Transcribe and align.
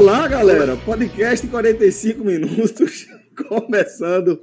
Olá, 0.00 0.26
galera. 0.26 0.78
Podcast 0.78 1.46
45 1.46 2.24
minutos, 2.24 3.06
começando 3.46 4.40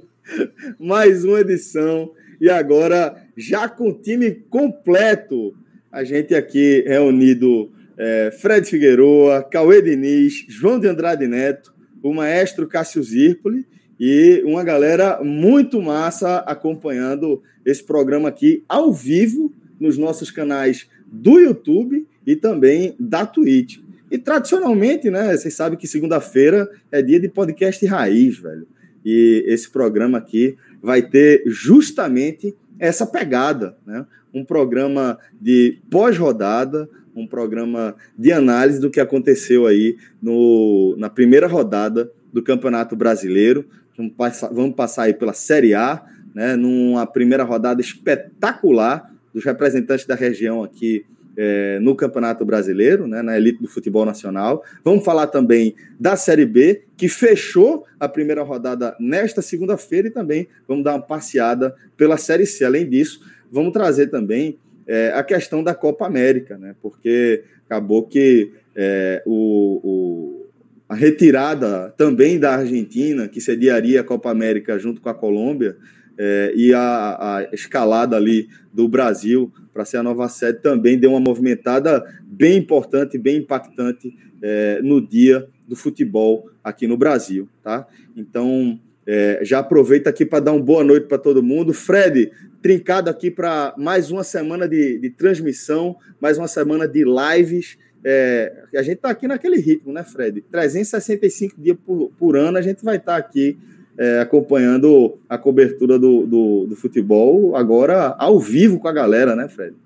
mais 0.78 1.24
uma 1.24 1.40
edição 1.40 2.12
e 2.40 2.48
agora 2.48 3.24
já 3.36 3.68
com 3.68 3.88
o 3.88 3.92
time 3.92 4.30
completo. 4.30 5.56
A 5.90 6.04
gente 6.04 6.32
aqui 6.32 6.84
reunido 6.86 7.72
é, 7.98 8.30
Fred 8.40 8.70
Figueroa, 8.70 9.42
Cauê 9.42 9.82
Diniz, 9.82 10.44
João 10.48 10.78
de 10.78 10.86
Andrade 10.86 11.26
Neto, 11.26 11.74
o 12.04 12.14
maestro 12.14 12.68
Cássio 12.68 13.02
Zirpoli 13.02 13.66
e 13.98 14.40
uma 14.46 14.62
galera 14.62 15.18
muito 15.24 15.82
massa 15.82 16.36
acompanhando 16.46 17.42
esse 17.66 17.82
programa 17.82 18.28
aqui 18.28 18.62
ao 18.68 18.92
vivo 18.92 19.52
nos 19.80 19.98
nossos 19.98 20.30
canais 20.30 20.88
do 21.04 21.40
YouTube 21.40 22.06
e 22.24 22.36
também 22.36 22.94
da 22.96 23.26
Twitch. 23.26 23.87
E 24.10 24.18
tradicionalmente, 24.18 25.10
né, 25.10 25.36
vocês 25.36 25.54
sabem 25.54 25.78
que 25.78 25.86
segunda-feira 25.86 26.68
é 26.90 27.02
dia 27.02 27.20
de 27.20 27.28
podcast 27.28 27.84
raiz, 27.86 28.38
velho. 28.38 28.66
E 29.04 29.44
esse 29.46 29.70
programa 29.70 30.18
aqui 30.18 30.56
vai 30.82 31.02
ter 31.02 31.42
justamente 31.46 32.54
essa 32.78 33.06
pegada, 33.06 33.76
né? 33.86 34.06
Um 34.32 34.44
programa 34.44 35.18
de 35.40 35.78
pós-rodada, 35.90 36.88
um 37.14 37.26
programa 37.26 37.96
de 38.16 38.32
análise 38.32 38.80
do 38.80 38.90
que 38.90 39.00
aconteceu 39.00 39.66
aí 39.66 39.96
no, 40.22 40.94
na 40.98 41.10
primeira 41.10 41.46
rodada 41.46 42.10
do 42.32 42.42
Campeonato 42.42 42.94
Brasileiro. 42.94 43.64
Vamos 43.96 44.12
passar, 44.14 44.48
vamos 44.48 44.76
passar 44.76 45.04
aí 45.04 45.14
pela 45.14 45.32
Série 45.32 45.74
A, 45.74 46.04
né, 46.34 46.54
numa 46.54 47.06
primeira 47.06 47.42
rodada 47.42 47.80
espetacular 47.80 49.12
dos 49.34 49.44
representantes 49.44 50.06
da 50.06 50.14
região 50.14 50.62
aqui 50.62 51.04
é, 51.40 51.78
no 51.78 51.94
Campeonato 51.94 52.44
Brasileiro, 52.44 53.06
né, 53.06 53.22
na 53.22 53.36
elite 53.36 53.62
do 53.62 53.68
futebol 53.68 54.04
nacional. 54.04 54.64
Vamos 54.82 55.04
falar 55.04 55.28
também 55.28 55.76
da 55.98 56.16
Série 56.16 56.44
B, 56.44 56.82
que 56.96 57.08
fechou 57.08 57.86
a 58.00 58.08
primeira 58.08 58.42
rodada 58.42 58.96
nesta 58.98 59.40
segunda-feira, 59.40 60.08
e 60.08 60.10
também 60.10 60.48
vamos 60.66 60.82
dar 60.82 60.96
uma 60.96 61.02
passeada 61.02 61.76
pela 61.96 62.16
Série 62.16 62.44
C. 62.44 62.64
Além 62.64 62.90
disso, 62.90 63.20
vamos 63.52 63.72
trazer 63.72 64.08
também 64.08 64.58
é, 64.84 65.12
a 65.14 65.22
questão 65.22 65.62
da 65.62 65.76
Copa 65.76 66.04
América, 66.04 66.58
né, 66.58 66.74
porque 66.82 67.44
acabou 67.64 68.02
que 68.02 68.50
é, 68.74 69.22
o, 69.24 69.80
o, 69.84 70.46
a 70.88 70.94
retirada 70.96 71.94
também 71.96 72.36
da 72.36 72.56
Argentina, 72.56 73.28
que 73.28 73.40
sediaria 73.40 74.00
a 74.00 74.04
Copa 74.04 74.28
América 74.28 74.76
junto 74.76 75.00
com 75.00 75.08
a 75.08 75.14
Colômbia, 75.14 75.76
é, 76.18 76.52
e 76.54 76.74
a, 76.74 76.80
a, 76.80 77.48
escalada 77.52 78.16
ali 78.16 78.48
do 78.72 78.88
Brasil 78.88 79.52
para 79.72 79.84
ser 79.84 79.98
a 79.98 80.02
nova 80.02 80.28
sede 80.28 80.60
também 80.60 80.98
deu 80.98 81.10
uma 81.10 81.20
movimentada 81.20 82.04
bem 82.24 82.58
importante, 82.58 83.16
bem 83.16 83.36
impactante 83.38 84.12
é, 84.42 84.80
no 84.82 85.00
dia 85.00 85.48
do 85.68 85.76
futebol 85.76 86.50
aqui 86.64 86.86
no 86.86 86.96
Brasil, 86.96 87.48
tá? 87.62 87.86
Então, 88.16 88.80
é, 89.06 89.40
já 89.42 89.60
aproveita 89.60 90.10
aqui 90.10 90.26
para 90.26 90.40
dar 90.40 90.52
uma 90.52 90.62
boa 90.62 90.82
noite 90.82 91.06
para 91.06 91.18
todo 91.18 91.42
mundo. 91.42 91.72
Fred, 91.72 92.30
trincado 92.60 93.08
aqui 93.08 93.30
para 93.30 93.74
mais 93.78 94.10
uma 94.10 94.24
semana 94.24 94.68
de, 94.68 94.98
de, 94.98 95.10
transmissão, 95.10 95.96
mais 96.20 96.36
uma 96.36 96.48
semana 96.48 96.88
de 96.88 97.04
lives. 97.04 97.78
É, 98.04 98.64
a 98.74 98.82
gente 98.82 98.96
está 98.96 99.10
aqui 99.10 99.26
naquele 99.28 99.60
ritmo, 99.60 99.92
né, 99.92 100.02
Fred? 100.02 100.40
365 100.50 101.60
dias 101.60 101.76
por, 101.84 102.10
por 102.18 102.36
ano 102.36 102.58
a 102.58 102.62
gente 102.62 102.84
vai 102.84 102.96
estar 102.96 103.12
tá 103.12 103.18
aqui 103.18 103.56
é, 103.98 104.20
acompanhando 104.20 105.18
a 105.28 105.36
cobertura 105.36 105.98
do, 105.98 106.24
do, 106.24 106.66
do, 106.68 106.76
futebol, 106.76 107.56
agora 107.56 108.14
ao 108.16 108.38
vivo 108.38 108.78
com 108.78 108.86
a 108.86 108.92
galera, 108.92 109.34
né, 109.34 109.48
Fred? 109.48 109.76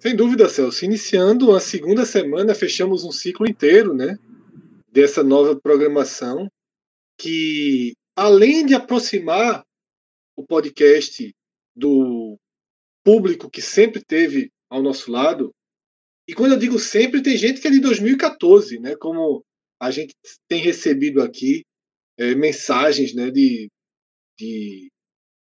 Sem 0.00 0.16
dúvida, 0.16 0.48
Celso. 0.48 0.84
Iniciando 0.86 1.54
a 1.54 1.60
segunda 1.60 2.06
semana, 2.06 2.54
fechamos 2.54 3.04
um 3.04 3.12
ciclo 3.12 3.46
inteiro, 3.46 3.92
né? 3.92 4.18
Dessa 4.90 5.22
nova 5.22 5.54
programação, 5.54 6.48
que 7.18 7.92
além 8.16 8.64
de 8.64 8.74
aproximar 8.74 9.62
o 10.34 10.44
podcast 10.44 11.30
do 11.76 12.36
público 13.04 13.50
que 13.50 13.60
sempre 13.60 14.02
teve 14.02 14.50
ao 14.70 14.82
nosso 14.82 15.10
lado, 15.10 15.52
e 16.26 16.34
quando 16.34 16.52
eu 16.52 16.58
digo 16.58 16.78
sempre, 16.78 17.22
tem 17.22 17.36
gente 17.36 17.60
que 17.60 17.68
é 17.68 17.70
de 17.70 17.80
2014, 17.80 18.78
né? 18.80 18.96
Como 18.96 19.44
a 19.78 19.90
gente 19.90 20.14
tem 20.48 20.62
recebido 20.62 21.22
aqui 21.22 21.64
é, 22.22 22.34
mensagens 22.36 23.12
né, 23.14 23.30
de, 23.30 23.68
de 24.38 24.88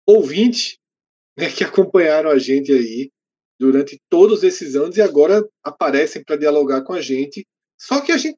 ouvintes 0.08 0.78
né, 1.38 1.50
que 1.52 1.64
acompanharam 1.64 2.32
a 2.32 2.40
gente 2.40 2.72
aí 2.72 3.12
durante 3.60 4.00
todos 4.10 4.44
esses 4.44 4.76
anos 4.76 4.98
e 4.98 5.02
agora 5.02 5.48
aparecem 5.64 6.24
para 6.24 6.36
dialogar 6.36 6.84
com 6.84 6.94
a 6.94 7.02
gente. 7.02 7.46
Só 7.80 8.02
que 8.02 8.12
a 8.12 8.18
gente 8.18 8.38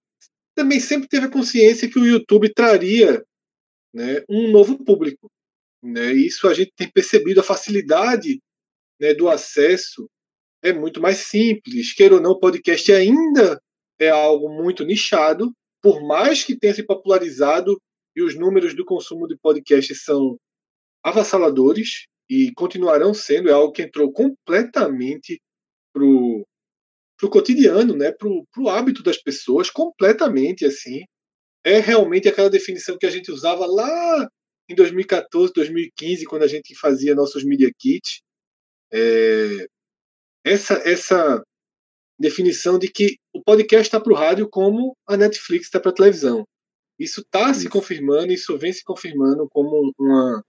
também 0.53 0.79
sempre 0.79 1.07
teve 1.07 1.27
a 1.27 1.31
consciência 1.31 1.89
que 1.89 1.97
o 1.97 2.05
YouTube 2.05 2.53
traria 2.53 3.23
né, 3.93 4.23
um 4.29 4.51
novo 4.51 4.83
público. 4.83 5.31
Né? 5.81 6.13
Isso 6.13 6.47
a 6.47 6.53
gente 6.53 6.73
tem 6.75 6.91
percebido, 6.91 7.39
a 7.39 7.43
facilidade 7.43 8.39
né, 8.99 9.13
do 9.13 9.29
acesso 9.29 10.09
é 10.61 10.73
muito 10.73 11.01
mais 11.01 11.17
simples. 11.17 11.93
Queira 11.93 12.15
ou 12.15 12.21
não, 12.21 12.31
o 12.31 12.39
podcast 12.39 12.91
ainda 12.91 13.61
é 13.99 14.09
algo 14.09 14.49
muito 14.49 14.83
nichado, 14.83 15.53
por 15.81 16.05
mais 16.05 16.43
que 16.43 16.57
tenha 16.57 16.73
se 16.73 16.83
popularizado 16.83 17.79
e 18.15 18.23
os 18.23 18.35
números 18.35 18.75
do 18.75 18.85
consumo 18.85 19.27
de 19.27 19.37
podcast 19.37 19.93
são 19.95 20.37
avassaladores 21.03 22.07
e 22.29 22.51
continuarão 22.53 23.13
sendo, 23.13 23.49
é 23.49 23.53
algo 23.53 23.71
que 23.71 23.83
entrou 23.83 24.11
completamente 24.11 25.39
pro 25.93 26.45
pro 27.17 27.29
cotidiano, 27.29 27.95
né, 27.95 28.11
pro, 28.11 28.45
pro 28.51 28.67
hábito 28.67 29.01
das 29.01 29.17
pessoas, 29.17 29.69
completamente 29.69 30.65
assim. 30.65 31.01
É 31.63 31.79
realmente 31.79 32.27
aquela 32.27 32.49
definição 32.49 32.97
que 32.97 33.05
a 33.05 33.09
gente 33.09 33.31
usava 33.31 33.65
lá 33.65 34.27
em 34.69 34.75
2014, 34.75 35.53
2015, 35.53 36.25
quando 36.25 36.43
a 36.43 36.47
gente 36.47 36.75
fazia 36.75 37.15
nossos 37.15 37.45
media 37.45 37.71
kits. 37.79 38.21
É, 38.91 39.67
essa 40.43 40.75
essa 40.85 41.41
definição 42.19 42.77
de 42.79 42.89
que 42.91 43.17
o 43.33 43.41
podcast 43.43 43.87
está 43.87 43.99
para 43.99 44.13
o 44.13 44.15
rádio 44.15 44.49
como 44.49 44.95
a 45.07 45.17
Netflix 45.17 45.67
está 45.67 45.79
para 45.79 45.91
a 45.91 45.95
televisão. 45.95 46.45
Isso 46.97 47.21
está 47.21 47.53
se 47.53 47.67
confirmando, 47.67 48.31
isso 48.31 48.57
vem 48.57 48.71
se 48.71 48.83
confirmando 48.83 49.47
como 49.49 49.93
uma, 49.97 50.43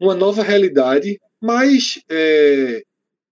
uma 0.00 0.14
nova 0.14 0.42
realidade, 0.42 1.20
mas 1.40 2.02
é, 2.10 2.82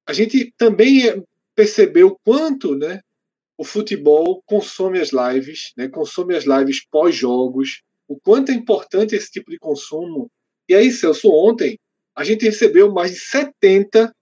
a 0.07 0.13
gente 0.13 0.53
também 0.59 1.25
percebeu 1.55 2.19
quanto 2.25 2.75
né, 2.75 3.01
o 3.57 3.65
futebol 3.65 4.43
consome 4.45 5.01
as 5.01 5.11
lives, 5.11 5.73
né, 5.77 5.89
consome 5.89 6.35
as 6.35 6.45
lives 6.45 6.85
pós-jogos, 6.91 7.83
o 8.07 8.19
quanto 8.21 8.51
é 8.51 8.55
importante 8.55 9.15
esse 9.15 9.31
tipo 9.31 9.51
de 9.51 9.59
consumo. 9.59 10.31
E 10.69 10.75
aí, 10.75 10.91
Celso, 10.91 11.31
ontem 11.31 11.79
a 12.15 12.23
gente 12.25 12.45
recebeu 12.45 12.93
mais 12.93 13.13
de 13.13 13.19
70, 13.19 14.15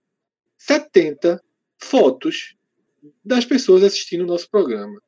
70 0.57 1.43
fotos 1.77 2.55
das 3.23 3.45
pessoas 3.45 3.83
assistindo 3.83 4.21
o 4.21 4.27
nosso 4.27 4.49
programa. 4.49 4.99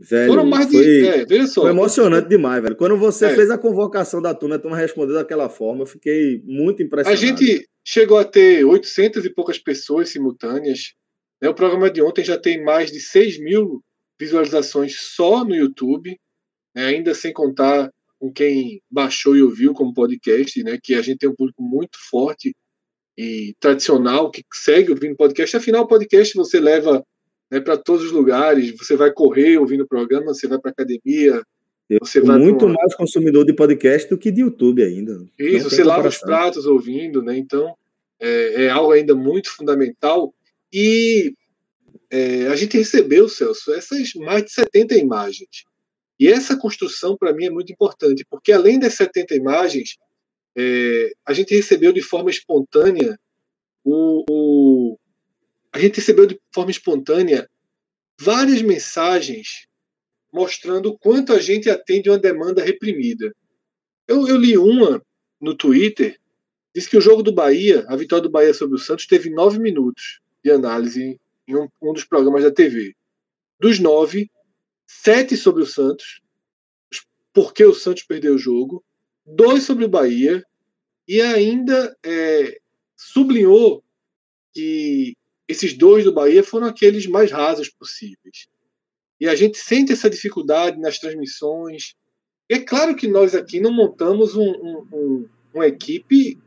Velho, 0.00 0.32
Foram 0.32 0.46
mais 0.46 0.70
foi, 0.70 0.82
de. 0.82 1.06
É, 1.06 1.26
veja 1.26 1.46
só. 1.46 1.60
Foi 1.60 1.70
emocionante 1.70 2.26
demais, 2.26 2.62
velho. 2.62 2.74
Quando 2.74 2.96
você 2.96 3.26
é. 3.26 3.34
fez 3.34 3.50
a 3.50 3.58
convocação 3.58 4.22
da 4.22 4.34
turma, 4.34 4.56
a 4.56 4.58
turma 4.58 4.76
respondeu 4.76 5.14
daquela 5.14 5.50
forma, 5.50 5.82
eu 5.82 5.86
fiquei 5.86 6.40
muito 6.44 6.82
impressionado. 6.82 7.22
A 7.22 7.26
gente 7.26 7.68
chegou 7.84 8.16
a 8.16 8.24
ter 8.24 8.64
800 8.64 9.26
e 9.26 9.30
poucas 9.30 9.58
pessoas 9.58 10.08
simultâneas. 10.08 10.94
Né? 11.40 11.50
O 11.50 11.54
programa 11.54 11.90
de 11.90 12.00
ontem 12.00 12.24
já 12.24 12.38
tem 12.38 12.64
mais 12.64 12.90
de 12.90 12.98
6 12.98 13.40
mil 13.40 13.82
visualizações 14.18 14.98
só 14.98 15.44
no 15.44 15.54
YouTube, 15.54 16.18
né? 16.74 16.86
ainda 16.86 17.12
sem 17.12 17.32
contar 17.32 17.90
com 18.18 18.32
quem 18.32 18.80
baixou 18.90 19.36
e 19.36 19.42
ouviu 19.42 19.74
como 19.74 19.92
podcast, 19.92 20.62
né? 20.62 20.78
que 20.82 20.94
a 20.94 21.02
gente 21.02 21.18
tem 21.18 21.28
um 21.28 21.34
público 21.34 21.62
muito 21.62 21.98
forte 22.10 22.54
e 23.18 23.54
tradicional 23.60 24.30
que 24.30 24.42
segue 24.50 24.90
ouvindo 24.92 25.14
podcast. 25.14 25.58
Afinal, 25.58 25.82
o 25.82 25.88
podcast 25.88 26.34
você 26.34 26.58
leva 26.58 27.04
né, 27.50 27.60
para 27.60 27.76
todos 27.76 28.06
os 28.06 28.12
lugares. 28.12 28.74
Você 28.78 28.96
vai 28.96 29.10
correr 29.10 29.58
ouvindo 29.58 29.82
o 29.82 29.88
programa, 29.88 30.34
você 30.34 30.46
vai 30.46 30.58
para 30.58 30.70
academia. 30.70 31.42
Eu 31.88 31.98
você 32.02 32.20
vai 32.20 32.38
muito 32.38 32.68
mais 32.68 32.94
consumidor 32.94 33.44
de 33.44 33.52
podcast 33.52 34.08
do 34.08 34.16
que 34.16 34.30
de 34.30 34.42
YouTube 34.42 34.82
ainda. 34.82 35.24
Isso, 35.38 35.68
você 35.68 35.82
lava 35.82 36.08
os 36.08 36.18
pratos 36.18 36.64
ouvindo, 36.64 37.20
né? 37.22 37.36
Então 37.36 37.74
é, 38.20 38.64
é 38.64 38.70
algo 38.70 38.92
ainda 38.92 39.14
muito 39.14 39.50
fundamental. 39.50 40.32
E 40.72 41.34
é, 42.10 42.46
a 42.46 42.56
gente 42.56 42.76
recebeu, 42.76 43.28
Celso, 43.28 43.72
essas 43.72 44.14
mais 44.14 44.44
de 44.44 44.52
70 44.52 44.96
imagens. 44.96 45.64
E 46.18 46.28
essa 46.28 46.56
construção, 46.56 47.16
para 47.16 47.32
mim, 47.32 47.46
é 47.46 47.50
muito 47.50 47.72
importante, 47.72 48.26
porque 48.28 48.52
além 48.52 48.78
das 48.78 48.94
70 48.94 49.34
imagens, 49.34 49.96
é, 50.56 51.12
a 51.24 51.32
gente 51.32 51.54
recebeu 51.54 51.92
de 51.92 52.02
forma 52.02 52.30
espontânea 52.30 53.18
o, 53.82 54.24
o, 54.28 54.98
a 55.72 55.78
gente 55.78 55.96
recebeu 55.96 56.26
de 56.26 56.40
forma 56.52 56.70
espontânea 56.70 57.48
várias 58.20 58.62
mensagens 58.62 59.66
mostrando 60.32 60.90
o 60.90 60.98
quanto 60.98 61.32
a 61.32 61.40
gente 61.40 61.68
atende 61.68 62.08
uma 62.08 62.18
demanda 62.18 62.62
reprimida. 62.62 63.34
Eu, 64.06 64.28
eu 64.28 64.36
li 64.36 64.56
uma 64.56 65.02
no 65.40 65.56
Twitter, 65.56 66.18
diz 66.74 66.86
que 66.86 66.96
o 66.96 67.00
jogo 67.00 67.22
do 67.22 67.32
Bahia, 67.32 67.84
a 67.88 67.96
vitória 67.96 68.22
do 68.22 68.30
Bahia 68.30 68.54
sobre 68.54 68.76
o 68.76 68.78
Santos, 68.78 69.06
teve 69.06 69.30
nove 69.30 69.58
minutos 69.58 70.20
de 70.44 70.50
análise 70.50 71.18
em 71.48 71.56
um, 71.56 71.68
um 71.82 71.92
dos 71.92 72.04
programas 72.04 72.44
da 72.44 72.52
TV. 72.52 72.94
Dos 73.58 73.78
nove, 73.78 74.30
sete 74.86 75.36
sobre 75.36 75.62
o 75.62 75.66
Santos 75.66 76.20
por 77.32 77.52
que 77.52 77.64
o 77.64 77.74
Santos 77.74 78.02
perdeu 78.02 78.34
o 78.34 78.38
jogo, 78.38 78.84
dois 79.24 79.62
sobre 79.62 79.84
o 79.84 79.88
Bahia, 79.88 80.44
e 81.06 81.20
ainda 81.20 81.96
é, 82.04 82.60
sublinhou 82.96 83.82
que 84.52 85.14
esses 85.50 85.76
dois 85.76 86.04
do 86.04 86.12
Bahia 86.12 86.44
foram 86.44 86.68
aqueles 86.68 87.06
mais 87.06 87.32
rasos 87.32 87.68
possíveis. 87.68 88.46
E 89.20 89.26
a 89.28 89.34
gente 89.34 89.58
sente 89.58 89.92
essa 89.92 90.08
dificuldade 90.08 90.78
nas 90.78 90.98
transmissões. 90.98 91.94
É 92.48 92.58
claro 92.58 92.94
que 92.94 93.08
nós 93.08 93.34
aqui 93.34 93.58
não 93.58 93.72
montamos 93.72 94.36
um, 94.36 94.48
um, 94.48 94.86
um, 94.92 95.28
uma 95.52 95.66
equipe 95.66 96.38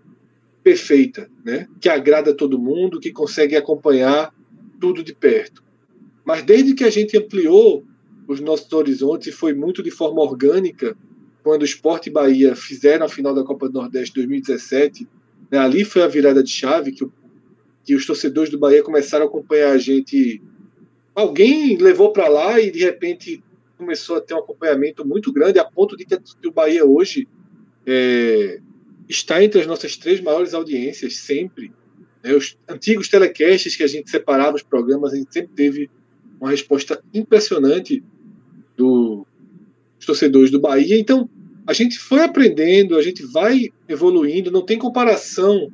perfeita, 0.64 1.30
né? 1.44 1.68
que 1.82 1.90
agrada 1.90 2.34
todo 2.34 2.58
mundo, 2.58 3.00
que 3.00 3.12
consegue 3.12 3.58
acompanhar 3.58 4.34
tudo 4.80 5.04
de 5.04 5.14
perto. 5.14 5.62
Mas 6.24 6.44
desde 6.44 6.74
que 6.74 6.86
a 6.86 6.90
gente 6.90 7.18
ampliou 7.18 7.84
os 8.26 8.40
nossos 8.40 8.72
horizontes 8.72 9.28
e 9.28 9.32
foi 9.32 9.54
muito 9.54 9.84
de 9.84 9.92
forma 9.92 10.22
orgânica, 10.22 10.98
quando 11.44 11.64
o 11.64 11.66
Sport 11.66 12.08
e 12.08 12.10
Bahia 12.10 12.56
fizeram 12.56 13.06
a 13.06 13.10
final 13.10 13.36
da 13.36 13.44
Copa 13.44 13.68
do 13.68 13.74
Nordeste 13.74 14.16
2017, 14.16 15.06
né? 15.52 15.58
ali 15.58 15.84
foi 15.84 16.04
a 16.04 16.08
virada 16.08 16.42
de 16.42 16.50
chave 16.50 16.94
que, 16.94 17.06
que 17.84 17.96
os 17.96 18.06
torcedores 18.06 18.50
do 18.50 18.58
Bahia 18.58 18.84
começaram 18.84 19.26
a 19.26 19.28
acompanhar 19.28 19.72
a 19.72 19.78
gente 19.78 20.42
alguém 21.16 21.78
levou 21.78 22.12
para 22.12 22.28
lá 22.28 22.60
e 22.60 22.72
de 22.72 22.80
repente 22.80 23.44
começou 23.78 24.18
a 24.18 24.22
ter 24.22 24.34
um 24.34 24.40
acompanhamento 24.40 25.06
muito 25.06 25.32
grande, 25.32 25.60
a 25.60 25.66
ponto 25.66 25.96
de 25.96 26.06
que 26.06 26.48
o 26.48 26.52
Bahia 26.52 26.86
hoje 26.86 27.28
é, 27.86 28.60
está 29.10 29.44
entre 29.44 29.62
as 29.62 29.68
nossas 29.68 29.98
três 29.98 30.22
maiores 30.22 30.54
audiências, 30.54 31.18
sempre. 31.18 31.72
Né? 32.24 32.34
Os 32.34 32.58
antigos 32.68 33.10
telecasts 33.10 33.76
que 33.76 33.84
a 33.84 33.88
gente 33.88 34.10
separava 34.10 34.56
os 34.56 34.64
programas, 34.64 35.14
a 35.14 35.18
gente 35.18 35.34
sempre 35.34 35.54
teve 35.54 35.90
uma 36.40 36.50
resposta 36.50 37.04
impressionante 37.14 38.04
do, 38.76 39.26
dos 39.98 40.06
torcedores 40.06 40.50
do 40.50 40.60
Bahia. 40.60 40.98
Então, 40.98 41.30
a 41.68 41.74
gente 41.74 42.00
foi 42.00 42.22
aprendendo, 42.22 42.98
a 42.98 43.02
gente 43.02 43.24
vai 43.26 43.70
evoluindo, 43.88 44.52
não 44.52 44.66
tem 44.66 44.78
comparação 44.78 45.72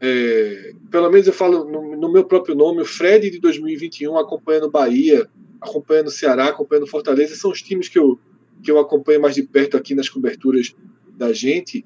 é, 0.00 0.72
pelo 0.90 1.10
menos 1.10 1.26
eu 1.26 1.32
falo 1.32 1.64
no, 1.64 1.96
no, 1.96 2.10
meu 2.10 2.24
próprio 2.24 2.54
nome, 2.54 2.80
o 2.80 2.86
Fred 2.86 3.30
de 3.30 3.38
2021 3.38 4.16
acompanhando 4.16 4.70
Bahia, 4.70 5.28
acompanhando 5.60 6.10
Ceará, 6.10 6.46
acompanhando 6.46 6.86
Fortaleza, 6.86 7.36
são 7.36 7.50
os 7.50 7.60
times 7.60 7.88
que 7.88 7.98
eu, 7.98 8.18
que 8.62 8.70
eu 8.70 8.78
acompanho 8.78 9.20
mais 9.20 9.34
de 9.34 9.42
perto 9.42 9.76
aqui 9.76 9.94
nas 9.94 10.08
coberturas 10.08 10.74
da 11.18 11.34
gente. 11.34 11.84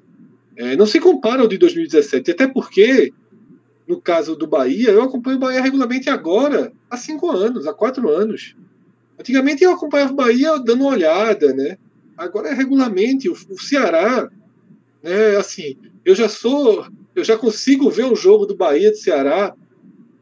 É, 0.55 0.77
não 0.77 0.85
se 0.85 0.97
compara 1.01 1.41
ao 1.41 1.47
de 1.47 1.57
2017, 1.57 2.31
até 2.31 2.47
porque, 2.47 3.11
no 3.85 3.99
caso 3.99 4.33
do 4.33 4.47
Bahia, 4.47 4.91
eu 4.91 5.03
acompanho 5.03 5.35
o 5.35 5.41
Bahia 5.41 5.61
regularmente 5.61 6.09
agora, 6.09 6.71
há 6.89 6.95
cinco 6.95 7.29
anos, 7.29 7.67
há 7.67 7.73
quatro 7.73 8.09
anos. 8.09 8.55
Antigamente 9.19 9.61
eu 9.61 9.71
acompanhava 9.71 10.13
o 10.13 10.15
Bahia 10.15 10.57
dando 10.59 10.83
uma 10.83 10.91
olhada, 10.93 11.53
né? 11.53 11.77
Agora 12.17 12.47
é 12.47 12.53
regularmente. 12.53 13.27
O, 13.27 13.33
o 13.33 13.59
Ceará, 13.61 14.29
né, 15.03 15.35
assim, 15.35 15.77
eu 16.05 16.15
já 16.15 16.29
sou 16.29 16.85
eu 17.15 17.23
já 17.23 17.37
consigo 17.37 17.89
ver 17.89 18.05
um 18.05 18.15
jogo 18.15 18.45
do 18.45 18.55
Bahia 18.55 18.91
de 18.91 18.97
Ceará 18.97 19.55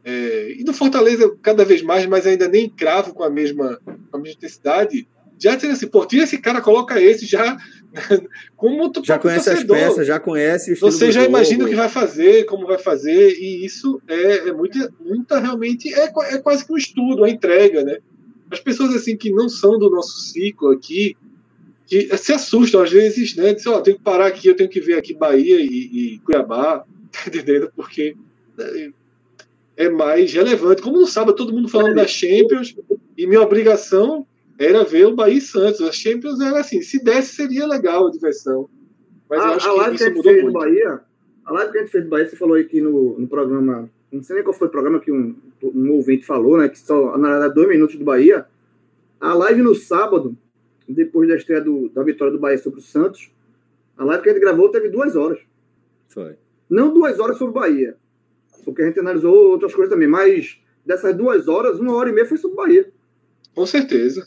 é, 0.04 0.52
e 0.58 0.62
do 0.62 0.72
Fortaleza 0.72 1.34
cada 1.42 1.64
vez 1.64 1.82
mais, 1.82 2.06
mas 2.06 2.26
ainda 2.26 2.46
nem 2.46 2.68
cravo 2.68 3.14
com 3.14 3.24
a 3.24 3.30
mesma, 3.30 3.80
com 4.10 4.16
a 4.16 4.20
mesma 4.20 4.36
intensidade. 4.36 5.08
Já 5.38 5.56
dizendo 5.56 5.72
assim, 5.72 5.88
pô, 5.88 6.06
tira 6.06 6.24
esse 6.24 6.38
cara, 6.38 6.60
coloca 6.60 7.00
esse, 7.00 7.26
já. 7.26 7.56
como 8.56 8.92
Já 9.02 9.18
conhece 9.18 9.50
torcedor. 9.50 9.76
as 9.76 9.82
peças, 9.82 10.06
já 10.06 10.20
conhece 10.20 10.74
Você 10.76 11.10
já 11.10 11.24
imagina 11.24 11.64
o 11.64 11.68
que 11.68 11.74
vai 11.74 11.88
fazer, 11.88 12.44
como 12.44 12.66
vai 12.66 12.78
fazer, 12.78 13.36
e 13.38 13.64
isso 13.64 14.00
é, 14.06 14.48
é 14.48 14.52
muita, 14.52 14.92
muita 15.00 15.40
realmente. 15.40 15.92
É, 15.92 16.12
é 16.34 16.38
quase 16.38 16.64
que 16.64 16.72
um 16.72 16.76
estudo, 16.76 17.24
a 17.24 17.30
entrega, 17.30 17.82
né? 17.82 17.98
As 18.50 18.60
pessoas 18.60 18.94
assim 18.94 19.16
que 19.16 19.30
não 19.32 19.48
são 19.48 19.78
do 19.78 19.90
nosso 19.90 20.20
ciclo 20.20 20.70
aqui, 20.70 21.16
que 21.86 22.16
se 22.16 22.32
assustam 22.32 22.82
às 22.82 22.90
vezes, 22.90 23.36
né? 23.36 23.54
Dizem, 23.54 23.72
ó, 23.72 23.78
oh, 23.78 23.82
tenho 23.82 23.96
que 23.96 24.02
parar 24.02 24.26
aqui, 24.26 24.48
eu 24.48 24.56
tenho 24.56 24.70
que 24.70 24.80
ver 24.80 24.94
aqui 24.94 25.14
Bahia 25.14 25.60
e, 25.60 26.14
e 26.14 26.18
Cuiabá, 26.20 26.84
tá 27.12 27.20
entendendo? 27.26 27.70
Porque 27.76 28.16
né, 28.56 28.92
é 29.76 29.88
mais 29.88 30.32
relevante. 30.32 30.82
Como 30.82 31.00
no 31.00 31.06
sábado 31.06 31.36
todo 31.36 31.52
mundo 31.52 31.68
falando 31.68 31.94
da 31.94 32.06
Champions, 32.06 32.74
e 33.16 33.26
minha 33.26 33.42
obrigação 33.42 34.26
era 34.58 34.84
ver 34.84 35.06
o 35.06 35.14
Bahia 35.14 35.38
e 35.38 35.40
Santos. 35.40 35.82
A 35.82 35.92
Champions 35.92 36.40
era 36.40 36.60
assim, 36.60 36.80
se 36.80 37.02
desse 37.02 37.34
seria 37.34 37.66
legal 37.66 38.06
a 38.06 38.10
diversão. 38.10 38.68
Mas 39.28 39.40
a, 39.40 39.44
eu 39.44 39.52
acho 39.52 39.80
a 39.80 39.90
que 39.90 39.94
isso 39.96 40.14
mudou 40.14 40.32
muito. 40.32 40.52
Bahia, 40.52 41.00
a 41.44 41.52
live 41.52 41.72
que 41.72 41.78
a 41.78 41.80
gente 41.82 41.90
fez 41.90 42.04
do 42.04 42.10
Bahia, 42.10 42.28
você 42.28 42.36
falou 42.36 42.56
aqui 42.56 42.80
no, 42.80 43.18
no 43.18 43.26
programa, 43.26 43.90
não 44.10 44.22
sei 44.22 44.36
nem 44.36 44.44
qual 44.44 44.54
foi 44.54 44.68
o 44.68 44.70
programa 44.70 45.00
que 45.00 45.12
um, 45.12 45.34
um 45.62 45.92
ouvinte 45.92 46.24
falou, 46.24 46.56
né? 46.56 46.68
Que 46.68 46.78
só, 46.78 47.18
na 47.18 47.48
dois 47.48 47.68
minutos 47.68 47.96
do 47.96 48.04
Bahia. 48.04 48.46
A 49.20 49.32
live 49.34 49.62
no 49.62 49.74
sábado, 49.74 50.36
depois 50.88 51.28
da 51.28 51.36
estreia 51.36 51.60
do, 51.60 51.88
da 51.88 52.02
vitória 52.02 52.32
do 52.32 52.38
Bahia 52.38 52.58
sobre 52.58 52.80
o 52.80 52.82
Santos, 52.82 53.30
a 53.96 54.04
live 54.04 54.22
que 54.22 54.30
a 54.30 54.32
gente 54.32 54.42
gravou 54.42 54.68
teve 54.70 54.88
duas 54.88 55.16
horas. 55.16 55.38
Foi. 56.08 56.36
Não 56.68 56.92
duas 56.92 57.18
horas 57.18 57.38
sobre 57.38 57.50
o 57.50 57.60
Bahia, 57.60 57.96
porque 58.64 58.82
a 58.82 58.86
gente 58.86 59.00
analisou 59.00 59.34
outras 59.50 59.74
coisas 59.74 59.92
também, 59.92 60.08
mas 60.08 60.60
dessas 60.84 61.14
duas 61.14 61.48
horas, 61.48 61.78
uma 61.78 61.94
hora 61.94 62.10
e 62.10 62.12
meia 62.12 62.26
foi 62.26 62.38
sobre 62.38 62.54
o 62.54 62.56
Bahia. 62.56 62.92
Com 63.54 63.66
certeza. 63.66 64.26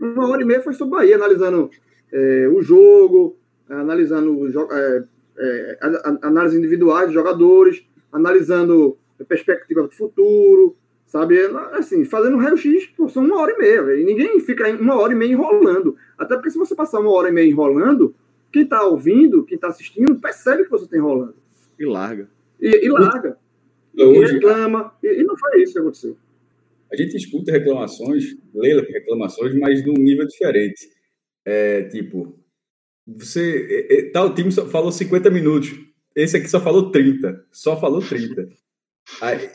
Uma 0.00 0.28
hora 0.28 0.42
e 0.42 0.44
meia 0.44 0.62
foi 0.62 0.72
sobre 0.72 0.94
o 0.94 0.98
Bahia, 0.98 1.16
analisando 1.16 1.70
é, 2.12 2.48
o 2.48 2.62
jogo, 2.62 3.36
analisando 3.68 4.46
é, 4.72 5.04
é, 5.38 5.78
análise 6.22 6.56
individuais 6.56 7.08
de 7.08 7.14
jogadores, 7.14 7.84
analisando 8.12 8.98
a 9.20 9.24
perspectiva 9.24 9.82
do 9.82 9.90
futuro, 9.90 10.76
Sabe? 11.10 11.36
Assim, 11.72 12.04
fazendo 12.04 12.36
raio-x 12.36 12.88
são 13.12 13.24
uma 13.24 13.40
hora 13.40 13.52
e 13.52 13.58
meia, 13.58 13.82
véio. 13.82 14.02
e 14.02 14.04
ninguém 14.04 14.38
fica 14.38 14.70
uma 14.80 14.94
hora 14.94 15.12
e 15.12 15.16
meia 15.16 15.32
enrolando. 15.32 15.96
Até 16.16 16.36
porque 16.36 16.52
se 16.52 16.56
você 16.56 16.72
passar 16.72 17.00
uma 17.00 17.10
hora 17.10 17.28
e 17.28 17.32
meia 17.32 17.50
enrolando, 17.50 18.14
quem 18.52 18.62
está 18.62 18.84
ouvindo, 18.84 19.44
quem 19.44 19.56
está 19.56 19.66
assistindo, 19.66 20.14
percebe 20.20 20.62
que 20.62 20.70
você 20.70 20.84
está 20.84 20.96
enrolando. 20.96 21.34
E 21.76 21.84
larga. 21.84 22.30
E, 22.60 22.86
e 22.86 22.88
larga. 22.88 23.36
E, 23.92 24.04
e 24.04 24.24
reclama. 24.24 24.94
E, 25.02 25.20
e, 25.20 25.24
não 25.24 25.36
foi 25.36 25.60
isso 25.60 25.72
que 25.72 25.80
aconteceu. 25.80 26.16
A 26.92 26.96
gente 26.96 27.16
escuta 27.16 27.50
reclamações, 27.50 28.36
lê 28.54 28.80
reclamações, 28.80 29.52
mas 29.58 29.84
num 29.84 29.94
nível 29.94 30.28
diferente. 30.28 30.88
É, 31.44 31.82
tipo, 31.88 32.38
você. 33.04 33.66
É, 33.90 33.98
é, 33.98 34.10
tal 34.12 34.32
time 34.32 34.52
só 34.52 34.64
falou 34.68 34.92
50 34.92 35.28
minutos. 35.28 35.76
Esse 36.14 36.36
aqui 36.36 36.46
só 36.46 36.60
falou 36.60 36.92
30. 36.92 37.46
Só 37.50 37.80
falou 37.80 38.00
30. 38.00 38.46
Aí, 39.20 39.50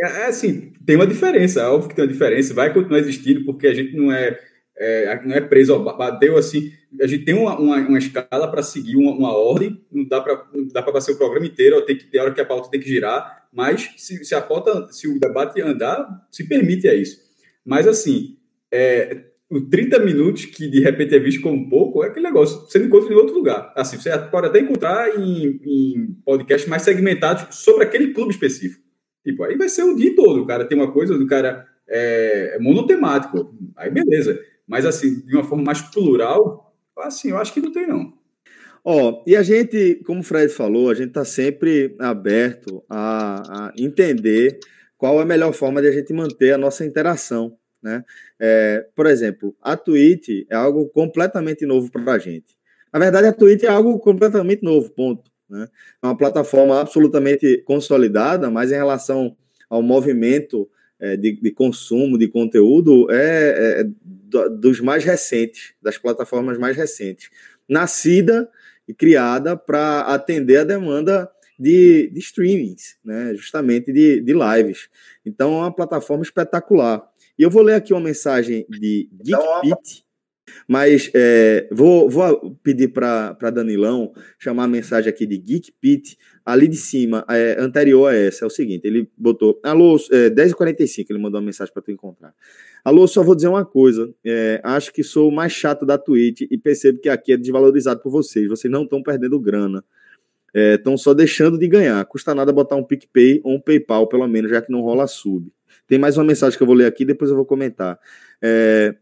é, 0.00 0.04
é, 0.04 0.26
assim, 0.26 0.72
tem 0.84 0.96
uma 0.96 1.06
diferença, 1.06 1.60
é 1.60 1.66
óbvio 1.66 1.88
que 1.88 1.94
tem 1.94 2.04
uma 2.04 2.12
diferença, 2.12 2.52
vai 2.52 2.72
continuar 2.72 2.98
existindo, 2.98 3.44
porque 3.44 3.66
a 3.66 3.74
gente 3.74 3.96
não 3.96 4.12
é, 4.12 4.38
é 4.76 5.20
não 5.24 5.34
é 5.34 5.40
preso, 5.40 5.78
bateu 5.78 6.36
assim, 6.36 6.70
a 7.00 7.06
gente 7.06 7.24
tem 7.24 7.34
uma, 7.34 7.58
uma, 7.58 7.76
uma 7.76 7.98
escala 7.98 8.50
para 8.50 8.62
seguir 8.62 8.96
uma, 8.96 9.12
uma, 9.12 9.32
ordem, 9.32 9.80
não 9.90 10.06
dá 10.06 10.20
para 10.20 10.92
passar 10.92 11.12
o 11.12 11.16
programa 11.18 11.46
inteiro, 11.46 11.84
tem 11.86 11.96
que 11.96 12.04
ter 12.04 12.18
hora 12.18 12.32
que 12.32 12.40
a 12.40 12.44
pauta 12.44 12.70
tem 12.70 12.80
que 12.80 12.88
girar, 12.88 13.48
mas 13.52 13.90
se, 13.96 14.22
se 14.24 14.34
a 14.34 14.40
pauta, 14.40 14.88
se 14.92 15.08
o 15.08 15.18
debate 15.18 15.60
andar, 15.62 16.06
se 16.30 16.46
permite 16.46 16.86
é 16.86 16.94
isso. 16.94 17.18
Mas 17.64 17.88
assim, 17.88 18.36
é, 18.70 19.24
o 19.50 19.62
30 19.62 19.98
minutos 20.00 20.44
que 20.44 20.68
de 20.68 20.80
repente 20.80 21.14
é 21.14 21.18
visto 21.18 21.40
como 21.40 21.70
pouco, 21.70 22.04
é 22.04 22.08
aquele 22.08 22.26
negócio, 22.26 22.60
você 22.60 22.78
não 22.78 22.86
encontra 22.86 23.12
em 23.12 23.16
outro 23.16 23.34
lugar. 23.34 23.72
Assim, 23.74 23.96
você 23.96 24.16
pode 24.18 24.48
até 24.48 24.60
encontrar 24.60 25.08
em, 25.18 25.60
em 25.64 26.16
podcasts 26.24 26.68
mais 26.68 26.82
segmentados 26.82 27.56
sobre 27.56 27.84
aquele 27.84 28.12
clube 28.12 28.32
específico. 28.32 28.85
Tipo, 29.26 29.42
aí 29.42 29.56
vai 29.56 29.68
ser 29.68 29.82
o 29.82 29.96
dia 29.96 30.14
todo. 30.14 30.42
O 30.42 30.46
cara 30.46 30.64
tem 30.64 30.78
uma 30.78 30.92
coisa 30.92 31.18
do 31.18 31.26
cara 31.26 31.66
é, 31.88 32.54
é 32.54 32.58
monotemático. 32.60 33.52
Aí 33.76 33.90
beleza. 33.90 34.40
Mas 34.68 34.86
assim, 34.86 35.20
de 35.26 35.34
uma 35.34 35.42
forma 35.42 35.64
mais 35.64 35.82
plural, 35.82 36.72
assim, 36.96 37.30
eu 37.30 37.38
acho 37.38 37.52
que 37.52 37.60
não 37.60 37.72
tem, 37.72 37.88
não. 37.88 38.12
Ó, 38.84 39.24
e 39.26 39.34
a 39.34 39.42
gente, 39.42 40.00
como 40.06 40.20
o 40.20 40.22
Fred 40.22 40.52
falou, 40.52 40.90
a 40.90 40.94
gente 40.94 41.08
está 41.08 41.24
sempre 41.24 41.96
aberto 41.98 42.84
a, 42.88 43.66
a, 43.66 43.72
entender 43.76 44.60
qual 44.96 45.18
é 45.18 45.22
a 45.22 45.26
melhor 45.26 45.52
forma 45.52 45.82
de 45.82 45.88
a 45.88 45.92
gente 45.92 46.12
manter 46.12 46.52
a 46.52 46.58
nossa 46.58 46.84
interação, 46.86 47.58
né? 47.82 48.04
É, 48.38 48.86
por 48.94 49.06
exemplo, 49.06 49.56
a 49.60 49.76
Twitch 49.76 50.46
é 50.48 50.54
algo 50.54 50.88
completamente 50.90 51.66
novo 51.66 51.90
para 51.90 52.12
a 52.12 52.18
gente. 52.18 52.56
Na 52.92 53.00
verdade, 53.00 53.26
a 53.26 53.32
Twitch 53.32 53.64
é 53.64 53.68
algo 53.68 53.98
completamente 53.98 54.62
novo, 54.62 54.88
ponto. 54.90 55.28
Né? 55.48 55.68
É 56.02 56.06
uma 56.06 56.16
plataforma 56.16 56.80
absolutamente 56.80 57.62
consolidada, 57.64 58.50
mas 58.50 58.70
em 58.70 58.76
relação 58.76 59.36
ao 59.68 59.82
movimento 59.82 60.68
é, 60.98 61.16
de, 61.16 61.32
de, 61.32 61.50
consumo 61.50 62.18
de 62.18 62.28
conteúdo, 62.28 63.10
é, 63.10 63.80
é, 63.80 63.84
dos 64.50 64.80
mais 64.80 65.04
recentes, 65.04 65.74
das 65.82 65.98
plataformas 65.98 66.58
mais 66.58 66.76
recentes. 66.76 67.30
Nascida 67.68 68.48
e 68.88 68.94
criada 68.94 69.56
para 69.56 70.00
atender 70.02 70.58
a 70.58 70.64
demanda 70.64 71.30
de, 71.58 72.10
de 72.12 72.18
streamings, 72.20 72.96
né? 73.04 73.34
justamente 73.34 73.92
de, 73.92 74.20
de 74.20 74.32
lives. 74.32 74.88
Então, 75.24 75.54
é 75.54 75.58
uma 75.58 75.74
plataforma 75.74 76.22
espetacular. 76.22 77.02
E 77.38 77.42
eu 77.42 77.50
vou 77.50 77.62
ler 77.62 77.74
aqui 77.74 77.92
uma 77.92 78.00
mensagem 78.00 78.66
de 78.68 79.08
GeekBeat, 79.24 80.05
Mas 80.68 81.10
é, 81.14 81.68
vou, 81.70 82.08
vou 82.08 82.56
pedir 82.62 82.88
para 82.88 83.50
Danilão 83.52 84.12
chamar 84.38 84.64
a 84.64 84.68
mensagem 84.68 85.08
aqui 85.08 85.26
de 85.26 85.38
Geek 85.38 85.72
Pit, 85.80 86.16
ali 86.44 86.68
de 86.68 86.76
cima, 86.76 87.24
é, 87.28 87.56
anterior 87.58 88.08
a 88.08 88.14
essa, 88.14 88.44
é 88.44 88.46
o 88.46 88.50
seguinte: 88.50 88.86
ele 88.86 89.10
botou, 89.16 89.60
alô, 89.62 89.96
é, 90.10 90.30
10h45, 90.30 91.06
ele 91.10 91.18
mandou 91.18 91.40
uma 91.40 91.46
mensagem 91.46 91.72
para 91.72 91.82
tu 91.82 91.90
encontrar. 91.90 92.32
Alô, 92.84 93.06
só 93.08 93.22
vou 93.22 93.34
dizer 93.34 93.48
uma 93.48 93.64
coisa: 93.64 94.12
é, 94.24 94.60
acho 94.62 94.92
que 94.92 95.02
sou 95.02 95.28
o 95.28 95.32
mais 95.32 95.52
chato 95.52 95.84
da 95.84 95.98
Twitch 95.98 96.42
e 96.42 96.56
percebo 96.56 97.00
que 97.00 97.08
aqui 97.08 97.32
é 97.32 97.36
desvalorizado 97.36 98.00
por 98.00 98.10
vocês. 98.10 98.48
Vocês 98.48 98.70
não 98.72 98.84
estão 98.84 99.02
perdendo 99.02 99.38
grana, 99.40 99.84
estão 100.54 100.94
é, 100.94 100.96
só 100.96 101.12
deixando 101.12 101.58
de 101.58 101.66
ganhar. 101.66 102.04
Custa 102.06 102.34
nada 102.34 102.52
botar 102.52 102.76
um 102.76 102.84
PicPay 102.84 103.40
ou 103.42 103.56
um 103.56 103.60
PayPal, 103.60 104.06
pelo 104.06 104.26
menos, 104.28 104.50
já 104.50 104.62
que 104.62 104.70
não 104.70 104.80
rola 104.80 105.06
sub. 105.06 105.50
Tem 105.86 105.98
mais 105.98 106.16
uma 106.16 106.24
mensagem 106.24 106.56
que 106.56 106.62
eu 106.62 106.66
vou 106.66 106.76
ler 106.76 106.86
aqui, 106.86 107.04
depois 107.04 107.30
eu 107.30 107.36
vou 107.36 107.44
comentar. 107.44 107.98
É, 108.42 108.94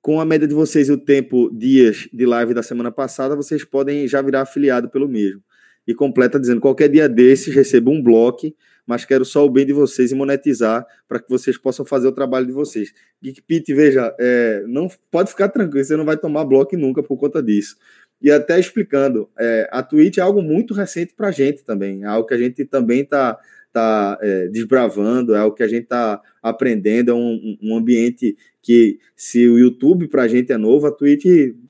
com 0.00 0.20
a 0.20 0.24
média 0.24 0.46
de 0.46 0.54
vocês 0.54 0.88
e 0.88 0.92
o 0.92 0.98
tempo, 0.98 1.50
dias 1.52 2.08
de 2.12 2.24
live 2.24 2.54
da 2.54 2.62
semana 2.62 2.90
passada, 2.90 3.36
vocês 3.36 3.64
podem 3.64 4.06
já 4.06 4.22
virar 4.22 4.42
afiliado 4.42 4.88
pelo 4.88 5.08
mesmo. 5.08 5.42
E 5.86 5.94
completa 5.94 6.38
dizendo: 6.38 6.60
qualquer 6.60 6.88
dia 6.88 7.08
desses 7.08 7.54
recebo 7.54 7.90
um 7.90 8.02
bloco, 8.02 8.54
mas 8.86 9.04
quero 9.04 9.24
só 9.24 9.44
o 9.44 9.50
bem 9.50 9.66
de 9.66 9.72
vocês 9.72 10.12
e 10.12 10.14
monetizar 10.14 10.86
para 11.08 11.18
que 11.18 11.28
vocês 11.28 11.58
possam 11.58 11.84
fazer 11.84 12.08
o 12.08 12.12
trabalho 12.12 12.46
de 12.46 12.52
vocês. 12.52 12.92
GeekPit, 13.22 13.74
veja, 13.74 14.14
é, 14.18 14.64
não 14.66 14.88
pode 15.10 15.30
ficar 15.30 15.48
tranquilo, 15.48 15.84
você 15.84 15.96
não 15.96 16.04
vai 16.04 16.16
tomar 16.16 16.44
bloco 16.44 16.76
nunca 16.76 17.02
por 17.02 17.16
conta 17.16 17.42
disso. 17.42 17.76
E 18.20 18.30
até 18.30 18.58
explicando, 18.58 19.28
é, 19.38 19.68
a 19.70 19.82
Twitch 19.82 20.18
é 20.18 20.20
algo 20.20 20.42
muito 20.42 20.74
recente 20.74 21.14
para 21.14 21.28
a 21.28 21.30
gente 21.30 21.64
também, 21.64 22.02
é 22.02 22.06
algo 22.06 22.26
que 22.26 22.34
a 22.34 22.38
gente 22.38 22.64
também 22.64 23.00
está 23.00 23.38
tá, 23.72 24.18
é, 24.20 24.48
desbravando, 24.48 25.34
é 25.34 25.38
algo 25.38 25.56
que 25.56 25.62
a 25.62 25.68
gente 25.68 25.84
está 25.84 26.20
aprendendo, 26.42 27.10
é 27.10 27.14
um, 27.14 27.58
um 27.62 27.76
ambiente 27.76 28.36
que 28.62 28.98
se 29.16 29.48
o 29.48 29.58
YouTube 29.58 30.08
para 30.08 30.22
a 30.22 30.28
gente 30.28 30.52
é 30.52 30.56
novo, 30.56 30.86
a 30.86 30.92
Twitch 30.92 31.24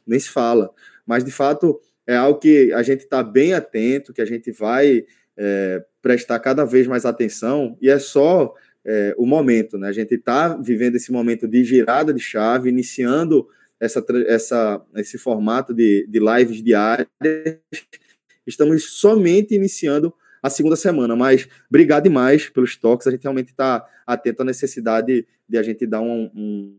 nem 0.06 0.18
se 0.18 0.30
fala. 0.30 0.70
Mas, 1.06 1.24
de 1.24 1.30
fato, 1.30 1.80
é 2.06 2.16
algo 2.16 2.38
que 2.38 2.72
a 2.72 2.82
gente 2.82 3.00
está 3.00 3.22
bem 3.22 3.52
atento, 3.52 4.12
que 4.12 4.20
a 4.20 4.26
gente 4.26 4.50
vai 4.50 5.04
é, 5.36 5.84
prestar 6.02 6.38
cada 6.40 6.64
vez 6.64 6.86
mais 6.86 7.04
atenção, 7.04 7.76
e 7.80 7.88
é 7.88 7.98
só 7.98 8.54
é, 8.84 9.14
o 9.18 9.26
momento, 9.26 9.76
né? 9.76 9.88
A 9.88 9.92
gente 9.92 10.14
está 10.14 10.56
vivendo 10.56 10.96
esse 10.96 11.12
momento 11.12 11.46
de 11.46 11.62
girada 11.62 12.12
de 12.12 12.20
chave, 12.20 12.70
iniciando 12.70 13.46
essa, 13.78 14.04
essa, 14.26 14.82
esse 14.96 15.18
formato 15.18 15.74
de, 15.74 16.06
de 16.08 16.18
lives 16.18 16.62
diárias. 16.62 17.06
Estamos 18.46 18.84
somente 18.98 19.54
iniciando 19.54 20.12
a 20.42 20.50
segunda 20.50 20.76
semana, 20.76 21.16
mas 21.16 21.48
obrigado 21.68 22.04
demais 22.04 22.48
pelos 22.48 22.76
toques. 22.76 23.06
A 23.06 23.10
gente 23.10 23.22
realmente 23.22 23.48
está 23.48 23.86
atento 24.06 24.42
à 24.42 24.44
necessidade 24.44 25.26
de 25.48 25.58
a 25.58 25.62
gente 25.62 25.86
dar 25.86 26.00
um, 26.00 26.30
um 26.34 26.78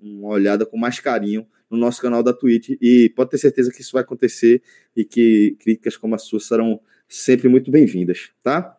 uma 0.00 0.28
olhada 0.28 0.64
com 0.64 0.76
mais 0.76 1.00
carinho 1.00 1.46
no 1.70 1.76
nosso 1.76 2.00
canal 2.00 2.22
da 2.22 2.32
Twitch 2.32 2.70
e 2.80 3.12
pode 3.14 3.30
ter 3.30 3.38
certeza 3.38 3.70
que 3.70 3.80
isso 3.80 3.92
vai 3.92 4.02
acontecer 4.02 4.62
e 4.96 5.04
que 5.04 5.56
críticas 5.60 5.96
como 5.96 6.14
a 6.14 6.18
sua 6.18 6.40
serão 6.40 6.80
sempre 7.08 7.48
muito 7.48 7.70
bem-vindas, 7.70 8.30
tá? 8.42 8.76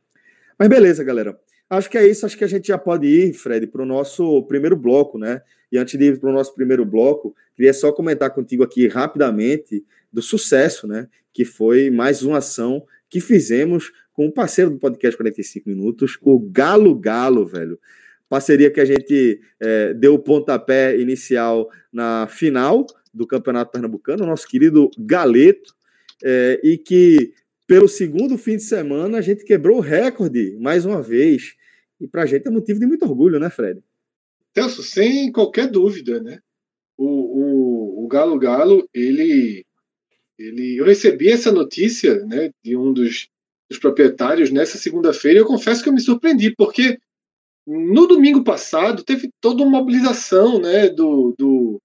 Mas 0.58 0.70
beleza, 0.70 1.04
galera. 1.04 1.40
Acho 1.70 1.90
que 1.90 1.98
é 1.98 2.08
isso. 2.08 2.26
Acho 2.26 2.38
que 2.38 2.44
a 2.44 2.48
gente 2.48 2.68
já 2.68 2.78
pode 2.78 3.08
ir, 3.08 3.34
Fred, 3.34 3.68
para 3.68 3.82
o 3.82 3.86
nosso 3.86 4.44
primeiro 4.44 4.76
bloco, 4.76 5.18
né? 5.18 5.42
E 5.72 5.78
antes 5.78 5.98
de 5.98 6.06
ir 6.06 6.20
para 6.20 6.30
o 6.30 6.34
nosso 6.34 6.54
primeiro 6.54 6.86
bloco, 6.86 7.36
queria 7.56 7.74
só 7.74 7.92
comentar 7.92 8.30
contigo 8.30 8.64
aqui 8.64 8.88
rapidamente 8.88 9.84
do 10.12 10.22
sucesso, 10.22 10.88
né? 10.88 11.08
Que 11.34 11.44
foi 11.44 11.90
mais 11.90 12.22
uma 12.22 12.38
ação 12.38 12.86
que 13.14 13.22
fizemos 13.22 13.92
com 14.12 14.26
o 14.26 14.28
um 14.28 14.32
parceiro 14.32 14.72
do 14.72 14.80
podcast 14.80 15.16
45 15.16 15.70
Minutos, 15.70 16.18
o 16.22 16.40
Galo 16.40 16.96
Galo, 16.96 17.46
velho 17.46 17.80
parceria 18.34 18.72
que 18.72 18.82
a 18.82 18.86
gente 18.86 19.40
é, 19.60 19.94
deu 19.94 20.16
o 20.16 20.20
pontapé 20.20 21.00
inicial 21.00 21.70
na 21.92 22.26
final 22.26 22.84
do 23.14 23.28
Campeonato 23.28 23.72
Pernambucano, 23.72 24.26
nosso 24.26 24.48
querido 24.48 24.90
Galeto, 24.98 25.76
é, 26.24 26.60
e 26.64 26.76
que 26.76 27.32
pelo 27.68 27.88
segundo 27.88 28.36
fim 28.36 28.56
de 28.56 28.64
semana 28.64 29.20
a 29.20 29.22
gente 29.22 29.46
quebrou 29.46 29.78
o 29.78 29.82
recorde 29.82 30.58
mais 30.60 30.84
uma 30.84 31.00
vez. 31.00 31.54
E 32.02 32.08
para 32.08 32.24
a 32.24 32.26
gente 32.26 32.48
é 32.48 32.50
motivo 32.50 32.80
de 32.80 32.88
muito 32.88 33.06
orgulho, 33.06 33.40
né, 33.40 33.52
Fred? 33.52 33.84
Celso, 34.56 34.82
sem 34.82 35.32
qualquer 35.32 35.70
dúvida, 35.70 36.20
né? 36.20 36.40
O, 36.98 37.06
o, 37.06 38.04
o 38.04 38.08
Galo 38.08 38.40
Galo, 38.40 38.90
ele, 38.92 39.64
ele. 40.48 40.78
Eu 40.78 40.86
recebi 40.86 41.30
essa 41.30 41.52
notícia 41.52 42.24
né, 42.26 42.52
de 42.64 42.76
um 42.76 42.92
dos, 42.94 43.28
dos 43.70 43.80
proprietários 43.80 44.52
nessa 44.52 44.78
segunda-feira 44.78 45.40
e 45.40 45.42
eu 45.42 45.48
confesso 45.48 45.84
que 45.84 45.90
eu 45.90 45.94
me 45.94 46.02
surpreendi, 46.02 46.54
porque 46.56 46.98
no 47.66 48.06
domingo 48.08 48.44
passado, 48.44 49.04
teve 49.04 49.30
toda 49.40 49.64
uma 49.64 49.80
mobilização 49.80 50.60
né, 50.60 50.90
do, 50.90 51.34
do, 51.38 51.82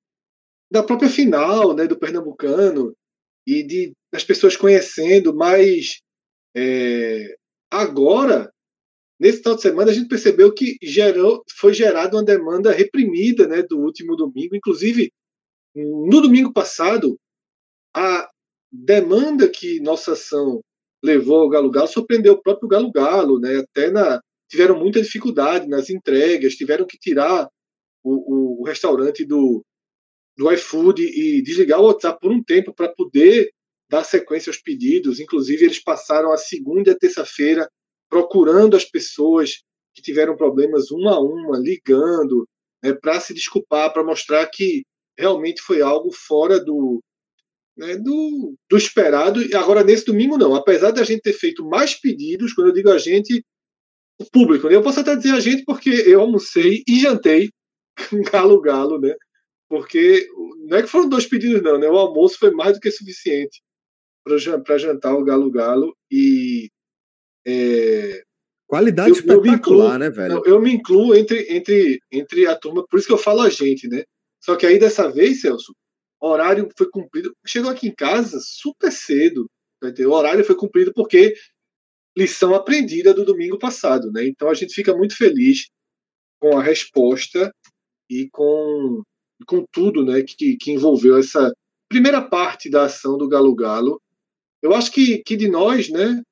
da 0.70 0.82
própria 0.82 1.08
final 1.08 1.74
né, 1.74 1.86
do 1.86 1.98
Pernambucano 1.98 2.94
e 3.46 3.62
de 3.62 3.92
as 4.12 4.24
pessoas 4.24 4.56
conhecendo, 4.56 5.34
mas 5.34 6.00
é, 6.56 7.36
agora, 7.70 8.52
nesse 9.20 9.38
final 9.38 9.54
de 9.54 9.62
semana, 9.62 9.90
a 9.90 9.94
gente 9.94 10.08
percebeu 10.08 10.52
que 10.52 10.76
gerou, 10.82 11.44
foi 11.56 11.72
gerada 11.72 12.16
uma 12.16 12.24
demanda 12.24 12.72
reprimida 12.72 13.46
né, 13.46 13.62
do 13.62 13.78
último 13.78 14.16
domingo. 14.16 14.56
Inclusive, 14.56 15.12
no 15.74 16.20
domingo 16.20 16.52
passado, 16.52 17.16
a 17.94 18.28
demanda 18.70 19.48
que 19.48 19.80
nossa 19.80 20.12
ação 20.12 20.60
levou 21.02 21.40
ao 21.40 21.48
Galo 21.48 21.70
Galo 21.70 21.88
surpreendeu 21.88 22.34
o 22.34 22.42
próprio 22.42 22.68
Galo 22.68 22.90
Galo, 22.90 23.38
né, 23.38 23.58
até 23.58 23.90
na, 23.90 24.20
tiveram 24.48 24.78
muita 24.78 25.00
dificuldade 25.00 25.68
nas 25.68 25.90
entregas, 25.90 26.54
tiveram 26.54 26.86
que 26.86 26.98
tirar 26.98 27.48
o, 28.02 28.12
o, 28.12 28.60
o 28.60 28.64
restaurante 28.64 29.24
do, 29.24 29.64
do 30.36 30.50
iFood 30.52 31.02
e 31.02 31.42
desligar 31.42 31.80
o 31.80 31.86
WhatsApp 31.86 32.18
por 32.20 32.32
um 32.32 32.42
tempo 32.42 32.72
para 32.74 32.88
poder 32.88 33.50
dar 33.90 34.04
sequência 34.04 34.50
aos 34.50 34.58
pedidos. 34.58 35.20
Inclusive, 35.20 35.64
eles 35.64 35.82
passaram 35.82 36.32
a 36.32 36.36
segunda 36.36 36.90
e 36.90 36.92
a 36.92 36.98
terça-feira 36.98 37.68
procurando 38.08 38.76
as 38.76 38.84
pessoas 38.84 39.62
que 39.94 40.02
tiveram 40.02 40.36
problemas 40.36 40.90
uma 40.90 41.14
a 41.14 41.20
uma, 41.20 41.58
ligando, 41.58 42.46
né, 42.82 42.92
para 42.92 43.20
se 43.20 43.34
desculpar, 43.34 43.92
para 43.92 44.04
mostrar 44.04 44.46
que 44.46 44.82
realmente 45.18 45.60
foi 45.60 45.82
algo 45.82 46.10
fora 46.12 46.62
do, 46.62 47.00
né, 47.78 47.96
do, 47.96 48.54
do 48.68 48.76
esperado. 48.76 49.40
E 49.40 49.54
agora, 49.54 49.84
nesse 49.84 50.04
domingo, 50.04 50.36
não. 50.36 50.54
Apesar 50.54 50.90
de 50.90 51.00
a 51.00 51.04
gente 51.04 51.22
ter 51.22 51.32
feito 51.32 51.64
mais 51.64 51.94
pedidos, 51.94 52.52
quando 52.52 52.68
eu 52.68 52.74
digo 52.74 52.90
a 52.90 52.98
gente, 52.98 53.42
o 54.18 54.24
público. 54.30 54.68
Né? 54.68 54.74
Eu 54.74 54.82
posso 54.82 55.00
até 55.00 55.14
dizer 55.14 55.32
a 55.32 55.40
gente 55.40 55.64
porque 55.64 55.90
eu 55.90 56.20
almocei 56.20 56.82
e 56.86 57.00
jantei 57.00 57.50
galo 58.32 58.60
galo, 58.60 59.00
né? 59.00 59.14
Porque 59.68 60.26
não 60.66 60.78
é 60.78 60.82
que 60.82 60.88
foram 60.88 61.08
dois 61.08 61.26
pedidos 61.26 61.62
não, 61.62 61.78
né? 61.78 61.88
O 61.88 61.96
almoço 61.96 62.38
foi 62.38 62.50
mais 62.50 62.74
do 62.74 62.80
que 62.80 62.90
suficiente 62.90 63.62
para 64.24 64.78
jantar 64.78 65.14
o 65.14 65.24
galo 65.24 65.50
galo 65.50 65.96
e 66.10 66.68
é, 67.46 68.22
qualidade 68.66 69.10
eu, 69.10 69.16
espetacular, 69.16 69.46
eu 69.46 69.54
incluo, 69.54 69.98
né, 69.98 70.10
velho? 70.10 70.42
Eu 70.44 70.60
me 70.60 70.72
incluo 70.72 71.14
entre 71.14 71.46
entre 71.50 72.00
entre 72.10 72.46
a 72.46 72.56
turma, 72.56 72.84
por 72.88 72.98
isso 72.98 73.06
que 73.06 73.12
eu 73.12 73.18
falo 73.18 73.40
a 73.40 73.48
gente, 73.48 73.88
né? 73.88 74.04
Só 74.40 74.56
que 74.56 74.66
aí 74.66 74.78
dessa 74.78 75.10
vez, 75.10 75.40
Celso, 75.40 75.74
o 76.20 76.28
horário 76.28 76.68
foi 76.76 76.90
cumprido. 76.90 77.34
Chegou 77.46 77.70
aqui 77.70 77.88
em 77.88 77.94
casa 77.94 78.38
super 78.40 78.90
cedo. 78.90 79.48
O 79.82 80.10
horário 80.10 80.44
foi 80.44 80.56
cumprido 80.56 80.92
porque 80.92 81.34
lição 82.16 82.54
aprendida 82.54 83.14
do 83.14 83.24
domingo 83.24 83.58
passado, 83.58 84.10
né? 84.10 84.26
Então 84.26 84.48
a 84.48 84.54
gente 84.54 84.74
fica 84.74 84.96
muito 84.96 85.16
feliz 85.16 85.68
com 86.40 86.58
a 86.58 86.62
resposta 86.62 87.52
e 88.10 88.28
com, 88.30 89.02
com 89.46 89.64
tudo, 89.70 90.04
né, 90.04 90.22
que, 90.22 90.56
que 90.56 90.72
envolveu 90.72 91.18
essa 91.18 91.52
primeira 91.88 92.22
parte 92.22 92.70
da 92.70 92.84
ação 92.84 93.16
do 93.16 93.28
Galo 93.28 93.54
Galo. 93.54 94.00
Eu 94.62 94.74
acho 94.74 94.90
que, 94.90 95.18
que 95.18 95.36
de 95.36 95.48
nós, 95.48 95.88
né, 95.88 96.22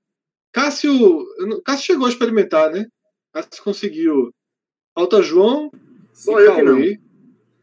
Cássio, 0.52 1.24
Cássio 1.64 1.84
chegou 1.84 2.06
a 2.06 2.10
experimentar, 2.10 2.72
né? 2.72 2.86
Cássio 3.32 3.62
conseguiu. 3.62 4.32
Falta 4.94 5.22
João 5.22 5.70
Só 6.14 6.40
eu 6.40 6.46
Cauê. 6.46 6.56
que 6.56 6.98
não. 6.98 7.05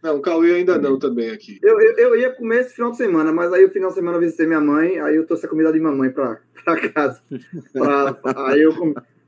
Não, 0.04 0.18
o 0.18 0.22
Cauê 0.22 0.56
ainda 0.56 0.78
não 0.78 1.00
também 1.00 1.30
aqui. 1.30 1.58
Eu, 1.64 1.80
eu, 1.80 1.98
eu, 1.98 2.16
ia 2.18 2.30
comer 2.30 2.60
esse 2.60 2.76
final 2.76 2.92
de 2.92 2.98
semana, 2.98 3.32
mas 3.32 3.54
aí 3.54 3.64
o 3.64 3.72
final 3.72 3.88
de 3.88 3.96
semana 3.96 4.18
eu 4.18 4.22
visitei 4.22 4.46
minha 4.46 4.60
mãe, 4.60 5.00
aí 5.00 5.16
eu 5.16 5.26
trouxe 5.26 5.46
a 5.46 5.50
comida 5.50 5.72
de 5.72 5.80
mamãe 5.80 6.10
pra, 6.10 6.42
pra 6.66 6.90
casa. 6.90 7.22
Pra, 7.72 8.20
aí 8.50 8.62
eu, 8.62 8.74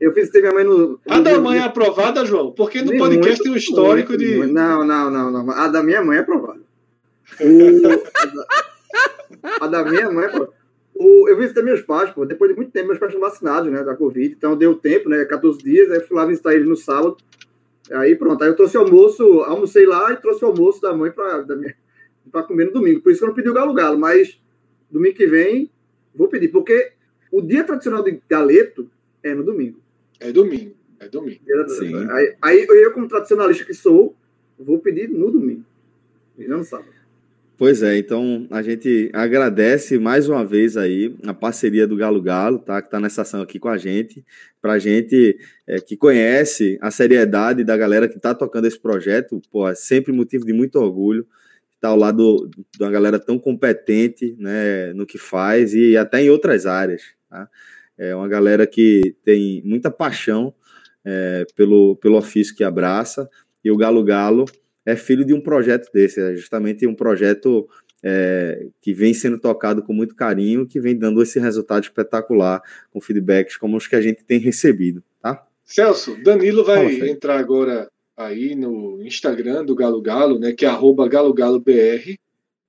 eu 0.02 0.14
visitei 0.14 0.42
minha 0.42 0.54
mãe 0.54 0.66
no. 0.66 1.00
A 1.08 1.22
da 1.22 1.40
mãe 1.40 1.60
é 1.60 1.64
aprovada, 1.64 2.26
João? 2.26 2.52
Porque 2.52 2.82
no 2.82 2.98
podcast 2.98 3.30
muito, 3.30 3.44
tem 3.44 3.52
um 3.54 3.56
histórico 3.56 4.10
muito, 4.10 4.22
de. 4.22 4.48
Não, 4.48 4.86
não, 4.86 5.10
não, 5.10 5.32
não. 5.32 5.52
A 5.52 5.70
da 5.70 5.82
minha 5.82 6.04
mãe 6.04 6.18
é 6.18 6.20
aprovada. 6.20 6.60
O, 7.40 7.86
a, 7.88 8.26
da, 8.26 9.56
a, 9.62 9.68
da, 9.68 9.90
minha 9.90 10.12
mãe 10.12 10.26
é 10.26 10.28
aprovada. 10.28 10.54
O, 10.94 11.30
eu 11.30 11.38
visitei 11.38 11.64
meus 11.64 11.82
pais, 11.82 12.10
pô, 12.10 12.26
depois 12.26 12.52
de 12.52 12.58
muito 12.58 12.72
tempo, 12.72 12.88
meus 12.88 13.00
pais 13.00 13.14
estão 13.14 13.30
vacinados, 13.30 13.72
né, 13.72 13.84
da 13.84 13.96
Covid, 13.96 14.34
então 14.34 14.56
deu 14.56 14.76
tempo, 14.76 15.10
né, 15.10 15.26
14 15.26 15.62
dias, 15.62 15.92
aí 15.92 16.00
fui 16.00 16.16
lá 16.16 16.26
visitar 16.26 16.54
eles 16.54 16.68
no 16.68 16.78
sábado. 16.78 17.18
Aí 17.92 18.16
pronto, 18.16 18.44
aí 18.44 18.50
eu 18.50 18.56
trouxe 18.56 18.78
almoço, 18.78 19.24
almocei 19.42 19.86
lá 19.86 20.12
e 20.12 20.18
trouxe 20.18 20.44
o 20.44 20.48
almoço 20.48 20.82
da 20.82 20.94
mãe 20.94 21.12
para 21.12 22.44
comer 22.44 22.66
no 22.66 22.72
domingo. 22.74 23.02
Por 23.02 23.12
isso 23.12 23.20
que 23.20 23.26
eu 23.26 23.30
não 23.30 23.36
pedi 23.36 23.50
o 23.50 23.54
galo-galo, 23.54 23.98
mas 23.98 24.40
domingo 24.90 25.16
que 25.16 25.28
vem 25.28 25.70
vou 26.14 26.28
pedir, 26.28 26.48
porque 26.48 26.94
o 27.32 27.42
dia 27.42 27.64
tradicional 27.64 28.02
de 28.02 28.20
galeto 28.30 28.90
é 29.22 29.34
no 29.34 29.44
domingo. 29.44 29.80
É 31.00 31.08
domingo, 31.10 31.42
é 31.48 31.56
domingo. 31.64 32.00
Sim. 32.00 32.10
Aí, 32.12 32.36
aí 32.42 32.68
eu, 32.70 32.94
como 32.94 33.08
tradicionalista 33.08 33.66
que 33.66 33.74
sou, 33.74 34.16
vou 34.58 34.80
pedir 34.80 35.10
no 35.10 35.30
domingo, 35.30 35.66
e 36.38 36.48
não 36.48 36.60
no 36.60 36.64
sábado. 36.64 36.95
Pois 37.58 37.82
é, 37.82 37.98
então 37.98 38.46
a 38.52 38.62
gente 38.62 39.10
agradece 39.14 39.98
mais 39.98 40.28
uma 40.28 40.44
vez 40.44 40.76
aí 40.76 41.16
a 41.26 41.34
parceria 41.34 41.88
do 41.88 41.96
Galo 41.96 42.22
Galo, 42.22 42.60
tá? 42.60 42.82
Que 42.82 42.90
tá 42.90 43.00
nessa 43.00 43.22
ação 43.22 43.42
aqui 43.42 43.60
com 43.60 43.70
a 43.70 43.78
gente, 43.78 44.26
pra 44.62 44.78
gente 44.78 45.38
é, 45.66 45.80
que 45.80 45.96
conhece 45.96 46.78
a 46.82 46.92
seriedade 46.92 47.64
da 47.64 47.78
galera 47.78 48.10
que 48.10 48.20
tá 48.20 48.36
tocando 48.36 48.66
esse 48.68 48.78
projeto, 48.78 49.42
pô, 49.50 49.70
é 49.70 49.74
sempre 49.74 50.12
motivo 50.12 50.46
de 50.46 50.52
muito 50.52 50.76
orgulho 50.78 51.26
estar 51.76 51.88
tá 51.88 51.90
ao 51.90 51.98
lado 51.98 52.50
de 52.50 52.84
uma 52.84 52.92
galera 52.92 53.18
tão 53.18 53.40
competente, 53.40 54.36
né, 54.38 54.92
no 54.94 55.06
que 55.06 55.18
faz 55.18 55.74
e 55.74 55.96
até 55.96 56.22
em 56.22 56.30
outras 56.30 56.66
áreas, 56.66 57.04
tá? 57.30 57.48
É 57.98 58.14
uma 58.14 58.28
galera 58.28 58.68
que 58.68 59.16
tem 59.24 59.62
muita 59.64 59.90
paixão 59.90 60.54
é, 61.06 61.46
pelo, 61.56 61.96
pelo 61.96 62.18
ofício 62.18 62.54
que 62.54 62.66
abraça 62.66 63.30
e 63.64 63.72
o 63.72 63.78
Galo 63.78 64.04
Galo 64.04 64.44
é 64.86 64.96
filho 64.96 65.26
de 65.26 65.34
um 65.34 65.42
projeto 65.42 65.92
desse, 65.92 66.22
é 66.22 66.36
justamente 66.36 66.86
um 66.86 66.94
projeto 66.94 67.68
é, 68.04 68.68
que 68.82 68.94
vem 68.94 69.14
sendo 69.14 69.40
tocado 69.40 69.82
com 69.82 69.94
muito 69.94 70.16
carinho, 70.16 70.68
que 70.68 70.80
vem 70.80 70.96
dando 70.96 71.22
esse 71.24 71.40
resultado 71.40 71.84
espetacular, 71.84 72.62
com 72.92 73.02
feedbacks 73.02 73.58
como 73.58 73.76
os 73.78 73.88
que 73.88 73.96
a 73.96 74.02
gente 74.02 74.24
tem 74.24 74.40
recebido, 74.40 75.04
tá? 75.22 75.44
Celso, 75.64 76.16
Danilo 76.24 76.64
vai 76.64 77.00
Fala, 77.00 77.10
entrar 77.10 77.40
agora 77.40 77.90
aí 78.16 78.56
no 78.56 79.02
Instagram 79.02 79.66
do 79.66 79.76
Galo 79.76 80.02
Galo, 80.02 80.40
né, 80.40 80.54
que 80.54 80.66
é 80.66 80.70
arroba 80.70 81.08
GaloGaloBR. 81.10 82.16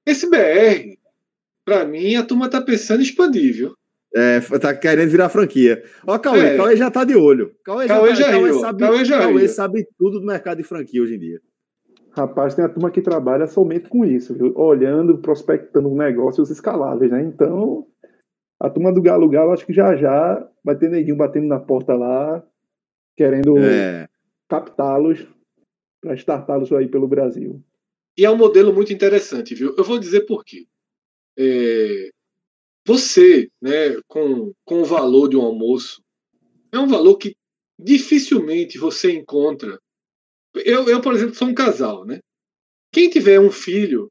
Esse 0.07 0.31
BR, 0.31 0.97
para 1.65 1.85
mim, 1.85 2.15
a 2.15 2.25
turma 2.25 2.49
tá 2.49 2.61
pensando 2.63 3.01
em 3.01 3.05
expandir, 3.05 3.55
viu? 3.55 3.75
É, 4.15 4.41
tá 4.41 4.75
querendo 4.75 5.11
virar 5.11 5.29
franquia. 5.29 5.85
Ó, 6.07 6.19
Cauê, 6.19 6.47
é. 6.47 6.57
Cauê 6.57 6.77
já 6.77 6.91
tá 6.91 7.05
de 7.05 7.15
olho. 7.15 7.55
Cauê, 7.63 7.87
Cauê 7.87 8.15
já, 8.15 8.25
tá, 8.25 8.31
já, 8.33 8.39
Cauê 8.39 8.53
sabe, 8.55 8.79
Cauê 8.81 9.05
já 9.05 9.19
Cauê 9.19 9.49
sabe 9.49 9.89
tudo 9.99 10.21
do 10.21 10.27
mercado 10.27 10.57
de 10.57 10.65
franquia 10.65 11.03
hoje 11.03 11.17
em 11.17 11.19
dia. 11.19 11.41
Rapaz, 12.17 12.55
tem 12.55 12.65
a 12.65 12.69
turma 12.69 12.91
que 12.91 13.03
trabalha 13.03 13.47
somente 13.47 13.91
com 13.91 14.03
isso, 14.03 14.33
viu? 14.33 14.57
olhando, 14.57 15.19
prospectando 15.19 15.91
negócios 15.91 16.49
escaláveis, 16.49 17.11
né? 17.11 17.23
Então, 17.23 17.87
a 18.59 18.71
turma 18.71 18.91
do 18.91 19.03
Galo 19.03 19.29
Galo, 19.29 19.53
acho 19.53 19.67
que 19.67 19.73
já 19.75 19.95
já 19.97 20.49
vai 20.65 20.75
ter 20.75 20.89
neguinho 20.89 21.17
batendo 21.17 21.47
na 21.47 21.61
porta 21.61 21.95
lá, 21.95 22.43
querendo 23.15 23.59
é. 23.59 24.09
captá-los 24.49 25.27
para 26.01 26.15
startá-los 26.15 26.73
aí 26.73 26.89
pelo 26.89 27.07
Brasil. 27.07 27.63
E 28.17 28.25
é 28.25 28.31
um 28.31 28.37
modelo 28.37 28.73
muito 28.73 28.95
interessante, 28.95 29.55
viu? 29.55 29.75
Eu 29.77 29.85
vou 29.85 29.99
dizer 29.99 30.23
por 30.23 30.43
quê. 30.43 30.67
É... 31.39 32.09
Você, 32.87 33.51
né, 33.61 34.01
com, 34.09 34.55
com 34.65 34.81
o 34.81 34.85
valor 34.87 35.29
de 35.29 35.37
um 35.37 35.43
almoço, 35.43 36.03
é 36.73 36.79
um 36.79 36.87
valor 36.87 37.19
que 37.19 37.37
dificilmente 37.79 38.79
você 38.79 39.13
encontra 39.13 39.79
eu, 40.65 40.89
eu, 40.89 41.01
por 41.01 41.15
exemplo, 41.15 41.35
sou 41.35 41.49
um 41.49 41.55
casal, 41.55 42.05
né? 42.05 42.21
Quem 42.93 43.09
tiver 43.11 43.41
um 43.41 43.51
filho 43.51 44.09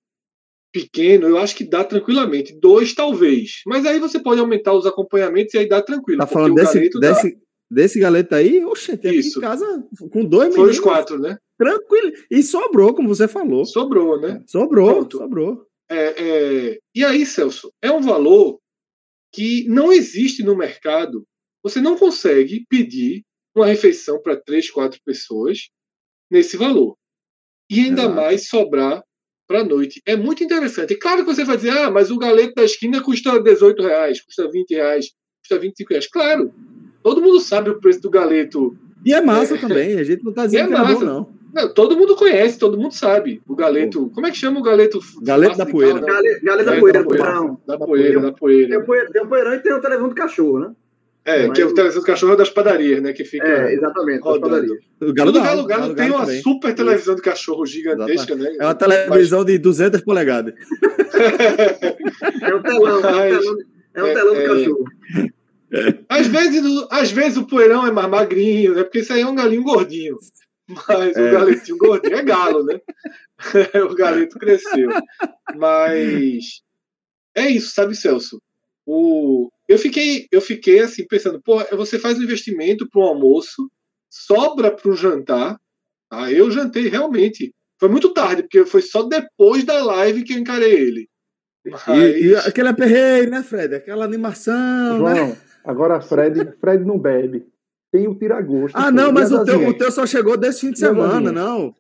pequeno, 0.72 1.28
eu 1.28 1.38
acho 1.38 1.56
que 1.56 1.64
dá 1.64 1.84
tranquilamente. 1.84 2.54
Dois, 2.60 2.94
talvez. 2.94 3.62
Mas 3.66 3.86
aí 3.86 4.00
você 4.00 4.20
pode 4.20 4.42
aumentar 4.42 4.74
os 4.74 4.86
acompanhamentos 4.86 5.54
e 5.54 5.60
aí 5.60 5.70
dá 5.70 5.82
tranquilo. 5.82 6.20
Tá 6.20 6.28
falando 6.28 6.56
desse, 6.56 6.74
galeto 6.74 7.00
desse, 7.00 7.32
dá... 7.32 7.40
desse 7.72 8.00
galeto 8.00 8.36
aí? 8.36 8.64
Oxe, 8.66 8.98
tem 8.98 9.16
Isso. 9.16 9.40
aqui 9.40 9.48
em 9.48 9.50
casa 9.50 9.88
com 10.12 10.26
dois 10.26 10.54
Foi 10.54 10.70
os 10.70 10.80
quatro, 10.80 11.18
né? 11.18 11.38
Tranquilo. 11.58 12.12
E 12.30 12.44
sobrou, 12.44 12.94
como 12.94 13.08
você 13.08 13.28
falou. 13.28 13.66
Sobrou, 13.66 14.20
né? 14.20 14.44
Sobrou, 14.46 14.96
Pronto. 14.96 15.18
sobrou. 15.18 15.66
É, 15.90 16.22
é... 16.22 16.80
E 16.94 17.06
aí, 17.06 17.26
Celso, 17.26 17.72
é 17.82 17.90
um 17.90 18.02
valor 18.02 18.60
que 19.34 19.66
não 19.70 19.94
existe 19.94 20.44
no 20.44 20.58
mercado. 20.58 21.24
Você 21.64 21.80
não 21.80 21.98
consegue 21.98 22.66
pedir 22.70 23.24
uma 23.56 23.66
refeição 23.66 24.22
para 24.22 24.36
três, 24.36 24.70
quatro 24.70 25.00
pessoas 25.06 25.70
nesse 26.30 26.58
valor. 26.58 26.96
E 27.70 27.80
ainda 27.82 28.04
Exato. 28.04 28.16
mais 28.16 28.48
sobrar 28.48 29.04
para 29.48 29.62
a 29.62 29.64
noite. 29.64 30.02
É 30.06 30.16
muito 30.16 30.44
interessante. 30.44 30.96
Claro 30.96 31.26
que 31.26 31.34
você 31.34 31.44
vai 31.44 31.58
dizer, 31.58 31.72
ah, 31.72 31.92
mas 31.92 32.12
o 32.12 32.18
galeto 32.18 32.56
da 32.56 32.64
esquina 32.64 33.02
custa 33.02 33.40
18 33.40 33.84
reais, 33.84 34.22
custa 34.22 34.50
20 34.50 34.72
reais, 34.72 35.12
custa 35.42 35.60
25 35.60 35.90
reais. 35.90 36.08
Claro, 36.08 36.54
todo 37.04 37.22
mundo 37.22 37.40
sabe 37.40 37.70
o 37.70 37.80
preço 37.80 38.02
do 38.02 38.10
galeto. 38.10 38.76
E 39.06 39.14
é 39.14 39.22
massa 39.22 39.56
é, 39.56 39.60
também, 39.60 40.00
a 40.00 40.04
gente 40.04 40.24
não 40.24 40.32
está 40.32 40.46
dizendo 40.48 40.74
é 40.74 40.76
que 40.76 40.82
é 40.82 40.94
bom, 40.94 41.00
não. 41.02 41.30
não. 41.54 41.74
Todo 41.74 41.96
mundo 41.96 42.16
conhece, 42.16 42.58
todo 42.58 42.78
mundo 42.78 42.94
sabe. 42.94 43.42
O 43.48 43.56
galeto. 43.56 44.10
Como 44.10 44.26
é 44.26 44.32
que 44.32 44.38
chama 44.38 44.60
o 44.60 44.64
galeto? 44.64 45.00
Galeto 45.22 45.58
da 45.58 45.66
poeira. 45.66 46.00
Galeto, 46.00 46.66
da 46.66 46.80
poeira. 46.80 47.00
Da 47.00 47.06
poeira, 47.06 47.60
da 47.66 47.78
poeira. 47.78 48.20
Da 48.20 48.32
poeira. 48.84 49.12
Tem 49.12 49.22
o 49.22 49.28
poeirão 49.28 49.54
e 49.54 49.60
tem 49.60 49.74
o 49.74 49.82
televisão 49.82 50.10
do 50.10 50.16
cachorro, 50.16 50.60
né? 50.60 50.76
É, 51.26 51.50
que 51.50 51.60
é 51.60 51.66
o 51.66 51.74
televisão 51.74 52.04
do 52.04 52.06
cachorro 52.06 52.36
das 52.36 52.52
padarias, 52.52 53.02
né? 53.02 53.12
Que 53.12 53.26
fica. 53.26 53.48
É, 53.48 53.74
exatamente, 53.74 54.24
das 54.24 54.38
padarias. 54.38 54.78
O 55.02 55.12
Galo, 55.12 55.34
Galo, 55.34 55.44
Galo, 55.44 55.66
Galo 55.66 55.96
tem 55.96 56.12
uma 56.12 56.20
também. 56.20 56.42
super 56.44 56.76
televisão 56.76 57.16
de 57.16 57.22
cachorro 57.24 57.66
gigantesca, 57.66 58.36
né? 58.36 58.56
É 58.60 58.64
uma 58.64 58.76
televisão 58.76 59.40
Mas... 59.40 59.48
de 59.48 59.58
200 59.58 60.02
polegadas. 60.02 60.54
é 62.42 62.56
um 62.56 62.62
telão, 62.62 63.02
Mas... 63.02 63.34
é 63.34 63.38
um 63.38 63.40
telão, 63.40 63.58
é 63.96 64.04
um 64.04 64.14
telão 64.14 64.36
é, 64.36 64.48
do 64.48 64.56
cachorro. 64.56 64.86
Às 66.08 66.28
vezes, 66.28 66.64
às 66.92 67.12
vezes 67.12 67.38
o 67.38 67.48
poeirão 67.48 67.88
é 67.88 67.92
mais 67.92 68.08
magrinho, 68.08 68.76
né? 68.76 68.84
Porque 68.84 69.00
isso 69.00 69.12
aí 69.12 69.22
é 69.22 69.28
um 69.28 69.36
galinho 69.36 69.64
gordinho. 69.64 70.18
Mas 70.88 71.16
é. 71.16 71.28
o 71.28 71.32
galetinho 71.32 71.78
gordinho 71.78 72.18
é 72.18 72.24
galo, 72.24 72.64
né? 72.64 72.80
o 73.90 73.96
galeto 73.96 74.38
cresceu. 74.38 74.90
Mas 75.56 76.62
é 77.36 77.48
isso, 77.50 77.74
sabe, 77.74 77.96
Celso? 77.96 78.40
O, 78.86 79.50
eu 79.68 79.78
fiquei, 79.80 80.28
eu 80.32 80.40
fiquei 80.40 80.80
assim 80.80 81.06
pensando, 81.08 81.42
pô, 81.42 81.64
você 81.76 81.98
faz 81.98 82.20
um 82.20 82.24
investimento 82.24 82.88
para 82.90 83.02
um 83.02 83.06
almoço, 83.06 83.70
sobra 84.10 84.72
para 84.72 84.90
o 84.90 84.96
jantar. 84.96 85.60
Ah, 86.12 86.32
eu 86.32 86.52
jantei 86.52 86.88
realmente. 86.88 87.54
Foi 87.80 87.90
muito 87.90 88.14
tarde, 88.14 88.44
porque 88.44 88.66
foi 88.66 88.82
só 88.82 89.04
depois 89.04 89.64
da 89.64 89.84
live 89.84 90.24
que 90.24 90.34
eu 90.34 90.38
encarei 90.38 90.74
ele. 90.74 91.10
Mas... 91.66 91.88
E, 91.88 92.28
e 92.28 92.36
aquele 92.36 92.70
aperreio, 92.70 93.30
né, 93.30 93.42
Fred? 93.42 93.76
Aquela 93.76 94.06
animação. 94.06 94.98
João, 94.98 95.30
né? 95.30 95.38
agora 95.64 96.00
Fred, 96.00 96.54
Fred 96.62 96.86
não 96.86 97.00
bebe. 97.00 97.48
Tem 97.92 98.08
o 98.08 98.16
tiragosto. 98.16 98.78
Ah, 98.78 98.92
não, 98.92 99.12
mas 99.12 99.32
o 99.32 99.44
teu, 99.44 99.68
o 99.68 99.74
teu 99.74 99.92
só 99.92 100.06
chegou 100.06 100.38
desse 100.38 100.62
fim 100.62 100.72
de 100.72 100.80
semana, 100.80 101.32
não. 101.32 101.74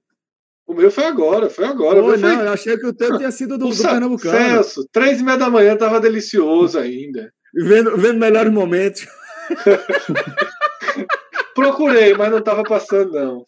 O 0.67 0.73
meu 0.73 0.89
foi 0.89 1.05
agora, 1.05 1.49
foi 1.49 1.65
agora. 1.65 2.01
Pô, 2.01 2.17
não, 2.17 2.35
foi... 2.35 2.47
eu 2.47 2.51
achei 2.51 2.77
que 2.77 2.87
o 2.87 2.93
teu 2.93 3.17
tinha 3.17 3.31
sido 3.31 3.57
do, 3.57 3.69
do 3.69 3.77
Pernambucano. 3.77 4.35
Celso, 4.35 4.87
três 4.91 5.19
e 5.19 5.23
meia 5.23 5.37
da 5.37 5.49
manhã 5.49 5.77
tava 5.77 5.99
delicioso 5.99 6.79
ainda. 6.79 7.31
Vendo, 7.53 7.95
vendo 7.97 8.19
melhores 8.19 8.51
momentos. 8.51 9.07
Procurei, 11.53 12.15
mas 12.15 12.31
não 12.31 12.39
estava 12.39 12.63
passando, 12.63 13.13
não. 13.13 13.45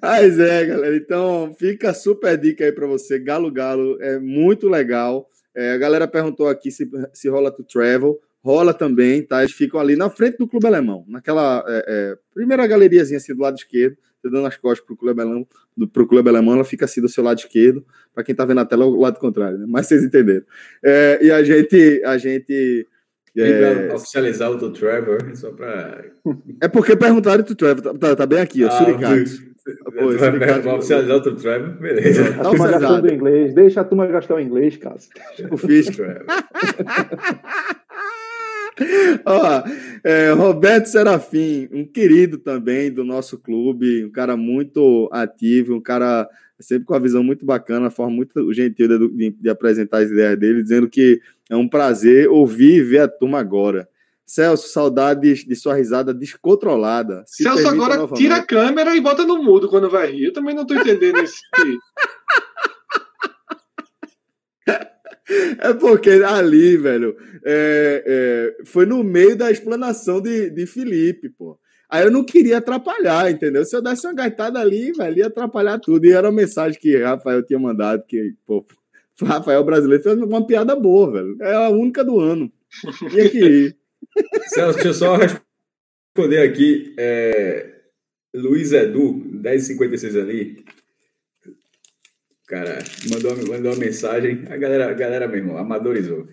Mas 0.00 0.38
é, 0.38 0.66
galera. 0.66 0.96
Então, 0.96 1.54
fica 1.58 1.92
super 1.92 2.36
dica 2.36 2.64
aí 2.64 2.72
para 2.72 2.86
você. 2.86 3.18
Galo 3.18 3.52
Galo 3.52 3.98
é 4.00 4.18
muito 4.18 4.68
legal. 4.68 5.28
É, 5.54 5.72
a 5.72 5.78
galera 5.78 6.08
perguntou 6.08 6.48
aqui 6.48 6.70
se, 6.70 6.88
se 7.12 7.28
rola 7.28 7.50
to 7.50 7.62
travel. 7.62 8.18
Rola 8.44 8.74
também, 8.74 9.22
tá? 9.22 9.40
Eles 9.40 9.54
ficam 9.54 9.80
ali 9.80 9.96
na 9.96 10.10
frente 10.10 10.36
do 10.36 10.46
Clube 10.46 10.66
Alemão, 10.66 11.04
naquela 11.08 11.64
é, 11.66 11.84
é, 11.88 12.16
primeira 12.34 12.66
galeriazinha 12.66 13.16
assim 13.16 13.34
do 13.34 13.40
lado 13.40 13.56
esquerdo 13.56 13.96
dando 14.30 14.46
as 14.46 14.56
costas 14.56 14.84
pro 14.84 14.96
Clube 14.96 15.20
Alemão, 15.20 15.46
do, 15.76 15.88
pro 15.88 16.06
Clube 16.06 16.28
Alemão, 16.28 16.54
ela 16.54 16.64
fica 16.64 16.84
assim 16.84 17.00
do 17.00 17.08
seu 17.08 17.22
lado 17.22 17.38
esquerdo, 17.38 17.84
para 18.14 18.24
quem 18.24 18.34
tá 18.34 18.44
vendo 18.44 18.60
a 18.60 18.64
tela, 18.64 18.86
o 18.86 19.00
lado 19.00 19.18
contrário, 19.18 19.58
né? 19.58 19.66
Mas 19.68 19.86
vocês 19.86 20.02
entenderam. 20.02 20.44
É, 20.82 21.18
e 21.22 21.30
a 21.30 21.42
gente. 21.42 22.02
A 22.04 22.16
gente 22.16 22.86
é... 23.36 23.92
oficializar 23.92 24.50
o 24.50 24.56
do 24.56 24.72
Trevor, 24.72 25.18
só 25.34 25.50
para. 25.52 26.04
É 26.60 26.68
porque 26.68 26.96
perguntaram 26.96 27.42
do 27.42 27.54
Trevor, 27.54 27.82
tá, 27.82 27.94
tá, 27.94 28.16
tá, 28.16 28.26
bem 28.26 28.40
aqui, 28.40 28.64
ó, 28.64 28.68
ah, 28.68 28.70
Suricatos. 28.70 29.42
Pô, 29.96 30.76
oficializar 30.76 31.16
o 31.16 31.34
Trevor, 31.34 31.70
beleza. 31.78 32.32
Tá 32.34 32.52
gastando 32.52 33.12
inglês, 33.12 33.54
deixa 33.54 33.80
a 33.80 33.84
turma 33.84 34.06
gastar 34.06 34.36
o 34.36 34.40
inglês, 34.40 34.76
Cássio. 34.76 35.10
O 35.50 35.56
Fisk. 35.56 35.98
Ó, 39.24 39.62
é, 40.02 40.30
Roberto 40.32 40.86
Serafim, 40.86 41.68
um 41.72 41.84
querido 41.84 42.38
também 42.38 42.90
do 42.90 43.04
nosso 43.04 43.38
clube, 43.38 44.04
um 44.04 44.10
cara 44.10 44.36
muito 44.36 45.08
ativo, 45.12 45.74
um 45.74 45.80
cara 45.80 46.28
sempre 46.58 46.84
com 46.84 46.94
a 46.94 46.98
visão 46.98 47.22
muito 47.22 47.44
bacana, 47.44 47.90
forma 47.90 48.14
muito 48.14 48.52
gentil 48.52 48.88
de, 48.88 49.08
de, 49.08 49.30
de, 49.30 49.48
apresentar 49.48 49.98
as 49.98 50.10
ideias 50.10 50.38
dele, 50.38 50.62
dizendo 50.62 50.88
que 50.88 51.20
é 51.50 51.56
um 51.56 51.68
prazer 51.68 52.28
ouvir 52.28 52.76
e 52.76 52.82
ver 52.82 53.00
a 53.00 53.08
turma 53.08 53.40
aqui. 53.40 53.86
Celso, 54.26 54.68
saudades 54.68 55.44
de 55.44 55.54
sua 55.54 55.74
risada 55.74 56.14
descontrolada. 56.14 57.22
Se 57.26 57.42
Celso 57.42 57.68
agora 57.68 57.96
novamente. 57.96 58.22
tira 58.22 58.36
a 58.36 58.42
câmera 58.42 58.96
e 58.96 59.00
bota 59.00 59.26
no 59.26 59.42
mudo 59.42 59.68
quando 59.68 59.90
vai 59.90 60.10
rir. 60.10 60.24
Eu 60.24 60.32
também 60.32 60.54
não 60.54 60.62
estou 60.62 60.78
entendendo 60.78 61.18
esse. 61.18 61.42
É 65.58 65.72
porque 65.72 66.10
ali, 66.10 66.76
velho, 66.76 67.16
é, 67.44 68.04
é, 68.58 68.64
foi 68.64 68.84
no 68.84 69.02
meio 69.02 69.36
da 69.36 69.50
explanação 69.50 70.20
de, 70.20 70.50
de 70.50 70.66
Felipe, 70.66 71.30
pô. 71.30 71.58
Aí 71.88 72.04
eu 72.04 72.10
não 72.10 72.24
queria 72.24 72.58
atrapalhar, 72.58 73.30
entendeu? 73.30 73.64
Se 73.64 73.76
eu 73.76 73.82
desse 73.82 74.06
uma 74.06 74.14
gaitada 74.14 74.58
ali, 74.58 74.92
velho, 74.92 75.18
ia 75.18 75.26
atrapalhar 75.26 75.78
tudo. 75.78 76.04
E 76.04 76.12
era 76.12 76.28
uma 76.28 76.36
mensagem 76.36 76.78
que 76.78 76.96
Rafael 76.96 77.42
tinha 77.42 77.58
mandado, 77.58 78.04
que, 78.06 78.34
pô, 78.46 78.66
Rafael 79.22 79.62
brasileiro 79.64 80.02
fez 80.02 80.18
uma 80.18 80.46
piada 80.46 80.74
boa, 80.74 81.12
velho. 81.12 81.36
É 81.40 81.54
a 81.54 81.68
única 81.68 82.04
do 82.04 82.18
ano. 82.18 82.50
Tinha 83.10 83.30
que 83.30 83.38
ir. 83.38 83.76
Celso, 84.48 84.74
deixa 84.74 84.88
eu 84.88 84.94
só 84.94 85.16
responder 85.16 86.42
aqui. 86.42 86.94
É, 86.98 87.74
Luiz 88.34 88.72
Edu, 88.72 89.14
1056 89.14 90.16
ali. 90.16 90.64
Cara 92.46 92.78
mandou, 93.10 93.36
mandou 93.48 93.72
uma 93.72 93.78
mensagem. 93.78 94.44
A 94.48 94.56
galera, 94.56 94.90
a 94.90 94.94
galera 94.94 95.28
mesmo, 95.28 95.56
amadorizou. 95.56 96.28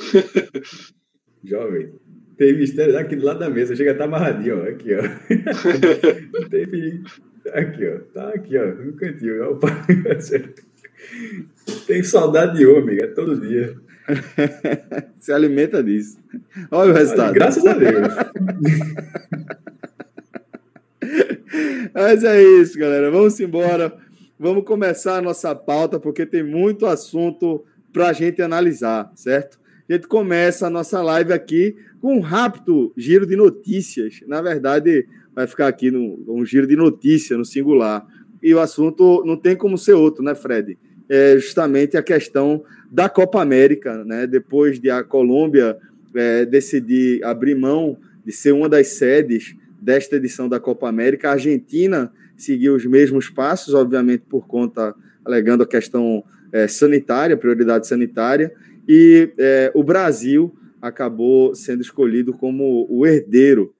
Jovem, 1.44 1.92
tem 2.36 2.56
mistério 2.56 2.96
aqui 2.98 3.16
do 3.16 3.26
lado 3.26 3.40
da 3.40 3.50
mesa, 3.50 3.74
chega 3.76 3.90
a 3.90 3.92
estar 3.92 4.08
tá 4.08 4.08
amarradinho, 4.08 4.62
ó. 4.62 4.68
Aqui, 4.68 4.94
ó. 4.94 5.02
Teve. 6.48 7.02
Aqui, 7.52 7.88
ó. 7.88 7.98
Tá 8.14 8.28
aqui, 8.30 8.56
ó. 8.58 8.66
No 8.66 8.94
cantinho. 8.94 9.44
Ó. 9.44 9.58
Tem 11.86 12.02
saudade 12.02 12.58
de 12.58 12.66
homem, 12.66 12.98
é 12.98 13.06
todo 13.08 13.40
dia. 13.40 13.76
Se 15.18 15.32
alimenta 15.32 15.82
disso. 15.82 16.18
Olha 16.70 16.92
o 16.92 16.94
resultado. 16.94 17.30
Olha, 17.30 17.34
graças 17.34 17.66
a 17.66 17.72
Deus. 17.74 18.14
Mas 21.92 22.22
é 22.24 22.42
isso, 22.42 22.78
galera. 22.78 23.10
Vamos 23.10 23.38
embora. 23.40 23.92
Vamos 24.42 24.64
começar 24.64 25.18
a 25.18 25.22
nossa 25.22 25.54
pauta, 25.54 26.00
porque 26.00 26.26
tem 26.26 26.42
muito 26.42 26.84
assunto 26.84 27.64
para 27.92 28.08
a 28.08 28.12
gente 28.12 28.42
analisar, 28.42 29.12
certo? 29.14 29.56
A 29.88 29.92
gente 29.92 30.08
começa 30.08 30.66
a 30.66 30.70
nossa 30.70 31.00
live 31.00 31.32
aqui 31.32 31.76
com 32.00 32.16
um 32.16 32.20
rápido 32.20 32.92
giro 32.96 33.24
de 33.24 33.36
notícias. 33.36 34.18
Na 34.26 34.42
verdade, 34.42 35.06
vai 35.32 35.46
ficar 35.46 35.68
aqui 35.68 35.92
no, 35.92 36.24
um 36.26 36.44
giro 36.44 36.66
de 36.66 36.74
notícia 36.74 37.36
no 37.36 37.44
singular. 37.44 38.04
E 38.42 38.52
o 38.52 38.58
assunto 38.58 39.22
não 39.24 39.36
tem 39.36 39.54
como 39.54 39.78
ser 39.78 39.92
outro, 39.92 40.24
né, 40.24 40.34
Fred? 40.34 40.76
É 41.08 41.38
justamente 41.38 41.96
a 41.96 42.02
questão 42.02 42.64
da 42.90 43.08
Copa 43.08 43.40
América, 43.40 44.02
né? 44.04 44.26
Depois 44.26 44.80
de 44.80 44.90
a 44.90 45.04
Colômbia 45.04 45.78
é, 46.16 46.44
decidir 46.44 47.22
abrir 47.22 47.54
mão 47.54 47.96
de 48.26 48.32
ser 48.32 48.50
uma 48.50 48.68
das 48.68 48.88
sedes 48.88 49.54
desta 49.80 50.16
edição 50.16 50.48
da 50.48 50.58
Copa 50.58 50.88
América, 50.88 51.28
a 51.28 51.34
Argentina 51.34 52.12
seguiu 52.36 52.74
os 52.74 52.84
mesmos 52.84 53.28
passos, 53.28 53.74
obviamente 53.74 54.24
por 54.28 54.46
conta, 54.46 54.94
alegando 55.24 55.62
a 55.62 55.66
questão 55.66 56.24
é, 56.52 56.66
sanitária, 56.66 57.36
prioridade 57.36 57.86
sanitária, 57.86 58.52
e 58.88 59.30
é, 59.38 59.72
o 59.74 59.82
Brasil 59.82 60.54
acabou 60.80 61.54
sendo 61.54 61.80
escolhido 61.80 62.32
como 62.32 62.86
o 62.90 63.06
herdeiro 63.06 63.72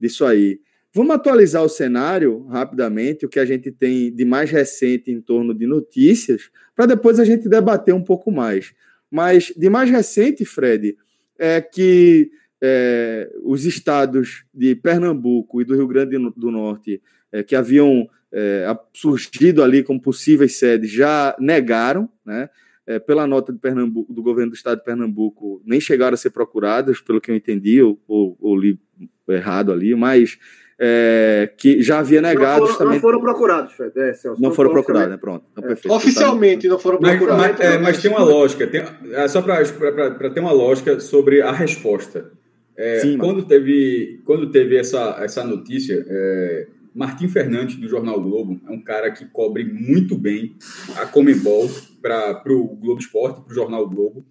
disso 0.00 0.24
aí. 0.24 0.60
Vamos 0.92 1.14
atualizar 1.14 1.62
o 1.62 1.68
cenário 1.68 2.44
rapidamente, 2.46 3.24
o 3.24 3.28
que 3.28 3.38
a 3.38 3.44
gente 3.44 3.70
tem 3.70 4.12
de 4.12 4.24
mais 4.24 4.50
recente 4.50 5.10
em 5.10 5.20
torno 5.20 5.54
de 5.54 5.66
notícias, 5.66 6.50
para 6.74 6.86
depois 6.86 7.20
a 7.20 7.24
gente 7.24 7.48
debater 7.48 7.94
um 7.94 8.02
pouco 8.02 8.32
mais. 8.32 8.72
Mas 9.10 9.52
de 9.56 9.70
mais 9.70 9.90
recente, 9.90 10.44
Fred, 10.44 10.96
é 11.38 11.60
que 11.60 12.30
é, 12.60 13.30
os 13.44 13.64
estados 13.64 14.44
de 14.52 14.74
Pernambuco 14.74 15.60
e 15.60 15.64
do 15.64 15.74
Rio 15.74 15.86
Grande 15.86 16.18
do 16.36 16.50
Norte, 16.50 17.00
é, 17.32 17.42
que 17.42 17.54
haviam 17.56 18.08
é, 18.32 18.76
surgido 18.92 19.62
ali 19.62 19.82
como 19.82 20.00
possíveis 20.00 20.56
sedes, 20.56 20.90
já 20.90 21.34
negaram, 21.38 22.08
né? 22.24 22.48
É, 22.86 22.98
pela 22.98 23.26
nota 23.26 23.52
de 23.52 23.58
Pernambuco, 23.58 24.10
do 24.10 24.22
governo 24.22 24.50
do 24.50 24.56
estado 24.56 24.78
de 24.78 24.84
Pernambuco, 24.84 25.60
nem 25.62 25.78
chegaram 25.78 26.14
a 26.14 26.16
ser 26.16 26.30
procurados, 26.30 27.02
pelo 27.02 27.20
que 27.20 27.30
eu 27.30 27.36
entendi, 27.36 27.82
ou, 27.82 28.00
ou, 28.08 28.34
ou 28.40 28.56
li 28.56 28.80
errado 29.28 29.70
ali, 29.70 29.94
mas 29.94 30.38
é, 30.78 31.50
que 31.56 31.82
já 31.82 31.98
havia 31.98 32.22
negado. 32.22 32.44
Não 32.44 32.54
foram, 32.54 32.66
justamente... 32.68 32.94
não 32.94 33.00
foram 33.00 33.20
procurados, 33.20 33.72
Fred. 33.72 33.92
É, 33.98 34.14
Celso, 34.14 34.40
não, 34.40 34.48
não, 34.48 34.56
foram 34.56 34.70
procurados, 34.70 35.10
né? 35.10 35.16
Pronto. 35.16 35.44
Então, 35.52 35.70
é. 35.70 35.94
Oficialmente 35.94 36.68
não 36.68 36.78
foram 36.78 36.98
procurados. 36.98 37.42
Mas, 37.42 37.58
mas, 37.58 37.60
é, 37.60 37.78
mas 37.78 38.00
tem 38.00 38.10
uma 38.10 38.22
lógica, 38.22 38.66
tem, 38.66 38.82
é 39.12 39.28
só 39.28 39.42
para 39.42 40.30
ter 40.30 40.40
uma 40.40 40.52
lógica 40.52 41.00
sobre 41.00 41.42
a 41.42 41.50
resposta. 41.52 42.30
É, 42.76 43.00
Sim, 43.00 43.18
quando, 43.18 43.42
teve, 43.44 44.20
quando 44.24 44.50
teve 44.52 44.76
essa, 44.76 45.18
essa 45.20 45.42
notícia, 45.42 46.06
é, 46.08 46.68
Martim 46.98 47.28
Fernandes, 47.28 47.76
do 47.76 47.88
Jornal 47.88 48.20
Globo, 48.20 48.60
é 48.66 48.70
um 48.72 48.82
cara 48.82 49.08
que 49.12 49.24
cobre 49.26 49.62
muito 49.62 50.18
bem 50.18 50.56
a 50.96 51.06
Comembol 51.06 51.70
para 52.02 52.42
o 52.48 52.74
Globo 52.74 53.00
Esporte, 53.00 53.40
para 53.40 53.52
o 53.52 53.54
Jornal 53.54 53.88
Globo. 53.88 54.26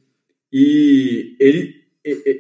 E 0.52 1.38
ele 1.40 1.78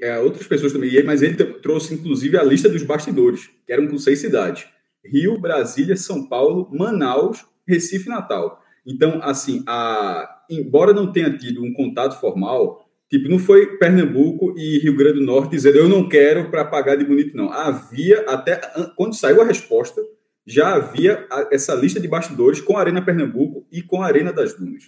é, 0.01 0.19
outras 0.19 0.45
pessoas 0.45 0.73
também, 0.73 1.01
mas 1.03 1.21
ele 1.21 1.35
trouxe 1.35 1.93
inclusive 1.93 2.37
a 2.37 2.43
lista 2.43 2.67
dos 2.67 2.83
bastidores, 2.83 3.49
que 3.65 3.71
eram 3.71 3.87
com 3.87 3.97
seis 3.97 4.19
cidades: 4.19 4.67
Rio, 5.05 5.39
Brasília, 5.39 5.95
São 5.95 6.27
Paulo, 6.27 6.69
Manaus, 6.73 7.45
Recife 7.65 8.07
e 8.07 8.09
Natal. 8.09 8.61
Então, 8.85 9.21
assim, 9.23 9.63
a, 9.65 10.43
embora 10.49 10.91
não 10.91 11.09
tenha 11.09 11.37
tido 11.37 11.63
um 11.63 11.71
contato 11.71 12.19
formal, 12.19 12.85
tipo, 13.09 13.29
não 13.29 13.39
foi 13.39 13.77
Pernambuco 13.77 14.53
e 14.57 14.77
Rio 14.79 14.97
Grande 14.97 15.19
do 15.19 15.25
Norte 15.25 15.51
dizendo 15.51 15.77
eu 15.77 15.87
não 15.87 16.09
quero 16.09 16.51
para 16.51 16.65
pagar 16.65 16.97
de 16.97 17.05
bonito, 17.05 17.35
não. 17.35 17.49
Havia, 17.49 18.25
até 18.27 18.59
quando 18.97 19.15
saiu 19.15 19.41
a 19.41 19.45
resposta, 19.45 20.01
já 20.47 20.75
havia 20.75 21.27
essa 21.51 21.75
lista 21.75 21.99
de 21.99 22.07
bastidores 22.07 22.61
com 22.61 22.77
a 22.77 22.79
Arena 22.79 23.03
Pernambuco 23.03 23.67
e 23.69 23.81
com 23.81 24.01
a 24.01 24.05
Arena 24.05 24.31
das 24.31 24.53
Dunas. 24.53 24.83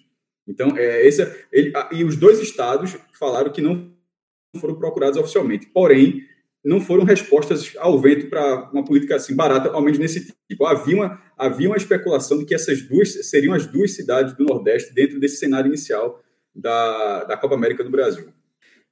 Então, 0.47 0.75
é, 0.77 1.05
esse, 1.05 1.21
ele, 1.51 1.73
e 1.91 2.03
os 2.05 2.15
dois 2.15 2.39
estados 2.39 2.95
falaram 3.19 3.51
que 3.51 3.61
não 3.61 3.93
foram 4.57 4.75
procurados 4.75 5.19
oficialmente. 5.19 5.67
Porém, 5.67 6.23
não 6.63 6.79
foram 6.79 7.03
respostas 7.03 7.73
ao 7.77 7.99
vento 7.99 8.29
para 8.29 8.69
uma 8.71 8.83
política 8.83 9.17
assim 9.17 9.35
barata, 9.35 9.69
ao 9.69 9.81
menos 9.81 9.99
nesse 9.99 10.33
tipo. 10.49 10.65
Havia 10.65 10.95
uma, 10.95 11.21
havia 11.37 11.67
uma 11.67 11.77
especulação 11.77 12.39
de 12.39 12.45
que 12.45 12.55
essas 12.55 12.81
duas 12.81 13.29
seriam 13.29 13.53
as 13.53 13.67
duas 13.67 13.91
cidades 13.91 14.33
do 14.33 14.45
Nordeste 14.45 14.93
dentro 14.93 15.19
desse 15.19 15.37
cenário 15.37 15.67
inicial 15.67 16.23
da, 16.55 17.25
da 17.25 17.37
Copa 17.37 17.55
América 17.55 17.83
do 17.83 17.91
Brasil. 17.91 18.29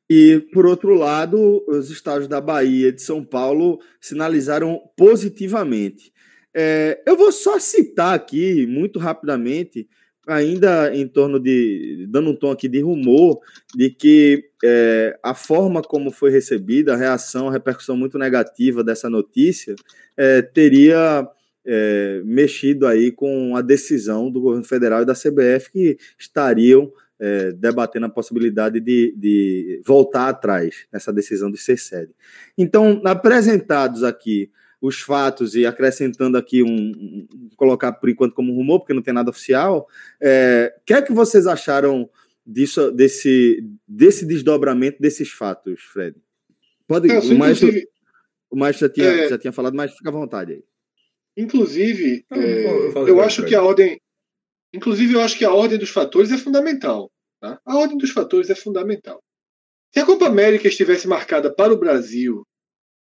E, 0.09 0.39
por 0.53 0.65
outro 0.65 0.93
lado, 0.93 1.63
os 1.67 1.89
estados 1.89 2.27
da 2.27 2.39
Bahia 2.39 2.89
e 2.89 2.91
de 2.93 3.01
São 3.01 3.23
Paulo 3.23 3.79
sinalizaram 3.99 4.79
positivamente. 4.95 6.13
É, 6.59 7.03
eu 7.05 7.15
vou 7.15 7.31
só 7.31 7.59
citar 7.59 8.15
aqui, 8.15 8.65
muito 8.65 8.97
rapidamente, 8.97 9.87
ainda 10.25 10.91
em 10.91 11.07
torno 11.07 11.39
de, 11.39 12.07
dando 12.09 12.31
um 12.31 12.35
tom 12.35 12.49
aqui 12.49 12.67
de 12.67 12.81
rumor, 12.81 13.39
de 13.75 13.91
que 13.91 14.43
é, 14.63 15.19
a 15.21 15.35
forma 15.35 15.83
como 15.83 16.09
foi 16.09 16.31
recebida, 16.31 16.95
a 16.95 16.97
reação, 16.97 17.47
a 17.47 17.51
repercussão 17.51 17.95
muito 17.95 18.17
negativa 18.17 18.83
dessa 18.83 19.07
notícia, 19.07 19.75
é, 20.17 20.41
teria 20.41 21.29
é, 21.63 22.23
mexido 22.25 22.87
aí 22.87 23.11
com 23.11 23.55
a 23.55 23.61
decisão 23.61 24.31
do 24.31 24.41
governo 24.41 24.65
federal 24.65 25.03
e 25.03 25.05
da 25.05 25.13
CBF 25.13 25.71
que 25.71 25.97
estariam 26.17 26.91
é, 27.19 27.51
debatendo 27.51 28.07
a 28.07 28.09
possibilidade 28.09 28.79
de, 28.79 29.13
de 29.15 29.79
voltar 29.85 30.29
atrás 30.29 30.87
nessa 30.91 31.13
decisão 31.13 31.51
de 31.51 31.57
ser 31.59 31.77
sede. 31.77 32.13
Então, 32.57 32.99
apresentados 33.05 34.03
aqui 34.03 34.49
os 34.81 35.01
fatos 35.01 35.55
e 35.55 35.65
acrescentando 35.65 36.37
aqui 36.37 36.63
um, 36.63 36.69
um, 36.69 37.49
colocar 37.55 37.91
por 37.93 38.09
enquanto 38.09 38.33
como 38.33 38.53
rumor, 38.53 38.79
porque 38.79 38.93
não 38.93 39.01
tem 39.01 39.13
nada 39.13 39.29
oficial. 39.29 39.87
É, 40.21 40.73
o 40.77 40.85
que 40.85 40.93
é 40.93 41.01
que 41.01 41.11
vocês 41.11 41.47
acharam 41.47 42.09
disso, 42.45 42.91
desse, 42.91 43.63
desse 43.87 44.25
desdobramento 44.25 45.01
desses 45.01 45.29
fatos, 45.29 45.81
Fred? 45.81 46.15
Pode, 46.87 47.11
é, 47.11 47.19
o, 47.19 47.37
maestro, 47.37 47.69
o 48.49 48.55
maestro 48.55 48.87
já 48.87 48.93
tinha, 48.93 49.07
é, 49.07 49.29
já 49.29 49.37
tinha 49.37 49.51
falado, 49.51 49.75
mas 49.75 49.93
fica 49.93 50.09
à 50.09 50.13
vontade 50.13 50.53
aí. 50.53 50.63
Inclusive, 51.35 52.25
eu, 52.31 52.41
eu, 52.41 53.07
é, 53.07 53.09
eu 53.11 53.21
acho 53.21 53.45
que 53.45 53.53
a 53.53 53.61
ordem, 53.61 53.99
inclusive 54.73 55.13
eu 55.13 55.21
acho 55.21 55.37
que 55.37 55.45
a 55.45 55.53
ordem 55.53 55.77
dos 55.77 55.89
fatores 55.89 56.31
é 56.31 56.37
fundamental. 56.37 57.11
Tá? 57.39 57.59
A 57.65 57.77
ordem 57.77 57.97
dos 57.97 58.11
fatores 58.11 58.49
é 58.49 58.55
fundamental. 58.55 59.21
Se 59.93 59.99
a 59.99 60.05
Copa 60.05 60.27
América 60.27 60.67
estivesse 60.67 61.07
marcada 61.07 61.53
para 61.53 61.73
o 61.73 61.77
Brasil, 61.77 62.43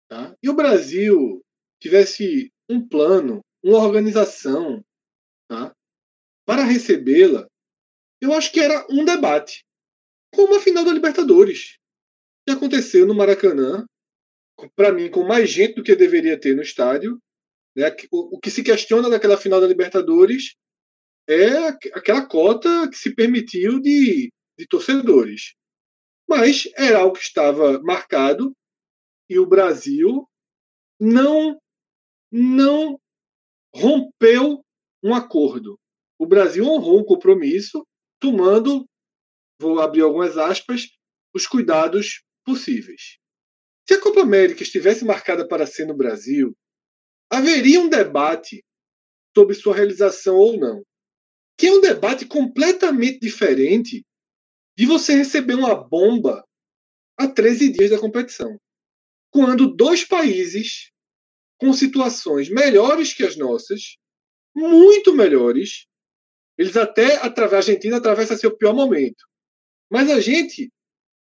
tá? 0.10 0.36
e 0.42 0.50
o 0.50 0.54
Brasil 0.54 1.42
tivesse 1.80 2.52
um 2.70 2.86
plano, 2.86 3.42
uma 3.64 3.80
organização 3.80 4.84
tá? 5.50 5.74
para 6.46 6.64
recebê-la, 6.64 7.48
eu 8.22 8.34
acho 8.34 8.52
que 8.52 8.60
era 8.60 8.86
um 8.90 9.06
debate. 9.06 9.64
Como 10.34 10.56
a 10.56 10.60
final 10.60 10.84
da 10.84 10.92
Libertadores, 10.92 11.78
que 12.46 12.54
aconteceu 12.54 13.06
no 13.06 13.16
Maracanã, 13.16 13.86
para 14.76 14.92
mim, 14.92 15.10
com 15.10 15.24
mais 15.24 15.50
gente 15.50 15.76
do 15.76 15.84
que 15.84 15.96
deveria 15.96 16.40
ter 16.40 16.56
no 16.56 16.62
estádio. 16.62 17.20
Né? 17.76 17.96
O, 18.12 18.38
o 18.38 18.40
que 18.40 18.50
se 18.50 18.64
questiona 18.64 19.10
daquela 19.10 19.38
final 19.38 19.62
da 19.62 19.68
Libertadores 19.68 20.56
é 21.30 21.68
aquela 21.94 22.26
cota 22.26 22.90
que 22.90 22.98
se 22.98 23.14
permitiu 23.14 23.80
de, 23.80 24.32
de 24.58 24.68
torcedores. 24.68 25.54
Mas 26.28 26.68
era 26.76 27.00
algo 27.00 27.16
que 27.16 27.24
estava 27.24 27.82
marcado 27.84 28.54
e 29.30 29.38
o 29.38 29.46
Brasil 29.46 30.28
não 31.00 31.60
não 32.32 33.00
rompeu 33.74 34.64
um 35.04 35.14
acordo. 35.14 35.80
O 36.20 36.26
Brasil 36.26 36.66
honrou 36.66 37.00
um 37.00 37.06
compromisso, 37.06 37.86
tomando, 38.20 38.88
vou 39.60 39.80
abrir 39.80 40.02
algumas 40.02 40.38
aspas, 40.38 40.88
os 41.34 41.46
cuidados 41.46 42.24
possíveis. 42.44 43.18
Se 43.88 43.94
a 43.94 44.02
Copa 44.02 44.22
América 44.22 44.64
estivesse 44.64 45.06
marcada 45.06 45.48
para 45.48 45.66
ser 45.66 45.86
no 45.86 45.96
Brasil, 45.96 46.56
haveria 47.32 47.80
um 47.80 47.90
debate 47.90 48.64
sobre 49.36 49.54
sua 49.54 49.76
realização 49.76 50.36
ou 50.36 50.58
não, 50.58 50.84
que 51.58 51.68
é 51.68 51.72
um 51.72 51.82
debate 51.82 52.26
completamente 52.26 53.20
diferente 53.20 54.04
de 54.78 54.86
você 54.86 55.16
receber 55.16 55.54
uma 55.54 55.76
bomba 55.76 56.44
a 57.18 57.28
13 57.28 57.72
dias 57.72 57.90
da 57.92 58.00
competição. 58.00 58.60
Quando 59.32 59.76
dois 59.76 60.04
países 60.04 60.92
com 61.60 61.74
situações 61.74 62.50
melhores 62.50 63.14
que 63.14 63.24
as 63.24 63.36
nossas, 63.36 63.98
muito 64.56 65.14
melhores, 65.14 65.86
Eles 66.58 66.76
até, 66.76 67.18
através 67.18 67.54
a 67.54 67.58
Argentina, 67.58 67.98
atravessa 67.98 68.36
seu 68.36 68.56
pior 68.58 68.74
momento. 68.74 69.24
Mas 69.92 70.10
a 70.10 70.20
gente 70.20 70.72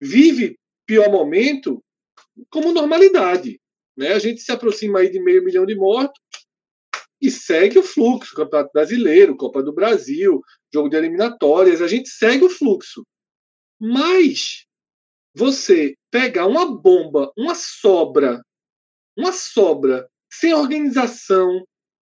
vive 0.01 0.59
pior 0.85 1.09
momento 1.09 1.81
como 2.49 2.73
normalidade. 2.73 3.61
Né? 3.95 4.11
A 4.13 4.19
gente 4.19 4.41
se 4.41 4.51
aproxima 4.51 4.99
aí 4.99 5.09
de 5.09 5.21
meio 5.21 5.43
milhão 5.43 5.65
de 5.65 5.75
mortos 5.75 6.19
e 7.21 7.31
segue 7.31 7.79
o 7.79 7.83
fluxo. 7.83 8.35
Campeonato 8.35 8.71
Brasileiro, 8.73 9.37
Copa 9.37 9.63
do 9.63 9.73
Brasil, 9.73 10.41
jogo 10.73 10.89
de 10.89 10.97
eliminatórias, 10.97 11.81
a 11.81 11.87
gente 11.87 12.09
segue 12.09 12.43
o 12.43 12.49
fluxo. 12.49 13.05
Mas 13.79 14.65
você 15.33 15.95
pegar 16.09 16.45
uma 16.45 16.65
bomba, 16.65 17.31
uma 17.37 17.55
sobra, 17.55 18.43
uma 19.17 19.31
sobra, 19.31 20.09
sem 20.31 20.53
organização, 20.53 21.65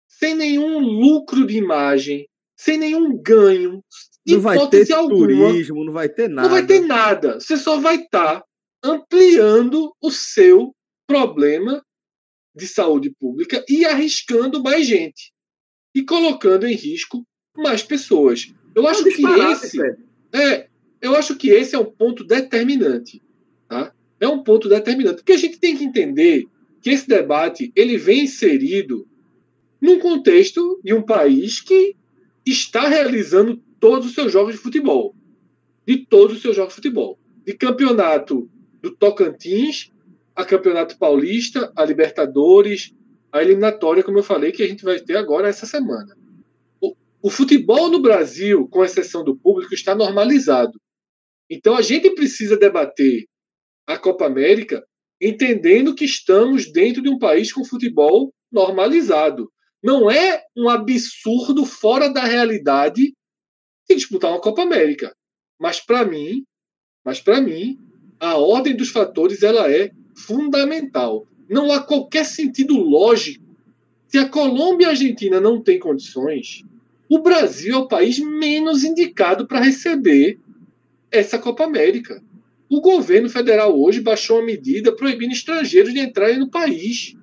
sem 0.09 0.35
nenhum 0.35 0.79
lucro 0.79 1.46
de 1.46 1.57
imagem, 1.57 2.29
sem 2.57 2.79
nenhum 2.79 3.20
ganho, 3.20 3.83
não 4.27 4.40
vai 4.40 4.68
ter 4.68 4.92
alguma, 4.92 5.27
turismo, 5.27 5.85
não 5.85 5.92
vai 5.92 6.09
ter 6.09 6.29
nada. 6.29 6.48
Não 6.48 6.55
vai 6.55 6.66
ter 6.66 6.81
nada. 6.81 7.40
Você 7.40 7.57
só 7.57 7.81
vai 7.81 7.96
estar 7.96 8.40
tá 8.40 8.44
ampliando 8.85 9.92
o 10.01 10.11
seu 10.11 10.75
problema 11.07 11.83
de 12.55 12.68
saúde 12.68 13.11
pública 13.18 13.64
e 13.68 13.85
arriscando 13.85 14.62
mais 14.62 14.87
gente 14.87 15.33
e 15.94 16.05
colocando 16.05 16.66
em 16.66 16.75
risco 16.75 17.25
mais 17.57 17.83
pessoas. 17.83 18.53
Eu 18.75 18.87
acho 18.87 19.05
que 19.05 19.22
esse 19.27 19.79
é, 20.33 20.68
eu 21.01 21.16
acho 21.16 21.37
que 21.37 21.51
esse 21.51 21.75
é 21.75 21.79
um 21.79 21.90
ponto 21.90 22.25
determinante, 22.25 23.20
tá? 23.68 23.92
É 24.20 24.29
um 24.29 24.42
ponto 24.42 24.68
determinante, 24.68 25.16
porque 25.16 25.33
a 25.33 25.38
gente 25.38 25.59
tem 25.59 25.77
que 25.77 25.85
entender 25.85 26.46
que 26.83 26.90
esse 26.90 27.09
debate 27.09 27.73
ele 27.77 27.97
vem 27.97 28.25
inserido 28.25 29.07
num 29.81 29.99
contexto 29.99 30.81
de 30.83 30.92
um 30.92 31.03
país 31.03 31.61
que 31.61 31.97
está 32.45 32.88
realizando 32.88 33.57
todos 33.81 34.09
os 34.09 34.14
seus 34.14 34.33
jogos 34.33 34.55
de 34.55 34.61
futebol. 34.61 35.14
De 35.87 36.05
todos 36.07 36.37
os 36.37 36.42
seus 36.42 36.57
jogos 36.57 36.73
de 36.73 36.77
futebol. 36.77 37.18
De 37.45 37.55
campeonato 37.55 38.51
do 38.81 38.90
Tocantins 38.90 39.92
a 40.35 40.45
campeonato 40.45 40.99
paulista, 40.99 41.73
a 41.77 41.85
Libertadores, 41.85 42.95
a 43.31 43.42
eliminatória, 43.42 44.03
como 44.03 44.18
eu 44.18 44.23
falei, 44.23 44.53
que 44.53 44.62
a 44.62 44.66
gente 44.66 44.85
vai 44.85 44.99
ter 44.99 45.16
agora 45.16 45.49
essa 45.49 45.66
semana. 45.66 46.16
O, 46.81 46.95
o 47.23 47.31
futebol 47.31 47.90
no 47.90 48.01
Brasil, 48.01 48.66
com 48.68 48.85
exceção 48.85 49.23
do 49.25 49.37
público, 49.37 49.75
está 49.75 49.95
normalizado. 49.95 50.81
Então 51.51 51.77
a 51.77 51.83
gente 51.83 52.11
precisa 52.14 52.57
debater 52.57 53.27
a 53.87 53.99
Copa 53.99 54.27
América 54.27 54.85
entendendo 55.23 55.95
que 55.95 56.05
estamos 56.05 56.71
dentro 56.73 57.01
de 57.01 57.09
um 57.09 57.19
país 57.19 57.53
com 57.53 57.65
futebol 57.65 58.35
normalizado. 58.51 59.49
Não 59.81 60.11
é 60.11 60.43
um 60.57 60.69
absurdo 60.69 61.65
fora 61.65 62.09
da 62.09 62.25
realidade 62.25 63.15
de 63.89 63.95
disputar 63.95 64.33
uma 64.33 64.41
Copa 64.41 64.63
América. 64.63 65.15
Mas 65.61 65.79
para 65.79 66.05
mim, 66.05 66.45
mas 67.05 67.21
para 67.21 67.41
mim, 67.41 67.79
a 68.19 68.37
ordem 68.37 68.77
dos 68.77 68.89
fatores 68.89 69.45
ela 69.45 69.71
é 69.71 69.93
fundamental. 70.17 71.27
Não 71.49 71.71
há 71.71 71.81
qualquer 71.81 72.25
sentido 72.25 72.77
lógico. 72.77 73.45
Se 74.09 74.19
a 74.19 74.29
Colômbia 74.29 74.87
e 74.87 74.89
a 74.89 74.91
Argentina 74.91 75.41
não 75.41 75.63
têm 75.63 75.79
condições, 75.79 76.65
o 77.09 77.21
Brasil 77.21 77.75
é 77.75 77.79
o 77.79 77.89
país 77.89 78.19
menos 78.19 78.85
indicado 78.85 79.47
para 79.47 79.61
receber 79.61 80.39
essa 81.11 81.39
Copa 81.39 81.65
América. 81.65 82.23
O 82.73 82.81
governo 82.81 83.29
federal 83.29 83.79
hoje 83.79 84.01
baixou 84.01 84.39
uma 84.39 84.47
medida 84.47 84.97
proibindo 84.97 85.33
estrangeiros 85.33 85.93
de 85.93 86.01
entrarem 86.01 86.39
no 86.39 86.49
país. 86.49 87.15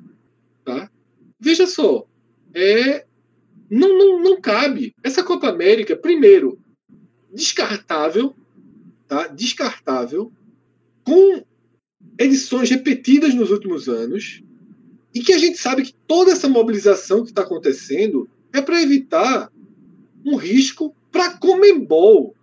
Tá? 0.64 0.92
Veja 1.40 1.66
só, 1.66 2.06
é, 2.54 3.04
não, 3.68 3.98
não, 3.98 4.22
não 4.22 4.40
cabe. 4.40 4.94
Essa 5.02 5.24
Copa 5.24 5.50
América, 5.50 5.98
primeiro, 5.98 6.60
descartável, 7.34 8.36
tá? 9.08 9.26
descartável, 9.26 10.32
com 11.04 11.44
edições 12.20 12.70
repetidas 12.70 13.34
nos 13.34 13.50
últimos 13.50 13.90
anos, 13.90 14.44
e 15.16 15.20
que 15.20 15.34
a 15.34 15.40
gente 15.40 15.58
sabe 15.58 15.82
que 15.82 15.96
toda 16.06 16.32
essa 16.32 16.48
mobilização 16.48 17.24
que 17.24 17.32
está 17.32 17.42
acontecendo 17.42 18.30
é 18.54 18.62
para 18.62 18.84
evitar 18.84 19.52
um 20.24 20.36
risco 20.36 20.96
para 21.12 21.40
Comembol, 21.40 22.36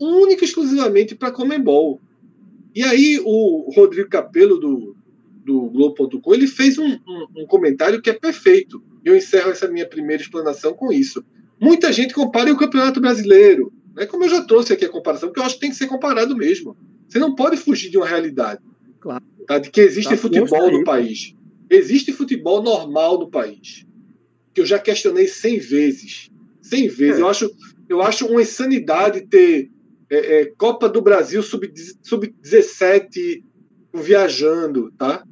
única 0.00 0.44
e 0.44 0.46
exclusivamente 0.46 1.16
para 1.16 1.32
Comembol. 1.32 2.00
E 2.76 2.82
aí 2.84 3.18
o 3.24 3.72
Rodrigo 3.74 4.10
Capello 4.10 4.58
do, 4.58 4.94
do 5.42 5.62
Globo.com 5.70 6.34
ele 6.34 6.46
fez 6.46 6.76
um, 6.76 6.86
um, 6.86 7.26
um, 7.38 7.46
comentário 7.46 8.02
que 8.02 8.10
é 8.10 8.12
perfeito. 8.12 8.82
Eu 9.02 9.16
encerro 9.16 9.50
essa 9.50 9.66
minha 9.66 9.88
primeira 9.88 10.22
explanação 10.22 10.74
com 10.74 10.92
isso. 10.92 11.24
Muita 11.58 11.90
gente 11.90 12.12
compara 12.12 12.52
o 12.52 12.56
Campeonato 12.56 13.00
Brasileiro. 13.00 13.72
Né? 13.94 14.04
Como 14.04 14.24
eu 14.24 14.28
já 14.28 14.42
trouxe 14.42 14.74
aqui 14.74 14.84
a 14.84 14.90
comparação, 14.90 15.30
porque 15.30 15.40
eu 15.40 15.44
acho 15.44 15.54
que 15.54 15.62
tem 15.62 15.70
que 15.70 15.76
ser 15.76 15.86
comparado 15.86 16.36
mesmo. 16.36 16.76
Você 17.08 17.18
não 17.18 17.34
pode 17.34 17.56
fugir 17.56 17.88
de 17.88 17.96
uma 17.96 18.06
realidade. 18.06 18.60
Claro. 19.00 19.24
Tá? 19.46 19.58
De 19.58 19.70
que 19.70 19.80
existe 19.80 20.10
tá 20.10 20.18
futebol 20.18 20.70
no 20.70 20.84
país. 20.84 21.34
Existe 21.70 22.12
futebol 22.12 22.62
normal 22.62 23.18
no 23.18 23.30
país. 23.30 23.86
Que 24.52 24.60
eu 24.60 24.66
já 24.66 24.78
questionei 24.78 25.28
100 25.28 25.58
vezes. 25.60 26.30
100 26.60 26.88
vezes. 26.88 27.20
É. 27.20 27.22
Eu, 27.22 27.28
acho, 27.28 27.50
eu 27.88 28.02
acho 28.02 28.26
uma 28.26 28.42
insanidade 28.42 29.22
ter 29.22 29.70
é, 30.10 30.40
é, 30.40 30.46
Copa 30.56 30.88
do 30.88 31.00
Brasil 31.02 31.42
sub-17 31.42 32.02
sub 32.02 32.34
viajando, 33.94 34.92
tá? 34.98 35.24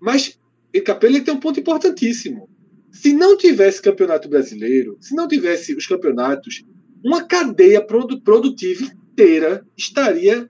Mas 0.00 0.38
Capela 0.84 1.20
tem 1.20 1.34
um 1.34 1.40
ponto 1.40 1.60
importantíssimo. 1.60 2.48
Se 2.90 3.12
não 3.12 3.36
tivesse 3.36 3.82
campeonato 3.82 4.28
brasileiro, 4.28 4.96
se 5.00 5.14
não 5.14 5.28
tivesse 5.28 5.74
os 5.74 5.86
campeonatos, 5.86 6.64
uma 7.04 7.24
cadeia 7.24 7.84
produtiva 7.84 8.84
inteira 8.84 9.64
estaria 9.76 10.48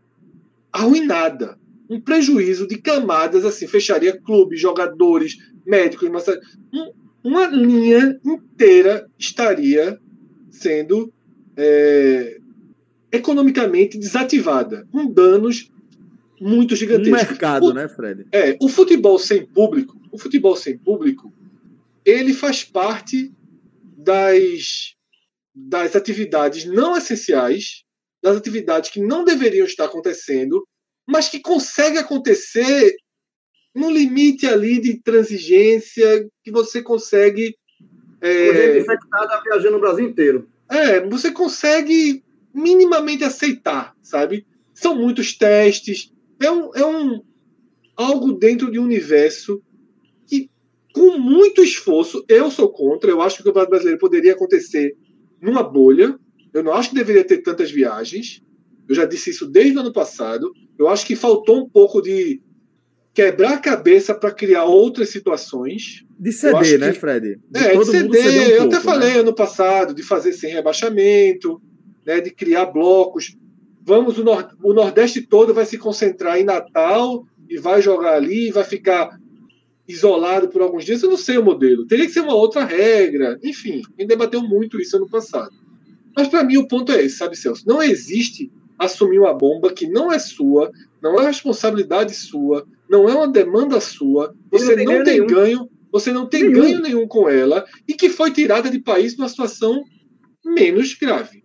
arruinada 0.73 1.61
um 1.91 2.01
prejuízo 2.01 2.69
de 2.69 2.79
camadas, 2.79 3.45
assim, 3.45 3.67
fecharia 3.67 4.17
clubes, 4.17 4.61
jogadores, 4.61 5.37
médicos, 5.67 6.09
mas 6.09 6.25
um, 6.73 6.93
uma 7.25 7.49
linha 7.49 8.17
inteira 8.25 9.11
estaria 9.19 9.99
sendo 10.53 11.13
é, 11.57 12.40
economicamente 13.13 13.99
desativada, 13.99 14.87
com 14.91 15.11
danos 15.11 15.71
muito 16.41 16.75
gigantescos. 16.77 17.23
Um 17.23 17.29
mercado, 17.29 17.67
o, 17.67 17.75
né, 17.75 17.89
Fred? 17.89 18.27
É, 18.33 18.57
o 18.61 18.69
futebol 18.69 19.19
sem 19.19 19.45
público, 19.45 20.01
o 20.11 20.19
futebol 20.19 20.57
sem 20.57 20.79
público, 20.79 21.33
ele 22.05 22.33
faz 22.33 22.65
parte 22.65 23.33
das, 23.97 24.95
das 25.55 25.95
atividades 25.95 26.65
não 26.65 26.97
essenciais, 26.97 27.85
das 28.23 28.37
atividades 28.37 28.91
que 28.91 29.01
não 29.01 29.25
deveriam 29.25 29.67
estar 29.67 29.85
acontecendo 29.85 30.65
mas 31.11 31.29
que 31.29 31.41
consegue 31.41 31.99
acontecer 31.99 32.95
no 33.75 33.91
limite 33.91 34.47
ali 34.47 34.81
de 34.81 35.03
transigência 35.03 36.29
que 36.43 36.51
você 36.51 36.83
consegue. 36.83 37.57
É, 38.21 38.75
gente 38.75 38.83
infectada 38.83 39.41
viajando 39.43 39.73
no 39.73 39.81
Brasil 39.81 40.07
inteiro. 40.07 40.49
É, 40.69 41.01
você 41.01 41.33
consegue 41.33 42.23
minimamente 42.55 43.25
aceitar, 43.25 43.95
sabe? 44.03 44.47
São 44.75 44.95
muitos 44.95 45.37
testes. 45.37 46.13
É 46.41 46.51
um, 46.51 46.75
é 46.75 46.85
um 46.85 47.23
algo 47.97 48.33
dentro 48.33 48.71
de 48.71 48.79
um 48.79 48.85
universo 48.85 49.63
que, 50.27 50.51
com 50.95 51.19
muito 51.19 51.63
esforço, 51.63 52.25
eu 52.29 52.51
sou 52.51 52.71
contra. 52.71 53.11
Eu 53.11 53.21
acho 53.21 53.37
que 53.37 53.43
o 53.43 53.45
Campeonato 53.45 53.71
Brasileiro 53.71 54.01
poderia 54.01 54.33
acontecer 54.33 54.97
numa 55.41 55.63
bolha. 55.63 56.19
Eu 56.53 56.63
não 56.63 56.73
acho 56.73 56.91
que 56.91 56.95
deveria 56.95 57.25
ter 57.25 57.39
tantas 57.39 57.71
viagens. 57.71 58.43
Eu 58.89 58.95
já 58.95 59.05
disse 59.05 59.31
isso 59.31 59.47
desde 59.47 59.77
o 59.77 59.81
ano 59.81 59.93
passado. 59.93 60.51
Eu 60.79 60.89
acho 60.89 61.07
que 61.07 61.15
faltou 61.15 61.59
um 61.63 61.69
pouco 61.69 62.01
de 62.01 62.41
quebrar 63.13 63.55
a 63.55 63.59
cabeça 63.59 64.15
para 64.15 64.31
criar 64.31 64.65
outras 64.65 65.11
situações. 65.11 66.05
De 66.19 66.33
ceder, 66.33 66.79
né, 66.79 66.93
Fred? 66.93 67.39
De 67.49 67.61
é, 67.61 67.77
de 67.77 67.85
ceder. 67.85 68.09
Um 68.11 68.43
eu 68.43 68.59
pouco, 68.63 68.75
até 68.75 68.77
né? 68.77 68.81
falei 68.81 69.19
ano 69.19 69.35
passado 69.35 69.95
de 69.95 70.03
fazer 70.03 70.33
sem 70.33 70.53
rebaixamento, 70.53 71.61
né, 72.05 72.21
de 72.21 72.31
criar 72.31 72.67
blocos. 72.67 73.37
Vamos, 73.83 74.19
o, 74.19 74.25
Nord 74.25 74.55
o 74.63 74.73
Nordeste 74.73 75.23
todo 75.23 75.55
vai 75.55 75.67
se 75.67 75.79
concentrar 75.79 76.39
em 76.39 76.45
Natal 76.45 77.25
e 77.49 77.59
vai 77.59 77.83
jogar 77.83 78.15
ali, 78.15 78.49
e 78.49 78.53
vai 78.53 78.65
ficar 78.65 79.19
isolado 79.89 80.49
por 80.49 80.63
alguns 80.63 80.85
dias. 80.85 81.03
Eu 81.03 81.11
não 81.11 81.17
sei 81.17 81.39
o 81.39 81.45
modelo. 81.45 81.87
Teria 81.87 82.07
que 82.07 82.13
ser 82.13 82.21
uma 82.21 82.35
outra 82.35 82.65
regra. 82.65 83.39
Enfim, 83.43 83.83
a 83.99 84.01
gente 84.01 84.09
debateu 84.09 84.43
muito 84.43 84.81
isso 84.81 84.97
ano 84.97 85.09
passado. 85.09 85.51
Mas 86.17 86.29
para 86.29 86.45
mim 86.45 86.57
o 86.57 86.69
ponto 86.69 86.93
é 86.93 87.03
esse, 87.05 87.17
sabe, 87.17 87.37
Celso? 87.37 87.65
Não 87.67 87.83
existe 87.83 88.51
assumir 88.79 89.19
uma 89.19 89.35
bomba 89.35 89.73
que 89.73 89.87
não 89.87 90.11
é 90.11 90.19
sua, 90.19 90.71
não 91.03 91.21
é 91.21 91.27
responsabilidade 91.27 92.15
sua, 92.15 92.67
não 92.89 93.09
é 93.09 93.15
uma 93.15 93.29
demanda 93.29 93.79
sua, 93.81 94.35
você 94.51 94.75
não, 94.75 94.97
não 94.97 95.05
tem, 95.05 95.27
ganho, 95.27 95.69
você 95.93 96.13
não 96.13 96.27
tem 96.27 96.45
nenhum. 96.45 96.61
ganho 96.61 96.81
nenhum 96.81 97.07
com 97.07 97.29
ela 97.29 97.65
e 97.87 97.95
que 97.95 98.09
foi 98.09 98.31
tirada 98.33 98.71
de 98.71 98.79
país 98.79 99.17
numa 99.17 99.29
situação 99.29 99.85
menos 100.45 100.95
grave. 100.95 101.40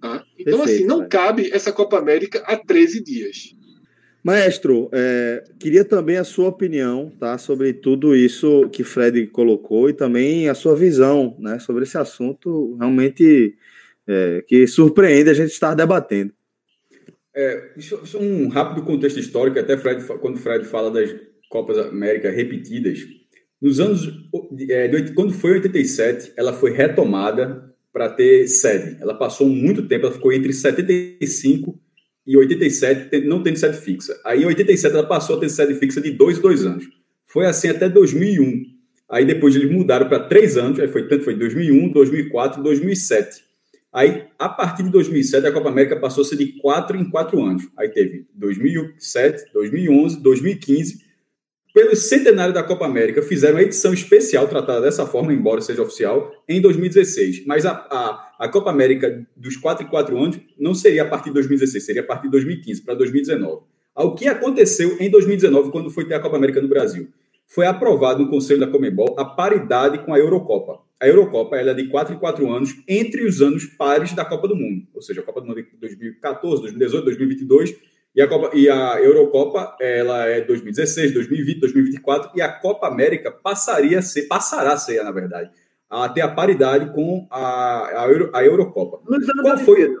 Tá? 0.00 0.24
Então, 0.38 0.58
Perfeito, 0.58 0.78
assim, 0.78 0.84
não 0.86 1.08
cabe 1.08 1.50
essa 1.52 1.72
Copa 1.72 1.98
América 1.98 2.42
há 2.46 2.56
13 2.56 3.02
dias. 3.02 3.54
Maestro, 4.22 4.90
é, 4.92 5.44
queria 5.58 5.84
também 5.84 6.16
a 6.16 6.24
sua 6.24 6.48
opinião 6.48 7.10
tá, 7.18 7.38
sobre 7.38 7.72
tudo 7.72 8.14
isso 8.14 8.68
que 8.70 8.84
Fred 8.84 9.26
colocou 9.28 9.88
e 9.88 9.92
também 9.92 10.48
a 10.48 10.54
sua 10.54 10.74
visão 10.74 11.36
né, 11.38 11.58
sobre 11.58 11.84
esse 11.84 11.96
assunto 11.96 12.76
realmente 12.76 13.56
é, 14.06 14.44
que 14.46 14.66
surpreende 14.66 15.30
a 15.30 15.34
gente 15.34 15.50
estar 15.50 15.74
debatendo. 15.74 16.32
É, 17.34 17.72
isso, 17.76 18.00
isso 18.02 18.16
é 18.16 18.20
um 18.20 18.48
rápido 18.48 18.84
contexto 18.84 19.18
histórico, 19.18 19.58
até 19.58 19.76
Fred, 19.76 20.04
quando 20.20 20.34
o 20.34 20.38
Fred 20.40 20.64
fala 20.64 20.90
das 20.90 21.14
Copas 21.48 21.78
América 21.78 22.30
repetidas, 22.30 22.98
nos 23.60 23.80
anos. 23.80 24.08
É, 24.68 24.88
quando 25.14 25.32
foi 25.32 25.52
87, 25.52 26.32
ela 26.36 26.52
foi 26.52 26.72
retomada 26.72 27.67
para 27.98 28.10
ter 28.10 28.46
sede. 28.46 28.96
Ela 29.00 29.12
passou 29.12 29.48
muito 29.48 29.82
tempo, 29.88 30.06
ela 30.06 30.14
ficou 30.14 30.32
entre 30.32 30.52
75 30.52 31.76
e 32.24 32.36
87, 32.36 33.22
não 33.22 33.42
tendo 33.42 33.58
sede 33.58 33.76
fixa. 33.76 34.16
Aí 34.24 34.44
em 34.44 34.46
87 34.46 34.94
ela 34.94 35.04
passou 35.04 35.36
a 35.36 35.40
ter 35.40 35.48
sede 35.48 35.74
fixa 35.74 36.00
de 36.00 36.12
dois, 36.12 36.38
dois 36.38 36.64
anos. 36.64 36.88
Foi 37.26 37.46
assim 37.46 37.66
até 37.66 37.88
2001. 37.88 38.66
Aí 39.10 39.24
depois 39.24 39.56
eles 39.56 39.68
mudaram 39.68 40.08
para 40.08 40.20
três 40.20 40.56
anos, 40.56 40.78
aí 40.78 40.86
foi 40.86 41.08
tanto 41.08 41.24
foi 41.24 41.34
2001, 41.34 41.90
2004 41.90 42.62
2007. 42.62 43.42
Aí, 43.92 44.26
a 44.38 44.48
partir 44.48 44.84
de 44.84 44.90
2007, 44.90 45.46
a 45.46 45.50
Copa 45.52 45.70
América 45.70 45.98
passou 45.98 46.22
a 46.22 46.24
ser 46.24 46.36
de 46.36 46.52
quatro 46.60 46.96
em 46.96 47.10
quatro 47.10 47.42
anos. 47.42 47.66
Aí 47.76 47.88
teve 47.88 48.26
2007, 48.34 49.50
2011, 49.52 50.22
2015. 50.22 51.07
Pelo 51.78 51.94
centenário 51.94 52.52
da 52.52 52.60
Copa 52.60 52.86
América, 52.86 53.22
fizeram 53.22 53.54
uma 53.54 53.62
edição 53.62 53.94
especial 53.94 54.48
tratada 54.48 54.80
dessa 54.80 55.06
forma, 55.06 55.32
embora 55.32 55.60
seja 55.60 55.80
oficial, 55.80 56.32
em 56.48 56.60
2016. 56.60 57.46
Mas 57.46 57.64
a, 57.64 57.70
a, 57.70 58.32
a 58.36 58.48
Copa 58.48 58.68
América 58.68 59.24
dos 59.36 59.56
quatro 59.56 59.86
em 59.86 59.88
quatro 59.88 60.18
anos 60.20 60.40
não 60.58 60.74
seria 60.74 61.04
a 61.04 61.06
partir 61.06 61.28
de 61.28 61.34
2016, 61.34 61.86
seria 61.86 62.02
a 62.02 62.04
partir 62.04 62.24
de 62.24 62.30
2015 62.32 62.82
para 62.82 62.94
2019. 62.94 63.62
O 63.94 64.12
que 64.12 64.26
aconteceu 64.26 64.96
em 64.98 65.08
2019, 65.08 65.70
quando 65.70 65.88
foi 65.88 66.04
ter 66.04 66.14
a 66.14 66.20
Copa 66.20 66.36
América 66.36 66.60
no 66.60 66.66
Brasil? 66.66 67.10
Foi 67.46 67.64
aprovado 67.64 68.24
no 68.24 68.28
Conselho 68.28 68.58
da 68.58 68.66
Comebol 68.66 69.14
a 69.16 69.24
paridade 69.24 69.98
com 69.98 70.12
a 70.12 70.18
Eurocopa 70.18 70.80
a 71.00 71.06
Eurocopa 71.06 71.56
ela 71.56 71.70
é 71.70 71.74
de 71.74 71.86
4 71.86 72.14
em 72.14 72.18
4 72.18 72.52
anos 72.52 72.74
entre 72.88 73.24
os 73.24 73.40
anos 73.40 73.64
pares 73.64 74.12
da 74.14 74.24
Copa 74.24 74.48
do 74.48 74.56
Mundo, 74.56 74.84
ou 74.92 75.00
seja, 75.00 75.20
a 75.20 75.24
Copa 75.24 75.40
do 75.40 75.46
Mundo 75.46 75.62
de 75.62 75.68
2014, 75.78 76.62
2018, 76.62 77.04
2022 77.04 77.76
e 78.18 78.20
a 78.20 78.26
Copa 78.26 78.50
e 78.52 78.68
a 78.68 79.00
Eurocopa 79.00 79.76
ela 79.80 80.26
é 80.26 80.40
2016, 80.40 81.14
2020, 81.14 81.60
2024 81.60 82.32
e 82.34 82.42
a 82.42 82.48
Copa 82.48 82.88
América 82.88 83.30
passaria 83.30 84.00
a 84.00 84.02
ser, 84.02 84.22
passará 84.22 84.72
a 84.72 84.76
ser, 84.76 85.00
na 85.04 85.12
verdade, 85.12 85.52
a 85.88 86.08
ter 86.08 86.22
a 86.22 86.28
paridade 86.28 86.92
com 86.92 87.28
a, 87.30 88.02
a, 88.02 88.08
Euro, 88.08 88.30
a 88.34 88.44
Eurocopa. 88.44 89.00
Qual 89.40 89.58
foi? 89.58 89.96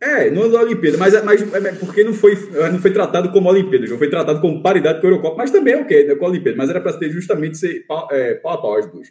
É, 0.00 0.30
no 0.30 0.48
da 0.52 0.60
Olimpíada, 0.60 0.96
mas, 0.96 1.20
mas 1.24 1.42
é 1.42 1.72
porque 1.72 2.04
não 2.04 2.14
foi, 2.14 2.36
não 2.70 2.78
foi 2.78 2.92
tratado 2.92 3.32
como 3.32 3.48
Olimpíada, 3.48 3.86
não 3.88 3.98
foi 3.98 4.08
tratado 4.08 4.40
como 4.40 4.62
paridade 4.62 5.00
com 5.00 5.08
a 5.08 5.10
Eurocopa, 5.10 5.36
mas 5.38 5.50
também 5.50 5.74
é 5.74 5.78
o 5.78 5.82
okay, 5.82 6.06
né, 6.06 6.14
com 6.14 6.26
a 6.26 6.28
Olimpíada, 6.28 6.56
mas 6.56 6.70
era 6.70 6.80
para 6.80 6.92
ter 6.92 7.10
justamente 7.10 7.58
ser 7.58 7.84
pau, 7.88 8.06
é, 8.12 8.34
pau 8.34 8.52
a 8.52 8.62
pau 8.62 8.78
as 8.78 8.86
duas. 8.86 9.08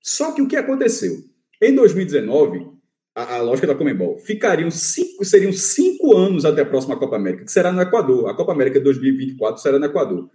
Só 0.00 0.30
que 0.30 0.40
o 0.40 0.46
que 0.46 0.54
aconteceu? 0.54 1.24
Em 1.60 1.74
2019, 1.74 2.68
a, 3.14 3.36
a 3.36 3.42
lógica 3.42 3.66
da 3.66 3.74
Comembol, 3.74 4.18
ficariam 4.18 4.70
cinco, 4.70 5.24
seriam 5.24 5.52
cinco 5.52 6.16
anos 6.16 6.44
até 6.44 6.62
a 6.62 6.66
próxima 6.66 6.96
Copa 6.96 7.16
América, 7.16 7.44
que 7.44 7.52
será 7.52 7.70
no 7.70 7.80
Equador. 7.80 8.28
A 8.28 8.34
Copa 8.34 8.52
América 8.52 8.80
2024 8.80 9.62
será 9.62 9.78
no 9.78 9.84
Equador. 9.86 10.28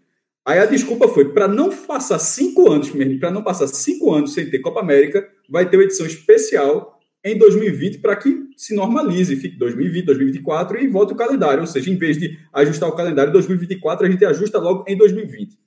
Aí 0.46 0.58
a 0.58 0.65
desculpa 0.65 1.08
foi 1.08 1.34
para 1.34 1.48
não 1.48 1.70
passar 1.70 2.18
cinco 2.18 2.72
anos 2.72 2.92
mesmo, 2.92 3.20
para 3.20 3.30
não 3.30 3.44
passar 3.44 3.68
cinco 3.68 4.13
anos 4.13 4.34
sem 4.34 4.50
ter 4.50 4.60
Copa 4.60 4.80
América, 4.80 5.28
vai 5.50 5.70
ter 5.70 5.78
uma 5.78 5.84
edição 5.84 6.06
especial 6.06 6.98
em 7.24 7.38
2020 7.38 8.00
para 8.00 8.15
que 8.15 8.48
se 8.56 8.74
normalize, 8.74 9.36
fique 9.36 9.58
2020, 9.58 10.06
2024 10.06 10.80
e 10.80 10.88
volte 10.88 11.13
o 11.13 11.18
calendário. 11.18 11.60
Ou 11.60 11.68
seja, 11.68 11.92
em 11.92 11.98
vez 11.98 12.18
de 12.18 12.39
ajustar 12.54 12.88
o 12.88 12.96
calendário 12.96 13.30
em 13.30 13.34
2024, 13.34 14.06
a 14.06 14.10
gente 14.10 14.24
ajusta 14.24 14.58
logo 14.58 14.86
em 14.88 14.98
2020. 14.98 15.58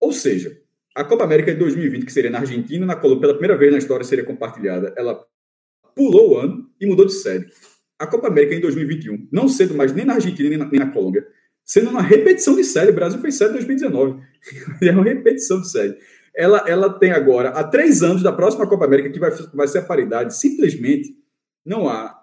Ou 0.00 0.12
seja, 0.12 0.56
a 0.94 1.04
Copa 1.04 1.24
América 1.24 1.52
de 1.52 1.58
2020, 1.58 2.06
que 2.06 2.12
seria 2.12 2.30
na 2.30 2.38
Argentina, 2.38 2.86
na 2.86 2.96
Colômbia, 2.96 3.20
pela 3.22 3.34
primeira 3.34 3.56
vez 3.56 3.72
na 3.72 3.78
história 3.78 4.04
seria 4.04 4.24
compartilhada, 4.24 4.94
ela 4.96 5.22
pulou 5.96 6.34
o 6.34 6.38
ano 6.38 6.70
e 6.78 6.86
mudou 6.86 7.06
de 7.06 7.14
sede. 7.14 7.46
A 7.98 8.06
Copa 8.06 8.28
América 8.28 8.54
em 8.54 8.60
2021, 8.60 9.28
não 9.32 9.48
sendo 9.48 9.74
mais 9.74 9.92
nem 9.94 10.04
na 10.04 10.14
Argentina 10.14 10.50
nem 10.50 10.58
na, 10.58 10.66
nem 10.66 10.78
na 10.78 10.90
Colômbia, 10.92 11.26
sendo 11.64 11.88
uma 11.88 12.02
repetição 12.02 12.54
de 12.54 12.62
sede. 12.62 12.92
O 12.92 12.94
Brasil 12.94 13.18
fez 13.18 13.36
sede 13.36 13.50
em 13.50 13.54
2019. 13.54 14.20
é 14.82 14.90
uma 14.92 15.02
repetição 15.02 15.60
de 15.60 15.70
sede. 15.70 15.96
Ela, 16.36 16.62
ela 16.68 16.92
tem 16.92 17.12
agora, 17.12 17.48
há 17.48 17.64
três 17.64 18.02
anos 18.02 18.22
da 18.22 18.30
próxima 18.30 18.68
Copa 18.68 18.84
América, 18.84 19.08
que 19.08 19.18
vai, 19.18 19.30
vai 19.54 19.66
ser 19.66 19.78
a 19.78 19.82
paridade, 19.82 20.36
simplesmente 20.36 21.16
não 21.64 21.88
há, 21.88 22.14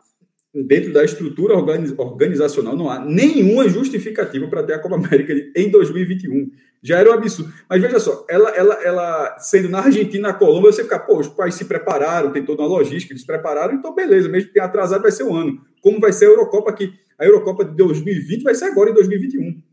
dentro 0.54 0.94
da 0.94 1.04
estrutura 1.04 1.56
organizacional, 1.56 2.78
não 2.78 2.92
há 2.92 3.04
nenhuma 3.04 3.68
justificativa 3.68 4.48
para 4.48 4.62
ter 4.62 4.74
a 4.74 4.80
Copa 4.80 4.96
América 4.96 5.34
em 5.56 5.72
2021 5.72 6.52
já 6.84 7.00
era 7.00 7.10
um 7.10 7.14
absurdo. 7.14 7.54
Mas 7.70 7.82
veja 7.82 8.00
só, 8.00 8.26
ela, 8.30 8.50
ela, 8.50 8.74
ela 8.84 9.40
sendo 9.40 9.70
na 9.70 9.80
Argentina, 9.80 10.28
na 10.28 10.34
Colômbia, 10.34 10.72
você 10.72 10.84
fica, 10.84 11.00
pô, 11.00 11.18
os 11.18 11.30
países 11.30 11.58
se 11.58 11.66
prepararam, 11.66 12.32
tem 12.32 12.44
toda 12.44 12.62
uma 12.62 12.68
logística, 12.68 13.14
eles 13.14 13.22
se 13.22 13.28
prepararam, 13.28 13.74
então 13.74 13.96
beleza, 13.96 14.28
mesmo 14.28 14.50
que 14.50 14.54
tenha 14.54 14.66
atrasado, 14.66 15.02
vai 15.02 15.12
ser 15.12 15.24
um 15.24 15.34
ano. 15.34 15.62
Como 15.82 16.00
vai 16.00 16.12
ser 16.12 16.26
a 16.26 16.30
Eurocopa 16.30 16.70
aqui? 16.70 16.94
A 17.18 17.26
Eurocopa 17.26 17.64
de 17.64 17.76
2020 17.76 18.44
vai 18.44 18.54
ser 18.54 18.66
agora 18.66 18.90
em 18.90 18.94
2021. 18.94 19.64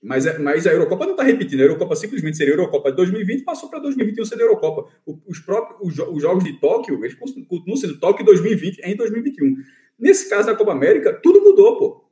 Mas, 0.00 0.26
é, 0.26 0.38
mas 0.38 0.66
a 0.66 0.72
Eurocopa 0.72 1.06
não 1.06 1.12
está 1.12 1.22
repetindo, 1.24 1.60
a 1.60 1.64
Eurocopa 1.64 1.96
simplesmente 1.96 2.36
seria 2.36 2.52
a 2.52 2.56
Eurocopa 2.58 2.90
de 2.90 2.96
2020 2.98 3.42
passou 3.42 3.70
para 3.70 3.78
2021 3.80 4.24
ser 4.24 4.34
a 4.36 4.42
Eurocopa. 4.42 4.88
Os 5.26 5.40
próprios 5.40 5.98
os, 5.98 5.98
os 5.98 6.22
jogos 6.22 6.44
de 6.44 6.52
Tóquio, 6.60 7.02
eles 7.02 7.14
continuam 7.14 7.76
sendo 7.76 7.98
Tóquio 7.98 8.24
2020 8.24 8.80
em 8.84 8.94
2021. 8.94 9.56
Nesse 9.98 10.28
caso 10.28 10.46
da 10.46 10.54
Copa 10.54 10.72
América, 10.72 11.18
tudo 11.22 11.40
mudou, 11.40 11.78
pô. 11.78 12.04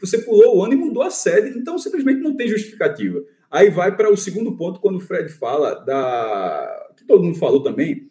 Você 0.00 0.18
pulou 0.18 0.58
o 0.58 0.64
ano 0.64 0.74
e 0.74 0.76
mudou 0.76 1.02
a 1.02 1.10
sede, 1.10 1.58
então 1.58 1.76
simplesmente 1.78 2.20
não 2.20 2.36
tem 2.36 2.46
justificativa. 2.46 3.20
Aí 3.50 3.68
vai 3.68 3.96
para 3.96 4.10
o 4.10 4.16
segundo 4.16 4.56
ponto, 4.56 4.80
quando 4.80 4.96
o 4.96 5.00
Fred 5.00 5.28
fala 5.28 5.74
da. 5.74 6.86
que 6.96 7.04
todo 7.04 7.24
mundo 7.24 7.36
falou 7.36 7.62
também, 7.62 8.08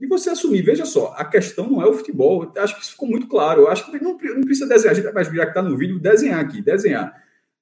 e 0.00 0.06
você 0.06 0.30
assumir. 0.30 0.62
Veja 0.62 0.84
só, 0.84 1.14
a 1.16 1.24
questão 1.24 1.70
não 1.70 1.80
é 1.80 1.86
o 1.86 1.92
futebol. 1.92 2.50
Acho 2.56 2.74
que 2.74 2.82
isso 2.82 2.92
ficou 2.92 3.08
muito 3.08 3.28
claro. 3.28 3.68
Acho 3.68 3.86
que 3.86 4.02
não, 4.02 4.18
não 4.18 4.40
precisa 4.40 4.66
desenhar. 4.66 4.92
A 4.92 4.94
gente 4.94 5.12
vai, 5.12 5.24
já 5.24 5.30
que 5.30 5.50
está 5.50 5.62
no 5.62 5.76
vídeo, 5.76 6.00
desenhar 6.00 6.40
aqui, 6.40 6.60
desenhar. 6.60 7.14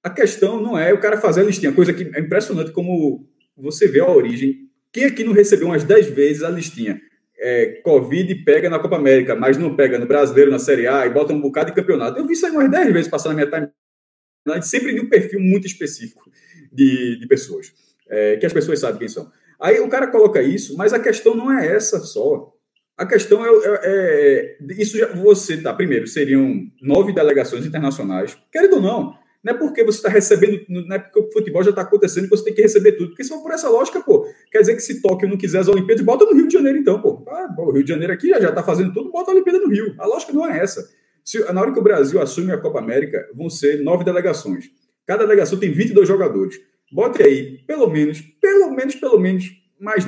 A 0.02 0.08
questão 0.08 0.62
não 0.62 0.78
é 0.78 0.94
o 0.94 1.00
cara 1.00 1.20
fazer 1.20 1.40
a 1.40 1.44
listinha, 1.44 1.72
coisa 1.72 1.92
que 1.92 2.10
é 2.14 2.20
impressionante 2.20 2.70
como 2.70 3.26
você 3.56 3.88
vê 3.88 4.00
a 4.00 4.08
origem. 4.08 4.68
Quem 4.92 5.04
aqui 5.04 5.24
não 5.24 5.32
recebeu 5.32 5.66
umas 5.66 5.84
10 5.84 6.06
vezes 6.10 6.42
a 6.42 6.48
listinha? 6.48 7.00
É, 7.40 7.80
Covid 7.84 8.34
pega 8.36 8.70
na 8.70 8.78
Copa 8.78 8.96
América, 8.96 9.34
mas 9.34 9.58
não 9.58 9.76
pega 9.76 9.98
no 9.98 10.06
Brasileiro, 10.06 10.50
na 10.50 10.58
Série 10.58 10.86
A, 10.86 11.04
e 11.04 11.10
bota 11.10 11.32
um 11.32 11.40
bocado 11.40 11.70
de 11.70 11.76
campeonato. 11.76 12.18
Eu 12.18 12.26
vi 12.26 12.32
isso 12.32 12.46
aí 12.46 12.52
umas 12.52 12.70
10 12.70 12.92
vezes 12.92 13.10
passar 13.10 13.28
na 13.30 13.34
minha 13.34 13.46
timeline, 13.46 14.62
sempre 14.62 14.94
de 14.94 15.00
um 15.00 15.08
perfil 15.08 15.40
muito 15.40 15.66
específico 15.66 16.27
de, 16.72 17.18
de 17.18 17.26
pessoas, 17.26 17.72
é, 18.08 18.36
que 18.36 18.46
as 18.46 18.52
pessoas 18.52 18.80
sabem 18.80 18.98
quem 18.98 19.08
são. 19.08 19.30
Aí 19.60 19.80
o 19.80 19.88
cara 19.88 20.06
coloca 20.06 20.40
isso, 20.40 20.76
mas 20.76 20.92
a 20.92 21.00
questão 21.00 21.34
não 21.34 21.52
é 21.52 21.66
essa 21.66 21.98
só. 22.00 22.52
A 22.96 23.06
questão 23.06 23.44
é, 23.44 23.48
é, 23.48 23.80
é 23.84 24.56
isso 24.76 24.98
já, 24.98 25.06
você 25.14 25.56
tá 25.56 25.72
primeiro 25.72 26.06
seriam 26.06 26.62
nove 26.82 27.12
delegações 27.12 27.64
internacionais, 27.64 28.36
querendo 28.50 28.74
ou 28.74 28.82
não, 28.82 29.14
não 29.42 29.54
é 29.54 29.56
porque 29.56 29.84
você 29.84 29.98
está 29.98 30.08
recebendo, 30.08 30.64
não 30.68 30.96
é 30.96 30.98
porque 30.98 31.20
o 31.20 31.32
futebol 31.32 31.62
já 31.62 31.70
está 31.70 31.82
acontecendo 31.82 32.24
que 32.24 32.30
você 32.30 32.44
tem 32.44 32.54
que 32.54 32.62
receber 32.62 32.92
tudo. 32.92 33.10
Porque 33.10 33.22
se 33.22 33.30
for 33.30 33.40
por 33.40 33.52
essa 33.52 33.68
lógica, 33.68 34.00
pô, 34.00 34.26
quer 34.50 34.60
dizer 34.60 34.74
que 34.74 34.80
se 34.80 35.00
Tóquio 35.00 35.28
não 35.28 35.36
quiser 35.36 35.60
as 35.60 35.68
Olimpíadas, 35.68 36.04
bota 36.04 36.24
no 36.24 36.34
Rio 36.34 36.48
de 36.48 36.54
Janeiro 36.54 36.78
então, 36.78 37.00
pô. 37.00 37.24
Ah, 37.28 37.54
o 37.56 37.72
Rio 37.72 37.84
de 37.84 37.88
Janeiro 37.88 38.12
aqui 38.12 38.28
já 38.28 38.48
está 38.48 38.62
fazendo 38.62 38.92
tudo, 38.92 39.10
bota 39.10 39.30
a 39.30 39.34
Olimpíada 39.34 39.60
no 39.60 39.68
Rio. 39.68 39.94
A 39.98 40.06
lógica 40.06 40.32
não 40.32 40.44
é 40.44 40.58
essa. 40.58 40.88
Se, 41.24 41.40
na 41.52 41.60
hora 41.60 41.72
que 41.72 41.78
o 41.78 41.82
Brasil 41.82 42.20
assume 42.20 42.52
a 42.52 42.58
Copa 42.58 42.80
América, 42.80 43.28
vão 43.34 43.48
ser 43.48 43.82
nove 43.82 44.04
delegações. 44.04 44.70
Cada 45.08 45.24
delegação 45.24 45.58
tem 45.58 45.72
22 45.72 46.06
jogadores. 46.06 46.60
Bote 46.92 47.22
aí, 47.22 47.62
pelo 47.66 47.88
menos, 47.88 48.20
pelo 48.20 48.70
menos, 48.70 48.94
pelo 48.94 49.18
menos, 49.18 49.50
mais 49.80 50.06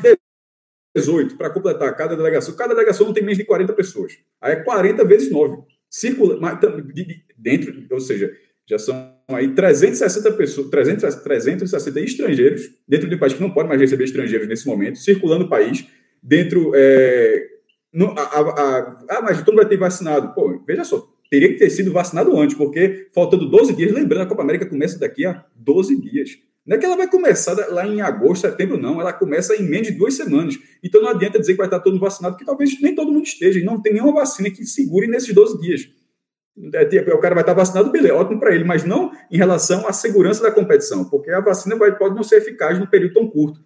18 0.95 1.39
para 1.39 1.49
completar 1.49 1.97
cada 1.97 2.15
delegação. 2.15 2.55
Cada 2.55 2.75
delegação 2.75 3.07
não 3.07 3.15
tem 3.15 3.23
menos 3.23 3.39
de 3.39 3.45
40 3.45 3.73
pessoas. 3.73 4.19
Aí 4.39 4.53
é 4.53 4.57
40 4.57 5.03
vezes 5.07 5.31
9. 5.31 5.63
Circula, 5.89 6.39
dentro, 7.35 7.87
ou 7.91 8.01
seja, 8.01 8.31
já 8.69 8.79
são 8.79 9.17
aí 9.29 9.55
360 9.55 10.33
pessoas, 10.33 10.69
300, 10.69 11.15
360 11.15 12.01
estrangeiros, 12.01 12.71
dentro 12.87 13.09
de 13.09 13.17
um 13.17 13.19
país 13.19 13.33
que 13.33 13.41
não 13.41 13.51
pode 13.51 13.69
mais 13.69 13.81
receber 13.81 14.05
estrangeiros 14.05 14.47
nesse 14.47 14.67
momento, 14.67 14.99
circulando 14.99 15.47
o 15.47 15.49
país, 15.49 15.87
dentro. 16.23 16.73
É, 16.75 17.49
no, 17.93 18.11
a, 18.11 18.23
a, 18.23 18.41
a, 18.41 19.07
ah, 19.09 19.23
mas 19.23 19.39
todo 19.39 19.55
mundo 19.55 19.63
vai 19.63 19.69
ter 19.69 19.79
vacinado. 19.79 20.35
Pô, 20.35 20.63
veja 20.67 20.85
só, 20.85 21.11
teria 21.31 21.49
que 21.49 21.59
ter 21.59 21.71
sido 21.71 21.93
vacinado 21.93 22.37
antes, 22.37 22.57
porque 22.57 23.09
faltando 23.15 23.49
12 23.49 23.75
dias, 23.75 23.93
lembrando, 23.93 24.23
a 24.23 24.27
Copa 24.27 24.43
América 24.43 24.67
começa 24.67 24.99
daqui 24.99 25.25
a 25.25 25.45
12 25.55 26.01
dias. 26.01 26.31
Não 26.67 26.77
é 26.77 26.79
que 26.79 26.85
ela 26.85 26.97
vai 26.97 27.09
começar 27.09 27.55
lá 27.71 27.87
em 27.87 28.01
agosto, 28.01 28.43
setembro, 28.43 28.77
não. 28.77 29.01
Ela 29.01 29.13
começa 29.13 29.57
em 29.57 29.63
menos 29.63 29.89
de 29.89 29.95
duas 29.95 30.15
semanas. 30.15 30.59
Então 30.83 31.01
não 31.01 31.09
adianta 31.09 31.39
dizer 31.39 31.53
que 31.53 31.59
vai 31.59 31.67
estar 31.67 31.81
todo 31.81 31.99
vacinado, 31.99 32.35
porque 32.35 32.45
talvez 32.45 32.81
nem 32.81 32.95
todo 32.95 33.13
mundo 33.13 33.25
esteja. 33.25 33.59
E 33.59 33.65
não 33.65 33.81
tem 33.81 33.95
nenhuma 33.95 34.13
vacina 34.13 34.51
que 34.51 34.65
segure 34.65 35.07
nesses 35.07 35.33
12 35.33 35.61
dias. 35.61 35.89
É, 36.75 36.85
tipo, 36.85 37.11
o 37.13 37.19
cara 37.19 37.35
vai 37.35 37.43
estar 37.43 37.55
vacinado, 37.55 37.91
beleza, 37.91 38.15
ótimo 38.15 38.39
para 38.39 38.55
ele, 38.55 38.65
mas 38.65 38.85
não 38.85 39.11
em 39.31 39.37
relação 39.37 39.87
à 39.87 39.93
segurança 39.93 40.43
da 40.43 40.51
competição, 40.51 41.09
porque 41.09 41.31
a 41.31 41.41
vacina 41.41 41.75
vai, 41.77 41.97
pode 41.97 42.15
não 42.15 42.23
ser 42.23 42.37
eficaz 42.37 42.79
no 42.79 42.87
período 42.87 43.15
tão 43.15 43.29
curto. 43.29 43.61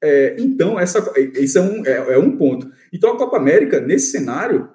É, 0.00 0.36
então, 0.38 0.78
essa, 0.78 1.12
isso 1.34 1.58
é 1.58 1.62
um, 1.62 1.84
é, 1.84 2.14
é 2.14 2.18
um 2.18 2.36
ponto. 2.36 2.70
Então, 2.92 3.12
a 3.12 3.18
Copa 3.18 3.36
América, 3.36 3.80
nesse 3.80 4.12
cenário, 4.12 4.68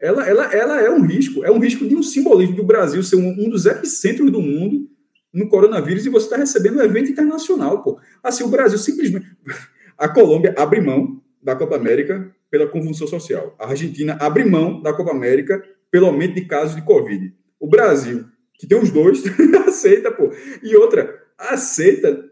ela, 0.00 0.26
ela, 0.28 0.52
ela 0.52 0.80
é 0.80 0.90
um 0.90 1.02
risco, 1.02 1.44
é 1.44 1.50
um 1.50 1.58
risco 1.58 1.86
de 1.88 1.96
um 1.96 2.02
simbolismo 2.02 2.56
do 2.56 2.64
Brasil 2.64 3.02
ser 3.02 3.16
um, 3.16 3.28
um 3.28 3.48
dos 3.48 3.66
epicentros 3.66 4.30
do 4.30 4.40
mundo 4.40 4.88
no 5.32 5.48
coronavírus 5.48 6.06
e 6.06 6.10
você 6.10 6.26
está 6.26 6.36
recebendo 6.36 6.78
um 6.78 6.82
evento 6.82 7.10
internacional, 7.10 7.82
pô. 7.82 7.98
Assim, 8.22 8.44
o 8.44 8.48
Brasil 8.48 8.78
simplesmente. 8.78 9.26
A 9.98 10.08
Colômbia 10.08 10.54
abre 10.58 10.80
mão 10.80 11.22
da 11.42 11.56
Copa 11.56 11.76
América 11.76 12.30
pela 12.50 12.66
convulsão 12.66 13.06
social. 13.06 13.54
A 13.58 13.68
Argentina 13.68 14.16
abre 14.20 14.44
mão 14.44 14.82
da 14.82 14.92
Copa 14.92 15.10
América 15.10 15.62
pelo 15.90 16.06
aumento 16.06 16.34
de 16.34 16.44
casos 16.44 16.76
de 16.76 16.82
Covid. 16.82 17.32
O 17.58 17.66
Brasil, 17.66 18.26
que 18.58 18.66
tem 18.66 18.78
os 18.78 18.90
dois, 18.90 19.22
aceita, 19.66 20.10
pô. 20.10 20.30
E 20.62 20.76
outra, 20.76 21.22
aceita 21.38 22.22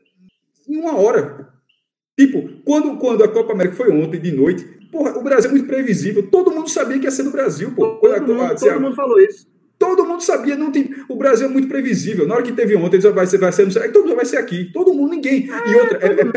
em 0.69 0.77
uma 0.77 0.99
hora. 0.99 1.49
Tipo, 2.19 2.63
quando, 2.65 2.97
quando 2.99 3.25
a 3.25 3.29
Copa 3.29 3.53
América 3.53 3.77
foi 3.77 3.91
ontem 3.91 4.21
de 4.21 4.31
noite, 4.31 4.67
porra, 4.95 5.19
o 5.19 5.23
Brasil 5.25 5.51
é 5.51 5.53
muito 5.53 5.67
previsível. 5.67 6.23
Todo 6.31 6.53
mundo 6.53 6.71
sabia 6.71 7.01
que 7.01 7.05
ia 7.05 7.11
ser 7.11 7.25
no 7.25 7.33
Brasil, 7.33 7.73
pô. 7.73 7.97
Todo, 7.97 8.29
mundo, 8.29 8.43
a, 8.43 8.55
todo 8.55 8.81
mundo 8.81 8.95
falou 8.95 9.21
isso. 9.21 9.49
Todo 9.77 10.05
mundo 10.07 10.23
sabia, 10.23 10.55
não 10.55 10.71
tem. 10.71 10.95
O 11.09 11.17
Brasil 11.17 11.49
é 11.49 11.51
muito 11.51 11.67
previsível. 11.67 12.29
Na 12.29 12.35
hora 12.35 12.45
que 12.45 12.53
teve 12.53 12.77
ontem, 12.77 13.01
vai 13.01 13.27
ser, 13.27 13.39
vai 13.39 13.51
ser, 13.51 13.93
todo 13.93 14.05
mundo 14.05 14.15
vai 14.15 14.25
ser 14.25 14.37
aqui. 14.37 14.71
Todo 14.73 14.95
mundo, 14.95 15.11
ninguém. 15.11 15.51
É, 15.51 15.71
e 15.71 15.75
outra, 15.75 15.99
é, 15.99 16.21
é, 16.21 16.33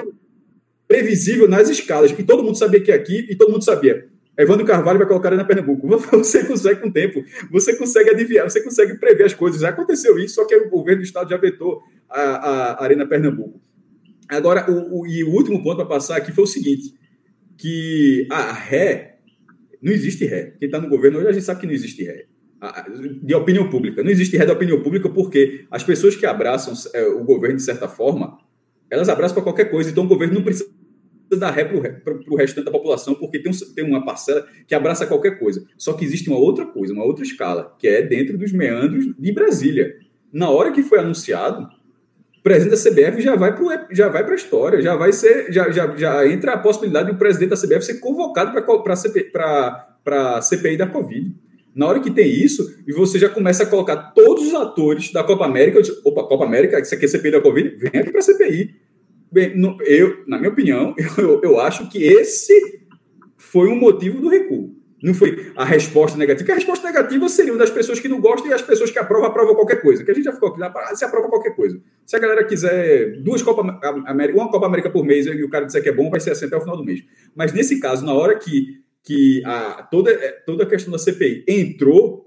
previsível 0.88 1.48
nas 1.48 1.70
escalas. 1.70 2.10
E 2.12 2.24
todo 2.24 2.44
mundo 2.44 2.58
sabia 2.58 2.82
que 2.82 2.92
é 2.92 2.96
aqui, 2.96 3.28
e 3.30 3.36
todo 3.36 3.52
mundo 3.52 3.64
sabia. 3.64 4.08
Evandro 4.36 4.66
Carvalho 4.66 4.98
vai 4.98 5.08
colocar 5.08 5.30
na 5.30 5.46
Pernambuco. 5.46 5.88
Você 6.18 6.44
consegue 6.44 6.82
com 6.82 6.88
o 6.88 6.92
tempo, 6.92 7.24
você 7.52 7.76
consegue 7.76 8.12
adivinhar, 8.12 8.48
você 8.48 8.62
consegue 8.62 8.96
prever 8.96 9.26
as 9.26 9.34
coisas. 9.34 9.62
Já 9.62 9.70
aconteceu 9.70 10.18
isso, 10.20 10.36
só 10.36 10.46
que 10.46 10.56
o 10.56 10.70
governo 10.70 11.02
do 11.02 11.06
estado 11.06 11.30
já 11.30 11.38
vetou 11.38 11.82
a, 12.10 12.22
a 12.22 12.84
Arena 12.84 13.06
Pernambuco. 13.06 13.60
Agora, 14.30 14.70
o, 14.70 15.02
o, 15.02 15.08
e 15.08 15.24
o 15.24 15.30
último 15.30 15.64
ponto 15.64 15.78
para 15.78 15.86
passar 15.86 16.18
aqui 16.18 16.32
foi 16.32 16.44
o 16.44 16.48
seguinte: 16.48 16.94
que 17.58 18.28
a 18.30 18.52
ré, 18.52 19.20
não 19.82 19.92
existe 19.92 20.26
ré. 20.26 20.54
Quem 20.60 20.68
está 20.68 20.80
no 20.80 20.90
governo 20.90 21.18
hoje 21.18 21.28
a 21.28 21.32
gente 21.32 21.46
sabe 21.46 21.62
que 21.62 21.68
não 21.68 21.74
existe 21.74 22.04
ré. 22.04 22.26
De 23.22 23.36
opinião 23.36 23.70
pública. 23.70 24.04
Não 24.04 24.10
existe 24.10 24.36
ré 24.38 24.46
da 24.46 24.54
opinião 24.54 24.82
pública 24.82 25.10
porque 25.10 25.66
as 25.70 25.84
pessoas 25.84 26.16
que 26.16 26.26
abraçam 26.26 26.74
é, 26.94 27.06
o 27.08 27.24
governo 27.24 27.58
de 27.58 27.64
certa 27.64 27.88
forma, 27.88 28.38
elas 28.90 29.10
abraçam 29.10 29.36
para 29.36 29.44
qualquer 29.44 29.66
coisa. 29.66 29.90
Então 29.90 30.06
o 30.06 30.08
governo 30.08 30.36
não 30.36 30.44
precisa 30.44 30.70
dar 31.38 31.52
ré 31.52 31.66
para 31.66 32.14
o 32.30 32.36
restante 32.36 32.66
da 32.66 32.72
população, 32.72 33.14
porque 33.16 33.40
tem, 33.40 33.52
um, 33.52 33.74
tem 33.76 33.84
uma 33.84 34.06
parcela 34.06 34.48
que 34.66 34.74
abraça 34.74 35.06
qualquer 35.06 35.38
coisa. 35.38 35.66
Só 35.78 35.94
que 35.94 36.06
existe 36.06 36.30
uma 36.30 36.40
outra 36.40 36.66
coisa, 36.66 36.94
uma 36.94 37.04
outra 37.04 37.24
escala, 37.24 37.76
que 37.78 37.88
é 37.88 38.02
dentro 38.02 38.38
dos 38.38 38.52
meandros 38.54 39.06
de 39.18 39.32
Brasília. 39.32 39.98
Na 40.32 40.50
hora 40.50 40.72
que 40.72 40.82
foi 40.82 41.00
anunciado, 41.00 41.68
presidente 42.48 42.70
da 42.70 42.90
CBF 42.90 43.22
já 43.22 43.36
vai 44.08 44.24
para 44.24 44.32
a 44.32 44.36
história, 44.36 44.82
já 44.82 44.96
vai 44.96 45.12
ser, 45.12 45.52
já, 45.52 45.70
já, 45.70 45.94
já 45.98 46.28
entra 46.28 46.54
a 46.54 46.58
possibilidade 46.58 47.12
do 47.12 47.18
presidente 47.18 47.50
da 47.50 47.58
CBF 47.58 47.82
ser 47.82 48.00
convocado 48.00 48.54
para 48.54 49.94
a 50.06 50.42
CPI 50.42 50.78
da 50.78 50.88
Covid. 50.88 51.36
Na 51.76 51.88
hora 51.88 52.00
que 52.00 52.10
tem 52.10 52.28
isso, 52.28 52.82
e 52.88 52.94
você 52.94 53.20
já 53.20 53.28
começa 53.28 53.64
a 53.64 53.66
colocar 53.66 53.98
todos 54.14 54.48
os 54.48 54.54
atores 54.54 55.12
da 55.12 55.24
Copa 55.24 55.46
América, 55.46 55.78
eu 55.78 55.82
disse, 55.82 56.02
opa, 56.06 56.24
Copa 56.24 56.46
América, 56.46 56.84
você 56.84 56.96
quer 56.96 57.08
CPI 57.08 57.32
da 57.32 57.42
Covid? 57.42 57.76
Vem 57.76 58.02
aqui 58.02 58.12
para 58.12 58.20
a 58.20 58.24
CPI. 58.24 58.76
Bem, 59.30 59.54
eu, 59.86 60.24
na 60.26 60.38
minha 60.38 60.50
opinião, 60.50 60.96
eu, 61.20 61.42
eu 61.44 61.60
acho 61.60 61.90
que 61.90 62.02
esse 62.02 62.82
foi 63.36 63.68
um 63.68 63.76
motivo 63.76 64.22
do 64.22 64.30
recuo. 64.30 64.77
Não 65.02 65.14
foi 65.14 65.52
a 65.56 65.64
resposta 65.64 66.18
negativa. 66.18 66.40
Porque 66.40 66.52
a 66.52 66.56
resposta 66.56 66.88
negativa 66.88 67.30
seria 67.30 67.56
das 67.56 67.70
pessoas 67.70 68.00
que 68.00 68.08
não 68.08 68.20
gostam 68.20 68.50
e 68.50 68.54
as 68.54 68.62
pessoas 68.62 68.90
que 68.90 68.98
aprovam, 68.98 69.28
aprovam 69.28 69.54
qualquer 69.54 69.82
coisa. 69.82 70.04
Que 70.04 70.12
a 70.12 70.14
gente 70.14 70.24
já 70.24 70.34
ficou 70.34 70.50
aqui, 70.50 70.62
ah, 70.64 70.96
se 70.96 71.06
aprova 71.06 71.30
qualquer 71.30 71.56
coisa. 71.56 71.80
Se 72.06 72.16
a 72.16 72.20
galera 72.20 72.44
quiser 72.44 73.22
duas 73.22 73.42
Copa 73.44 73.62
América, 74.08 74.40
uma 74.40 74.50
Copa 74.50 74.66
América 74.66 74.90
por 74.90 75.06
mês 75.06 75.28
e 75.28 75.44
o 75.44 75.50
cara 75.50 75.66
disser 75.66 75.84
que 75.84 75.90
é 75.90 75.94
bom, 75.94 76.10
vai 76.10 76.20
ser 76.20 76.32
assim 76.32 76.46
até 76.46 76.58
o 76.58 76.62
final 76.62 76.78
do 76.78 76.84
mês. 76.84 77.04
Mas 77.36 77.54
nesse 77.54 77.80
caso, 77.80 78.04
na 78.06 78.14
hora 78.14 78.38
que, 78.40 78.82
que 79.04 79.44
a, 79.46 79.88
toda, 79.92 80.12
toda 80.46 80.64
a 80.64 80.68
questão 80.68 80.92
da 80.92 80.98
CPI 80.98 81.46
entrou 81.48 82.26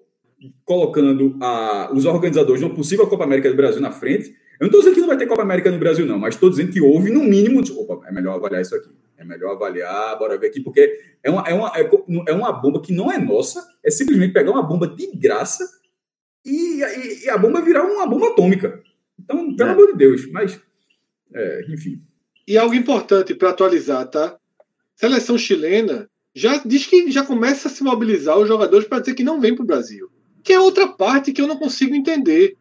colocando 0.65 1.37
a, 1.43 1.91
os 1.93 2.05
organizadores 2.05 2.61
de 2.61 2.67
uma 2.67 2.75
possível 2.75 3.07
Copa 3.07 3.25
América 3.25 3.51
do 3.51 3.57
Brasil 3.57 3.81
na 3.81 3.91
frente, 3.91 4.31
eu 4.61 4.67
não 4.67 4.67
estou 4.67 4.81
dizendo 4.81 4.95
que 4.95 5.01
não 5.01 5.09
vai 5.09 5.17
ter 5.17 5.27
Copa 5.27 5.43
América 5.43 5.71
no 5.71 5.79
Brasil, 5.79 6.07
não, 6.07 6.19
mas 6.19 6.35
estou 6.35 6.51
dizendo 6.51 6.71
que 6.71 6.81
houve, 6.81 7.11
no 7.11 7.25
mínimo, 7.25 7.63
opa, 7.79 8.07
é 8.07 8.13
melhor 8.13 8.37
avaliar 8.37 8.61
isso 8.61 8.75
aqui. 8.75 8.91
É 9.21 9.25
melhor 9.25 9.55
avaliar, 9.55 10.19
bora 10.19 10.39
ver 10.39 10.47
aqui, 10.47 10.61
porque 10.61 10.99
é 11.23 11.31
uma, 11.31 11.43
é 11.47 11.53
uma, 11.53 11.71
é, 11.77 11.91
é 12.27 12.33
uma 12.33 12.51
bomba 12.53 12.81
que 12.81 12.91
não 12.91 13.13
é 13.13 13.19
nossa, 13.19 13.63
é 13.85 13.91
simplesmente 13.91 14.33
pegar 14.33 14.51
uma 14.51 14.63
bomba 14.63 14.89
de 14.89 15.07
graça 15.15 15.63
e, 16.43 16.81
e, 16.83 17.25
e 17.27 17.29
a 17.29 17.37
bomba 17.37 17.61
virar 17.61 17.85
uma 17.85 18.07
bomba 18.07 18.29
atômica. 18.29 18.83
Então, 19.19 19.55
pelo 19.55 19.69
é. 19.69 19.73
amor 19.75 19.89
de 19.89 19.99
Deus, 19.99 20.27
mas, 20.33 20.59
é, 21.35 21.67
enfim. 21.69 22.03
E 22.49 22.57
algo 22.57 22.75
importante 22.75 23.35
para 23.35 23.51
atualizar, 23.51 24.09
tá? 24.09 24.39
Seleção 24.97 25.37
chilena 25.37 26.09
já 26.35 26.57
diz 26.65 26.87
que 26.87 27.11
já 27.11 27.23
começa 27.23 27.69
a 27.69 27.71
se 27.71 27.83
mobilizar 27.83 28.39
os 28.39 28.49
jogadores 28.49 28.89
para 28.89 29.01
dizer 29.01 29.15
que 29.15 29.23
não 29.23 29.39
vem 29.39 29.55
para 29.55 29.65
o 29.65 29.67
Brasil. 29.67 30.11
Que 30.43 30.55
é 30.55 30.61
outra 30.61 30.89
parte 30.89 31.31
que 31.31 31.43
eu 31.43 31.47
não 31.47 31.59
consigo 31.59 31.95
entender. 31.95 32.57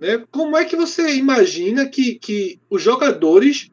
Né? 0.00 0.24
Como 0.30 0.56
é 0.56 0.64
que 0.64 0.74
você 0.74 1.16
imagina 1.16 1.86
que, 1.86 2.14
que 2.14 2.58
os 2.70 2.80
jogadores 2.80 3.70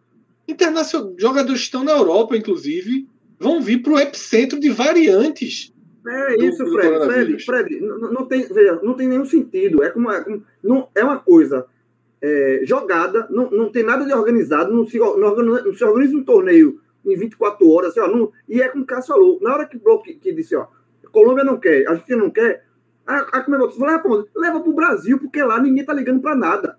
internacionais, 0.50 1.14
jogadores 1.18 1.62
estão 1.62 1.84
na 1.84 1.92
Europa, 1.92 2.36
inclusive, 2.36 3.08
vão 3.40 3.62
vir 3.62 3.82
para 3.82 3.94
o 3.94 4.00
epicentro 4.00 4.60
de 4.60 4.70
variantes. 4.70 5.74
É 6.08 6.38
do, 6.38 6.44
isso, 6.46 6.64
do 6.64 6.72
Fred. 6.72 7.06
Fred, 7.06 7.46
Fred 7.46 7.80
não, 7.82 8.12
não, 8.12 8.26
tem, 8.26 8.48
veja, 8.48 8.80
não 8.82 8.94
tem 8.94 9.08
nenhum 9.08 9.26
sentido. 9.26 9.84
É 9.84 9.90
como, 9.90 10.12
é, 10.12 10.26
não, 10.64 10.88
é 10.96 11.04
uma 11.04 11.20
coisa 11.20 11.66
é, 12.22 12.62
jogada, 12.64 13.28
não, 13.30 13.50
não 13.50 13.72
tem 13.72 13.84
nada 13.84 14.06
de 14.06 14.14
organizado, 14.14 14.74
não 14.74 14.88
se, 14.88 14.98
não, 14.98 15.74
se 15.74 15.84
organiza 15.84 16.18
um 16.18 16.24
torneio 16.24 16.80
em 17.06 17.16
24 17.16 17.70
horas, 17.70 17.92
assim, 17.92 18.02
ó, 18.02 18.08
não, 18.08 18.32
e 18.48 18.62
é 18.62 18.68
como 18.68 18.84
o 18.84 18.88
Cássio 18.88 19.14
falou, 19.14 19.40
na 19.42 19.54
hora 19.54 19.66
que 19.66 19.78
o 19.78 19.80
Bloco 19.80 20.04
que, 20.04 20.14
que, 20.16 20.34
disse, 20.34 20.56
ó, 20.56 20.68
Colômbia 21.12 21.44
não 21.44 21.58
quer, 21.58 21.88
a 21.88 21.96
gente 21.96 22.16
não 22.16 22.30
quer, 22.30 22.66
a, 23.08 23.20
a 23.20 23.44
Comebol 23.44 23.72
falou, 23.72 23.88
leva, 23.88 24.26
leva 24.36 24.60
para 24.60 24.70
o 24.70 24.76
Brasil, 24.76 25.18
porque 25.18 25.42
lá 25.42 25.62
ninguém 25.62 25.86
tá 25.86 25.94
ligando 25.94 26.22
para 26.22 26.36
nada. 26.36 26.78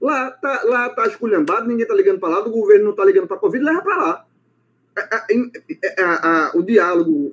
Lá 0.00 0.30
tá, 0.30 0.62
lá 0.64 0.88
tá 0.88 1.06
esculhambado, 1.06 1.68
ninguém 1.68 1.86
tá 1.86 1.94
ligando 1.94 2.18
para 2.18 2.30
lá, 2.30 2.40
o 2.40 2.50
governo 2.50 2.86
não 2.86 2.92
tá 2.94 3.04
ligando 3.04 3.26
para 3.26 3.36
a 3.36 3.40
Covid, 3.40 3.62
leva 3.62 3.82
para 3.82 3.96
lá. 3.96 4.26
A, 4.96 5.26
a, 5.98 6.48
a, 6.48 6.56
o 6.56 6.62
diálogo 6.62 7.32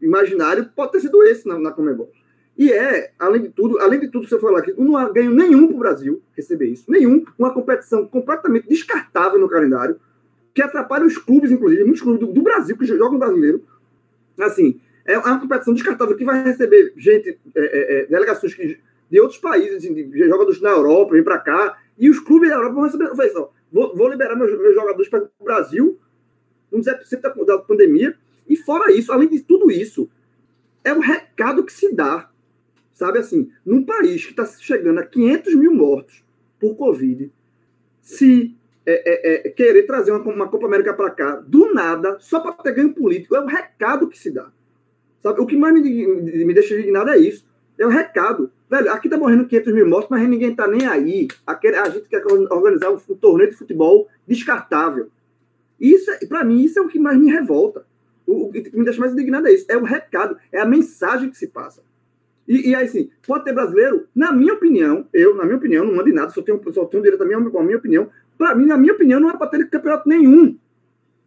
imaginário 0.00 0.70
pode 0.74 0.92
ter 0.92 1.00
sido 1.00 1.22
esse 1.24 1.46
na, 1.46 1.58
na 1.58 1.70
Comebol. 1.70 2.10
E 2.56 2.72
é, 2.72 3.10
além 3.18 3.42
de 3.42 3.48
tudo, 3.50 3.78
além 3.78 4.00
de 4.00 4.08
tudo, 4.08 4.26
você 4.26 4.38
falar 4.38 4.60
aqui, 4.60 4.72
não 4.78 4.96
há 4.96 5.10
ganho 5.10 5.30
nenhum 5.30 5.66
para 5.66 5.76
o 5.76 5.78
Brasil 5.78 6.22
receber 6.34 6.68
isso. 6.68 6.90
Nenhum. 6.90 7.24
Uma 7.38 7.52
competição 7.52 8.06
completamente 8.06 8.66
descartável 8.66 9.38
no 9.38 9.48
calendário, 9.48 10.00
que 10.54 10.62
atrapalha 10.62 11.04
os 11.04 11.18
clubes, 11.18 11.50
inclusive, 11.50 11.84
muitos 11.84 12.00
clubes 12.00 12.20
do, 12.20 12.32
do 12.32 12.42
Brasil 12.42 12.76
que 12.78 12.86
jogam 12.86 13.18
brasileiro. 13.18 13.62
Assim, 14.40 14.80
é 15.04 15.18
uma 15.18 15.38
competição 15.38 15.74
descartável 15.74 16.16
que 16.16 16.24
vai 16.24 16.42
receber 16.42 16.94
gente, 16.96 17.38
é, 17.54 17.60
é, 17.60 18.00
é 18.00 18.06
delegações 18.06 18.54
que, 18.54 18.78
de 19.10 19.20
outros 19.20 19.38
países, 19.38 19.76
assim, 19.76 19.92
de 19.92 20.18
jogadores 20.26 20.60
na 20.60 20.70
Europa, 20.70 21.12
vem 21.12 21.22
para 21.22 21.38
cá, 21.38 21.76
e 21.98 22.10
os 22.10 22.18
clubes 22.18 22.50
da 22.50 22.56
Europa 22.56 22.74
vão 22.74 22.84
receber. 22.84 23.04
Assim, 23.04 23.46
vou, 23.72 23.96
vou 23.96 24.08
liberar 24.08 24.36
meus, 24.36 24.50
meus 24.50 24.74
jogadores 24.74 25.08
para 25.08 25.24
o 25.38 25.44
Brasil, 25.44 25.98
não 26.70 26.80
dizer 26.80 26.98
da, 27.20 27.30
da 27.30 27.58
pandemia. 27.58 28.16
E 28.48 28.56
fora 28.56 28.92
isso, 28.92 29.12
além 29.12 29.28
de 29.28 29.40
tudo 29.40 29.70
isso, 29.70 30.08
é 30.84 30.92
o 30.92 31.00
recado 31.00 31.64
que 31.64 31.72
se 31.72 31.92
dá. 31.92 32.30
Sabe 32.92 33.18
assim, 33.18 33.50
num 33.64 33.84
país 33.84 34.24
que 34.24 34.30
está 34.30 34.46
chegando 34.46 34.98
a 34.98 35.04
500 35.04 35.54
mil 35.54 35.74
mortos 35.74 36.24
por 36.58 36.76
Covid, 36.76 37.30
se 38.00 38.56
é, 38.86 39.44
é, 39.44 39.48
é, 39.48 39.50
querer 39.50 39.82
trazer 39.82 40.12
uma, 40.12 40.20
uma 40.20 40.48
Copa 40.48 40.66
América 40.66 40.94
para 40.94 41.10
cá, 41.10 41.36
do 41.46 41.74
nada, 41.74 42.18
só 42.20 42.40
para 42.40 42.52
ter 42.52 42.72
ganho 42.72 42.94
político, 42.94 43.34
é 43.34 43.40
o 43.40 43.46
recado 43.46 44.08
que 44.08 44.18
se 44.18 44.30
dá. 44.30 44.50
Sabe? 45.20 45.40
O 45.40 45.46
que 45.46 45.56
mais 45.56 45.74
me, 45.74 45.82
me 45.82 46.54
deixa 46.54 46.74
indignado 46.74 47.10
é 47.10 47.18
isso. 47.18 47.44
É 47.76 47.84
o 47.84 47.90
recado. 47.90 48.50
Velho, 48.68 48.90
aqui 48.90 49.08
tá 49.08 49.16
morrendo 49.16 49.46
500 49.46 49.72
mil 49.72 49.88
mortos, 49.88 50.10
mas 50.10 50.28
ninguém 50.28 50.54
tá 50.54 50.66
nem 50.66 50.86
aí. 50.86 51.28
a 51.46 51.88
gente 51.88 52.08
quer 52.08 52.22
organizar 52.26 52.90
um, 52.90 52.98
torneio 52.98 53.50
de 53.50 53.56
futebol 53.56 54.08
descartável. 54.26 55.08
Isso, 55.80 56.10
é, 56.10 56.26
para 56.26 56.44
mim, 56.44 56.62
isso 56.62 56.78
é 56.78 56.82
o 56.82 56.88
que 56.88 56.98
mais 56.98 57.18
me 57.18 57.30
revolta. 57.30 57.86
O, 58.26 58.48
o, 58.48 58.52
que 58.52 58.76
me 58.76 58.84
deixa 58.84 58.98
mais 58.98 59.12
indignado 59.12 59.46
é 59.46 59.52
isso. 59.52 59.66
É 59.68 59.76
o 59.76 59.84
recado, 59.84 60.36
é 60.50 60.60
a 60.60 60.66
mensagem 60.66 61.30
que 61.30 61.38
se 61.38 61.46
passa. 61.46 61.82
E, 62.48 62.70
e 62.70 62.74
aí, 62.74 62.86
assim, 62.86 63.10
pode 63.26 63.44
ter 63.44 63.52
brasileiro, 63.52 64.06
na 64.14 64.32
minha 64.32 64.54
opinião, 64.54 65.06
eu, 65.12 65.34
na 65.36 65.44
minha 65.44 65.56
opinião, 65.56 65.84
não 65.84 65.94
mando 65.94 66.12
nada, 66.12 66.30
só 66.30 66.42
tenho, 66.42 66.60
só 66.72 66.84
tenho 66.86 67.02
direito 67.02 67.22
à 67.22 67.26
minha, 67.26 67.38
minha 67.38 67.76
opinião. 67.76 68.08
Para 68.36 68.54
mim, 68.54 68.66
na 68.66 68.76
minha 68.76 68.92
opinião, 68.92 69.20
não 69.20 69.30
é 69.30 69.36
para 69.36 69.46
ter 69.46 69.68
campeonato 69.70 70.08
nenhum 70.08 70.56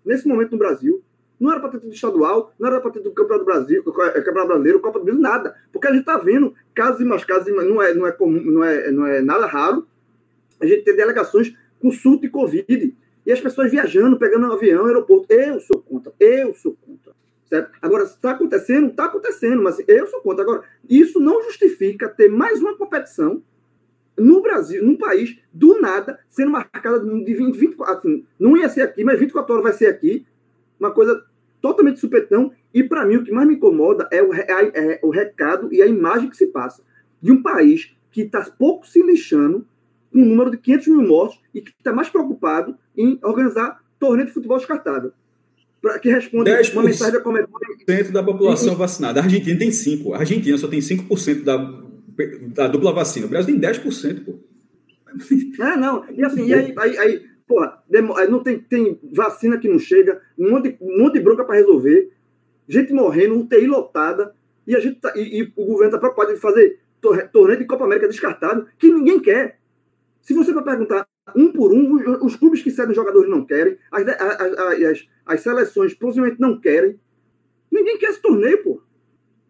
nesse 0.06 0.28
momento 0.28 0.52
no 0.52 0.58
Brasil. 0.58 1.02
Não 1.40 1.52
era 1.52 1.60
para 1.60 1.70
ter 1.70 1.80
tido 1.80 1.94
estadual, 1.94 2.54
não 2.60 2.68
era 2.68 2.82
para 2.82 2.92
ter 2.92 3.00
tido 3.00 3.14
Campeonato 3.14 3.46
do 3.46 3.52
Brasil, 3.52 3.80
é, 3.80 4.22
Campeonato 4.22 4.48
Brasileiro, 4.48 4.80
Copa 4.80 5.00
do 5.00 5.06
Brasil, 5.06 5.22
nada. 5.22 5.56
Porque 5.72 5.88
a 5.88 5.92
gente 5.92 6.02
está 6.02 6.18
vendo 6.18 6.54
casos 6.76 7.00
e 7.00 7.06
mais 7.06 7.24
casos, 7.24 7.54
não 7.54 7.82
é, 7.82 7.94
não, 7.94 8.06
é 8.06 8.12
comum, 8.12 8.42
não, 8.44 8.64
é, 8.64 8.92
não 8.92 9.06
é 9.06 9.22
nada 9.22 9.46
raro. 9.46 9.88
A 10.60 10.66
gente 10.66 10.84
tem 10.84 10.96
delegações 10.96 11.56
com 11.80 11.92
surto 11.92 12.26
e 12.26 12.30
Covid. 12.30 12.96
E 13.26 13.32
as 13.32 13.40
pessoas 13.40 13.72
viajando, 13.72 14.18
pegando 14.18 14.48
um 14.48 14.52
avião, 14.52 14.86
aeroporto. 14.86 15.32
Eu 15.32 15.60
sou 15.60 15.82
contra, 15.82 16.12
eu 16.20 16.54
sou 16.54 16.76
contra. 16.86 17.14
Certo? 17.46 17.72
Agora, 17.82 18.04
está 18.04 18.32
acontecendo? 18.32 18.90
Está 18.90 19.06
acontecendo, 19.06 19.62
mas 19.62 19.82
eu 19.88 20.08
sou 20.08 20.22
contra. 20.22 20.44
Agora, 20.44 20.64
isso 20.90 21.20
não 21.20 21.42
justifica 21.44 22.10
ter 22.10 22.30
mais 22.30 22.60
uma 22.60 22.76
competição 22.76 23.42
no 24.20 24.42
Brasil, 24.42 24.86
num 24.86 24.98
país, 24.98 25.40
do 25.54 25.80
nada, 25.80 26.20
sendo 26.28 26.52
marcada 26.52 27.00
de 27.00 27.34
20, 27.34 27.58
24, 27.58 27.98
assim, 27.98 28.26
não 28.38 28.58
ia 28.58 28.68
ser 28.68 28.82
aqui, 28.82 29.04
mas 29.04 29.20
24 29.20 29.54
horas 29.54 29.64
vai 29.64 29.74
ser 29.74 29.88
aqui, 29.88 30.26
uma 30.80 30.92
coisa 30.92 31.24
totalmente 31.62 32.00
supetão. 32.00 32.52
E 32.74 32.84
para 32.84 33.06
mim, 33.06 33.18
o 33.18 33.24
que 33.24 33.32
mais 33.32 33.48
me 33.48 33.56
incomoda 33.56 34.08
é 34.12 34.22
o, 34.22 34.34
é, 34.34 34.46
é 34.50 35.00
o 35.04 35.10
recado 35.10 35.74
e 35.74 35.82
a 35.82 35.88
imagem 35.88 36.30
que 36.30 36.38
se 36.38 36.48
passa 36.48 36.84
de 37.22 37.32
um 37.32 37.42
país 37.42 37.92
que 38.12 38.22
está 38.22 38.42
pouco 38.58 38.88
se 38.88 39.02
lixando 39.02 39.66
com 40.12 40.20
um 40.20 40.26
número 40.26 40.52
de 40.52 40.58
500 40.58 40.88
mil 40.88 41.08
mortos 41.08 41.40
e 41.54 41.62
que 41.62 41.72
está 41.78 41.94
mais 41.94 42.10
preocupado 42.10 42.76
em 42.98 43.20
organizar 43.24 43.82
torneio 44.00 44.28
de 44.28 44.34
futebol 44.34 44.58
descartável. 44.58 45.12
pra, 45.82 46.00
que 46.00 46.10
responde 46.10 46.50
10% 46.50 46.74
uma 46.74 46.84
mensagem 46.84 47.14
da 47.14 47.22
Comebol. 47.22 47.60
Da 48.12 48.24
população 48.24 48.76
vacinada. 48.76 49.20
A 49.20 49.24
Argentina 49.24 49.58
tem 49.58 49.70
5%. 49.70 50.14
A 50.14 50.20
Argentina 50.20 50.58
só 50.58 50.68
tem 50.68 50.80
5% 50.80 51.44
da, 51.44 51.58
da 52.54 52.68
dupla 52.68 52.94
vacina. 52.94 53.26
O 53.26 53.30
Brasil 53.30 53.60
tem 53.60 53.70
10%, 53.70 54.26
pô. 54.26 54.40
Ah, 55.60 55.76
não. 55.76 56.06
E 56.12 56.24
assim, 56.24 56.46
e 56.46 56.54
aí, 56.54 56.74
aí, 56.78 56.98
aí 56.98 57.29
porra, 57.50 57.84
aí 58.16 58.30
não 58.30 58.44
tem, 58.44 58.60
tem 58.60 59.00
vacina 59.12 59.58
que 59.58 59.68
não 59.68 59.80
chega, 59.80 60.22
um 60.38 60.52
monte, 60.52 60.78
um 60.80 61.00
monte 61.00 61.14
de 61.16 61.22
bronca 61.22 61.44
para 61.44 61.56
resolver, 61.56 62.12
gente 62.68 62.94
morrendo, 62.94 63.40
UTI 63.40 63.66
lotada, 63.66 64.34
e 64.68 64.76
a 64.76 64.80
gente 64.80 65.00
tá, 65.02 65.12
e, 65.16 65.40
e 65.42 65.44
o 65.56 65.66
governo 65.66 65.88
está 65.88 65.98
preocupado 65.98 66.32
em 66.32 66.38
fazer 66.38 66.80
torneio 67.34 67.58
de 67.58 67.66
Copa 67.66 67.86
América 67.86 68.08
descartado, 68.08 68.68
que 68.78 68.88
ninguém 68.92 69.20
quer. 69.20 69.58
Se 70.22 70.34
você 70.34 70.54
for 70.54 70.64
perguntar 70.64 71.08
um 71.36 71.52
por 71.52 71.74
um, 71.74 71.96
os, 71.96 72.22
os 72.34 72.36
clubes 72.36 72.62
que 72.62 72.70
cedem 72.70 72.94
jogadores 72.94 73.28
não 73.30 73.44
querem, 73.44 73.78
as, 73.92 74.08
a- 74.08 74.12
a- 74.12 74.64
a- 74.70 74.92
as, 74.92 75.08
as 75.26 75.42
seleções 75.42 75.94
possivelmente 75.96 76.40
não 76.40 76.60
querem. 76.60 77.00
Ninguém 77.72 77.98
quer 77.98 78.10
esse 78.12 78.22
torneio, 78.22 78.62
pô. 78.64 78.82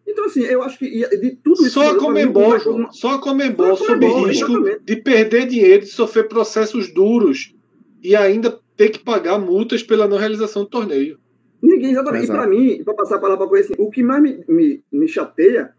Então, 0.06 0.24
assim, 0.24 0.40
eu 0.42 0.62
acho 0.62 0.78
que 0.78 0.88
de 1.18 1.36
tudo 1.36 1.60
isso. 1.62 1.70
Só 1.70 1.90
a 1.90 1.98
Comembol, 1.98 2.56
uma- 2.68 2.92
Só 2.92 3.14
a 3.16 3.20
Comembol 3.20 3.72
a 3.72 3.76
sob 3.76 4.06
risco 4.06 4.50
exatamente. 4.52 4.80
de 4.84 4.96
perder 4.96 5.46
dinheiro, 5.46 5.82
de 5.82 5.90
sofrer 5.90 6.28
processos 6.28 6.92
duros 6.92 7.54
e 8.02 8.16
ainda 8.16 8.58
ter 8.76 8.90
que 8.90 8.98
pagar 8.98 9.38
multas 9.38 9.82
pela 9.82 10.08
não 10.08 10.16
realização 10.16 10.64
do 10.64 10.70
torneio. 10.70 11.18
Ninguém, 11.62 11.92
exatamente. 11.92 12.24
Exato. 12.24 12.38
E 12.38 12.42
para 12.42 12.50
mim, 12.50 12.84
para 12.84 12.94
passar 12.94 13.16
a 13.16 13.18
palavra 13.18 13.38
para 13.44 13.48
conhecer, 13.50 13.74
o 13.78 13.90
que 13.90 14.02
mais 14.02 14.22
me, 14.22 14.44
me, 14.48 14.82
me 14.90 15.06
chateia 15.08 15.74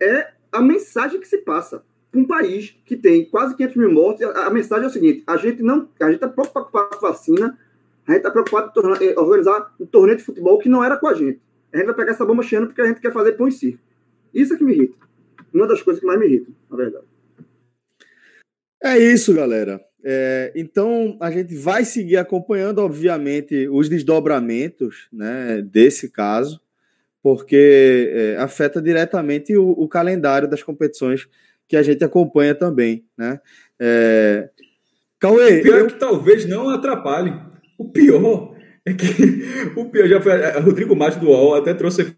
é 0.00 0.32
a 0.50 0.60
mensagem 0.60 1.20
que 1.20 1.28
se 1.28 1.38
passa 1.38 1.84
para 2.10 2.20
um 2.20 2.24
país 2.26 2.76
que 2.84 2.96
tem 2.96 3.24
quase 3.24 3.56
500 3.56 3.76
mil 3.76 3.92
mortes. 3.92 4.26
A, 4.26 4.46
a 4.46 4.50
mensagem 4.50 4.84
é 4.84 4.88
o 4.88 4.92
seguinte: 4.92 5.22
a 5.26 5.36
gente 5.36 5.62
não, 5.62 5.88
a 6.00 6.04
gente 6.06 6.16
está 6.16 6.28
preocupado 6.28 6.66
com 6.68 6.78
a 6.78 6.88
vacina, 7.00 7.58
a 8.06 8.10
gente 8.10 8.18
está 8.18 8.30
preocupado 8.30 8.68
em 8.68 8.72
tornar- 8.72 9.02
em 9.02 9.16
organizar 9.16 9.74
um 9.78 9.86
torneio 9.86 10.18
de 10.18 10.24
futebol 10.24 10.58
que 10.58 10.68
não 10.68 10.82
era 10.82 10.96
com 10.96 11.06
a 11.06 11.14
gente. 11.14 11.40
A 11.72 11.76
gente 11.76 11.86
vai 11.86 11.94
pegar 11.94 12.12
essa 12.12 12.24
bomba 12.24 12.42
cheando 12.42 12.66
porque 12.66 12.80
a 12.80 12.86
gente 12.86 13.00
quer 13.00 13.12
fazer 13.12 13.32
pão 13.32 13.48
e 13.48 13.52
circo. 13.52 13.78
Isso 14.32 14.54
é 14.54 14.56
que 14.56 14.64
me 14.64 14.72
irrita. 14.72 14.96
Uma 15.52 15.66
das 15.68 15.82
coisas 15.82 16.00
que 16.00 16.06
mais 16.06 16.18
me 16.18 16.26
irrita, 16.26 16.50
na 16.70 16.76
verdade. 16.76 17.04
É 18.82 18.98
isso, 18.98 19.32
galera. 19.34 19.80
É, 20.04 20.52
então 20.54 21.16
a 21.20 21.30
gente 21.30 21.54
vai 21.56 21.84
seguir 21.84 22.18
acompanhando, 22.18 22.80
obviamente, 22.80 23.66
os 23.68 23.88
desdobramentos 23.88 25.08
né, 25.12 25.62
desse 25.62 26.10
caso, 26.10 26.60
porque 27.22 28.10
é, 28.12 28.36
afeta 28.36 28.82
diretamente 28.82 29.56
o, 29.56 29.70
o 29.70 29.88
calendário 29.88 30.46
das 30.48 30.62
competições 30.62 31.26
que 31.66 31.76
a 31.76 31.82
gente 31.82 32.04
acompanha 32.04 32.54
também. 32.54 33.04
Né? 33.16 33.40
É, 33.80 34.50
Cauê, 35.18 35.60
O 35.60 35.62
pior 35.62 35.78
eu- 35.78 35.86
é 35.86 35.88
que 35.88 35.98
talvez 35.98 36.44
não 36.46 36.68
atrapalhe. 36.68 37.32
O 37.78 37.88
pior 37.88 38.54
é 38.84 38.92
que 38.92 39.06
o 39.74 39.86
pior 39.90 40.06
já 40.06 40.20
foi. 40.20 40.32
a- 40.32 40.60
Rodrigo 40.60 40.94
Matos 40.94 41.18
do 41.18 41.28
UOL 41.28 41.54
até 41.54 41.72
trouxe 41.72 42.14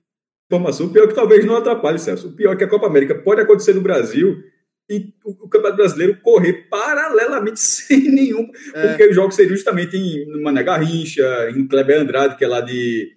informação. 0.51 0.87
O 0.87 0.91
pior 0.93 1.05
é 1.05 1.07
que 1.09 1.15
talvez 1.15 1.45
não 1.45 1.55
atrapalhe, 1.57 2.01
Celso. 2.01 2.29
O 2.29 2.33
pior 2.33 2.55
é 2.55 2.57
que 2.57 2.65
a 2.65 2.69
Copa 2.69 2.87
América 2.89 3.15
pode 3.15 3.41
acontecer 3.41 3.75
no 3.75 3.81
Brasil 3.81 4.43
e 4.89 5.13
o, 5.25 5.49
Campeonato 5.49 5.77
Brasileiro 5.77 6.19
correr 6.23 6.69
paralelamente 6.71 7.59
sem 7.61 8.09
nenhum. 8.11 8.49
É. 8.75 8.89
Porque 8.89 9.07
os 9.09 9.15
jogos 9.15 9.35
seriam 9.35 9.55
justamente 9.57 9.97
em 9.97 10.43
Mané 10.43 10.63
Garrincha, 10.63 11.51
em 11.55 11.67
Kleber 11.67 12.01
Andrade, 12.01 12.37
que 12.37 12.45
é 12.45 12.49
lá 12.49 12.61
de, 12.61 13.13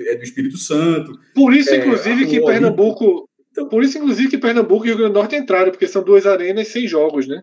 é 0.00 0.16
do 0.16 0.22
Espírito 0.22 0.56
Santo. 0.56 1.12
Por 1.34 1.52
isso, 1.54 1.70
É, 1.70 1.76
inclusive, 1.78 2.26
que 2.26 2.40
Pernambuco. 2.40 3.28
Então- 3.50 3.68
Por 3.68 3.84
isso, 3.84 3.98
inclusive, 3.98 4.30
que 4.30 4.38
Pernambuco 4.38 4.84
e 4.84 4.88
Rio 4.88 4.96
Grande 4.96 5.12
do 5.12 5.18
Norte 5.18 5.36
entraram, 5.36 5.70
porque 5.70 5.86
são 5.86 6.02
duas 6.02 6.24
arenas 6.26 6.68
sem 6.68 6.88
jogos, 6.88 7.28
né? 7.28 7.42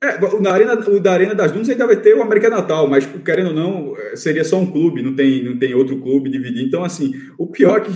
É, 0.00 0.18
da 0.40 0.52
Arena, 0.52 0.74
o 0.74 1.00
da 1.00 1.12
Arena 1.12 1.34
das 1.34 1.50
Dunas 1.52 1.68
ainda 1.68 1.86
vai 1.86 1.96
ter 1.96 2.14
o 2.14 2.22
América 2.22 2.50
Natal, 2.50 2.88
mas 2.88 3.06
querendo 3.24 3.48
ou 3.48 3.54
não, 3.54 3.96
é, 3.96 4.14
seria 4.16 4.44
só 4.44 4.58
um 4.58 4.70
clube, 4.70 5.02
não 5.02 5.14
tem, 5.14 5.42
não 5.44 5.58
tem 5.58 5.74
outro 5.74 6.00
clube 6.00 6.28
dividir. 6.30 6.62
Então, 6.64 6.84
assim, 6.84 7.12
o 7.38 7.46
pior 7.46 7.78
é 7.78 7.80
que. 7.80 7.90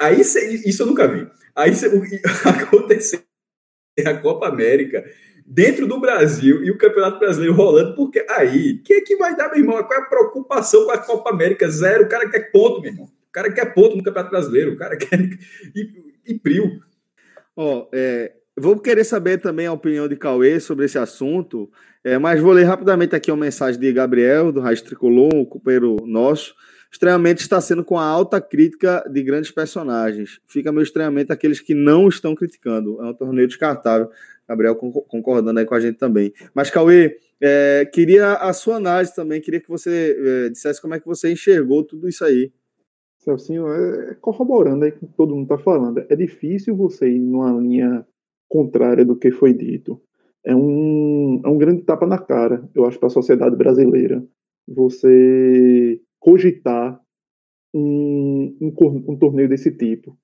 Aí 0.00 0.20
isso 0.20 0.82
eu 0.82 0.86
nunca 0.86 1.06
vi. 1.06 1.26
Aí 1.54 1.72
cê- 1.74 1.90
acontecer 4.00 4.08
a 4.08 4.20
Copa 4.20 4.48
América 4.48 5.04
dentro 5.46 5.86
do 5.86 6.00
Brasil 6.00 6.62
e 6.62 6.70
o 6.70 6.78
Campeonato 6.78 7.18
Brasileiro 7.18 7.54
rolando, 7.54 7.94
porque 7.94 8.24
aí, 8.28 8.74
o 8.74 8.82
que 8.82 8.94
é 8.94 9.00
que 9.00 9.16
vai 9.16 9.36
dar, 9.36 9.48
meu 9.48 9.58
irmão? 9.58 9.82
Qual 9.82 9.98
é 9.98 10.02
a 10.02 10.06
preocupação 10.06 10.84
com 10.84 10.92
a 10.92 10.98
Copa 10.98 11.30
América? 11.30 11.68
Zero. 11.68 12.04
O 12.04 12.08
cara 12.08 12.28
quer 12.28 12.50
ponto, 12.52 12.80
meu 12.80 12.92
irmão. 12.92 13.06
O 13.06 13.32
cara 13.32 13.52
quer 13.52 13.74
ponto 13.74 13.96
no 13.96 14.02
Campeonato 14.02 14.30
Brasileiro. 14.30 14.72
O 14.72 14.76
cara 14.76 14.96
quer. 14.96 15.18
E, 15.74 16.32
e 16.32 16.38
prio. 16.38 16.80
Ó, 17.56 17.88
é, 17.92 18.32
vou 18.56 18.78
querer 18.78 19.04
saber 19.04 19.38
também 19.38 19.66
a 19.66 19.72
opinião 19.72 20.08
de 20.08 20.16
Cauê 20.16 20.60
sobre 20.60 20.84
esse 20.84 20.98
assunto, 20.98 21.70
é, 22.02 22.18
mas 22.18 22.40
vou 22.40 22.52
ler 22.52 22.64
rapidamente 22.64 23.14
aqui 23.14 23.30
uma 23.30 23.44
mensagem 23.44 23.80
de 23.80 23.92
Gabriel, 23.92 24.52
do 24.52 24.60
Raiz 24.60 24.80
Tricolor, 24.80 25.34
um 25.34 25.44
companheiro 25.44 25.96
nosso. 26.06 26.54
Estranhamente 26.92 27.42
está 27.42 27.60
sendo 27.60 27.84
com 27.84 27.98
a 27.98 28.04
alta 28.04 28.40
crítica 28.40 29.04
de 29.10 29.22
grandes 29.22 29.50
personagens. 29.50 30.40
Fica 30.46 30.72
meio 30.72 30.82
estranhamente 30.82 31.32
aqueles 31.32 31.60
que 31.60 31.74
não 31.74 32.08
estão 32.08 32.34
criticando. 32.34 33.00
É 33.00 33.04
um 33.04 33.14
torneio 33.14 33.46
descartável. 33.46 34.10
Gabriel 34.48 34.74
con- 34.74 34.90
concordando 34.90 35.60
aí 35.60 35.64
com 35.64 35.74
a 35.74 35.80
gente 35.80 35.96
também. 35.96 36.32
Mas, 36.52 36.70
Cauê, 36.70 37.16
é, 37.40 37.88
queria 37.92 38.34
a 38.34 38.52
sua 38.52 38.76
análise 38.76 39.14
também, 39.14 39.40
queria 39.40 39.60
que 39.60 39.68
você 39.68 40.16
é, 40.18 40.48
dissesse 40.48 40.82
como 40.82 40.94
é 40.94 40.98
que 41.00 41.06
você 41.06 41.30
enxergou 41.30 41.84
tudo 41.84 42.08
isso 42.08 42.24
aí. 42.24 42.50
Celcinho, 43.20 43.68
é, 43.68 44.16
corroborando 44.20 44.84
aí 44.84 44.90
com 44.90 45.06
o 45.06 45.08
que 45.08 45.14
todo 45.14 45.34
mundo 45.34 45.44
está 45.44 45.58
falando, 45.58 46.04
é 46.08 46.16
difícil 46.16 46.74
você 46.74 47.08
ir 47.08 47.20
numa 47.20 47.52
linha 47.60 48.04
contrária 48.48 49.04
do 49.04 49.14
que 49.14 49.30
foi 49.30 49.54
dito. 49.54 50.02
É 50.44 50.56
um, 50.56 51.40
é 51.44 51.48
um 51.48 51.58
grande 51.58 51.82
tapa 51.82 52.06
na 52.06 52.18
cara, 52.18 52.68
eu 52.74 52.86
acho, 52.86 52.98
para 52.98 53.06
a 53.06 53.10
sociedade 53.10 53.54
brasileira. 53.54 54.24
Você 54.66 56.00
cogitar 56.20 57.00
um, 57.74 58.56
um, 58.60 58.72
um 59.08 59.16
torneio 59.16 59.48
desse 59.48 59.72
tipo. 59.72 60.16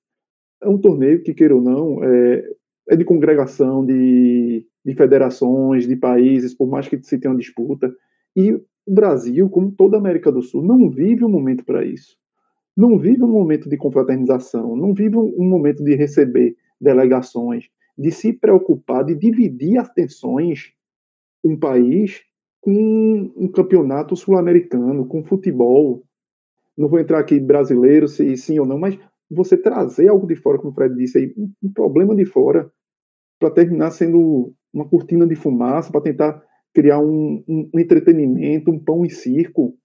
É 0.63 0.69
um 0.69 0.77
torneio 0.77 1.21
que, 1.21 1.33
queira 1.33 1.55
ou 1.55 1.61
não, 1.61 2.03
é, 2.03 2.49
é 2.89 2.95
de 2.95 3.03
congregação 3.03 3.85
de, 3.85 4.65
de 4.85 4.95
federações, 4.95 5.85
de 5.85 5.95
países, 5.97 6.53
por 6.53 6.69
mais 6.69 6.87
que 6.87 7.01
se 7.03 7.19
tenha 7.19 7.33
uma 7.33 7.39
disputa. 7.39 7.93
E 8.35 8.53
o 8.53 8.63
Brasil, 8.87 9.49
como 9.49 9.71
toda 9.71 9.97
a 9.97 9.99
América 9.99 10.31
do 10.31 10.41
Sul, 10.41 10.63
não 10.63 10.89
vive 10.89 11.25
um 11.25 11.29
momento 11.29 11.65
para 11.65 11.83
isso 11.83 12.15
não 12.77 12.99
vive 12.99 13.23
um 13.23 13.31
momento 13.31 13.67
de 13.67 13.75
confraternização, 13.75 14.75
não 14.75 14.93
vive 14.93 15.17
um 15.17 15.49
momento 15.49 15.83
de 15.83 15.95
receber 15.95 16.55
delegações, 16.79 17.65
de 17.97 18.11
se 18.11 18.31
preocupar, 18.31 19.03
de 19.03 19.15
dividir 19.15 19.79
atenções 19.79 20.71
um 21.43 21.57
país 21.57 22.21
com 22.61 23.31
um 23.35 23.47
campeonato 23.47 24.15
sul-americano, 24.15 25.05
com 25.07 25.23
futebol. 25.23 26.03
Não 26.77 26.87
vou 26.87 26.99
entrar 26.99 27.19
aqui 27.19 27.39
brasileiro, 27.39 28.07
se 28.07 28.35
sim 28.37 28.59
ou 28.59 28.65
não, 28.65 28.77
mas 28.77 28.97
você 29.29 29.57
trazer 29.57 30.07
algo 30.07 30.27
de 30.27 30.35
fora, 30.35 30.57
como 30.57 30.71
o 30.71 30.73
Fred 30.75 30.95
disse 30.95 31.17
aí, 31.17 31.33
um, 31.37 31.51
um 31.63 31.71
problema 31.71 32.15
de 32.15 32.25
fora, 32.25 32.71
para 33.39 33.51
terminar 33.51 33.91
sendo 33.91 34.53
uma 34.73 34.87
cortina 34.87 35.25
de 35.27 35.35
fumaça, 35.35 35.91
para 35.91 36.01
tentar 36.01 36.43
criar 36.73 36.99
um, 36.99 37.43
um- 37.47 37.69
um 37.73 37.79
entretenimento, 37.79 38.71
um 38.71 38.79
pão 38.79 39.05
e 39.05 39.09
circo. 39.09 39.75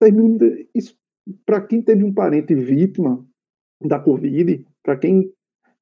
Termina, 0.00 0.38
isso 0.74 0.96
para 1.44 1.60
quem 1.60 1.82
teve 1.82 2.04
um 2.04 2.12
parente 2.12 2.54
vítima 2.54 3.24
da 3.82 3.98
Covid, 3.98 4.64
para 4.82 4.96
quem 4.96 5.30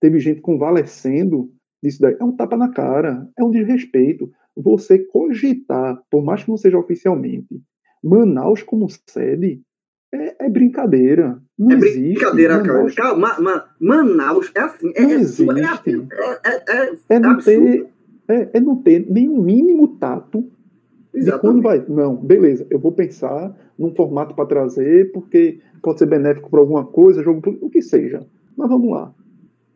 teve 0.00 0.18
gente 0.18 0.40
convalescendo 0.40 1.52
disso 1.82 2.00
daí, 2.00 2.16
é 2.18 2.24
um 2.24 2.32
tapa 2.32 2.56
na 2.56 2.70
cara, 2.70 3.28
é 3.38 3.44
um 3.44 3.50
desrespeito. 3.50 4.30
Você 4.56 4.98
cogitar, 4.98 6.00
por 6.10 6.24
mais 6.24 6.42
que 6.42 6.50
não 6.50 6.56
seja 6.56 6.78
oficialmente, 6.78 7.60
Manaus 8.02 8.62
como 8.62 8.86
sede, 9.08 9.60
é, 10.12 10.46
é 10.46 10.48
brincadeira. 10.48 11.40
Não 11.58 11.72
É 11.72 11.74
existe. 11.74 12.00
brincadeira, 12.00 12.60
cara. 12.62 12.72
Manaus 12.74 12.94
Calma, 12.94 13.36
ma- 13.40 13.64
Manaus 13.80 14.50
é 14.54 14.60
assim. 14.60 14.92
É, 14.94 15.02
Não 15.02 15.10
é, 15.10 15.12
é, 15.12 15.16
existe. 15.16 15.50
é, 15.50 16.50
é, 16.50 16.86
é, 16.86 16.96
é 17.10 17.18
não, 17.18 17.38
ter, 17.38 17.86
é, 18.28 18.60
não 18.60 18.76
ter 18.76 19.06
o 19.08 19.42
mínimo 19.42 19.88
tato 19.98 20.40
de 21.12 21.20
quando 21.38 21.58
Exatamente. 21.58 21.62
vai. 21.62 21.84
Não, 21.88 22.16
beleza, 22.16 22.66
eu 22.70 22.78
vou 22.78 22.92
pensar 22.92 23.54
num 23.78 23.94
formato 23.94 24.34
para 24.34 24.46
trazer, 24.46 25.12
porque 25.12 25.60
pode 25.82 25.98
ser 25.98 26.06
benéfico 26.06 26.50
para 26.50 26.60
alguma 26.60 26.84
coisa, 26.86 27.22
jogo 27.22 27.58
o 27.60 27.68
que 27.70 27.82
seja. 27.82 28.26
Mas 28.56 28.68
vamos 28.68 28.90
lá. 28.90 29.12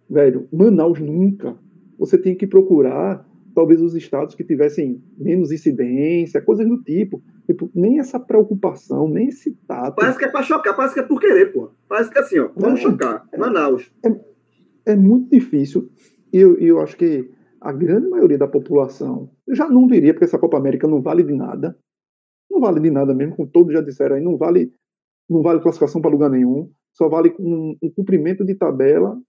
Velho, 0.09 0.49
Manaus 0.53 0.99
nunca. 1.01 1.57
Você 2.01 2.17
tem 2.17 2.35
que 2.35 2.47
procurar, 2.47 3.29
talvez, 3.55 3.83
os 3.83 3.95
estados 3.95 4.35
que 4.35 4.43
tivessem 4.43 5.05
menos 5.19 5.53
incidência, 5.53 6.41
coisas 6.41 6.67
do 6.67 6.83
tipo. 6.83 7.23
Tipo, 7.47 7.71
nem 7.75 7.99
essa 7.99 8.19
preocupação, 8.19 9.07
nem 9.07 9.29
esse 9.29 9.53
tato. 9.69 9.97
Parece 9.97 10.19
que 10.19 10.25
é 10.25 10.29
pra 10.29 10.43
chocar, 10.43 10.75
parece 10.75 10.95
que 10.95 11.01
é 11.01 11.03
por 11.03 11.21
querer, 11.21 11.53
pô. 11.53 11.71
Parece 11.87 12.11
que 12.11 12.19
é 12.19 12.23
assim, 12.23 12.39
ó. 12.39 12.49
Vamos 12.57 12.83
Não. 12.83 12.91
chocar. 12.91 13.29
Manaus. 13.37 13.93
é 14.87 14.97
muito 14.97 15.31
difícil. 15.31 15.91
E 16.33 16.39
eu, 16.39 16.57
eu 16.59 16.81
acho 16.81 16.97
que 16.97 17.31
a 17.61 17.71
grande 17.71 18.09
maioria 18.09 18.39
da 18.39 18.49
população 18.49 19.31
eu 19.47 19.55
já 19.55 19.69
não 19.69 19.87
diria, 19.87 20.15
porque 20.15 20.25
essa 20.25 20.39
Copa 20.39 20.57
América 20.57 20.89
não 20.89 21.03
vale 21.03 21.23
de 21.23 21.35
nada. 21.35 21.77
Não 22.51 22.61
vale 22.61 22.81
de 22.81 22.91
nada 22.91 23.15
mesmo, 23.15 23.37
como 23.37 23.49
todos 23.49 23.75
já 23.75 23.83
disseram 23.83 24.17
aí, 24.17 24.23
não 24.23 24.39
vale, 24.39 24.73
não 25.29 25.43
vale 25.43 25.61
classificação 25.61 26.01
para 26.01 26.11
lugar 26.11 26.31
nenhum. 26.31 26.71
Só 26.95 27.09
vale 27.09 27.35
um, 27.39 27.77
um 27.83 27.91
cumprimento 27.91 28.43
de 28.45 28.55
tabela 28.55 29.21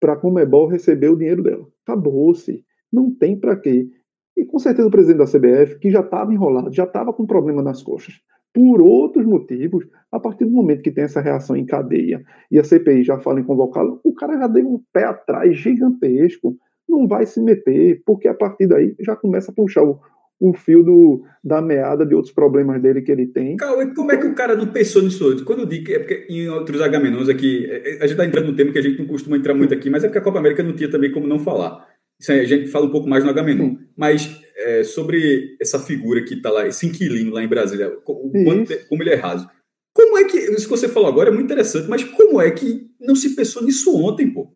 para 0.00 0.14
a 0.14 0.16
Comebol 0.16 0.68
receber 0.68 1.08
o 1.08 1.16
dinheiro 1.16 1.42
dela. 1.42 1.66
Acabou-se. 1.82 2.64
Não 2.92 3.10
tem 3.14 3.38
para 3.38 3.56
quê. 3.56 3.88
E 4.36 4.44
com 4.44 4.58
certeza 4.58 4.86
o 4.86 4.90
presidente 4.90 5.18
da 5.18 5.26
CBF, 5.26 5.78
que 5.80 5.90
já 5.90 6.00
estava 6.00 6.32
enrolado, 6.32 6.72
já 6.72 6.84
estava 6.84 7.12
com 7.12 7.26
problema 7.26 7.60
nas 7.60 7.82
coxas, 7.82 8.14
por 8.54 8.80
outros 8.80 9.26
motivos, 9.26 9.84
a 10.12 10.20
partir 10.20 10.44
do 10.44 10.52
momento 10.52 10.82
que 10.82 10.92
tem 10.92 11.04
essa 11.04 11.20
reação 11.20 11.56
em 11.56 11.66
cadeia 11.66 12.22
e 12.50 12.58
a 12.58 12.64
CPI 12.64 13.02
já 13.02 13.18
fala 13.18 13.40
em 13.40 13.44
convocá-lo, 13.44 14.00
o 14.04 14.14
cara 14.14 14.38
já 14.38 14.46
deu 14.46 14.66
um 14.66 14.80
pé 14.92 15.04
atrás 15.04 15.56
gigantesco, 15.56 16.56
não 16.88 17.06
vai 17.06 17.26
se 17.26 17.40
meter, 17.40 18.00
porque 18.06 18.28
a 18.28 18.34
partir 18.34 18.66
daí 18.66 18.94
já 19.00 19.14
começa 19.16 19.50
a 19.50 19.54
puxar 19.54 19.82
o, 19.82 20.00
o 20.40 20.54
fio 20.54 20.82
do, 20.82 21.24
da 21.42 21.60
meada 21.60 22.06
de 22.06 22.14
outros 22.14 22.32
problemas 22.32 22.80
dele 22.80 23.02
que 23.02 23.10
ele 23.10 23.26
tem. 23.26 23.56
Cauê, 23.56 23.92
como 23.92 24.12
é 24.12 24.16
que 24.16 24.26
o 24.26 24.34
cara 24.34 24.54
não 24.54 24.68
pensou 24.68 25.02
nisso 25.02 25.44
Quando 25.44 25.60
eu 25.60 25.66
digo 25.66 25.86
que 25.86 25.94
é 25.94 25.98
porque 25.98 26.26
em 26.28 26.48
outros 26.48 26.80
Agamenons 26.80 27.28
aqui, 27.28 27.66
é, 27.66 27.76
é, 27.76 27.96
a 27.96 28.00
gente 28.06 28.12
está 28.12 28.24
entrando 28.24 28.46
num 28.46 28.56
tema 28.56 28.72
que 28.72 28.78
a 28.78 28.82
gente 28.82 28.98
não 28.98 29.06
costuma 29.06 29.36
entrar 29.36 29.54
muito 29.54 29.74
aqui, 29.74 29.90
mas 29.90 30.04
é 30.04 30.08
porque 30.08 30.18
a 30.18 30.22
Copa 30.22 30.38
América 30.38 30.62
não 30.62 30.74
tinha 30.74 30.90
também 30.90 31.10
como 31.10 31.26
não 31.26 31.38
falar. 31.38 31.86
Isso 32.20 32.32
aí, 32.32 32.40
a 32.40 32.44
gente 32.44 32.68
fala 32.68 32.86
um 32.86 32.90
pouco 32.90 33.08
mais 33.08 33.24
no 33.24 33.30
Agamenon. 33.30 33.76
Mas 33.96 34.40
é, 34.56 34.84
sobre 34.84 35.56
essa 35.60 35.78
figura 35.78 36.22
que 36.22 36.34
está 36.34 36.50
lá, 36.50 36.66
esse 36.66 36.86
inquilino 36.86 37.32
lá 37.32 37.42
em 37.42 37.48
Brasília, 37.48 37.90
quanto, 38.04 38.88
como 38.88 39.02
ele 39.02 39.10
é 39.10 39.14
raso. 39.14 39.48
Como 39.94 40.16
é 40.18 40.24
que, 40.24 40.36
isso 40.36 40.64
que 40.64 40.70
você 40.70 40.88
falou 40.88 41.08
agora 41.08 41.30
é 41.30 41.32
muito 41.32 41.46
interessante, 41.46 41.88
mas 41.88 42.04
como 42.04 42.40
é 42.40 42.50
que 42.50 42.88
não 43.00 43.16
se 43.16 43.34
pensou 43.34 43.64
nisso 43.64 43.96
ontem, 43.96 44.32
pô? 44.32 44.52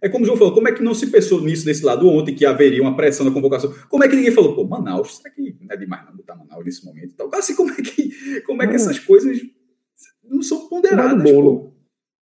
É 0.00 0.08
como 0.08 0.22
o 0.24 0.26
João 0.26 0.38
falou, 0.38 0.54
como 0.54 0.68
é 0.68 0.72
que 0.72 0.82
não 0.82 0.94
se 0.94 1.08
pensou 1.08 1.40
nisso 1.40 1.64
desse 1.64 1.84
lado 1.84 2.08
ontem, 2.08 2.34
que 2.34 2.46
haveria 2.46 2.82
uma 2.82 2.96
pressão 2.96 3.26
na 3.26 3.32
convocação? 3.32 3.72
Como 3.88 4.04
é 4.04 4.08
que 4.08 4.16
ninguém 4.16 4.30
falou, 4.30 4.54
pô, 4.54 4.64
Manaus, 4.64 5.16
será 5.16 5.30
que 5.30 5.56
não 5.60 5.68
é 5.70 5.76
demais 5.76 6.06
não 6.06 6.16
botar 6.16 6.36
Manaus 6.36 6.64
nesse 6.64 6.84
momento? 6.84 7.12
Então, 7.14 7.28
assim, 7.34 7.54
como 7.54 7.70
é 7.70 7.76
que, 7.76 8.40
como 8.42 8.62
é 8.62 8.66
que 8.68 8.76
essas 8.76 8.98
coisas 8.98 9.40
não 10.24 10.42
são 10.42 10.68
ponderadas, 10.68 11.22
vai 11.22 11.32
no 11.32 11.42
bolo. 11.42 11.60
Pô? 11.60 11.78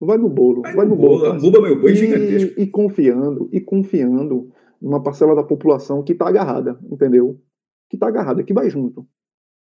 Vai 0.05 0.17
no 0.17 0.30
bolo, 0.30 0.61
vai, 0.61 0.76
vai 0.76 0.86
no, 0.86 0.95
no 0.95 1.01
bolo. 1.01 1.19
bolo 1.19 1.39
buba 1.39 1.61
meu 1.61 1.80
boi 1.80 1.91
e, 1.91 1.95
gigantesco. 1.95 2.61
E 2.61 2.67
confiando, 2.67 3.49
e 3.51 3.61
confiando 3.61 4.51
numa 4.82 5.01
parcela 5.01 5.34
da 5.36 5.43
população 5.43 6.03
que 6.03 6.13
está 6.13 6.28
agarrada, 6.28 6.80
entendeu? 6.91 7.41
Que 7.89 7.95
está 7.95 8.07
agarrada, 8.07 8.43
que 8.43 8.53
vai 8.53 8.69
junto. 8.69 9.07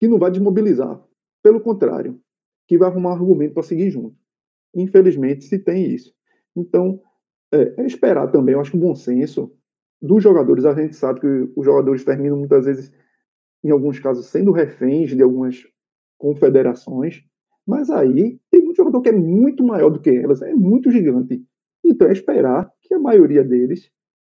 Que 0.00 0.08
não 0.08 0.18
vai 0.18 0.30
desmobilizar. 0.30 1.00
Pelo 1.42 1.60
contrário, 1.60 2.20
que 2.66 2.76
vai 2.76 2.88
arrumar 2.88 3.12
argumento 3.12 3.54
para 3.54 3.62
seguir 3.62 3.90
junto. 3.90 4.16
Infelizmente, 4.74 5.44
se 5.44 5.58
tem 5.58 5.86
isso. 5.94 6.12
Então, 6.56 7.00
é, 7.56 7.74
é 7.76 7.86
esperar 7.86 8.30
também, 8.30 8.54
eu 8.54 8.60
acho 8.60 8.76
o 8.76 8.80
bom 8.80 8.94
senso 8.94 9.52
dos 10.00 10.22
jogadores, 10.22 10.64
a 10.64 10.74
gente 10.74 10.94
sabe 10.94 11.20
que 11.20 11.52
os 11.56 11.64
jogadores 11.64 12.04
terminam 12.04 12.36
muitas 12.36 12.66
vezes, 12.66 12.92
em 13.64 13.70
alguns 13.70 13.98
casos, 13.98 14.26
sendo 14.26 14.52
reféns 14.52 15.10
de 15.10 15.22
algumas 15.22 15.64
confederações, 16.18 17.22
mas 17.66 17.90
aí 17.90 18.38
tem 18.50 18.62
muito 18.62 18.76
jogador 18.76 19.00
que 19.00 19.08
é 19.08 19.12
muito 19.12 19.64
maior 19.64 19.90
do 19.90 20.00
que 20.00 20.10
elas, 20.10 20.42
é 20.42 20.54
muito 20.54 20.90
gigante. 20.90 21.42
Então 21.84 22.08
é 22.08 22.12
esperar 22.12 22.70
que 22.82 22.94
a 22.94 22.98
maioria 22.98 23.42
deles 23.42 23.90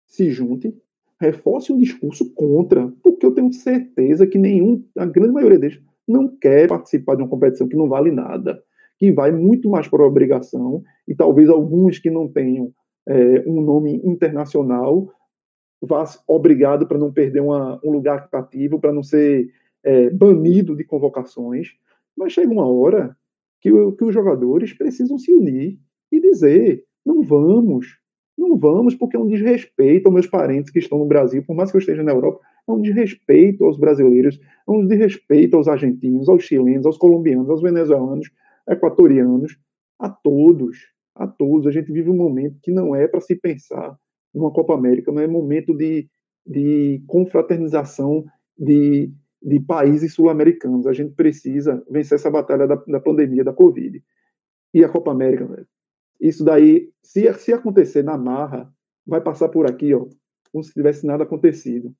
se 0.05 0.29
junte, 0.29 0.73
reforce 1.19 1.71
um 1.73 1.77
discurso 1.77 2.31
contra, 2.33 2.91
porque 3.03 3.25
eu 3.25 3.33
tenho 3.33 3.51
certeza 3.51 4.27
que 4.27 4.37
nenhum, 4.37 4.83
a 4.97 5.05
grande 5.05 5.33
maioria 5.33 5.59
deles, 5.59 5.81
não 6.07 6.27
quer 6.27 6.67
participar 6.67 7.15
de 7.15 7.23
uma 7.23 7.29
competição 7.29 7.67
que 7.67 7.75
não 7.75 7.89
vale 7.89 8.11
nada, 8.11 8.61
que 8.97 9.11
vai 9.11 9.31
muito 9.31 9.69
mais 9.69 9.87
por 9.87 10.01
obrigação, 10.01 10.83
e 11.07 11.13
talvez 11.13 11.49
alguns 11.49 11.99
que 11.99 12.09
não 12.09 12.27
tenham 12.27 12.73
é, 13.07 13.43
um 13.47 13.61
nome 13.61 14.01
internacional, 14.03 15.09
vá 15.81 16.03
obrigado 16.27 16.85
para 16.85 16.97
não 16.97 17.11
perder 17.11 17.41
uma, 17.41 17.79
um 17.83 17.91
lugar 17.91 18.29
cativo, 18.29 18.79
para 18.79 18.91
não 18.91 19.01
ser 19.01 19.49
é, 19.83 20.09
banido 20.09 20.75
de 20.75 20.83
convocações. 20.83 21.69
Mas 22.15 22.33
chega 22.33 22.51
uma 22.51 22.67
hora 22.67 23.15
que, 23.61 23.69
que 23.69 24.03
os 24.03 24.13
jogadores 24.13 24.73
precisam 24.73 25.17
se 25.17 25.31
unir 25.33 25.79
e 26.11 26.19
dizer: 26.19 26.83
não 27.05 27.21
vamos, 27.21 27.97
não 28.37 28.57
vamos, 28.57 28.93
porque 28.93 29.15
é 29.15 29.19
um 29.19 29.27
desrespeito 29.27 30.07
aos 30.07 30.13
meus 30.13 30.27
parentes 30.27 30.71
que 30.71 30.79
estão 30.79 30.99
no 30.99 31.05
Brasil, 31.05 31.43
por 31.43 31.55
mais 31.55 31.71
que 31.71 31.77
eu 31.77 31.79
esteja 31.79 32.03
na 32.03 32.11
Europa, 32.11 32.41
é 32.67 32.71
um 32.71 32.81
desrespeito 32.81 33.63
aos 33.63 33.77
brasileiros, 33.77 34.37
é 34.67 34.71
um 34.71 34.85
desrespeito 34.85 35.55
aos 35.55 35.69
argentinos, 35.69 36.27
aos 36.27 36.43
chilenos, 36.43 36.85
aos 36.85 36.97
colombianos, 36.97 37.49
aos 37.49 37.61
venezuelanos, 37.61 38.29
equatorianos, 38.67 39.57
a 39.97 40.09
todos 40.09 40.96
a 41.17 41.27
todos. 41.27 41.67
A 41.67 41.71
gente 41.71 41.91
vive 41.91 42.09
um 42.09 42.15
momento 42.15 42.59
que 42.61 42.71
não 42.71 42.95
é 42.95 43.07
para 43.07 43.21
se 43.21 43.35
pensar 43.35 43.97
numa 44.33 44.51
Copa 44.51 44.73
América, 44.73 45.11
não 45.11 45.21
é 45.21 45.27
momento 45.27 45.75
de, 45.75 46.07
de 46.45 47.03
confraternização 47.07 48.23
de, 48.57 49.11
de 49.41 49.59
países 49.59 50.13
sul-americanos. 50.13 50.85
A 50.85 50.93
gente 50.93 51.13
precisa 51.13 51.83
vencer 51.89 52.15
essa 52.15 52.29
batalha 52.29 52.67
da, 52.67 52.75
da 52.75 52.99
pandemia 52.99 53.43
da 53.43 53.53
Covid. 53.53 54.01
E 54.73 54.83
a 54.83 54.89
Copa 54.89 55.11
América, 55.11 55.47
né? 55.47 55.63
isso 56.19 56.43
daí, 56.43 56.89
se, 57.01 57.31
se 57.33 57.53
acontecer 57.53 58.03
na 58.03 58.17
marra, 58.17 58.71
vai 59.05 59.21
passar 59.21 59.49
por 59.49 59.65
aqui, 59.65 59.93
ó, 59.93 60.05
como 60.51 60.63
se 60.63 60.73
tivesse 60.73 61.05
nada 61.05 61.23
acontecido. 61.23 61.93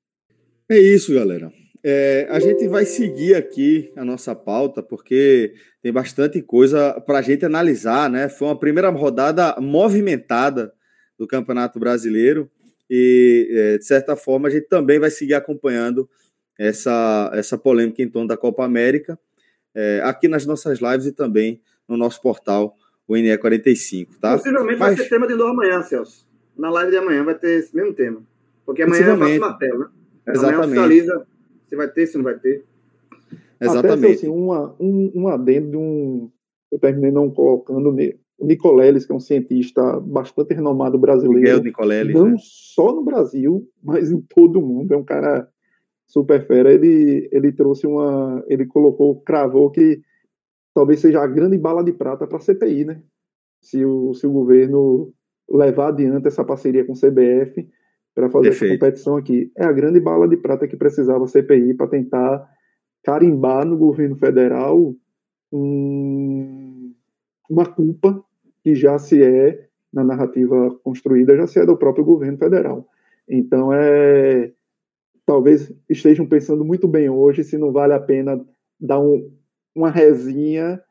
É 0.70 0.78
isso, 0.78 1.14
galera. 1.14 1.50
É, 1.82 2.26
a 2.30 2.40
gente 2.40 2.66
vai 2.66 2.84
seguir 2.84 3.34
aqui 3.34 3.92
a 3.96 4.04
nossa 4.04 4.34
pauta, 4.34 4.82
porque 4.82 5.54
tem 5.80 5.92
bastante 5.92 6.42
coisa 6.42 7.00
para 7.00 7.18
a 7.18 7.22
gente 7.22 7.44
analisar, 7.44 8.10
né? 8.10 8.28
Foi 8.28 8.48
uma 8.48 8.58
primeira 8.58 8.90
rodada 8.90 9.54
movimentada 9.60 10.72
do 11.16 11.26
Campeonato 11.26 11.78
Brasileiro 11.78 12.50
e, 12.90 13.48
é, 13.50 13.78
de 13.78 13.84
certa 13.84 14.16
forma, 14.16 14.48
a 14.48 14.50
gente 14.50 14.66
também 14.66 14.98
vai 14.98 15.10
seguir 15.10 15.34
acompanhando 15.34 16.08
essa, 16.58 17.30
essa 17.34 17.56
polêmica 17.56 18.02
em 18.02 18.08
torno 18.08 18.28
da 18.28 18.36
Copa 18.36 18.64
América 18.64 19.18
é, 19.74 20.00
aqui 20.04 20.26
nas 20.26 20.44
nossas 20.44 20.80
lives 20.80 21.06
e 21.06 21.12
também 21.12 21.62
no 21.86 21.96
nosso 21.96 22.20
portal, 22.20 22.76
o 23.06 23.14
NE45, 23.14 24.08
tá? 24.20 24.36
Possivelmente 24.36 24.78
Mas... 24.78 24.96
vai 24.96 25.04
ser 25.04 25.08
tema 25.08 25.26
de 25.26 25.34
novo 25.34 25.52
amanhã, 25.52 25.82
Celso. 25.82 26.26
Na 26.56 26.70
live 26.70 26.90
de 26.90 26.96
amanhã 26.96 27.24
vai 27.24 27.36
ter 27.36 27.60
esse 27.60 27.74
mesmo 27.74 27.94
tema. 27.94 28.22
Porque 28.66 28.82
amanhã 28.82 29.06
é 29.06 29.14
o 29.14 29.40
Martel, 29.40 29.78
né? 29.78 29.86
Exatamente. 30.26 30.78
Amanhã 30.78 31.26
se 31.68 31.76
vai 31.76 31.88
ter, 31.88 32.06
se 32.06 32.16
não 32.16 32.24
vai 32.24 32.38
ter. 32.38 32.64
Exatamente. 33.60 34.06
Até, 34.06 34.14
assim, 34.14 34.28
uma, 34.28 34.74
um, 34.80 35.12
um 35.14 35.28
adendo 35.28 35.70
de 35.70 35.76
um. 35.76 36.30
Eu 36.70 36.78
terminei 36.78 37.10
não 37.10 37.30
colocando 37.30 37.90
o 38.38 38.46
Nicoleles, 38.46 39.04
que 39.04 39.12
é 39.12 39.14
um 39.14 39.20
cientista 39.20 40.00
bastante 40.00 40.54
renomado 40.54 40.98
brasileiro. 40.98 41.40
Miguel 41.40 41.62
Nicoleles. 41.62 42.14
Não 42.14 42.30
né? 42.30 42.36
só 42.38 42.94
no 42.94 43.04
Brasil, 43.04 43.68
mas 43.82 44.10
em 44.10 44.20
todo 44.20 44.58
o 44.58 44.66
mundo. 44.66 44.92
É 44.92 44.96
um 44.96 45.04
cara 45.04 45.48
super 46.06 46.46
fera. 46.46 46.72
Ele, 46.72 47.28
ele 47.32 47.52
trouxe 47.52 47.86
uma. 47.86 48.42
Ele 48.48 48.66
colocou, 48.66 49.20
cravou 49.20 49.70
que 49.70 50.00
talvez 50.74 51.00
seja 51.00 51.20
a 51.20 51.26
grande 51.26 51.58
bala 51.58 51.82
de 51.82 51.92
prata 51.92 52.26
para 52.26 52.38
a 52.38 52.40
CPI, 52.40 52.84
né? 52.84 53.02
Se 53.60 53.84
o, 53.84 54.14
se 54.14 54.26
o 54.26 54.32
governo 54.32 55.12
levar 55.50 55.88
adiante 55.88 56.28
essa 56.28 56.44
parceria 56.44 56.84
com 56.84 56.92
o 56.92 56.96
CBF 56.96 57.68
para 58.18 58.28
fazer 58.28 58.48
Perfeito. 58.48 58.72
essa 58.72 58.80
competição 58.80 59.16
aqui. 59.16 59.52
É 59.56 59.64
a 59.64 59.70
grande 59.70 60.00
bala 60.00 60.26
de 60.26 60.36
prata 60.36 60.66
que 60.66 60.76
precisava 60.76 61.22
a 61.22 61.28
CPI 61.28 61.74
para 61.74 61.86
tentar 61.86 62.50
carimbar 63.04 63.64
no 63.64 63.78
governo 63.78 64.16
federal 64.16 64.92
um, 65.52 66.92
uma 67.48 67.64
culpa 67.64 68.20
que 68.60 68.74
já 68.74 68.98
se 68.98 69.22
é, 69.22 69.68
na 69.92 70.02
narrativa 70.02 70.76
construída, 70.82 71.36
já 71.36 71.46
se 71.46 71.60
é 71.60 71.64
do 71.64 71.76
próprio 71.76 72.04
governo 72.04 72.36
federal. 72.36 72.88
Então, 73.28 73.72
é, 73.72 74.50
talvez 75.24 75.72
estejam 75.88 76.26
pensando 76.26 76.64
muito 76.64 76.88
bem 76.88 77.08
hoje 77.08 77.44
se 77.44 77.56
não 77.56 77.70
vale 77.70 77.92
a 77.92 78.00
pena 78.00 78.44
dar 78.80 78.98
um, 78.98 79.30
uma 79.72 79.92
resinha 79.92 80.82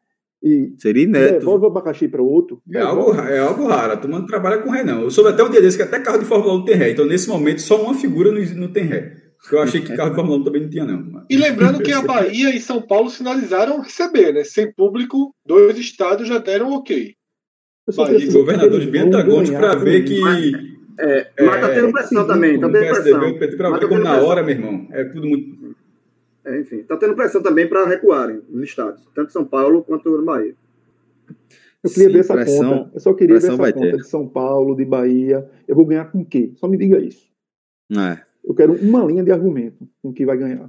e 0.42 0.74
Seria 0.78 1.04
inédito. 1.04 1.40
Devolve 1.40 1.66
o 1.66 1.68
abacaxi 1.68 2.08
para 2.08 2.22
outro. 2.22 2.62
É 2.74 2.80
algo, 2.80 3.14
é 3.20 3.40
algo 3.40 3.68
raro. 3.68 3.94
A 3.94 3.98
turma 3.98 4.20
não 4.20 4.26
trabalha 4.26 4.60
com 4.60 4.70
ré, 4.70 4.84
não. 4.84 5.02
Eu 5.02 5.12
soube 5.12 5.32
até 5.32 5.44
um 5.44 5.50
dia 5.50 5.62
desse 5.62 5.78
que 5.78 5.84
até 5.84 6.00
carro 6.00 6.20
de 6.20 6.26
Fórmula 6.26 6.54
1 6.56 6.66
tem 6.66 6.76
ré. 6.76 6.92
Então, 6.92 7.06
nesse 7.06 7.28
momento, 7.28 7.62
só 7.62 7.82
uma 7.82 7.94
figura 7.94 8.32
não, 8.32 8.42
não 8.56 8.68
tem 8.72 8.84
ré. 8.84 9.16
Eu 9.52 9.60
achei 9.60 9.82
que 9.82 9.96
carro 9.96 10.10
de 10.10 10.16
Fórmula 10.16 10.40
1 10.40 10.44
também 10.44 10.62
não 10.62 10.70
tinha, 10.70 10.86
não. 10.86 11.26
E 11.30 11.38
lembrando 11.38 11.82
que 11.82 11.92
a 11.92 12.02
Bahia 12.02 12.56
e 12.56 12.60
São 12.60 12.82
Paulo 12.82 13.10
sinalizaram 13.10 13.82
receber, 13.82 14.34
né? 14.34 14.44
Sem 14.44 14.72
público, 14.72 15.34
dois 15.46 15.78
estados 15.78 16.28
já 16.28 16.38
deram 16.38 16.72
ok. 16.74 17.14
Bahia 17.96 18.32
governadores 18.32 18.90
bem 18.90 19.02
antagônicos 19.02 19.58
para 19.58 19.76
ver 19.76 20.04
que. 20.04 20.22
É, 21.00 21.28
mas 21.40 21.62
tá 21.62 21.70
tendo 21.70 21.92
pressão 21.92 22.24
é, 22.24 22.28
também, 22.28 22.60
tá 22.60 22.70
tendo 22.70 22.80
pressão. 22.80 23.58
Para 23.58 23.78
ver 23.78 23.88
como 23.88 24.04
na 24.04 24.20
hora, 24.20 24.44
meu 24.44 24.56
irmão. 24.56 24.88
É 24.92 25.04
tudo 25.06 25.28
muito 25.28 25.67
é, 25.67 25.67
enfim, 26.56 26.78
está 26.78 26.96
tendo 26.98 27.16
pressão 27.16 27.42
também 27.42 27.68
para 27.68 27.86
recuarem 27.86 28.42
os 28.50 28.62
estados, 28.62 29.08
tanto 29.14 29.32
São 29.32 29.46
Paulo 29.46 29.84
quanto 29.84 30.24
Bahia. 30.24 30.56
Eu 31.84 31.92
queria 31.92 32.08
Sim, 32.08 32.14
ver 32.14 32.20
essa 32.20 32.34
pressão, 32.34 32.78
conta. 32.78 32.92
Eu 32.94 33.00
só 33.00 33.14
queria 33.14 33.40
ver 33.40 33.48
essa 33.48 33.58
conta 33.58 33.74
ter. 33.74 33.98
de 33.98 34.08
São 34.08 34.28
Paulo, 34.28 34.76
de 34.76 34.86
Bahia. 34.86 35.48
Eu 35.68 35.76
vou 35.76 35.86
ganhar 35.86 36.06
com 36.12 36.22
o 36.22 36.26
quê? 36.26 36.52
Só 36.56 36.68
me 36.68 36.78
diga 36.78 37.00
isso. 37.00 37.28
É. 37.92 38.20
Eu 38.44 38.54
quero 38.54 38.74
uma 38.74 39.04
linha 39.04 39.24
de 39.24 39.32
argumento 39.32 39.88
com 40.02 40.12
que 40.12 40.26
vai 40.26 40.38
ganhar. 40.38 40.66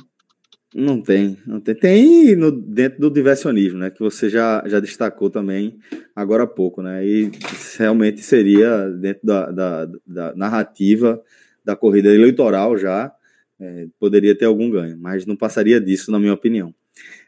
Não 0.75 1.01
tem, 1.01 1.39
não 1.47 1.61
tem. 1.61 1.75
Tem 1.75 2.37
no, 2.37 2.53
dentro 2.53 3.01
do 3.01 3.11
diversionismo, 3.11 3.79
né? 3.79 3.91
Que 3.91 4.01
você 4.01 4.29
já, 4.29 4.63
já 4.67 4.79
destacou 4.81 5.31
também 5.31 5.79
agora 6.15 6.43
há 6.43 6.47
pouco, 6.47 6.83
né? 6.83 7.05
E 7.07 7.31
realmente 7.79 8.21
seria 8.21 8.89
dentro 8.91 9.27
da, 9.27 9.51
da, 9.51 9.89
da 10.07 10.35
narrativa 10.37 11.23
da 11.65 11.75
corrida 11.75 12.15
eleitoral 12.15 12.77
já 12.77 13.13
é, 13.61 13.87
poderia 13.99 14.37
ter 14.37 14.45
algum 14.45 14.71
ganho, 14.71 14.97
mas 15.01 15.27
não 15.27 15.37
passaria 15.37 15.81
disso, 15.81 16.11
na 16.11 16.19
minha 16.19 16.35
opinião. 16.35 16.75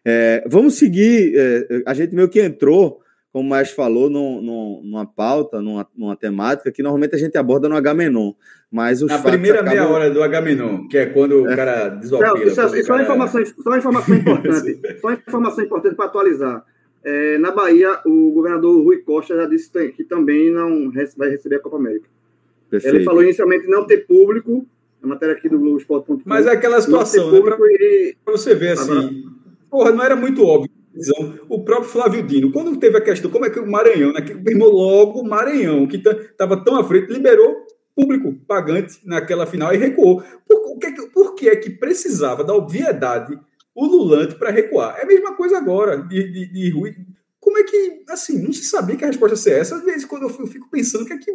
É, 0.04 0.44
vamos 0.46 0.74
seguir. 0.74 1.32
É, 1.36 1.82
a 1.86 1.94
gente 1.94 2.14
meio 2.14 2.28
que 2.28 2.40
entrou 2.40 3.00
como 3.32 3.46
o 3.46 3.50
Maestro 3.50 3.76
falou, 3.76 4.10
num, 4.10 4.40
num, 4.42 4.80
numa 4.84 5.06
pauta, 5.06 5.62
numa, 5.62 5.86
numa, 5.96 6.16
temática 6.16 6.72
que 6.72 6.82
normalmente 6.82 7.14
a 7.14 7.18
gente 7.18 7.38
aborda 7.38 7.68
no 7.68 7.76
H-Menon. 7.76 8.32
Mas 8.70 9.00
Na 9.02 9.18
primeira 9.18 9.60
acabam... 9.60 9.78
meia 9.78 9.88
hora 9.88 10.10
do 10.10 10.22
H-Menon, 10.22 10.88
que 10.88 10.98
é 10.98 11.06
quando 11.06 11.34
é. 11.34 11.52
o 11.52 11.56
cara 11.56 11.88
desopila. 11.90 12.34
Não, 12.34 12.42
isso, 12.42 12.60
é, 12.60 12.82
só, 12.82 12.94
uma 12.94 13.02
informação, 13.02 13.44
só 13.46 13.76
informação 13.76 14.16
importante. 14.16 14.80
só 15.00 15.12
informação 15.12 15.64
importante 15.64 15.94
para 15.94 16.06
atualizar. 16.06 16.64
É, 17.04 17.38
na 17.38 17.52
Bahia, 17.52 18.00
o 18.04 18.32
governador 18.32 18.82
Rui 18.82 18.98
Costa 18.98 19.36
já 19.36 19.46
disse 19.46 19.70
que 19.92 20.04
também 20.04 20.52
não 20.52 20.90
vai 21.16 21.30
receber 21.30 21.56
a 21.56 21.60
Copa 21.60 21.76
América. 21.76 22.08
Perfeito. 22.68 22.96
Ele 22.96 23.04
falou 23.04 23.22
inicialmente 23.22 23.66
não 23.68 23.86
ter 23.86 24.06
público, 24.06 24.66
a 25.02 25.06
matéria 25.06 25.34
aqui 25.34 25.48
do 25.48 25.58
Globoesporte.com. 25.58 26.22
Mas 26.24 26.46
é 26.46 26.52
aquela 26.52 26.80
situação, 26.80 27.30
né? 27.30 27.40
Para 27.40 27.56
e... 27.60 28.16
você 28.26 28.54
ver 28.54 28.72
assim, 28.72 29.24
porra, 29.70 29.92
não 29.92 30.02
era 30.02 30.16
muito 30.16 30.44
óbvio 30.44 30.70
o 31.48 31.62
próprio 31.62 31.88
Flávio 31.88 32.22
Dino, 32.22 32.52
quando 32.52 32.76
teve 32.76 32.98
a 32.98 33.00
questão, 33.00 33.30
como 33.30 33.46
é 33.46 33.50
que 33.50 33.60
o 33.60 33.70
Maranhão, 33.70 34.12
né, 34.12 34.20
que 34.20 34.34
firmou 34.34 34.70
logo 34.70 35.20
o 35.20 35.24
Maranhão, 35.24 35.86
que 35.86 35.96
estava 35.96 36.62
tão 36.62 36.76
à 36.76 36.84
frente, 36.84 37.12
liberou 37.12 37.66
público 37.94 38.34
pagante 38.46 38.98
naquela 39.04 39.46
final 39.46 39.72
e 39.74 39.78
recuou. 39.78 40.22
Por, 40.46 40.78
que, 40.78 41.06
por 41.08 41.34
que 41.34 41.48
é 41.48 41.56
que 41.56 41.70
precisava 41.70 42.42
da 42.42 42.54
obviedade 42.54 43.38
o 43.74 43.86
Lulante 43.86 44.34
para 44.34 44.50
recuar? 44.50 44.96
É 44.98 45.02
a 45.02 45.06
mesma 45.06 45.34
coisa 45.36 45.58
agora, 45.58 45.98
de, 45.98 46.30
de, 46.30 46.52
de 46.52 46.70
Rui. 46.70 46.94
Como 47.38 47.58
é 47.58 47.62
que, 47.62 48.02
assim, 48.08 48.42
não 48.42 48.52
se 48.52 48.64
sabia 48.64 48.96
que 48.96 49.04
a 49.04 49.08
resposta 49.08 49.34
ia 49.34 49.42
ser 49.42 49.60
essa? 49.60 49.76
Às 49.76 49.84
vezes, 49.84 50.04
quando 50.04 50.22
eu 50.22 50.46
fico 50.46 50.68
pensando 50.70 51.04
que 51.04 51.12
é 51.12 51.18
que 51.18 51.30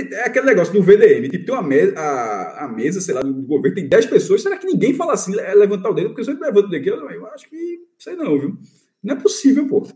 é 0.00 0.26
aquele 0.26 0.46
negócio 0.46 0.72
do 0.72 0.82
VDM, 0.82 1.28
tipo, 1.28 1.44
tem 1.44 1.54
uma 1.54 1.62
mesa, 1.62 1.98
a, 1.98 2.64
a 2.64 2.68
mesa, 2.68 3.00
sei 3.00 3.14
lá, 3.14 3.22
do 3.22 3.32
governo, 3.32 3.74
tem 3.74 3.88
10 3.88 4.06
pessoas, 4.06 4.42
será 4.42 4.56
que 4.56 4.66
ninguém 4.66 4.94
fala 4.94 5.14
assim, 5.14 5.38
é 5.38 5.54
levantar 5.54 5.90
o 5.90 5.94
dedo? 5.94 6.08
Porque 6.08 6.24
se 6.24 6.30
eu 6.30 6.38
levanto 6.38 6.66
o 6.66 6.68
dedo 6.68 6.80
aqui, 6.80 6.88
eu, 6.90 7.10
eu 7.10 7.26
acho 7.26 7.48
que, 7.48 7.80
sei 7.98 8.16
não, 8.16 8.38
viu? 8.38 8.58
Não 9.02 9.14
é 9.14 9.18
possível, 9.18 9.66
pô. 9.66 9.86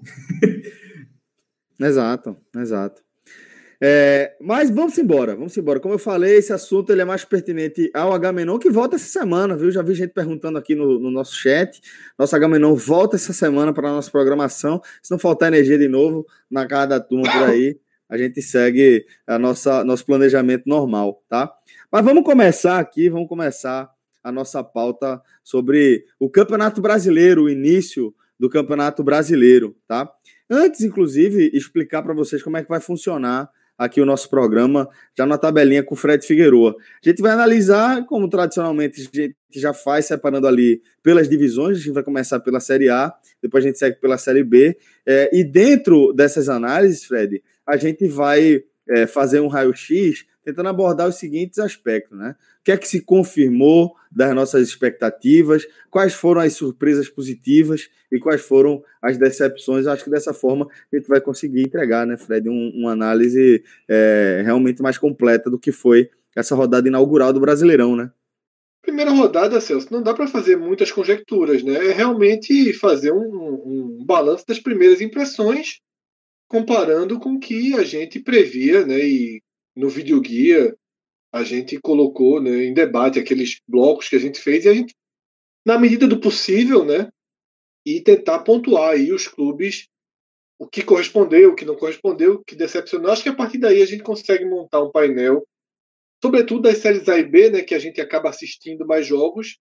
exato, 1.81 2.37
exato. 2.57 3.03
É, 3.83 4.37
mas 4.39 4.71
vamos 4.71 4.99
embora, 4.99 5.35
vamos 5.35 5.57
embora. 5.57 5.81
Como 5.81 5.95
eu 5.95 5.99
falei, 5.99 6.37
esse 6.37 6.53
assunto 6.53 6.93
ele 6.93 7.01
é 7.01 7.05
mais 7.05 7.25
pertinente 7.25 7.91
ao 7.95 8.13
H-Menon, 8.13 8.59
que 8.59 8.71
volta 8.71 8.97
essa 8.97 9.07
semana, 9.07 9.57
viu? 9.57 9.71
Já 9.71 9.81
vi 9.81 9.95
gente 9.95 10.13
perguntando 10.13 10.59
aqui 10.59 10.75
no, 10.75 10.99
no 10.99 11.11
nosso 11.11 11.35
chat. 11.35 11.81
Nosso 12.19 12.37
H-Menon 12.37 12.75
volta 12.75 13.17
essa 13.17 13.33
semana 13.33 13.73
para 13.73 13.89
a 13.89 13.93
nossa 13.93 14.11
programação. 14.11 14.83
Se 15.03 15.11
não 15.11 15.19
faltar 15.19 15.49
energia 15.49 15.79
de 15.79 15.89
novo 15.89 16.27
na 16.51 16.67
casa 16.67 16.89
da 16.89 17.01
turma 17.01 17.33
por 17.33 17.49
aí, 17.49 17.79
a 18.11 18.19
gente 18.19 18.43
segue 18.43 19.07
a 19.27 19.39
nossa 19.39 19.85
nosso 19.85 20.05
planejamento 20.05 20.65
normal, 20.67 21.23
tá? 21.29 21.51
Mas 21.91 22.05
vamos 22.05 22.25
começar 22.25 22.79
aqui, 22.79 23.09
vamos 23.09 23.29
começar 23.29 23.89
a 24.23 24.33
nossa 24.33 24.63
pauta 24.63 25.23
sobre 25.43 26.05
o 26.19 26.29
Campeonato 26.29 26.83
Brasileiro, 26.83 27.45
o 27.45 27.51
início 27.51 28.15
do 28.39 28.51
Campeonato 28.51 29.05
Brasileiro, 29.05 29.77
tá? 29.87 30.11
Antes, 30.49 30.81
inclusive, 30.81 31.51
explicar 31.55 32.03
para 32.03 32.13
vocês 32.13 32.43
como 32.43 32.57
é 32.57 32.63
que 32.63 32.69
vai 32.69 32.81
funcionar 32.81 33.49
aqui 33.81 33.99
o 33.99 34.05
nosso 34.05 34.29
programa, 34.29 34.87
já 35.17 35.25
na 35.25 35.39
tabelinha 35.39 35.83
com 35.83 35.95
o 35.95 35.97
Fred 35.97 36.27
Figueroa. 36.27 36.77
A 37.03 37.09
gente 37.09 37.23
vai 37.23 37.33
analisar, 37.33 38.05
como 38.05 38.29
tradicionalmente 38.29 39.01
a 39.01 39.05
gente 39.05 39.35
já 39.55 39.73
faz, 39.73 40.05
separando 40.05 40.47
ali 40.47 40.83
pelas 41.03 41.31
divisões, 41.31 41.79
a 41.79 41.81
gente 41.81 41.95
vai 41.95 42.03
começar 42.03 42.41
pela 42.41 42.61
Série 42.61 42.91
A, 42.91 43.11
depois 43.43 43.65
a 43.65 43.69
gente 43.69 43.79
segue 43.79 43.99
pela 43.99 44.19
Série 44.19 44.45
B, 44.45 44.77
é, 45.07 45.31
e 45.33 45.43
dentro 45.43 46.13
dessas 46.13 46.51
análises, 46.51 47.05
Fred, 47.05 47.43
a 47.71 47.77
gente 47.77 48.09
vai 48.09 48.62
é, 48.89 49.07
fazer 49.07 49.41
um 49.41 49.47
raio-x 49.47 50.27
tentando 50.45 50.68
abordar 50.68 51.09
os 51.09 51.16
seguintes 51.16 51.59
aspectos, 51.59 52.18
né? 52.18 52.35
O 52.61 52.64
que 52.64 52.73
é 52.73 52.77
que 52.77 52.89
se 52.89 53.03
confirmou 53.03 53.95
das 54.11 54.35
nossas 54.35 54.68
expectativas, 54.68 55.66
quais 55.91 56.14
foram 56.14 56.41
as 56.41 56.55
surpresas 56.55 57.09
positivas 57.09 57.89
e 58.11 58.18
quais 58.18 58.41
foram 58.41 58.83
as 59.01 59.16
decepções. 59.16 59.87
Acho 59.87 60.05
que 60.05 60.11
dessa 60.11 60.35
forma 60.35 60.66
a 60.93 60.97
gente 60.97 61.09
vai 61.09 61.21
conseguir 61.21 61.62
entregar, 61.62 62.07
né, 62.07 62.16
Fred, 62.16 62.49
um, 62.49 62.73
uma 62.75 62.93
análise 62.93 63.62
é, 63.89 64.43
realmente 64.45 64.83
mais 64.83 64.99
completa 64.99 65.49
do 65.49 65.59
que 65.59 65.71
foi 65.71 66.11
essa 66.35 66.55
rodada 66.55 66.89
inaugural 66.89 67.33
do 67.33 67.41
Brasileirão, 67.41 67.95
né? 67.95 68.11
Primeira 68.83 69.11
rodada, 69.11 69.61
Celso, 69.61 69.93
não 69.93 70.03
dá 70.03 70.14
para 70.14 70.27
fazer 70.27 70.57
muitas 70.57 70.91
conjecturas, 70.91 71.62
né? 71.62 71.75
É 71.89 71.93
realmente 71.93 72.73
fazer 72.73 73.12
um, 73.12 73.99
um 74.01 74.05
balanço 74.05 74.47
das 74.47 74.59
primeiras 74.59 75.01
impressões 75.01 75.81
comparando 76.51 77.21
com 77.21 77.35
o 77.35 77.39
que 77.39 77.75
a 77.75 77.85
gente 77.85 78.19
previa, 78.19 78.85
né? 78.85 78.99
E 78.99 79.41
no 79.75 79.89
videoguia 79.89 80.77
a 81.33 81.45
gente 81.45 81.79
colocou 81.79 82.43
né, 82.43 82.65
em 82.65 82.75
debate 82.75 83.21
aqueles 83.21 83.61
blocos 83.69 84.09
que 84.09 84.17
a 84.17 84.19
gente 84.19 84.41
fez 84.41 84.65
e 84.65 84.69
a 84.69 84.75
gente, 84.75 84.93
na 85.65 85.79
medida 85.79 86.09
do 86.09 86.19
possível, 86.19 86.85
né? 86.85 87.09
E 87.87 88.03
tentar 88.03 88.41
pontuar 88.41 88.95
aí 88.95 89.13
os 89.13 89.29
clubes, 89.29 89.87
o 90.59 90.67
que 90.67 90.83
correspondeu, 90.83 91.53
o 91.53 91.55
que 91.55 91.65
não 91.65 91.77
correspondeu, 91.77 92.35
o 92.35 92.45
que 92.45 92.57
decepcionou. 92.57 93.13
Acho 93.13 93.23
que 93.23 93.29
a 93.29 93.37
partir 93.37 93.59
daí 93.59 93.81
a 93.81 93.87
gente 93.87 94.03
consegue 94.03 94.45
montar 94.45 94.83
um 94.83 94.91
painel, 94.91 95.47
sobretudo 96.21 96.63
das 96.63 96.79
séries 96.79 97.09
A 97.09 97.17
e 97.17 97.23
B, 97.23 97.49
né? 97.51 97.63
Que 97.63 97.77
a 97.77 97.79
gente 97.79 98.01
acaba 98.01 98.29
assistindo 98.29 98.85
mais 98.85 99.07
jogos, 99.07 99.57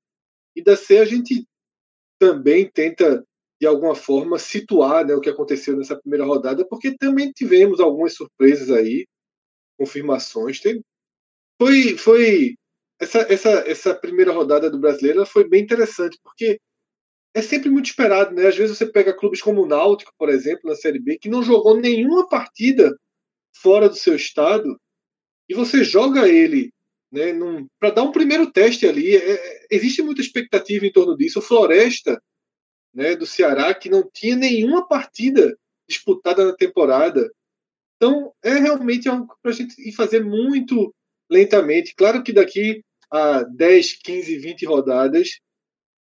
e 0.56 0.64
da 0.64 0.76
C 0.76 0.98
a 0.98 1.06
gente 1.06 1.46
também 2.18 2.68
tenta 2.68 3.24
de 3.60 3.68
alguma 3.68 3.94
forma, 3.94 4.40
situar 4.40 5.06
né, 5.06 5.14
o 5.14 5.22
que 5.22 5.30
aconteceu 5.30 5.76
nessa 5.76 5.96
primeira 5.96 6.26
rodada, 6.26 6.66
porque 6.66 6.96
também 6.98 7.32
tivemos 7.32 7.80
algumas 7.80 8.14
surpresas 8.14 8.72
aí, 8.72 9.06
confirmações. 9.78 10.62
Foi, 11.60 11.98
foi 11.98 12.56
essa, 13.00 13.20
essa, 13.32 13.50
essa 13.68 13.96
primeira 13.96 14.32
rodada 14.32 14.70
do 14.70 14.80
brasileiro 14.80 15.26
foi 15.26 15.48
bem 15.48 15.64
interessante, 15.64 16.18
porque 16.24 16.60
é 17.34 17.42
sempre 17.42 17.70
muito 17.70 17.88
esperado, 17.88 18.34
né? 18.34 18.48
Às 18.48 18.56
vezes 18.56 18.78
você 18.78 18.86
pega 18.86 19.16
clubes 19.16 19.42
como 19.42 19.62
o 19.62 19.68
Náutico, 19.68 20.14
por 20.18 20.30
exemplo, 20.30 20.70
na 20.70 20.76
Série 20.76 21.00
B, 21.00 21.18
que 21.18 21.30
não 21.30 21.44
jogou 21.44 21.80
nenhuma 21.80 22.28
partida 22.28 22.98
fora 23.54 23.90
do 23.90 23.96
seu 23.96 24.16
estado, 24.16 24.80
e 25.48 25.54
você 25.54 25.84
joga 25.84 26.28
ele 26.28 26.72
né, 27.12 27.34
para 27.80 27.92
dar 27.92 28.04
um 28.04 28.12
primeiro 28.12 28.52
teste 28.52 28.88
ali. 28.88 29.16
É, 29.16 29.32
é, 29.32 29.68
existe 29.72 30.02
muita 30.02 30.22
expectativa 30.22 30.86
em 30.86 30.92
torno 30.92 31.16
disso. 31.18 31.40
O 31.40 31.42
Floresta 31.42 32.22
né, 32.94 33.16
do 33.16 33.26
Ceará, 33.26 33.74
que 33.74 33.90
não 33.90 34.08
tinha 34.12 34.36
nenhuma 34.36 34.88
partida 34.88 35.58
disputada 35.88 36.46
na 36.46 36.54
temporada. 36.54 37.30
Então, 37.98 38.32
é 38.44 38.54
realmente 38.54 39.10
algo 39.10 39.28
para 39.42 39.52
a 39.52 39.54
gente 39.54 39.76
ir 39.88 39.92
fazer 39.92 40.24
muito 40.24 40.94
lentamente. 41.30 41.94
Claro 41.96 42.24
que 42.24 42.32
daqui 42.32 42.84
a 43.12 43.44
10, 43.44 43.94
15, 44.02 44.38
20 44.38 44.66
rodadas, 44.66 45.40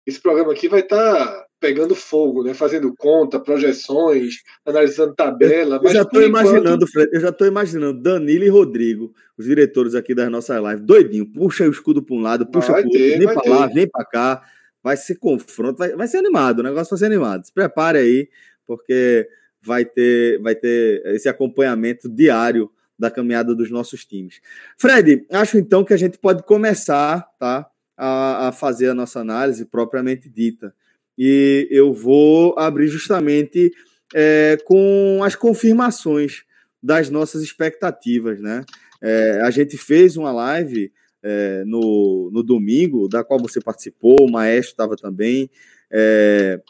esse 0.07 0.20
programa 0.20 0.53
aqui 0.53 0.68
vai 0.68 0.80
estar 0.80 1.26
tá 1.26 1.47
pegando 1.59 1.95
fogo, 1.95 2.43
né? 2.43 2.53
Fazendo 2.53 2.95
conta, 2.97 3.41
projeções, 3.41 4.37
analisando 4.64 5.14
tabela. 5.14 5.76
Eu, 5.76 5.82
eu 5.82 5.95
já 5.95 6.03
estou 6.03 6.22
imaginando, 6.22 6.87
Fred, 6.87 7.11
eu 7.12 7.20
já 7.20 7.30
estou 7.30 7.47
imaginando 7.47 8.03
Danilo 8.03 8.45
e 8.45 8.49
Rodrigo, 8.49 9.14
os 9.39 9.47
diretores 9.47 9.95
aqui 9.95 10.14
das 10.14 10.30
nossas 10.30 10.62
lives, 10.62 10.84
doidinho, 10.84 11.32
puxa 11.32 11.66
o 11.66 11.70
escudo 11.70 12.03
para 12.03 12.14
um 12.14 12.20
lado, 12.20 12.47
puxa 12.47 12.72
para 12.72 12.82
o 12.82 12.84
outro, 12.84 12.99
vem 12.99 13.24
para 13.24 13.51
lá, 13.51 13.66
vem 13.66 13.89
para 13.89 14.05
cá 14.05 14.43
vai 14.87 14.97
ser 14.97 15.16
confronto, 15.16 15.78
vai, 15.78 15.97
vai 15.97 16.07
ser 16.07 16.18
animado, 16.18 16.61
o 16.61 16.62
negócio 16.62 16.91
vai 16.91 16.99
ser 17.01 17.07
animado. 17.07 17.45
Se 17.45 17.53
prepare 17.53 17.99
aí, 17.99 18.28
porque 18.64 19.28
vai 19.61 19.84
ter, 19.84 20.41
vai 20.41 20.55
ter 20.55 21.03
esse 21.07 21.28
acompanhamento 21.28 22.09
diário 22.09 22.70
da 22.97 23.11
caminhada 23.11 23.53
dos 23.53 23.68
nossos 23.68 24.05
times. 24.05 24.41
Fred, 24.78 25.26
acho 25.32 25.59
então 25.59 25.84
que 25.84 25.93
a 25.93 25.97
gente 25.97 26.18
pode 26.18 26.45
começar 26.45 27.28
tá, 27.37 27.68
a, 27.97 28.47
a 28.47 28.53
fazer 28.53 28.89
a 28.89 28.95
nossa 28.95 29.18
análise 29.18 29.64
propriamente 29.64 30.28
dita. 30.28 30.72
E 31.18 31.66
eu 31.68 31.93
vou 31.93 32.57
abrir 32.57 32.87
justamente 32.87 33.72
é, 34.14 34.57
com 34.66 35.20
as 35.24 35.34
confirmações 35.34 36.45
das 36.80 37.11
nossas 37.11 37.43
expectativas. 37.43 38.41
Né? 38.41 38.64
É, 39.03 39.41
a 39.41 39.51
gente 39.51 39.76
fez 39.76 40.16
uma 40.16 40.30
live 40.30 40.93
é, 41.28 41.64
no, 41.64 42.30
no 42.32 42.40
domingo, 42.40 43.08
da 43.08 43.24
qual 43.24 43.40
você 43.40 43.60
participou, 43.60 44.16
o 44.20 44.30
Maestro 44.30 44.70
estava 44.70 44.96
também, 44.96 45.50
é, 45.90 46.60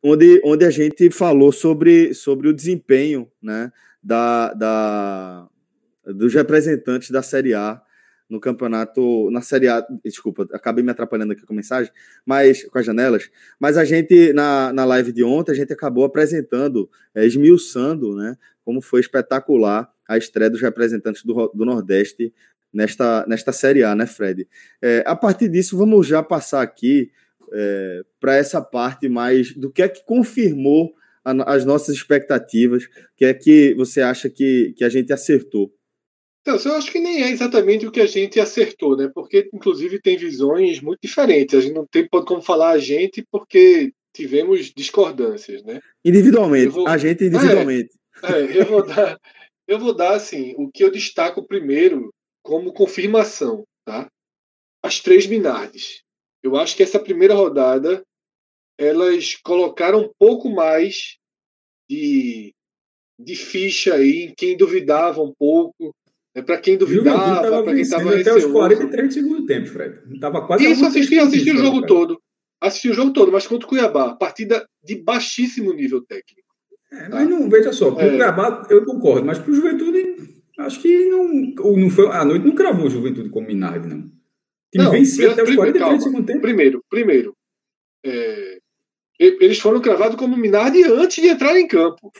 onde, 0.00 0.40
onde 0.44 0.64
a 0.64 0.70
gente 0.70 1.10
falou 1.10 1.50
sobre, 1.50 2.14
sobre 2.14 2.46
o 2.46 2.54
desempenho 2.54 3.28
né, 3.42 3.72
da, 4.00 4.54
da, 4.54 5.48
dos 6.04 6.32
representantes 6.32 7.10
da 7.10 7.20
Série 7.20 7.52
A 7.52 7.82
no 8.30 8.38
campeonato, 8.38 9.28
na 9.30 9.40
Série 9.40 9.68
A, 9.68 9.84
desculpa, 10.04 10.46
acabei 10.52 10.84
me 10.84 10.90
atrapalhando 10.92 11.32
aqui 11.32 11.44
com 11.44 11.52
a 11.52 11.56
mensagem, 11.56 11.92
mas 12.24 12.64
com 12.64 12.78
as 12.78 12.86
janelas, 12.86 13.28
mas 13.58 13.76
a 13.76 13.84
gente, 13.84 14.32
na, 14.32 14.72
na 14.72 14.84
live 14.84 15.10
de 15.12 15.24
ontem, 15.24 15.50
a 15.50 15.54
gente 15.54 15.72
acabou 15.72 16.04
apresentando, 16.04 16.88
é, 17.12 17.26
esmiuçando, 17.26 18.14
né, 18.14 18.36
como 18.64 18.80
foi 18.80 19.00
espetacular 19.00 19.90
a 20.08 20.16
estreia 20.16 20.50
dos 20.50 20.60
representantes 20.60 21.24
do, 21.24 21.48
do 21.52 21.64
Nordeste 21.64 22.32
nesta, 22.72 23.24
nesta 23.26 23.52
Série 23.52 23.82
A, 23.82 23.94
né, 23.94 24.06
Fred? 24.06 24.46
É, 24.82 25.02
a 25.06 25.16
partir 25.16 25.48
disso, 25.48 25.76
vamos 25.76 26.06
já 26.06 26.22
passar 26.22 26.62
aqui 26.62 27.10
é, 27.52 28.02
para 28.20 28.36
essa 28.36 28.60
parte 28.60 29.08
mais 29.08 29.54
do 29.54 29.70
que 29.70 29.82
é 29.82 29.88
que 29.88 30.04
confirmou 30.04 30.92
a, 31.24 31.54
as 31.54 31.64
nossas 31.64 31.94
expectativas, 31.94 32.84
o 32.84 32.88
que 33.16 33.24
é 33.24 33.34
que 33.34 33.74
você 33.74 34.00
acha 34.00 34.28
que, 34.28 34.74
que 34.76 34.84
a 34.84 34.88
gente 34.88 35.12
acertou. 35.12 35.72
Então, 36.42 36.56
eu 36.64 36.76
acho 36.76 36.92
que 36.92 37.00
nem 37.00 37.24
é 37.24 37.30
exatamente 37.30 37.86
o 37.86 37.90
que 37.90 38.00
a 38.00 38.06
gente 38.06 38.38
acertou, 38.38 38.96
né? 38.96 39.10
Porque, 39.12 39.48
inclusive, 39.52 40.00
tem 40.00 40.16
visões 40.16 40.80
muito 40.80 41.00
diferentes. 41.02 41.56
A 41.56 41.60
gente 41.60 41.74
não 41.74 41.84
tem 41.84 42.06
como 42.08 42.40
falar 42.40 42.70
a 42.70 42.78
gente 42.78 43.26
porque 43.32 43.92
tivemos 44.14 44.72
discordâncias, 44.74 45.64
né? 45.64 45.80
Individualmente, 46.04 46.68
vou... 46.68 46.86
a 46.86 46.96
gente 46.96 47.24
individualmente. 47.24 47.90
É, 48.22 48.60
eu 48.60 48.64
vou 48.64 48.86
dar, 48.86 49.18
eu 49.66 49.78
vou 49.78 49.92
dar 49.92 50.14
assim, 50.14 50.54
o 50.56 50.70
que 50.70 50.84
eu 50.84 50.90
destaco 50.90 51.46
primeiro 51.46 52.14
como 52.46 52.72
confirmação, 52.72 53.64
tá? 53.84 54.08
As 54.80 55.00
três 55.00 55.26
Minardes. 55.26 56.02
Eu 56.44 56.56
acho 56.56 56.76
que 56.76 56.82
essa 56.82 57.00
primeira 57.00 57.34
rodada 57.34 58.04
elas 58.78 59.34
colocaram 59.42 60.02
um 60.02 60.10
pouco 60.16 60.48
mais 60.48 61.16
de, 61.90 62.54
de 63.18 63.34
ficha 63.34 63.94
aí 63.94 64.26
em 64.26 64.34
quem 64.34 64.56
duvidava 64.56 65.20
um 65.20 65.34
pouco. 65.36 65.92
Né? 66.36 66.42
Para 66.42 66.58
quem 66.58 66.76
duvidava, 66.76 67.64
para 67.64 67.72
quem 67.72 67.82
estava 67.82 68.14
até 68.16 68.32
os 68.32 68.44
43 68.44 69.12
segundo 69.12 69.44
tempo, 69.44 69.66
Fred. 69.66 70.20
Tava 70.20 70.46
quase 70.46 70.70
Isso, 70.70 70.86
assisti, 70.86 71.18
assisti 71.18 71.50
o 71.50 71.56
jogo 71.56 71.80
cara. 71.80 71.88
todo. 71.88 72.22
Assisti 72.60 72.90
o 72.90 72.94
jogo 72.94 73.12
todo, 73.12 73.32
mas 73.32 73.46
contra 73.46 73.66
o 73.66 73.68
Cuiabá, 73.68 74.14
partida 74.14 74.64
de 74.84 74.94
baixíssimo 75.02 75.72
nível 75.72 76.00
técnico. 76.06 76.46
É, 76.92 77.08
mas 77.08 77.28
não, 77.28 77.50
veja 77.50 77.72
só, 77.72 77.90
para 77.90 78.04
o 78.04 78.06
é. 78.06 78.10
Cuiabá 78.10 78.66
eu 78.70 78.84
concordo, 78.84 79.26
mas 79.26 79.38
para 79.38 79.50
o 79.50 79.54
Juventude, 79.54 80.35
acho 80.58 80.80
que 80.80 81.06
não, 81.06 81.28
não 81.76 81.90
foi, 81.90 82.06
a 82.08 82.24
noite 82.24 82.46
não 82.46 82.54
cravou 82.54 82.86
o 82.86 82.90
Juventude 82.90 83.30
como 83.30 83.46
Minardi, 83.46 83.88
não. 83.88 83.98
O 83.98 84.10
time 84.70 84.84
não, 84.84 84.90
vencia 84.90 85.32
até 85.32 85.42
os 85.42 85.54
43 85.54 86.02
segundo 86.02 86.26
tempo. 86.26 86.40
Primeiro, 86.40 86.84
primeiro, 86.88 87.36
é, 88.04 88.58
eles 89.18 89.58
foram 89.58 89.80
cravados 89.80 90.16
como 90.16 90.36
Minardi 90.36 90.82
antes 90.84 91.22
de 91.22 91.28
entrar 91.28 91.58
em 91.58 91.66
campo. 91.66 92.10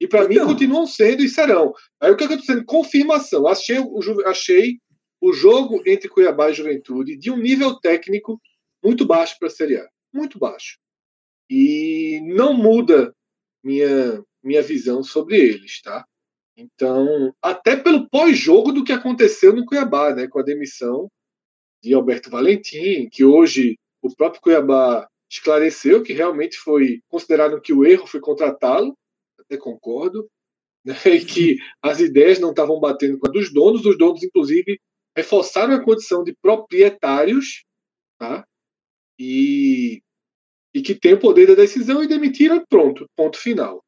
E 0.00 0.06
para 0.06 0.24
então. 0.24 0.44
mim 0.44 0.52
continuam 0.52 0.86
sendo 0.86 1.22
e 1.22 1.28
serão. 1.28 1.72
Aí 2.00 2.10
o 2.10 2.16
que 2.16 2.24
eu 2.24 2.28
estou 2.28 2.40
dizendo? 2.40 2.64
Confirmação. 2.64 3.46
Achei 3.46 3.78
o, 3.78 3.98
achei 4.26 4.78
o 5.20 5.32
jogo 5.32 5.82
entre 5.86 6.08
Cuiabá 6.08 6.50
e 6.50 6.54
Juventude 6.54 7.16
de 7.16 7.30
um 7.30 7.38
nível 7.38 7.78
técnico 7.80 8.40
muito 8.82 9.06
baixo 9.06 9.36
para 9.38 9.48
a 9.48 9.50
Série 9.50 9.78
A. 9.78 9.88
Muito 10.12 10.38
baixo. 10.38 10.78
E 11.50 12.20
não 12.24 12.52
muda 12.52 13.14
minha, 13.64 14.22
minha 14.42 14.62
visão 14.62 15.02
sobre 15.02 15.36
eles, 15.36 15.80
tá? 15.80 16.04
Então, 16.56 17.34
até 17.42 17.76
pelo 17.76 18.08
pós-jogo 18.08 18.72
do 18.72 18.82
que 18.82 18.92
aconteceu 18.92 19.54
no 19.54 19.66
Cuiabá, 19.66 20.14
né, 20.14 20.26
com 20.26 20.38
a 20.38 20.42
demissão 20.42 21.10
de 21.82 21.92
Alberto 21.92 22.30
Valentim, 22.30 23.08
que 23.10 23.24
hoje 23.24 23.78
o 24.02 24.14
próprio 24.14 24.40
Cuiabá 24.40 25.06
esclareceu 25.30 26.02
que 26.02 26.14
realmente 26.14 26.56
foi 26.56 27.00
considerado 27.08 27.60
que 27.60 27.72
o 27.72 27.84
erro 27.84 28.06
foi 28.06 28.20
contratá-lo, 28.20 28.96
até 29.38 29.58
concordo, 29.58 30.26
né, 30.84 30.94
e 31.06 31.24
que 31.24 31.58
as 31.82 32.00
ideias 32.00 32.38
não 32.38 32.50
estavam 32.50 32.80
batendo 32.80 33.18
com 33.18 33.28
a 33.28 33.30
dos 33.30 33.52
donos, 33.52 33.84
os 33.84 33.98
donos, 33.98 34.22
inclusive, 34.22 34.80
reforçaram 35.16 35.74
a 35.74 35.84
condição 35.84 36.24
de 36.24 36.34
proprietários, 36.40 37.64
tá? 38.18 38.46
E, 39.18 40.02
e 40.74 40.82
que 40.82 40.94
tem 40.94 41.14
o 41.14 41.20
poder 41.20 41.46
da 41.46 41.54
decisão 41.54 42.02
e 42.02 42.06
demitiram, 42.06 42.64
pronto, 42.68 43.06
ponto 43.16 43.38
final. 43.38 43.82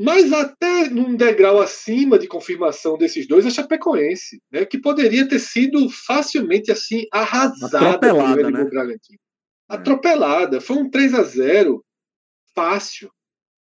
Mas 0.00 0.32
até 0.32 0.88
num 0.88 1.16
degrau 1.16 1.60
acima 1.60 2.20
de 2.20 2.28
confirmação 2.28 2.96
desses 2.96 3.26
dois, 3.26 3.44
a 3.44 3.50
Chapecoense, 3.50 4.40
né, 4.48 4.64
que 4.64 4.78
poderia 4.78 5.28
ter 5.28 5.40
sido 5.40 5.90
facilmente 5.90 6.70
assim 6.70 7.04
arrasada 7.12 7.98
pelo 7.98 8.24
Red 8.24 8.48
né? 8.48 8.64
Bragantino. 8.64 9.18
É. 9.68 9.74
atropelada. 9.74 10.60
Foi 10.60 10.76
um 10.76 10.88
3 10.88 11.14
a 11.14 11.22
0 11.24 11.84
fácil. 12.54 13.10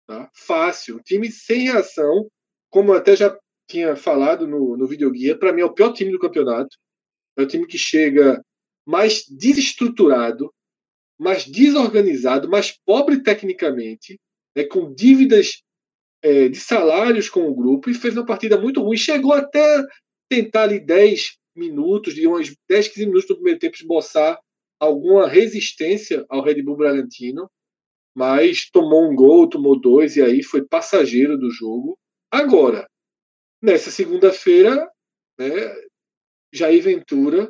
Tá? 0.06 0.30
Fácil. 0.36 0.98
Um 0.98 1.02
time 1.02 1.32
sem 1.32 1.64
reação, 1.64 2.30
como 2.70 2.92
eu 2.92 2.98
até 2.98 3.16
já 3.16 3.36
tinha 3.68 3.96
falado 3.96 4.48
no, 4.48 4.78
no 4.78 4.88
videoguia, 4.88 5.36
para 5.38 5.52
mim 5.52 5.62
é 5.62 5.66
o 5.66 5.74
pior 5.74 5.94
time 5.94 6.12
do 6.12 6.20
campeonato. 6.20 6.78
É 7.38 7.42
o 7.42 7.48
time 7.48 7.66
que 7.66 7.78
chega 7.78 8.40
mais 8.86 9.26
desestruturado, 9.28 10.54
mais 11.20 11.44
desorganizado, 11.44 12.48
mais 12.48 12.72
pobre 12.86 13.24
tecnicamente, 13.24 14.20
né, 14.56 14.64
com 14.64 14.94
dívidas 14.94 15.64
é, 16.22 16.50
de 16.50 16.60
salários 16.60 17.30
com 17.30 17.48
o 17.48 17.56
grupo 17.56 17.90
e 17.90 17.94
fez 17.94 18.16
uma 18.16 18.26
partida 18.26 18.60
muito 18.60 18.82
ruim. 18.82 18.98
Chegou 18.98 19.34
até 19.34 19.84
tentar 20.30 20.64
ali 20.64 20.80
10 20.80 21.38
minutos, 21.56 22.14
de 22.14 22.28
uns 22.28 22.56
10, 22.70 22.88
15 22.90 23.06
minutos 23.06 23.30
no 23.30 23.36
primeiro 23.36 23.60
tempo, 23.60 23.76
esboçar 23.76 24.40
alguma 24.80 25.28
resistência 25.28 26.26
ao 26.30 26.42
Red 26.42 26.62
Bull 26.62 26.78
Bragantino, 26.78 27.50
mas 28.16 28.70
tomou 28.70 29.10
um 29.10 29.16
gol, 29.16 29.50
tomou 29.50 29.80
dois 29.80 30.16
e 30.16 30.22
aí 30.22 30.42
foi 30.42 30.66
passageiro 30.66 31.38
do 31.38 31.52
jogo. 31.52 31.98
Agora, 32.32 32.88
nessa 33.62 33.92
segunda-feira, 33.92 34.90
né, 35.38 35.50
Jair 36.54 36.82
Ventura 36.82 37.50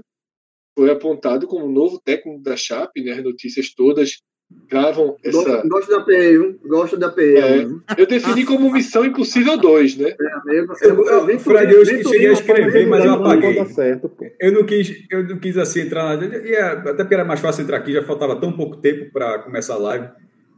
foi 0.78 0.90
apontado 0.90 1.48
como 1.48 1.68
novo 1.68 2.00
técnico 2.00 2.42
da 2.42 2.58
Chape, 2.58 3.04
né, 3.04 3.14
as 3.14 3.24
notícias 3.24 3.74
todas 3.74 4.22
gravam 4.70 5.18
essa. 5.24 5.68
Gosto 5.68 5.90
da 5.90 6.02
PE? 6.02 6.60
Gosto 6.66 6.98
da 6.98 7.10
PE. 7.10 7.38
É, 7.38 7.68
eu 7.98 8.06
defini 8.08 8.46
como 8.46 8.72
Missão 8.72 9.04
Impossível 9.06 9.58
2, 9.58 9.98
né? 9.98 10.10
É, 10.10 10.60
eu, 10.60 10.68
eu, 10.82 11.30
eu, 11.30 11.40
Fred, 11.40 11.74
eu 11.74 11.86
cheguei 11.86 12.28
a 12.28 12.34
escrever, 12.34 12.88
mas 12.88 13.04
eu 13.04 13.14
apaguei. 13.14 13.66
Certo, 13.66 14.12
eu, 14.40 14.52
não 14.52 14.64
quis, 14.64 15.06
eu 15.10 15.28
não 15.28 15.40
quis 15.40 15.58
assim 15.58 15.82
entrar. 15.82 16.14
até 16.14 17.04
porque 17.04 17.14
era 17.14 17.26
mais 17.26 17.40
fácil 17.40 17.64
entrar 17.64 17.78
aqui, 17.78 17.94
já 17.94 18.04
faltava 18.04 18.40
tão 18.40 18.52
pouco 18.52 18.78
tempo 18.78 19.12
para 19.12 19.40
começar 19.40 19.74
a 19.76 19.80
live. 19.80 20.10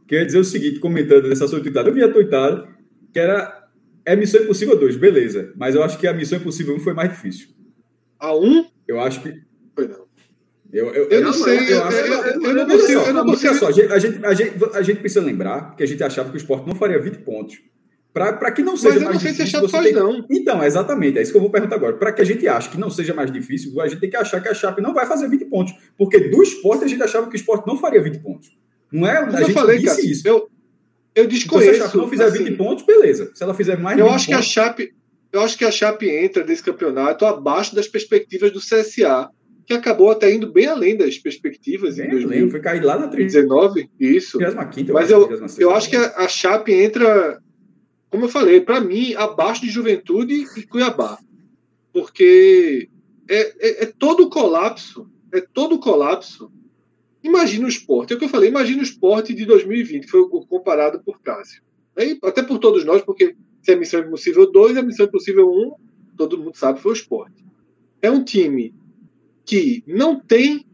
Que 0.06 0.16
eu 0.16 0.18
ia 0.20 0.26
dizer 0.26 0.38
o 0.38 0.44
seguinte, 0.44 0.80
comentando 0.80 1.28
nessa 1.28 1.48
sua 1.48 1.60
tuitada. 1.60 1.88
Eu 1.88 1.94
vi 1.94 2.02
a 2.02 2.12
tuitada, 2.12 2.68
que 3.12 3.18
era. 3.18 3.60
É 4.04 4.16
Missão 4.16 4.42
Impossível 4.42 4.76
2, 4.76 4.96
beleza. 4.96 5.52
Mas 5.56 5.76
eu 5.76 5.82
acho 5.82 5.96
que 5.96 6.08
a 6.08 6.12
Missão 6.12 6.38
Impossível 6.38 6.74
1 6.74 6.80
foi 6.80 6.92
mais 6.92 7.10
difícil. 7.10 7.48
A 8.18 8.36
1? 8.36 8.66
Eu 8.88 9.00
acho 9.00 9.22
que. 9.22 9.32
Foi 9.74 9.86
não. 9.86 10.11
Eu, 10.72 10.86
eu, 10.94 11.04
eu, 11.10 11.20
não 11.20 11.32
sei, 11.34 11.58
eu, 11.58 11.80
eu, 11.80 12.54
não 12.54 12.66
consigo. 12.66 13.00
Eu 13.00 13.12
não 13.12 13.26
consigo. 13.26 13.54
Só, 13.56 13.68
a, 13.68 13.72
gente, 13.72 13.92
a, 13.92 13.98
gente, 13.98 14.24
a, 14.24 14.34
gente, 14.34 14.64
a 14.72 14.82
gente 14.82 15.00
precisa 15.00 15.20
lembrar 15.20 15.76
que 15.76 15.82
a 15.82 15.86
gente 15.86 16.02
achava 16.02 16.30
que 16.30 16.36
o 16.36 16.38
esporte 16.38 16.66
não 16.66 16.74
faria 16.74 16.98
20 16.98 17.18
pontos. 17.18 17.60
Para 18.12 18.50
que 18.52 18.62
não 18.62 18.76
seja 18.76 18.96
Mas 18.96 19.04
mais 19.04 19.18
difícil. 19.20 19.44
Mas 19.44 19.54
eu 19.54 19.62
não 19.62 19.68
sei 19.68 19.80
se 19.82 19.92
faz, 19.92 19.94
não. 19.94 20.26
Então, 20.30 20.64
exatamente, 20.64 21.18
é 21.18 21.22
isso 21.22 21.30
que 21.30 21.36
eu 21.36 21.42
vou 21.42 21.50
perguntar 21.50 21.76
agora. 21.76 21.94
Para 21.96 22.12
que 22.12 22.22
a 22.22 22.24
gente 22.24 22.46
ache 22.46 22.70
que 22.70 22.78
não 22.78 22.90
seja 22.90 23.12
mais 23.12 23.30
difícil, 23.30 23.78
a 23.80 23.88
gente 23.88 24.00
tem 24.00 24.10
que 24.10 24.16
achar 24.16 24.40
que 24.40 24.48
a 24.48 24.54
Chape 24.54 24.82
não 24.82 24.94
vai 24.94 25.06
fazer 25.06 25.28
20 25.28 25.44
pontos. 25.46 25.74
Porque 25.96 26.18
do 26.18 26.42
esporte 26.42 26.84
a 26.84 26.88
gente 26.88 27.02
achava 27.02 27.26
que 27.26 27.34
o 27.34 27.36
esporte 27.36 27.66
não 27.66 27.76
faria 27.78 28.02
20 28.02 28.18
pontos. 28.20 28.50
Não 28.90 29.06
é? 29.06 29.24
Como 29.24 29.36
a 29.36 29.40
gente 29.40 29.52
falei, 29.52 29.78
disse 29.78 29.96
cara, 29.96 30.06
isso. 30.06 30.28
Eu, 30.28 30.48
eu 31.14 31.26
desconheço. 31.26 31.70
Então, 31.70 31.74
se 31.74 31.80
a 31.80 31.86
Chape 31.86 31.96
não 31.98 32.08
fizer 32.08 32.24
assim, 32.24 32.44
20 32.44 32.56
pontos, 32.56 32.86
beleza. 32.86 33.30
Se 33.34 33.42
ela 33.42 33.54
fizer 33.54 33.78
mais 33.78 33.98
eu 33.98 34.06
acho 34.06 34.26
pontos, 34.26 34.26
que 34.26 34.34
a 34.34 34.42
Chape 34.42 34.94
Eu 35.32 35.40
acho 35.40 35.56
que 35.56 35.64
a 35.64 35.70
Chape 35.70 36.08
entra 36.08 36.44
desse 36.44 36.62
campeonato 36.62 37.24
abaixo 37.24 37.74
das 37.74 37.88
perspectivas 37.88 38.50
do 38.50 38.60
CSA 38.60 39.30
que 39.66 39.72
acabou 39.72 40.10
até 40.10 40.32
indo 40.32 40.50
bem 40.50 40.66
além 40.66 40.96
das 40.96 41.18
perspectivas 41.18 41.96
bem 41.96 42.06
em 42.06 42.10
2019. 42.10 42.50
Foi 42.50 42.60
cair 42.60 42.82
lá 42.82 42.98
na 42.98 43.06
19, 43.06 43.88
isso. 43.98 44.38
Mas 44.92 45.10
eu, 45.10 45.28
eu 45.58 45.70
acho 45.70 45.88
que 45.88 45.96
a, 45.96 46.16
a 46.18 46.28
Chape 46.28 46.72
entra, 46.72 47.40
como 48.10 48.24
eu 48.24 48.28
falei, 48.28 48.60
para 48.60 48.80
mim, 48.80 49.14
abaixo 49.14 49.62
de 49.62 49.70
Juventude 49.70 50.46
e 50.56 50.66
Cuiabá. 50.66 51.18
Porque 51.92 52.88
é, 53.28 53.40
é, 53.40 53.84
é 53.84 53.86
todo 53.86 54.24
o 54.24 54.30
colapso, 54.30 55.08
é 55.32 55.40
todo 55.40 55.76
o 55.76 55.80
colapso. 55.80 56.50
Imagina 57.22 57.66
o 57.66 57.68
esporte, 57.68 58.12
é 58.12 58.16
o 58.16 58.18
que 58.18 58.24
eu 58.24 58.28
falei, 58.28 58.48
imagina 58.48 58.80
o 58.80 58.84
esporte 58.84 59.32
de 59.32 59.44
2020, 59.44 60.04
que 60.04 60.10
foi 60.10 60.28
comparado 60.28 61.00
por 61.04 61.20
Cássio. 61.20 61.62
Até 62.22 62.42
por 62.42 62.58
todos 62.58 62.84
nós, 62.84 63.02
porque 63.02 63.36
se 63.62 63.72
é 63.72 63.76
Missão 63.76 64.00
Impossível 64.00 64.50
2, 64.50 64.76
a 64.76 64.82
Missão 64.82 65.06
Impossível 65.06 65.48
1, 65.48 65.72
todo 66.16 66.38
mundo 66.38 66.56
sabe, 66.56 66.80
foi 66.80 66.92
o 66.92 66.94
esporte. 66.94 67.44
É 68.00 68.10
um 68.10 68.24
time 68.24 68.74
que 69.44 69.82
não 69.86 70.18
tem 70.18 70.66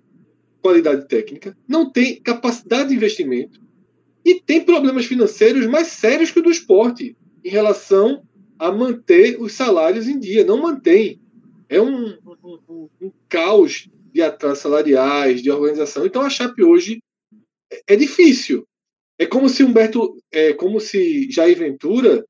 qualidade 0.61 1.07
técnica, 1.09 1.57
não 1.67 1.91
tem 1.91 2.21
capacidade 2.21 2.91
de 2.91 2.95
investimento 2.95 3.61
e 4.25 4.41
tem 4.41 4.65
problemas 4.65 5.07
financeiros 5.07 5.67
mais 5.67 5.89
sérios 5.89 6.31
que 6.31 6.41
o 6.41 6.43
do 6.43 6.51
esporte 6.51 7.17
em 7.45 7.49
relação 7.49 8.23
a 8.59 8.71
manter 8.73 9.41
os 9.41 9.53
salários 9.53 10.09
em 10.09 10.19
dia. 10.19 10.45
Não 10.45 10.61
mantém. 10.61 11.21
É 11.69 11.81
um, 11.81 12.19
um, 12.43 12.89
um, 13.01 13.13
caos 13.29 13.89
de 14.13 14.23
atrasos 14.23 14.59
salariais, 14.59 15.43
de 15.43 15.51
organização. 15.51 16.05
Então 16.05 16.23
a 16.23 16.31
Chape 16.31 16.63
hoje 16.63 16.99
é, 17.71 17.95
é 17.95 17.97
difícil. 17.97 18.67
É 19.19 19.27
como 19.27 19.49
se 19.49 19.63
Humberto, 19.63 20.17
é 20.33 20.53
como 20.53 20.81
se 20.81 21.31
Jair 21.31 21.59
Ventura 21.59 22.25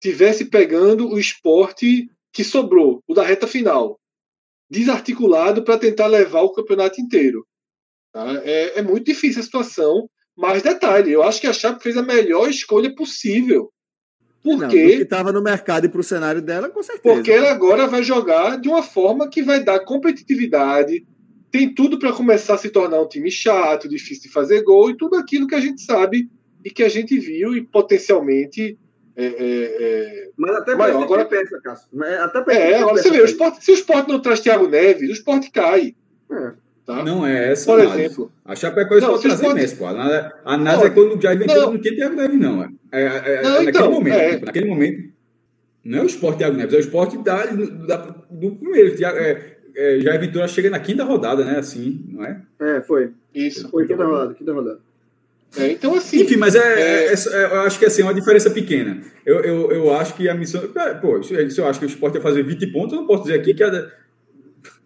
tivesse 0.00 0.46
pegando 0.46 1.08
o 1.08 1.18
esporte 1.18 2.10
que 2.32 2.44
sobrou, 2.44 3.02
o 3.06 3.14
da 3.14 3.22
reta 3.22 3.46
final, 3.46 3.99
desarticulado 4.70 5.64
para 5.64 5.78
tentar 5.78 6.06
levar 6.06 6.42
o 6.42 6.52
campeonato 6.52 7.00
inteiro. 7.00 7.44
Tá? 8.12 8.40
É, 8.44 8.78
é, 8.78 8.82
muito 8.82 9.06
difícil 9.06 9.40
a 9.40 9.44
situação, 9.44 10.08
mas 10.36 10.62
detalhe, 10.62 11.12
eu 11.12 11.22
acho 11.22 11.40
que 11.40 11.46
a 11.46 11.52
Chape 11.52 11.82
fez 11.82 11.96
a 11.96 12.02
melhor 12.02 12.48
escolha 12.48 12.94
possível. 12.94 13.72
Porque 14.42 14.76
estava 14.76 15.32
no 15.32 15.42
mercado 15.42 15.84
e 15.84 15.88
para 15.88 16.00
o 16.00 16.04
cenário 16.04 16.40
dela, 16.40 16.70
com 16.70 16.82
certeza. 16.82 17.14
Porque 17.14 17.30
ela 17.30 17.50
agora 17.50 17.86
vai 17.86 18.02
jogar 18.02 18.58
de 18.58 18.68
uma 18.68 18.82
forma 18.82 19.28
que 19.28 19.42
vai 19.42 19.62
dar 19.62 19.80
competitividade, 19.80 21.06
tem 21.50 21.74
tudo 21.74 21.98
para 21.98 22.12
começar 22.12 22.54
a 22.54 22.58
se 22.58 22.70
tornar 22.70 23.02
um 23.02 23.08
time 23.08 23.30
chato, 23.30 23.88
difícil 23.88 24.22
de 24.24 24.28
fazer 24.30 24.62
gol 24.62 24.90
e 24.90 24.96
tudo 24.96 25.16
aquilo 25.16 25.46
que 25.46 25.54
a 25.54 25.60
gente 25.60 25.82
sabe 25.82 26.30
e 26.64 26.70
que 26.70 26.82
a 26.82 26.88
gente 26.88 27.18
viu 27.18 27.54
e 27.54 27.62
potencialmente 27.62 28.78
é, 29.20 29.26
é, 29.26 29.82
é, 29.82 30.28
Mas 30.36 30.56
até 30.56 30.74
maior. 30.74 31.02
Agora 31.02 31.24
pensa, 31.24 31.60
Cássio. 31.60 31.88
Até 32.22 32.56
é, 32.56 32.78
agora 32.78 32.96
você 32.96 33.10
vê, 33.10 33.20
o 33.20 33.24
esporte, 33.24 33.64
se 33.64 33.70
o 33.70 33.74
esporte 33.74 34.08
não 34.08 34.20
traz 34.20 34.40
Thiago 34.40 34.66
Neves, 34.66 35.10
o 35.10 35.12
esporte 35.12 35.50
cai. 35.50 35.94
É. 36.30 36.52
Tá? 36.86 37.04
Não 37.04 37.26
é 37.26 37.52
essa. 37.52 37.66
Por 37.66 37.80
análise. 37.80 38.04
exemplo. 38.04 38.32
A 38.44 38.56
Chapecoense 38.56 39.06
pode 39.06 39.22
trazer 39.22 39.36
esporte... 39.36 39.60
Messi, 39.60 39.76
pô. 39.76 39.86
A 39.86 39.92
nada, 39.92 40.34
a 40.44 40.56
nada 40.56 40.86
é 40.86 40.90
quando 40.90 41.16
o 41.16 41.20
Jair 41.20 41.38
Ventura 41.38 41.60
não, 41.60 41.78
tinha 41.78 41.94
Thiago 41.94 42.16
Neves, 42.16 42.40
não. 42.40 42.62
É, 42.62 42.68
é, 42.92 43.04
é, 43.04 43.42
não, 43.42 43.50
naquele 43.50 43.70
então, 43.70 43.90
momento. 43.92 44.30
Tipo, 44.30 44.46
naquele 44.46 44.66
momento. 44.66 45.10
Não 45.84 45.98
é 45.98 46.02
o 46.02 46.06
esporte 46.06 46.38
Thiago 46.38 46.56
Neves, 46.56 46.74
é 46.74 46.76
o 46.76 46.80
esporte 46.80 47.18
da, 47.18 47.46
da, 47.46 47.96
do 48.30 48.56
primeiro. 48.56 49.04
É, 49.04 49.56
é, 49.76 50.00
Jair 50.00 50.20
Ventura 50.20 50.48
chega 50.48 50.70
na 50.70 50.80
quinta 50.80 51.04
rodada, 51.04 51.44
né? 51.44 51.58
Assim, 51.58 52.04
não 52.08 52.24
é? 52.24 52.40
É, 52.58 52.80
foi. 52.80 53.12
Isso. 53.34 53.68
Foi 53.68 53.86
quinta 53.86 54.04
rodada, 54.04 54.34
quinta 54.34 54.52
rodada. 54.52 54.80
É, 55.56 55.72
então, 55.72 55.94
assim. 55.94 56.22
Enfim, 56.22 56.36
mas 56.36 56.54
é, 56.54 56.58
é... 56.58 57.12
é, 57.12 57.44
eu 57.44 57.60
acho 57.60 57.78
que 57.78 57.84
assim, 57.84 58.02
é 58.02 58.04
uma 58.04 58.14
diferença 58.14 58.50
pequena. 58.50 59.00
Eu, 59.26 59.40
eu, 59.40 59.72
eu 59.72 59.94
acho 59.94 60.14
que 60.14 60.28
a 60.28 60.34
missão. 60.34 60.62
Pô, 61.00 61.22
se 61.22 61.34
eu 61.58 61.66
acho 61.66 61.78
que 61.78 61.86
o 61.86 61.88
esporte 61.88 62.16
ia 62.16 62.20
fazer 62.20 62.42
20 62.42 62.66
pontos, 62.68 62.92
eu 62.92 63.00
não 63.00 63.06
posso 63.06 63.24
dizer 63.24 63.40
aqui 63.40 63.52
que 63.52 63.62
a, 63.62 63.90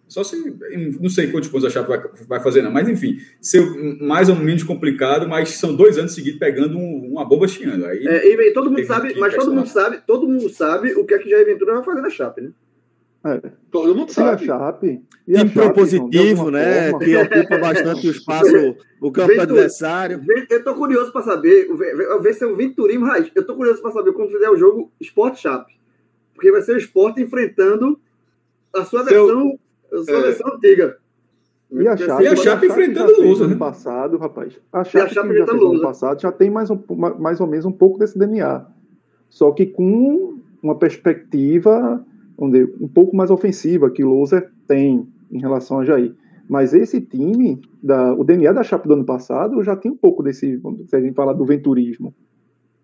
só 0.07 0.23
se. 0.23 0.37
Não 0.99 1.09
sei 1.09 1.27
quantos 1.27 1.49
pontos 1.49 1.65
a 1.65 1.69
Chape 1.69 1.89
vai, 1.89 1.99
vai 2.27 2.39
fazer, 2.39 2.61
não. 2.61 2.71
Mas, 2.71 2.87
enfim, 2.87 3.17
ser 3.41 3.61
mais 4.01 4.29
ou 4.29 4.35
menos 4.35 4.63
complicado, 4.63 5.27
mas 5.27 5.49
são 5.49 5.75
dois 5.75 5.97
anos 5.97 6.13
seguidos 6.13 6.39
pegando 6.39 6.77
um, 6.77 7.11
uma 7.11 7.25
boba 7.25 7.47
chiando. 7.47 7.85
Aí, 7.85 8.07
é, 8.07 8.25
e 8.25 8.53
todo 8.53 8.71
mundo 8.71 8.85
sabe, 8.85 9.13
mas 9.19 9.35
todo 9.35 9.53
mundo 9.53 9.67
sabe, 9.67 9.99
todo 10.07 10.27
mundo 10.27 10.49
sabe 10.49 10.93
o 10.93 11.05
que 11.05 11.13
é 11.13 11.17
que 11.17 11.29
Jair 11.29 11.45
Ventura 11.45 11.73
vai 11.75 11.83
fazer 11.83 12.01
na 12.01 12.09
Chape, 12.09 12.41
né? 12.41 12.51
É. 13.25 13.41
Todo 13.71 13.95
mundo 13.95 14.11
sabe. 14.11 14.45
E 14.45 14.51
a 14.51 14.57
Chape. 14.59 15.03
E 15.27 15.35
a 15.35 15.45
propositivo, 15.47 16.51
né? 16.51 16.91
Forma. 16.91 17.05
Que 17.05 17.17
ocupa 17.17 17.57
bastante 17.57 18.07
o 18.07 18.11
espaço, 18.11 18.75
o 19.01 19.11
campo 19.11 19.29
Ventura, 19.29 19.43
adversário. 19.43 20.21
Eu 20.47 20.63
tô 20.63 20.75
curioso 20.75 21.11
para 21.11 21.23
saber, 21.23 21.67
ver 22.21 22.33
se 22.35 22.43
é 22.43 22.47
um 22.47 22.55
Venturismo 22.55 23.05
raiz. 23.05 23.31
Eu 23.33 23.43
tô 23.43 23.55
curioso 23.55 23.81
para 23.81 23.91
saber 23.91 24.13
quando 24.13 24.29
fizer 24.29 24.47
o 24.47 24.55
jogo 24.55 24.91
Sport 25.01 25.37
Chape. 25.37 25.73
Porque 26.35 26.51
vai 26.51 26.61
ser 26.61 26.75
o 26.75 26.77
Sport 26.77 27.17
enfrentando 27.17 27.99
a 28.71 28.85
sua 28.85 29.03
Seu... 29.03 29.25
versão, 29.25 29.59
a 29.91 30.03
sua 30.03 30.19
é. 30.19 30.21
versão 30.21 30.53
antiga. 30.53 30.97
E 31.71 31.87
a 31.87 31.97
Chape, 31.97 32.23
e 32.23 32.27
a 32.27 32.35
Chape 32.35 32.67
enfrentando 32.67 33.11
o 33.11 33.23
Lusa, 33.23 33.47
né? 33.47 33.55
passado, 33.55 34.17
rapaz. 34.17 34.53
A 34.71 34.83
Chape, 34.83 34.97
a 34.97 35.09
Chape 35.09 35.29
que 35.29 35.37
já 35.39 35.47
fez 35.47 35.61
ano 35.61 35.81
passado 35.81 36.21
já 36.21 36.31
tem 36.31 36.51
mais, 36.51 36.69
um, 36.69 36.79
mais 37.19 37.41
ou 37.41 37.47
menos 37.47 37.65
um 37.65 37.71
pouco 37.71 37.97
desse 37.97 38.19
DNA. 38.19 38.67
Só 39.31 39.51
que 39.51 39.65
com 39.65 40.37
uma 40.61 40.75
perspectiva 40.75 42.05
dizer, 42.37 42.73
um 42.79 42.87
pouco 42.87 43.15
mais 43.15 43.31
ofensiva 43.31 43.89
que 43.89 44.03
o 44.03 44.09
Loser 44.09 44.51
tem 44.67 45.07
em 45.31 45.39
relação 45.39 45.79
a 45.79 45.85
Jair. 45.85 46.13
Mas 46.47 46.73
esse 46.73 47.01
time, 47.01 47.59
da, 47.81 48.13
o 48.13 48.23
DNA 48.23 48.53
da 48.53 48.63
Chape 48.63 48.87
do 48.87 48.93
ano 48.93 49.05
passado, 49.05 49.63
já 49.63 49.75
tem 49.75 49.91
um 49.91 49.97
pouco 49.97 50.21
desse, 50.21 50.61
se 50.87 50.95
a 50.95 51.01
gente 51.01 51.15
falar 51.15 51.33
do 51.33 51.45
venturismo. 51.45 52.13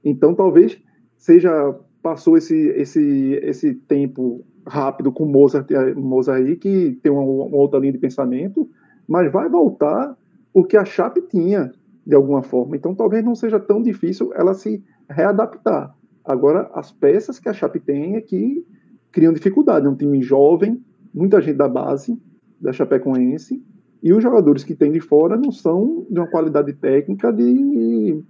Então 0.04 0.34
talvez 0.34 0.82
seja 1.18 1.76
passou 2.02 2.36
esse 2.36 2.56
esse 2.56 3.40
esse 3.44 3.76
tempo 3.76 4.44
rápido 4.66 5.12
com 5.12 5.26
Mozart, 5.26 5.70
Mozart 5.96 6.42
aí 6.42 6.56
que 6.56 6.98
tem 7.04 7.12
uma, 7.12 7.22
uma 7.22 7.58
outra 7.58 7.80
linha 7.80 7.94
de 7.94 8.00
pensamento, 8.00 8.68
mas 9.08 9.32
vai 9.32 9.48
voltar 9.48 10.18
o 10.54 10.64
que 10.64 10.76
a 10.76 10.86
Chape 10.86 11.22
tinha 11.22 11.72
de 12.06 12.16
alguma 12.16 12.42
forma. 12.42 12.76
Então 12.76 12.96
talvez 12.96 13.24
não 13.24 13.36
seja 13.36 13.60
tão 13.60 13.82
difícil 13.82 14.32
ela 14.34 14.56
se 14.56 14.84
readaptar. 15.08 15.96
Agora 16.26 16.70
as 16.74 16.92
peças 16.92 17.40
que 17.40 17.50
a 17.50 17.54
Chape 17.54 17.80
tem 17.80 18.16
é 18.16 18.22
que 18.22 18.66
criam 19.12 19.34
dificuldade. 19.34 19.86
É 19.86 19.90
um 19.90 19.96
time 19.96 20.22
jovem, 20.22 20.84
muita 21.14 21.42
gente 21.42 21.58
da 21.58 21.68
base, 21.68 22.18
da 22.60 22.72
Chapecoense, 22.72 23.62
e 24.02 24.14
os 24.14 24.24
jogadores 24.24 24.64
que 24.64 24.76
tem 24.76 24.92
de 24.92 25.00
fora 25.00 25.38
não 25.38 25.52
são 25.52 26.06
de 26.10 26.20
uma 26.20 26.28
qualidade 26.28 26.74
técnica 26.74 27.32
de, 27.32 28.22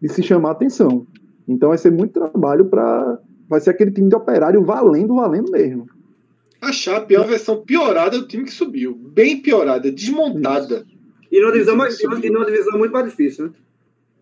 de 0.00 0.08
se 0.08 0.22
chamar 0.22 0.52
atenção. 0.52 1.06
Então 1.46 1.70
vai 1.70 1.78
ser 1.78 1.90
muito 1.90 2.12
trabalho 2.12 2.66
para. 2.66 3.18
Vai 3.48 3.60
ser 3.60 3.70
aquele 3.70 3.90
time 3.90 4.08
de 4.08 4.14
operário 4.14 4.62
valendo, 4.62 5.14
valendo 5.14 5.50
mesmo. 5.50 5.88
A 6.60 6.72
Chape 6.72 7.14
é 7.14 7.18
uma 7.18 7.26
versão 7.26 7.62
piorada 7.62 8.18
do 8.18 8.26
time 8.26 8.44
que 8.44 8.52
subiu. 8.52 8.94
Bem 8.94 9.40
piorada, 9.40 9.90
desmontada. 9.90 10.84
E 11.30 11.40
numa 11.40 11.52
divisão, 11.52 11.76
mais, 11.76 11.98
e 11.98 12.30
numa 12.30 12.44
divisão 12.44 12.78
muito 12.78 12.92
mais 12.92 13.06
difícil, 13.06 13.46
né? 13.46 13.52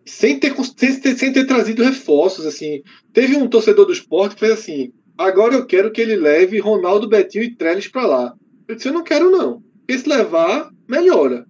Sem 0.05 0.39
ter, 0.39 0.55
sem, 0.55 0.99
ter, 1.01 1.15
sem 1.17 1.33
ter 1.33 1.45
trazido 1.45 1.83
reforços, 1.83 2.45
assim. 2.45 2.81
Teve 3.11 3.35
um 3.35 3.47
torcedor 3.47 3.85
do 3.85 3.91
esporte 3.91 4.35
que 4.35 4.39
fez 4.39 4.53
assim: 4.53 4.93
Agora 5.17 5.55
eu 5.55 5.65
quero 5.65 5.91
que 5.91 6.01
ele 6.01 6.15
leve 6.15 6.59
Ronaldo, 6.59 7.09
Betinho 7.09 7.43
e 7.43 7.55
Trellis 7.55 7.87
para 7.87 8.05
lá. 8.05 8.35
Eu 8.67 8.75
disse, 8.75 8.87
eu 8.87 8.93
não 8.93 9.03
quero 9.03 9.31
não. 9.31 9.63
Porque 9.79 9.97
se 9.97 10.07
levar, 10.07 10.71
melhora. 10.87 11.47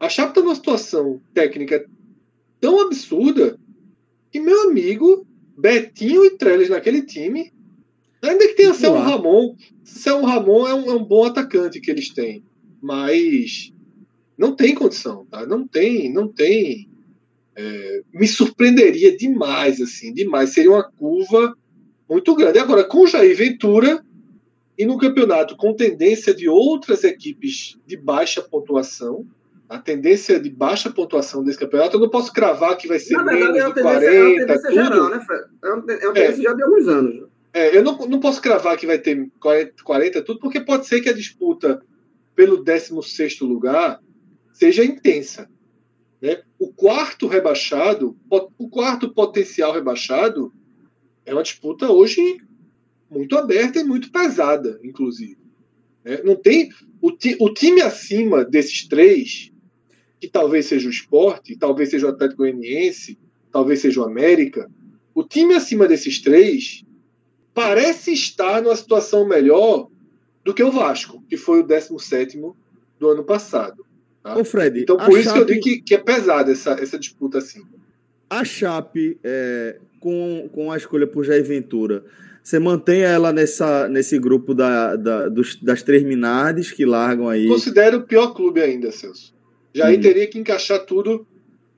A 0.00 0.08
Chape 0.08 0.30
está 0.30 0.40
numa 0.40 0.54
situação 0.54 1.20
técnica 1.32 1.84
tão 2.60 2.80
absurda 2.80 3.58
que, 4.32 4.40
meu 4.40 4.68
amigo, 4.68 5.26
Betinho 5.56 6.24
e 6.24 6.30
Trellis 6.36 6.68
naquele 6.68 7.02
time, 7.02 7.52
ainda 8.22 8.48
que 8.48 8.54
tenha 8.54 8.74
Céu 8.74 8.94
Ramon, 8.94 9.54
Céu 9.84 10.24
Ramon 10.24 10.66
é 10.66 10.74
um, 10.74 10.90
é 10.90 10.94
um 10.94 11.04
bom 11.04 11.24
atacante 11.24 11.80
que 11.80 11.90
eles 11.90 12.10
têm. 12.10 12.42
Mas 12.80 13.72
não 14.36 14.54
tem 14.54 14.74
condição, 14.74 15.26
tá? 15.26 15.44
Não 15.46 15.66
tem, 15.66 16.12
não 16.12 16.28
tem. 16.28 16.88
É, 17.56 18.02
me 18.12 18.26
surpreenderia 18.26 19.16
demais, 19.16 19.80
assim, 19.80 20.12
demais. 20.12 20.50
Seria 20.50 20.70
uma 20.70 20.84
curva 20.84 21.56
muito 22.08 22.34
grande. 22.34 22.58
Agora, 22.58 22.84
com 22.84 23.06
Jair 23.06 23.36
Ventura 23.36 24.02
e 24.76 24.86
no 24.86 24.96
campeonato 24.96 25.56
com 25.56 25.74
tendência 25.74 26.34
de 26.34 26.48
outras 26.48 27.04
equipes 27.04 27.76
de 27.86 27.96
baixa 27.96 28.40
pontuação, 28.40 29.26
a 29.68 29.78
tendência 29.78 30.40
de 30.40 30.48
baixa 30.48 30.90
pontuação 30.90 31.44
desse 31.44 31.58
campeonato, 31.58 31.96
eu 31.96 32.00
não 32.00 32.08
posso 32.08 32.32
cravar 32.32 32.76
que 32.76 32.88
vai 32.88 32.98
ser 32.98 33.14
Na 33.16 33.24
verdade, 33.24 33.52
menos 33.52 33.70
é 33.70 33.74
de 33.74 33.82
40, 33.82 34.06
é 34.06 34.22
uma 34.22 34.38
tendência 34.38 34.70
tudo. 34.70 34.74
geral, 34.74 35.10
né, 35.10 35.20
Fred? 35.26 35.44
É 35.62 35.68
uma, 35.68 35.92
é 35.92 36.06
uma 36.06 36.14
tendência 36.14 36.40
é. 36.40 36.42
já 36.42 36.52
de 36.54 36.62
alguns 36.62 36.88
anos. 36.88 37.28
É, 37.52 37.76
eu 37.76 37.82
não, 37.82 37.98
não 38.06 38.20
posso 38.20 38.40
cravar 38.40 38.76
que 38.76 38.86
vai 38.86 38.98
ter 38.98 39.28
40, 39.40 39.82
40 39.82 40.22
tudo, 40.22 40.40
porque 40.40 40.60
pode 40.60 40.86
ser 40.86 41.00
que 41.00 41.08
a 41.08 41.14
disputa 41.14 41.82
pelo 42.34 42.64
16º 42.64 43.46
lugar 43.46 44.00
seja 44.52 44.84
intensa. 44.84 45.50
Né? 46.22 46.40
O 46.58 46.72
quarto 46.72 47.26
rebaixado, 47.26 48.16
o 48.58 48.68
quarto 48.68 49.12
potencial 49.12 49.72
rebaixado, 49.72 50.52
é 51.28 51.34
uma 51.34 51.42
disputa 51.42 51.90
hoje 51.90 52.40
muito 53.10 53.36
aberta 53.36 53.78
e 53.78 53.84
muito 53.84 54.10
pesada, 54.10 54.80
inclusive. 54.82 55.36
É, 56.04 56.22
não 56.22 56.34
tem 56.34 56.70
o, 57.00 57.12
ti, 57.12 57.36
o, 57.38 57.52
time 57.52 57.82
acima 57.82 58.44
desses 58.44 58.88
três, 58.88 59.52
que 60.18 60.26
talvez 60.26 60.66
seja 60.66 60.88
o 60.88 60.90
esporte, 60.90 61.56
talvez 61.56 61.90
seja 61.90 62.06
o 62.06 62.10
Atlético 62.10 62.38
Goianiense, 62.42 63.18
talvez 63.52 63.80
seja 63.80 64.00
o 64.00 64.04
América, 64.04 64.70
o 65.14 65.22
time 65.22 65.54
acima 65.54 65.86
desses 65.86 66.20
três 66.20 66.84
parece 67.52 68.12
estar 68.12 68.62
numa 68.62 68.76
situação 68.76 69.28
melhor 69.28 69.90
do 70.44 70.54
que 70.54 70.62
o 70.62 70.70
Vasco, 70.70 71.22
que 71.28 71.36
foi 71.36 71.60
o 71.60 71.66
17 71.66 72.40
do 72.98 73.08
ano 73.08 73.24
passado. 73.24 73.84
Tá? 74.22 74.38
Ô 74.38 74.44
Fred, 74.44 74.80
então, 74.80 74.96
por 74.96 75.18
isso 75.18 75.24
Chape... 75.24 75.34
que 75.34 75.40
eu 75.40 75.46
digo 75.46 75.60
que, 75.62 75.82
que 75.82 75.94
é 75.94 75.98
pesada 75.98 76.52
essa, 76.52 76.72
essa 76.72 76.98
disputa 76.98 77.38
assim. 77.38 77.62
A 78.30 78.44
Chape 78.44 79.18
é, 79.22 79.78
com, 80.00 80.48
com 80.52 80.70
a 80.72 80.76
escolha 80.76 81.06
por 81.06 81.24
Jair 81.24 81.44
Ventura, 81.44 82.04
você 82.42 82.58
mantém 82.58 83.02
ela 83.02 83.32
nessa, 83.32 83.88
nesse 83.88 84.18
grupo 84.18 84.54
da, 84.54 84.96
da 84.96 85.28
dos, 85.28 85.56
das 85.56 85.82
três 85.82 86.02
minades 86.02 86.72
que 86.72 86.86
largam 86.86 87.28
aí? 87.28 87.46
Considero 87.46 87.98
o 87.98 88.02
pior 88.02 88.32
clube 88.32 88.60
ainda, 88.60 88.90
Celso. 88.90 89.34
Jair 89.74 89.98
hum. 89.98 90.02
teria 90.02 90.26
que 90.26 90.38
encaixar 90.38 90.80
tudo 90.86 91.26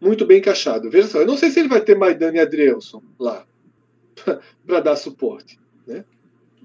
muito 0.00 0.24
bem 0.24 0.38
encaixado. 0.38 0.90
Veja 0.90 1.08
só, 1.08 1.20
eu 1.20 1.26
não 1.26 1.36
sei 1.36 1.50
se 1.50 1.60
ele 1.60 1.68
vai 1.68 1.80
ter 1.80 1.96
Maidana 1.96 2.36
e 2.36 2.40
Adrielson 2.40 3.02
lá 3.18 3.44
para 4.66 4.80
dar 4.80 4.96
suporte. 4.96 5.58
Né? 5.86 6.04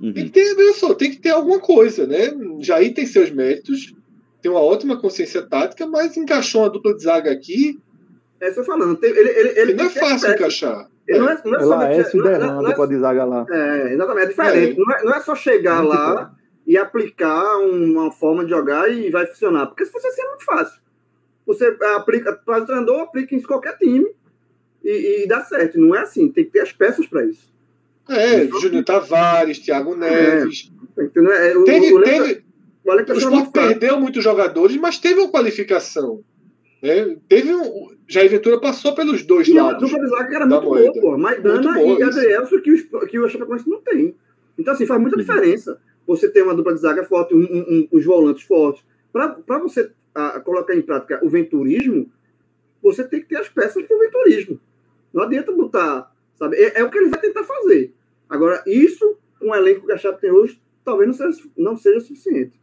Uhum. 0.02 0.14
Tem 0.14 0.26
que 0.26 0.32
ter, 0.32 0.56
veja 0.56 0.74
só, 0.74 0.94
tem 0.94 1.12
que 1.12 1.18
ter 1.18 1.32
alguma 1.32 1.60
coisa, 1.60 2.06
né? 2.06 2.32
Jair 2.60 2.94
tem 2.94 3.06
seus 3.06 3.32
méritos, 3.32 3.94
tem 4.42 4.52
uma 4.52 4.62
ótima 4.62 5.00
consciência 5.00 5.42
tática, 5.42 5.88
mas 5.88 6.16
encaixou 6.16 6.62
uma 6.62 6.70
dupla 6.70 6.94
de 6.96 7.04
zaga 7.04 7.32
aqui. 7.32 7.80
É, 8.40 8.50
estou 8.50 8.64
falando, 8.64 9.04
ele, 9.04 9.20
ele, 9.20 9.60
ele 9.60 9.74
não 9.74 9.86
é 9.86 9.90
fácil 9.90 10.32
encaixar. 10.32 10.90
É, 11.08 11.20
não 11.20 11.30
é, 11.30 11.42
não 11.46 11.56
é 11.56 11.60
só 11.60 11.70
não, 11.70 12.62
não, 12.62 12.84
é, 12.84 12.88
de 12.88 13.00
zaga 13.00 13.26
lá. 13.26 13.46
É, 13.50 13.94
exatamente, 13.94 14.26
é 14.26 14.30
diferente. 14.30 14.72
É. 14.72 14.84
Não, 14.84 14.96
é, 14.96 15.04
não 15.04 15.14
é 15.14 15.20
só 15.20 15.36
chegar 15.36 15.82
lá 15.82 16.34
e 16.66 16.78
aplicar 16.78 17.58
uma 17.58 18.12
forma 18.12 18.44
de 18.44 18.50
jogar 18.50 18.92
e 18.92 19.12
vai 19.12 19.28
funcionar. 19.28 19.68
Porque 19.68 19.86
se 19.86 19.92
fosse 19.92 20.08
assim 20.08 20.22
é 20.22 20.30
muito 20.30 20.46
fácil. 20.46 20.82
Você 21.46 21.78
aplica, 21.96 22.42
faz 22.44 22.64
o 22.64 22.66
treinador, 22.66 23.02
aplica 23.02 23.36
em 23.36 23.42
qualquer 23.42 23.78
time 23.78 24.08
e, 24.84 25.24
e, 25.24 25.28
dá 25.28 25.42
certo. 25.42 25.80
Não 25.80 25.96
é 25.96 26.02
assim, 26.02 26.28
tem 26.28 26.44
que 26.44 26.52
ter 26.52 26.62
as 26.62 26.72
peças 26.72 27.06
para 27.06 27.24
isso. 27.24 27.54
É, 28.10 28.48
Júnior 28.48 28.84
Tavares, 28.84 29.60
Thiago 29.60 29.94
é. 29.94 29.98
Neves. 29.98 30.72
É, 30.98 31.06
teve, 31.06 31.94
o, 31.94 32.02
teve, 32.02 32.44
o, 32.84 32.92
o, 32.92 32.96
o 32.96 33.18
Sport 33.18 33.52
perdeu 33.52 34.00
muitos 34.00 34.24
jogadores, 34.24 34.76
mas 34.78 34.98
teve 34.98 35.20
uma 35.20 35.30
qualificação. 35.30 36.24
Né? 36.82 37.16
Teve 37.28 37.54
um, 37.54 37.95
Jair 38.08 38.30
Ventura 38.30 38.60
passou 38.60 38.94
pelos 38.94 39.24
dois 39.24 39.48
e 39.48 39.54
lados. 39.54 39.84
A 39.84 39.86
dupla 39.86 40.00
de 40.00 40.10
zaga 40.10 40.36
era 40.36 40.46
muito 40.46 40.62
boa, 40.62 40.94
pô. 40.94 41.18
Maidana 41.18 41.82
e 41.82 42.04
Adrielson 42.04 42.62
que 42.62 42.74
o, 42.74 43.08
que 43.08 43.20
o 43.20 43.30
Chapecoense 43.30 43.70
não 43.70 43.82
tem. 43.82 44.16
Então, 44.58 44.74
assim, 44.74 44.86
faz 44.86 45.02
muita 45.02 45.16
uhum. 45.16 45.22
diferença 45.22 45.80
você 46.06 46.30
ter 46.30 46.44
uma 46.44 46.54
dupla 46.54 46.74
de 46.74 46.80
zaga 46.80 47.04
forte, 47.04 47.34
um, 47.34 47.40
um, 47.40 47.44
um, 47.44 47.88
os 47.92 48.06
volantes 48.06 48.44
fortes. 48.44 48.84
Para 49.12 49.60
você 49.60 49.92
a, 50.14 50.40
colocar 50.40 50.76
em 50.76 50.82
prática 50.82 51.20
o 51.24 51.30
venturismo, 51.30 52.12
você 52.82 53.04
tem 53.04 53.22
que 53.22 53.28
ter 53.28 53.38
as 53.38 53.50
peças 53.50 53.84
para 53.84 53.98
o 53.98 54.00
venturismo. 54.00 54.60
Não 55.12 55.24
adianta 55.24 55.52
botar, 55.52 56.12
sabe? 56.36 56.58
É, 56.58 56.80
é, 56.80 56.84
o 56.84 56.90
que 56.90 56.98
ele 56.98 57.10
vai 57.10 57.20
tentar 57.20 57.44
fazer. 57.44 57.94
Agora, 58.30 58.64
isso, 58.68 59.18
com 59.40 59.50
o 59.50 59.56
elenco 59.56 59.86
que 59.86 59.92
a 59.94 59.98
Chape 59.98 60.22
tem 60.22 60.32
hoje, 60.32 60.62
talvez 60.84 61.08
não 61.08 61.16
seja, 61.16 61.50
não 61.58 61.78
seja 61.78 62.00
suficiente. 62.02 62.60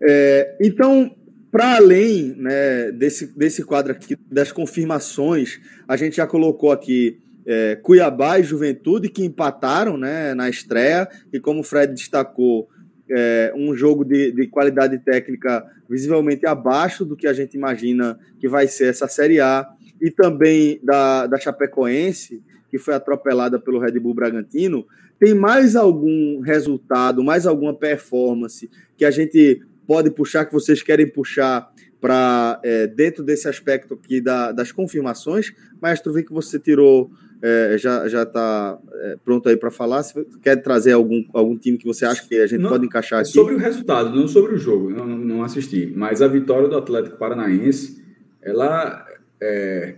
É, 0.00 0.56
então, 0.60 1.14
para 1.50 1.76
além 1.76 2.34
né, 2.36 2.92
desse, 2.92 3.26
desse 3.26 3.64
quadro 3.64 3.92
aqui 3.92 4.16
das 4.30 4.52
confirmações, 4.52 5.60
a 5.86 5.96
gente 5.96 6.16
já 6.16 6.26
colocou 6.26 6.70
aqui 6.70 7.18
é, 7.44 7.76
Cuiabá 7.76 8.38
e 8.38 8.44
Juventude, 8.44 9.08
que 9.08 9.24
empataram 9.24 9.96
né, 9.96 10.34
na 10.34 10.48
estreia, 10.48 11.08
e 11.32 11.40
como 11.40 11.60
o 11.60 11.64
Fred 11.64 11.92
destacou, 11.92 12.68
é, 13.10 13.52
um 13.56 13.74
jogo 13.74 14.04
de, 14.04 14.30
de, 14.30 14.46
qualidade 14.46 14.96
técnica 14.98 15.66
visivelmente 15.88 16.46
abaixo 16.46 17.04
do 17.04 17.16
que 17.16 17.26
a 17.26 17.32
gente 17.32 17.56
imagina 17.56 18.16
que 18.38 18.48
vai 18.48 18.68
ser 18.68 18.86
essa 18.86 19.08
Série 19.08 19.40
A, 19.40 19.66
e 20.00 20.10
também 20.10 20.78
da, 20.82 21.26
da 21.26 21.36
Chapecoense, 21.36 22.40
que 22.70 22.78
foi 22.78 22.94
atropelada 22.94 23.58
pelo 23.58 23.80
Red 23.80 23.98
Bull 23.98 24.14
Bragantino. 24.14 24.86
Tem 25.18 25.34
mais 25.34 25.74
algum 25.74 26.40
resultado, 26.40 27.22
mais 27.22 27.46
alguma 27.46 27.74
performance 27.74 28.70
que 28.96 29.04
a 29.04 29.10
gente 29.10 29.60
pode 29.90 30.08
puxar, 30.08 30.44
que 30.44 30.52
vocês 30.52 30.84
querem 30.84 31.04
puxar 31.04 31.68
para 32.00 32.60
é, 32.62 32.86
dentro 32.86 33.24
desse 33.24 33.48
aspecto 33.48 33.94
aqui 33.94 34.20
da, 34.20 34.52
das 34.52 34.70
confirmações? 34.70 35.52
Maestro, 35.82 36.12
vi 36.12 36.22
que 36.22 36.32
você 36.32 36.60
tirou 36.60 37.10
é, 37.42 37.76
já 37.76 38.06
já 38.06 38.22
está 38.22 38.78
é, 38.92 39.16
pronto 39.24 39.48
aí 39.48 39.56
para 39.56 39.68
falar. 39.68 40.04
Se 40.04 40.24
quer 40.40 40.62
trazer 40.62 40.92
algum, 40.92 41.24
algum 41.32 41.58
time 41.58 41.76
que 41.76 41.84
você 41.84 42.04
acha 42.04 42.24
que 42.24 42.36
a 42.36 42.46
gente 42.46 42.60
não, 42.60 42.70
pode 42.70 42.86
encaixar 42.86 43.18
aqui? 43.18 43.30
Sobre 43.30 43.56
o 43.56 43.58
resultado, 43.58 44.14
não 44.14 44.28
sobre 44.28 44.54
o 44.54 44.56
jogo, 44.58 44.90
não, 44.90 45.04
não 45.08 45.42
assisti. 45.42 45.92
Mas 45.96 46.22
a 46.22 46.28
vitória 46.28 46.68
do 46.68 46.78
Atlético 46.78 47.16
Paranaense, 47.16 48.00
ela 48.40 49.04
é, 49.42 49.96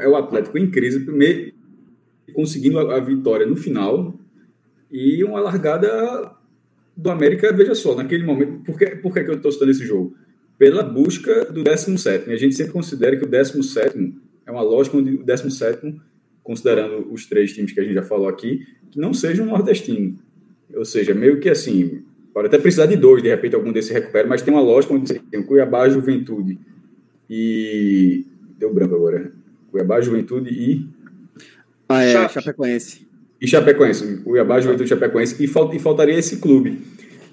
é 0.00 0.08
o 0.08 0.16
Atlético 0.16 0.56
em 0.56 0.70
crise, 0.70 1.00
primeiro 1.00 1.52
conseguindo 2.32 2.78
a, 2.78 2.96
a 2.96 3.00
vitória 3.00 3.44
no 3.44 3.56
final 3.56 4.18
e 4.90 5.22
uma 5.22 5.40
largada 5.40 6.34
do 6.96 7.10
América, 7.10 7.52
veja 7.52 7.74
só, 7.74 7.94
naquele 7.94 8.24
momento, 8.24 8.62
por 8.64 8.78
que, 8.78 8.86
por 8.96 9.12
que, 9.12 9.20
eu 9.20 9.34
estou 9.34 9.50
citando 9.50 9.70
esse 9.70 9.84
jogo? 9.84 10.16
Pela 10.56 10.82
busca 10.82 11.46
do 11.46 11.62
17. 11.64 12.30
A 12.30 12.36
gente 12.36 12.54
sempre 12.54 12.72
considera 12.72 13.16
que 13.16 13.24
o 13.24 13.28
17 13.28 14.14
é 14.46 14.50
uma 14.50 14.62
lógica 14.62 14.96
onde 14.96 15.14
o 15.14 15.24
17 15.24 16.00
considerando 16.44 17.10
os 17.10 17.26
três 17.26 17.52
times 17.52 17.72
que 17.72 17.80
a 17.80 17.82
gente 17.82 17.94
já 17.94 18.02
falou 18.02 18.28
aqui, 18.28 18.66
que 18.90 19.00
não 19.00 19.14
sejam 19.14 19.46
um 19.46 19.50
nordestino. 19.50 20.16
Ou 20.74 20.84
seja, 20.84 21.14
meio 21.14 21.40
que 21.40 21.48
assim, 21.48 22.02
pode 22.32 22.48
até 22.48 22.58
precisar 22.58 22.86
de 22.86 22.96
dois, 22.96 23.22
de 23.22 23.30
repente 23.30 23.54
algum 23.54 23.72
desses 23.72 23.90
recupera, 23.90 24.28
mas 24.28 24.42
tem 24.42 24.52
uma 24.52 24.62
lógica 24.62 24.92
onde 24.92 25.18
tem 25.18 25.40
o 25.40 25.46
Cuiabá, 25.46 25.88
Juventude 25.88 26.58
e. 27.28 28.26
Deu 28.58 28.72
branco 28.72 28.94
agora. 28.94 29.32
Cuiabá, 29.70 30.00
Juventude 30.00 30.50
e. 30.50 30.86
Ah, 31.88 32.02
é, 32.02 32.12
Chape. 32.12 32.34
Chapecoense. 32.34 33.08
E 33.44 33.46
Chapecoense, 33.46 34.22
Cuiabá, 34.24 34.58
Juventude 34.58 34.88
Chapecoense, 34.88 35.44
e, 35.44 35.46
falt, 35.46 35.74
e 35.74 35.78
faltaria 35.78 36.18
esse 36.18 36.38
clube. 36.38 36.80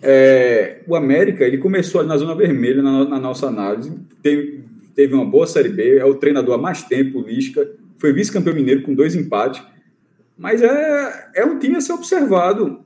É, 0.02 0.82
o 0.86 0.94
América, 0.94 1.46
ele 1.46 1.58
começou 1.58 2.04
na 2.04 2.18
zona 2.18 2.36
vermelha 2.36 2.84
na, 2.84 3.06
na 3.06 3.18
nossa 3.18 3.48
análise, 3.48 3.98
teve, 4.22 4.62
teve 4.94 5.14
uma 5.14 5.24
boa 5.24 5.48
Série 5.48 5.70
B, 5.70 6.00
é 6.00 6.04
o 6.04 6.16
treinador 6.16 6.56
há 6.56 6.58
mais 6.58 6.84
tempo, 6.84 7.22
Lisca, 7.22 7.66
foi 7.98 8.12
vice-campeão 8.12 8.54
mineiro 8.54 8.82
com 8.82 8.94
dois 8.94 9.16
empates, 9.16 9.64
mas 10.38 10.62
é, 10.62 11.30
é 11.34 11.46
um 11.46 11.58
time 11.58 11.78
a 11.78 11.82
ser 11.82 11.94
observado 11.94 12.82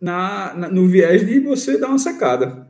na, 0.00 0.52
na, 0.54 0.68
no 0.68 0.88
viés 0.88 1.24
de 1.24 1.38
você 1.38 1.78
dar 1.78 1.90
uma 1.90 1.98
secada. 1.98 2.66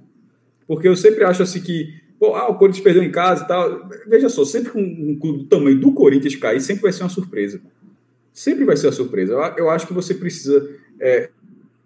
Porque 0.66 0.86
eu 0.86 0.96
sempre 0.96 1.24
acho 1.24 1.42
assim 1.42 1.62
que, 1.62 1.94
pô, 2.20 2.34
ah, 2.34 2.50
o 2.50 2.56
Corinthians 2.56 2.84
perdeu 2.84 3.02
em 3.02 3.10
casa 3.10 3.44
e 3.44 3.48
tal. 3.48 3.88
Veja 4.06 4.28
só, 4.28 4.44
sempre 4.44 4.70
com 4.70 4.82
um, 4.82 5.12
um 5.12 5.18
clube 5.18 5.44
do 5.44 5.48
tamanho 5.48 5.80
do 5.80 5.92
Corinthians 5.92 6.36
cair, 6.36 6.60
sempre 6.60 6.82
vai 6.82 6.92
ser 6.92 7.04
uma 7.04 7.08
surpresa. 7.08 7.58
Sempre 8.38 8.64
vai 8.64 8.76
ser 8.76 8.86
uma 8.86 8.92
surpresa. 8.92 9.32
Eu, 9.32 9.40
eu 9.64 9.70
acho 9.70 9.86
que 9.86 9.92
você 9.92 10.14
precisa. 10.14 10.68
É, 11.00 11.30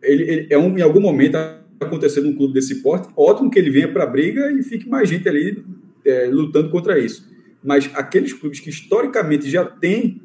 ele, 0.02 0.22
ele, 0.24 0.46
é 0.50 0.58
um, 0.58 0.76
em 0.76 0.82
algum 0.82 1.00
momento 1.00 1.36
acontecendo 1.80 2.28
um 2.28 2.36
clube 2.36 2.54
desse 2.54 2.76
porte, 2.76 3.08
ótimo 3.16 3.50
que 3.50 3.58
ele 3.58 3.70
venha 3.70 3.92
para 3.92 4.04
a 4.04 4.06
briga 4.06 4.52
e 4.52 4.62
fique 4.62 4.88
mais 4.88 5.08
gente 5.08 5.28
ali 5.28 5.64
é, 6.04 6.26
lutando 6.26 6.70
contra 6.70 6.98
isso 6.98 7.32
mas 7.62 7.90
aqueles 7.94 8.32
clubes 8.32 8.60
que 8.60 8.70
historicamente 8.70 9.48
já 9.48 9.64
têm 9.64 10.20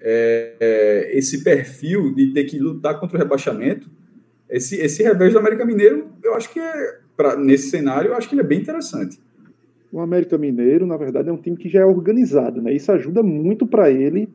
é, 0.00 0.54
é, 0.58 1.18
esse 1.18 1.44
perfil 1.44 2.14
de 2.14 2.32
ter 2.32 2.44
que 2.44 2.58
lutar 2.58 2.98
contra 2.98 3.16
o 3.16 3.20
rebaixamento, 3.20 3.90
esse, 4.48 4.76
esse 4.76 5.02
revés 5.02 5.32
do 5.32 5.38
América 5.38 5.64
Mineiro, 5.64 6.08
eu 6.24 6.34
acho 6.34 6.50
que 6.52 6.58
é, 6.58 6.98
pra, 7.16 7.36
nesse 7.36 7.68
cenário, 7.68 8.10
eu 8.10 8.16
acho 8.16 8.28
que 8.28 8.34
ele 8.34 8.42
é 8.42 8.46
bem 8.46 8.60
interessante. 8.60 9.20
O 9.92 10.00
América 10.00 10.38
Mineiro, 10.38 10.86
na 10.86 10.96
verdade, 10.96 11.28
é 11.28 11.32
um 11.32 11.36
time 11.36 11.56
que 11.56 11.68
já 11.68 11.80
é 11.80 11.84
organizado, 11.84 12.62
né? 12.62 12.72
Isso 12.72 12.90
ajuda 12.92 13.22
muito 13.22 13.66
para 13.66 13.90
ele, 13.90 14.28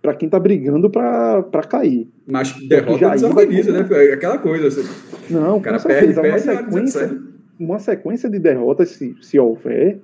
para 0.00 0.14
quem 0.14 0.26
está 0.26 0.38
brigando 0.38 0.88
para 0.88 1.62
cair. 1.68 2.08
Mas 2.26 2.52
derrota 2.68 2.98
já 2.98 3.10
desorganiza, 3.10 3.72
né? 3.72 4.12
Aquela 4.12 4.38
coisa. 4.38 4.68
Assim, 4.68 4.82
Não, 5.30 5.56
o 5.56 5.60
cara 5.60 5.80
perde, 5.80 6.14
perde, 6.14 6.28
uma 6.28 6.38
sequência, 6.38 7.18
uma 7.58 7.78
sequência 7.78 8.30
de 8.30 8.38
derrotas, 8.38 8.90
se, 8.90 9.14
se 9.20 9.38
houver, 9.38 9.98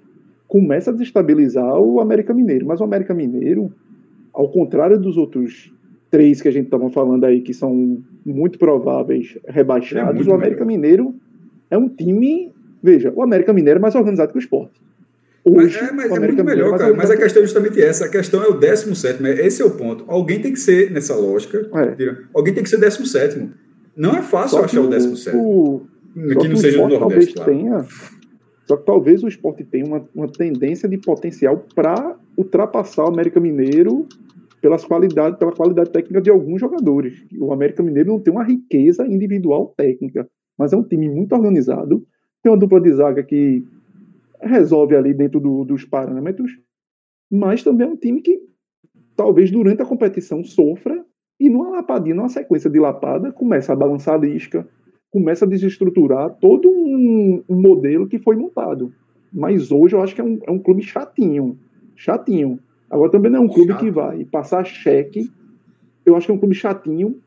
começa 0.48 0.90
a 0.90 0.92
desestabilizar 0.92 1.78
o 1.78 2.00
América 2.00 2.34
Mineiro. 2.34 2.66
Mas 2.66 2.80
o 2.80 2.84
América 2.84 3.14
Mineiro, 3.14 3.72
ao 4.32 4.48
contrário 4.50 4.98
dos 4.98 5.16
outros 5.16 5.72
três 6.10 6.42
que 6.42 6.48
a 6.48 6.52
gente 6.52 6.66
estava 6.66 6.90
falando 6.90 7.24
aí, 7.24 7.40
que 7.40 7.54
são 7.54 8.02
muito 8.24 8.58
prováveis 8.58 9.38
rebaixados, 9.46 10.26
é 10.26 10.30
o 10.30 10.34
América 10.34 10.64
melhor. 10.64 10.80
Mineiro 10.82 11.14
é 11.70 11.78
um 11.78 11.88
time. 11.88 12.50
Veja, 12.82 13.12
o 13.14 13.22
América 13.22 13.52
Mineiro 13.52 13.78
é 13.78 13.80
mais 13.80 13.94
organizado 13.94 14.32
que 14.32 14.38
o 14.38 14.40
esporte. 14.40 14.81
Hoje, 15.44 15.76
mas 15.80 15.90
é, 15.90 15.92
mas 15.92 16.12
é 16.12 16.20
muito 16.20 16.44
melhor, 16.44 16.78
cara. 16.78 16.94
Mas 16.94 17.10
a 17.10 17.16
questão 17.16 17.42
é 17.42 17.46
justamente 17.46 17.82
essa. 17.82 18.04
A 18.04 18.08
questão 18.08 18.42
é 18.42 18.46
o 18.46 18.54
17. 18.54 19.22
Esse 19.40 19.60
é 19.60 19.64
o 19.64 19.72
ponto. 19.72 20.04
Alguém 20.06 20.40
tem 20.40 20.52
que 20.52 20.60
ser, 20.60 20.90
nessa 20.90 21.16
lógica, 21.16 21.68
é. 21.74 22.16
alguém 22.32 22.54
tem 22.54 22.62
que 22.62 22.68
ser 22.70 22.78
17. 22.78 23.50
Não 23.96 24.16
é 24.16 24.22
fácil 24.22 24.58
Só 24.58 24.64
achar 24.64 24.80
o 24.80 24.88
17. 24.88 25.36
O, 25.36 25.82
que 26.14 26.48
não 26.48 26.56
seja 26.56 26.78
no 26.78 26.88
Nordeste. 26.88 27.34
Claro. 27.34 27.50
Tenha 27.50 27.86
só 28.66 28.76
que 28.76 28.86
talvez 28.86 29.22
o 29.22 29.28
esporte 29.28 29.64
tenha 29.64 29.84
uma, 29.84 30.08
uma 30.14 30.28
tendência 30.28 30.88
de 30.88 30.96
potencial 30.96 31.66
para 31.74 32.16
ultrapassar 32.36 33.04
o 33.04 33.08
América 33.08 33.40
Mineiro 33.40 34.06
pelas 34.60 34.84
qualidades, 34.84 35.38
pela 35.38 35.52
qualidade 35.52 35.90
técnica 35.90 36.20
de 36.20 36.30
alguns 36.30 36.60
jogadores. 36.60 37.22
O 37.38 37.52
América 37.52 37.82
Mineiro 37.82 38.12
não 38.12 38.20
tem 38.20 38.32
uma 38.32 38.44
riqueza 38.44 39.06
individual 39.06 39.74
técnica, 39.76 40.28
mas 40.56 40.72
é 40.72 40.76
um 40.76 40.82
time 40.82 41.08
muito 41.08 41.34
organizado. 41.34 42.02
Tem 42.42 42.50
uma 42.52 42.58
dupla 42.58 42.80
de 42.80 42.92
zaga 42.92 43.22
que 43.22 43.64
resolve 44.42 44.96
ali 44.96 45.14
dentro 45.14 45.40
do, 45.40 45.64
dos 45.64 45.84
parâmetros, 45.84 46.50
mas 47.30 47.62
também 47.62 47.86
é 47.86 47.90
um 47.90 47.96
time 47.96 48.20
que 48.20 48.40
talvez 49.16 49.50
durante 49.50 49.82
a 49.82 49.86
competição 49.86 50.42
sofra 50.44 51.04
e 51.38 51.48
numa 51.48 51.70
lapadinha, 51.70 52.14
numa 52.14 52.28
sequência 52.28 52.70
de 52.70 52.78
lapada, 52.78 53.32
começa 53.32 53.72
a 53.72 53.76
balançar 53.76 54.14
a 54.14 54.18
lisca, 54.18 54.68
começa 55.10 55.44
a 55.44 55.48
desestruturar 55.48 56.30
todo 56.40 56.70
um, 56.70 57.42
um, 57.48 57.60
modelo 57.60 58.06
que 58.06 58.18
foi 58.18 58.36
montado. 58.36 58.92
Mas 59.32 59.70
hoje 59.70 59.94
eu 59.94 60.02
acho 60.02 60.14
que 60.14 60.20
é 60.20 60.24
um, 60.24 60.38
é 60.46 60.50
um 60.50 60.58
clube 60.58 60.82
chatinho. 60.82 61.58
Chatinho. 61.96 62.58
Agora 62.90 63.10
também 63.10 63.30
não 63.30 63.40
é 63.40 63.42
um 63.42 63.48
clube 63.48 63.72
Chato. 63.72 63.80
que 63.80 63.90
vai 63.90 64.24
passar 64.24 64.64
cheque. 64.64 65.30
Eu 66.04 66.14
acho 66.16 66.26
que 66.26 66.32
é 66.32 66.34
um 66.34 66.38
clube 66.38 66.54
chatinho 66.54 67.20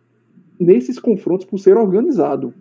nesses 0.60 1.00
confrontos 1.00 1.46
por 1.46 1.58
ser 1.58 1.76
organizado. 1.76 2.54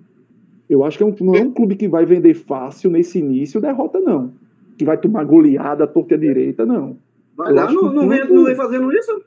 Eu 0.68 0.82
acho 0.82 0.96
que 0.96 1.04
é 1.04 1.06
um, 1.06 1.14
não 1.20 1.34
é 1.34 1.42
um 1.42 1.52
clube 1.52 1.76
que 1.76 1.86
vai 1.86 2.06
vender 2.06 2.34
fácil 2.34 2.90
nesse 2.90 3.18
início 3.18 3.60
derrota, 3.60 4.00
não. 4.00 4.32
Que 4.76 4.84
vai 4.84 4.98
tomar 4.98 5.24
goleada, 5.24 5.86
torta 5.86 6.18
direita, 6.18 6.66
não. 6.66 6.98
Vai 7.36 7.52
lá, 7.52 7.70
não, 7.70 7.92
não, 7.92 8.08
vem, 8.08 8.28
não 8.28 8.44
vem 8.44 8.54
fazendo 8.54 8.92
isso? 8.92 9.22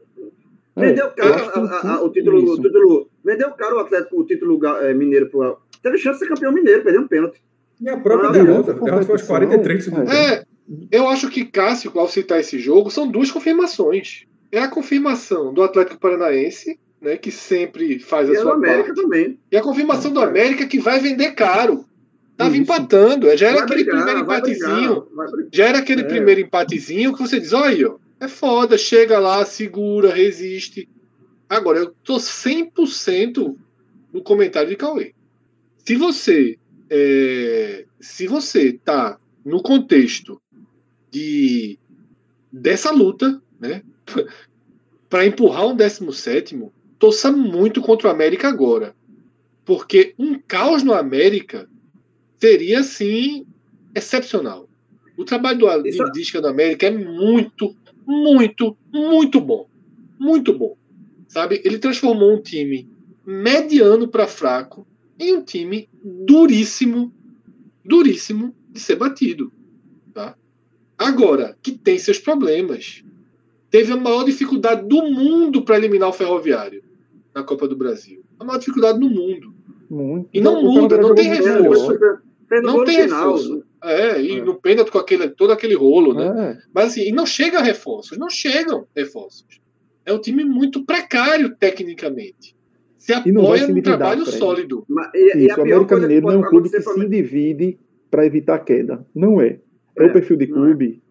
É, 0.75 0.87
vendeu 0.87 1.09
caro 1.11 2.05
o 2.05 2.09
título, 2.09 2.53
o 2.53 2.61
título. 2.61 3.09
Vendeu 3.23 3.51
caro 3.51 3.77
o 3.77 3.79
Atlético 3.79 4.21
o 4.21 4.25
título 4.25 4.65
é, 4.81 4.93
mineiro 4.93 5.27
pro, 5.29 5.57
teve 5.81 5.97
chance 5.97 6.19
de 6.19 6.25
ser 6.25 6.33
campeão 6.33 6.53
mineiro, 6.53 6.83
perdeu 6.83 7.01
um 7.01 7.07
pênalti. 7.07 7.41
E 7.81 7.89
a 7.89 7.97
própria 7.97 8.29
ah, 8.29 8.31
derrota, 8.31 8.71
a 8.71 8.73
derrota 8.75 9.03
foi 9.03 9.15
aos 9.15 9.21
43 9.23 9.83
segundos. 9.83 10.13
É, 10.13 10.43
eu 10.91 11.07
acho 11.07 11.29
que 11.29 11.45
Cássio, 11.45 11.91
ao 11.95 12.07
citar 12.07 12.39
esse 12.39 12.59
jogo, 12.59 12.89
são 12.89 13.07
duas 13.07 13.31
confirmações. 13.31 14.25
É 14.51 14.59
a 14.59 14.67
confirmação 14.67 15.53
do 15.53 15.61
Atlético 15.61 15.99
Paranaense, 15.99 16.79
né, 17.01 17.17
que 17.17 17.31
sempre 17.31 17.99
faz 17.99 18.29
a 18.29 18.33
e 18.33 18.37
sua 18.37 18.53
América 18.53 18.87
parte. 18.87 19.01
também. 19.01 19.39
E 19.51 19.57
a 19.57 19.61
confirmação 19.61 20.11
do 20.11 20.21
América 20.21 20.65
que 20.65 20.79
vai 20.79 20.99
vender 20.99 21.31
caro. 21.33 21.85
Tava 22.37 22.51
Isso. 22.51 22.61
empatando, 22.61 23.35
já 23.35 23.47
era 23.47 23.55
vai 23.55 23.65
aquele 23.65 23.83
brigar, 23.83 24.03
primeiro 24.03 24.21
empatezinho. 24.21 25.07
já 25.51 25.65
era 25.65 25.79
aquele 25.79 26.01
é. 26.01 26.05
primeiro 26.05 26.41
empatezinho 26.41 27.13
que 27.13 27.19
você 27.19 27.39
diz, 27.39 27.51
olha, 27.51 27.95
é 28.19 28.27
foda, 28.27 28.77
chega 28.77 29.17
lá, 29.17 29.43
segura, 29.43 30.13
resiste. 30.13 30.87
Agora, 31.49 31.79
eu 31.79 31.95
tô 32.03 32.17
100% 32.17 33.55
no 34.13 34.21
comentário 34.21 34.69
de 34.69 34.75
Cauê. 34.75 35.15
Se 35.83 35.95
você 35.95 36.59
é, 36.89 37.85
se 37.99 38.27
você 38.27 38.69
está 38.69 39.19
no 39.43 39.61
contexto 39.61 40.41
de 41.09 41.79
dessa 42.51 42.91
luta, 42.91 43.41
né, 43.59 43.81
para 45.09 45.25
empurrar 45.25 45.67
um 45.67 45.75
17, 45.75 46.69
torça 46.99 47.31
muito 47.31 47.81
contra 47.81 48.07
o 48.07 48.11
América 48.11 48.47
agora, 48.47 48.95
porque 49.65 50.13
um 50.19 50.39
caos 50.39 50.83
no 50.83 50.93
América 50.93 51.67
seria 52.39 52.79
assim 52.79 53.45
excepcional. 53.93 54.67
O 55.17 55.25
trabalho 55.25 55.59
do 55.59 55.87
Isso... 55.87 56.03
Disca 56.11 56.39
no 56.39 56.47
América 56.47 56.87
é 56.87 56.91
muito, 56.91 57.75
muito, 58.05 58.77
muito 58.93 59.41
bom, 59.41 59.67
muito 60.19 60.53
bom, 60.53 60.77
sabe? 61.27 61.61
Ele 61.65 61.79
transformou 61.79 62.35
um 62.35 62.41
time 62.41 62.87
mediano 63.25 64.07
para 64.07 64.27
fraco 64.27 64.87
em 65.19 65.33
um 65.33 65.41
time 65.41 65.89
duríssimo, 66.03 67.11
duríssimo 67.83 68.53
de 68.69 68.79
ser 68.79 68.95
batido. 68.95 69.51
Tá? 70.13 70.35
Agora, 70.97 71.57
que 71.61 71.71
tem 71.71 71.97
seus 71.97 72.19
problemas. 72.19 73.03
teve 73.69 73.91
a 73.91 73.97
maior 73.97 74.23
dificuldade 74.23 74.87
do 74.87 75.03
mundo 75.03 75.63
para 75.63 75.77
eliminar 75.77 76.09
o 76.09 76.13
Ferroviário 76.13 76.83
na 77.33 77.43
Copa 77.43 77.67
do 77.67 77.75
Brasil. 77.75 78.23
A 78.39 78.43
maior 78.43 78.59
dificuldade 78.59 78.99
do 78.99 79.09
mundo. 79.09 79.53
Muito. 79.89 80.29
E 80.33 80.39
não 80.39 80.59
O 80.59 80.73
muda, 80.73 80.97
não 80.97 81.15
tem 81.15 81.29
reforço. 81.29 81.97
Não 82.49 82.83
tem 82.85 83.01
final. 83.03 83.33
reforço. 83.33 83.63
É, 83.83 84.21
e 84.21 84.39
É. 84.39 84.43
no 84.43 84.55
pênalti 84.55 84.91
com 84.91 84.97
aquele, 84.97 85.29
todo 85.29 85.51
aquele 85.51 85.75
rolo, 85.75 86.13
né? 86.13 86.51
É. 86.51 86.57
Mas 86.73 86.85
assim, 86.91 87.01
e 87.07 87.11
não 87.11 87.25
chega 87.25 87.61
reforços, 87.61 88.17
não 88.17 88.29
chegam 88.29 88.87
reforços. 88.95 89.61
É 90.05 90.13
um 90.13 90.19
time 90.21 90.43
muito 90.45 90.85
precário 90.85 91.53
tecnicamente. 91.55 92.55
Se 92.97 93.11
E 93.11 93.15
apoia 93.15 93.67
num 93.67 93.81
trabalho 93.81 94.25
sólido. 94.25 94.85
Mas- 94.87 95.11
E, 95.13 95.37
e 95.37 95.45
Isso, 95.47 95.55
a 95.55 95.59
o 95.59 95.61
América 95.65 95.99
Mineiro 95.99 96.27
não 96.27 96.33
é 96.33 96.37
um 96.37 96.41
clube 96.49 96.69
que 96.69 96.81
se 96.81 97.07
divide 97.07 97.77
para 98.09 98.25
evitar 98.25 98.59
queda. 98.59 99.05
Não 99.13 99.39
é. 99.41 99.59
É, 99.97 100.03
É, 100.03 100.05
o 100.07 100.13
perfil 100.13 100.37
de 100.37 100.47
não 100.47 100.63
é. 100.65 100.67
clube 100.69 101.01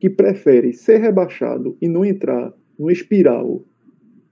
que 0.00 0.08
prefere 0.08 0.72
ser 0.72 0.98
rebaixado 0.98 1.76
e 1.80 1.88
não 1.88 2.04
entrar 2.04 2.52
numa 2.78 2.92
espiral 2.92 3.64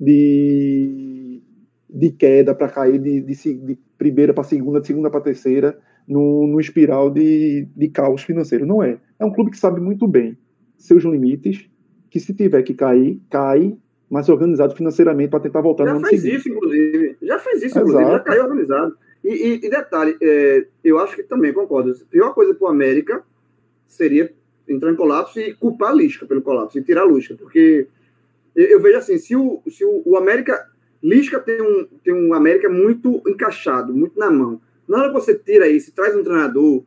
de, 0.00 1.40
de 1.88 2.10
queda 2.10 2.54
para 2.54 2.68
cair 2.68 2.98
de, 2.98 3.20
de, 3.20 3.54
de 3.54 3.78
primeira 3.98 4.32
para 4.34 4.44
segunda, 4.44 4.80
de 4.80 4.86
segunda 4.86 5.10
para 5.10 5.20
terceira, 5.20 5.78
no, 6.06 6.46
no 6.46 6.60
espiral 6.60 7.10
de, 7.10 7.66
de 7.76 7.88
caos 7.88 8.22
financeiro. 8.22 8.66
Não 8.66 8.82
é. 8.82 8.98
É 9.18 9.24
um 9.24 9.32
clube 9.32 9.50
que 9.50 9.58
sabe 9.58 9.80
muito 9.80 10.06
bem 10.06 10.36
seus 10.76 11.04
limites, 11.04 11.68
que 12.10 12.18
se 12.18 12.34
tiver 12.34 12.62
que 12.62 12.74
cair, 12.74 13.20
cai, 13.30 13.76
mas 14.10 14.28
organizado 14.28 14.74
financeiramente 14.74 15.30
para 15.30 15.40
tentar 15.40 15.60
voltar 15.60 15.84
no 15.84 15.90
Já 15.90 15.96
ano 15.96 16.06
fez 16.08 16.20
seguinte. 16.22 16.38
isso, 16.40 16.48
inclusive. 16.50 17.16
Já 17.22 17.38
fez 17.38 17.56
isso, 17.58 17.66
Exato. 17.66 17.86
inclusive. 17.86 18.10
Já 18.10 18.18
caiu 18.20 18.42
organizado. 18.44 18.96
E, 19.24 19.28
e- 19.28 19.54
e 19.66 19.70
detalhe, 19.70 20.16
é, 20.20 20.66
eu 20.82 20.98
acho 20.98 21.14
que 21.16 21.22
também 21.22 21.52
concordo. 21.52 21.90
A 21.92 21.94
pior 22.10 22.34
coisa 22.34 22.52
para 22.54 22.64
o 22.66 22.68
América 22.70 23.22
seria 23.86 24.32
entrar 24.68 24.92
em 24.92 24.96
colapso 24.96 25.38
e 25.40 25.54
culpar 25.54 25.90
a 25.92 25.94
Lisca 25.94 26.26
pelo 26.26 26.42
colapso, 26.42 26.78
e 26.78 26.82
tirar 26.82 27.02
a 27.02 27.06
Lisca. 27.06 27.34
Porque 27.36 27.86
eu, 28.56 28.66
eu 28.66 28.80
vejo 28.80 28.98
assim, 28.98 29.16
se 29.18 29.36
o, 29.36 29.62
se 29.68 29.84
o, 29.84 30.02
o 30.04 30.16
América... 30.16 30.68
Lisca 31.02 31.40
tem 31.40 31.60
um, 31.60 31.84
tem 32.04 32.14
um 32.14 32.32
América 32.32 32.68
muito 32.68 33.20
encaixado, 33.26 33.92
muito 33.92 34.16
na 34.16 34.30
mão. 34.30 34.60
Na 34.88 34.98
hora 34.98 35.08
que 35.08 35.14
você 35.14 35.34
tira 35.34 35.68
isso 35.68 35.92
traz 35.94 36.14
um 36.16 36.22
treinador, 36.22 36.82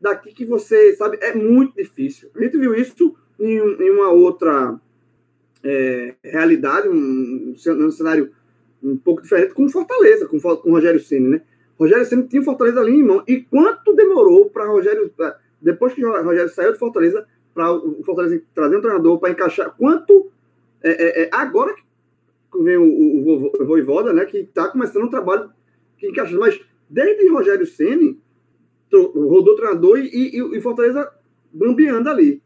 daqui 0.00 0.32
que 0.32 0.44
você, 0.44 0.94
sabe, 0.94 1.18
é 1.20 1.34
muito 1.34 1.76
difícil. 1.76 2.30
A 2.34 2.42
gente 2.42 2.58
viu 2.58 2.74
isso 2.74 3.14
em, 3.38 3.56
em 3.56 3.90
uma 3.90 4.10
outra 4.10 4.78
é, 5.62 6.14
realidade, 6.24 6.88
um, 6.88 7.54
um 7.54 7.90
cenário 7.90 8.32
um 8.82 8.96
pouco 8.96 9.22
diferente 9.22 9.54
com 9.54 9.68
Fortaleza, 9.68 10.26
com, 10.26 10.40
com 10.40 10.70
Rogério 10.70 11.00
Ceni, 11.00 11.28
né? 11.28 11.42
Rogério 11.78 12.04
Ceni 12.04 12.24
tinha 12.24 12.42
Fortaleza 12.42 12.80
ali 12.80 12.92
em 12.92 13.02
mão. 13.02 13.22
E 13.28 13.40
quanto 13.42 13.94
demorou 13.94 14.50
para 14.50 14.66
Rogério, 14.66 15.08
pra- 15.16 15.38
depois 15.60 15.94
que 15.94 16.04
Rogério 16.04 16.48
saiu 16.48 16.72
do 16.72 16.78
Fortaleza, 16.78 17.26
para 17.54 17.72
o 17.72 18.02
Fortaleza 18.02 18.42
trazer 18.54 18.76
um 18.76 18.80
treinador 18.80 19.18
para 19.18 19.30
encaixar? 19.30 19.74
Quanto 19.76 20.30
é, 20.82 20.90
é, 20.90 21.22
é, 21.24 21.30
agora 21.32 21.74
que 21.74 22.62
vem 22.62 22.76
o, 22.76 22.84
o, 22.84 23.52
o 23.62 23.66
Voivoda, 23.66 24.12
né? 24.12 24.24
Que 24.24 24.38
está 24.38 24.68
começando 24.68 25.04
um 25.04 25.10
trabalho 25.10 25.50
que 25.96 26.08
encaixa, 26.08 26.36
mas 26.36 26.60
desde 26.92 27.28
Rogério 27.28 27.66
Ceni 27.66 28.20
rodou 28.92 29.56
treinador 29.56 29.98
e, 29.98 30.08
e, 30.08 30.56
e 30.58 30.60
Fortaleza 30.60 31.10
bambeando 31.50 32.10
ali. 32.10 32.42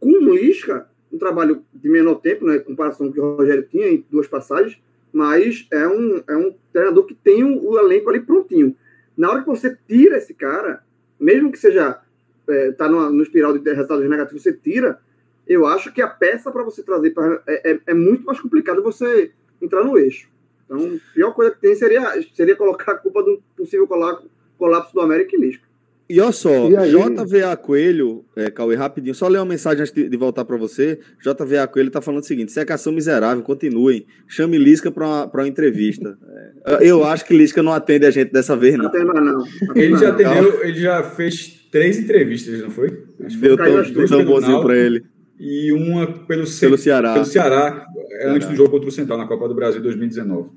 Com 0.00 0.10
o 0.10 0.34
Lisca, 0.34 0.88
um 1.12 1.18
trabalho 1.18 1.64
de 1.72 1.88
menor 1.88 2.16
tempo, 2.16 2.44
né, 2.44 2.56
em 2.56 2.60
comparação 2.60 3.06
com 3.06 3.10
o 3.10 3.14
que 3.14 3.20
o 3.20 3.36
Rogério 3.36 3.66
tinha 3.70 3.88
em 3.88 4.04
duas 4.10 4.26
passagens, 4.26 4.80
mas 5.12 5.66
é 5.72 5.86
um, 5.86 6.22
é 6.28 6.36
um 6.36 6.54
treinador 6.72 7.04
que 7.04 7.14
tem 7.14 7.44
o, 7.44 7.70
o 7.70 7.78
elenco 7.78 8.10
ali 8.10 8.20
prontinho. 8.20 8.76
Na 9.16 9.30
hora 9.30 9.42
que 9.42 9.48
você 9.48 9.76
tira 9.86 10.16
esse 10.18 10.34
cara, 10.34 10.82
mesmo 11.18 11.52
que 11.52 11.58
seja 11.58 12.00
é, 12.48 12.72
tá 12.72 12.88
no, 12.88 13.10
no 13.10 13.22
espiral 13.22 13.56
de 13.56 13.72
resultados 13.72 14.08
negativos, 14.08 14.42
você 14.42 14.52
tira, 14.52 14.98
eu 15.46 15.66
acho 15.66 15.92
que 15.92 16.02
a 16.02 16.08
peça 16.08 16.50
para 16.50 16.64
você 16.64 16.82
trazer 16.82 17.10
pra, 17.10 17.42
é, 17.46 17.72
é, 17.72 17.80
é 17.86 17.94
muito 17.94 18.24
mais 18.24 18.40
complicado 18.40 18.82
você 18.82 19.30
entrar 19.62 19.84
no 19.84 19.96
eixo. 19.96 20.28
Então, 20.70 20.84
a 20.96 21.14
pior 21.14 21.32
coisa 21.32 21.50
que 21.52 21.60
tem 21.60 21.74
seria, 21.74 22.02
seria 22.34 22.54
colocar 22.54 22.92
a 22.92 22.96
culpa 22.96 23.22
do 23.22 23.40
possível 23.56 23.86
cola- 23.86 24.22
colapso 24.58 24.92
do 24.92 25.00
América 25.00 25.34
e 25.34 25.40
Lisca. 25.40 25.66
E 26.10 26.18
olha 26.22 26.32
só, 26.32 26.70
E 26.70 26.74
aí? 26.76 26.90
JVA 26.90 27.54
Coelho, 27.56 28.24
é, 28.34 28.50
Cauê, 28.50 28.74
rapidinho, 28.74 29.14
só 29.14 29.28
ler 29.28 29.38
uma 29.40 29.44
mensagem 29.44 29.82
antes 29.82 29.92
de, 29.92 30.08
de 30.08 30.16
voltar 30.16 30.42
para 30.46 30.56
você. 30.56 30.98
JVA 31.22 31.66
Coelho 31.66 31.90
tá 31.90 32.00
falando 32.00 32.22
o 32.22 32.26
seguinte: 32.26 32.50
secação 32.50 32.92
miserável, 32.94 33.42
continuem. 33.42 34.06
Chame 34.26 34.56
Lisca 34.56 34.90
para 34.90 35.06
uma, 35.06 35.28
pra 35.28 35.42
uma 35.42 35.48
entrevista. 35.48 36.16
É, 36.64 36.90
eu 36.90 37.04
acho 37.04 37.26
que 37.26 37.36
Lisca 37.36 37.62
não 37.62 37.72
atende 37.74 38.06
a 38.06 38.10
gente 38.10 38.32
dessa 38.32 38.56
vez, 38.56 38.76
Não 38.76 38.84
não. 38.84 38.90
tem 38.90 39.04
mais, 39.04 39.22
não. 39.22 39.44
Ele 39.76 39.96
já, 39.98 40.08
atendeu, 40.08 40.64
ele 40.64 40.80
já 40.80 41.02
fez 41.02 41.68
três 41.70 41.98
entrevistas, 41.98 42.58
não 42.62 42.70
foi? 42.70 42.88
Acho 43.24 43.36
que 43.36 43.42
Deu 43.42 43.56
tão, 43.58 44.06
tão 44.06 44.24
bonzinho 44.24 44.62
para 44.62 44.76
ele. 44.78 45.04
E 45.38 45.72
uma 45.72 46.06
pelo, 46.26 46.46
Ce- 46.46 46.66
Pelo 46.66 46.76
Ceará. 46.78 47.12
pelo 47.12 47.24
Ceará, 47.24 47.86
é, 48.20 48.28
antes 48.30 48.48
do 48.48 48.56
jogo 48.56 48.70
contra 48.70 48.88
o 48.88 48.92
Central, 48.92 49.18
na 49.18 49.26
Copa 49.26 49.48
do 49.48 49.54
Brasil 49.54 49.80
2019. 49.82 50.50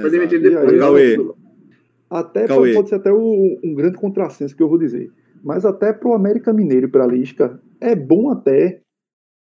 Foi 0.00 0.10
demitido 0.10 0.44
E 0.44 0.48
aí, 0.48 0.54
depois. 0.54 0.78
Cauê? 0.78 1.16
Até 2.08 2.46
Cauê. 2.46 2.74
pode, 2.74 2.88
ser 2.88 2.96
até 2.96 3.12
o- 3.12 3.58
um 3.64 3.74
grande 3.74 3.96
contrassenso 3.96 4.54
que 4.56 4.62
eu 4.62 4.68
vou 4.68 4.78
dizer. 4.78 5.10
Mas 5.42 5.64
até 5.64 5.92
para 5.92 6.08
o 6.08 6.12
América 6.14 6.52
Mineiro 6.52 6.86
e 6.86 6.90
para 6.90 7.04
a 7.04 7.06
Lisca, 7.06 7.60
é 7.80 7.94
bom 7.96 8.30
até 8.30 8.82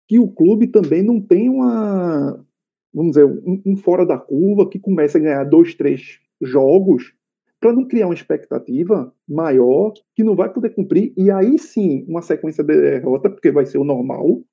que 0.07 0.19
o 0.19 0.27
clube 0.27 0.67
também 0.67 1.01
não 1.03 1.19
tenha 1.19 1.51
uma, 1.51 2.45
vamos 2.93 3.11
dizer, 3.13 3.25
um, 3.25 3.61
um 3.65 3.75
fora 3.75 4.05
da 4.05 4.17
curva 4.17 4.69
que 4.69 4.79
comece 4.79 5.17
a 5.17 5.21
ganhar 5.21 5.43
dois, 5.43 5.73
três 5.75 6.19
jogos 6.41 7.13
para 7.59 7.73
não 7.73 7.85
criar 7.87 8.05
uma 8.05 8.13
expectativa 8.13 9.11
maior 9.27 9.91
que 10.15 10.23
não 10.23 10.35
vai 10.35 10.53
poder 10.53 10.69
cumprir 10.69 11.11
e 11.17 11.31
aí 11.31 11.57
sim 11.57 12.05
uma 12.07 12.21
sequência 12.21 12.63
de 12.63 12.79
derrota, 12.79 13.29
porque 13.29 13.51
vai 13.51 13.65
ser 13.65 13.79
o 13.79 13.83
normal, 13.83 14.43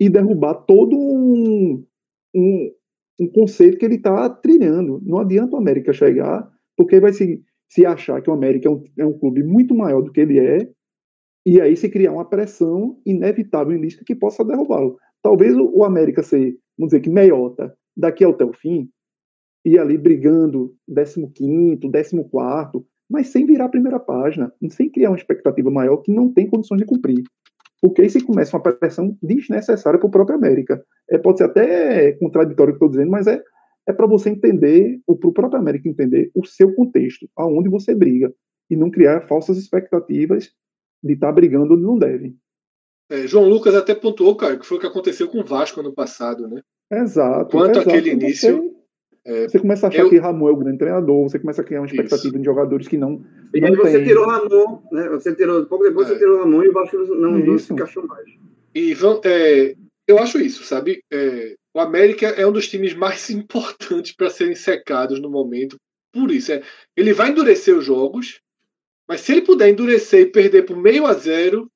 e 0.00 0.08
derrubar 0.08 0.54
todo 0.54 0.96
um, 0.96 1.84
um, 2.34 2.72
um 3.20 3.28
conceito 3.28 3.78
que 3.78 3.84
ele 3.84 3.96
está 3.96 4.28
trilhando. 4.30 5.00
Não 5.04 5.18
adianta 5.18 5.56
o 5.56 5.58
América 5.58 5.92
chegar, 5.92 6.48
porque 6.76 7.00
vai 7.00 7.12
se, 7.12 7.42
se 7.68 7.84
achar 7.84 8.22
que 8.22 8.30
o 8.30 8.32
América 8.32 8.68
é 8.68 8.70
um, 8.70 8.84
é 8.98 9.06
um 9.06 9.18
clube 9.18 9.42
muito 9.42 9.74
maior 9.74 10.02
do 10.02 10.12
que 10.12 10.20
ele 10.20 10.38
é, 10.38 10.70
e 11.44 11.60
aí 11.60 11.76
se 11.76 11.88
criar 11.88 12.12
uma 12.12 12.28
pressão 12.28 13.00
inevitável 13.06 13.76
em 13.76 13.80
lista 13.80 14.04
que 14.04 14.14
possa 14.14 14.44
derrubá-lo. 14.44 14.98
Talvez 15.22 15.56
o, 15.56 15.78
o 15.78 15.84
América 15.84 16.22
ser, 16.22 16.56
vamos 16.76 16.90
dizer 16.90 17.00
que 17.00 17.10
meiota, 17.10 17.74
daqui 17.96 18.24
até 18.24 18.44
o 18.44 18.52
fim, 18.52 18.88
e 19.64 19.78
ali 19.78 19.98
brigando 19.98 20.74
15º, 20.88 21.80
14º, 21.90 22.84
mas 23.10 23.28
sem 23.28 23.46
virar 23.46 23.66
a 23.66 23.70
primeira 23.70 23.98
página, 23.98 24.52
sem 24.70 24.90
criar 24.90 25.10
uma 25.10 25.16
expectativa 25.16 25.70
maior 25.70 25.98
que 25.98 26.12
não 26.12 26.32
tem 26.32 26.46
condições 26.46 26.78
de 26.78 26.86
cumprir. 26.86 27.24
Porque 27.80 28.02
aí 28.02 28.10
se 28.10 28.24
começa 28.24 28.56
uma 28.56 28.62
pressão 28.62 29.16
desnecessária 29.22 29.98
para 29.98 30.08
o 30.08 30.10
próprio 30.10 30.36
América. 30.36 30.84
É, 31.10 31.16
pode 31.18 31.38
ser 31.38 31.44
até 31.44 32.12
contraditório 32.12 32.72
o 32.72 32.74
que 32.74 32.84
estou 32.84 32.88
dizendo, 32.90 33.10
mas 33.10 33.26
é, 33.26 33.40
é 33.86 33.92
para 33.92 34.06
você 34.06 34.30
entender, 34.30 35.00
ou 35.06 35.16
para 35.16 35.28
o 35.28 35.32
próprio 35.32 35.60
América 35.60 35.88
entender 35.88 36.30
o 36.34 36.44
seu 36.44 36.74
contexto, 36.74 37.28
aonde 37.36 37.68
você 37.68 37.94
briga, 37.94 38.32
e 38.68 38.76
não 38.76 38.90
criar 38.90 39.26
falsas 39.28 39.56
expectativas 39.56 40.50
de 41.02 41.12
estar 41.12 41.32
brigando 41.32 41.74
onde 41.74 41.82
não 41.82 41.98
deve. 41.98 42.34
É, 43.10 43.26
João 43.26 43.48
Lucas 43.48 43.74
até 43.74 43.94
pontuou, 43.94 44.36
cara, 44.36 44.58
que 44.58 44.66
foi 44.66 44.76
o 44.76 44.80
que 44.80 44.86
aconteceu 44.86 45.28
com 45.28 45.38
o 45.38 45.44
Vasco 45.44 45.80
ano 45.80 45.94
passado, 45.94 46.46
né? 46.48 46.60
Exato. 46.92 47.50
Quanto 47.50 47.78
exato. 47.78 47.88
àquele 47.88 48.10
Você- 48.10 48.16
início, 48.16 48.74
é, 49.28 49.48
Você 49.48 49.58
começa 49.58 49.86
a 49.86 49.88
achar 49.90 50.00
eu- 50.02 50.10
que 50.10 50.18
Ramon 50.18 50.48
é 50.48 50.52
o 50.52 50.56
grande 50.56 50.78
treinador, 50.78 51.22
você 51.28 51.38
começa 51.38 51.60
a 51.62 51.64
criar 51.64 51.80
uma 51.80 51.86
Isso. 51.86 51.94
expectativa 51.94 52.38
de 52.38 52.44
jogadores 52.44 52.88
que 52.88 52.96
não. 52.96 53.24
E 53.54 53.60
não 53.60 53.68
aí 53.68 53.76
você 53.76 53.98
tem. 53.98 54.04
tirou 54.06 54.26
Ramon, 54.26 54.82
né? 54.90 55.08
Você 55.10 55.34
tirou, 55.34 55.66
pouco 55.66 55.84
depois 55.84 56.08
É. 56.08 56.12
você 56.14 56.18
tirou 56.18 56.38
Ramon 56.38 56.62
e 56.64 56.68
o 56.68 56.72
Vasco 56.72 56.96
não, 56.96 57.32
não 57.38 57.54
Isso. 57.56 57.66
se 57.66 57.72
encaixou 57.72 58.06
mais. 58.06 58.24
E 58.74 58.94
vão, 58.94 59.20
é, 59.24 59.74
eu 60.06 60.18
acho 60.18 60.40
isso, 60.40 60.64
sabe? 60.64 61.02
É, 61.12 61.54
o 61.74 61.80
América 61.80 62.26
é 62.28 62.46
um 62.46 62.52
dos 62.52 62.68
times 62.68 62.94
mais 62.94 63.28
importantes 63.30 64.12
para 64.14 64.30
serem 64.30 64.54
secados 64.54 65.20
no 65.20 65.30
momento. 65.30 65.76
Por 66.12 66.30
isso, 66.30 66.52
é, 66.52 66.62
ele 66.96 67.12
vai 67.12 67.30
endurecer 67.30 67.76
os 67.76 67.84
jogos, 67.84 68.40
mas 69.08 69.20
se 69.20 69.32
ele 69.32 69.42
puder 69.42 69.68
endurecer 69.68 70.20
e 70.22 70.26
perder 70.26 70.62
por 70.64 70.76
meio 70.76 71.06
a 71.06 71.12
zero, 71.12 71.70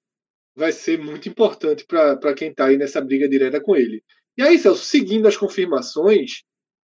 vai 0.57 0.73
ser 0.73 0.99
muito 0.99 1.29
importante 1.29 1.85
para 1.87 2.35
quem 2.35 2.49
está 2.51 2.66
aí 2.66 2.77
nessa 2.77 3.01
briga 3.01 3.29
direta 3.29 3.61
com 3.61 3.74
ele. 3.77 4.03
E 4.37 4.43
aí, 4.43 4.59
Celso, 4.59 4.85
seguindo 4.85 5.27
as 5.29 5.37
confirmações, 5.37 6.43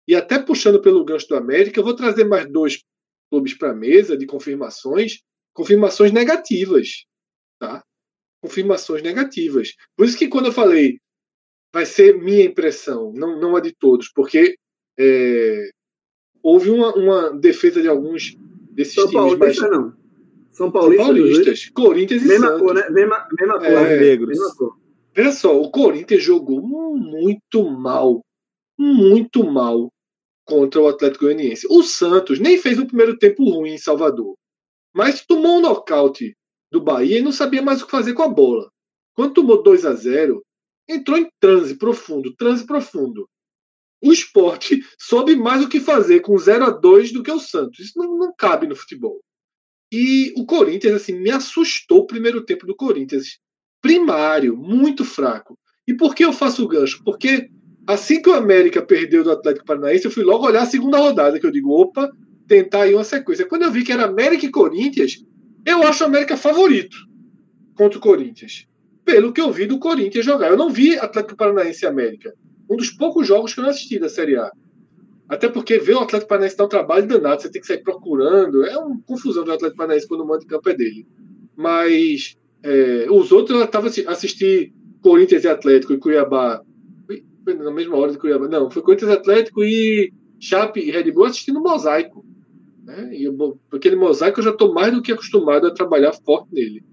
e 0.07 0.15
até 0.15 0.39
puxando 0.39 0.81
pelo 0.81 1.05
gancho 1.05 1.29
do 1.29 1.37
América, 1.37 1.81
eu 1.81 1.85
vou 1.85 1.95
trazer 1.95 2.25
mais 2.25 2.51
dois 2.51 2.83
clubes 3.31 3.55
para 3.55 3.71
a 3.71 3.75
mesa 3.75 4.17
de 4.17 4.27
confirmações, 4.27 5.21
confirmações 5.53 6.13
negativas, 6.13 7.05
tá? 7.59 7.83
confirmações 8.41 9.03
negativas. 9.03 9.73
Por 9.97 10.07
isso 10.07 10.17
que 10.17 10.29
quando 10.29 10.47
eu 10.47 10.53
falei 10.53 10.99
vai 11.73 11.85
ser 11.85 12.17
minha 12.17 12.45
impressão, 12.45 13.13
não, 13.13 13.39
não 13.41 13.57
a 13.57 13.61
de 13.61 13.75
todos, 13.75 14.11
porque 14.15 14.57
é, 14.99 15.71
houve 16.43 16.71
uma, 16.71 16.95
uma 16.95 17.31
defesa 17.39 17.83
de 17.83 17.89
alguns 17.89 18.37
desses 18.71 18.95
São 18.95 19.09
times, 19.09 19.37
mas 19.37 19.59
Paulista 19.59 19.69
não. 19.69 19.91
São 20.53 20.67
São 20.67 20.71
Paulistas. 20.71 21.07
paulistas, 21.07 21.69
Corinthians 21.71 22.23
e 22.23 22.29
Mesma 22.29 22.47
Santos. 22.47 22.63
cor, 22.63 22.75
né? 22.75 22.89
Mesma, 22.91 23.29
mesma 23.39 23.59
cor. 23.59 23.67
É, 23.67 24.01
negros. 24.01 24.29
Mesma 24.29 24.57
cor. 24.57 24.79
Veja 25.15 25.33
só, 25.33 25.61
o 25.61 25.71
Corinthians 25.71 26.23
jogou 26.23 26.63
muito 26.63 27.69
mal, 27.71 28.25
muito 28.79 29.45
mal 29.45 29.91
contra 30.47 30.81
o 30.81 30.89
Atlético 30.89 31.25
Goianiense. 31.25 31.67
O 31.69 31.83
Santos 31.83 32.39
nem 32.39 32.57
fez 32.57 32.79
um 32.79 32.87
primeiro 32.87 33.19
tempo 33.19 33.45
ruim 33.45 33.73
em 33.73 33.79
Salvador, 33.79 34.35
mas 34.95 35.27
tomou 35.27 35.59
um 35.59 35.61
nocaute 35.61 36.35
do 36.71 36.81
Bahia 36.81 37.19
e 37.19 37.23
não 37.23 37.33
sabia 37.33 37.61
mais 37.61 37.83
o 37.83 37.85
que 37.85 37.91
fazer 37.91 38.15
com 38.15 38.23
a 38.23 38.29
bola. 38.29 38.71
Quando 39.15 39.35
tomou 39.35 39.63
2 39.63 39.85
a 39.85 39.93
0 39.93 40.43
entrou 40.89 41.19
em 41.19 41.29
transe 41.41 41.77
profundo, 41.77 42.35
transe 42.37 42.65
profundo. 42.65 43.29
O 44.03 44.13
esporte 44.13 44.81
soube 44.99 45.35
mais 45.35 45.65
o 45.65 45.69
que 45.69 45.81
fazer 45.81 46.21
com 46.21 46.39
0 46.39 46.65
a 46.65 46.71
2 46.71 47.13
do 47.13 47.23
que 47.23 47.31
o 47.31 47.41
Santos. 47.41 47.81
Isso 47.81 47.99
não, 47.99 48.17
não 48.17 48.33
cabe 48.37 48.67
no 48.67 48.77
futebol. 48.77 49.21
E 49.93 50.33
o 50.37 50.45
Corinthians, 50.45 50.95
assim, 50.95 51.15
me 51.15 51.31
assustou 51.31 52.01
o 52.01 52.07
primeiro 52.07 52.45
tempo 52.45 52.67
do 52.67 52.75
Corinthians. 52.75 53.39
Primário, 53.81 54.57
muito 54.57 55.05
fraco. 55.05 55.59
E 55.87 55.95
por 55.95 56.15
que 56.15 56.25
eu 56.25 56.33
faço 56.33 56.65
o 56.65 56.69
gancho? 56.69 57.03
Porque 57.05 57.49
assim 57.87 58.21
que 58.21 58.29
o 58.29 58.35
América 58.35 58.83
perdeu 58.83 59.23
do 59.23 59.31
Atlético 59.31 59.67
Paranaense, 59.67 60.05
eu 60.05 60.11
fui 60.11 60.25
logo 60.25 60.47
olhar 60.47 60.63
a 60.63 60.67
segunda 60.67 60.99
rodada, 60.99 61.39
que 61.39 61.47
eu 61.47 61.51
digo, 61.51 61.71
opa, 61.71 62.11
tentar 62.47 62.83
aí 62.83 62.95
uma 62.95 63.05
sequência. 63.05 63.47
Quando 63.47 63.63
eu 63.63 63.71
vi 63.71 63.85
que 63.85 63.93
era 63.93 64.05
América 64.05 64.47
e 64.47 64.51
Corinthians, 64.51 65.25
eu 65.65 65.83
acho 65.83 66.05
o 66.05 66.07
América 66.07 66.37
favorito 66.37 66.97
contra 67.75 67.99
o 67.99 68.03
Corinthians. 68.03 68.67
Pelo 69.05 69.33
que 69.33 69.41
eu 69.41 69.53
vi 69.53 69.67
do 69.67 69.79
Corinthians 69.79 70.25
jogar. 70.25 70.49
Eu 70.49 70.57
não 70.57 70.71
vi 70.71 70.99
Atlético 70.99 71.37
Paranaense 71.37 71.85
e 71.85 71.89
América. 71.89 72.35
Um 72.69 72.77
dos 72.77 72.91
poucos 72.91 73.27
jogos 73.27 73.55
que 73.55 73.61
eu 73.61 73.63
não 73.65 73.71
assisti 73.71 73.99
da 73.99 74.09
Série 74.09 74.37
A. 74.37 74.51
Até 75.29 75.49
porque 75.49 75.79
ver 75.79 75.95
o 75.95 76.01
Atlético 76.01 76.29
Paranaense 76.29 76.57
dar 76.57 76.65
um 76.65 76.69
trabalho 76.69 77.07
danado, 77.07 77.43
você 77.43 77.51
tem 77.51 77.61
que 77.61 77.67
sair 77.67 77.83
procurando. 77.83 78.65
É 78.65 78.77
uma 78.79 79.01
confusão 79.07 79.45
do 79.45 79.53
Atlético 79.53 79.77
Paranaense 79.77 80.09
quando 80.09 80.23
o 80.23 80.27
mando 80.27 80.41
de 80.41 80.47
campo 80.47 80.69
é 80.69 80.75
dele. 80.75 81.07
Mas 81.57 82.37
é, 82.63 83.07
os 83.11 83.33
outros 83.33 83.59
eu 83.59 83.65
estava 83.65 83.89
assistindo 83.89 84.73
Corinthians 85.01 85.45
e 85.45 85.49
Atlético 85.49 85.93
e 85.93 85.99
Cuiabá. 85.99 86.63
Na 87.55 87.71
mesma 87.71 87.97
hora 87.97 88.13
de 88.13 88.19
Cuiabá. 88.19 88.49
Não, 88.49 88.71
foi 88.71 88.83
Corinthians 88.83 89.11
Atlético 89.11 89.63
e 89.63 90.13
Chape 90.41 90.81
e 90.81 90.91
Red 90.91 91.11
Bull 91.13 91.27
assistindo 91.27 91.61
mosaico. 91.61 92.25
Né? 92.85 93.11
E 93.13 93.25
eu, 93.25 93.59
aquele 93.73 93.97
mosaico 93.97 94.41
eu 94.41 94.45
já 94.45 94.51
estou 94.51 94.73
mais 94.73 94.93
do 94.93 95.03
que 95.03 95.13
acostumado 95.13 95.67
a 95.67 95.75
trabalhar 95.75 96.13
forte 96.13 96.49
nele. 96.53 96.85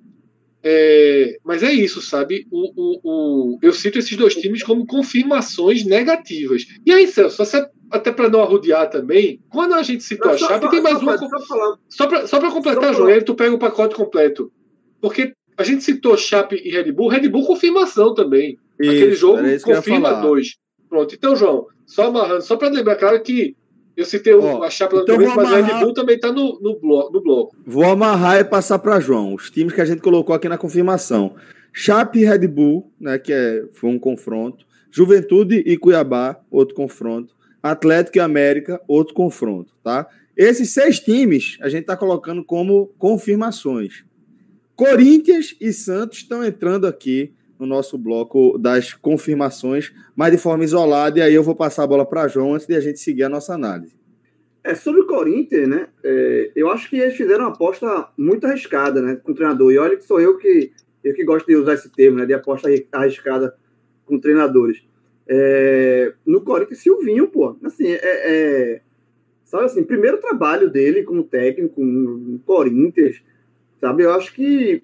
É, 0.66 1.38
mas 1.44 1.62
é 1.62 1.74
isso, 1.74 2.02
sabe? 2.02 2.48
O, 2.50 2.72
o, 2.76 3.00
o, 3.04 3.60
eu 3.62 3.74
cito 3.74 4.00
esses 4.00 4.16
dois 4.16 4.34
times 4.34 4.64
como 4.64 4.88
confirmações 4.88 5.84
negativas. 5.84 6.66
E 6.86 6.92
aí, 6.92 7.06
Celso, 7.06 7.36
você, 7.36 7.68
até 7.92 8.14
para 8.14 8.30
não 8.30 8.42
arrodear 8.42 8.90
também, 8.90 9.42
quando 9.50 9.74
a 9.74 9.84
gente 9.84 10.04
citou 10.04 10.28
não, 10.28 10.36
a 10.36 10.38
só, 10.38 10.48
Chape, 10.48 10.66
só, 10.66 10.72
tem 10.72 10.82
mais 10.82 10.98
só, 10.98 11.04
uma. 11.04 11.18
Só 11.90 12.08
para 12.08 12.28
só 12.28 12.52
completar, 12.52 12.94
João, 12.94 13.10
aí 13.10 13.22
tu 13.22 13.36
pega 13.36 13.54
o 13.54 13.60
pacote 13.60 13.94
completo. 13.94 14.50
Porque 15.02 15.34
a 15.58 15.64
gente 15.64 15.84
citou 15.84 16.18
Chape 16.18 16.56
e 16.64 16.72
Red 16.72 16.94
Bull, 16.94 17.10
Red 17.10 17.28
Bull 17.28 17.46
confirmação 17.46 18.14
também. 18.14 18.58
Isso, 18.84 18.92
Aquele 18.92 19.16
jogo 19.16 19.42
confirma 19.64 20.14
dois. 20.22 20.58
Pronto. 20.90 21.16
Então, 21.16 21.36
João, 21.36 21.68
só 21.86 22.08
amarrando, 22.08 22.42
só 22.44 22.56
para 22.56 22.70
lembrar, 22.70 22.96
claro 22.96 23.22
que 23.22 23.56
eu 23.96 24.06
citei 24.06 24.34
oh, 24.34 24.64
a 24.64 24.70
chapa 24.70 24.98
então 24.98 25.18
mas 25.36 25.50
Red 25.50 25.80
Bull 25.80 25.94
também 25.94 26.16
está 26.16 26.32
no, 26.32 26.60
no, 26.60 26.80
bloco, 26.80 27.14
no 27.14 27.22
bloco. 27.22 27.56
Vou 27.66 27.86
amarrar 27.86 28.40
e 28.40 28.44
passar 28.44 28.80
para 28.80 29.00
João. 29.00 29.36
Os 29.36 29.52
times 29.52 29.74
que 29.74 29.82
a 29.82 29.86
gente 29.86 30.02
colocou 30.02 30.36
aqui 30.36 30.50
na 30.50 30.58
confirmação. 30.58 31.36
Chape 31.72 32.20
e 32.20 32.26
Red 32.26 32.48
Bull, 32.48 32.92
né, 33.00 33.18
que 33.20 33.32
é, 33.32 33.66
foi 33.72 33.90
um 33.90 34.00
confronto. 34.00 34.66
Juventude 34.92 35.64
e 35.66 35.78
Cuiabá, 35.78 36.40
outro 36.52 36.76
confronto. 36.76 37.36
Atlético 37.62 38.18
e 38.18 38.22
América, 38.22 38.82
outro 38.88 39.14
confronto, 39.14 39.74
tá? 39.84 40.08
Esses 40.36 40.72
seis 40.72 41.00
times 41.00 41.58
a 41.62 41.70
gente 41.70 41.82
está 41.82 41.96
colocando 41.96 42.44
como 42.44 42.88
confirmações. 42.98 44.04
Corinthians 44.76 45.56
e 45.62 45.72
Santos 45.72 46.20
estão 46.20 46.44
entrando 46.44 46.86
aqui 46.86 47.32
no 47.64 47.68
nosso 47.68 47.98
bloco 47.98 48.58
das 48.58 48.94
confirmações, 48.94 49.94
mas 50.16 50.32
de 50.32 50.38
forma 50.38 50.64
isolada, 50.64 51.20
e 51.20 51.22
aí 51.22 51.34
eu 51.34 51.44
vou 51.44 51.56
passar 51.56 51.84
a 51.84 51.88
bola 51.88 52.06
para 52.06 52.28
João 52.28 52.54
antes 52.54 52.68
de 52.68 52.76
a 52.76 52.82
gente 52.82 53.00
seguir 53.00 53.24
a 53.24 53.30
nossa 53.30 53.54
análise. 53.54 53.96
É, 54.64 54.76
sobre 54.76 55.02
o 55.02 55.08
Corinthians, 55.08 55.68
né? 55.68 55.88
É, 56.04 56.52
eu 56.56 56.70
acho 56.70 56.90
que 56.90 56.98
eles 56.98 57.16
fizeram 57.16 57.46
uma 57.46 57.54
aposta 57.54 58.08
muito 58.18 58.46
arriscada, 58.46 59.02
né? 59.02 59.16
Com 59.16 59.32
o 59.32 59.36
treinador. 59.36 59.72
E 59.72 59.78
olha 59.78 59.98
que 59.98 60.06
sou 60.06 60.22
eu 60.22 60.38
que, 60.38 60.72
eu 61.04 61.14
que 61.14 61.24
gosto 61.26 61.48
de 61.48 61.56
usar 61.56 61.74
esse 61.74 61.90
termo, 61.90 62.18
né? 62.18 62.26
De 62.26 62.34
aposta 62.34 62.70
arriscada 62.94 63.56
com 64.06 64.20
treinadores. 64.20 64.82
É, 65.28 66.14
no 66.26 66.42
Corinthians, 66.42 66.80
Silvinho, 66.80 67.28
pô. 67.28 67.58
Assim, 67.64 67.88
é, 67.88 68.00
é, 68.04 68.82
sabe 69.44 69.66
assim, 69.66 69.84
primeiro 69.84 70.20
trabalho 70.20 70.70
dele 70.70 71.04
como 71.04 71.24
técnico 71.24 71.84
no 71.84 72.40
Corinthians, 72.40 73.22
sabe? 73.82 74.04
Eu 74.04 74.14
acho 74.14 74.34
que 74.34 74.82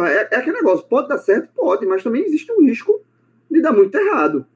É, 0.00 0.28
é 0.30 0.36
aquele 0.36 0.56
negócio, 0.56 0.86
pode 0.86 1.08
dar 1.08 1.18
certo? 1.18 1.50
Pode, 1.54 1.86
mas 1.86 2.02
também 2.02 2.24
existe 2.24 2.50
um 2.52 2.64
risco 2.64 3.02
de 3.50 3.60
dar 3.60 3.72
muito 3.72 3.94
errado, 3.94 4.46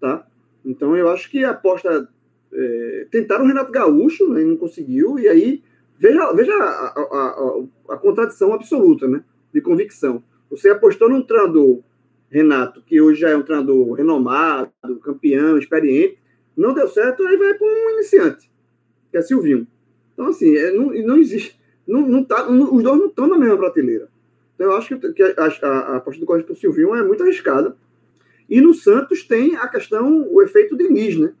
tá? 0.00 0.26
Então 0.64 0.96
eu 0.96 1.08
acho 1.08 1.30
que 1.30 1.44
a 1.44 1.50
aposta... 1.50 2.08
É, 2.54 3.06
tentaram 3.10 3.44
o 3.44 3.48
Renato 3.48 3.72
Gaúcho, 3.72 4.28
né, 4.28 4.44
não 4.44 4.58
conseguiu, 4.58 5.18
e 5.18 5.26
aí 5.26 5.62
veja, 5.98 6.32
veja 6.32 6.52
a, 6.52 6.88
a, 6.88 7.00
a, 7.00 7.94
a, 7.94 7.96
contradição 7.96 8.52
absoluta, 8.52 9.06
né? 9.06 9.24
De 9.54 9.60
convicção. 9.60 10.22
Você 10.50 10.68
apostou 10.68 11.08
num 11.08 11.22
treinador, 11.22 11.80
Renato, 12.28 12.82
que 12.82 13.00
hoje 13.00 13.20
já 13.20 13.30
é 13.30 13.36
um 13.36 13.42
treinador 13.42 13.92
renomado, 13.92 14.70
campeão, 15.02 15.56
experiente, 15.56 16.18
não 16.56 16.74
deu 16.74 16.88
certo, 16.88 17.22
aí 17.26 17.36
vai 17.36 17.54
para 17.54 17.66
um 17.66 17.90
iniciante, 17.94 18.50
que 19.10 19.16
é 19.16 19.22
Silvinho. 19.22 19.66
Então, 20.12 20.26
assim, 20.26 20.54
é, 20.56 20.72
não, 20.72 20.86
não 20.86 21.16
existe. 21.16 21.58
Não, 21.86 22.06
não 22.06 22.24
tá, 22.24 22.50
não, 22.50 22.74
os 22.74 22.82
dois 22.82 22.98
não 22.98 23.06
estão 23.06 23.26
na 23.26 23.38
mesma 23.38 23.56
prateleira. 23.56 24.08
Então, 24.62 24.70
eu 24.70 24.76
acho 24.76 24.96
que, 24.96 25.12
que 25.12 25.22
a, 25.22 25.34
a, 25.36 25.66
a 25.66 25.96
aposta 25.96 26.20
do 26.20 26.26
Corinthians 26.26 26.46
para 26.46 26.54
o 26.56 26.60
Silvinho 26.60 26.94
é 26.94 27.02
muito 27.02 27.20
arriscada. 27.24 27.74
E 28.48 28.60
no 28.60 28.72
Santos 28.72 29.24
tem 29.24 29.56
a 29.56 29.66
questão, 29.66 30.28
o 30.30 30.40
efeito 30.40 30.76
Diniz, 30.76 31.18
né? 31.18 31.32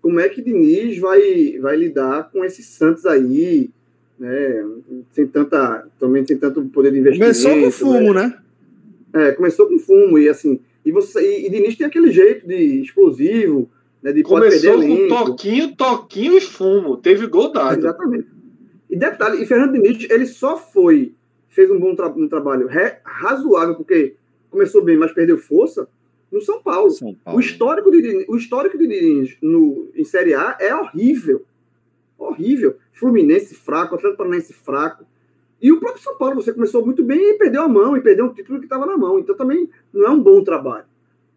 Como 0.00 0.18
é 0.18 0.26
que 0.26 0.40
Diniz 0.40 0.98
vai, 0.98 1.58
vai 1.60 1.76
lidar 1.76 2.30
com 2.30 2.42
esses 2.42 2.64
Santos 2.66 3.04
aí, 3.04 3.68
né? 4.18 4.64
Sem 5.12 5.26
tanta, 5.26 5.86
também 6.00 6.26
sem 6.26 6.38
tanto 6.38 6.64
poder 6.66 6.92
de 6.92 6.98
investimento. 6.98 7.38
Começou 7.38 7.60
com 7.60 7.70
fumo, 7.70 8.14
né? 8.14 8.40
né? 9.12 9.28
É, 9.28 9.32
começou 9.32 9.66
com 9.68 9.78
fumo 9.78 10.18
e 10.18 10.28
assim, 10.28 10.60
e 10.84 10.90
você 10.90 11.20
e, 11.20 11.46
e 11.46 11.50
Diniz 11.50 11.76
tem 11.76 11.86
aquele 11.86 12.10
jeito 12.10 12.46
de 12.46 12.80
explosivo, 12.80 13.68
né? 14.02 14.12
De 14.12 14.22
começou 14.22 14.80
com 14.80 15.08
toquinho, 15.08 15.76
toquinho 15.76 16.38
e 16.38 16.40
fumo, 16.40 16.96
teve 16.96 17.26
gol 17.26 17.52
dado. 17.52 17.80
Exatamente. 17.80 18.28
E 18.88 18.96
detalhe, 18.96 19.42
e 19.42 19.46
Fernando 19.46 19.72
Diniz, 19.72 20.08
ele 20.08 20.24
só 20.24 20.56
foi 20.56 21.12
fez 21.56 21.70
um 21.70 21.80
bom 21.80 21.94
tra 21.94 22.08
um 22.08 22.28
trabalho 22.28 22.68
razoável, 23.02 23.74
porque 23.74 24.14
começou 24.50 24.84
bem, 24.84 24.96
mas 24.96 25.12
perdeu 25.12 25.38
força, 25.38 25.88
no 26.30 26.40
São 26.42 26.62
Paulo. 26.62 26.90
São 26.90 27.14
Paulo. 27.14 27.38
O 27.38 27.40
histórico 27.40 27.90
de 27.90 28.26
o 28.28 28.36
histórico 28.36 28.76
de 28.76 28.86
Diniz 28.86 29.38
no, 29.40 29.88
em 29.94 30.04
Série 30.04 30.34
A 30.34 30.58
é 30.60 30.74
horrível. 30.76 31.46
Horrível. 32.18 32.76
Fluminense 32.92 33.54
fraco, 33.54 33.94
Atlético 33.94 34.18
Paranaense 34.18 34.52
fraco. 34.52 35.06
E 35.60 35.72
o 35.72 35.80
próprio 35.80 36.02
São 36.02 36.16
Paulo, 36.18 36.34
você 36.34 36.52
começou 36.52 36.84
muito 36.84 37.02
bem 37.02 37.30
e 37.30 37.38
perdeu 37.38 37.62
a 37.62 37.68
mão, 37.68 37.96
e 37.96 38.02
perdeu 38.02 38.26
um 38.26 38.34
título 38.34 38.58
que 38.58 38.66
estava 38.66 38.84
na 38.84 38.96
mão. 38.98 39.18
Então 39.18 39.34
também 39.34 39.70
não 39.92 40.04
é 40.04 40.10
um 40.10 40.20
bom 40.20 40.44
trabalho. 40.44 40.84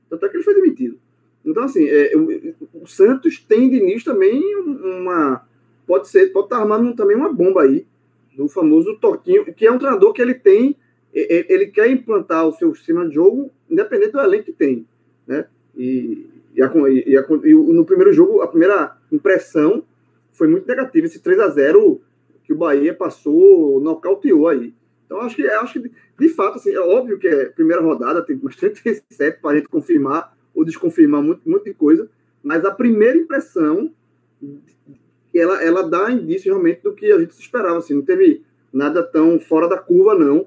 Tanto 0.10 0.26
é 0.26 0.30
que 0.30 0.36
ele 0.36 0.44
foi 0.44 0.54
demitido. 0.54 1.00
Então, 1.46 1.64
assim, 1.64 1.88
é, 1.88 2.12
o, 2.18 2.82
o, 2.84 2.88
Santos 2.88 3.40
tem 3.40 3.70
Diniz 3.70 4.04
também 4.04 4.44
uma. 4.58 5.48
Pode 5.88 6.10
ser, 6.10 6.34
pode 6.34 6.48
estar 6.48 6.58
armando 6.58 6.94
também 6.94 7.16
uma 7.16 7.32
bomba 7.32 7.62
aí 7.62 7.88
do 8.36 8.48
famoso 8.48 8.98
Toquinho, 8.98 9.46
que 9.54 9.66
é 9.66 9.72
um 9.72 9.78
treinador 9.78 10.14
que 10.14 10.22
ele 10.22 10.34
tem, 10.34 10.76
ele 11.14 11.68
quer 11.68 11.90
implantar 11.90 12.48
o 12.48 12.54
seu 12.54 12.74
sistema 12.76 13.08
de 13.08 13.16
jogo, 13.16 13.52
independente 13.70 14.12
do 14.12 14.20
elenco 14.20 14.46
que 14.46 14.54
tem. 14.54 14.86
Né? 15.28 15.46
E, 15.76 16.28
e, 16.54 16.62
a, 16.62 16.72
e, 17.06 17.18
a, 17.18 17.26
e 17.44 17.54
no 17.54 17.86
primeiro 17.86 18.14
jogo, 18.14 18.42
a 18.42 18.48
primeira 18.48 18.96
impressão 19.12 19.84
foi 20.32 20.48
muito 20.48 20.68
negativa. 20.68 21.06
Esse 21.06 21.20
3 21.20 21.40
a 21.40 21.50
0 21.50 22.02
que 22.44 22.54
o 22.54 22.58
Bahia 22.58 22.94
passou, 22.94 23.80
nocauteou 23.82 24.48
aí. 24.48 24.74
Então, 25.06 25.22
acho 25.22 25.36
que, 25.36 25.48
acho 25.48 25.82
que 25.82 25.92
de 26.20 26.30
fato, 26.30 26.58
assim, 26.58 26.72
é 26.72 26.80
óbvio 26.80 27.18
que 27.18 27.28
é 27.28 27.46
primeira 27.46 27.82
rodada, 27.82 28.22
tem 28.22 28.38
bastante 28.38 28.82
receita 28.84 29.40
para 29.42 29.52
a 29.52 29.56
gente 29.56 29.68
confirmar 29.68 30.38
ou 30.54 30.66
desconfirmar 30.66 31.24
muito, 31.24 31.42
muita 31.50 31.74
coisa, 31.74 32.10
mas 32.44 32.66
a 32.66 32.72
primeira 32.72 33.18
impressão 33.18 33.92
ela, 35.40 35.64
ela 35.64 35.84
dá 35.84 36.12
indício 36.12 36.52
realmente 36.52 36.82
do 36.82 36.94
que 36.94 37.12
a 37.12 37.20
gente 37.20 37.32
esperava. 37.32 37.78
Assim, 37.78 37.94
não 37.94 38.02
teve 38.02 38.44
nada 38.72 39.04
tão 39.04 39.40
fora 39.40 39.68
da 39.68 39.78
curva, 39.78 40.16
não, 40.16 40.46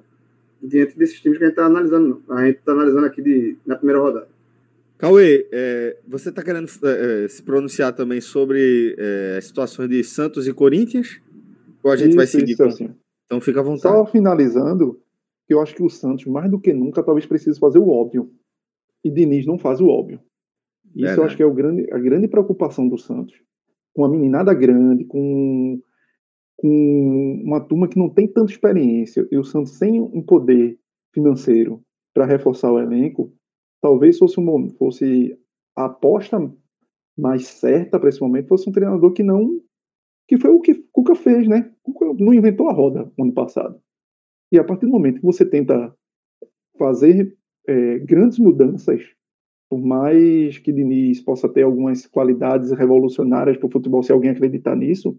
diante 0.63 0.97
desses 0.97 1.21
times 1.21 1.39
que 1.39 1.45
a 1.45 1.47
gente 1.49 1.57
está 1.57 1.67
analisando. 1.67 2.23
Não. 2.27 2.37
A 2.37 2.47
gente 2.47 2.59
está 2.59 2.73
analisando 2.73 3.07
aqui 3.07 3.23
de, 3.23 3.57
na 3.67 3.77
primeira 3.77 4.01
rodada. 4.01 4.29
Cauê, 4.99 5.49
é, 5.51 5.97
você 6.07 6.29
está 6.29 6.43
querendo 6.43 6.69
é, 6.85 7.25
é, 7.25 7.29
se 7.29 7.43
pronunciar 7.43 7.93
também 7.93 8.21
sobre 8.21 8.95
é, 8.97 9.37
as 9.39 9.47
situações 9.47 9.89
de 9.89 10.05
Santos 10.05 10.47
e 10.47 10.53
Corinthians? 10.53 11.21
Ou 11.83 11.91
a 11.91 11.97
gente 11.97 12.11
isso, 12.11 12.17
vai 12.17 12.27
seguir? 12.27 12.53
Isso, 12.53 12.63
com... 12.63 12.69
assim. 12.69 12.95
Então 13.27 13.41
fica 13.41 13.61
à 13.61 13.63
vontade. 13.63 13.95
Só 13.95 14.07
finalizando, 14.07 15.01
que 15.49 15.55
eu 15.55 15.61
acho 15.61 15.75
que 15.75 15.83
o 15.83 15.91
Santos, 15.91 16.27
mais 16.27 16.49
do 16.49 16.61
que 16.61 16.73
nunca, 16.73 17.03
talvez 17.03 17.27
precise 17.27 17.59
fazer 17.59 17.79
o 17.79 17.89
óbvio. 17.89 18.31
E 19.05 19.11
Diniz 19.11 19.45
não 19.45 19.59
faz 19.59 19.81
o 19.81 19.89
óbvio. 19.89 20.21
Isso 20.95 21.15
é, 21.15 21.17
eu 21.17 21.25
acho 21.25 21.37
que 21.37 21.43
é 21.43 21.47
o 21.47 21.53
grande, 21.53 21.93
a 21.93 21.99
grande 21.99 22.29
preocupação 22.29 22.89
do 22.89 22.97
Santos 22.97 23.35
com 23.95 24.03
uma 24.03 24.09
meninada 24.09 24.55
grande, 24.55 25.05
com, 25.05 25.81
com 26.57 27.43
uma 27.45 27.61
turma 27.61 27.89
que 27.89 27.99
não 27.99 28.09
tem 28.09 28.27
tanta 28.27 28.53
experiência, 28.53 29.27
e 29.31 29.37
o 29.37 29.45
Santos 29.45 29.73
sem 29.79 30.01
um 30.01 30.23
poder 30.23 30.79
financeiro 31.13 31.83
para 32.15 32.27
reforçar 32.27 32.73
o 32.73 32.81
elenco, 32.81 33.33
talvez 33.81 34.19
fosse, 34.19 34.39
um, 34.41 34.71
fosse 34.71 35.37
a 35.77 35.87
aposta 35.87 36.39
mais 37.17 37.47
certa 37.47 37.99
para 37.99 38.09
esse 38.09 38.21
momento 38.21 38.49
fosse 38.49 38.69
um 38.69 38.73
treinador 38.73 39.13
que 39.13 39.23
não 39.23 39.61
que 40.29 40.39
foi 40.39 40.51
o 40.51 40.61
que 40.61 40.75
Cuca 40.93 41.15
fez, 41.15 41.47
né? 41.47 41.71
Cuca 41.83 42.07
não 42.19 42.33
inventou 42.33 42.69
a 42.69 42.73
roda 42.73 43.11
no 43.19 43.25
ano 43.25 43.35
passado. 43.35 43.79
E 44.51 44.59
a 44.59 44.65
partir 44.65 44.87
do 44.87 44.93
momento 44.93 45.21
que 45.21 45.27
você 45.27 45.45
tenta 45.45 45.95
fazer 46.79 47.37
é, 47.67 47.99
grandes 47.99 48.39
mudanças 48.39 49.03
Por 49.73 49.81
mais 49.81 50.59
que 50.59 50.71
Diniz 50.71 51.23
possa 51.23 51.49
ter 51.49 51.63
algumas 51.63 52.07
qualidades 52.07 52.73
revolucionárias 52.73 53.57
para 53.57 53.67
o 53.67 53.71
futebol, 53.71 54.03
se 54.03 54.13
alguém 54.13 54.31
acreditar 54.31 54.77
nisso, 54.77 55.19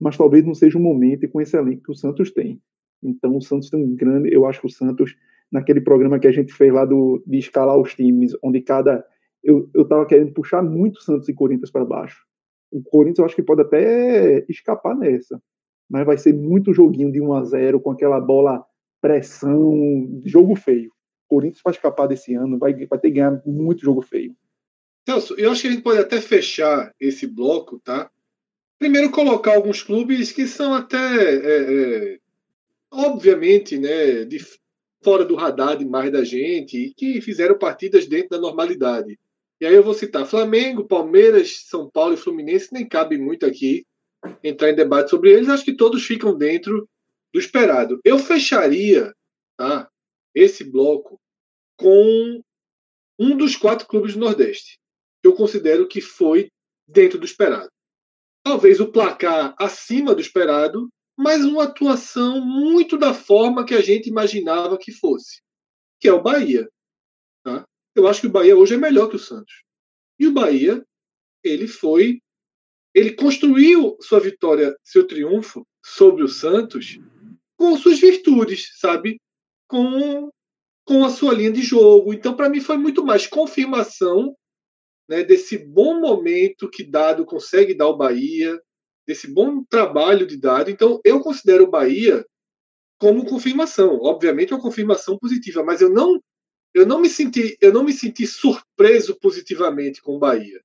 mas 0.00 0.16
talvez 0.16 0.44
não 0.44 0.54
seja 0.56 0.76
o 0.76 0.82
momento 0.82 1.22
e 1.22 1.28
com 1.28 1.40
esse 1.40 1.56
elenco 1.56 1.84
que 1.84 1.92
o 1.92 1.94
Santos 1.94 2.32
tem. 2.32 2.60
Então, 3.00 3.36
o 3.36 3.40
Santos 3.40 3.70
tem 3.70 3.80
um 3.80 3.94
grande. 3.94 4.34
Eu 4.34 4.44
acho 4.44 4.60
que 4.60 4.66
o 4.66 4.70
Santos, 4.70 5.14
naquele 5.52 5.80
programa 5.80 6.18
que 6.18 6.26
a 6.26 6.32
gente 6.32 6.52
fez 6.52 6.72
lá 6.72 6.84
do, 6.84 7.22
de 7.24 7.38
escalar 7.38 7.78
os 7.78 7.94
times, 7.94 8.32
onde 8.42 8.60
cada. 8.60 9.06
Eu 9.40 9.70
estava 9.72 10.04
querendo 10.04 10.32
puxar 10.32 10.64
muito 10.64 11.00
Santos 11.00 11.28
e 11.28 11.32
Corinthians 11.32 11.70
para 11.70 11.84
baixo. 11.84 12.24
O 12.72 12.82
Corinthians 12.82 13.20
eu 13.20 13.24
acho 13.24 13.36
que 13.36 13.42
pode 13.44 13.60
até 13.60 14.44
escapar 14.48 14.96
nessa, 14.96 15.40
mas 15.88 16.04
vai 16.04 16.18
ser 16.18 16.34
muito 16.34 16.74
joguinho 16.74 17.12
de 17.12 17.20
1 17.20 17.34
a 17.34 17.44
0 17.44 17.78
com 17.78 17.92
aquela 17.92 18.20
bola 18.20 18.64
pressão, 19.00 20.20
jogo 20.24 20.56
feio. 20.56 20.90
Corinthians 21.32 21.62
vai 21.64 21.72
escapar 21.72 22.06
desse 22.06 22.34
ano, 22.34 22.58
vai, 22.58 22.74
vai 22.74 22.98
ter 22.98 23.08
que 23.08 23.14
ganhar 23.14 23.40
muito 23.46 23.80
jogo 23.80 24.02
feio. 24.02 24.36
Celso, 25.08 25.34
eu 25.38 25.50
acho 25.50 25.62
que 25.62 25.68
a 25.68 25.70
gente 25.70 25.82
pode 25.82 25.98
até 25.98 26.20
fechar 26.20 26.94
esse 27.00 27.26
bloco, 27.26 27.80
tá? 27.80 28.10
Primeiro 28.78 29.10
colocar 29.10 29.54
alguns 29.54 29.82
clubes 29.82 30.30
que 30.30 30.46
são 30.46 30.74
até 30.74 30.98
é, 30.98 31.46
é, 32.14 32.18
obviamente, 32.90 33.78
né, 33.78 34.26
de 34.26 34.44
fora 35.02 35.24
do 35.24 35.34
radar 35.34 35.78
demais 35.78 36.12
da 36.12 36.22
gente 36.22 36.76
e 36.76 36.92
que 36.92 37.22
fizeram 37.22 37.58
partidas 37.58 38.06
dentro 38.06 38.28
da 38.28 38.38
normalidade. 38.38 39.18
E 39.58 39.64
aí 39.64 39.74
eu 39.74 39.82
vou 39.82 39.94
citar 39.94 40.26
Flamengo, 40.26 40.84
Palmeiras, 40.84 41.62
São 41.66 41.88
Paulo 41.88 42.12
e 42.12 42.18
Fluminense, 42.18 42.68
nem 42.72 42.86
cabe 42.86 43.16
muito 43.16 43.46
aqui 43.46 43.86
entrar 44.44 44.70
em 44.70 44.76
debate 44.76 45.08
sobre 45.08 45.32
eles, 45.32 45.48
acho 45.48 45.64
que 45.64 45.76
todos 45.76 46.04
ficam 46.04 46.36
dentro 46.36 46.86
do 47.32 47.40
esperado. 47.40 48.00
Eu 48.04 48.18
fecharia 48.18 49.14
tá, 49.56 49.88
esse 50.34 50.62
bloco 50.62 51.21
com 51.82 52.40
um 53.18 53.36
dos 53.36 53.56
quatro 53.56 53.88
clubes 53.88 54.14
do 54.14 54.20
Nordeste, 54.20 54.78
eu 55.22 55.34
considero 55.34 55.88
que 55.88 56.00
foi 56.00 56.48
dentro 56.86 57.18
do 57.18 57.24
esperado. 57.24 57.68
Talvez 58.44 58.80
o 58.80 58.90
placar 58.90 59.54
acima 59.58 60.14
do 60.14 60.20
esperado, 60.20 60.88
mas 61.18 61.44
uma 61.44 61.64
atuação 61.64 62.40
muito 62.40 62.96
da 62.96 63.12
forma 63.12 63.66
que 63.66 63.74
a 63.74 63.80
gente 63.80 64.08
imaginava 64.08 64.78
que 64.78 64.92
fosse, 64.92 65.42
que 66.00 66.08
é 66.08 66.12
o 66.12 66.22
Bahia. 66.22 66.68
Tá? 67.44 67.64
Eu 67.96 68.06
acho 68.06 68.20
que 68.20 68.26
o 68.28 68.32
Bahia 68.32 68.56
hoje 68.56 68.74
é 68.74 68.78
melhor 68.78 69.08
que 69.08 69.16
o 69.16 69.20
Santos. 69.20 69.64
E 70.18 70.26
o 70.28 70.32
Bahia, 70.32 70.84
ele 71.42 71.66
foi, 71.66 72.20
ele 72.94 73.12
construiu 73.14 73.96
sua 74.00 74.20
vitória, 74.20 74.76
seu 74.84 75.04
triunfo 75.06 75.66
sobre 75.84 76.22
o 76.22 76.28
Santos 76.28 76.98
com 77.56 77.76
suas 77.76 77.98
virtudes, 77.98 78.78
sabe? 78.78 79.20
Com 79.68 80.30
com 80.84 81.04
a 81.04 81.10
sua 81.10 81.34
linha 81.34 81.52
de 81.52 81.62
jogo. 81.62 82.12
Então, 82.12 82.34
para 82.34 82.48
mim, 82.48 82.60
foi 82.60 82.76
muito 82.76 83.04
mais 83.04 83.26
confirmação 83.26 84.34
né, 85.08 85.22
desse 85.22 85.58
bom 85.58 86.00
momento 86.00 86.70
que 86.70 86.84
Dado 86.84 87.24
consegue 87.24 87.74
dar 87.74 87.86
ao 87.86 87.96
Bahia, 87.96 88.60
desse 89.06 89.28
bom 89.32 89.62
trabalho 89.64 90.26
de 90.26 90.36
Dado. 90.36 90.70
Então, 90.70 91.00
eu 91.04 91.20
considero 91.20 91.64
o 91.64 91.70
Bahia 91.70 92.24
como 92.98 93.26
confirmação. 93.26 93.98
Obviamente, 94.02 94.52
uma 94.52 94.62
confirmação 94.62 95.18
positiva, 95.18 95.62
mas 95.62 95.80
eu 95.80 95.90
não 95.90 96.20
eu 96.74 96.86
não 96.86 97.00
me 97.00 97.08
senti, 97.08 97.56
eu 97.60 97.72
não 97.72 97.84
me 97.84 97.92
senti 97.92 98.26
surpreso 98.26 99.18
positivamente 99.20 100.00
com 100.00 100.16
o 100.16 100.18
Bahia. 100.18 100.60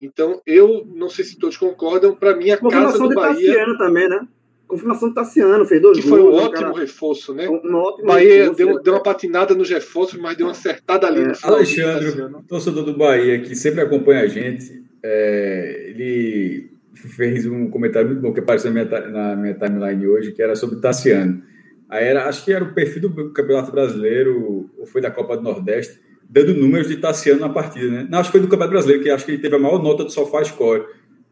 Então, 0.00 0.42
eu 0.44 0.84
não 0.86 1.08
sei 1.08 1.24
se 1.24 1.38
todos 1.38 1.56
concordam, 1.56 2.14
para 2.14 2.36
mim 2.36 2.50
a 2.50 2.58
casa 2.58 2.98
do 2.98 3.14
Bahia. 3.14 3.64
Também, 3.78 4.08
né? 4.08 4.26
Confirmação 4.68 5.08
do 5.08 5.14
Tassiano, 5.14 5.64
fez 5.64 5.80
dois 5.80 5.98
que 5.98 6.06
gols. 6.06 6.20
Que 6.20 6.26
foi 6.26 6.32
um 6.32 6.36
ótimo 6.36 6.72
cara... 6.72 6.78
reforço, 6.78 7.34
né? 7.34 7.48
Um, 7.48 7.74
ótimo 7.74 8.06
Bahia 8.06 8.34
reforço, 8.34 8.56
deu, 8.56 8.82
deu, 8.82 8.92
uma 8.92 9.02
patinada 9.02 9.54
nos 9.54 9.70
reforços, 9.70 10.20
mas 10.20 10.36
deu 10.36 10.46
uma 10.46 10.52
acertada 10.52 11.06
ali 11.06 11.22
é. 11.22 11.32
Alexandre, 11.42 12.12
torcedor 12.46 12.84
do 12.84 12.96
Bahia, 12.96 13.40
que 13.40 13.56
sempre 13.56 13.80
acompanha 13.80 14.20
a 14.20 14.26
gente, 14.26 14.84
é, 15.02 15.86
ele 15.88 16.70
fez 16.94 17.46
um 17.46 17.70
comentário 17.70 18.08
muito 18.08 18.20
bom 18.20 18.32
que 18.32 18.40
apareceu 18.40 18.70
na 18.72 18.84
minha, 18.84 19.00
na 19.08 19.36
minha 19.36 19.54
timeline 19.54 20.06
hoje, 20.06 20.32
que 20.32 20.42
era 20.42 20.54
sobre 20.54 20.80
Tassiano. 20.80 21.42
Aí 21.88 22.04
era, 22.04 22.28
acho 22.28 22.44
que 22.44 22.52
era 22.52 22.62
o 22.62 22.74
perfil 22.74 23.02
do 23.02 23.30
Campeonato 23.30 23.72
Brasileiro, 23.72 24.68
ou 24.76 24.86
foi 24.86 25.00
da 25.00 25.10
Copa 25.10 25.36
do 25.36 25.42
Nordeste, 25.42 25.98
dando 26.28 26.52
números 26.52 26.88
de 26.88 26.98
Tassiano 26.98 27.40
na 27.40 27.48
partida, 27.48 27.88
né? 27.88 28.08
Não, 28.10 28.18
acho 28.18 28.30
que 28.30 28.38
foi 28.38 28.40
do 28.42 28.48
Campeonato 28.48 28.72
Brasileiro, 28.72 29.02
que 29.02 29.10
acho 29.10 29.24
que 29.24 29.32
ele 29.32 29.40
teve 29.40 29.56
a 29.56 29.58
maior 29.58 29.82
nota 29.82 30.04
do 30.04 30.10
SofaScore, 30.10 30.84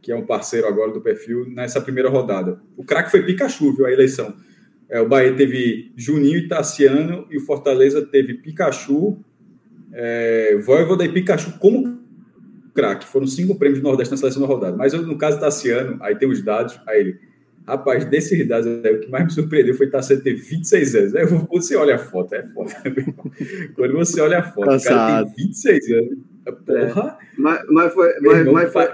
que 0.07 0.13
é 0.13 0.15
um 0.15 0.25
parceiro 0.25 0.69
agora 0.69 0.93
do 0.93 1.01
perfil, 1.01 1.51
nessa 1.51 1.81
primeira 1.81 2.09
rodada. 2.09 2.61
O 2.77 2.85
craque 2.85 3.11
foi 3.11 3.25
Pikachu, 3.25 3.73
viu, 3.73 3.87
a 3.87 3.93
eleição. 3.93 4.37
É, 4.89 5.01
o 5.01 5.09
Bahia 5.09 5.35
teve 5.35 5.91
Juninho 5.97 6.39
e 6.39 6.47
Tassiano, 6.47 7.27
e 7.29 7.37
o 7.37 7.41
Fortaleza 7.41 8.01
teve 8.07 8.35
Pikachu, 8.35 9.19
é, 9.93 10.57
Voivoda 10.59 11.05
e 11.05 11.09
Pikachu 11.09 11.59
como 11.59 12.05
craque. 12.73 13.05
Foram 13.05 13.27
cinco 13.27 13.57
prêmios 13.57 13.81
do 13.81 13.83
Nordeste 13.83 14.13
na 14.13 14.17
seleção 14.17 14.43
da 14.43 14.47
rodada. 14.47 14.77
Mas 14.77 14.93
no 14.93 15.19
caso 15.19 15.41
Tassiano, 15.41 15.99
aí 16.01 16.15
tem 16.15 16.31
os 16.31 16.41
dados, 16.41 16.81
aí 16.87 17.01
ele 17.01 17.19
Rapaz, 17.67 18.05
desses 18.05 18.47
dados, 18.47 18.69
é, 18.85 18.93
o 18.93 19.01
que 19.01 19.11
mais 19.11 19.25
me 19.25 19.33
surpreendeu 19.33 19.75
foi 19.75 19.91
Tassiano 19.91 20.23
ter 20.23 20.35
26 20.35 20.95
anos. 20.95 21.17
Aí 21.17 21.27
você 21.51 21.75
olha 21.75 21.97
a 21.97 21.99
foto, 21.99 22.33
é 22.33 22.45
foda. 22.45 22.71
Quando 23.75 23.95
você 23.95 24.21
olha 24.21 24.39
a 24.39 24.43
foto, 24.45 24.69
Cansado. 24.69 24.95
o 24.95 24.99
cara 24.99 25.25
tem 25.25 25.47
26 25.47 25.91
anos. 25.91 26.19
É, 26.47 26.53
porra! 26.53 27.19
É. 27.21 27.27
Mas, 27.37 27.63
mas 27.69 27.93
foi. 27.93 28.21
Mas, 28.21 28.39
irmão, 28.39 28.55
mas 28.55 28.73
foi... 28.73 28.87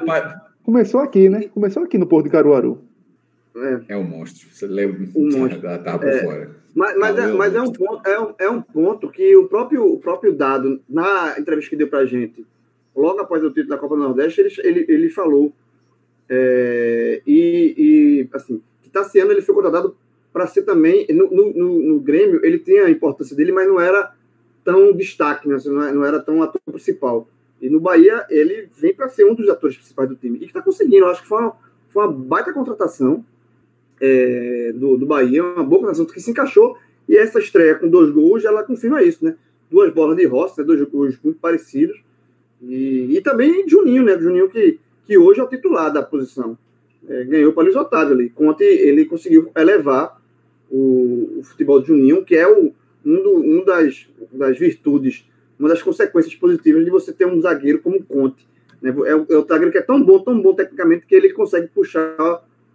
Começou 0.64 1.00
aqui, 1.00 1.28
né? 1.28 1.48
Começou 1.48 1.82
aqui 1.82 1.98
no 1.98 2.06
Porto 2.06 2.26
de 2.26 2.30
Caruaru. 2.30 2.78
É, 3.56 3.94
é 3.94 3.96
um 3.96 4.04
monstro. 4.04 4.48
Você 4.50 4.66
lembra? 4.66 5.08
Um 5.14 5.30
monstro. 5.30 5.60
Tava 5.60 5.98
por 5.98 6.08
é. 6.08 6.22
fora. 6.22 6.50
Mas, 6.74 6.96
mas, 6.96 7.18
é, 7.18 7.32
mas 7.32 7.54
é, 7.54 7.60
um 7.60 7.72
ponto, 7.72 8.08
é, 8.08 8.20
um, 8.20 8.34
é 8.38 8.50
um 8.50 8.62
ponto 8.62 9.10
que 9.10 9.36
o 9.36 9.46
próprio, 9.46 9.84
o 9.84 9.98
próprio 9.98 10.32
dado, 10.32 10.80
na 10.88 11.34
entrevista 11.38 11.70
que 11.70 11.76
deu 11.76 11.88
pra 11.88 12.06
gente, 12.06 12.46
logo 12.96 13.20
após 13.20 13.44
o 13.44 13.50
título 13.50 13.68
da 13.68 13.78
Copa 13.78 13.94
do 13.94 14.02
Nordeste, 14.02 14.40
ele, 14.40 14.54
ele, 14.62 14.86
ele 14.88 15.10
falou 15.10 15.52
é, 16.34 17.20
e, 17.26 17.74
e, 17.76 18.28
assim, 18.32 18.62
que 18.82 18.88
Tassiano 18.88 19.32
ele 19.32 19.42
foi 19.42 19.54
contratado 19.54 19.94
para 20.32 20.46
ser 20.46 20.62
também, 20.62 21.06
no, 21.10 21.30
no, 21.30 21.52
no, 21.82 22.00
Grêmio, 22.00 22.40
ele 22.42 22.58
tinha 22.58 22.86
a 22.86 22.90
importância 22.90 23.36
dele, 23.36 23.52
mas 23.52 23.68
não 23.68 23.78
era 23.78 24.14
tão 24.64 24.94
destaque, 24.94 25.46
né? 25.46 25.58
não, 25.66 25.82
é, 25.82 25.92
não 25.92 26.04
era 26.06 26.20
tão 26.20 26.42
ator 26.42 26.58
principal. 26.64 27.28
E 27.62 27.70
no 27.70 27.80
Bahia, 27.80 28.26
ele 28.28 28.68
vem 28.76 28.92
para 28.92 29.08
ser 29.08 29.24
um 29.24 29.34
dos 29.34 29.48
atores 29.48 29.76
principais 29.76 30.08
do 30.08 30.16
time. 30.16 30.36
E 30.36 30.40
que 30.40 30.46
está 30.46 30.60
conseguindo, 30.60 31.04
eu 31.04 31.08
acho 31.08 31.22
que 31.22 31.28
foi 31.28 31.38
uma, 31.38 31.56
foi 31.88 32.04
uma 32.04 32.12
baita 32.12 32.52
contratação 32.52 33.24
é, 34.00 34.72
do, 34.74 34.98
do 34.98 35.06
Bahia, 35.06 35.42
uma 35.44 35.62
boa 35.62 35.80
contratação 35.80 36.04
que 36.04 36.20
se 36.20 36.30
encaixou. 36.30 36.76
E 37.08 37.16
essa 37.16 37.38
estreia 37.38 37.76
com 37.76 37.88
dois 37.88 38.10
gols, 38.10 38.44
ela 38.44 38.64
confirma 38.64 39.02
isso, 39.02 39.24
né? 39.24 39.36
Duas 39.70 39.92
bolas 39.94 40.16
de 40.16 40.26
roça, 40.26 40.60
né? 40.60 40.66
dois 40.66 40.82
gols 40.88 41.18
muito 41.22 41.38
parecidos. 41.38 41.98
E, 42.60 43.16
e 43.16 43.20
também 43.22 43.66
Juninho, 43.68 44.02
né? 44.02 44.18
Juninho 44.18 44.50
que 44.50 44.78
que 45.06 45.18
hoje 45.18 45.40
é 45.40 45.42
o 45.42 45.48
titular 45.48 45.92
da 45.92 46.02
posição. 46.02 46.56
É, 47.08 47.24
ganhou 47.24 47.52
para 47.52 47.64
Luiz 47.64 47.76
Otávio 47.76 48.14
ali. 48.14 48.30
Conte, 48.30 48.62
ele 48.64 49.04
conseguiu 49.04 49.50
elevar 49.56 50.20
o, 50.70 51.38
o 51.38 51.42
futebol 51.42 51.80
de 51.80 51.88
Juninho, 51.88 52.24
que 52.24 52.36
é 52.36 52.48
o, 52.48 52.72
um, 53.04 53.22
do, 53.22 53.36
um 53.36 53.64
das, 53.64 54.06
das 54.32 54.58
virtudes, 54.58 55.26
uma 55.62 55.68
das 55.68 55.80
consequências 55.80 56.34
positivas 56.34 56.84
de 56.84 56.90
você 56.90 57.12
ter 57.12 57.24
um 57.24 57.40
zagueiro 57.40 57.80
como 57.80 58.02
Conte. 58.02 58.44
Né? 58.80 58.90
É, 58.90 59.14
o, 59.14 59.26
é 59.30 59.36
o 59.36 59.46
zagueiro 59.46 59.70
que 59.70 59.78
é 59.78 59.82
tão 59.82 60.02
bom, 60.02 60.18
tão 60.18 60.42
bom 60.42 60.52
tecnicamente, 60.54 61.06
que 61.06 61.14
ele 61.14 61.32
consegue 61.32 61.68
puxar 61.68 62.16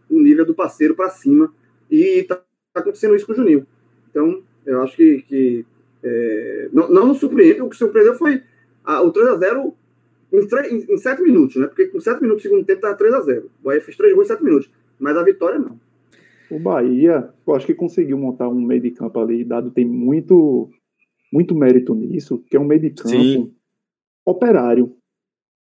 o 0.10 0.20
nível 0.22 0.46
do 0.46 0.56
parceiro 0.56 0.96
para 0.96 1.10
cima. 1.10 1.54
E 1.92 2.20
está 2.20 2.36
tá 2.74 2.80
acontecendo 2.80 3.14
isso 3.14 3.26
com 3.26 3.34
o 3.34 3.36
Juninho. 3.36 3.68
Então, 4.10 4.42
eu 4.66 4.82
acho 4.82 4.96
que, 4.96 5.22
que 5.24 5.66
é, 6.02 6.70
não, 6.72 6.90
não 6.90 7.14
surpreende. 7.14 7.62
O 7.62 7.68
que 7.68 7.76
surpreendeu 7.76 8.16
foi 8.16 8.42
a, 8.86 9.02
o 9.02 9.12
3 9.12 9.28
a 9.28 9.36
0 9.36 9.74
em, 10.32 10.94
em, 10.94 10.98
sete 10.98 11.22
minutos, 11.22 11.58
né? 11.58 11.68
Porque 11.68 11.88
com 11.88 12.00
sete 12.00 12.22
minutos 12.22 12.44
do 12.44 12.50
segundo 12.50 12.66
tempo 12.66 12.86
estava 12.86 12.98
3x0. 12.98 13.44
O 13.44 13.66
Bahia 13.66 13.82
fez 13.82 13.98
três 13.98 14.14
gols 14.14 14.28
em 14.28 14.30
sete 14.30 14.44
minutos. 14.46 14.70
Mas 14.98 15.18
a 15.18 15.24
vitória 15.24 15.60
não. 15.60 15.78
O 16.50 16.58
Bahia, 16.58 17.30
eu 17.46 17.54
acho 17.54 17.66
que 17.66 17.74
conseguiu 17.74 18.18
montar 18.18 18.48
um 18.48 18.62
meio 18.62 18.82
de 18.82 18.92
campo 18.92 19.20
ali, 19.20 19.44
dado 19.44 19.70
tem 19.72 19.86
muito, 19.86 20.70
muito 21.38 21.54
mérito 21.54 21.94
nisso, 21.94 22.44
que 22.50 22.58
é 22.58 22.60
um 22.60 22.66
meio 22.66 22.82
de 22.82 22.90
campo 22.90 23.10
Sim. 23.10 23.54
operário. 24.26 24.96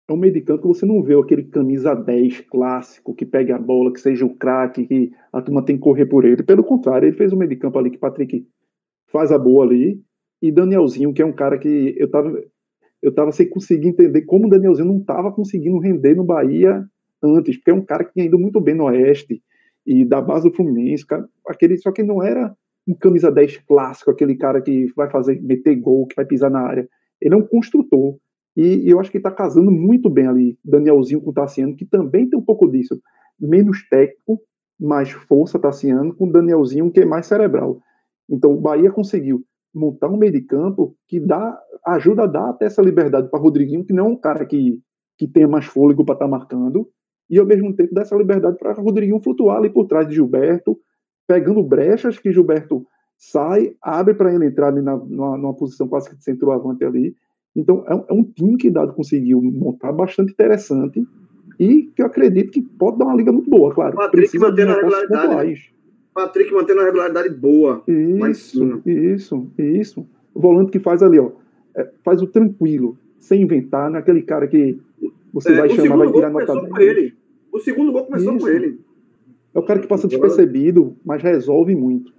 É 0.09 0.13
um 0.13 0.17
meio 0.17 0.33
de 0.33 0.41
campo 0.41 0.63
que 0.63 0.69
você 0.69 0.87
não 0.87 1.03
vê 1.03 1.15
aquele 1.15 1.45
camisa 1.45 1.95
10 1.95 2.41
clássico, 2.43 3.15
que 3.15 3.27
pega 3.27 3.57
a 3.57 3.59
bola, 3.59 3.93
que 3.93 4.01
seja 4.01 4.25
o 4.25 4.35
craque, 4.35 4.87
que 4.87 5.13
a 5.31 5.43
turma 5.43 5.63
tem 5.63 5.77
que 5.77 5.83
correr 5.83 6.07
por 6.07 6.25
ele. 6.25 6.43
Pelo 6.43 6.65
contrário, 6.65 7.07
ele 7.07 7.17
fez 7.17 7.31
um 7.31 7.37
meio 7.37 7.51
de 7.51 7.57
campo 7.57 7.79
ali 7.79 7.91
que 7.91 7.99
Patrick 7.99 8.47
faz 9.13 9.31
a 9.31 9.39
boa 9.39 9.67
ali, 9.67 10.01
e 10.41 10.51
Danielzinho, 10.51 11.13
que 11.13 11.21
é 11.21 11.27
um 11.27 11.33
cara 11.33 11.59
que 11.59 11.95
eu 11.99 12.11
tava 12.11 12.33
eu 13.03 13.11
estava 13.11 13.31
sem 13.31 13.49
conseguir 13.49 13.89
entender 13.89 14.23
como 14.23 14.47
o 14.47 14.51
Danielzinho 14.51 14.89
não 14.89 14.99
estava 14.99 15.31
conseguindo 15.31 15.79
render 15.79 16.15
no 16.15 16.25
Bahia 16.25 16.85
antes, 17.23 17.57
porque 17.57 17.71
é 17.71 17.75
um 17.75 17.85
cara 17.85 18.05
que 18.05 18.15
tinha 18.15 18.27
ido 18.27 18.39
muito 18.39 18.61
bem 18.61 18.75
no 18.75 18.85
Oeste 18.85 19.43
e 19.87 20.05
da 20.05 20.21
base 20.21 20.49
do 20.49 20.55
Fluminense, 20.55 21.07
cara, 21.07 21.29
aquele, 21.47 21.77
só 21.77 21.93
que 21.93 22.03
não 22.03 22.23
era 22.23 22.57
um 22.87 22.95
camisa 22.95 23.31
10 23.31 23.59
clássico, 23.67 24.11
aquele 24.11 24.37
cara 24.37 24.61
que 24.61 24.87
vai 24.95 25.11
fazer, 25.11 25.41
meter 25.43 25.75
gol, 25.77 26.07
que 26.07 26.15
vai 26.15 26.25
pisar 26.25 26.51
na 26.51 26.61
área. 26.61 26.89
Ele 27.21 27.35
é 27.35 27.39
um 27.39 27.47
construtor. 27.47 28.17
E, 28.57 28.89
eu 28.89 29.01
acho 29.01 29.11
que 29.11 29.19
está 29.19 29.31
casando 29.31 29.71
muito 29.71 30.09
bem 30.09 30.27
ali, 30.27 30.59
Danielzinho 30.65 31.21
com 31.21 31.31
o 31.31 31.33
Tassiano, 31.33 31.77
que 31.77 31.85
também 31.85 32.29
tem 32.29 32.39
um 32.39 32.45
pouco 32.45 32.71
disso. 32.71 32.99
Menos 33.39 33.87
técnico, 33.89 34.41
mais 34.79 35.11
força 35.11 35.59
Tassiano, 35.59 36.15
com 36.15 36.31
Danielzinho, 36.31 36.91
que 36.91 37.01
é 37.01 37.05
mais 37.05 37.27
cerebral. 37.27 37.81
Então 38.29 38.53
o 38.53 38.61
Bahia 38.61 38.91
conseguiu 38.91 39.45
montar 39.75 40.09
um 40.09 40.17
meio 40.17 40.33
de 40.33 40.41
campo 40.41 40.97
que 41.07 41.21
dá, 41.21 41.59
ajuda 41.87 42.23
a 42.25 42.27
dar 42.27 42.51
até 42.51 42.65
essa 42.65 42.81
liberdade 42.81 43.29
para 43.29 43.39
Rodriguinho, 43.39 43.85
que 43.85 43.93
não 43.93 44.07
é 44.07 44.09
um 44.09 44.17
cara 44.17 44.47
que, 44.47 44.81
que 45.19 45.29
tenha 45.29 45.47
mais 45.47 45.67
fôlego 45.67 46.05
para 46.05 46.15
estar 46.15 46.25
tá 46.25 46.31
marcando, 46.31 46.89
e 47.29 47.39
ao 47.39 47.45
mesmo 47.45 47.75
tempo 47.75 47.93
dá 47.93 48.03
essa 48.03 48.17
liberdade 48.17 48.57
para 48.59 48.73
Rodriguinho 48.73 49.21
flutuar 49.23 49.59
ali 49.59 49.69
por 49.69 49.87
trás 49.87 50.09
de 50.09 50.15
Gilberto, 50.15 50.79
pegando 51.27 51.63
brechas 51.63 52.19
que 52.19 52.33
Gilberto 52.33 52.87
sai, 53.19 53.75
abre 53.83 54.15
para 54.15 54.33
ele 54.35 54.47
entrar 54.47 54.69
ali 54.69 54.83
na, 54.83 54.97
numa, 54.97 55.37
numa, 55.37 55.55
posição 55.55 55.89
quase 55.89 56.11
que 56.11 56.17
de 56.17 56.25
centroavante 56.25 56.85
ali. 56.85 57.17
Então 57.55 57.85
é, 57.89 57.95
é, 57.95 58.13
um 58.13 58.23
time 58.23 58.57
que 58.57 58.71
Dado 58.71 58.93
conseguiu 58.93 59.41
montar 59.41 59.93
bastante 59.93 60.33
interessante 60.33 61.07
e 61.59 61.85
que 61.95 62.03
eu 62.03 62.07
acredito 62.07 62.51
que 62.51 62.61
pode 62.61 62.99
dar 62.99 63.07
uma 63.07 63.17
liga 63.17 63.33
muito 63.33 63.49
boa, 63.49 63.75
claro. 63.75 63.97
Patrick 63.97 64.17
precisa 64.17 64.49
mantendo 64.49 64.73
a 64.73 64.75
regularidade. 64.77 65.75
Patrick 66.15 66.53
mantendo 66.53 66.81
a 66.81 66.85
regularidade 66.85 67.31
boa. 67.31 67.83
Isso, 67.89 68.83
isso, 68.85 69.51
isso. 69.59 70.07
O 70.35 70.41
volante 70.41 70.71
que 70.71 70.79
faz 70.79 71.03
ali, 71.03 71.19
ó, 71.19 71.31
é, 71.75 71.91
faz 72.05 72.21
o 72.21 72.27
tranquilo, 72.27 72.99
sem 73.19 73.43
inventar, 73.43 73.91
naquele 73.91 74.23
cara 74.23 74.47
que 74.47 74.79
você 75.33 75.53
é, 75.53 75.57
vai 75.57 75.71
chamar, 75.71 75.97
vai 75.97 76.13
tirar 76.13 76.31
nota 76.31 76.55
10. 76.55 76.79
Ele. 76.79 77.15
O 77.53 77.59
segundo 77.59 77.93
gol 77.93 78.05
começou 78.05 78.35
isso. 78.35 78.45
com 78.45 78.53
ele. 78.53 78.81
É 79.57 79.59
o 79.59 79.63
cara 79.63 79.81
que 79.81 79.89
passa 79.89 80.07
despercebido, 80.07 80.99
mas 81.03 81.23
resolve 81.23 81.75
muito. 81.75 82.13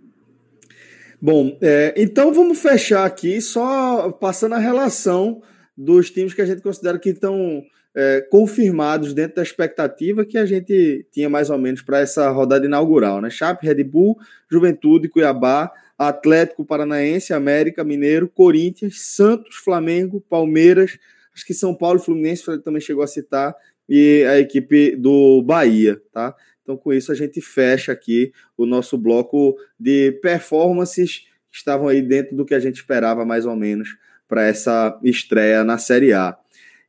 Bom, 1.22 1.56
é, 1.62 1.94
então 1.96 2.34
vamos 2.34 2.60
fechar 2.60 3.06
aqui 3.06 3.40
só 3.40 4.12
passando 4.12 4.56
a 4.56 4.58
relação 4.58 5.44
dos 5.78 6.10
times 6.10 6.34
que 6.34 6.42
a 6.42 6.46
gente 6.48 6.64
considera 6.64 6.98
que 6.98 7.10
estão 7.10 7.62
é, 7.96 8.22
confirmados 8.32 9.14
dentro 9.14 9.36
da 9.36 9.44
expectativa 9.44 10.26
que 10.26 10.36
a 10.36 10.48
gente 10.48 11.06
tinha 11.12 11.30
mais 11.30 11.52
ou 11.52 11.60
menos 11.60 11.84
para 11.84 12.00
essa 12.00 12.28
rodada 12.32 12.66
inaugural, 12.66 13.22
né? 13.22 13.30
Chape, 13.30 13.68
Red 13.68 13.84
Bull, 13.84 14.18
Juventude, 14.52 15.08
Cuiabá, 15.08 15.72
Atlético 15.96 16.66
Paranaense, 16.66 17.34
América, 17.34 17.84
Mineiro, 17.84 18.28
Corinthians, 18.28 19.00
Santos, 19.00 19.58
Flamengo, 19.58 20.26
Palmeiras, 20.28 20.98
acho 21.36 21.46
que 21.46 21.54
São 21.54 21.76
Paulo 21.76 22.00
e 22.00 22.04
Fluminense 22.04 22.44
também 22.64 22.82
chegou 22.82 23.04
a 23.04 23.08
citar, 23.08 23.56
e 23.88 24.26
a 24.28 24.40
equipe 24.40 24.96
do 24.96 25.42
Bahia, 25.44 26.02
tá? 26.12 26.36
Então, 26.68 26.76
com 26.76 26.92
isso, 26.92 27.14
a 27.14 27.16
gente 27.16 27.40
fecha 27.40 27.94
aqui 27.94 28.34
o 28.58 28.66
nosso 28.66 28.98
bloco 28.98 29.58
de 29.80 30.12
performances 30.22 31.20
que 31.50 31.56
estavam 31.56 31.88
aí 31.88 32.02
dentro 32.02 32.36
do 32.36 32.44
que 32.44 32.54
a 32.54 32.60
gente 32.60 32.76
esperava, 32.76 33.24
mais 33.24 33.46
ou 33.46 33.56
menos, 33.56 33.96
para 34.28 34.46
essa 34.46 35.00
estreia 35.02 35.64
na 35.64 35.78
Série 35.78 36.12
A. 36.12 36.38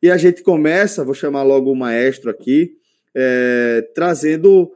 E 0.02 0.10
a 0.10 0.16
gente 0.16 0.42
começa, 0.42 1.04
vou 1.04 1.14
chamar 1.14 1.44
logo 1.44 1.70
o 1.70 1.76
maestro 1.76 2.28
aqui, 2.28 2.76
é, 3.14 3.88
trazendo 3.94 4.72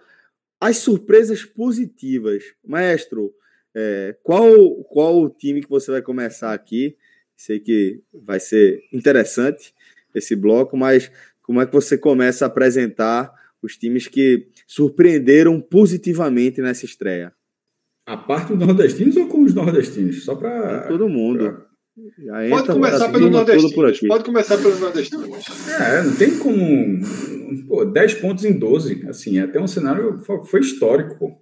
as 0.61 0.77
surpresas 0.77 1.45
positivas. 1.45 2.45
Maestro, 2.65 3.35
é, 3.75 4.15
qual, 4.23 4.47
qual 4.85 5.21
o 5.21 5.29
time 5.29 5.63
que 5.63 5.69
você 5.69 5.91
vai 5.91 6.01
começar 6.01 6.53
aqui? 6.53 6.97
Sei 7.37 7.59
que 7.59 8.01
vai 8.15 8.39
ser 8.39 8.81
interessante 8.93 9.75
esse 10.15 10.37
bloco, 10.37 10.77
mas 10.77 11.11
como 11.43 11.61
é 11.61 11.67
que 11.67 11.73
você 11.73 11.99
começa 11.99 12.45
a 12.45 12.47
apresentar 12.47 13.42
os 13.63 13.77
times 13.77 14.09
que 14.09 14.49
surpreenderam 14.67 15.61
positivamente 15.61 16.61
nessa 16.61 16.85
estreia? 16.85 17.33
A 18.07 18.17
parte 18.17 18.55
dos 18.55 18.67
nordestinos 18.67 19.17
ou 19.17 19.29
com 19.29 19.43
os 19.43 19.55
nordestinos? 19.55 20.25
Só 20.25 20.35
para. 20.35 20.89
Todo 20.89 21.09
mundo. 21.09 21.45
Pra 21.45 21.73
Pode 22.49 22.69
começar 22.69 23.13
pelo 23.13 23.29
Nordestino. 23.29 24.09
Pode 24.09 24.25
começar 24.25 24.57
pelo 24.57 24.79
Nordestino. 24.79 25.25
É, 25.79 26.03
não 26.03 26.17
tem 26.17 26.39
como. 26.39 27.01
Pô, 27.69 27.85
10 27.85 28.15
pontos 28.15 28.45
em 28.47 28.59
12. 28.59 29.07
Assim, 29.09 29.39
é 29.39 29.43
até 29.43 29.61
um 29.61 29.67
cenário 29.67 30.19
foi 30.45 30.61
histórico, 30.61 31.19
pô. 31.19 31.39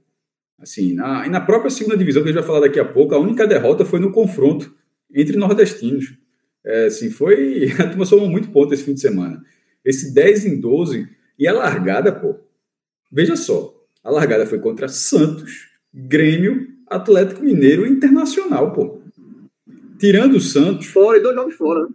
Assim, 0.59 0.93
na, 0.93 1.27
e 1.27 1.31
na 1.31 1.41
própria 1.41 1.71
segunda 1.71 1.97
divisão, 1.97 2.23
que 2.23 2.29
a 2.29 2.33
gente 2.33 2.41
vai 2.41 2.47
falar 2.47 2.67
daqui 2.67 2.81
a 2.81 2.85
pouco, 2.85 3.15
a 3.15 3.19
única 3.19 3.47
derrota 3.47 3.85
foi 3.85 4.01
no 4.01 4.11
confronto 4.11 4.75
entre 5.15 5.37
nordestinos. 5.37 6.19
É, 6.67 6.87
assim, 6.87 7.11
foi. 7.11 7.71
A 7.79 7.87
turma 7.87 8.05
somou 8.05 8.29
muito 8.29 8.51
ponto 8.51 8.75
esse 8.75 8.83
fim 8.83 8.95
de 8.95 9.01
semana. 9.01 9.43
Esse 9.85 10.13
10 10.13 10.47
em 10.47 10.61
12 10.61 11.09
e 11.41 11.49
a 11.49 11.53
largada, 11.53 12.13
pô. 12.13 12.37
Veja 13.11 13.35
só. 13.35 13.75
A 14.05 14.11
largada 14.11 14.47
foi 14.47 14.61
contra 14.61 14.87
Santos, 14.87 15.69
Grêmio, 15.93 16.69
Atlético 16.87 17.43
Mineiro 17.43 17.85
e 17.85 17.91
Internacional, 17.91 18.73
pô 18.73 19.01
tirando 20.01 20.37
o 20.37 20.41
Santos. 20.41 20.87
Fora 20.87 21.19
e 21.19 21.23
dois 21.23 21.37
jogos 21.37 21.55
fora. 21.55 21.83
Né? 21.83 21.89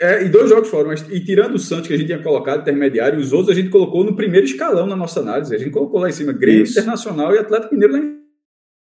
É, 0.00 0.24
e 0.24 0.28
dois 0.28 0.48
jogos 0.48 0.68
fora, 0.68 0.88
mas 0.88 1.06
e 1.08 1.20
tirando 1.20 1.54
o 1.54 1.58
Santos, 1.58 1.86
que 1.86 1.94
a 1.94 1.96
gente 1.96 2.06
tinha 2.06 2.22
colocado 2.22 2.62
intermediário, 2.62 3.18
os 3.18 3.32
outros 3.32 3.56
a 3.56 3.60
gente 3.60 3.70
colocou 3.70 4.02
no 4.02 4.16
primeiro 4.16 4.46
escalão 4.46 4.86
na 4.86 4.96
nossa 4.96 5.20
análise. 5.20 5.54
A 5.54 5.58
gente 5.58 5.70
colocou 5.70 6.00
lá 6.00 6.08
em 6.08 6.12
cima 6.12 6.32
Grêmio 6.32 6.64
Isso. 6.64 6.72
Internacional 6.72 7.34
e 7.34 7.38
Atlético 7.38 7.74
Mineiro 7.74 7.92
lá 7.92 8.00
em 8.00 8.18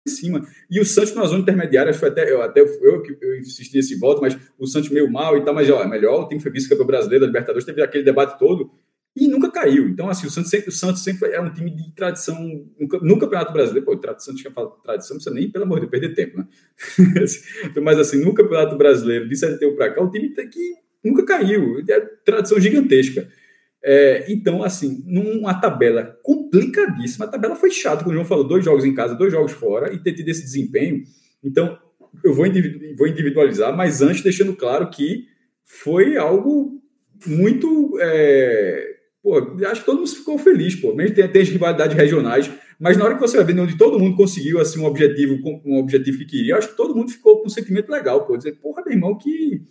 cima. 0.08 0.44
E 0.68 0.80
o 0.80 0.84
Santos 0.84 1.14
na 1.14 1.26
zona 1.26 1.42
intermediária, 1.42 1.92
foi 1.92 2.08
até 2.08 2.32
eu, 2.32 2.42
até 2.42 2.60
eu, 2.60 2.66
eu 3.20 3.38
insisti 3.38 3.76
nesse 3.76 3.94
voto, 3.96 4.20
mas 4.22 4.36
o 4.58 4.66
Santos 4.66 4.88
meio 4.88 5.08
mal 5.08 5.36
e 5.36 5.44
tal, 5.44 5.54
mas 5.54 5.68
ó, 5.70 5.82
é 5.82 5.86
melhor, 5.86 6.24
o 6.24 6.28
time 6.28 6.40
foi 6.40 6.50
vice-campeão 6.50 6.86
brasileiro 6.86 7.20
da 7.20 7.26
Libertadores, 7.26 7.64
teve 7.64 7.82
aquele 7.82 8.02
debate 8.02 8.38
todo 8.38 8.70
e 9.14 9.26
nunca 9.26 9.50
caiu. 9.50 9.88
Então, 9.88 10.08
assim, 10.08 10.26
o 10.26 10.30
Santos 10.30 10.50
sempre, 10.50 10.68
o 10.68 10.72
Santos 10.72 11.02
sempre 11.02 11.30
é 11.30 11.40
um 11.40 11.52
time 11.52 11.70
de 11.70 11.92
tradição 11.94 12.38
no 13.02 13.18
Campeonato 13.18 13.52
Brasileiro. 13.52 13.84
Pô, 13.84 13.96
tradição, 13.96 14.34
tinha 14.34 14.52
falado 14.52 14.80
tradição, 14.82 15.14
não 15.14 15.22
precisa 15.22 15.34
nem, 15.34 15.50
pelo 15.50 15.64
amor 15.64 15.80
de 15.80 15.86
Deus, 15.86 15.90
perder 15.90 16.14
tempo, 16.14 16.38
né? 16.38 16.46
Mas, 17.82 17.98
assim, 17.98 18.24
no 18.24 18.32
Campeonato 18.32 18.76
Brasileiro, 18.76 19.28
de 19.28 19.36
71 19.36 19.76
para 19.76 19.92
cá, 19.92 20.02
o 20.02 20.10
time 20.10 20.28
que 20.28 20.74
nunca 21.04 21.24
caiu. 21.24 21.82
É 21.88 22.00
tradição 22.24 22.60
gigantesca. 22.60 23.28
É, 23.82 24.26
então, 24.28 24.62
assim, 24.62 25.02
numa 25.06 25.58
tabela 25.58 26.18
complicadíssima, 26.22 27.24
a 27.24 27.28
tabela 27.28 27.56
foi 27.56 27.70
chata, 27.70 28.04
como 28.04 28.10
o 28.10 28.14
João 28.14 28.26
falou, 28.26 28.46
dois 28.46 28.64
jogos 28.64 28.84
em 28.84 28.94
casa, 28.94 29.14
dois 29.14 29.32
jogos 29.32 29.52
fora, 29.52 29.92
e 29.92 29.98
ter 29.98 30.12
tido 30.12 30.28
esse 30.28 30.42
desempenho. 30.42 31.02
Então, 31.42 31.78
eu 32.22 32.34
vou 32.34 32.46
individualizar, 32.46 33.74
mas 33.74 34.02
antes 34.02 34.22
deixando 34.22 34.54
claro 34.54 34.90
que 34.90 35.26
foi 35.64 36.16
algo 36.16 36.80
muito 37.26 37.98
é, 38.00 38.99
Pô, 39.22 39.36
acho 39.66 39.80
que 39.80 39.86
todo 39.86 39.98
mundo 39.98 40.08
ficou 40.08 40.38
feliz, 40.38 40.74
pô. 40.74 40.94
Mesmo 40.94 41.14
tem, 41.14 41.28
tem 41.28 41.42
as 41.42 41.48
rivalidades 41.48 41.96
regionais, 41.96 42.50
mas 42.78 42.96
na 42.96 43.04
hora 43.04 43.14
que 43.14 43.20
você 43.20 43.36
vai 43.36 43.46
ver 43.46 43.60
onde 43.60 43.76
todo 43.76 43.98
mundo 43.98 44.16
conseguiu 44.16 44.58
assim, 44.58 44.80
um 44.80 44.86
objetivo, 44.86 45.38
um 45.64 45.78
objetivo 45.78 46.18
que 46.18 46.24
queria, 46.24 46.56
acho 46.56 46.68
que 46.68 46.76
todo 46.76 46.94
mundo 46.94 47.10
ficou 47.10 47.40
com 47.40 47.46
um 47.46 47.50
sentimento 47.50 47.90
legal, 47.90 48.26
pô. 48.26 48.36
Dizer, 48.36 48.52
porra, 48.52 48.82
meu 48.82 48.94
irmão, 48.94 49.18
que. 49.18 49.62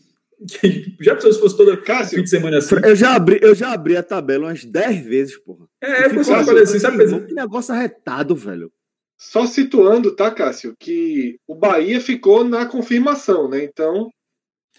que 0.48 0.96
já 1.02 1.16
pensou 1.16 1.34
se 1.34 1.40
fosse 1.40 1.58
todo 1.58 1.82
Cássio, 1.82 2.18
fim 2.18 2.24
de 2.24 2.30
semana 2.30 2.60
assim? 2.60 2.76
Eu 2.84 2.96
já 2.96 3.16
abri, 3.16 3.40
eu 3.42 3.56
já 3.56 3.74
abri 3.74 3.98
a 3.98 4.04
tabela 4.04 4.48
umas 4.48 4.64
10 4.64 5.06
vezes, 5.06 5.38
porra. 5.38 5.66
É, 5.82 6.06
eu 6.06 6.12
pensei 6.12 6.36
assim, 6.36 6.58
assim, 6.60 6.80
sabe? 6.80 7.26
Que 7.26 7.34
negócio 7.34 7.74
arretado, 7.74 8.36
velho. 8.36 8.72
Só 9.18 9.48
situando, 9.48 10.16
tá, 10.16 10.32
Cássio, 10.32 10.76
que 10.80 11.38
o 11.48 11.56
Bahia 11.56 12.00
ficou 12.00 12.44
na 12.44 12.66
confirmação, 12.68 13.50
né? 13.50 13.64
Então, 13.64 14.10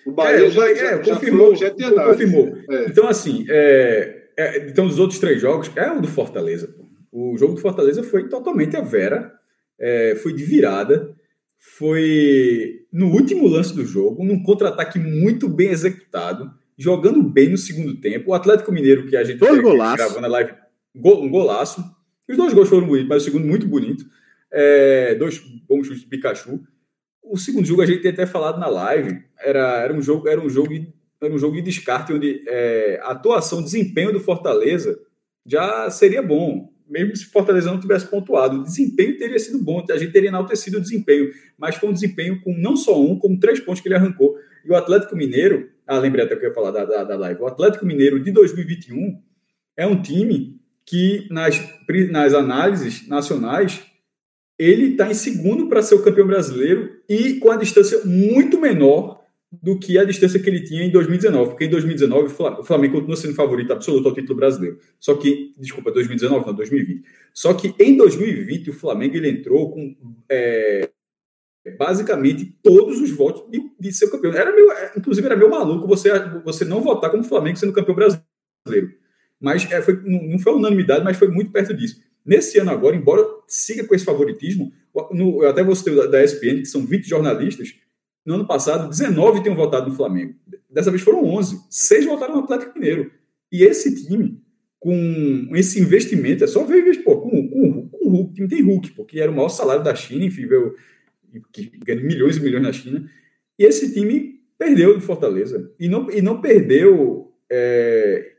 o 0.06 0.12
Bahia, 0.12 0.47
é, 0.47 0.48
o 0.48 0.55
Bahia 0.55 0.76
já, 0.76 0.84
é, 0.84 1.05
já, 1.05 1.14
confirmou, 1.14 1.55
já 1.55 1.70
confirmou. 1.70 2.56
É. 2.70 2.84
Então, 2.86 3.06
assim, 3.06 3.44
é, 3.51 4.19
é, 4.41 4.69
então, 4.69 4.87
dos 4.87 4.99
outros 4.99 5.19
três 5.19 5.41
jogos, 5.41 5.71
é 5.77 5.91
o 5.91 6.01
do 6.01 6.09
Fortaleza. 6.09 6.69
Pô. 6.69 6.89
O 7.12 7.37
jogo 7.37 7.55
do 7.55 7.61
Fortaleza 7.61 8.03
foi 8.03 8.29
totalmente 8.29 8.77
a 8.77 8.81
Vera, 8.81 9.33
é, 9.79 10.15
foi 10.17 10.33
de 10.33 10.45
virada, 10.45 11.15
foi 11.59 12.87
no 12.93 13.09
último 13.09 13.47
lance 13.47 13.75
do 13.75 13.85
jogo, 13.85 14.25
num 14.25 14.43
contra-ataque 14.43 14.99
muito 14.99 15.49
bem 15.49 15.71
executado, 15.71 16.51
jogando 16.79 17.23
bem 17.23 17.51
no 17.51 17.59
segundo 17.59 18.01
tempo. 18.01 18.31
O 18.31 18.35
Atlético 18.35 18.73
Mineiro, 18.73 19.07
que 19.07 19.17
a 19.17 19.25
gente 19.25 19.39
dois 19.39 19.61
golaço. 19.61 19.97
gravando 19.97 20.27
a 20.27 20.31
live, 20.31 20.55
um 20.95 21.29
golaço. 21.29 21.85
Os 22.29 22.37
dois 22.37 22.55
gols 22.55 22.69
foram 22.69 22.87
bonitos, 22.87 23.09
mas 23.09 23.23
o 23.23 23.25
segundo 23.25 23.47
muito 23.47 23.67
bonito. 23.67 24.05
É, 24.53 25.15
dois 25.17 25.39
bons 25.69 25.87
chutes 25.87 26.03
de 26.03 26.09
Pikachu. 26.09 26.61
O 27.23 27.37
segundo 27.37 27.67
jogo 27.67 27.83
a 27.83 27.87
gente 27.87 28.03
tem 28.03 28.11
até 28.11 28.25
falado 28.25 28.59
na 28.59 28.69
live, 28.69 29.23
era, 29.39 29.83
era 29.83 29.93
um 29.93 30.01
jogo, 30.01 30.29
era 30.29 30.41
um 30.41 30.49
jogo 30.49 30.73
era 31.22 31.34
um 31.34 31.38
jogo 31.38 31.56
de 31.56 31.62
descarte 31.62 32.12
onde 32.12 32.42
é, 32.48 32.98
a 33.02 33.10
atuação, 33.10 33.62
desempenho 33.62 34.12
do 34.12 34.20
Fortaleza 34.20 34.98
já 35.44 35.90
seria 35.90 36.22
bom, 36.22 36.72
mesmo 36.88 37.14
se 37.14 37.26
Fortaleza 37.26 37.70
não 37.70 37.80
tivesse 37.80 38.06
pontuado. 38.06 38.60
O 38.60 38.64
desempenho 38.64 39.16
teria 39.16 39.38
sido 39.38 39.62
bom, 39.62 39.84
a 39.90 39.97
gente 39.97 40.12
teria 40.12 40.28
enaltecido 40.28 40.78
o 40.78 40.80
desempenho, 40.80 41.30
mas 41.56 41.76
foi 41.76 41.88
um 41.88 41.92
desempenho 41.92 42.40
com 42.40 42.52
não 42.56 42.76
só 42.76 43.01
um, 43.01 43.18
como 43.18 43.38
três 43.38 43.60
pontos 43.60 43.80
que 43.80 43.88
ele 43.88 43.94
arrancou. 43.94 44.36
E 44.64 44.70
o 44.70 44.74
Atlético 44.74 45.16
Mineiro, 45.16 45.68
ah, 45.86 45.98
lembrei 45.98 46.24
até 46.24 46.36
que 46.36 46.44
eu 46.44 46.48
ia 46.48 46.55
falar 46.55 46.70
da, 46.70 46.84
da, 46.84 47.05
da 47.05 47.16
live, 47.16 47.40
o 47.40 47.47
Atlético 47.47 47.86
Mineiro 47.86 48.22
de 48.22 48.30
2021 48.30 49.20
é 49.76 49.86
um 49.86 50.01
time 50.01 50.60
que 50.84 51.26
nas, 51.30 51.60
nas 52.10 52.34
análises 52.34 53.06
nacionais 53.06 53.82
ele 54.59 54.92
está 54.92 55.10
em 55.10 55.14
segundo 55.14 55.68
para 55.68 55.82
ser 55.82 55.94
o 55.94 56.02
campeão 56.02 56.26
brasileiro 56.26 57.01
e 57.09 57.34
com 57.34 57.51
a 57.51 57.56
distância 57.56 58.05
muito 58.05 58.60
menor 58.60 59.19
do 59.52 59.78
que 59.78 59.98
a 59.98 60.05
distância 60.05 60.39
que 60.39 60.48
ele 60.48 60.62
tinha 60.62 60.85
em 60.85 60.90
2019, 60.90 61.51
porque 61.51 61.64
em 61.64 61.70
2019 61.70 62.32
o 62.60 62.64
Flamengo 62.64 62.94
continua 62.94 63.16
sendo 63.16 63.35
favorito 63.35 63.72
absoluto 63.72 64.09
ao 64.09 64.14
título 64.14 64.36
brasileiro. 64.36 64.78
Só 64.98 65.14
que, 65.14 65.52
desculpa, 65.59 65.90
2019 65.90 66.47
não, 66.47 66.55
2020. 66.55 67.05
Só 67.32 67.52
que 67.52 67.74
em 67.78 67.97
2020 67.97 68.70
o 68.70 68.72
Flamengo 68.72 69.16
ele 69.16 69.28
entrou 69.28 69.72
com 69.72 69.97
é, 70.31 70.90
basicamente 71.77 72.56
todos 72.62 73.01
os 73.01 73.10
votos 73.10 73.51
de, 73.51 73.60
de 73.78 73.93
ser 73.93 74.09
campeão. 74.10 74.32
Era 74.32 74.55
meio, 74.55 74.70
é, 74.70 74.93
inclusive 74.97 75.27
era 75.27 75.36
meio 75.36 75.51
maluco 75.51 75.89
você, 75.89 76.10
você 76.44 76.64
não 76.64 76.81
votar 76.81 77.10
como 77.10 77.24
Flamengo 77.24 77.59
sendo 77.59 77.72
campeão 77.72 77.97
brasileiro. 77.97 78.94
Mas 79.40 79.70
é, 79.72 79.82
foi, 79.82 80.01
não 80.05 80.39
foi 80.39 80.52
unanimidade, 80.52 81.05
mas 81.05 81.16
foi 81.16 81.28
muito 81.28 81.51
perto 81.51 81.74
disso. 81.74 82.01
Nesse 82.24 82.59
ano 82.59 82.70
agora, 82.70 82.94
embora 82.94 83.27
siga 83.48 83.82
com 83.85 83.94
esse 83.94 84.05
favoritismo, 84.05 84.72
no, 85.10 85.44
até 85.44 85.64
vou 85.64 85.74
citar 85.74 86.06
da 86.09 86.22
ESPN, 86.22 86.60
que 86.60 86.66
são 86.66 86.85
20 86.85 87.09
jornalistas, 87.09 87.74
no 88.31 88.36
ano 88.36 88.47
passado, 88.47 88.89
19 88.89 89.43
tinham 89.43 89.57
votado 89.57 89.90
no 89.90 89.97
Flamengo. 89.97 90.35
Dessa 90.70 90.90
vez 90.90 91.02
foram 91.02 91.24
11. 91.24 91.65
Seis 91.69 92.05
votaram 92.05 92.36
no 92.36 92.44
Atlético 92.44 92.78
Mineiro. 92.78 93.11
E 93.51 93.65
esse 93.65 94.07
time, 94.07 94.40
com 94.78 95.51
esse 95.55 95.81
investimento, 95.81 96.44
é 96.44 96.47
só 96.47 96.62
ver, 96.65 97.02
pô, 97.02 97.20
com, 97.23 97.48
com, 97.48 97.89
com 97.89 98.07
o 98.07 98.11
Hulk, 98.11 98.35
time 98.35 98.48
tem 98.48 98.62
Hulk, 98.62 98.93
porque 98.93 99.19
era 99.19 99.32
o 99.32 99.35
maior 99.35 99.48
salário 99.48 99.82
da 99.82 99.94
China, 99.97 100.24
enfim, 100.24 100.47
veio, 100.47 100.77
que 101.52 101.73
ganha 101.85 102.01
milhões 102.01 102.36
e 102.36 102.40
milhões 102.40 102.62
na 102.62 102.73
China. 102.73 103.11
E 103.59 103.65
esse 103.65 103.93
time 103.93 104.40
perdeu 104.57 104.94
do 104.94 105.01
Fortaleza. 105.01 105.69
E 105.81 105.89
não, 105.89 106.09
e 106.09 106.23
não 106.23 106.40
perdeu 106.40 107.32
é, 107.51 108.31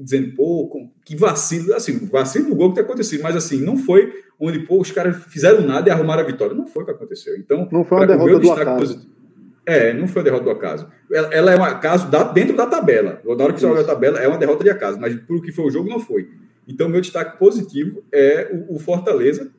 dizendo, 0.00 0.32
pô, 0.36 0.88
que 1.04 1.16
vacilo, 1.16 1.74
assim, 1.74 2.06
vacilo 2.06 2.50
do 2.50 2.54
gol 2.54 2.68
que 2.68 2.76
tem 2.76 2.84
acontecido, 2.84 3.22
mas 3.24 3.34
assim, 3.34 3.60
não 3.60 3.76
foi 3.76 4.12
onde, 4.38 4.60
pô, 4.60 4.80
os 4.80 4.92
caras 4.92 5.24
fizeram 5.24 5.66
nada 5.66 5.88
e 5.88 5.92
arrumaram 5.92 6.22
a 6.22 6.26
vitória. 6.26 6.54
Não 6.54 6.68
foi 6.68 6.84
o 6.84 6.86
que 6.86 6.92
aconteceu. 6.92 7.36
Então, 7.36 7.68
não 7.72 7.84
foi 7.84 7.98
uma 7.98 8.06
derrota 8.06 8.38
do 8.38 8.52
acaso. 8.52 8.94
Positivo, 8.94 9.19
é, 9.70 9.94
não 9.94 10.08
foi 10.08 10.22
a 10.22 10.24
derrota 10.24 10.44
do 10.44 10.50
acaso. 10.50 10.88
Ela, 11.12 11.28
ela 11.32 11.52
é 11.52 11.56
um 11.56 11.64
acaso 11.64 12.10
da, 12.10 12.24
dentro 12.24 12.56
da 12.56 12.66
tabela. 12.66 13.20
Na 13.24 13.44
hora 13.44 13.52
que 13.52 13.60
você 13.60 13.66
olha 13.66 13.82
a 13.82 13.84
tabela, 13.84 14.18
é 14.18 14.26
uma 14.26 14.36
derrota 14.36 14.64
de 14.64 14.70
acaso, 14.70 14.98
mas 15.00 15.14
por 15.14 15.40
que 15.40 15.52
foi 15.52 15.66
o 15.66 15.70
jogo, 15.70 15.88
não 15.88 16.00
foi. 16.00 16.28
Então, 16.66 16.88
meu 16.88 17.00
destaque 17.00 17.38
positivo 17.38 18.02
é 18.12 18.50
o, 18.52 18.74
o 18.74 18.78
Fortaleza, 18.78 19.50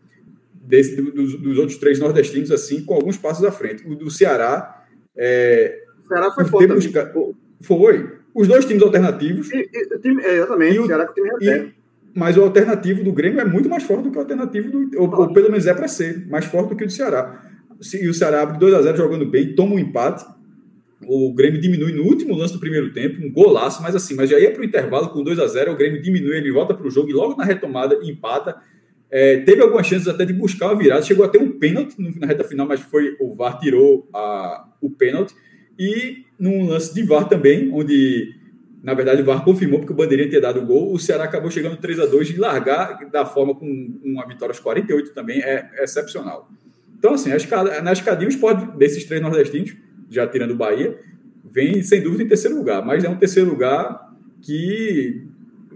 desse, 0.54 1.02
dos, 1.02 1.40
dos, 1.40 1.58
outros 1.58 1.78
três 1.78 2.00
nordestinos, 2.00 2.52
assim, 2.52 2.84
com 2.84 2.94
alguns 2.94 3.18
passos 3.18 3.46
à 3.46 3.52
frente. 3.52 3.88
O 3.88 3.96
do 3.96 4.12
Ceará. 4.12 4.84
É, 5.16 5.82
o 6.04 6.08
Ceará 6.08 6.32
foi 6.32 6.46
forte. 6.46 6.68
Busca... 6.68 7.14
Foi. 7.62 8.18
Os 8.34 8.48
dois 8.48 8.66
times 8.66 8.84
alternativos. 8.84 9.52
E, 9.52 9.70
e, 9.74 10.00
time, 10.00 10.22
é, 10.24 10.36
exatamente, 10.38 10.80
o, 10.80 10.88
Ceará 10.88 11.06
com 11.06 11.12
o 11.12 11.16
time 11.16 11.30
reserva. 11.30 11.72
Mas 12.14 12.36
o 12.36 12.42
alternativo 12.42 13.04
do 13.04 13.14
Grêmio 13.14 13.40
é 13.40 13.46
muito 13.46 13.70
mais 13.70 13.84
forte 13.84 14.04
do 14.04 14.12
que 14.12 14.18
o 14.18 14.22
alternativo 14.22 14.70
do. 14.70 15.02
Ou, 15.02 15.22
ou 15.22 15.34
pelo 15.34 15.50
menos 15.50 15.66
é 15.66 15.74
para 15.74 15.88
ser, 15.88 16.28
mais 16.28 16.44
forte 16.44 16.70
do 16.70 16.76
que 16.76 16.84
o 16.84 16.88
do 16.88 16.92
Ceará. 16.92 17.51
E 17.94 18.08
o 18.08 18.14
Ceará 18.14 18.44
abre 18.44 18.60
2 18.60 18.74
a 18.74 18.82
0 18.82 18.98
jogando 18.98 19.26
bem, 19.26 19.56
toma 19.56 19.76
um 19.76 19.80
empate. 19.80 20.26
O 21.08 21.34
Grêmio 21.34 21.60
diminui 21.60 21.92
no 21.92 22.04
último 22.04 22.36
lance 22.36 22.54
do 22.54 22.60
primeiro 22.60 22.94
tempo, 22.94 23.26
um 23.26 23.32
golaço, 23.32 23.82
mas 23.82 23.96
assim, 23.96 24.14
mas 24.14 24.30
já 24.30 24.40
ia 24.40 24.52
para 24.52 24.62
o 24.62 24.66
intervalo 24.66 25.10
com 25.10 25.24
2 25.24 25.40
a 25.40 25.48
0 25.48 25.72
o 25.72 25.76
Grêmio 25.76 26.02
diminui, 26.02 26.38
ele 26.38 26.52
volta 26.52 26.76
para 26.76 26.86
o 26.86 26.92
jogo 26.92 27.10
e 27.10 27.14
logo 27.14 27.36
na 27.36 27.44
retomada 27.44 28.00
empata. 28.04 28.56
É, 29.10 29.38
teve 29.38 29.62
algumas 29.62 29.88
chances 29.88 30.08
até 30.08 30.24
de 30.24 30.32
buscar 30.32 30.68
uma 30.68 30.78
virada, 30.78 31.02
chegou 31.02 31.26
a 31.26 31.28
ter 31.28 31.40
um 31.40 31.52
pênalti 31.52 31.96
na 32.18 32.28
reta 32.28 32.44
final, 32.44 32.68
mas 32.68 32.80
foi 32.80 33.18
o 33.20 33.34
VAR 33.34 33.60
tirou 33.60 34.08
a, 34.14 34.70
o 34.80 34.90
pênalti. 34.90 35.34
E 35.78 36.24
num 36.40 36.68
lance 36.68 36.94
de 36.94 37.04
VAR 37.04 37.28
também, 37.28 37.72
onde 37.74 38.34
na 38.82 38.94
verdade 38.94 39.22
o 39.22 39.26
VAR 39.26 39.44
confirmou 39.44 39.80
porque 39.80 39.92
o 39.92 39.96
Bandeirinha 39.96 40.30
tinha 40.30 40.42
dado 40.42 40.62
o 40.62 40.66
gol, 40.66 40.94
o 40.94 41.00
Ceará 41.00 41.26
acabou 41.26 41.52
chegando 41.52 41.78
3 41.78 42.00
a 42.00 42.06
2 42.06 42.30
e 42.30 42.38
largar 42.38 43.00
da 43.12 43.26
forma 43.26 43.54
com 43.54 43.66
uma 44.04 44.26
vitória 44.26 44.52
aos 44.54 44.60
48 44.60 45.14
também 45.14 45.42
é 45.42 45.84
excepcional. 45.84 46.50
Então, 47.02 47.16
assim, 47.16 47.34
escada, 47.34 47.82
na 47.82 47.94
escadinha, 47.94 48.30
o 48.30 48.32
esporte 48.32 48.64
desses 48.78 49.04
três 49.06 49.20
nordestinos, 49.20 49.76
já 50.08 50.28
tirando 50.28 50.52
o 50.52 50.56
Bahia, 50.56 51.00
vem 51.44 51.82
sem 51.82 52.00
dúvida 52.00 52.22
em 52.22 52.28
terceiro 52.28 52.56
lugar, 52.56 52.86
mas 52.86 53.04
é 53.04 53.10
um 53.10 53.18
terceiro 53.18 53.50
lugar 53.50 54.14
que 54.40 55.26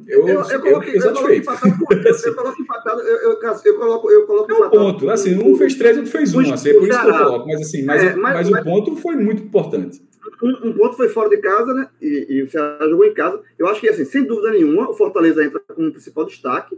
eu, 0.08 0.28
eu, 0.28 0.40
eu, 0.40 0.62
coloquei, 0.62 0.96
eu, 0.96 1.02
satisfeito. 1.02 1.50
Eu, 2.26 2.36
coloco 2.36 2.62
empatado, 2.62 3.02
eu, 3.02 3.18
eu, 3.18 3.40
eu 3.66 3.80
coloco, 3.80 4.12
eu 4.12 4.28
coloco 4.28 4.52
é 4.52 4.56
um 4.56 4.70
ponto, 4.70 5.10
assim, 5.10 5.36
um 5.36 5.56
fez 5.58 5.74
três, 5.74 5.98
outro 5.98 6.12
fez 6.12 6.36
um, 6.36 6.54
assim, 6.54 6.70
é 6.70 6.74
por 6.74 6.88
isso 6.88 7.02
que 7.02 7.08
eu 7.08 7.18
coloco, 7.18 7.48
mas 7.48 7.62
assim, 7.62 7.84
mas, 7.84 8.04
é, 8.04 8.16
mas, 8.16 8.34
mas, 8.36 8.50
mas 8.52 8.62
o 8.62 8.64
ponto 8.64 8.96
foi 8.98 9.16
muito 9.16 9.42
importante. 9.42 10.00
Um, 10.44 10.70
um, 10.70 10.74
ponto 10.74 10.96
foi 10.96 11.10
fora 11.10 11.28
de 11.28 11.38
casa, 11.38 11.74
né, 11.74 11.88
e, 12.00 12.28
e 12.30 12.44
o 12.44 12.50
Ceará 12.52 12.88
jogou 12.88 13.04
em 13.04 13.16
casa, 13.16 13.42
eu 13.58 13.68
acho 13.68 13.82
que, 13.82 13.90
assim, 13.90 14.06
sem 14.06 14.26
dúvida 14.26 14.52
nenhuma, 14.52 14.92
o 14.92 14.94
Fortaleza 14.94 15.44
entra 15.44 15.60
como 15.74 15.92
principal 15.92 16.26
destaque, 16.26 16.78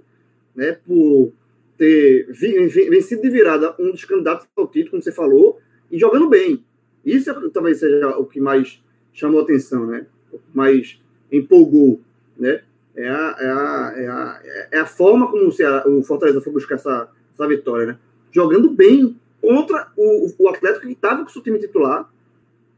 né, 0.56 0.78
por 0.88 1.34
ter 1.77 2.27
vencido 2.31 3.21
de 3.21 3.29
virada 3.29 3.75
um 3.79 3.91
dos 3.91 4.03
candidatos 4.03 4.47
ao 4.55 4.67
título, 4.67 4.91
como 4.91 5.03
você 5.03 5.11
falou, 5.11 5.59
e 5.91 5.97
jogando 5.97 6.27
bem. 6.27 6.63
Isso 7.05 7.29
é, 7.29 7.49
talvez 7.53 7.79
seja 7.79 8.17
o 8.17 8.25
que 8.25 8.39
mais 8.39 8.81
chamou 9.13 9.41
atenção, 9.41 9.85
né? 9.85 10.05
O 10.31 10.37
que 10.37 10.57
mais 10.57 10.99
empolgou, 11.31 12.01
né? 12.37 12.61
É 12.95 13.07
a, 13.07 13.35
é 13.39 13.49
a, 13.49 13.93
é 13.95 14.07
a, 14.07 14.41
é 14.71 14.79
a 14.79 14.85
forma 14.85 15.29
como 15.29 15.47
o, 15.47 15.51
Ceará, 15.51 15.87
o 15.87 16.03
Fortaleza 16.03 16.41
foi 16.41 16.51
buscar 16.51 16.75
essa, 16.75 17.09
essa 17.33 17.47
vitória, 17.47 17.85
né? 17.85 17.97
Jogando 18.31 18.69
bem 18.71 19.15
contra 19.39 19.91
o, 19.95 20.33
o 20.37 20.49
Atlético 20.49 20.87
que 20.87 20.93
estava 20.93 21.23
com 21.23 21.29
o 21.29 21.31
seu 21.31 21.41
time 21.41 21.59
titular, 21.59 22.11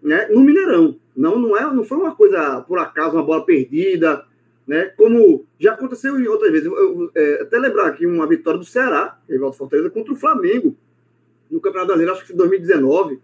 né? 0.01 0.27
No 0.27 0.41
Mineirão. 0.41 0.95
Não, 1.15 1.39
não, 1.39 1.57
é, 1.57 1.73
não 1.73 1.84
foi 1.84 1.97
uma 1.97 2.13
coisa 2.15 2.61
por 2.61 2.80
acaso, 2.80 3.15
uma 3.15 3.23
bola 3.23 3.45
perdida, 3.45 4.26
né? 4.70 4.91
Como 4.96 5.48
já 5.60 5.74
aconteceu 5.74 6.20
em 6.20 6.28
outras 6.28 6.52
vezes. 6.52 6.68
Eu, 6.68 6.78
eu, 6.78 7.12
é, 7.16 7.41
até 7.41 7.58
lembrar 7.58 7.88
aqui 7.88 8.06
uma 8.06 8.28
vitória 8.28 8.60
do 8.60 8.66
Ceará, 8.66 9.18
rival 9.28 9.50
do 9.50 9.56
Fortaleza, 9.56 9.90
contra 9.90 10.14
o 10.14 10.16
Flamengo, 10.16 10.76
no 11.50 11.60
Campeonato 11.60 11.88
Brasileiro, 11.88 12.12
acho 12.12 12.22
que 12.22 12.28
foi 12.28 12.36
2019, 12.36 13.20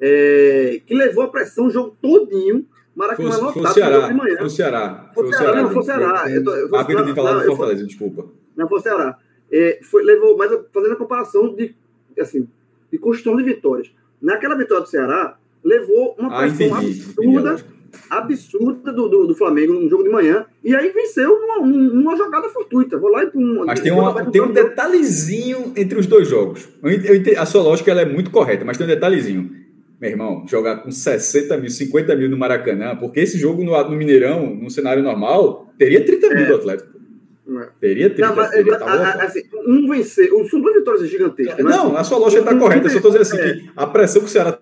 é, 0.00 0.80
que 0.86 0.94
levou 0.94 1.24
a 1.24 1.28
pressão 1.28 1.66
o 1.66 1.70
jogo 1.70 1.96
todinho. 2.00 2.64
Maracanã 2.94 3.32
foi, 3.32 3.52
foi 3.54 3.62
o 3.62 3.66
Ceará, 3.66 4.06
de 4.06 4.14
manhã. 4.14 4.36
Foi 4.36 4.46
o 4.46 4.50
Ceará. 4.50 5.10
Foi 5.12 5.28
o 5.28 5.32
Ceará, 5.32 5.62
não, 5.62 5.70
foi 5.70 5.80
o 5.80 5.82
Ceará. 5.82 6.24
Rápido 6.72 7.04
de 7.04 7.14
falar 7.16 7.34
do 7.34 7.46
Fortaleza, 7.46 7.84
desculpa. 7.84 8.26
Não, 8.56 8.68
foi 8.68 8.78
o 8.78 8.82
Ceará. 8.82 9.18
É, 9.50 9.80
foi, 9.82 10.04
levou, 10.04 10.36
mas 10.36 10.52
fazendo 10.72 10.92
a 10.92 10.96
comparação 10.96 11.52
de, 11.52 11.74
assim, 12.16 12.48
de 12.92 12.98
construção 12.98 13.36
de 13.36 13.42
vitórias. 13.42 13.90
Naquela 14.22 14.54
vitória 14.54 14.84
do 14.84 14.88
Ceará, 14.88 15.36
levou 15.64 16.14
uma 16.16 16.32
ah, 16.32 16.38
pressão 16.38 16.76
ah, 16.76 16.78
absurda 16.78 17.56
absurda 18.10 18.92
do, 18.92 19.08
do, 19.08 19.26
do, 19.26 19.34
Flamengo 19.34 19.72
no 19.72 19.88
jogo 19.88 20.04
de 20.04 20.10
manhã. 20.10 20.46
E 20.62 20.74
aí 20.74 20.90
venceu 20.90 21.40
numa, 21.40 21.66
numa 21.66 22.16
jogada 22.16 22.48
fortuita. 22.48 22.98
Vou 22.98 23.10
lá 23.10 23.24
e 23.24 23.30
pum, 23.30 23.64
Mas 23.66 23.80
tem, 23.80 23.92
uma, 23.92 24.30
tem 24.30 24.40
um 24.40 24.52
detalhezinho 24.52 25.72
entre 25.76 25.98
os 25.98 26.06
dois 26.06 26.28
jogos. 26.28 26.68
A 27.38 27.46
sua 27.46 27.62
lógica 27.62 27.90
ela 27.90 28.02
é 28.02 28.06
muito 28.06 28.30
correta, 28.30 28.64
mas 28.64 28.76
tem 28.76 28.86
um 28.86 28.90
detalhezinho. 28.90 29.50
Meu 30.00 30.10
irmão, 30.10 30.44
jogar 30.46 30.82
com 30.82 30.90
60 30.90 31.56
mil, 31.56 31.70
50 31.70 32.14
mil 32.16 32.28
no 32.28 32.36
Maracanã, 32.36 32.94
porque 32.96 33.20
esse 33.20 33.38
jogo 33.38 33.64
no, 33.64 33.72
no 33.88 33.96
Mineirão, 33.96 34.54
num 34.54 34.68
cenário 34.68 35.02
normal, 35.02 35.72
teria 35.78 36.04
30 36.04 36.28
mil 36.28 36.38
é. 36.38 36.46
do 36.46 36.54
Atlético. 36.56 36.96
É. 37.48 37.68
Teria 37.80 38.10
30 38.10 38.28
não, 38.28 38.36
mas, 38.36 38.50
teria, 38.50 38.76
tá 38.76 39.24
assim, 39.24 39.42
um 39.66 39.88
vencer, 39.88 40.28
são 40.50 40.60
duas 40.60 40.74
vitórias 40.74 41.08
gigantescas. 41.08 41.64
Não, 41.64 41.92
né? 41.92 42.00
a 42.00 42.04
sua 42.04 42.18
lógica 42.18 42.42
está 42.42 42.54
correta. 42.56 42.86
Eu 42.86 42.90
só 42.90 42.96
estou 42.96 43.12
dizendo 43.12 43.22
assim, 43.22 43.38
é. 43.38 43.54
que 43.54 43.70
a 43.74 43.86
pressão 43.86 44.20
que 44.20 44.26
o 44.26 44.30
Ceará 44.30 44.58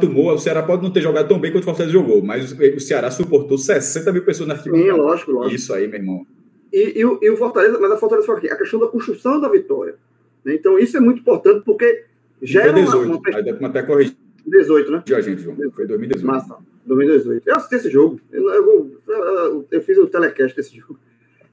tomou, 0.00 0.32
o 0.32 0.38
Ceará 0.38 0.62
pode 0.62 0.82
não 0.82 0.90
ter 0.90 1.00
jogado 1.00 1.28
tão 1.28 1.38
bem 1.38 1.52
quanto 1.52 1.62
o 1.62 1.66
Fortaleza 1.66 1.92
jogou, 1.92 2.22
mas 2.22 2.52
o 2.52 2.80
Ceará 2.80 3.10
suportou 3.10 3.58
60 3.58 4.12
mil 4.12 4.24
pessoas 4.24 4.48
na 4.48 4.54
arquibancada. 4.54 4.92
Sim, 4.92 4.98
lógico, 4.98 5.32
lógico. 5.32 5.54
Isso 5.54 5.74
aí, 5.74 5.86
meu 5.86 5.98
irmão. 5.98 6.26
E, 6.72 7.00
e, 7.00 7.00
e, 7.00 7.30
o 7.30 7.36
Fortaleza, 7.36 7.78
mas 7.78 7.92
a 7.92 7.96
Fortaleza 7.96 8.26
foi 8.26 8.36
aqui, 8.36 8.50
a 8.50 8.56
questão 8.56 8.80
da 8.80 8.86
construção 8.86 9.40
da 9.40 9.48
vitória. 9.48 9.96
Né? 10.44 10.54
Então, 10.54 10.78
isso 10.78 10.96
é 10.96 11.00
muito 11.00 11.20
importante, 11.20 11.62
porque 11.64 12.04
gera 12.40 12.72
foi 12.72 12.82
18, 12.82 13.06
uma, 13.06 13.16
uma... 13.16 13.36
Aí 13.36 13.66
até 13.66 13.82
corrigir. 13.82 14.16
18, 14.46 14.90
né? 14.90 15.02
De 15.04 15.14
a 15.14 15.20
gente, 15.20 15.42
João. 15.42 15.56
Foi 15.72 15.86
2018. 15.86 16.26
Massa, 16.26 16.56
2018. 16.86 17.46
Eu 17.46 17.56
assisti 17.56 17.74
esse 17.76 17.90
jogo. 17.90 18.20
Eu, 18.32 18.48
eu, 18.48 18.90
eu, 19.06 19.66
eu 19.70 19.82
fiz 19.82 19.98
o 19.98 20.06
telecast 20.06 20.56
desse 20.56 20.76
jogo. 20.76 20.98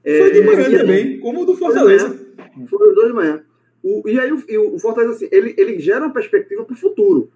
Foi 0.02 0.32
de 0.32 0.38
é, 0.38 0.42
manhã 0.42 0.62
é, 0.62 0.78
também, 0.78 1.20
como 1.20 1.42
o 1.42 1.44
do 1.44 1.54
Fortaleza. 1.54 2.18
Foi 2.68 2.88
os 2.88 2.94
dois 2.94 3.08
de 3.08 3.14
manhã. 3.14 3.42
O, 3.82 4.08
e 4.08 4.18
aí 4.18 4.32
o, 4.32 4.74
o 4.74 4.78
Fortaleza, 4.78 5.14
assim, 5.14 5.28
ele, 5.30 5.54
ele 5.56 5.78
gera 5.78 6.04
uma 6.04 6.12
perspectiva 6.12 6.64
para 6.64 6.74
o 6.74 6.76
futuro 6.76 7.30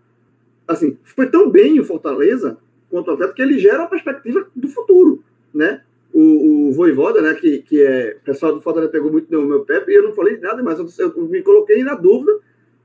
assim, 0.67 0.97
foi 1.03 1.29
tão 1.29 1.51
bem 1.51 1.79
o 1.79 1.85
Fortaleza 1.85 2.59
quanto 2.91 3.09
o 3.09 3.15
Atlético 3.15 3.37
que 3.37 3.43
ele 3.43 3.59
gera 3.59 3.81
uma 3.81 3.89
perspectiva 3.89 4.47
do 4.55 4.69
futuro, 4.69 5.23
né? 5.53 5.83
O, 6.13 6.69
o 6.69 6.73
Voivoda, 6.73 7.21
né, 7.21 7.35
que, 7.35 7.59
que 7.63 7.83
é, 7.83 8.17
o 8.21 8.25
pessoal 8.25 8.55
do 8.55 8.61
Fortaleza 8.61 8.93
pegou 8.93 9.11
muito 9.11 9.29
no 9.33 9.45
meu 9.47 9.65
pé, 9.65 9.85
e 9.89 9.95
eu 9.95 10.05
não 10.05 10.15
falei 10.15 10.39
nada, 10.39 10.63
mas 10.63 10.79
eu, 10.79 10.87
eu, 11.07 11.23
me 11.27 11.43
coloquei 11.43 11.83
na 11.83 11.97
dúvida, 11.97 12.39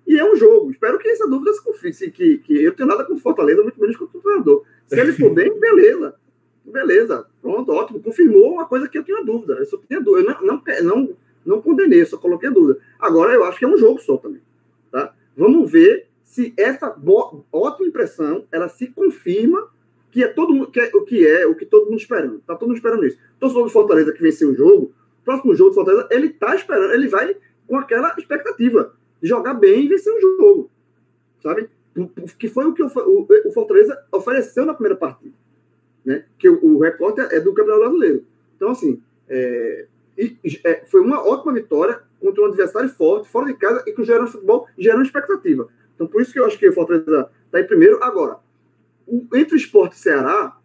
e 0.07 0.17
é 0.17 0.25
um 0.25 0.35
jogo. 0.35 0.71
Espero 0.71 0.97
que 0.97 1.07
essa 1.07 1.27
dúvida 1.27 1.53
se 1.53 1.63
confirme, 1.63 2.11
que, 2.11 2.39
que 2.39 2.63
eu 2.63 2.73
tenho 2.73 2.89
nada 2.89 3.03
com 3.03 3.13
o 3.13 3.19
Fortaleza, 3.19 3.61
muito 3.61 3.79
menos 3.79 3.95
com 3.95 4.05
o 4.05 4.07
treinador. 4.07 4.63
Se 4.87 4.99
ele 4.99 5.13
for 5.13 5.31
bem, 5.31 5.59
beleza. 5.59 6.15
Beleza, 6.65 7.27
pronto, 7.39 7.71
ótimo. 7.71 8.01
Confirmou 8.01 8.53
uma 8.53 8.65
coisa 8.65 8.89
que 8.89 8.97
eu 8.97 9.03
tinha 9.03 9.23
dúvida. 9.23 9.53
Eu 9.53 9.65
só 9.65 9.77
tinha 9.87 10.01
dúvida. 10.01 10.31
Eu 10.31 10.45
não, 10.45 10.61
não, 10.63 10.63
não, 10.83 11.17
não 11.45 11.61
condenei, 11.61 12.03
só 12.05 12.17
coloquei 12.17 12.49
a 12.49 12.51
dúvida. 12.51 12.79
Agora 12.99 13.33
eu 13.33 13.43
acho 13.43 13.59
que 13.59 13.65
é 13.65 13.67
um 13.67 13.77
jogo 13.77 13.99
só 13.99 14.17
também. 14.17 14.41
Tá? 14.91 15.13
Vamos 15.37 15.71
ver 15.71 16.07
se 16.29 16.53
essa 16.55 16.95
ótima 17.51 17.87
impressão 17.87 18.45
ela 18.51 18.69
se 18.69 18.85
confirma 18.85 19.67
que 20.11 20.23
é 20.23 20.27
todo 20.27 20.69
que 20.69 20.79
é, 20.79 20.91
o 20.93 21.03
que 21.03 21.27
é 21.27 21.47
o 21.47 21.55
que 21.55 21.65
todo 21.65 21.89
mundo 21.89 21.97
esperando. 21.97 22.39
Tá 22.45 22.53
todo 22.55 22.67
mundo 22.67 22.77
esperando 22.77 23.03
isso. 23.03 23.17
Torcedor 23.39 23.63
do 23.63 23.71
Fortaleza 23.71 24.13
que 24.13 24.21
venceu 24.21 24.51
o 24.51 24.55
jogo, 24.55 24.93
próximo 25.25 25.55
jogo 25.55 25.71
do 25.71 25.73
Fortaleza, 25.73 26.07
ele 26.11 26.29
tá 26.29 26.55
esperando, 26.55 26.93
ele 26.93 27.07
vai 27.07 27.35
com 27.67 27.77
aquela 27.77 28.13
expectativa 28.15 28.93
de 29.19 29.27
jogar 29.27 29.55
bem 29.55 29.85
e 29.85 29.87
vencer 29.87 30.13
o 30.13 30.21
jogo. 30.21 30.69
Sabe? 31.41 31.67
Que 32.37 32.47
foi 32.47 32.65
o 32.65 32.73
que 32.75 32.83
o, 32.83 32.87
o 32.87 33.51
Fortaleza 33.51 33.99
ofereceu 34.11 34.67
na 34.67 34.75
primeira 34.75 34.95
partida. 34.95 35.33
Né? 36.05 36.25
Que 36.37 36.47
o, 36.47 36.63
o 36.63 36.79
recorte 36.79 37.21
é 37.21 37.39
do 37.39 37.55
Campeonato 37.55 37.89
Brasileiro. 37.89 38.23
Então, 38.55 38.69
assim, 38.69 39.01
é, 39.27 39.87
e, 40.15 40.37
é, 40.63 40.85
foi 40.85 41.01
uma 41.01 41.27
ótima 41.27 41.53
vitória 41.53 42.03
contra 42.19 42.43
um 42.43 42.45
adversário 42.45 42.89
forte, 42.89 43.27
fora 43.27 43.47
de 43.47 43.55
casa, 43.55 43.83
e 43.87 43.93
que 43.93 44.03
gerou 44.03 44.27
futebol, 44.27 44.67
gerando 44.77 45.01
expectativa. 45.01 45.67
Então, 45.99 46.07
por 46.07 46.21
isso 46.21 46.31
que 46.31 46.39
eu 46.39 46.45
acho 46.45 46.57
que 46.57 46.69
o 46.69 46.73
Fortaleza 46.73 47.29
está 47.45 47.59
em 47.59 47.67
primeiro. 47.67 48.01
Agora, 48.01 48.37
entre 49.33 49.55
o 49.55 49.57
esporte 49.57 49.95
e 49.95 49.99
o 49.99 50.01
Ceará, 50.01 50.55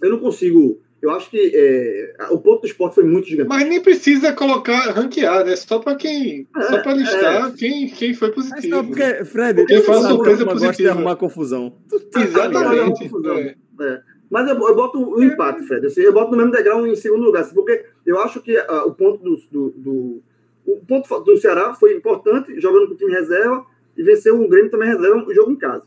eu 0.00 0.08
não 0.08 0.18
consigo 0.18 0.80
Eu 1.02 1.10
acho 1.10 1.28
que 1.28 1.50
é, 1.52 2.14
o 2.30 2.38
ponto 2.38 2.60
do 2.62 2.66
esporte 2.68 2.94
foi 2.94 3.04
muito 3.04 3.26
gigante. 3.28 3.48
Mas 3.48 3.68
nem 3.68 3.82
precisa 3.82 4.32
colocar, 4.32 4.92
ranquear, 4.92 5.44
né? 5.44 5.56
Só 5.56 5.78
para 5.80 5.96
quem. 5.96 6.46
É, 6.56 6.62
só 6.62 6.78
para 6.80 6.94
listar 6.94 7.48
é. 7.48 7.52
quem, 7.58 7.88
quem 7.88 8.14
foi 8.14 8.28
É 8.28 8.30
positivo. 8.32 8.76
só 8.76 8.82
porque, 8.84 9.24
Fred, 9.24 9.60
Porque 9.60 9.80
foi 9.82 9.96
uma 9.96 10.08
surpresa 10.08 10.42
eu 10.42 10.46
gosto 10.46 10.58
de 10.60 10.66
positiva. 10.66 10.90
arrumar 10.92 11.16
confusão. 11.16 11.76
Tá 12.12 12.22
Exatamente. 12.22 13.02
confusão. 13.02 13.36
É. 13.36 14.00
Mas 14.30 14.48
eu, 14.48 14.54
eu 14.56 14.74
boto 14.76 14.98
o 14.98 15.22
empate, 15.22 15.66
Fred. 15.66 15.84
Assim, 15.86 16.00
eu 16.02 16.12
boto 16.12 16.30
no 16.30 16.36
mesmo 16.38 16.52
degrau 16.52 16.86
em 16.86 16.94
segundo 16.96 17.24
lugar, 17.24 17.42
assim, 17.42 17.54
porque 17.54 17.84
eu 18.06 18.18
acho 18.20 18.40
que 18.40 18.56
ah, 18.56 18.84
o 18.86 18.94
ponto 18.94 19.22
do, 19.22 19.36
do, 19.50 19.70
do- 19.76 20.22
o 20.64 20.76
ponto 20.86 21.20
do 21.24 21.36
Ceará 21.36 21.74
foi 21.74 21.94
importante, 21.96 22.58
jogando 22.60 22.86
com 22.86 22.94
o 22.94 22.96
time 22.96 23.10
reserva 23.12 23.66
e 23.96 24.02
venceu 24.02 24.40
um 24.40 24.48
Grêmio 24.48 24.70
também 24.70 24.88
reserva 24.88 25.24
o 25.24 25.34
jogo 25.34 25.52
em 25.52 25.56
casa. 25.56 25.84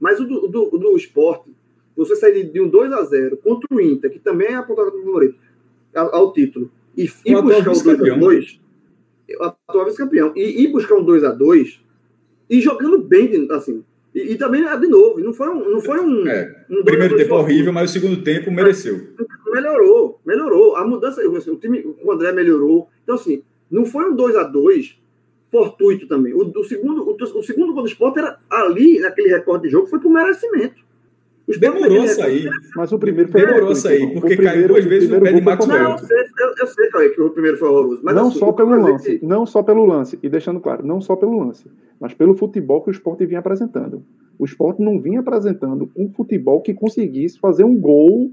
Mas 0.00 0.20
o 0.20 0.24
do, 0.24 0.48
do, 0.48 0.78
do 0.78 0.96
esporte, 0.96 1.50
você 1.96 2.16
sair 2.16 2.44
de, 2.44 2.60
um 2.60 2.68
2 2.68 2.92
a 2.92 3.02
0 3.04 3.36
contra 3.38 3.66
o 3.70 3.80
Inter, 3.80 4.10
que 4.10 4.18
também 4.18 4.48
é 4.48 4.54
apontado 4.54 4.90
como 4.90 5.04
favorito 5.04 5.38
ao, 5.94 6.14
ao 6.14 6.32
título, 6.32 6.70
e, 6.96 7.08
e 7.24 7.34
O 7.34 7.38
atual 7.38 7.62
buscar 7.62 7.70
o 7.70 7.72
2 7.72 7.84
a 7.84 7.90
vice-campeão. 7.90 8.18
2 8.18 8.60
atual 9.40 9.84
vice-campeão, 9.86 10.32
e 10.36 10.62
ir 10.64 10.68
buscar 10.68 10.94
um 10.96 11.04
2 11.04 11.24
a 11.24 11.30
2 11.30 11.80
e 12.50 12.60
jogando 12.60 12.98
bem, 12.98 13.48
assim. 13.50 13.84
E, 14.14 14.32
e 14.32 14.36
também, 14.36 14.62
de 14.62 14.86
novo, 14.86 15.20
não 15.20 15.32
foi 15.32 15.48
um. 15.48 15.70
Não 15.70 15.80
foi 15.80 16.00
um, 16.00 16.26
É, 16.26 16.66
um 16.70 16.80
o 16.80 16.84
primeiro 16.84 17.10
2 17.10 17.12
a 17.12 17.16
2 17.16 17.22
tempo 17.22 17.34
horrível, 17.34 17.72
mas 17.72 17.90
o 17.90 17.92
segundo 17.92 18.22
tempo 18.22 18.50
mereceu. 18.50 19.00
melhorou, 19.52 20.20
melhorou. 20.24 20.76
A 20.76 20.86
mudança, 20.86 21.20
o 21.26 21.56
time, 21.56 21.84
o 22.02 22.12
André 22.12 22.32
melhorou. 22.32 22.88
Então, 23.02 23.14
assim, 23.14 23.42
não 23.70 23.84
foi 23.84 24.04
um 24.04 24.14
2 24.14 24.36
a 24.36 24.44
2 24.44 25.00
fortuito 25.54 26.08
também. 26.08 26.34
O, 26.34 26.50
o 26.58 26.64
segundo, 26.64 27.02
o, 27.08 27.14
o 27.38 27.42
segundo 27.42 27.72
gol 27.72 27.82
do 27.84 27.88
Sport 27.88 28.16
era 28.16 28.36
ali, 28.50 28.98
naquele 28.98 29.28
recorde 29.28 29.64
de 29.64 29.70
jogo, 29.70 29.86
foi 29.86 30.00
por 30.00 30.10
merecimento. 30.10 30.82
O 31.46 31.52
Sport 31.52 31.74
Demorou 31.74 32.08
sair. 32.08 32.50
Mas 32.74 32.90
o 32.90 32.98
primeiro 32.98 33.30
foi 33.30 33.40
Demorou 33.42 33.68
a 33.68 33.72
gratuito, 33.72 33.80
sair, 33.88 34.14
porque 34.20 34.34
O 34.34 34.42
caiu 34.42 34.66
duas 34.68 34.84
vezes 34.84 35.10
o 35.10 35.14
no 35.14 35.20
pé 35.20 35.32
de 35.32 35.40
Maxwell. 35.42 35.78
Não, 35.82 35.92
eu 35.92 35.98
sei, 35.98 36.18
eu, 36.18 36.54
eu 36.58 36.66
sei 36.66 36.88
Cauê, 36.88 37.08
que 37.10 37.20
o 37.20 37.30
primeiro 37.30 37.56
foi 37.58 37.68
horroroso. 37.68 38.00
Mas, 38.02 38.14
não 38.16 38.28
assim, 38.28 38.38
só 38.38 38.52
pelo 38.52 38.70
lance, 38.76 39.18
que- 39.18 39.26
não 39.26 39.46
só 39.46 39.62
pelo 39.62 39.84
lance, 39.84 40.18
e 40.22 40.28
deixando 40.28 40.58
claro, 40.58 40.84
não 40.84 41.00
só 41.00 41.14
pelo 41.14 41.38
lance, 41.38 41.66
mas 42.00 42.14
pelo 42.14 42.34
futebol 42.34 42.80
que 42.82 42.90
o 42.90 42.92
esporte 42.92 43.24
vinha 43.26 43.38
apresentando. 43.38 44.02
O 44.38 44.44
esporte 44.44 44.82
não 44.82 44.98
vinha 44.98 45.20
apresentando 45.20 45.88
um 45.96 46.08
futebol 46.10 46.60
que 46.60 46.74
conseguisse 46.74 47.38
fazer 47.38 47.62
um 47.62 47.76
gol 47.78 48.32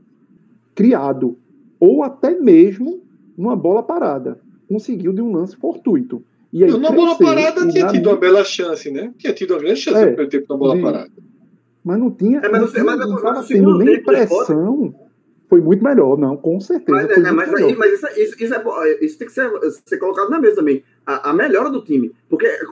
criado, 0.73 1.38
ou 1.80 2.02
até 2.03 2.34
mesmo 2.39 3.02
numa 3.38 3.56
bola 3.56 3.84
parada. 3.84 4.39
Conseguiu 4.68 5.11
de 5.14 5.22
um 5.22 5.34
lance 5.34 5.56
fortuito. 5.57 6.23
E 6.53 6.64
aí 6.64 6.78
Na 6.78 6.91
bola 6.91 7.18
parada 7.18 7.65
tinha 7.68 7.88
tido 7.88 8.10
uma 8.10 8.18
bela 8.18 8.44
chance, 8.44 8.91
né? 8.91 9.14
Tinha 9.18 9.34
tido 9.34 9.52
uma 9.52 9.60
grande 9.60 9.80
chance 9.80 9.98
É, 9.98 10.02
no 10.02 10.07
primeiro 10.07 10.30
tempo 10.30 10.45
na 10.49 10.57
bola 10.57 10.76
sim. 10.76 10.82
parada. 10.82 11.11
Mas 11.84 11.99
não 11.99 12.11
tinha, 12.11 12.40
É, 12.40 12.49
mas 12.49 12.52
não 12.52 12.61
mas 12.61 12.72
tinha- 12.72 12.84
não 12.84 13.14
o 13.14 13.15
estava 13.18 13.44
tendo 13.44 13.78
nem 13.78 13.95
Sport- 13.95 14.18
pressão. 14.28 14.95
Foi 15.49 15.60
muito 15.60 15.84
melhor, 15.84 16.18
não, 16.18 16.38
com 16.38 16.60
certeza. 16.61 16.91
Mas, 16.98 17.14
foi 17.14 17.23
né, 17.23 17.32
muito 17.32 17.52
mas, 17.52 17.61
aí- 17.61 17.76
mas 17.76 17.94
isso, 17.94 18.07
isso, 18.19 18.44
isso, 18.44 18.53
é, 18.53 18.60
bo- 18.64 18.86
isso 19.02 19.18
tem 19.18 19.28
que 19.28 19.34
ser, 19.34 19.49
ser 19.86 19.98
colocado 19.98 20.30
na 20.30 20.40
mesa 20.40 20.56
também. 20.57 20.82
A, 21.06 21.32
a 21.32 21.34
melhora 21.34 21.69
do 21.69 21.82
time. 21.84 22.11
Porque, 22.30 22.45
é, 22.45 22.64
o 22.64 22.69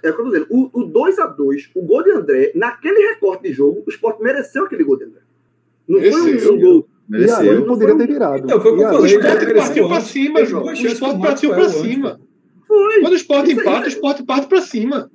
que 0.00 0.06
eu 0.06 0.16
tô 0.16 0.24
dizendo, 0.24 0.46
o, 0.48 0.70
o 0.72 0.86
2x2, 0.90 1.70
o 1.74 1.82
gol 1.82 2.02
de 2.02 2.10
André, 2.12 2.52
naquele 2.54 3.06
recorte 3.08 3.42
de 3.42 3.52
jogo, 3.52 3.82
o 3.86 3.90
Sport 3.90 4.20
mereceu 4.20 4.64
aquele 4.64 4.82
gol 4.84 4.96
de 4.96 5.04
André. 5.04 5.20
Não 5.86 6.00
foi 6.00 6.22
Mereceu. 6.22 6.52
um, 6.52 6.56
um 6.56 6.60
gol. 6.60 6.88
E 7.10 7.14
aí 7.16 7.20
Mereceu. 7.20 7.52
ele 7.52 7.62
poderia 7.64 7.96
ter 7.98 8.06
virado. 8.06 8.44
Então, 8.44 8.60
foi 8.62 8.72
o 8.72 8.74
E 8.76 8.78
mereceu 8.78 9.20
partiu 9.60 9.88
pra 9.88 9.96
antes. 9.98 10.08
cima, 10.08 10.44
João. 10.46 10.62
O 10.64 10.66
o 10.68 11.20
partiu 11.20 11.52
antes, 11.54 11.72
cima. 11.74 12.20
Foi. 12.72 13.00
Quando 13.00 13.12
o 13.12 13.16
esporte 13.16 13.52
empata, 13.52 13.84
o 13.84 13.88
esporte 13.88 14.22
parte 14.22 14.46
pra 14.46 14.60
cima. 14.60 15.10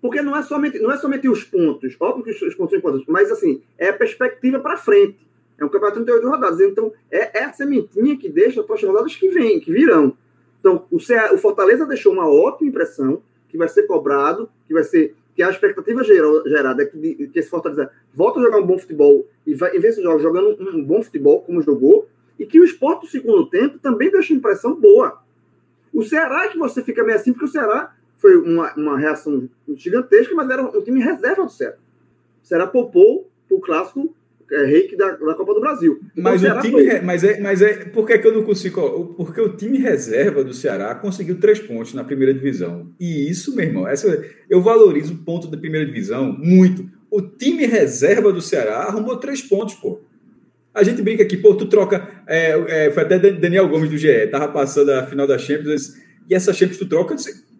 Porque 0.00 0.20
não 0.20 0.36
é 0.36 0.42
somente, 0.42 0.78
não 0.80 0.90
é 0.90 0.96
somente 0.96 1.28
os 1.28 1.44
pontos, 1.44 1.96
óbvio 2.00 2.24
que 2.24 2.30
os, 2.32 2.42
os 2.42 2.54
pontos 2.54 2.70
são 2.70 2.78
importantes, 2.78 3.06
mas 3.08 3.30
assim, 3.30 3.62
é 3.78 3.88
a 3.88 3.92
perspectiva 3.92 4.58
para 4.58 4.76
frente. 4.76 5.16
É 5.58 5.64
um 5.64 5.68
campeonato 5.68 6.00
de 6.00 6.06
38 6.06 6.28
rodadas. 6.28 6.60
Então, 6.60 6.92
é, 7.10 7.38
é 7.40 7.44
a 7.44 7.52
sementinha 7.52 8.16
que 8.16 8.28
deixa 8.28 8.62
para 8.64 8.74
as 8.74 8.82
rodadas 8.82 9.14
que 9.14 9.28
vêm, 9.28 9.60
que 9.60 9.70
virão. 9.72 10.16
Então, 10.58 10.86
o, 10.90 10.98
CA 10.98 11.32
o 11.32 11.38
Fortaleza 11.38 11.86
deixou 11.86 12.12
uma 12.12 12.26
ótima 12.28 12.68
impressão, 12.68 13.22
que 13.48 13.56
vai 13.56 13.68
ser 13.68 13.84
cobrado, 13.84 14.48
que 14.66 14.74
vai 14.74 14.82
ser. 14.82 15.14
que 15.36 15.42
a 15.42 15.50
expectativa 15.50 16.02
gera- 16.02 16.42
gerada 16.46 16.82
é 16.82 16.86
que, 16.86 17.28
que 17.28 17.38
esse 17.38 17.48
Fortaleza 17.48 17.90
volta 18.12 18.40
a 18.40 18.42
jogar 18.42 18.58
um 18.58 18.66
bom 18.66 18.76
futebol 18.78 19.24
e 19.46 19.54
vai, 19.54 19.76
em 19.76 19.80
vez 19.80 19.94
de 19.96 20.02
jogar 20.02 20.18
jogando 20.18 20.56
um, 20.60 20.78
um 20.78 20.84
bom 20.84 21.00
futebol, 21.00 21.40
como 21.42 21.62
jogou, 21.62 22.08
e 22.38 22.44
que 22.44 22.58
o 22.58 22.64
esporte 22.64 23.02
do 23.02 23.06
segundo 23.06 23.46
tempo 23.46 23.78
também 23.78 24.10
deixa 24.10 24.32
impressão 24.34 24.74
boa. 24.74 25.21
O 25.92 26.02
Ceará 26.02 26.44
é 26.44 26.48
que 26.48 26.58
você 26.58 26.82
fica 26.82 27.04
meio 27.04 27.16
assim, 27.16 27.32
porque 27.32 27.44
o 27.46 27.48
Ceará 27.48 27.94
foi 28.18 28.36
uma, 28.36 28.72
uma 28.74 28.98
reação 28.98 29.48
gigantesca, 29.76 30.34
mas 30.34 30.48
era 30.48 30.62
um 30.62 30.82
time 30.82 31.00
reserva 31.02 31.44
do 31.44 31.50
Ceará. 31.52 31.76
O 32.42 32.46
Ceará 32.46 32.66
poupou 32.66 33.28
o 33.50 33.60
clássico 33.60 34.14
é, 34.50 34.64
reiki 34.64 34.96
da, 34.96 35.12
da 35.12 35.34
Copa 35.34 35.54
do 35.54 35.60
Brasil. 35.60 35.98
Então, 36.12 36.24
Mas 36.24 36.40
o 36.40 36.44
Ceará 36.44 36.60
time. 36.60 36.72
foi- 36.72 37.00
Mas 37.00 37.24
é, 37.24 37.40
mas 37.40 37.62
é. 37.62 37.84
Por 37.86 38.06
que, 38.06 38.18
que 38.18 38.26
eu 38.26 38.34
não 38.34 38.42
consigo. 38.44 39.14
Porque 39.16 39.40
o 39.40 39.56
time 39.56 39.78
reserva 39.78 40.44
do 40.44 40.52
Ceará 40.52 40.94
conseguiu 40.94 41.38
três 41.40 41.58
pontos 41.58 41.94
na 41.94 42.04
primeira 42.04 42.34
divisão. 42.34 42.88
E 43.00 43.28
isso, 43.30 43.54
meu 43.56 43.64
irmão, 43.64 43.88
essa, 43.88 44.24
eu 44.50 44.60
valorizo 44.60 45.14
o 45.14 45.18
ponto 45.18 45.48
da 45.48 45.56
primeira 45.56 45.86
divisão 45.86 46.32
muito. 46.32 46.86
O 47.10 47.20
time 47.22 47.64
reserva 47.66 48.32
do 48.32 48.40
Ceará 48.42 48.80
arrumou 48.84 49.16
três 49.16 49.40
pontos, 49.42 49.74
pô. 49.74 50.00
A 50.74 50.82
gente 50.82 51.02
brinca 51.02 51.22
aqui, 51.22 51.36
pô, 51.36 51.54
tu 51.54 51.66
troca. 51.66 52.08
é, 52.26 52.86
é, 52.86 52.90
foi 52.90 53.02
até 53.02 53.18
Daniel 53.18 53.68
Gomes 53.68 53.90
do 53.90 53.98
GE, 53.98 54.26
tava 54.28 54.48
passando 54.48 54.90
a 54.90 55.06
final 55.06 55.26
da 55.26 55.36
Champions, 55.36 55.94
e 56.28 56.34
essa 56.34 56.52
Champions 56.52 56.78
tu 56.78 56.86
troca 56.86 57.14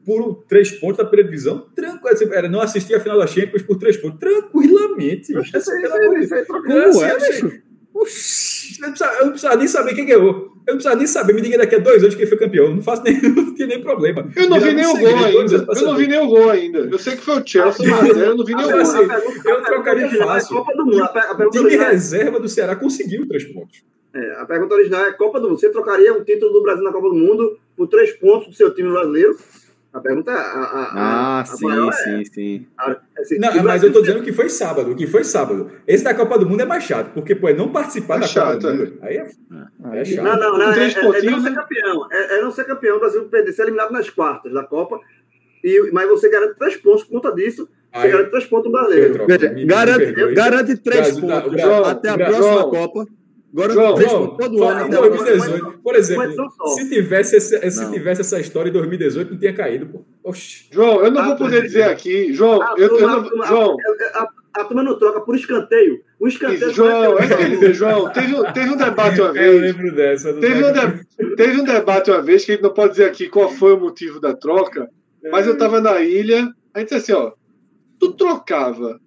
por 0.05 0.45
três 0.49 0.71
pontos 0.71 0.97
da 0.97 1.05
primeira 1.05 1.31
divisão, 1.31 1.67
tranquilo. 1.75 2.35
Era 2.35 2.49
não 2.49 2.61
assistir 2.61 2.95
a 2.95 3.01
final 3.01 3.19
da 3.19 3.27
Champions 3.27 3.63
por 3.63 3.79
três 3.79 3.97
pontos, 3.97 4.19
tranquilamente. 4.19 5.33
Essa. 5.55 5.73
Não, 5.75 6.93
Como 6.93 7.05
é, 7.05 7.19
bicho? 7.19 7.63
Oxi, 7.95 8.79
Eu 8.81 8.83
não, 8.83 8.89
precisava, 8.91 9.15
eu 9.19 9.25
não 9.25 9.31
precisava 9.31 9.57
nem 9.57 9.69
saber 9.69 9.95
quem 9.95 10.07
ganhou. 10.07 10.53
Eu 10.67 10.75
não 10.75 10.75
precisava 10.75 10.97
nem 10.97 11.07
saber. 11.07 11.33
Me 11.35 11.41
diga 11.41 11.59
daqui 11.59 11.75
a 11.75 11.79
dois 11.79 12.03
anos 12.03 12.15
quem 12.15 12.27
foi 12.27 12.39
campeão. 12.39 12.75
Não 12.75 12.83
faço 12.83 13.03
nem, 13.03 13.21
não 13.23 13.55
tinha 13.55 13.67
nem 13.67 13.81
problema. 13.81 14.29
Eu 14.37 14.49
não 14.49 14.61
vi 14.61 14.73
nem 14.75 14.87
o 14.87 14.97
gol 14.97 15.25
ainda. 15.25 15.67
Eu 15.69 15.83
não 15.83 15.97
vi 15.97 16.07
nem 16.07 16.19
o 16.21 16.27
gol 16.27 16.51
ainda. 16.51 16.79
Eu 16.79 16.99
sei 16.99 17.17
que 17.17 17.23
foi 17.23 17.41
o 17.41 17.47
Chelsea, 17.47 17.89
mas 17.89 18.17
eu 18.17 18.37
não 18.37 18.45
vi 18.45 18.55
nem 18.55 18.65
o 18.65 18.71
gol. 18.71 18.81
assim, 18.81 18.99
eu 19.45 19.63
trocaria 19.63 20.07
original 20.07 20.29
é 20.29 20.33
fácil. 20.35 20.57
Copa 20.57 20.73
do 20.75 20.85
Mundo. 20.87 21.03
O 21.03 21.09
pergunta 21.09 21.51
time 21.51 21.65
original, 21.65 21.91
reserva 21.91 22.41
do 22.41 22.49
Ceará 22.49 22.77
conseguiu 22.77 23.27
três 23.27 23.45
pontos. 23.45 23.83
é, 24.15 24.41
a 24.41 24.45
pergunta 24.47 24.75
original 24.75 25.05
é 25.05 25.13
Copa 25.13 25.41
do 25.41 25.49
Mundo. 25.49 25.61
Você 25.61 25.71
trocaria 25.71 26.13
um 26.15 26.23
título 26.23 26.53
do 26.53 26.63
Brasil 26.63 26.85
na 26.85 26.93
Copa 26.93 27.09
do 27.09 27.15
Mundo 27.15 27.59
por 27.77 27.89
três 27.89 28.13
pontos 28.13 28.49
do 28.49 28.55
seu 28.55 28.73
time 28.75 28.91
brasileiro? 28.91 29.37
A 29.93 30.01
pergunta 30.01 30.31
é. 30.31 30.35
A, 30.35 30.39
a, 30.39 31.41
Ah, 31.41 31.45
sim, 31.45 31.67
maior 31.67 31.91
é- 31.91 31.93
sim, 31.93 32.25
sim. 32.25 32.67
é 33.17 33.21
assim, 33.21 33.39
Não, 33.39 33.51
o 33.51 33.55
mas 33.57 33.63
Brasil 33.63 33.89
eu 33.89 33.93
tô 33.93 34.01
dizendo 34.01 34.23
que 34.23 34.33
foi 34.33 34.49
sábado, 34.49 34.95
que 34.97 35.07
foi 35.07 35.23
sábado. 35.23 35.71
Esse 35.87 36.03
da 36.03 36.15
Copa 36.15 36.39
do 36.39 36.49
Mundo 36.49 36.63
é 36.63 36.65
mais 36.65 36.83
chato, 36.85 37.11
porque 37.13 37.35
pô, 37.35 37.49
é 37.49 37.53
não 37.55 37.71
participar 37.71 38.17
É 38.17 38.21
da 38.21 38.27
chato, 38.27 38.63
Copa 38.63 38.73
do 38.73 38.79
Mundo. 38.79 38.99
Aí 39.03 39.17
é, 39.19 39.31
é 39.93 40.05
chato. 40.05 40.25
Não, 40.25 40.37
não, 40.39 40.59
não. 40.59 40.73
É, 40.73 40.79
é- 40.89 40.93
é 40.93 41.03
não 41.31 41.41
ser 41.43 41.51
né? 41.51 41.55
campeão. 41.57 42.09
É, 42.11 42.39
é 42.39 42.43
não 42.43 42.51
ser 42.51 42.65
campeão. 42.65 42.97
O 42.97 43.01
Brasil 43.01 43.25
perder, 43.29 43.53
ser 43.53 43.63
eliminado 43.63 43.91
nas 43.93 44.09
quartas 44.09 44.53
da 44.53 44.65
Copa. 44.65 44.99
E, 45.63 45.91
mas 45.93 46.09
você 46.09 46.29
garante 46.31 46.57
três 46.59 46.77
pontos 46.77 47.05
por 47.05 47.11
conta 47.21 47.33
disso. 47.35 47.69
Você 47.95 48.07
Aí- 48.07 48.11
garante 48.11 48.31
três 48.31 48.47
pontos 48.47 48.73
brasileiro. 48.73 49.27
garante, 49.67 50.35
garante 50.35 50.77
três 50.79 51.21
Brasil 51.21 51.21
pontos 51.29 51.63
até 51.87 52.09
a 52.09 52.17
próxima 52.17 52.71
Copa. 52.71 53.07
Garante 53.55 53.75
João, 53.75 53.97
João, 54.01 54.27
pontos 54.29 54.39
todo 54.47 54.59
fala 54.59 54.71
ano 54.73 54.81
em 54.81 54.85
até 54.87 54.97
a 54.97 55.01
próxima 55.01 55.25
2018. 55.27 55.79
Por 55.83 55.95
exemplo, 55.97 56.51
se 56.75 56.89
tivesse, 56.89 57.37
essa, 57.37 57.71
se 57.71 57.93
tivesse 57.93 58.21
essa 58.23 58.41
história 58.41 58.71
em 58.71 58.73
2018, 58.73 59.31
não 59.33 59.39
tinha 59.39 59.53
caído, 59.53 59.87
pô. 59.87 60.05
Oxi. 60.25 60.69
João, 60.71 61.05
eu 61.05 61.11
não 61.11 61.21
Ah, 61.21 61.27
vou 61.29 61.37
poder 61.37 61.57
tá. 61.61 61.67
dizer 61.67 61.83
aqui. 61.83 62.33
João, 62.33 62.63
A 62.63 62.75
eu, 62.79 62.85
eu 62.85 62.89
turma- 62.89 63.21
não. 63.31 63.43
a 63.43 63.47
João, 63.47 63.77
a, 64.15 64.19
a- 64.23 64.29
a 64.55 64.65
turma 64.65 64.83
não 64.83 64.99
troca 64.99 65.21
por 65.21 65.35
escanteio. 65.37 66.01
O 66.19 66.29
escanteio. 66.29 66.73
João, 66.73 67.19
é 67.19 67.65
eu 67.67 67.75
João, 67.75 68.11
teve, 68.13 68.35
um- 68.35 68.53
teve 68.53 68.71
um 68.71 68.77
debate 68.77 69.21
uma 69.21 69.29
Eu 69.29 69.33
vez. 69.35 69.61
lembro 69.61 69.95
dessa. 69.95 70.33
Teve 70.35 70.65
um, 70.65 70.73
de- 70.73 71.37
teve 71.37 71.61
um 71.61 71.65
debate 71.65 72.11
uma 72.11 72.23
vez 72.23 72.45
que 72.47 72.53
a 72.53 72.55
gente 72.55 72.63
não 72.65 72.73
pode 72.73 72.93
dizer 72.93 73.05
aqui 73.05 73.29
qual 73.29 73.51
foi 73.51 73.75
o 73.75 73.81
motivo 73.81 74.19
da 74.21 74.35
troca, 74.35 74.89
mas 75.31 75.47
eu 75.47 75.59
tava 75.59 75.79
na 75.81 76.01
ilha, 76.01 76.49
a 76.73 76.79
gente 76.81 76.89
disse 76.95 77.13
assim, 77.13 77.23
ó, 77.23 77.33
tu 78.01 78.13
trocava 78.15 78.99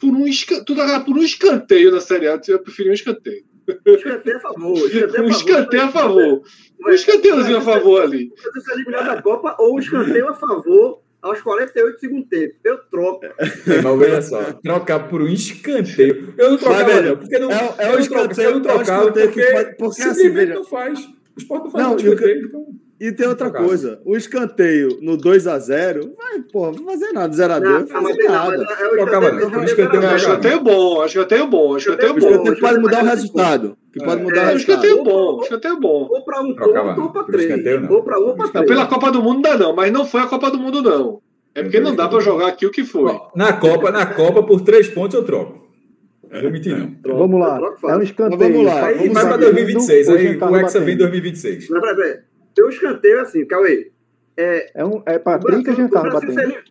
por 0.00 0.10
um, 0.10 0.26
esca- 0.26 0.64
tu 0.64 0.74
trocava 0.74 1.04
por 1.04 1.16
um 1.16 1.22
escanteio 1.22 1.90
na 1.92 2.00
Série 2.00 2.26
A, 2.28 2.40
eu 2.48 2.58
preferia 2.60 2.90
um 2.90 2.94
escanteio. 2.94 3.44
Escanteio 3.86 4.36
a 4.36 4.40
favor. 4.40 4.76
Escanteio 4.76 5.24
Um 5.24 5.28
escanteio 5.28 5.82
a 5.82 5.88
favor. 5.88 6.42
Um 6.84 6.90
escanteiozinho 6.90 7.56
a 7.58 7.60
favor 7.60 8.02
ali. 8.02 8.30
Você 8.36 8.60
ser 8.60 8.72
eliminado 8.72 9.06
da 9.06 9.22
Copa 9.22 9.56
ou 9.58 9.78
escanteio 9.78 10.28
a 10.28 10.34
favor 10.34 11.00
aos 11.20 11.40
48 11.40 11.94
do 11.94 12.00
segundo 12.00 12.26
tempo. 12.26 12.54
Eu 12.64 12.78
troco. 12.90 13.24
É, 13.26 13.34
mas 13.82 13.98
veja 13.98 14.22
só, 14.22 14.42
trocar 14.54 15.08
por 15.08 15.22
um 15.22 15.28
escanteio. 15.28 16.34
Eu 16.36 16.50
não 16.50 16.56
trocava, 16.58 17.00
não, 17.00 17.16
porque 17.16 17.38
não, 17.38 17.50
é 17.50 17.54
o- 17.54 17.80
é 17.80 17.86
eu, 17.88 17.92
não 17.92 17.98
escanteio- 18.00 18.48
eu 18.48 18.50
não 18.50 18.56
é 18.56 18.60
o 18.60 18.62
trocava 18.62 19.00
escanteio 19.08 19.30
que 19.30 19.40
porque, 19.40 19.52
pode- 19.52 19.76
porque 19.76 20.02
assim, 20.02 20.30
veja- 20.30 20.54
não 20.54 20.64
faz. 20.64 20.98
O 21.00 21.38
esporte 21.38 21.64
não 21.64 21.70
faz 21.70 21.84
Não, 21.84 21.92
um 21.92 21.94
o 21.94 21.98
escanteio. 22.00 22.46
Então, 22.46 22.66
E 23.04 23.10
tem 23.10 23.26
outra 23.26 23.46
Trocado. 23.46 23.66
coisa, 23.66 24.00
o 24.04 24.16
escanteio 24.16 24.98
no 25.02 25.16
2x0, 25.18 26.12
vai, 26.16 26.38
pô, 26.52 26.70
não 26.70 26.84
vai 26.84 26.94
fazer 26.96 27.12
nada, 27.12 27.34
0x2, 27.34 27.60
não 27.60 28.02
vai 28.02 28.12
fazer 28.14 28.22
não, 28.22 28.32
nada. 28.32 28.54
é 28.54 28.58
o 28.60 28.64
escanteio- 28.96 29.40
não. 29.40 29.50
Por 29.50 29.64
isso 29.64 29.74
que 29.74 29.80
eu 29.82 29.90
tenho 29.90 30.02
Não, 30.02 30.12
um 30.12 30.16
escanteio 30.16 30.60
bom, 30.60 31.04
escanteio 31.06 31.46
bom, 31.48 31.56
O 31.64 31.68
bom. 31.68 31.76
escanteio 31.78 32.60
pode 32.60 32.78
mudar 32.78 33.02
o 33.02 33.06
resultado, 33.08 33.76
que 33.92 33.98
pode 34.04 34.20
É, 34.20 34.24
mudar 34.24 34.36
o 34.36 34.38
é, 34.38 34.42
um 34.44 34.52
resultado. 34.52 34.56
escanteio 34.84 35.02
bom, 35.04 35.40
escanteio 35.42 35.80
bom. 35.80 36.08
Ou 36.12 36.24
para 36.24 36.40
um 36.42 36.54
ponto 36.54 37.00
ou 37.00 37.10
para 37.10 37.24
por 37.24 37.32
três. 37.32 37.90
Ou 37.90 38.02
para 38.04 38.20
um 38.20 38.26
ou 38.28 38.34
para 38.36 38.44
Não, 38.46 38.52
três. 38.52 38.66
pela 38.68 38.86
Copa 38.86 39.10
do 39.10 39.20
Mundo 39.22 39.34
não 39.34 39.42
dá 39.42 39.58
não, 39.58 39.74
mas 39.74 39.92
não 39.92 40.04
foi 40.06 40.20
a 40.20 40.26
Copa 40.26 40.50
do 40.52 40.58
Mundo 40.58 40.80
não. 40.80 41.20
É 41.56 41.62
porque 41.64 41.80
não 41.80 41.96
dá 41.96 42.06
pra 42.08 42.20
jogar 42.20 42.46
aqui 42.46 42.66
o 42.66 42.70
que 42.70 42.84
foi. 42.84 43.12
na 43.34 43.52
Copa, 43.54 43.90
na 43.90 44.06
Copa, 44.06 44.44
por 44.44 44.60
três 44.60 44.86
pontos 44.88 45.14
eu 45.14 45.24
troco. 45.24 45.60
Vou 46.40 46.50
mentir, 46.50 46.78
não. 46.78 46.90
Troca, 47.02 47.18
Vamos 47.18 47.40
lá. 47.40 47.56
troca, 47.58 47.78
É 47.92 47.96
um 47.96 48.02
escanteio. 48.02 48.38
Mas 48.40 48.48
vamos 48.52 48.64
lá, 48.64 48.80
vamos 48.80 48.96
Vai 48.96 49.08
pra 49.10 49.22
batendo, 49.24 49.40
2026. 49.40 50.08
ou 50.08 50.14
a 50.14 50.18
Aí 50.18 50.38
tá 50.38 50.50
o 50.50 50.56
Hexa 50.56 50.78
vem 50.80 50.94
em 50.94 50.96
batendo. 50.96 50.98
2026. 50.98 51.68
Não, 51.68 51.80
peraí, 51.80 51.96
peraí. 51.96 52.16
Tem 52.54 52.64
um 52.64 52.68
escanteio 52.68 53.20
assim, 53.20 53.44
Cauê. 53.46 53.90
É, 54.36 54.70
É, 54.80 54.84
um, 54.84 55.02
é 55.06 55.18
pra 55.18 55.36
o 55.36 55.40
Brasil, 55.40 55.64
que 55.64 55.70
a 55.70 55.74
gente 55.74 55.88
o 55.90 55.92
tava 55.92 56.10
Brasil 56.10 56.34
batendo. 56.34 56.52
ser 56.52 56.64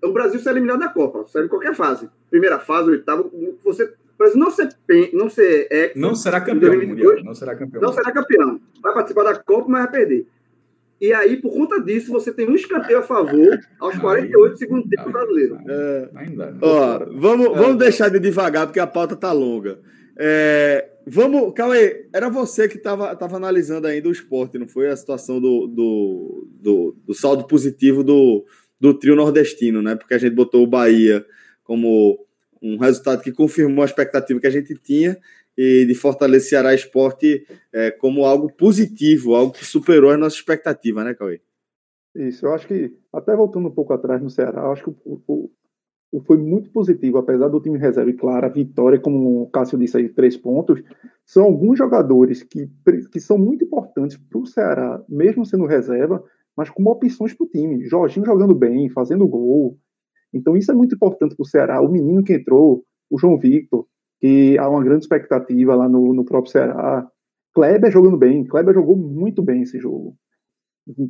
o 0.00 0.12
Brasil 0.12 0.38
ser 0.40 0.50
eliminado 0.50 0.78
da 0.78 0.88
Copa, 0.88 1.24
sai 1.26 1.44
em 1.44 1.48
qualquer 1.48 1.74
fase. 1.74 2.08
Primeira 2.30 2.58
fase, 2.58 2.90
oitava, 2.90 3.28
você. 3.64 3.84
O 3.84 4.18
Brasil 4.18 4.38
não 4.38 4.50
ser, 4.50 4.68
não 5.12 5.28
ser 5.30 5.68
ex, 5.70 5.92
Não 5.96 6.14
será 6.14 6.40
campeão 6.40 6.70
2022, 6.70 7.08
mundial. 7.10 7.24
Não 7.24 7.34
será 7.34 7.54
campeão. 7.56 7.82
não 7.82 7.92
será 7.92 8.12
campeão. 8.12 8.60
Vai 8.82 8.94
participar 8.94 9.22
da 9.24 9.34
Copa, 9.36 9.66
mas 9.68 9.82
vai 9.84 9.92
perder. 9.92 10.26
E 11.00 11.12
aí, 11.12 11.36
por 11.40 11.52
conta 11.52 11.80
disso, 11.80 12.10
você 12.10 12.32
tem 12.32 12.48
um 12.48 12.54
escanteio 12.56 12.98
a 12.98 13.02
favor 13.02 13.58
aos 13.78 13.96
48 13.98 14.52
do 14.52 14.58
segundo 14.58 14.88
tempo 14.88 15.04
Aí- 15.06 15.12
brasileiro. 15.12 15.58
É, 15.68 16.08
Ainda. 16.16 16.56
Ó, 16.60 16.98
vamos, 17.16 17.48
vamos 17.56 17.78
deixar 17.78 18.08
de 18.08 18.18
devagar, 18.18 18.66
porque 18.66 18.80
a 18.80 18.86
pauta 18.86 19.14
tá 19.14 19.30
longa. 19.32 19.78
É, 20.16 20.88
vamos, 21.08 21.52
Cauê, 21.54 22.08
era 22.12 22.28
você 22.28 22.68
que 22.68 22.76
estava 22.76 23.14
tava 23.16 23.36
analisando 23.36 23.86
ainda 23.86 24.08
o 24.08 24.12
esporte, 24.12 24.58
não 24.58 24.68
foi? 24.68 24.88
A 24.88 24.96
situação 24.96 25.40
do, 25.40 25.66
do, 25.66 26.48
do, 26.60 26.96
do 27.06 27.14
saldo 27.14 27.46
positivo 27.46 28.04
do, 28.04 28.44
do 28.80 28.94
trio 28.94 29.16
nordestino, 29.16 29.82
né? 29.82 29.96
Porque 29.96 30.14
a 30.14 30.18
gente 30.18 30.34
botou 30.34 30.62
o 30.62 30.66
Bahia 30.66 31.24
como 31.64 32.24
um 32.62 32.76
resultado 32.76 33.22
que 33.22 33.32
confirmou 33.32 33.82
a 33.82 33.86
expectativa 33.86 34.40
que 34.40 34.46
a 34.46 34.50
gente 34.50 34.74
tinha 34.74 35.16
e 35.56 35.84
de 35.84 35.94
Fortaleza 35.94 36.46
e 36.46 36.48
Ceará 36.48 36.74
Esporte 36.74 37.46
é, 37.72 37.90
como 37.90 38.24
algo 38.24 38.52
positivo, 38.52 39.34
algo 39.34 39.52
que 39.52 39.64
superou 39.64 40.10
as 40.10 40.18
nossas 40.18 40.38
expectativas, 40.38 41.04
né, 41.04 41.14
Cauê? 41.14 41.40
Isso, 42.14 42.46
eu 42.46 42.54
acho 42.54 42.66
que, 42.66 42.96
até 43.12 43.34
voltando 43.36 43.68
um 43.68 43.72
pouco 43.74 43.92
atrás 43.92 44.20
no 44.22 44.30
Ceará, 44.30 44.62
eu 44.62 44.72
acho 44.72 44.84
que 44.84 44.90
o- 45.04 45.22
o- 45.26 45.50
foi 46.26 46.38
muito 46.38 46.70
positivo, 46.70 47.18
apesar 47.18 47.48
do 47.48 47.60
time 47.60 47.78
reserva, 47.78 48.10
e 48.10 48.14
claro, 48.14 48.46
a 48.46 48.48
vitória, 48.48 48.98
como 48.98 49.42
o 49.42 49.50
Cássio 49.50 49.78
disse 49.78 49.96
aí, 49.98 50.08
três 50.08 50.36
pontos, 50.36 50.82
são 51.26 51.44
alguns 51.44 51.76
jogadores 51.76 52.42
que, 52.42 52.68
que 53.12 53.20
são 53.20 53.36
muito 53.36 53.64
importantes 53.64 54.16
para 54.16 54.38
o 54.38 54.46
Ceará, 54.46 55.02
mesmo 55.08 55.44
sendo 55.44 55.66
reserva, 55.66 56.22
mas 56.56 56.70
como 56.70 56.90
opções 56.90 57.34
para 57.34 57.44
o 57.44 57.48
time. 57.48 57.84
Jorginho 57.86 58.24
jogando 58.24 58.54
bem, 58.54 58.88
fazendo 58.88 59.28
gol. 59.28 59.78
Então 60.32 60.56
isso 60.56 60.72
é 60.72 60.74
muito 60.74 60.94
importante 60.94 61.36
para 61.36 61.42
o 61.42 61.46
Ceará. 61.46 61.80
O 61.80 61.88
menino 61.88 62.24
que 62.24 62.34
entrou, 62.34 62.84
o 63.10 63.18
João 63.18 63.38
Victor, 63.38 63.86
que 64.18 64.58
há 64.58 64.68
uma 64.68 64.82
grande 64.82 65.04
expectativa 65.04 65.74
lá 65.74 65.88
no, 65.88 66.14
no 66.14 66.24
próprio 66.24 66.50
Ceará. 66.50 67.08
Kleber 67.54 67.90
jogando 67.92 68.16
bem, 68.16 68.44
Kleber 68.44 68.74
jogou 68.74 68.96
muito 68.96 69.42
bem 69.42 69.62
esse 69.62 69.78
jogo. 69.78 70.16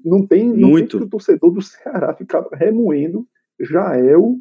Não 0.05 0.27
tem, 0.27 0.49
não 0.49 0.71
Muito. 0.71 0.91
tem 0.91 1.01
que 1.01 1.07
o 1.07 1.11
torcedor 1.11 1.53
do 1.53 1.63
Ceará 1.63 2.13
ficar 2.13 2.45
remoendo 2.53 3.27
Jael 3.61 4.37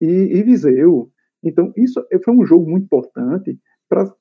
e, 0.00 0.06
e 0.06 0.42
Viseu. 0.42 1.10
Então, 1.42 1.72
isso 1.76 2.04
foi 2.24 2.34
um 2.34 2.44
jogo 2.44 2.68
muito 2.68 2.84
importante 2.84 3.58
para 3.88 4.12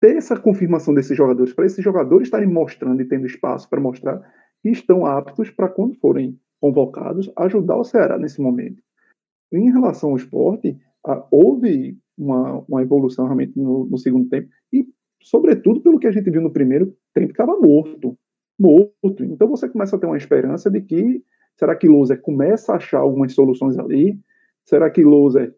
ter 0.00 0.16
essa 0.16 0.38
confirmação 0.38 0.94
desses 0.94 1.16
jogadores, 1.16 1.52
para 1.52 1.66
esses 1.66 1.82
jogadores 1.82 2.26
estarem 2.26 2.48
mostrando 2.48 3.00
e 3.00 3.08
tendo 3.08 3.26
espaço 3.26 3.68
para 3.68 3.80
mostrar 3.80 4.20
que 4.62 4.70
estão 4.70 5.06
aptos 5.06 5.50
para, 5.50 5.68
quando 5.68 5.94
forem 5.96 6.38
convocados, 6.60 7.30
ajudar 7.36 7.76
o 7.76 7.84
Ceará 7.84 8.18
nesse 8.18 8.40
momento. 8.40 8.82
Em 9.52 9.70
relação 9.72 10.10
ao 10.10 10.16
esporte, 10.16 10.76
houve 11.30 11.96
uma, 12.16 12.64
uma 12.68 12.82
evolução 12.82 13.24
realmente 13.24 13.56
no, 13.56 13.86
no 13.86 13.98
segundo 13.98 14.28
tempo, 14.28 14.48
e, 14.72 14.86
sobretudo, 15.22 15.80
pelo 15.80 15.98
que 15.98 16.06
a 16.06 16.10
gente 16.12 16.30
viu 16.30 16.42
no 16.42 16.52
primeiro 16.52 16.94
tempo, 17.14 17.30
estava 17.30 17.56
morto 17.58 18.18
morto. 18.58 19.24
Então 19.24 19.48
você 19.48 19.68
começa 19.68 19.96
a 19.96 19.98
ter 19.98 20.06
uma 20.06 20.16
esperança 20.16 20.70
de 20.70 20.80
que 20.80 21.22
será 21.56 21.76
que 21.76 21.88
Loser 21.88 22.20
começa 22.20 22.72
a 22.72 22.76
achar 22.76 22.98
algumas 22.98 23.32
soluções 23.32 23.78
ali? 23.78 24.18
Será 24.68 24.90
que 24.90 25.02
Loser 25.02 25.54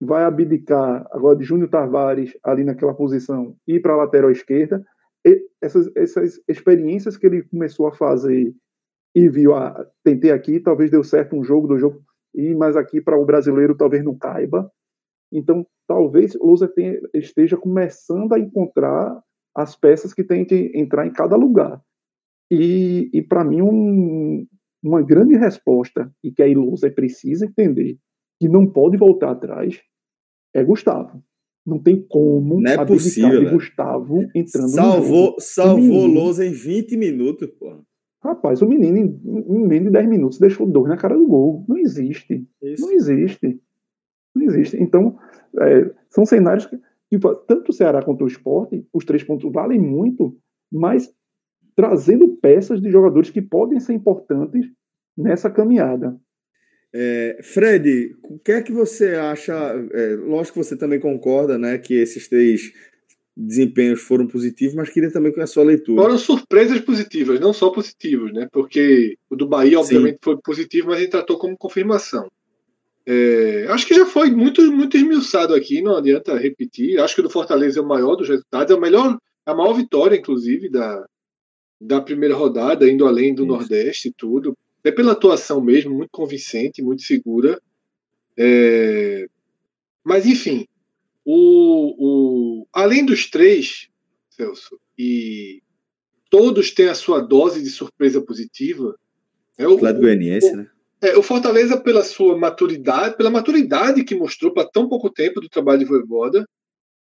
vai 0.00 0.24
abdicar 0.24 1.06
agora 1.12 1.36
de 1.36 1.44
Júnior 1.44 1.70
Tavares 1.70 2.36
ali 2.42 2.64
naquela 2.64 2.92
posição 2.92 3.56
e 3.68 3.74
ir 3.74 3.80
para 3.80 3.92
a 3.92 3.98
lateral 3.98 4.32
esquerda? 4.32 4.84
E 5.24 5.46
essas, 5.62 5.88
essas 5.96 6.40
experiências 6.48 7.16
que 7.16 7.24
ele 7.24 7.44
começou 7.44 7.86
a 7.86 7.92
fazer 7.92 8.52
e 9.14 9.28
viu, 9.28 9.54
ah, 9.54 9.86
tentei 10.02 10.32
aqui, 10.32 10.58
talvez 10.58 10.90
deu 10.90 11.04
certo 11.04 11.36
um 11.36 11.44
jogo, 11.44 11.68
do 11.68 11.78
jogo, 11.78 12.02
e 12.34 12.52
mas 12.52 12.76
aqui 12.76 13.00
para 13.00 13.16
o 13.16 13.24
brasileiro 13.24 13.76
talvez 13.76 14.04
não 14.04 14.18
caiba. 14.18 14.68
Então, 15.32 15.64
talvez 15.86 16.36
tenha, 16.74 16.98
esteja 17.14 17.56
começando 17.56 18.32
a 18.32 18.40
encontrar 18.40 19.22
as 19.54 19.76
peças 19.76 20.12
que 20.12 20.24
tem 20.24 20.44
que 20.44 20.72
entrar 20.74 21.06
em 21.06 21.12
cada 21.12 21.36
lugar. 21.36 21.80
E, 22.50 23.08
e 23.12 23.22
para 23.22 23.44
mim, 23.44 23.62
um, 23.62 24.44
uma 24.82 25.00
grande 25.00 25.36
resposta, 25.36 26.12
e 26.24 26.32
que 26.32 26.42
a 26.42 26.48
Ilusa 26.48 26.90
precisa 26.90 27.46
entender, 27.46 27.96
que 28.38 28.48
não 28.48 28.66
pode 28.66 28.96
voltar 28.96 29.30
atrás, 29.30 29.80
é 30.54 30.62
Gustavo. 30.62 31.22
Não 31.66 31.78
tem 31.78 32.00
como 32.08 32.60
Não 32.60 32.70
é 32.70 32.84
possível, 32.84 33.30
de 33.30 33.44
velho. 33.44 33.50
Gustavo 33.52 34.22
entrando 34.34 34.64
no 34.64 34.68
Salvou, 34.68 35.24
jogo. 35.26 35.40
salvou. 35.40 36.06
Lousa 36.06 36.46
em 36.46 36.52
20 36.52 36.96
minutos. 36.96 37.50
Rapaz, 38.22 38.62
o 38.62 38.66
menino, 38.66 38.96
em, 38.98 39.66
menos 39.66 39.88
de 39.88 39.92
10 39.92 40.08
minutos, 40.08 40.38
deixou 40.38 40.66
dois 40.66 40.88
na 40.88 40.96
cara 40.96 41.16
do 41.16 41.26
gol. 41.26 41.64
Não 41.68 41.76
existe. 41.76 42.46
Isso. 42.62 42.82
Não 42.82 42.92
existe. 42.92 43.60
Não 44.34 44.44
existe. 44.44 44.76
Então, 44.82 45.18
é, 45.60 45.90
são 46.08 46.24
cenários 46.24 46.64
que, 46.66 46.78
que, 47.10 47.18
tanto 47.46 47.68
o 47.68 47.72
Ceará 47.72 48.02
quanto 48.02 48.24
o 48.24 48.28
esporte, 48.28 48.86
os 48.92 49.04
três 49.04 49.22
pontos 49.22 49.52
valem 49.52 49.78
muito, 49.78 50.36
mas 50.72 51.12
trazendo 51.76 52.36
peças 52.38 52.80
de 52.80 52.90
jogadores 52.90 53.30
que 53.30 53.42
podem 53.42 53.78
ser 53.78 53.92
importantes 53.92 54.66
nessa 55.16 55.50
caminhada. 55.50 56.18
É, 56.92 57.40
Fred, 57.42 58.16
o 58.22 58.38
que 58.38 58.52
é 58.52 58.62
que 58.62 58.72
você 58.72 59.14
acha? 59.14 59.54
É, 59.92 60.14
lógico 60.16 60.58
que 60.58 60.64
você 60.64 60.76
também 60.76 60.98
concorda, 60.98 61.58
né, 61.58 61.78
que 61.78 61.94
esses 61.94 62.28
três 62.28 62.72
desempenhos 63.36 64.00
foram 64.00 64.26
positivos, 64.26 64.74
mas 64.74 64.90
queria 64.90 65.12
também 65.12 65.32
com 65.32 65.40
a 65.40 65.46
sua 65.46 65.62
leitura. 65.62 66.02
Foram 66.02 66.18
surpresas 66.18 66.80
positivas, 66.80 67.38
não 67.38 67.52
só 67.52 67.70
positivos, 67.70 68.32
né? 68.32 68.48
Porque 68.52 69.16
o 69.30 69.36
do 69.36 69.46
Bahia, 69.46 69.78
obviamente, 69.78 70.18
foi 70.20 70.36
positivo, 70.42 70.88
mas 70.88 70.98
ele 70.98 71.08
tratou 71.08 71.38
como 71.38 71.56
confirmação. 71.56 72.28
É, 73.06 73.66
acho 73.68 73.86
que 73.86 73.94
já 73.94 74.04
foi 74.04 74.30
muito, 74.30 74.60
muito 74.72 74.96
esmiuçado 74.96 75.54
aqui, 75.54 75.80
não 75.80 75.96
adianta 75.96 76.36
repetir. 76.36 76.98
Acho 76.98 77.14
que 77.14 77.20
o 77.20 77.24
do 77.24 77.30
Fortaleza 77.30 77.78
é 77.78 77.82
o 77.82 77.86
maior 77.86 78.16
dos 78.16 78.28
resultados, 78.28 78.74
é 78.74 78.76
o 78.76 78.80
melhor, 78.80 79.16
a 79.46 79.54
maior 79.54 79.72
vitória, 79.72 80.16
inclusive, 80.16 80.68
da, 80.68 81.06
da 81.80 82.00
primeira 82.00 82.34
rodada, 82.34 82.90
indo 82.90 83.06
além 83.06 83.32
do 83.32 83.44
Isso. 83.44 83.52
Nordeste 83.52 84.08
e 84.08 84.12
tudo. 84.12 84.52
É 84.88 84.90
pela 84.90 85.12
atuação 85.12 85.60
mesmo, 85.60 85.94
muito 85.94 86.10
convincente, 86.10 86.80
muito 86.80 87.02
segura. 87.02 87.60
É, 88.38 89.28
mas, 90.02 90.24
enfim, 90.24 90.66
o, 91.22 92.62
o, 92.62 92.66
além 92.72 93.04
dos 93.04 93.28
três, 93.28 93.90
Celso, 94.30 94.80
e 94.96 95.62
todos 96.30 96.70
têm 96.70 96.88
a 96.88 96.94
sua 96.94 97.20
dose 97.20 97.62
de 97.62 97.68
surpresa 97.68 98.22
positiva. 98.22 98.98
É 99.58 99.68
o, 99.68 99.74
Atlético 99.74 100.00
Goianiense, 100.00 100.56
né? 100.56 100.70
é, 101.02 101.18
o 101.18 101.22
Fortaleza, 101.22 101.78
pela 101.78 102.02
sua 102.02 102.38
maturidade, 102.38 103.14
pela 103.18 103.28
maturidade 103.28 104.04
que 104.04 104.14
mostrou 104.14 104.54
para 104.54 104.66
tão 104.66 104.88
pouco 104.88 105.10
tempo 105.10 105.38
do 105.38 105.50
trabalho 105.50 105.80
de 105.80 105.84
Voivoda, 105.84 106.48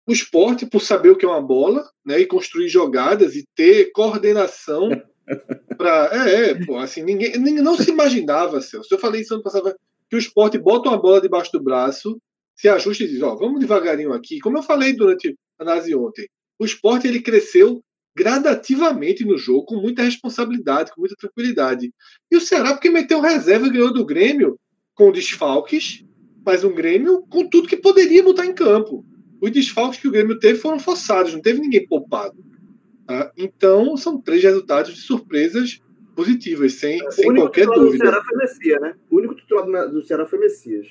o 0.06 0.12
esporte, 0.12 0.66
por 0.66 0.82
saber 0.82 1.08
o 1.08 1.16
que 1.16 1.24
é 1.24 1.28
uma 1.28 1.40
bola, 1.40 1.88
né, 2.04 2.20
e 2.20 2.26
construir 2.26 2.68
jogadas 2.68 3.34
e 3.34 3.46
ter 3.54 3.92
coordenação 3.92 4.90
para. 5.76 6.28
É, 6.28 6.50
é, 6.50 6.64
pô, 6.64 6.76
assim, 6.78 7.02
ninguém, 7.02 7.38
ninguém 7.38 7.62
não 7.62 7.76
se 7.76 7.90
imaginava, 7.90 8.60
Celso. 8.60 8.92
Eu 8.92 8.98
falei 8.98 9.22
isso 9.22 9.34
ano 9.34 9.42
passado, 9.42 9.74
que 10.08 10.16
o 10.16 10.18
esporte 10.18 10.58
bota 10.58 10.88
uma 10.88 11.00
bola 11.00 11.20
debaixo 11.20 11.52
do 11.52 11.62
braço, 11.62 12.20
se 12.54 12.68
ajusta 12.68 13.04
e 13.04 13.08
diz: 13.08 13.22
Ó, 13.22 13.34
vamos 13.34 13.60
devagarinho 13.60 14.12
aqui. 14.12 14.38
Como 14.40 14.58
eu 14.58 14.62
falei 14.62 14.92
durante 14.94 15.36
a 15.58 15.62
análise 15.62 15.94
ontem, 15.94 16.28
o 16.58 16.64
esporte 16.64 17.06
ele 17.06 17.20
cresceu 17.20 17.82
gradativamente 18.14 19.24
no 19.24 19.38
jogo, 19.38 19.64
com 19.64 19.76
muita 19.76 20.02
responsabilidade, 20.02 20.92
com 20.92 21.00
muita 21.00 21.16
tranquilidade. 21.16 21.92
E 22.30 22.36
o 22.36 22.40
Ceará, 22.40 22.72
porque 22.72 22.90
meteu 22.90 23.20
reserva 23.20 23.66
e 23.66 23.70
ganhou 23.70 23.92
do 23.92 24.04
Grêmio 24.04 24.58
com 24.94 25.10
desfalques, 25.10 26.04
mas 26.44 26.62
um 26.62 26.74
Grêmio 26.74 27.24
com 27.28 27.48
tudo 27.48 27.68
que 27.68 27.76
poderia 27.76 28.22
botar 28.22 28.44
em 28.44 28.54
campo. 28.54 29.04
Os 29.40 29.50
desfalques 29.50 29.98
que 29.98 30.08
o 30.08 30.10
Grêmio 30.10 30.38
teve 30.38 30.58
foram 30.58 30.78
forçados, 30.78 31.32
não 31.32 31.40
teve 31.40 31.60
ninguém 31.60 31.86
poupado. 31.86 32.36
Tá? 33.06 33.30
Então, 33.36 33.96
são 33.96 34.20
três 34.20 34.42
resultados 34.42 34.94
de 34.94 35.00
surpresas 35.00 35.80
positivas, 36.14 36.74
sem, 36.74 37.02
O 37.06 37.10
sem 37.10 37.28
único 37.28 37.46
qualquer 37.46 37.60
titular 37.62 37.78
do 37.80 37.84
dúvida. 37.86 38.04
Ceará 38.04 38.22
foi 38.24 38.36
Messias, 38.38 38.80
né? 38.80 38.94
O 39.10 39.16
único 39.16 39.34
titular 39.34 39.88
do- 39.88 40.02
Ceará 40.02 40.26
foi 40.26 40.38
Messias. 40.38 40.86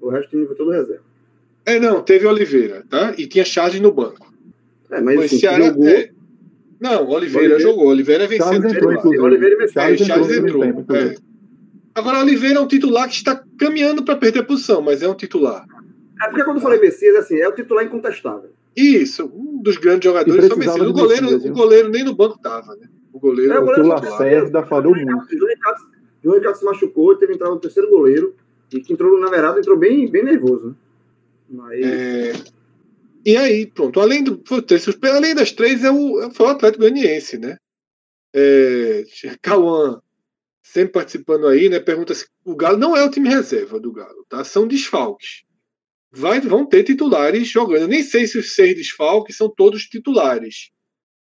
O 0.00 0.08
resto 0.08 0.26
do 0.28 0.30
time 0.30 0.46
foi 0.46 0.56
todo 0.56 0.70
reserva. 0.70 1.02
É, 1.66 1.78
não, 1.78 2.02
teve 2.02 2.26
Oliveira, 2.26 2.84
tá? 2.88 3.12
E 3.18 3.26
tinha 3.26 3.44
Charles 3.44 3.80
no 3.80 3.92
banco. 3.92 4.32
É, 4.90 5.00
mas 5.00 5.18
O 5.18 5.22
assim, 5.24 5.38
Ceará. 5.38 5.66
jogou. 5.66 5.88
é. 5.88 6.10
Não, 6.80 7.08
Oliveira, 7.10 7.16
Oliveira. 7.54 7.58
jogou. 7.60 7.88
Oliveira 7.88 8.24
é 8.24 8.26
vencendo 8.26 8.52
Charles 8.62 8.72
entrou, 8.74 8.92
inclusive. 8.92 9.22
Oliveira 9.22 9.54
e. 9.56 9.64
É, 9.64 9.68
Charles 9.68 10.06
Charles 10.06 10.30
entrou 10.30 10.64
entrou. 10.64 10.96
é. 10.96 11.14
Agora, 11.94 12.20
Oliveira 12.20 12.58
é 12.58 12.60
um 12.60 12.68
titular 12.68 13.08
que 13.08 13.16
está 13.16 13.44
caminhando 13.58 14.02
para 14.04 14.16
perder 14.16 14.38
a 14.40 14.44
posição, 14.44 14.80
mas 14.80 15.02
é 15.02 15.08
um 15.08 15.14
titular. 15.14 15.66
É 16.22 16.28
porque 16.28 16.44
quando 16.44 16.56
eu 16.58 16.62
falei 16.62 16.80
Messias, 16.80 17.16
assim, 17.16 17.36
é 17.38 17.48
o 17.48 17.52
titular 17.52 17.84
incontestável. 17.84 18.50
Isso, 18.76 19.24
um 19.26 19.62
dos 19.62 19.76
grandes 19.76 20.04
jogadores 20.04 20.48
precisava 20.48 20.78
Messias. 20.78 20.90
O 20.90 20.92
goleiro, 20.92 21.24
Messias, 21.24 21.44
o 21.44 21.52
goleiro 21.52 21.88
nem 21.88 22.04
no 22.04 22.14
banco 22.14 22.38
tava, 22.38 22.76
né? 22.76 22.88
O 23.12 23.18
goleiro. 23.18 23.52
É, 23.52 23.58
o 23.58 23.62
O 23.62 23.66
goleiro 23.66 24.00
que 24.00 24.06
o. 24.06 24.10
Lacerda 24.10 24.62
falhou 24.64 24.94
muito. 24.94 25.38
João 26.22 26.36
Ricardo, 26.36 26.58
se 26.58 26.64
machucou, 26.64 27.16
teve 27.16 27.34
entrado 27.34 27.54
no 27.54 27.60
terceiro 27.60 27.88
goleiro, 27.88 28.34
e 28.72 28.80
que 28.80 28.92
entrou, 28.92 29.18
na 29.18 29.30
verdade, 29.30 29.58
entrou 29.58 29.76
bem, 29.76 30.08
bem 30.10 30.24
nervoso. 30.24 30.68
Né? 30.68 30.74
Mas, 31.48 31.80
É, 31.80 32.32
E 33.24 33.36
aí, 33.36 33.66
pronto, 33.66 34.00
além, 34.00 34.22
do, 34.22 34.42
além 35.02 35.34
das 35.34 35.52
três, 35.52 35.82
é 35.84 35.90
o, 35.90 36.30
foi 36.32 36.46
o 36.46 36.50
Atlético 36.50 36.82
Goianiense, 36.82 37.38
né? 37.38 37.56
É, 38.32 39.04
Cauã 39.42 40.00
sempre 40.62 40.92
participando 40.92 41.48
aí, 41.48 41.68
né? 41.68 41.80
Pergunta 41.80 42.14
se 42.14 42.26
o 42.44 42.54
Galo 42.54 42.78
não 42.78 42.96
é 42.96 43.04
o 43.04 43.10
time 43.10 43.28
reserva 43.28 43.80
do 43.80 43.92
Galo, 43.92 44.24
tá? 44.28 44.44
São 44.44 44.68
desfalques. 44.68 45.42
Vai, 46.12 46.40
vão 46.40 46.66
ter 46.66 46.82
titulares 46.82 47.48
jogando. 47.48 47.82
Eu 47.82 47.88
nem 47.88 48.02
sei 48.02 48.26
se 48.26 48.38
os 48.38 48.54
seis 48.54 48.74
desfalques 48.74 49.36
são 49.36 49.48
todos 49.48 49.84
titulares, 49.84 50.70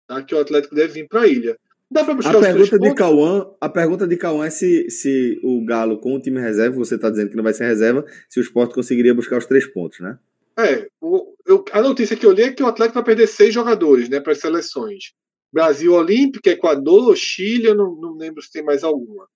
tá? 0.07 0.23
Que 0.23 0.35
o 0.35 0.41
Atlético 0.41 0.75
deve 0.75 0.93
vir 0.93 1.09
para 1.09 1.23
a 1.23 1.27
ilha. 1.27 1.59
Dá 1.91 2.05
para 2.05 2.15
buscar 2.15 2.37
a 2.37 2.41
pergunta 2.41 2.79
de 2.79 2.95
Cauã, 2.95 3.47
a 3.61 3.69
pergunta 3.69 4.07
de 4.09 4.17
Cauã 4.17 4.45
é 4.47 4.51
se, 4.51 4.91
se 4.91 5.41
o 5.43 5.65
Galo 5.65 5.99
com 5.99 6.15
o 6.15 6.21
time 6.21 6.41
reserva, 6.41 6.77
você 6.77 6.97
está 6.97 7.09
dizendo 7.09 7.31
que 7.31 7.37
não 7.37 7.45
vai 7.45 7.55
ser 7.55 7.65
reserva, 7.65 8.05
se 8.29 8.41
o 8.41 8.43
Sport 8.43 8.75
conseguiria 8.75 9.15
buscar 9.15 9.39
os 9.39 9.47
três 9.47 9.67
pontos, 9.67 10.01
né? 10.01 10.19
É, 10.59 10.89
o, 11.01 11.35
eu, 11.47 11.65
a 11.71 11.81
notícia 11.81 12.17
que 12.17 12.27
eu 12.27 12.33
li 12.33 12.43
é 12.43 12.53
que 12.53 12.63
o 12.63 12.67
Atlético 12.67 12.95
vai 12.95 13.05
perder 13.05 13.29
seis 13.29 13.55
jogadores, 13.55 14.09
né, 14.09 14.21
para 14.21 14.33
as 14.33 14.41
seleções. 14.41 15.13
Brasil 15.53 15.93
Olímpica, 15.93 16.51
Equador, 16.51 17.15
Chile, 17.17 17.67
eu 17.67 17.75
não, 17.75 17.95
não 17.95 18.17
lembro 18.17 18.43
se 18.43 18.51
tem 18.51 18.65
mais 18.65 18.83
alguma. 18.83 19.29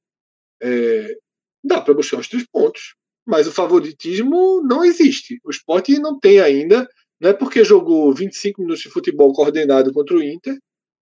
É, 0.60 1.16
dá 1.62 1.80
para 1.80 1.94
buscar 1.94 2.18
os 2.18 2.28
três 2.28 2.44
pontos, 2.46 2.96
mas 3.26 3.46
o 3.46 3.52
favoritismo 3.52 4.62
não 4.62 4.84
existe. 4.84 5.40
O 5.44 5.50
Sport 5.50 5.88
não 6.00 6.18
tem 6.18 6.40
ainda, 6.40 6.88
não 7.20 7.30
é 7.30 7.32
porque 7.32 7.64
jogou 7.64 8.12
25 8.14 8.62
minutos 8.62 8.82
de 8.82 8.90
futebol 8.90 9.32
coordenado 9.32 9.92
contra 9.92 10.16
o 10.16 10.22
Inter 10.22 10.58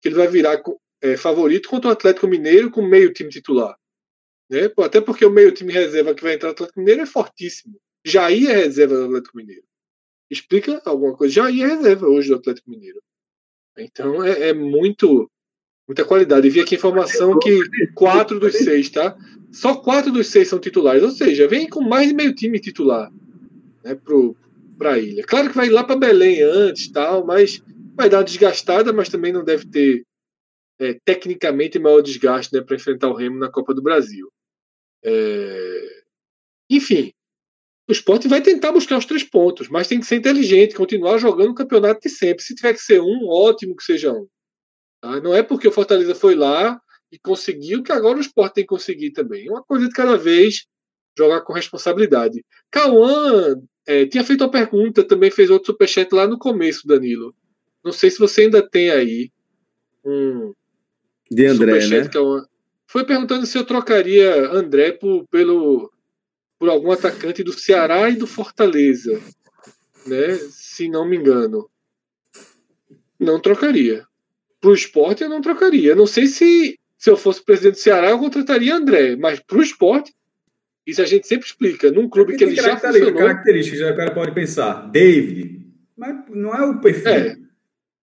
que 0.03 0.09
ele 0.09 0.17
vai 0.17 0.27
virar 0.27 0.61
é, 1.01 1.17
favorito 1.17 1.69
contra 1.69 1.89
o 1.89 1.93
Atlético 1.93 2.27
Mineiro 2.27 2.71
com 2.71 2.83
meio 2.83 3.13
time 3.13 3.31
titular. 3.31 3.77
Né? 4.51 4.71
Até 4.79 5.01
porque 5.01 5.25
o 5.25 5.31
meio 5.31 5.53
time 5.53 5.73
reserva 5.73 6.15
que 6.15 6.23
vai 6.23 6.35
entrar 6.35 6.49
no 6.49 6.53
Atlético 6.55 6.81
Mineiro 6.81 7.03
é 7.03 7.07
fortíssimo. 7.07 7.81
Jair 8.05 8.51
é 8.51 8.55
reserva 8.55 8.97
do 8.97 9.05
Atlético 9.05 9.37
Mineiro. 9.37 9.65
Explica 10.29 10.83
alguma 10.85 11.17
coisa. 11.17 11.33
Jair 11.33 11.65
é 11.65 11.75
reserva 11.77 12.07
hoje 12.09 12.29
do 12.29 12.35
Atlético 12.35 12.69
Mineiro. 12.69 13.01
Então 13.79 14.23
é, 14.25 14.49
é 14.49 14.53
muito 14.53 15.31
muita 15.93 16.05
qualidade. 16.05 16.47
E 16.47 16.51
vi 16.51 16.61
aqui 16.61 16.75
informação 16.75 17.39
que 17.39 17.59
quatro 17.95 18.41
dos 18.41 18.55
seis, 18.55 18.89
tá? 18.89 19.17
Só 19.53 19.77
quatro 19.77 20.11
dos 20.11 20.29
seis 20.29 20.49
são 20.49 20.59
titulares, 20.59 21.03
ou 21.03 21.11
seja, 21.11 21.47
vem 21.47 21.69
com 21.69 21.83
mais 21.83 22.09
de 22.09 22.15
meio 22.15 22.35
time 22.35 22.59
titular 22.59 23.13
né, 23.85 23.97
para 24.79 24.93
a 24.93 24.99
ilha. 24.99 25.23
Claro 25.25 25.51
que 25.51 25.57
vai 25.57 25.69
lá 25.69 25.85
para 25.85 25.97
Belém 25.97 26.43
antes, 26.43 26.91
tal, 26.91 27.27
mas 27.27 27.63
vai 27.95 28.09
dar 28.09 28.19
uma 28.19 28.25
desgastada, 28.25 28.93
mas 28.93 29.11
também 29.11 29.33
não 29.33 29.45
deve 29.45 29.67
ter 29.67 30.05
é, 30.81 30.99
tecnicamente 31.05 31.79
maior 31.79 32.01
desgaste 32.01 32.55
né, 32.55 32.63
para 32.63 32.77
enfrentar 32.77 33.09
o 33.09 33.15
Remo 33.15 33.39
na 33.39 33.51
Copa 33.51 33.75
do 33.75 33.83
Brasil. 33.83 34.29
É... 35.05 36.03
Enfim, 36.71 37.13
o 37.89 37.93
esporte 37.93 38.29
vai 38.29 38.41
tentar 38.41 38.73
buscar 38.73 38.97
os 38.97 39.05
três 39.05 39.23
pontos, 39.23 39.69
mas 39.69 39.87
tem 39.87 40.01
que 40.01 40.07
ser 40.07 40.17
inteligente, 40.17 40.75
continuar 40.75 41.19
jogando 41.19 41.51
o 41.51 41.55
campeonato 41.55 42.01
de 42.01 42.09
sempre. 42.09 42.43
Se 42.43 42.55
tiver 42.55 42.73
que 42.73 42.81
ser 42.81 43.01
um, 43.01 43.29
ótimo 43.29 43.77
que 43.77 43.85
seja 43.85 44.13
um. 44.13 44.27
Tá? 45.03 45.21
Não 45.21 45.35
é 45.35 45.43
porque 45.43 45.67
o 45.67 45.73
Fortaleza 45.73 46.15
foi 46.15 46.37
lá 46.37 46.81
e 47.11 47.19
conseguiu 47.19 47.83
que 47.83 47.91
agora 47.91 48.17
o 48.17 48.21
esporte 48.21 48.55
tem 48.55 48.65
que 48.65 48.69
conseguir 48.69 49.11
também. 49.11 49.51
Uma 49.51 49.63
coisa 49.63 49.89
de 49.89 49.93
cada 49.93 50.17
vez, 50.17 50.65
jogar 51.19 51.41
com 51.41 51.53
responsabilidade. 51.53 52.43
Cauã 52.71 53.57
é, 53.85 54.07
tinha 54.07 54.23
feito 54.23 54.43
uma 54.43 54.51
pergunta, 54.51 55.03
também 55.03 55.31
fez 55.31 55.51
outro 55.51 55.73
superchat 55.73 56.15
lá 56.15 56.27
no 56.27 56.39
começo, 56.39 56.87
Danilo. 56.87 57.35
Não 57.85 57.91
sei 57.93 58.13
se 58.13 58.19
você 58.19 58.43
ainda 58.43 58.63
tem 58.67 58.91
aí 58.91 59.31
um. 60.05 60.55
De 61.29 61.47
André, 61.47 61.87
né? 61.89 62.09
Cauã. 62.09 62.47
Foi 62.87 63.05
perguntando 63.05 63.45
se 63.45 63.59
eu 63.59 63.65
trocaria 63.65 64.51
André 64.51 64.93
por, 64.93 65.27
pelo 65.29 65.91
por 66.59 66.69
algum 66.69 66.93
atacante 66.93 67.43
do 67.43 67.53
Ceará 67.53 68.09
e 68.09 68.15
do 68.15 68.27
Fortaleza, 68.27 69.21
né? 70.07 70.37
Se 70.51 70.89
não 70.89 71.05
me 71.05 71.17
engano. 71.17 71.69
Não 73.19 73.41
trocaria. 73.41 74.07
Para 74.63 74.71
o 74.71 74.75
esporte 74.75 75.23
eu 75.23 75.29
não 75.29 75.43
trocaria. 75.43 75.95
Não 75.95 76.07
sei 76.07 76.27
se 76.27 76.79
se 76.97 77.11
eu 77.11 77.17
fosse 77.17 77.45
presidente 77.45 77.75
do 77.75 77.81
Ceará 77.81 78.11
eu 78.11 78.19
contrataria 78.19 78.77
André, 78.77 79.17
mas 79.17 79.41
para 79.41 79.59
o 79.59 79.63
esporte 79.63 80.13
isso 80.87 81.03
a 81.03 81.05
gente 81.05 81.27
sempre 81.27 81.47
explica. 81.47 81.91
Num 81.91 82.09
clube 82.09 82.37
que 82.37 82.45
ele 82.45 82.55
já 82.55 82.77
funcionou... 82.77 83.15
Características, 83.15 83.91
o 83.91 83.97
cara 83.97 84.15
pode 84.15 84.33
pensar. 84.33 84.91
David, 84.91 85.67
mas 85.97 86.17
não 86.31 86.55
é 86.55 86.65
o 86.65 86.81
perfil. 86.81 87.11
É. 87.11 87.37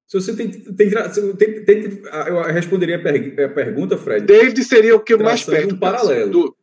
Se 0.05 0.19
você 0.19 0.35
tem, 0.35 0.49
tem, 0.49 0.89
tem, 1.37 1.65
tem, 1.65 2.01
eu 2.27 2.41
responderia 2.43 2.95
a, 2.95 2.99
per, 2.99 3.45
a 3.45 3.49
pergunta, 3.49 3.97
Fred. 3.97 4.25
David 4.25 4.63
seria 4.63 4.95
o 4.95 4.99
que 4.99 5.15
mais 5.15 5.43
perto. 5.43 5.75
Um 5.75 5.79
paralelo. 5.79 6.31
Do, 6.31 6.57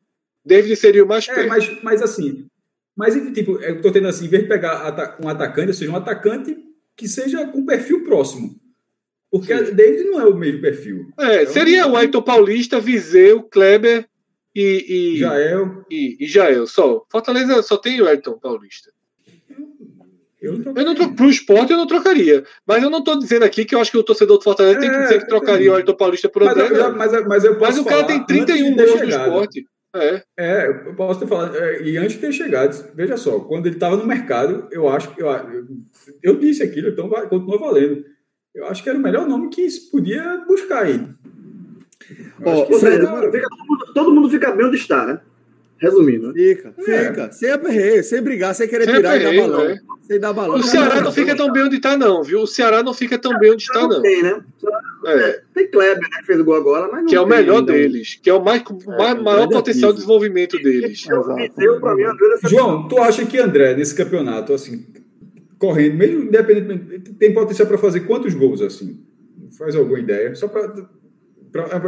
David 0.44 0.76
seria 0.76 1.04
o 1.04 1.08
mais 1.08 1.28
é, 1.28 1.34
perto. 1.34 1.48
Mas, 1.48 1.82
mas 1.82 2.02
assim, 2.02 2.46
mas 2.96 3.14
tipo, 3.32 3.60
eu 3.62 3.80
tô 3.80 3.92
tendo 3.92 4.08
assim, 4.08 4.24
em 4.24 4.28
vez 4.28 4.42
de 4.42 4.48
pegar 4.48 5.16
um 5.22 5.28
atacante, 5.28 5.68
ou 5.68 5.74
seja, 5.74 5.90
um 5.90 5.96
atacante 5.96 6.56
que 6.96 7.06
seja 7.06 7.46
com 7.46 7.64
perfil 7.64 8.02
próximo. 8.02 8.58
Porque 9.38 9.56
Sim. 9.64 9.74
David 9.74 10.04
não 10.04 10.20
é 10.20 10.26
o 10.26 10.34
mesmo 10.34 10.60
perfil. 10.60 11.06
É, 11.18 11.42
então, 11.42 11.52
seria 11.52 11.86
o 11.86 11.96
Ayrton 11.96 12.22
Paulista, 12.22 12.80
Viseu, 12.80 13.42
Kleber 13.42 14.06
e, 14.54 15.14
e 15.14 15.18
Jael. 15.18 15.84
E, 15.90 16.16
e 16.20 16.26
Jael, 16.26 16.66
só. 16.66 17.04
Fortaleza 17.10 17.62
só 17.62 17.76
tem 17.76 18.00
o 18.00 18.06
Ayrton 18.06 18.38
Paulista. 18.38 18.90
Eu 20.40 20.58
não, 20.58 20.74
eu 20.76 20.84
não 20.84 21.14
pro 21.14 21.28
esporte 21.28 21.72
eu 21.72 21.78
não 21.78 21.86
trocaria. 21.86 22.44
Mas 22.66 22.82
eu 22.82 22.90
não 22.90 22.98
estou 22.98 23.18
dizendo 23.18 23.44
aqui 23.44 23.64
que 23.64 23.74
eu 23.74 23.80
acho 23.80 23.90
que 23.90 23.98
o 23.98 24.02
torcedor 24.02 24.38
do 24.38 24.44
Fortaleza 24.44 24.78
é, 24.78 24.80
tem 24.80 24.90
que 24.90 24.98
dizer 24.98 25.20
que 25.20 25.26
trocaria 25.26 25.72
o 25.72 25.74
Ayrton 25.74 25.94
Paulista 25.94 26.28
por 26.28 26.42
André. 26.42 26.68
Mas, 26.68 27.12
mas, 27.12 27.26
mas, 27.26 27.44
eu 27.44 27.58
mas 27.58 27.78
o 27.78 27.84
cara 27.84 28.04
tem 28.04 28.24
31 28.24 28.76
gols 28.76 29.00
no 29.00 29.08
esporte. 29.08 29.66
É. 29.94 30.22
é, 30.36 30.68
eu 30.68 30.94
posso 30.94 31.20
ter 31.20 31.26
falado. 31.26 31.56
É, 31.56 31.82
e 31.82 31.96
antes 31.96 32.16
de 32.16 32.20
ter 32.20 32.32
chegado, 32.32 32.92
veja 32.94 33.16
só, 33.16 33.40
quando 33.40 33.66
ele 33.66 33.76
estava 33.76 33.96
no 33.96 34.06
mercado, 34.06 34.68
eu 34.70 34.88
acho 34.88 35.14
que. 35.14 35.22
Eu, 35.22 35.28
eu, 36.22 36.36
disse 36.38 36.62
aquilo, 36.62 36.90
então 36.90 37.08
vai, 37.08 37.26
continua 37.28 37.58
valendo. 37.58 38.04
Eu 38.56 38.66
acho 38.66 38.82
que 38.82 38.88
era 38.88 38.98
o 38.98 39.02
melhor 39.02 39.28
nome 39.28 39.50
que 39.50 39.68
se 39.68 39.90
podia 39.90 40.42
buscar 40.48 40.84
aí. 40.84 41.06
Oh, 42.42 42.78
Fred, 42.78 43.04
era... 43.04 43.30
fica, 43.30 43.48
todo, 43.48 43.66
mundo, 43.66 43.92
todo, 43.94 44.14
mundo, 44.14 44.30
fica 44.30 44.50
bem 44.52 44.66
onde 44.66 44.76
está, 44.76 45.04
né? 45.04 45.20
Resumindo. 45.76 46.32
Fica, 46.32 46.72
é. 46.78 47.08
fica. 47.08 47.32
Sem 47.32 47.50
aperreio, 47.50 48.02
sem 48.02 48.22
brigar, 48.22 48.54
sem 48.54 48.66
querer 48.66 48.86
sem 48.86 48.94
tirar 48.94 49.14
aperreio, 49.14 49.34
e 49.34 49.40
dar 49.40 49.48
balão. 49.48 49.70
É. 49.70 49.80
Sem 50.00 50.20
dar 50.20 50.32
balão. 50.32 50.56
O 50.56 50.62
Ceará 50.62 51.00
não 51.02 51.12
fica 51.12 51.36
tão 51.36 51.52
bem 51.52 51.64
onde 51.64 51.76
está, 51.76 51.98
não, 51.98 52.22
viu? 52.22 52.40
O 52.40 52.46
Ceará 52.46 52.82
não 52.82 52.94
fica 52.94 53.18
tão 53.18 53.38
bem 53.38 53.52
onde 53.52 53.64
está, 53.64 53.82
não. 53.86 54.00
Tem, 54.00 54.22
né? 54.22 54.42
É. 55.04 55.40
Tem 55.52 55.70
Kleber, 55.70 56.00
né, 56.00 56.18
que 56.20 56.26
fez 56.26 56.40
o 56.40 56.44
gol 56.44 56.54
agora, 56.54 56.88
mas 56.90 57.04
Que 57.04 57.14
é 57.14 57.20
o 57.20 57.26
melhor 57.26 57.58
ainda. 57.58 57.72
deles, 57.74 58.18
que 58.22 58.30
é 58.30 58.32
o 58.32 58.42
mais, 58.42 58.62
é, 58.62 58.96
mais 58.96 59.22
maior 59.22 59.48
potencial 59.48 59.90
de 59.90 59.98
desenvolvimento 59.98 60.56
deles. 60.56 61.06
João, 62.48 62.88
tu 62.88 62.96
acha 62.98 63.26
que 63.26 63.38
André, 63.38 63.74
nesse 63.74 63.94
campeonato, 63.94 64.54
assim, 64.54 64.86
correndo, 65.58 65.96
mesmo 65.96 66.22
independentemente, 66.24 67.14
tem 67.14 67.32
potencial 67.32 67.66
para 67.68 67.78
fazer 67.78 68.00
quantos 68.00 68.34
gols, 68.34 68.60
assim? 68.60 69.00
Faz 69.56 69.74
alguma 69.74 69.98
ideia? 69.98 70.34
Só 70.34 70.48
para 70.48 70.68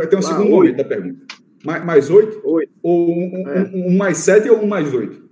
ter 0.07 0.16
um 0.16 0.20
ah, 0.20 0.23
segundo 0.23 0.51
momento 0.51 0.77
da 0.77 0.85
pergunta. 0.85 1.27
Mais, 1.65 1.85
mais 1.85 2.11
oito? 2.11 2.40
Oito. 2.45 2.73
Ou 2.82 3.11
um, 3.11 3.43
um, 3.43 3.49
é. 3.49 3.70
um, 3.74 3.89
um, 3.89 3.97
mais 3.97 4.19
sete 4.19 4.49
ou 4.49 4.62
um 4.62 4.66
mais 4.66 4.93
oito? 4.95 5.28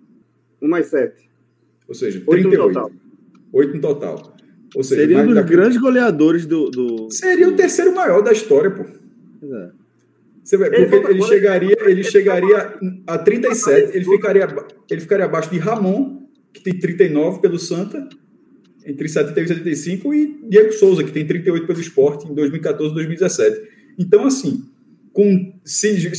Um 0.61 0.69
mais 0.69 0.87
sete. 0.87 1.29
Ou 1.89 1.95
seja, 1.95 2.21
38. 2.21 2.29
Oito 2.33 2.51
no 2.51 2.73
total. 2.73 2.91
Oito 3.53 3.75
no 3.75 3.81
total. 3.81 4.37
Ou 4.75 4.83
seja, 4.83 5.03
Seria 5.03 5.19
um 5.19 5.33
dos 5.33 5.45
grandes 5.45 5.79
goleadores 5.79 6.45
do, 6.45 6.71
do, 6.71 7.11
Seria 7.11 7.49
o 7.49 7.57
terceiro 7.57 7.95
maior 7.95 8.23
da 8.23 8.33
história, 8.33 8.71
pô. 8.71 8.83
É. 8.83 9.71
Você 10.43 10.57
vê, 10.57 10.71
porque 10.71 10.95
ele, 10.95 11.07
ele 11.09 11.23
chegaria, 11.23 11.77
ele 11.81 12.05
chegaria 12.05 12.79
a 13.07 13.19
37, 13.19 13.97
ele 13.97 14.05
ficaria, 14.05 14.47
ele 14.89 15.01
ficaria 15.01 15.25
abaixo 15.25 15.51
de 15.51 15.59
Ramon, 15.59 16.23
que 16.53 16.63
tem 16.63 16.79
39 16.79 17.41
pelo 17.41 17.59
Santa, 17.59 18.09
entre 18.87 19.09
71 19.09 19.45
e 19.45 19.49
75, 19.49 20.15
e 20.15 20.41
Diego 20.49 20.73
Souza, 20.73 21.03
que 21.03 21.13
tem 21.13 21.27
38 21.27 21.67
pelo 21.67 21.81
esporte 21.81 22.27
em 22.27 22.35
2014 22.35 22.93
e 22.93 22.95
2017. 22.95 23.69
Então, 23.99 24.25
assim, 24.25 24.65
com, 25.13 25.53
se, 25.65 26.13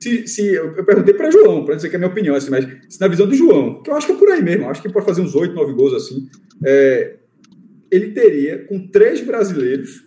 se, 0.00 0.26
se 0.26 0.54
eu 0.54 0.84
perguntei 0.84 1.12
para 1.12 1.30
João, 1.30 1.64
para 1.64 1.74
dizer 1.74 1.90
que 1.90 1.96
é 1.96 1.98
a 1.98 2.00
minha 2.00 2.10
opinião, 2.10 2.34
assim, 2.34 2.50
mas 2.50 2.66
se 2.88 3.00
na 3.00 3.08
visão 3.08 3.28
do 3.28 3.34
João, 3.34 3.82
que 3.82 3.90
eu 3.90 3.94
acho 3.94 4.06
que 4.06 4.12
é 4.12 4.16
por 4.16 4.28
aí 4.30 4.42
mesmo, 4.42 4.68
acho 4.68 4.80
que 4.80 4.88
pode 4.88 5.04
fazer 5.06 5.20
uns 5.20 5.34
8, 5.34 5.54
9 5.54 5.72
gols 5.74 5.92
assim, 5.92 6.28
é, 6.64 7.16
ele 7.90 8.12
teria, 8.12 8.64
com 8.64 8.88
três 8.88 9.20
brasileiros, 9.20 10.04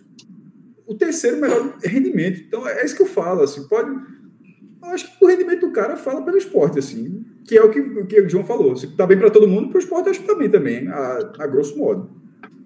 o 0.86 0.94
terceiro 0.94 1.36
melhor 1.36 1.76
rendimento. 1.84 2.40
Então 2.40 2.66
é 2.66 2.84
isso 2.84 2.96
que 2.96 3.02
eu 3.02 3.06
falo, 3.06 3.42
assim, 3.42 3.66
pode. 3.68 3.90
Eu 3.90 4.90
acho 4.90 5.18
que 5.18 5.24
o 5.24 5.28
rendimento 5.28 5.60
do 5.60 5.72
cara 5.72 5.96
fala 5.96 6.24
pelo 6.24 6.36
esporte, 6.36 6.78
assim, 6.78 7.24
que 7.46 7.56
é 7.56 7.62
o 7.62 7.70
que, 7.70 7.80
o, 7.80 8.06
que 8.06 8.20
o 8.20 8.28
João 8.28 8.44
falou. 8.44 8.76
Se 8.76 8.88
tá 8.96 9.06
bem 9.06 9.18
para 9.18 9.30
todo 9.30 9.48
mundo, 9.48 9.68
para 9.68 9.78
o 9.78 9.80
esporte 9.80 10.08
acho 10.08 10.20
que 10.20 10.26
também, 10.26 10.50
tá 10.50 10.58
também, 10.58 10.88
a, 10.88 11.32
a 11.38 11.46
grosso 11.46 11.76
modo. 11.78 12.10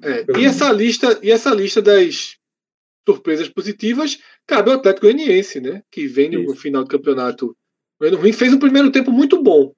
É, 0.03 0.25
e, 0.39 0.45
essa 0.45 0.73
lista, 0.73 1.19
e 1.23 1.31
essa 1.31 1.55
lista 1.55 1.83
das 1.83 2.37
surpresas 3.07 3.49
positivas 3.49 4.19
cabe 4.47 4.71
ao 4.71 4.77
Atlético 4.77 5.07
Goianiense, 5.07 5.61
né? 5.61 5.83
Que 5.91 6.07
vem 6.07 6.31
no 6.31 6.55
final 6.55 6.85
do 6.85 6.89
campeonato 6.89 7.55
ruim, 8.01 8.33
fez 8.33 8.53
um 8.53 8.59
primeiro 8.59 8.91
tempo 8.91 9.13
muito 9.13 9.43
bom. 9.43 9.73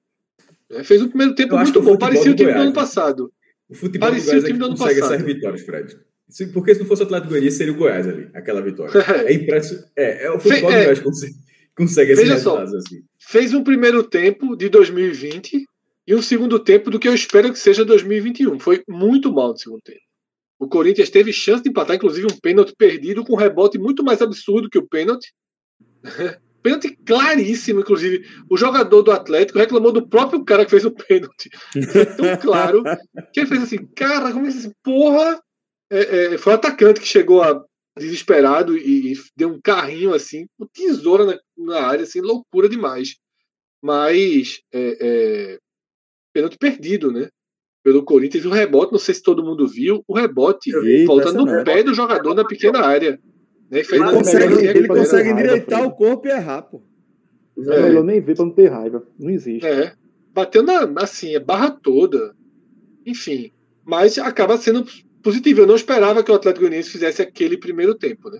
Né? 0.69 0.83
Fez 0.83 1.01
um 1.01 1.09
primeiro 1.09 1.35
tempo 1.35 1.55
muito 1.57 1.81
bom, 1.81 1.97
parecia 1.97 2.31
o 2.31 2.35
time 2.35 2.53
do 2.53 2.59
ano 2.59 2.73
passado. 2.73 3.31
O 3.69 3.75
futebol 3.75 4.09
Parecia 4.09 4.33
do 4.33 4.41
Goiás 4.41 4.43
o 4.43 4.47
time 4.47 4.59
do 4.59 4.65
ano 4.65 4.77
consegue 4.77 4.99
passado. 4.99 5.15
essas 5.15 5.25
vitórias, 5.25 5.61
Fred. 5.61 5.97
Porque 6.53 6.73
se 6.73 6.79
não 6.81 6.87
fosse 6.87 7.01
o 7.01 7.05
Atlético 7.05 7.29
Goianiense, 7.29 7.57
seria 7.57 7.73
o 7.73 7.75
Goiás 7.75 8.07
ali, 8.07 8.29
aquela 8.33 8.61
vitória. 8.61 8.93
É 9.27 9.33
impressionante. 9.33 9.89
É, 9.95 10.25
é 10.25 10.31
o 10.31 10.39
futebol 10.39 10.69
Fe, 10.71 10.77
do 10.77 10.83
Goiás 10.83 10.99
consegue, 10.99 11.33
consegue 11.75 12.13
esses 12.13 12.27
Veja 12.27 12.39
só, 12.39 12.61
assim. 12.61 13.03
Fez 13.19 13.53
um 13.53 13.63
primeiro 13.63 14.03
tempo 14.03 14.55
de 14.55 14.69
2020 14.69 15.65
e 16.05 16.15
um 16.15 16.21
segundo 16.21 16.59
tempo 16.59 16.89
do 16.89 16.99
que 16.99 17.07
eu 17.07 17.13
espero 17.13 17.51
que 17.51 17.59
seja 17.59 17.85
2021. 17.85 18.59
Foi 18.59 18.83
muito 18.87 19.31
mal 19.31 19.49
no 19.49 19.57
segundo 19.57 19.81
tempo. 19.81 20.01
O 20.59 20.67
Corinthians 20.67 21.09
teve 21.09 21.33
chance 21.33 21.63
de 21.63 21.69
empatar, 21.69 21.95
inclusive 21.95 22.27
um 22.27 22.39
pênalti 22.39 22.73
perdido 22.77 23.23
com 23.23 23.33
um 23.33 23.37
rebote 23.37 23.77
muito 23.77 24.03
mais 24.03 24.21
absurdo 24.21 24.69
que 24.69 24.77
o 24.77 24.87
pênalti. 24.87 25.33
pênalti 26.61 26.97
claríssimo, 27.05 27.81
inclusive. 27.81 28.25
O 28.49 28.55
jogador 28.55 29.01
do 29.01 29.11
Atlético 29.11 29.59
reclamou 29.59 29.91
do 29.91 30.07
próprio 30.07 30.43
cara 30.45 30.63
que 30.63 30.71
fez 30.71 30.85
o 30.85 30.91
pênalti. 30.91 31.49
Foi 31.91 32.05
tão 32.05 32.37
claro 32.37 32.83
que 33.33 33.41
ele 33.41 33.47
fez 33.47 33.63
assim, 33.63 33.85
cara, 33.95 34.31
como 34.31 34.47
é 34.47 34.51
que 34.51 34.71
porra? 34.81 35.41
É, 35.91 36.33
é, 36.33 36.37
foi 36.37 36.53
o 36.53 36.55
atacante 36.55 37.01
que 37.01 37.07
chegou 37.07 37.43
a, 37.43 37.61
desesperado 37.97 38.77
e, 38.77 39.13
e, 39.13 39.19
deu 39.35 39.49
um 39.49 39.61
carrinho 39.61 40.13
assim, 40.13 40.47
com 40.57 40.65
tesoura 40.65 41.25
na, 41.25 41.39
na, 41.57 41.81
área, 41.81 42.03
assim, 42.03 42.21
loucura 42.21 42.67
demais. 42.69 43.15
Mas 43.81 44.61
é, 44.73 44.97
é, 45.01 45.59
pênalti 46.33 46.57
perdido, 46.57 47.11
né? 47.11 47.29
Pelo 47.83 48.03
Corinthians, 48.03 48.45
o 48.45 48.49
rebote, 48.49 48.93
não 48.93 48.99
sei 48.99 49.13
se 49.13 49.21
todo 49.21 49.43
mundo 49.43 49.67
viu, 49.67 50.03
o 50.07 50.15
rebote 50.15 50.71
vi, 50.81 51.05
volta 51.05 51.33
no 51.33 51.45
pé 51.65 51.83
do 51.83 51.93
jogador 51.93 52.33
na 52.33 52.45
pequena 52.45 52.79
área. 52.79 53.19
Né? 53.69 53.79
Ele 53.79 54.11
consegue, 54.11 54.65
ele 54.65 54.87
consegue 54.87 55.29
endireitar 55.29 55.85
o 55.85 55.91
corpo 55.91 56.27
e 56.27 56.31
errar, 56.31 56.61
pô. 56.61 56.81
É, 57.57 57.75
é 57.75 57.81
melhor 57.81 58.03
nem 58.03 58.21
ver 58.21 58.35
pra 58.35 58.45
não 58.45 58.51
ter 58.51 58.69
raiva. 58.69 59.05
Não 59.19 59.29
existe. 59.29 59.65
É. 59.65 59.93
Bateu 60.33 60.63
na, 60.63 60.91
assim, 60.97 61.35
a 61.35 61.39
barra 61.39 61.71
toda. 61.71 62.35
Enfim. 63.05 63.51
Mas 63.85 64.17
acaba 64.17 64.57
sendo 64.57 64.85
positivo. 65.21 65.61
Eu 65.61 65.67
não 65.67 65.75
esperava 65.75 66.23
que 66.23 66.31
o 66.31 66.35
Atlético 66.35 66.61
Goianiense 66.61 66.89
fizesse 66.89 67.21
aquele 67.21 67.57
primeiro 67.57 67.95
tempo, 67.95 68.29
né? 68.29 68.39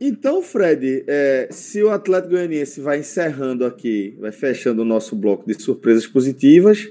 Então, 0.00 0.40
Fred, 0.42 1.04
é, 1.08 1.48
se 1.50 1.82
o 1.82 1.90
Atlético 1.90 2.34
Goianiense 2.34 2.80
vai 2.80 3.00
encerrando 3.00 3.64
aqui, 3.64 4.16
vai 4.20 4.30
fechando 4.30 4.82
o 4.82 4.84
nosso 4.84 5.16
bloco 5.16 5.46
de 5.46 5.60
surpresas 5.60 6.06
positivas, 6.06 6.88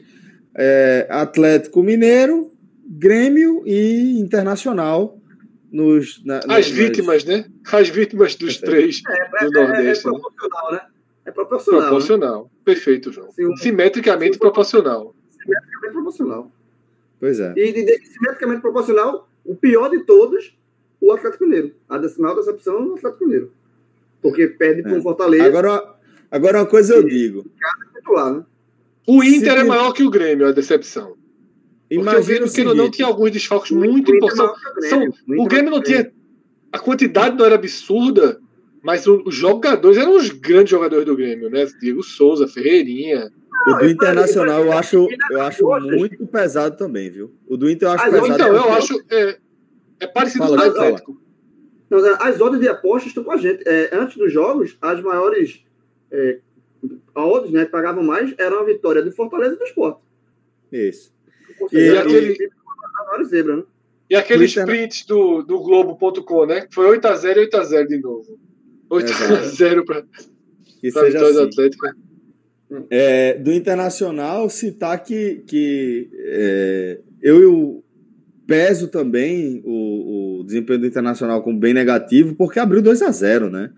é, 0.54 1.08
Atlético 1.10 1.82
Mineiro, 1.82 2.52
Grêmio 2.86 3.64
e 3.66 4.20
Internacional 4.20 5.18
nos. 5.72 6.24
Na, 6.26 6.40
As 6.50 6.70
vítimas, 6.70 7.24
né? 7.24 7.46
As 7.72 7.90
vítimas 7.90 8.36
dos 8.36 8.58
três 8.58 9.02
é, 9.08 9.46
do 9.46 9.52
Nordeste. 9.52 10.08
É, 10.08 10.10
é, 10.10 10.14
proporcional, 10.14 10.72
né? 10.72 10.82
É 11.26 11.32
proporcional. 11.32 11.82
Proporcional. 11.82 12.44
Né? 12.44 12.50
Perfeito, 12.66 13.12
João. 13.12 13.32
Sim, 13.32 13.56
Simetricamente 13.58 14.34
sim, 14.34 14.40
proporcional. 14.40 15.16
Simetricamente 15.32 15.94
proporcional. 15.94 16.52
Pois 17.20 17.40
é. 17.40 17.54
E, 17.56 17.72
de, 17.72 18.06
simetricamente 18.06 18.62
proporcional, 18.62 19.30
o 19.46 19.56
pior 19.56 19.90
de 19.90 20.00
todos, 20.04 20.58
o 21.08 21.14
Atlético 21.14 21.46
Mineiro. 21.46 21.74
A 21.88 22.00
maior 22.20 22.36
decepção 22.36 22.86
no 22.86 22.96
Atlético 22.96 23.26
Mineiro. 23.26 23.52
Porque 24.22 24.48
perde 24.48 24.82
é. 24.82 24.84
por 24.84 25.02
Fortaleza. 25.02 25.46
Agora, 25.46 25.96
agora 26.30 26.60
uma 26.60 26.66
coisa 26.66 26.96
eu 26.96 27.04
digo. 27.04 27.46
Titular, 27.96 28.34
né? 28.34 28.46
O 29.08 29.24
Inter 29.24 29.54
Se... 29.54 29.60
é 29.60 29.64
maior 29.64 29.94
que 29.94 30.04
o 30.04 30.10
Grêmio, 30.10 30.48
a 30.48 30.52
decepção. 30.52 31.16
Imagina 31.90 32.46
o 32.46 32.52
Grêmio 32.52 32.76
não 32.76 32.92
tinha 32.92 33.08
alguns 33.08 33.32
desfalques 33.32 33.72
muito 33.72 34.14
importantes. 34.14 34.62
O, 35.28 35.44
o 35.44 35.48
Grêmio 35.48 35.72
não 35.72 35.82
tinha. 35.82 36.12
A 36.72 36.80
quantidade 36.80 37.38
não 37.38 37.46
era 37.46 37.56
absurda, 37.56 38.42
mas 38.84 39.08
os 39.08 39.34
jogadores 39.34 39.98
eram 39.98 40.18
os 40.18 40.30
grandes 40.30 40.70
jogadores 40.70 41.06
do 41.06 41.16
Grêmio, 41.16 41.50
né? 41.50 41.66
Diego 41.80 42.04
Souza, 42.04 42.48
Ferreirinha, 42.48 43.32
o 43.66 43.74
do 43.76 43.90
Internacional 43.90 44.64
eu 44.64 44.72
acho, 44.72 45.08
eu 45.32 45.42
acho 45.42 45.66
muito 45.66 46.28
pesado 46.28 46.78
também, 46.78 47.10
viu? 47.10 47.34
O 47.48 47.58
do 47.58 47.70
Inter 47.70 47.90
eu 47.90 47.92
acho 47.94 48.04
as 48.04 48.12
pesado. 48.12 48.34
Então, 48.34 48.54
eu 48.54 48.74
acho. 48.74 49.04
É, 49.10 49.38
é 50.00 50.08
parecido 50.08 50.46
fala, 50.46 50.58
com 50.58 50.64
o 50.64 50.70
Atlético. 50.70 51.22
As 52.20 52.42
ordens 52.42 52.62
de 52.62 52.68
apostas 52.68 53.08
estão 53.08 53.24
com 53.24 53.32
a 53.32 53.38
gente. 53.38 53.64
É, 53.68 53.90
antes 53.94 54.18
dos 54.18 54.32
jogos, 54.32 54.78
as 54.82 55.02
maiores 55.02 55.64
é, 56.12 56.40
odds 57.16 57.52
né, 57.52 57.66
que 57.66 57.72
pagavam 57.72 58.04
mais 58.04 58.34
eram 58.38 58.60
a 58.60 58.64
vitória 58.64 59.02
do 59.02 59.12
Fortaleza 59.12 59.56
e 59.56 59.58
do 59.58 59.64
Sport. 59.66 60.00
Isso. 60.72 61.14
E, 61.72 61.78
e 61.78 61.98
aquele. 61.98 62.50
Zebra, 63.26 63.58
né? 63.58 63.64
E 64.10 64.16
aqueles 64.16 64.54
prints 64.54 65.06
do, 65.06 65.42
do 65.42 65.60
Globo.com, 65.60 66.46
né? 66.46 66.68
Foi 66.72 66.98
8x0 66.98 67.38
e 67.38 67.50
8x0 67.50 67.88
de 67.88 67.98
novo. 68.00 68.40
8x0 68.90 69.86
para 69.86 70.00
a 70.00 70.04
vitória 70.82 71.22
assim. 71.22 71.34
do 71.34 71.42
Atlético. 71.42 71.88
É, 72.90 73.34
do 73.34 73.52
Internacional, 73.52 74.50
citar 74.50 75.02
que, 75.02 75.44
que 75.48 76.10
é, 76.14 77.00
eu, 77.22 77.42
eu 77.42 77.84
peso 78.48 78.88
também 78.88 79.62
o, 79.66 80.40
o, 80.40 80.44
desempenho 80.46 80.80
do 80.80 80.88
Internacional 80.88 81.44
como 81.44 81.60
bem 81.60 81.74
negativo, 81.74 82.34
porque 82.34 82.60
abriu 82.60 82.82
2 82.82 83.02
a 83.02 83.12
0 83.12 83.50
né? 83.50 83.70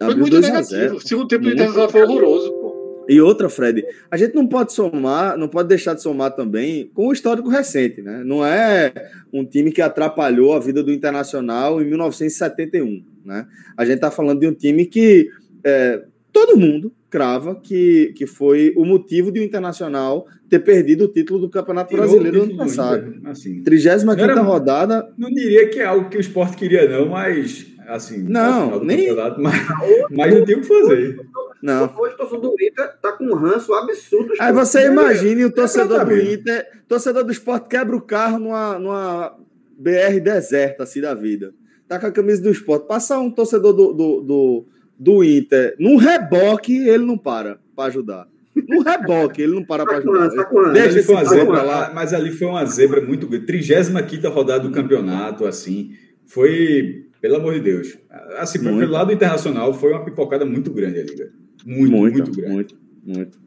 Abriu 0.00 0.26
foi 0.26 0.30
muito 0.30 0.40
negativo. 0.40 0.96
O 0.96 1.00
segundo 1.00 1.28
tempo 1.28 1.44
do 1.44 1.50
Internacional 1.50 1.90
foi 1.90 2.02
horroroso, 2.02 2.50
pô. 2.52 2.70
E 3.08 3.20
outra, 3.20 3.48
Fred, 3.48 3.84
a 4.10 4.16
gente 4.16 4.34
não 4.34 4.46
pode 4.46 4.72
somar, 4.72 5.36
não 5.36 5.48
pode 5.48 5.68
deixar 5.68 5.94
de 5.94 6.02
somar 6.02 6.30
também 6.34 6.90
com 6.94 7.08
o 7.08 7.12
histórico 7.12 7.48
recente, 7.48 8.00
né? 8.00 8.22
Não 8.24 8.46
é 8.46 8.92
um 9.32 9.44
time 9.44 9.72
que 9.72 9.82
atrapalhou 9.82 10.54
a 10.54 10.60
vida 10.60 10.82
do 10.82 10.92
Internacional 10.92 11.82
em 11.82 11.86
1971, 11.86 13.04
né? 13.24 13.46
A 13.76 13.84
gente 13.84 13.96
está 13.96 14.10
falando 14.10 14.40
de 14.40 14.46
um 14.46 14.54
time 14.54 14.86
que 14.86 15.28
é, 15.64 16.04
todo 16.32 16.56
mundo 16.56 16.92
crava 17.10 17.56
que, 17.56 18.14
que 18.16 18.24
foi 18.26 18.72
o 18.76 18.84
motivo 18.84 19.32
de 19.32 19.40
o 19.40 19.42
Internacional 19.42 20.26
ter 20.48 20.60
perdido 20.60 21.04
o 21.04 21.08
título 21.08 21.40
do 21.40 21.50
Campeonato 21.50 21.90
Tirou 21.90 22.06
Brasileiro 22.06 22.38
no 22.38 22.44
ano 22.44 22.56
passado. 22.56 23.20
Assim, 23.24 23.62
35 23.62 24.42
rodada. 24.42 25.12
Não 25.18 25.28
diria 25.28 25.68
que 25.68 25.80
é 25.80 25.84
algo 25.84 26.08
que 26.08 26.16
o 26.16 26.20
esporte 26.20 26.56
queria, 26.56 26.88
não, 26.88 27.08
mas 27.08 27.66
assim, 27.88 28.22
não, 28.22 28.84
nem 28.84 29.12
mas, 29.38 29.66
mas 30.10 30.34
não 30.34 30.44
tem 30.44 30.56
o 30.56 30.60
que 30.60 30.68
fazer. 30.68 31.20
Não. 31.60 31.92
Hoje 31.98 32.14
o 32.14 32.16
torcedor 32.16 32.56
do 32.56 32.62
Inter 32.62 32.96
tá 33.02 33.12
com 33.12 33.24
um 33.24 33.34
ranço 33.34 33.74
absurdo. 33.74 34.32
Aí 34.38 34.52
você 34.52 34.86
imagine 34.86 35.44
o 35.44 35.52
torcedor 35.52 36.04
do 36.04 36.16
Inter, 36.16 36.66
torcedor 36.86 37.24
do 37.24 37.32
esporte 37.32 37.68
quebra 37.68 37.96
o 37.96 38.00
carro 38.00 38.38
numa, 38.38 38.78
numa 38.78 39.36
BR 39.76 40.20
deserta, 40.22 40.84
assim, 40.84 41.00
da 41.00 41.14
vida. 41.14 41.52
Tá 41.88 41.98
com 41.98 42.06
a 42.06 42.12
camisa 42.12 42.40
do 42.40 42.50
esporte. 42.50 42.86
Passa 42.86 43.18
um 43.18 43.30
torcedor 43.30 43.72
do, 43.72 43.92
do, 43.92 44.20
do 44.20 44.66
do 45.00 45.24
Inter, 45.24 45.74
num 45.78 45.96
reboque, 45.96 46.76
ele 46.76 47.06
não 47.06 47.16
para 47.16 47.58
para 47.74 47.88
ajudar. 47.88 48.28
No 48.68 48.82
reboque, 48.82 49.40
ele 49.40 49.54
não 49.54 49.64
para 49.64 49.86
para 49.86 49.96
ajudar. 49.96 50.28
Deixa 50.72 50.88
ali 50.90 51.02
foi 51.02 51.14
uma 51.14 51.24
zebra 51.24 51.62
lá, 51.62 51.90
mas 51.94 52.12
ali 52.12 52.30
foi 52.30 52.46
uma 52.46 52.66
zebra 52.66 53.00
muito 53.00 53.26
grande. 53.26 53.46
35 53.46 54.28
rodada 54.28 54.68
do 54.68 54.70
campeonato, 54.70 55.46
assim, 55.46 55.92
foi, 56.26 57.06
pelo 57.18 57.36
amor 57.36 57.54
de 57.54 57.60
Deus. 57.60 57.96
Assim, 58.36 58.58
muito. 58.58 58.78
pelo 58.80 58.92
lado 58.92 59.10
internacional, 59.10 59.72
foi 59.72 59.90
uma 59.90 60.04
pipocada 60.04 60.44
muito 60.44 60.70
grande 60.70 60.98
ali, 60.98 61.16
velho. 61.16 61.32
Muito, 61.64 61.96
muito, 61.96 62.16
muito 62.16 62.32
grande. 62.32 62.52
Muito, 62.52 62.78
muito. 63.02 63.40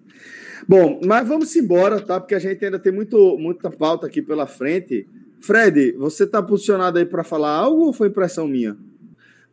Bom, 0.68 1.02
mas 1.06 1.28
vamos 1.28 1.56
embora, 1.56 2.02
tá? 2.02 2.20
Porque 2.20 2.34
a 2.34 2.40
gente 2.40 2.66
ainda 2.66 2.80
tem 2.80 2.92
muito, 2.92 3.38
muita 3.38 3.70
pauta 3.70 4.08
aqui 4.08 4.24
pela 4.24 4.48
frente. 4.48 5.06
Fred, 5.40 5.92
você 5.98 6.24
está 6.24 6.42
posicionado 6.42 6.98
aí 6.98 7.06
para 7.06 7.24
falar 7.24 7.52
algo 7.52 7.84
ou 7.84 7.94
foi 7.94 8.08
impressão 8.08 8.48
minha? 8.48 8.76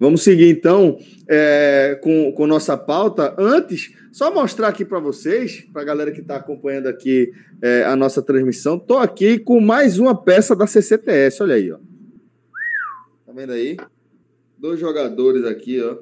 Vamos 0.01 0.23
seguir 0.23 0.49
então 0.49 0.99
é, 1.29 2.01
com, 2.03 2.33
com 2.33 2.47
nossa 2.47 2.75
pauta. 2.75 3.35
Antes, 3.37 3.95
só 4.11 4.33
mostrar 4.33 4.69
aqui 4.69 4.83
para 4.83 4.99
vocês, 4.99 5.69
para 5.71 5.83
a 5.83 5.85
galera 5.85 6.11
que 6.11 6.23
está 6.23 6.37
acompanhando 6.37 6.87
aqui 6.87 7.31
é, 7.61 7.85
a 7.85 7.95
nossa 7.95 8.23
transmissão, 8.23 8.79
estou 8.79 8.97
aqui 8.97 9.39
com 9.39 9.61
mais 9.61 9.99
uma 9.99 10.15
peça 10.15 10.57
da 10.57 10.67
CCTS. 10.67 11.43
Olha 11.43 11.55
aí, 11.55 11.71
ó. 11.71 11.77
Tá 13.27 13.33
vendo 13.35 13.53
aí? 13.53 13.77
Dois 14.57 14.81
jogadores 14.81 15.45
aqui, 15.45 15.83
ó. 15.83 15.99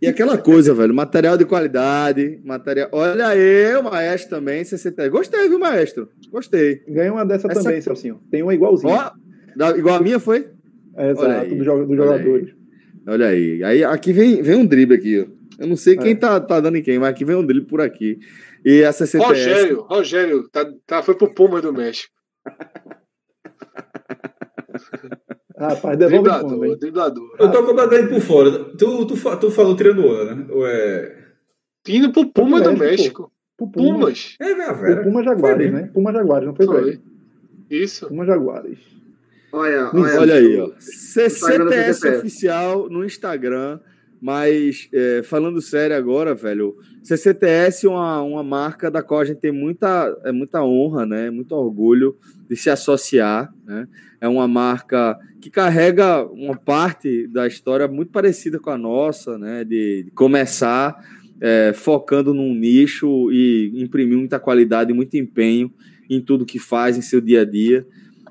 E 0.00 0.06
aquela 0.06 0.38
coisa, 0.38 0.72
velho, 0.72 0.94
material 0.94 1.36
de 1.36 1.44
qualidade, 1.44 2.40
material. 2.44 2.88
Olha 2.92 3.26
aí, 3.26 3.74
o 3.74 3.82
maestro 3.82 4.30
também, 4.30 4.62
CCTS. 4.62 5.10
Gostei, 5.10 5.48
viu, 5.48 5.58
maestro? 5.58 6.08
Gostei. 6.30 6.84
Ganhei 6.86 7.10
uma 7.10 7.26
dessa 7.26 7.50
Essa... 7.50 7.64
também, 7.64 7.80
Celcinho. 7.80 8.22
Tem 8.30 8.44
uma 8.44 8.54
igualzinha. 8.54 9.12
Ó, 9.56 9.70
igual 9.76 9.96
a 9.96 10.00
minha 10.00 10.20
foi? 10.20 10.56
É, 10.98 11.10
exato, 11.10 11.48
dos 11.48 11.58
do 11.58 11.96
jogadores. 11.96 12.54
Olha 13.06 13.28
aí. 13.28 13.62
aí. 13.62 13.84
aqui 13.84 14.12
vem, 14.12 14.42
vem 14.42 14.56
um 14.56 14.66
drible 14.66 14.96
aqui, 14.96 15.20
ó. 15.20 15.26
Eu 15.58 15.66
não 15.66 15.76
sei 15.76 15.96
quem 15.96 16.12
é. 16.12 16.16
tá, 16.16 16.40
tá 16.40 16.60
dando 16.60 16.76
em 16.76 16.82
quem, 16.82 16.98
mas 16.98 17.08
aqui 17.10 17.24
vem 17.24 17.36
um 17.36 17.46
drible 17.46 17.66
por 17.66 17.80
aqui. 17.80 18.18
E 18.64 18.84
a 18.84 18.92
CCTS... 18.92 19.28
Rogério, 19.28 19.80
Rogério, 19.82 20.48
tá, 20.50 20.68
tá, 20.86 21.02
foi 21.02 21.14
pro 21.14 21.32
Puma 21.32 21.60
do 21.62 21.72
México. 21.72 22.12
Rapaz, 25.58 25.98
devolve 25.98 26.22
driblador, 26.22 26.50
fundo, 26.50 26.76
driblador. 26.76 27.36
Eu 27.38 27.50
tô 27.50 27.64
completamente 27.64 28.08
por 28.10 28.20
fora. 28.20 28.64
Tu, 28.76 29.06
tu, 29.06 29.16
tu 29.38 29.50
falou 29.50 29.74
triângulo, 29.74 30.24
né? 30.24 30.46
Ou 30.50 30.64
é... 30.66 31.26
Indo 31.88 32.12
pro 32.12 32.30
Puma 32.30 32.60
do 32.60 32.76
México. 32.76 33.32
Pro 33.56 33.68
Pumas. 33.68 34.36
É, 34.40 34.54
minha 34.54 34.72
velha. 34.72 35.02
Puma 35.02 35.24
Jaguares, 35.24 35.72
né? 35.72 35.90
Puma 35.92 36.12
Jaguares, 36.12 36.46
não 36.46 36.54
foi, 36.54 36.66
foi. 36.66 37.00
Isso. 37.68 38.06
Puma 38.06 38.24
Jaguares. 38.24 38.78
Olha, 39.52 39.90
olha, 39.94 40.20
olha 40.20 40.34
aí, 40.34 40.60
ó. 40.60 40.70
CCTS 40.78 42.06
oficial 42.08 42.88
no 42.88 43.04
Instagram. 43.04 43.80
Mas 44.20 44.88
é, 44.92 45.22
falando 45.22 45.62
sério 45.62 45.96
agora, 45.96 46.34
velho, 46.34 46.76
CCTS 47.04 47.86
é 47.86 47.88
uma, 47.88 48.20
uma 48.22 48.42
marca 48.42 48.90
da 48.90 49.00
qual 49.00 49.20
a 49.20 49.24
gente 49.24 49.38
tem 49.38 49.52
muita, 49.52 50.12
é, 50.24 50.32
muita 50.32 50.62
honra, 50.62 51.06
né? 51.06 51.30
Muito 51.30 51.52
orgulho 51.52 52.16
de 52.48 52.56
se 52.56 52.68
associar. 52.68 53.52
Né? 53.64 53.86
É 54.20 54.26
uma 54.26 54.48
marca 54.48 55.16
que 55.40 55.48
carrega 55.48 56.24
uma 56.24 56.56
parte 56.56 57.28
da 57.28 57.46
história 57.46 57.86
muito 57.86 58.10
parecida 58.10 58.58
com 58.58 58.70
a 58.70 58.78
nossa, 58.78 59.38
né? 59.38 59.62
De, 59.62 60.04
de 60.04 60.10
começar 60.10 60.96
é, 61.40 61.72
focando 61.72 62.34
num 62.34 62.52
nicho 62.54 63.30
e 63.30 63.72
imprimindo 63.76 64.18
muita 64.18 64.40
qualidade, 64.40 64.92
muito 64.92 65.16
empenho 65.16 65.72
em 66.10 66.20
tudo 66.20 66.44
que 66.44 66.58
faz 66.58 66.96
em 66.96 67.02
seu 67.02 67.20
dia 67.20 67.42
a 67.42 67.44
dia. 67.44 67.86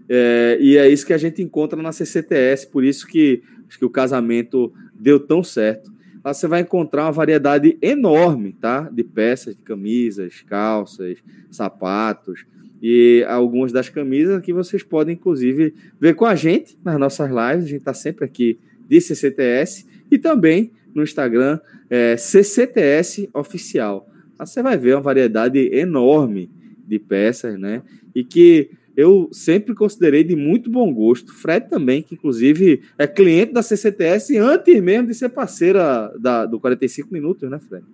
É, 0.10 0.58
e 0.60 0.78
é 0.78 0.90
isso 0.90 1.06
que 1.06 1.14
a 1.14 1.18
gente 1.18 1.42
encontra 1.42 1.82
na 1.82 1.92
CCTS, 1.92 2.68
por 2.68 2.84
isso 2.84 3.06
que 3.08 3.42
acho 3.68 3.78
que 3.78 3.86
o 3.86 3.90
casamento 3.90 4.72
deu 4.94 5.20
tão 5.20 5.44
certo. 5.44 5.92
Lá 6.24 6.34
você 6.34 6.48
vai 6.48 6.62
encontrar 6.62 7.04
uma 7.04 7.12
variedade 7.12 7.78
enorme, 7.82 8.54
tá? 8.60 8.90
De 8.90 9.04
peças, 9.04 9.56
de 9.56 9.62
camisas, 9.62 10.42
calças, 10.42 11.18
sapatos 11.52 12.46
e 12.82 13.26
algumas 13.28 13.72
das 13.72 13.90
camisas 13.90 14.44
que 14.44 14.54
vocês 14.54 14.84
podem, 14.84 15.16
inclusive, 15.16 15.74
ver 16.00 16.16
com 16.16 16.26
a 16.26 16.36
gente 16.36 16.78
nas 16.84 17.00
nossas 17.00 17.30
lives. 17.30 17.66
A 17.66 17.68
gente 17.68 17.80
está 17.80 17.94
sempre 17.94 18.26
aqui 18.26 18.60
de 18.88 19.02
CCTS 19.02 19.86
e 20.12 20.18
também 20.18 20.72
no 20.94 21.04
Instagram 21.04 21.60
é, 21.90 22.18
CCTS 22.18 23.30
Oficial. 23.34 24.08
Lá 24.40 24.46
você 24.46 24.62
vai 24.62 24.78
ver 24.78 24.96
uma 24.96 25.02
variedade 25.02 25.60
enorme 25.74 26.50
de 26.88 27.00
peças, 27.00 27.60
né? 27.60 27.82
E 28.14 28.24
que 28.24 28.70
eu 28.98 29.30
sempre 29.32 29.76
considerei 29.76 30.24
de 30.24 30.36
muito 30.36 30.72
bom 30.72 30.92
gosto. 30.92 31.32
Fred 31.32 31.70
também, 31.70 32.02
que 32.02 32.16
inclusive 32.16 32.82
é 32.98 33.06
cliente 33.06 33.54
da 33.54 33.62
CCTS 33.62 34.36
antes 34.38 34.82
mesmo 34.82 35.08
de 35.08 35.14
ser 35.14 35.30
parceira 35.30 36.12
da, 36.20 36.48
do 36.48 36.60
45 36.60 37.14
Minutos, 37.14 37.48
né, 37.48 37.60
Fred? 37.60 37.86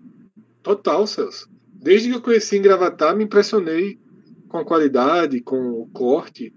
Total, 0.64 1.06
Celso. 1.06 1.50
Desde 1.74 2.08
que 2.08 2.16
eu 2.16 2.22
conheci 2.22 2.56
em 2.56 2.62
Gravatar, 2.62 3.18
me 3.18 3.26
impressionei 3.26 4.00
com 4.48 4.60
a 4.60 4.64
qualidade, 4.64 5.42
com 5.42 5.82
o 5.82 5.90
corte. 5.92 6.54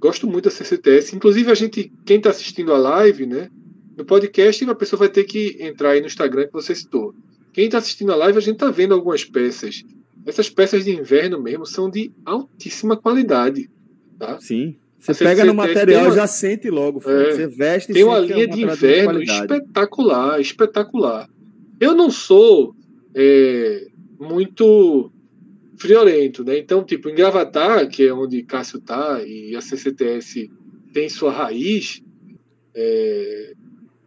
Gosto 0.00 0.26
muito 0.26 0.46
da 0.46 0.50
CCTS. 0.50 1.14
Inclusive, 1.14 1.52
a 1.52 1.54
gente, 1.54 1.92
quem 2.04 2.16
está 2.16 2.30
assistindo 2.30 2.74
a 2.74 2.78
live, 2.78 3.26
né? 3.26 3.48
No 3.96 4.04
podcast, 4.04 4.68
a 4.68 4.74
pessoa 4.74 4.98
vai 4.98 5.08
ter 5.08 5.22
que 5.22 5.56
entrar 5.60 5.90
aí 5.90 6.00
no 6.00 6.08
Instagram 6.08 6.46
que 6.46 6.52
você 6.52 6.74
citou. 6.74 7.14
Quem 7.52 7.66
está 7.66 7.78
assistindo 7.78 8.10
a 8.10 8.16
live, 8.16 8.38
a 8.38 8.40
gente 8.40 8.54
está 8.54 8.72
vendo 8.72 8.92
algumas 8.92 9.24
peças. 9.24 9.84
Essas 10.26 10.50
peças 10.50 10.84
de 10.84 10.90
inverno 10.90 11.40
mesmo 11.40 11.64
são 11.64 11.88
de 11.88 12.10
altíssima 12.24 12.96
qualidade. 12.96 13.70
Tá? 14.18 14.38
Sim. 14.40 14.76
Você 14.98 15.12
a 15.24 15.28
pega 15.28 15.44
no 15.44 15.54
material 15.54 16.08
e 16.08 16.14
já 16.14 16.26
sente 16.26 16.70
logo. 16.70 17.02
É, 17.04 17.32
você 17.32 17.46
veste 17.46 17.92
Tem 17.92 18.04
uma 18.04 18.18
linha 18.18 18.48
de 18.48 18.62
inverno 18.62 19.22
de 19.22 19.30
espetacular, 19.30 20.40
espetacular. 20.40 21.28
Eu 21.78 21.94
não 21.94 22.10
sou 22.10 22.74
é, 23.14 23.86
muito 24.18 25.12
friorento, 25.76 26.42
né? 26.42 26.58
Então, 26.58 26.82
tipo, 26.82 27.10
em 27.10 27.14
Gravatar, 27.14 27.86
que 27.88 28.06
é 28.06 28.14
onde 28.14 28.42
Cássio 28.42 28.80
tá 28.80 29.22
e 29.22 29.54
a 29.54 29.60
CCTS 29.60 30.50
tem 30.94 31.08
sua 31.08 31.32
raiz, 31.32 32.02
é, 32.74 33.52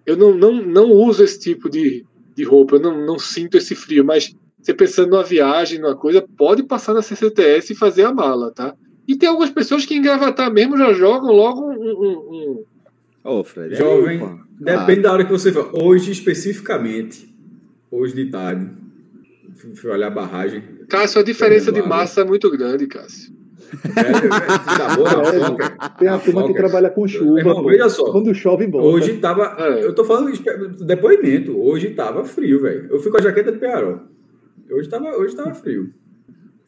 eu 0.06 0.16
não, 0.16 0.36
não, 0.36 0.66
não 0.66 0.92
uso 0.92 1.24
esse 1.24 1.40
tipo 1.40 1.70
de, 1.70 2.06
de 2.36 2.44
roupa, 2.44 2.78
eu 2.78 2.80
não, 2.80 3.06
não 3.06 3.20
sinto 3.20 3.58
esse 3.58 3.76
frio, 3.76 4.04
mas 4.04 4.34
você 4.60 4.74
pensando 4.74 5.12
numa 5.12 5.24
viagem, 5.24 5.80
numa 5.80 5.96
coisa, 5.96 6.26
pode 6.38 6.64
passar 6.64 6.94
na 6.94 7.02
CCTS 7.02 7.74
e 7.74 7.76
fazer 7.76 8.04
a 8.04 8.14
mala, 8.14 8.52
tá? 8.52 8.76
E 9.08 9.16
tem 9.16 9.30
algumas 9.30 9.50
pessoas 9.50 9.86
que 9.86 9.96
em 9.96 10.02
Gravatar 10.02 10.52
mesmo 10.52 10.78
já 10.78 10.92
jogam 10.94 11.32
logo 11.32 11.62
um. 11.62 11.74
um, 11.74 12.18
um... 12.32 12.64
Oh, 13.24 13.44
Fred, 13.44 13.76
Jovem, 13.76 14.22
aí, 14.22 14.38
depende 14.60 15.00
ah. 15.00 15.04
da 15.04 15.14
hora 15.14 15.26
que 15.26 15.32
você 15.32 15.52
for. 15.52 15.72
Hoje, 15.74 16.12
especificamente, 16.12 17.28
hoje 17.90 18.14
de 18.14 18.30
tarde, 18.30 18.70
fui 19.76 19.90
olhar 19.90 20.08
a 20.08 20.12
barragem. 20.12 20.64
Cássio, 20.90 21.22
a 21.22 21.24
diferença 21.24 21.72
de 21.72 21.82
massa 21.82 22.22
é 22.22 22.24
muito 22.26 22.50
grande, 22.52 22.88
Cássio. 22.88 23.38
É, 23.98 24.02
é, 25.66 25.90
tem 26.00 26.08
a 26.08 26.18
turma 26.18 26.48
que 26.48 26.54
trabalha 26.54 26.90
com 26.90 27.08
chuva. 27.08 27.40
Irmão, 27.40 27.66
veja 27.66 27.90
só. 27.90 28.12
Quando 28.12 28.34
chove, 28.34 28.66
embora. 28.66 28.86
Hoje 28.86 29.18
tava. 29.18 29.56
É. 29.60 29.84
Eu 29.84 29.94
tô 29.94 30.06
falando 30.06 30.32
depoimento. 30.86 31.58
Hoje 31.60 31.90
tava 31.90 32.24
frio, 32.24 32.62
velho. 32.62 32.88
Eu 32.90 33.00
fui 33.00 33.12
com 33.12 33.18
a 33.18 33.22
jaqueta 33.22 33.52
de 33.52 33.58
Pearol. 33.58 34.00
Hoje 34.72 34.88
tava, 34.90 35.10
hoje 35.18 35.36
tava 35.36 35.54
frio. 35.54 35.92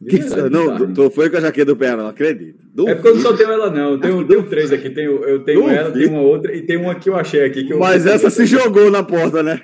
Que, 0.08 0.18
não, 0.48 0.94
tu 0.94 1.10
foi 1.10 1.28
com 1.28 1.36
a 1.36 1.40
jaqueta 1.40 1.66
do 1.66 1.76
pé, 1.76 1.94
não 1.94 2.08
acredito. 2.08 2.58
É 2.88 2.94
porque 2.94 3.08
eu 3.08 3.14
não 3.16 3.22
só 3.22 3.36
tenho 3.36 3.50
ela, 3.50 3.70
não. 3.70 3.92
Eu 3.92 4.00
tenho, 4.00 4.26
tenho 4.26 4.42
três 4.44 4.72
aqui. 4.72 4.88
Tenho, 4.88 5.22
eu 5.24 5.44
tenho 5.44 5.68
ela, 5.68 5.90
tenho 5.90 6.12
uma 6.12 6.22
outra 6.22 6.54
e 6.56 6.62
tem 6.62 6.78
uma 6.78 6.94
que 6.94 7.10
eu 7.10 7.16
achei 7.16 7.44
aqui. 7.44 7.64
Que 7.64 7.74
eu 7.74 7.78
Mas 7.78 8.06
essa 8.06 8.30
se 8.30 8.46
jogou 8.46 8.90
na 8.90 9.02
porta, 9.02 9.42
né? 9.42 9.60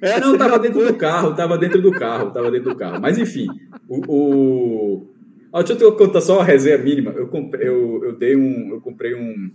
Essa 0.00 0.20
não, 0.20 0.38
tava 0.38 0.60
dentro 0.60 0.80
foi. 0.80 0.92
do 0.92 0.94
carro, 0.94 1.34
tava 1.34 1.58
dentro 1.58 1.82
do 1.82 1.90
carro, 1.90 2.30
tava 2.30 2.50
dentro 2.50 2.70
do 2.70 2.76
carro. 2.76 3.00
Mas 3.00 3.18
enfim, 3.18 3.48
o. 3.88 4.02
o... 4.06 5.06
Ah, 5.52 5.62
deixa 5.62 5.82
eu 5.82 5.92
contar 5.96 6.20
só 6.20 6.36
uma 6.36 6.44
resenha 6.44 6.78
mínima. 6.78 7.10
Eu 7.16 7.26
comprei, 7.26 7.68
eu, 7.68 8.04
eu 8.04 8.12
dei 8.12 8.36
um, 8.36 8.74
eu 8.74 8.80
comprei 8.80 9.14
um, 9.14 9.50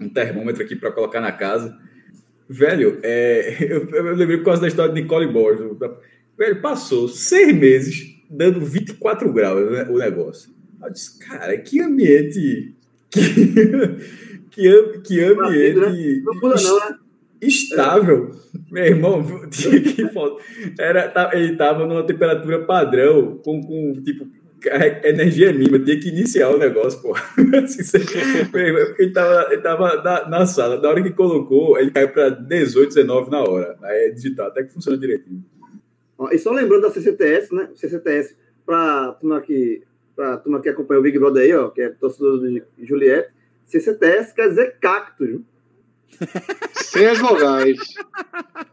um 0.00 0.08
termômetro 0.08 0.62
aqui 0.62 0.76
para 0.76 0.92
colocar 0.92 1.20
na 1.20 1.32
casa. 1.32 1.76
Velho, 2.48 2.98
é, 3.02 3.56
eu, 3.68 3.88
eu 3.90 4.14
lembrei 4.14 4.38
por 4.38 4.44
causa 4.44 4.62
da 4.62 4.68
história 4.68 4.94
de 4.94 5.00
Nicole 5.00 5.26
Borges. 5.26 5.66
Velho, 6.38 6.60
passou 6.60 7.08
seis 7.08 7.52
meses 7.52 8.17
dando 8.30 8.60
24 8.60 9.32
graus 9.32 9.70
né, 9.70 9.86
o 9.88 9.98
negócio. 9.98 10.50
Eu 10.82 10.90
disse, 10.90 11.18
cara, 11.18 11.56
que 11.58 11.80
ambiente. 11.80 12.74
Que, 13.10 13.20
que, 14.50 15.00
que 15.04 15.20
ambiente. 15.24 16.22
Não 16.24 16.38
pula, 16.38 16.54
não, 16.60 16.78
né? 16.78 16.98
Estável. 17.40 18.30
É. 18.54 18.72
Meu 18.72 18.84
irmão. 18.84 19.24
Era, 20.78 21.08
tá, 21.08 21.30
ele 21.32 21.52
estava 21.52 21.86
numa 21.86 22.04
temperatura 22.04 22.64
padrão, 22.64 23.38
com, 23.44 23.60
com 23.62 23.92
tipo, 24.02 24.26
energia 25.04 25.52
mínima, 25.52 25.78
tinha 25.78 25.98
que 25.98 26.08
iniciar 26.08 26.50
o 26.50 26.58
negócio, 26.58 27.00
pô. 27.00 27.14
Assim, 27.62 27.98
ele 28.58 29.08
estava 29.08 29.52
ele 29.52 29.62
tava 29.62 30.02
na, 30.02 30.28
na, 30.28 30.46
sala, 30.46 30.80
na 30.80 30.88
hora 30.88 31.02
que 31.02 31.10
colocou, 31.10 31.78
ele 31.78 31.90
caiu 31.90 32.08
para 32.08 32.30
18, 32.30 32.88
19 32.94 33.30
na 33.30 33.40
hora. 33.40 33.76
Aí 33.82 34.06
é 34.06 34.10
digital, 34.10 34.48
até 34.48 34.64
que 34.64 34.72
funciona 34.72 34.98
direitinho. 34.98 35.44
E 36.32 36.38
só 36.38 36.52
lembrando 36.52 36.82
da 36.82 36.90
CCTS, 36.90 37.54
né? 37.54 37.68
CCTS, 37.74 38.36
para 38.66 39.12
turma 39.12 39.40
que, 39.40 39.82
pra 40.16 40.36
turma 40.36 40.60
que 40.60 40.68
acompanha 40.68 41.00
o 41.00 41.02
Big 41.02 41.18
Brother 41.18 41.44
aí, 41.44 41.54
ó, 41.54 41.68
que 41.68 41.80
é 41.80 41.88
torcedor 41.90 42.40
de 42.40 42.62
Juliette, 42.80 43.30
CCTS 43.64 44.34
quer 44.34 44.48
dizer 44.48 44.76
cactus. 44.80 45.40
sem 46.74 47.06
as 47.06 47.18
vogais. 47.18 47.78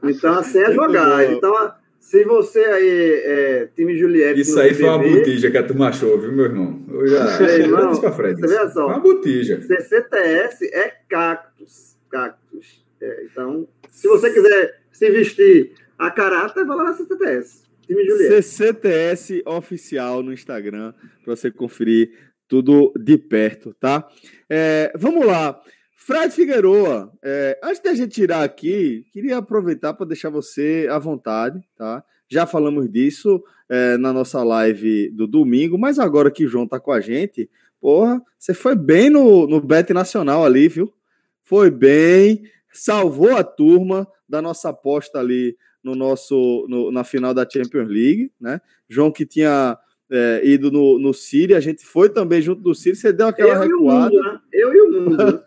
Então, 0.03 0.43
sem 0.43 0.63
as 0.63 0.75
vogais. 0.75 1.31
Então, 1.31 1.53
se 1.99 2.23
você 2.23 2.59
aí, 2.59 3.21
é, 3.25 3.69
time 3.75 3.97
Juliette. 3.97 4.41
Isso 4.41 4.59
aí 4.59 4.73
foi 4.73 4.85
uma 4.85 4.99
botija 4.99 5.51
que 5.51 5.57
a 5.57 5.63
turma 5.63 5.89
achou, 5.89 6.19
viu, 6.19 6.31
meu 6.31 6.45
irmão? 6.45 6.83
Eu 6.89 7.07
já. 7.07 7.47
Ei, 7.47 7.61
irmão 7.65 7.93
você 7.93 8.33
vê 8.33 8.69
só. 8.71 8.87
Uma 8.87 8.99
botija. 8.99 9.61
CCTS 9.61 10.65
é 10.73 10.93
cactus. 11.09 11.97
Cactus. 12.09 12.85
É, 13.01 13.25
então, 13.25 13.67
se 13.91 14.07
você 14.07 14.31
quiser 14.31 14.79
se 14.91 15.09
vestir 15.09 15.73
a 15.97 16.11
caráter 16.11 16.65
vai 16.65 16.77
lá 16.77 16.83
na 16.85 16.93
CCTS. 16.93 17.63
Time 17.85 18.03
Juliette. 18.03 18.43
CCTS 18.43 19.43
oficial 19.45 20.23
no 20.23 20.33
Instagram, 20.33 20.93
para 21.23 21.35
você 21.35 21.51
conferir 21.51 22.11
tudo 22.47 22.91
de 22.95 23.17
perto, 23.17 23.73
tá? 23.79 24.07
É, 24.49 24.91
vamos 24.95 25.25
lá. 25.25 25.59
Fred 25.95 26.33
Figueroa, 26.33 27.11
é, 27.23 27.59
antes 27.63 27.81
da 27.81 27.93
gente 27.95 28.13
tirar 28.13 28.43
aqui, 28.43 29.05
queria 29.11 29.37
aproveitar 29.37 29.93
para 29.93 30.05
deixar 30.05 30.29
você 30.29 30.87
à 30.89 30.99
vontade, 30.99 31.59
tá? 31.75 32.03
Já 32.29 32.45
falamos 32.45 32.89
disso 32.91 33.43
é, 33.69 33.97
na 33.97 34.13
nossa 34.13 34.43
live 34.43 35.09
do 35.11 35.25
domingo, 35.25 35.77
mas 35.77 35.97
agora 35.97 36.29
que 36.29 36.45
o 36.45 36.47
João 36.47 36.67
tá 36.67 36.79
com 36.79 36.91
a 36.91 36.99
gente, 36.99 37.49
porra, 37.81 38.21
você 38.37 38.53
foi 38.53 38.75
bem 38.75 39.09
no, 39.09 39.47
no 39.47 39.59
Bet 39.61 39.93
Nacional 39.93 40.45
ali, 40.45 40.67
viu? 40.67 40.93
Foi 41.41 41.71
bem, 41.71 42.43
salvou 42.71 43.35
a 43.35 43.43
turma 43.43 44.07
da 44.27 44.41
nossa 44.41 44.69
aposta 44.69 45.19
ali 45.19 45.55
no 45.85 45.93
nosso 45.93 46.65
no, 46.67 46.91
na 46.91 47.03
final 47.03 47.31
da 47.31 47.47
Champions 47.47 47.87
League, 47.87 48.31
né? 48.41 48.59
João 48.89 49.11
que 49.11 49.23
tinha 49.23 49.77
é, 50.09 50.41
ido 50.43 50.71
no, 50.71 50.97
no 50.97 51.13
Siri, 51.13 51.53
a 51.53 51.59
gente 51.59 51.85
foi 51.85 52.09
também 52.09 52.41
junto 52.41 52.59
do 52.59 52.73
Siri, 52.73 52.95
você 52.95 53.13
deu 53.13 53.27
aquela 53.27 53.53
Eu 53.53 53.61
recuada. 53.61 54.11
E 54.11 54.17
mundo, 54.17 54.23
né? 54.23 54.39
Eu 54.51 54.73
e 54.73 54.81
o 54.81 54.91
mundo. 54.91 55.43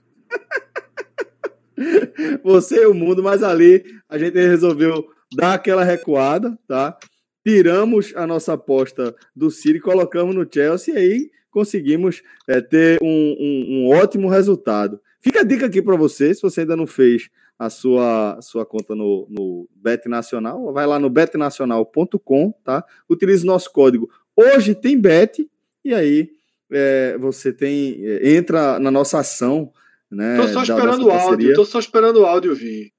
você 2.44 2.82
e 2.82 2.86
o 2.86 2.94
mundo, 2.94 3.20
mas 3.20 3.43
ali 3.43 3.85
a 4.09 4.16
gente 4.16 4.35
resolveu 4.39 5.09
dar 5.35 5.55
aquela 5.55 5.82
recuada, 5.82 6.56
tá? 6.69 6.97
Tiramos 7.44 8.12
a 8.15 8.24
nossa 8.24 8.52
aposta 8.52 9.16
do 9.35 9.51
Siri, 9.51 9.81
colocamos 9.81 10.36
no 10.36 10.47
Chelsea 10.48 10.94
e 10.94 10.98
aí 10.98 11.31
conseguimos 11.51 12.23
é, 12.47 12.60
ter 12.60 13.01
um, 13.02 13.09
um, 13.09 13.66
um 13.70 13.89
ótimo 13.89 14.28
resultado. 14.28 15.01
Fica 15.20 15.40
a 15.40 15.44
dica 15.44 15.66
aqui 15.66 15.82
para 15.82 15.97
você, 15.97 16.32
se 16.32 16.43
você 16.43 16.60
ainda 16.60 16.77
não 16.77 16.86
fez 16.86 17.28
a 17.59 17.69
sua, 17.69 18.39
sua 18.41 18.65
conta 18.65 18.95
no, 18.95 19.27
no 19.29 19.69
Bet 19.75 20.09
Nacional, 20.09 20.73
vai 20.73 20.87
lá 20.87 20.99
no 20.99 21.11
betnacional.com, 21.11 22.53
tá? 22.65 22.85
Utilize 23.09 23.43
o 23.43 23.47
nosso 23.47 23.73
código 23.73 24.09
Hoje 24.37 24.75
Tem 24.75 24.99
Bet, 24.99 25.51
e 25.85 25.93
aí 25.93 26.31
é, 26.71 27.19
você 27.19 27.53
tem 27.53 27.99
é, 28.05 28.37
entra 28.37 28.79
na 28.79 28.91
nossa 28.91 29.19
ação. 29.19 29.73
Né, 30.11 30.37
tô 30.37 30.49
só 30.49 30.63
esperando 30.63 31.07
o 31.07 31.11
áudio, 31.11 31.55
tô 31.55 31.65
só 31.65 31.79
esperando 31.81 32.21
o 32.21 32.27
áudio 32.27 32.55
vir. 32.55 32.93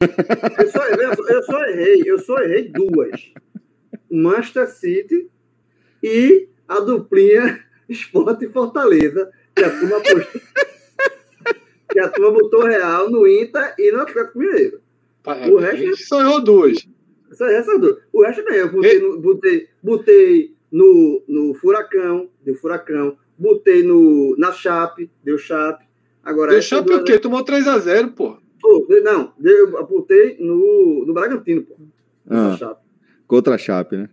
eu, 0.00 0.68
só, 0.70 0.84
eu 0.86 1.42
só 1.44 1.64
errei, 1.66 2.02
eu 2.04 2.18
só 2.18 2.38
errei 2.40 2.68
duas. 2.68 3.32
Manchester 4.10 4.68
City 4.68 5.30
e 6.02 6.48
a 6.66 6.80
duplinha 6.80 7.64
Esporte 7.88 8.44
e 8.46 8.48
Fortaleza, 8.48 9.30
que 9.54 9.62
a 9.62 9.70
turma 9.70 10.00
postou 10.00 10.40
que 11.90 12.00
a 12.00 12.08
turma 12.08 12.32
botou 12.32 12.64
Real 12.64 13.10
no 13.10 13.26
Inter 13.26 13.74
e 13.78 13.90
no 13.90 14.00
Atlético 14.00 14.38
Mineiro. 14.38 14.80
O 15.26 15.56
resto... 15.58 15.74
A 15.74 15.76
gente 15.76 16.04
só 16.04 16.20
errou 16.20 16.42
duas. 16.42 16.86
Essa, 17.30 17.44
essa 17.46 17.78
duas. 17.78 17.98
O 18.12 18.22
resto 18.22 18.44
ganhou. 18.44 18.66
Eu 18.66 18.72
botei, 18.72 19.00
no, 19.00 19.20
botei, 19.20 19.68
botei 19.82 20.54
no, 20.70 21.22
no 21.28 21.54
Furacão, 21.54 22.28
deu 22.42 22.54
Furacão. 22.54 23.16
Botei 23.38 23.82
no, 23.82 24.36
na 24.38 24.52
Chape, 24.52 25.10
deu 25.24 25.38
Chape. 25.38 25.84
Agora, 26.22 26.52
deu 26.52 26.62
Chape 26.62 26.92
o 26.92 27.04
quê? 27.04 27.18
Tomou 27.18 27.44
3x0, 27.44 28.14
pô. 28.14 28.36
Oh, 28.62 28.86
não, 29.02 29.32
eu 29.42 29.86
botei 29.86 30.36
no, 30.38 31.04
no 31.06 31.14
Bragantino, 31.14 31.62
pô. 31.62 31.76
Ah, 32.28 32.56
Chape. 32.58 32.82
Contra 33.26 33.54
a 33.54 33.58
Chape, 33.58 33.96
né? 33.96 34.10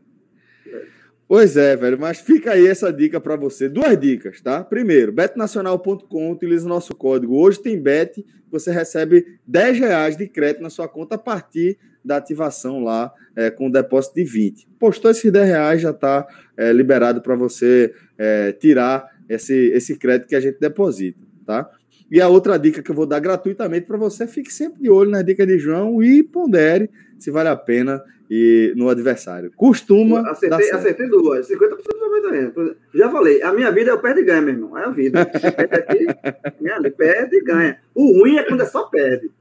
Pois 1.27 1.57
é, 1.57 1.75
velho, 1.75 1.99
mas 1.99 2.21
fica 2.21 2.53
aí 2.53 2.65
essa 2.65 2.91
dica 2.91 3.19
para 3.19 3.35
você. 3.35 3.67
Duas 3.67 3.99
dicas, 3.99 4.39
tá? 4.39 4.63
Primeiro, 4.63 5.11
betnacional.com, 5.11 6.31
utiliza 6.31 6.65
o 6.65 6.69
nosso 6.69 6.95
código. 6.95 7.35
Hoje 7.35 7.61
tem 7.61 7.77
bet, 7.77 8.25
você 8.49 8.71
recebe 8.71 9.37
10 9.45 9.77
reais 9.77 10.15
de 10.15 10.25
crédito 10.25 10.61
na 10.61 10.69
sua 10.69 10.87
conta 10.87 11.15
a 11.15 11.17
partir 11.17 11.77
da 12.03 12.15
ativação 12.15 12.81
lá 12.81 13.11
é, 13.35 13.51
com 13.51 13.67
o 13.67 13.71
depósito 13.71 14.15
de 14.15 14.23
20. 14.23 14.69
Postou 14.79 15.11
esses 15.11 15.29
10 15.29 15.45
reais, 15.49 15.81
já 15.81 15.91
está 15.91 16.25
é, 16.55 16.71
liberado 16.71 17.21
para 17.21 17.35
você 17.35 17.93
é, 18.17 18.53
tirar 18.53 19.05
esse, 19.27 19.53
esse 19.73 19.97
crédito 19.97 20.29
que 20.29 20.35
a 20.35 20.39
gente 20.39 20.57
deposita, 20.61 21.19
tá? 21.45 21.69
E 22.09 22.21
a 22.21 22.29
outra 22.29 22.57
dica 22.57 22.81
que 22.81 22.89
eu 22.89 22.95
vou 22.95 23.05
dar 23.05 23.19
gratuitamente 23.19 23.85
para 23.85 23.97
você, 23.97 24.25
fique 24.25 24.53
sempre 24.53 24.81
de 24.81 24.89
olho 24.89 25.11
nas 25.11 25.25
dicas 25.25 25.45
de 25.45 25.59
João 25.59 26.01
e 26.01 26.23
pondere 26.23 26.89
se 27.19 27.29
vale 27.29 27.49
a 27.49 27.55
pena 27.57 28.01
e 28.29 28.73
no 28.75 28.89
adversário. 28.89 29.51
Costuma. 29.55 30.21
Acertei, 30.29 30.71
acertei 30.71 31.07
duas, 31.07 31.47
50% 31.47 31.57
do 31.57 32.05
aproveitamento. 32.05 32.75
Já 32.93 33.09
falei, 33.09 33.41
a 33.41 33.53
minha 33.53 33.71
vida 33.71 33.91
é 33.91 33.93
o 33.93 33.99
perde 33.99 34.21
e 34.21 34.23
ganha, 34.23 34.41
meu 34.41 34.53
irmão. 34.53 34.77
É 34.77 34.85
a 34.85 34.89
vida. 34.89 35.25
perde 35.25 35.75
aqui, 35.75 36.91
perde 36.97 37.35
e 37.37 37.43
ganha. 37.43 37.79
O 37.95 38.19
ruim 38.19 38.37
é 38.37 38.43
quando 38.43 38.61
é 38.61 38.65
só 38.65 38.83
perde. 38.83 39.31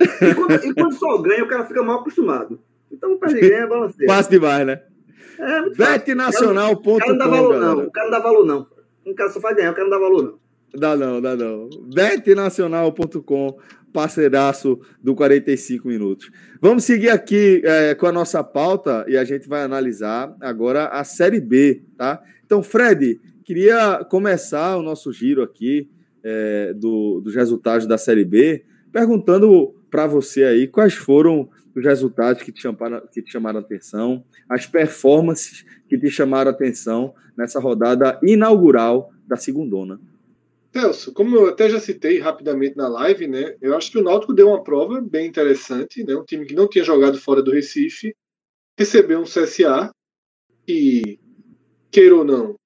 E 0.00 0.34
quando, 0.34 0.64
e 0.64 0.74
quando 0.74 0.94
só 0.94 1.18
ganha, 1.18 1.44
o 1.44 1.48
cara 1.48 1.64
fica 1.64 1.82
mal 1.82 2.00
acostumado. 2.00 2.58
Então, 2.90 3.16
perde 3.16 3.38
e 3.38 3.48
ganha 3.48 3.62
é 3.62 3.66
balanceiro. 3.66 4.12
Fácil 4.12 4.30
demais, 4.32 4.66
né? 4.66 4.80
É, 5.38 5.70
Betnacional.com. 5.70 6.96
O 6.96 6.98
cara 6.98 7.12
não 7.12 7.18
dá 7.18 7.26
valor, 7.26 7.60
não. 7.60 7.78
O 7.84 7.90
cara 7.90 8.06
não 8.06 8.12
dá 8.12 8.18
valor, 8.18 8.46
não. 8.46 8.66
Um 9.06 9.14
cara 9.14 9.30
só 9.30 9.40
faz 9.40 9.56
ganhar, 9.56 9.72
o 9.72 9.74
cara 9.74 9.88
não 9.88 9.90
dá 9.90 9.98
valor, 9.98 10.22
não. 10.22 10.42
Dá 10.74 10.96
não, 10.96 11.20
dá 11.20 11.36
não. 11.36 11.68
Betnacional.com, 11.94 13.58
parceiraço 13.92 14.80
do 15.02 15.14
45 15.14 15.86
minutos. 15.86 16.30
Vamos 16.60 16.84
seguir 16.84 17.10
aqui 17.10 17.62
é, 17.64 17.94
com 17.94 18.06
a 18.06 18.12
nossa 18.12 18.42
pauta 18.42 19.04
e 19.08 19.16
a 19.16 19.24
gente 19.24 19.48
vai 19.48 19.62
analisar 19.62 20.34
agora 20.40 20.86
a 20.88 21.04
Série 21.04 21.40
B, 21.40 21.82
tá? 21.96 22.22
Então, 22.44 22.62
Fred, 22.62 23.20
queria 23.44 24.04
começar 24.10 24.76
o 24.76 24.82
nosso 24.82 25.12
giro 25.12 25.42
aqui 25.42 25.88
é, 26.22 26.72
do, 26.74 27.20
dos 27.20 27.34
resultados 27.34 27.86
da 27.86 27.98
Série 27.98 28.24
B, 28.24 28.64
perguntando 28.90 29.74
para 29.90 30.06
você 30.06 30.44
aí 30.44 30.66
quais 30.66 30.94
foram 30.94 31.48
os 31.74 31.84
resultados 31.84 32.42
que 32.42 32.52
te, 32.52 32.62
chamaram, 32.62 33.02
que 33.12 33.22
te 33.22 33.32
chamaram 33.32 33.60
atenção, 33.60 34.24
as 34.48 34.66
performances 34.66 35.64
que 35.88 35.98
te 35.98 36.10
chamaram 36.10 36.50
atenção 36.50 37.14
nessa 37.36 37.58
rodada 37.58 38.18
inaugural 38.22 39.12
da 39.26 39.36
segundona. 39.36 39.98
Celso, 40.72 41.12
como 41.12 41.36
eu 41.36 41.48
até 41.48 41.68
já 41.68 41.78
citei 41.78 42.18
rapidamente 42.18 42.76
na 42.76 42.88
live, 42.88 43.28
né, 43.28 43.56
eu 43.60 43.76
acho 43.76 43.90
que 43.90 43.98
o 43.98 44.02
Náutico 44.02 44.32
deu 44.32 44.48
uma 44.48 44.64
prova 44.64 45.00
bem 45.00 45.26
interessante, 45.26 46.02
né, 46.02 46.16
um 46.16 46.24
time 46.24 46.46
que 46.46 46.54
não 46.54 46.66
tinha 46.66 46.82
jogado 46.82 47.20
fora 47.20 47.42
do 47.42 47.52
Recife, 47.52 48.16
recebeu 48.78 49.20
um 49.20 49.24
CSA 49.24 49.92
e, 50.66 51.18
queira 51.90 52.16
ou 52.16 52.24
não, 52.24 52.56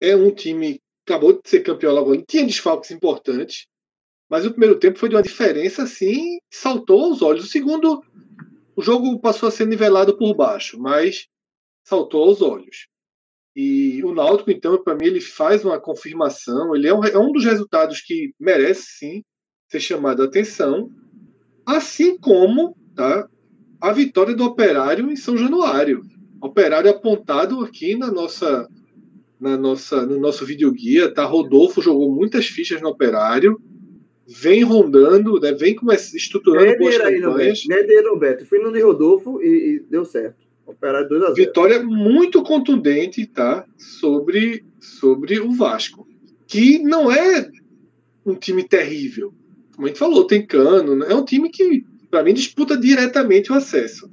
é 0.00 0.14
um 0.14 0.30
time 0.30 0.74
que 0.74 1.12
acabou 1.12 1.32
de 1.32 1.40
ser 1.48 1.60
campeão 1.60 1.92
logo 1.92 2.12
ali, 2.12 2.24
tinha 2.24 2.46
desfalques 2.46 2.92
importantes, 2.92 3.66
mas 4.30 4.46
o 4.46 4.50
primeiro 4.50 4.78
tempo 4.78 4.98
foi 4.98 5.08
de 5.08 5.16
uma 5.16 5.22
diferença 5.22 5.82
assim, 5.82 6.38
saltou 6.50 7.04
aos 7.04 7.20
olhos. 7.20 7.44
O 7.44 7.48
segundo, 7.48 8.02
o 8.74 8.80
jogo 8.80 9.20
passou 9.20 9.46
a 9.48 9.52
ser 9.52 9.66
nivelado 9.66 10.16
por 10.16 10.34
baixo, 10.34 10.80
mas 10.80 11.26
saltou 11.84 12.24
aos 12.24 12.40
olhos. 12.40 12.86
E 13.54 14.02
o 14.02 14.14
Náutico, 14.14 14.50
então, 14.50 14.82
para 14.82 14.94
mim, 14.94 15.04
ele 15.04 15.20
faz 15.20 15.64
uma 15.64 15.78
confirmação, 15.78 16.74
ele 16.74 16.88
é 16.88 16.94
um, 16.94 17.04
é 17.04 17.18
um 17.18 17.30
dos 17.30 17.44
resultados 17.44 18.00
que 18.00 18.32
merece 18.40 18.84
sim 18.98 19.24
ser 19.68 19.80
chamado 19.80 20.22
a 20.22 20.26
atenção, 20.26 20.90
assim 21.66 22.18
como 22.18 22.76
tá, 22.94 23.28
a 23.80 23.92
vitória 23.92 24.34
do 24.34 24.44
Operário 24.44 25.10
em 25.10 25.16
São 25.16 25.36
Januário. 25.36 26.02
Operário 26.40 26.90
apontado 26.90 27.60
aqui 27.60 27.96
na 27.96 28.10
nossa, 28.10 28.68
na 29.38 29.56
nossa, 29.56 30.04
no 30.06 30.18
nosso 30.18 30.44
videoguia, 30.44 31.12
tá? 31.12 31.24
Rodolfo 31.24 31.80
jogou 31.80 32.10
muitas 32.10 32.46
fichas 32.46 32.80
no 32.80 32.88
Operário, 32.88 33.60
vem 34.26 34.62
rondando, 34.62 35.38
né? 35.40 35.52
vem 35.52 35.76
estruturando 36.14 36.78
boas 36.78 36.96
campanhas. 36.96 37.62
Não 37.66 38.18
Beto. 38.18 38.46
Fui 38.46 38.58
no 38.58 38.72
de 38.72 38.80
Rodolfo 38.80 39.42
e, 39.42 39.46
e 39.46 39.80
deu 39.90 40.04
certo. 40.04 40.51
Operário 40.66 41.08
2 41.08 41.22
a 41.22 41.26
0. 41.26 41.34
Vitória 41.34 41.82
muito 41.82 42.42
contundente, 42.42 43.26
tá? 43.26 43.64
Sobre, 43.76 44.64
sobre 44.80 45.40
o 45.40 45.52
Vasco. 45.52 46.06
Que 46.46 46.78
não 46.78 47.10
é 47.10 47.50
um 48.24 48.34
time 48.34 48.62
terrível. 48.62 49.34
Como 49.74 49.86
a 49.86 49.88
gente 49.88 49.98
falou, 49.98 50.26
tem 50.26 50.46
cano. 50.46 50.96
Né? 50.96 51.06
É 51.08 51.14
um 51.14 51.24
time 51.24 51.50
que, 51.50 51.84
para 52.10 52.22
mim, 52.22 52.34
disputa 52.34 52.76
diretamente 52.76 53.50
o 53.50 53.54
acesso. 53.54 54.10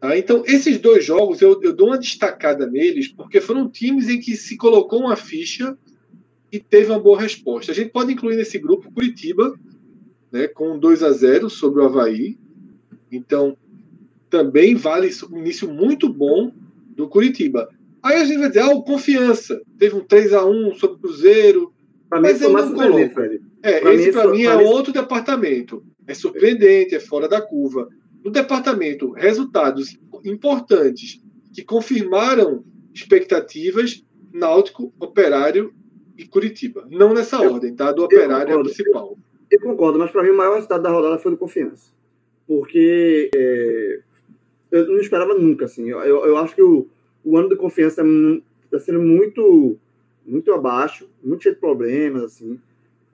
Tá? 0.00 0.16
Então, 0.16 0.42
esses 0.46 0.78
dois 0.78 1.04
jogos, 1.04 1.40
eu, 1.40 1.60
eu 1.62 1.72
dou 1.72 1.88
uma 1.88 1.98
destacada 1.98 2.66
neles, 2.66 3.08
porque 3.08 3.40
foram 3.40 3.68
times 3.68 4.08
em 4.08 4.20
que 4.20 4.36
se 4.36 4.56
colocou 4.56 5.00
uma 5.00 5.16
ficha 5.16 5.76
e 6.50 6.58
teve 6.58 6.90
uma 6.90 7.00
boa 7.00 7.20
resposta. 7.20 7.72
A 7.72 7.74
gente 7.74 7.90
pode 7.90 8.12
incluir 8.12 8.36
nesse 8.36 8.58
grupo 8.58 8.92
Curitiba, 8.92 9.58
né, 10.30 10.46
com 10.46 10.78
2 10.78 11.02
a 11.02 11.10
0 11.10 11.48
sobre 11.48 11.80
o 11.80 11.84
Havaí. 11.84 12.38
Então, 13.10 13.56
também 14.32 14.74
vale 14.74 15.10
um 15.30 15.36
início 15.36 15.70
muito 15.70 16.08
bom 16.08 16.50
do 16.96 17.06
Curitiba. 17.06 17.68
Aí 18.02 18.16
a 18.16 18.24
gente 18.24 18.38
vai 18.38 18.48
dizer, 18.48 18.60
ah, 18.60 18.70
o 18.70 18.82
Confiança, 18.82 19.60
teve 19.78 19.94
um 19.94 20.00
3 20.00 20.32
a 20.32 20.46
1 20.46 20.74
sobre 20.76 20.96
o 20.96 21.00
Cruzeiro, 21.00 21.72
pra 22.08 22.18
mas 22.18 22.40
eu 22.40 22.50
não 22.50 22.72
coloco. 22.72 23.20
É, 23.62 23.80
pra 23.80 23.94
esse 23.94 24.10
para 24.10 24.28
mim 24.28 24.44
é, 24.44 24.56
mim 24.56 24.62
é 24.64 24.66
outro 24.66 24.90
departamento. 24.90 25.84
É 26.06 26.14
surpreendente, 26.14 26.94
é 26.94 26.98
fora 26.98 27.28
da 27.28 27.42
curva. 27.42 27.90
No 28.24 28.30
departamento, 28.30 29.10
resultados 29.10 29.98
importantes 30.24 31.20
que 31.54 31.62
confirmaram 31.62 32.64
expectativas, 32.94 34.02
Náutico, 34.32 34.94
Operário 34.98 35.74
e 36.16 36.24
Curitiba. 36.24 36.88
Não 36.90 37.12
nessa 37.12 37.36
eu, 37.36 37.52
ordem, 37.52 37.74
tá? 37.74 37.92
Do 37.92 38.04
Operário 38.04 38.60
é 38.60 38.62
principal. 38.62 39.14
Eu, 39.50 39.58
eu, 39.58 39.60
concordo, 39.60 39.98
mas 39.98 40.10
para 40.10 40.22
mim 40.22 40.30
o 40.30 40.36
maior 40.38 40.54
resultado 40.54 40.82
da 40.82 40.90
rodada 40.90 41.18
foi 41.18 41.32
do 41.32 41.36
Confiança. 41.36 41.92
Porque 42.46 43.30
é, 43.36 44.00
eu 44.72 44.86
não 44.88 44.98
esperava 44.98 45.34
nunca, 45.34 45.66
assim. 45.66 45.88
Eu, 45.88 46.00
eu 46.00 46.36
acho 46.38 46.54
que 46.54 46.62
o, 46.62 46.88
o 47.24 47.36
ano 47.36 47.48
de 47.48 47.56
confiança 47.56 48.02
está 48.64 48.78
sendo 48.78 49.00
muito, 49.00 49.76
muito 50.26 50.52
abaixo, 50.52 51.08
muito 51.22 51.42
cheio 51.42 51.54
de 51.54 51.60
problemas, 51.60 52.24
assim. 52.24 52.58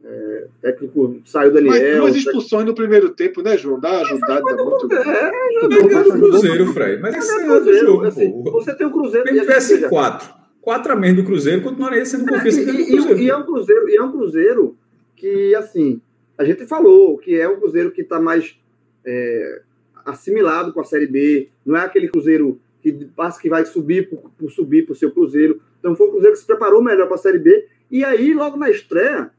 É, 0.05 0.47
técnico 0.62 1.20
saiu 1.24 1.52
Daniel. 1.52 1.72
Mas 1.72 2.12
duas 2.12 2.16
expulsões 2.16 2.64
no 2.64 2.74
primeiro 2.74 3.10
tempo, 3.10 3.43
né, 3.43 3.59
João? 3.59 3.80
Dá 3.80 4.01
ajudada 4.01 4.64
muito. 4.64 4.94
É, 4.94 5.30
ajudou. 5.59 6.16
o 6.16 6.30
Cruzeiro, 6.30 6.72
Fred. 6.72 7.02
Mas 7.02 7.16
esse 7.16 7.43
é 7.43 7.52
outro 7.52 7.78
jogo. 7.78 8.05
Assim, 8.05 8.43
você 8.44 8.74
tem 8.74 8.86
o 8.86 8.93
Cruzeiro. 8.93 9.26
Se 9.28 9.40
tivesse 9.40 9.89
quatro, 9.89 10.32
quatro 10.60 10.93
a 10.93 10.97
menos 10.97 11.16
do 11.16 11.24
Cruzeiro, 11.24 11.62
continuaria 11.62 12.05
sendo 12.06 12.26
confiança. 12.26 12.60
É, 12.60 12.64
e, 12.64 12.94
e, 12.94 13.24
e, 13.24 13.30
é 13.30 13.36
um 13.36 13.43
Cruzeiro, 13.43 13.89
e 13.89 13.97
é 13.97 14.02
um 14.02 14.12
Cruzeiro 14.12 14.76
que, 15.16 15.55
assim, 15.56 16.01
a 16.39 16.44
gente 16.44 16.64
falou 16.66 17.18
que 17.18 17.35
é 17.35 17.48
um 17.48 17.59
Cruzeiro 17.59 17.90
que 17.90 18.02
está 18.02 18.20
mais. 18.20 18.56
É, 19.05 19.62
assimilado 20.10 20.72
com 20.72 20.80
a 20.80 20.85
Série 20.85 21.06
B, 21.06 21.48
não 21.64 21.76
é 21.76 21.80
aquele 21.80 22.09
Cruzeiro 22.09 22.60
que 22.80 22.93
passa 23.16 23.40
que 23.40 23.48
vai 23.48 23.64
subir 23.64 24.09
por, 24.09 24.30
por 24.39 24.51
subir 24.51 24.85
para 24.85 24.93
o 24.93 24.97
seu 24.97 25.10
Cruzeiro. 25.10 25.60
Então 25.78 25.94
foi 25.94 26.06
um 26.06 26.10
Cruzeiro 26.10 26.35
que 26.35 26.40
se 26.40 26.47
preparou 26.47 26.82
melhor 26.82 27.06
para 27.06 27.16
a 27.16 27.18
Série 27.18 27.39
B. 27.39 27.66
E 27.90 28.05
aí, 28.05 28.32
logo 28.35 28.56
na 28.56 28.70
estreia, 28.70 29.30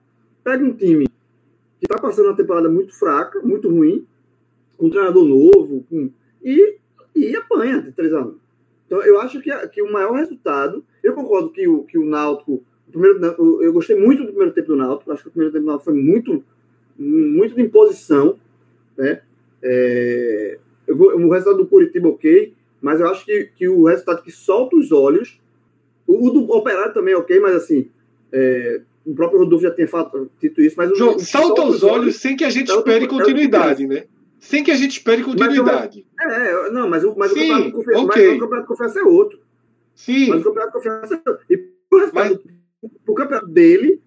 pega 0.44 0.64
um 0.64 0.74
time 0.74 1.06
que 1.80 1.86
está 1.86 1.98
passando 1.98 2.28
uma 2.28 2.36
temporada 2.36 2.68
muito 2.70 2.94
fraca, 2.94 3.40
muito 3.41 3.70
ruim, 3.70 4.06
com 4.78 4.88
um 4.88 4.90
treinador 4.90 5.24
novo, 5.26 5.86
com, 5.90 6.10
e, 6.44 6.78
e 7.16 7.36
apanha 7.36 7.82
de 7.82 7.91
3 7.91 8.14
a 8.14 8.22
1 8.22 8.36
Então 8.86 9.02
eu 9.02 9.20
acho 9.20 9.41
que, 9.41 9.56
que 9.70 9.82
o 9.82 9.91
maior 9.91 10.14
resultado, 10.14 10.84
eu 11.04 11.14
concordo 11.14 11.52
que 11.52 11.68
o, 11.68 11.84
que 11.84 11.98
o 11.98 12.06
Náutico, 12.06 12.64
o 12.88 12.91
primeiro, 12.91 13.24
eu 13.62 13.72
gostei 13.72 13.96
muito 13.96 14.24
do 14.24 14.30
primeiro 14.30 14.54
tempo 14.54 14.68
do 14.70 14.76
Náutico, 14.76 15.12
acho 15.12 15.24
que 15.24 15.30
o 15.30 15.32
primeiro 15.32 15.54
tempo 15.54 15.66
do 15.66 15.68
Náutico 15.68 15.91
foi 15.91 16.02
muito, 16.02 16.44
muito 16.98 17.56
de 17.56 17.62
imposição, 17.62 18.38
né? 18.98 19.22
É, 19.61 20.60
eu, 20.88 20.95
o 20.98 21.30
resultado 21.30 21.57
do 21.57 21.68
Curitiba, 21.68 22.10
ok, 22.10 22.53
mas 22.81 22.99
eu 22.99 23.10
acho 23.10 23.26
que, 23.26 23.52
que 23.56 23.68
o 23.68 23.86
resultado 23.86 24.23
que 24.23 24.31
solta 24.31 24.76
os 24.76 24.91
olhos, 24.91 25.40
o, 26.07 26.27
o 26.27 26.30
do 26.31 26.52
Operário 26.52 26.94
também 26.94 27.14
é 27.14 27.18
ok, 27.18 27.40
mas 27.40 27.56
assim, 27.56 27.90
é, 28.31 28.81
o 29.06 29.14
próprio 29.14 29.40
Rodolfo 29.40 29.64
já 29.64 29.72
tinha 29.72 29.88
falado, 29.88 30.30
dito 30.41 30.61
isso, 30.61 30.76
mas 30.77 30.91
o, 30.91 30.95
João, 30.95 31.19
salta 31.19 31.64
os 31.64 31.84
olhos, 31.84 32.02
olhos 32.02 32.15
sem 32.18 32.36
que 32.36 32.44
a 32.44 32.49
gente 32.49 32.72
espere 32.72 33.07
continuidade, 33.07 33.88
né? 33.88 34.06
Sem 34.40 34.64
que 34.64 34.72
a 34.72 34.76
gente 34.76 34.91
espere 34.91 35.22
continuidade. 35.22 36.06
Mas, 36.18 36.34
é, 36.34 36.72
não, 36.72 36.90
mas, 36.90 37.03
mas, 37.15 37.31
Sim, 37.31 37.52
o 37.52 37.72
campeonato 37.73 38.06
okay. 38.06 38.27
mas 38.27 38.38
o 38.38 38.40
campeonato 38.40 38.61
de 38.61 38.68
confiança 38.68 38.99
é 38.99 39.03
outro. 39.03 39.40
Sim. 39.94 40.30
Mas 40.30 40.41
o 40.41 40.44
campeonato 40.45 40.68
de 40.68 40.73
confiança 40.73 41.14
é 41.15 41.30
outro. 41.30 41.45
E 41.49 41.69
o 41.91 41.98
resultado 41.98 42.41
mas... 42.81 42.91
pro 43.03 43.14
campeonato 43.14 43.48
dele, 43.48 44.02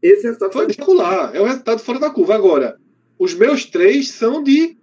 esse 0.00 0.22
resultado 0.22 0.52
foi 0.52 0.66
particular. 0.66 1.34
É 1.34 1.40
o 1.40 1.44
resultado 1.44 1.80
fora 1.80 1.98
da 1.98 2.10
curva. 2.10 2.34
Agora, 2.36 2.78
os 3.18 3.34
meus 3.34 3.64
três 3.64 4.10
são 4.10 4.42
de 4.42 4.76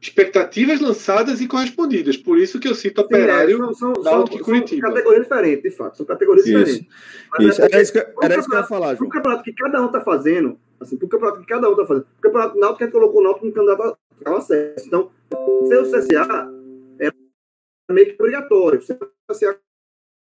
expectativas 0.00 0.80
lançadas 0.80 1.40
e 1.40 1.48
correspondidas. 1.48 2.16
Por 2.16 2.38
isso 2.38 2.60
que 2.60 2.68
eu 2.68 2.74
cito 2.74 3.00
Sim, 3.00 3.06
Operário, 3.06 3.56
é, 3.56 3.74
são, 3.74 3.74
são, 3.74 4.24
e 4.24 4.32
são 4.32 4.38
Curitiba. 4.44 4.88
categorias 4.88 5.22
diferentes, 5.24 5.62
de 5.62 5.70
fato. 5.76 5.96
São 5.96 6.06
categorias 6.06 6.46
Isso, 6.46 6.58
diferentes. 6.58 6.86
Mas 7.32 7.46
Isso. 7.48 7.62
é 7.62 7.64
Era 7.64 7.82
isso 7.82 7.92
que, 7.92 7.98
era 7.98 8.08
isso 8.08 8.14
que 8.22 8.24
eu 8.24 8.32
ia 8.32 8.38
campeonato- 8.38 8.68
falar, 8.68 8.94
João. 8.94 9.10
campeonato 9.10 9.42
que 9.42 9.52
cada 9.54 9.82
um 9.82 9.86
está 9.86 10.00
fazendo, 10.00 10.58
assim, 10.80 10.96
pro 10.96 11.08
campeonato 11.08 11.40
que 11.40 11.46
cada 11.46 11.68
um 11.68 11.72
está 11.72 11.84
fazendo. 11.86 12.06
O 12.16 12.20
campeonato 12.20 12.58
Náutico 12.58 12.82
a 12.82 12.86
gente 12.86 12.92
colocou 12.92 13.20
o 13.20 13.24
Náutico 13.24 13.40
como 13.40 13.66
candidato 13.66 13.98
ao 14.24 14.36
acesso. 14.36 14.86
Então, 14.86 15.10
ser 15.66 15.78
o 15.80 15.90
CSA 15.90 16.48
era 17.00 17.14
meio 17.90 18.06
que 18.06 18.14
obrigatório. 18.22 18.80
Ser 18.82 18.98
o 19.02 19.32
CSA 19.32 19.58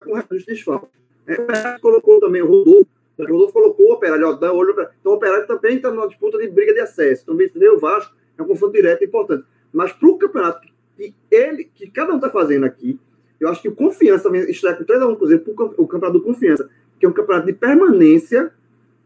com 0.04 0.16
recursos 0.16 0.46
de 0.46 0.54
desfalque. 0.54 0.88
É, 1.28 1.36
o 1.78 1.80
colocou 1.80 2.20
também 2.20 2.42
o 2.42 2.48
Rodolfo. 2.48 2.88
O 3.18 3.24
Rodolfo 3.24 3.54
colocou 3.54 3.90
o 3.90 3.94
Operário, 3.94 4.28
ó, 4.28 4.34
dá 4.34 4.52
olho 4.52 4.74
pra- 4.74 4.90
Então, 5.00 5.12
o 5.12 5.16
Operário 5.16 5.46
também 5.48 5.76
está 5.76 5.92
numa 5.92 6.08
disputa 6.08 6.38
de 6.38 6.48
briga 6.50 6.74
de 6.74 6.80
acesso. 6.80 7.24
Então, 7.24 7.36
vem 7.36 7.70
o 7.70 7.80
Vasco, 7.80 8.16
é 8.38 8.42
um 8.42 8.48
confronto 8.48 8.74
direto 8.74 9.04
importante. 9.04 9.46
Mas 9.72 9.92
para 9.94 10.10
o 10.10 10.18
campeonato 10.18 10.62
que 10.98 11.14
ele, 11.30 11.66
que 11.66 11.90
cada 11.90 12.12
um 12.14 12.16
está 12.16 12.30
fazendo 12.30 12.66
aqui, 12.66 13.00
eu 13.40 13.48
acho 13.50 13.62
que 13.62 13.68
o 13.70 13.76
Confiança 13.76 14.24
também 14.24 14.50
estreia 14.50 14.76
com 14.76 14.84
3x1 14.84 15.16
Cruzeiro, 15.18 15.44
pro 15.44 15.54
o 15.78 15.88
campeonato 15.88 16.20
do 16.20 16.24
Confiança, 16.24 16.70
que 17.00 17.06
é 17.06 17.10
um 17.10 17.14
campeonato 17.14 17.48
de 17.48 17.54
permanência, 17.54 18.52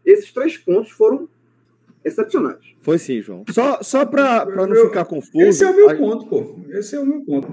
esses 0.04 0.32
três 0.32 0.56
pontos 0.56 0.90
foram 0.92 1.28
excepcionais. 2.04 2.58
Foi 2.80 2.98
sim, 2.98 3.20
João. 3.20 3.44
Só, 3.50 3.82
só 3.82 4.04
para 4.06 4.44
não 4.46 4.74
ficar 4.76 5.04
confuso. 5.04 5.40
Esse 5.40 5.64
é 5.64 5.70
o 5.70 5.74
meu 5.74 5.90
a- 5.90 5.94
ponto, 5.94 6.26
pô. 6.26 6.56
Esse 6.70 6.94
é 6.94 7.00
o 7.00 7.06
meu 7.06 7.20
ponto. 7.24 7.48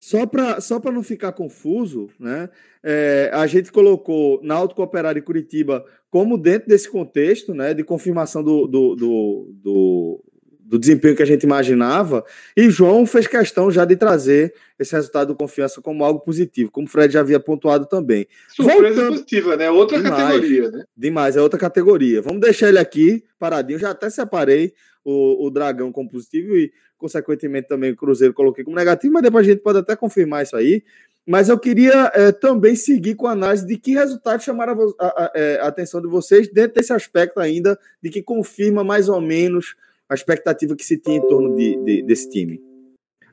Só 0.00 0.26
para 0.26 0.60
só 0.60 0.80
não 0.90 1.02
ficar 1.02 1.32
confuso, 1.32 2.08
né? 2.18 2.48
é, 2.82 3.30
a 3.32 3.46
gente 3.46 3.70
colocou 3.70 4.40
Náutico, 4.42 4.82
Operário 4.82 5.18
e 5.18 5.22
Curitiba 5.22 5.84
como 6.10 6.36
dentro 6.36 6.68
desse 6.68 6.90
contexto, 6.90 7.54
né? 7.54 7.72
De 7.74 7.84
confirmação 7.84 8.42
do, 8.42 8.66
do, 8.66 8.96
do, 8.96 9.54
do, 9.62 10.24
do 10.70 10.78
desempenho 10.78 11.16
que 11.16 11.22
a 11.22 11.26
gente 11.26 11.42
imaginava. 11.42 12.24
E 12.56 12.70
João 12.70 13.04
fez 13.04 13.26
questão 13.26 13.70
já 13.72 13.84
de 13.84 13.96
trazer 13.96 14.54
esse 14.78 14.92
resultado 14.94 15.28
do 15.28 15.34
confiança 15.34 15.82
como 15.82 16.04
algo 16.04 16.20
positivo, 16.20 16.70
como 16.70 16.86
o 16.86 16.88
Fred 16.88 17.12
já 17.12 17.20
havia 17.20 17.40
pontuado 17.40 17.86
também. 17.86 18.28
Surpresa 18.48 18.80
Voltando- 18.94 19.08
positiva, 19.10 19.56
né? 19.56 19.68
Outra 19.68 20.00
Demais. 20.00 20.22
categoria, 20.22 20.70
né? 20.70 20.84
Demais, 20.96 21.36
é 21.36 21.42
outra 21.42 21.58
categoria. 21.58 22.22
Vamos 22.22 22.40
deixar 22.40 22.68
ele 22.68 22.78
aqui 22.78 23.24
paradinho. 23.36 23.80
Já 23.80 23.90
até 23.90 24.08
separei 24.08 24.72
o, 25.04 25.44
o 25.46 25.50
Dragão 25.50 25.90
como 25.90 26.08
positivo 26.08 26.56
e, 26.56 26.70
consequentemente, 26.96 27.66
também 27.66 27.90
o 27.90 27.96
Cruzeiro 27.96 28.32
coloquei 28.32 28.62
como 28.64 28.76
negativo, 28.76 29.12
mas 29.14 29.22
depois 29.24 29.44
a 29.46 29.50
gente 29.50 29.62
pode 29.62 29.78
até 29.80 29.96
confirmar 29.96 30.44
isso 30.44 30.54
aí. 30.56 30.84
Mas 31.26 31.48
eu 31.48 31.58
queria 31.58 32.10
eh, 32.14 32.32
também 32.32 32.74
seguir 32.76 33.14
com 33.16 33.26
a 33.26 33.32
análise 33.32 33.66
de 33.66 33.76
que 33.76 33.92
resultados 33.92 34.44
chamaram 34.44 34.94
a, 34.98 35.04
a- 35.04 35.08
a- 35.24 35.32
eh, 35.34 35.58
a 35.60 35.66
atenção 35.66 36.00
de 36.00 36.08
vocês 36.08 36.48
dentro 36.50 36.74
desse 36.76 36.92
aspecto 36.92 37.38
ainda, 37.40 37.78
de 38.02 38.08
que 38.08 38.22
confirma 38.22 38.82
mais 38.84 39.08
ou 39.08 39.20
menos 39.20 39.74
a 40.10 40.14
expectativa 40.14 40.74
que 40.74 40.84
se 40.84 40.98
tinha 40.98 41.18
em 41.18 41.26
torno 41.28 41.54
de, 41.54 41.76
de- 41.84 42.02
desse 42.02 42.28
time. 42.28 42.60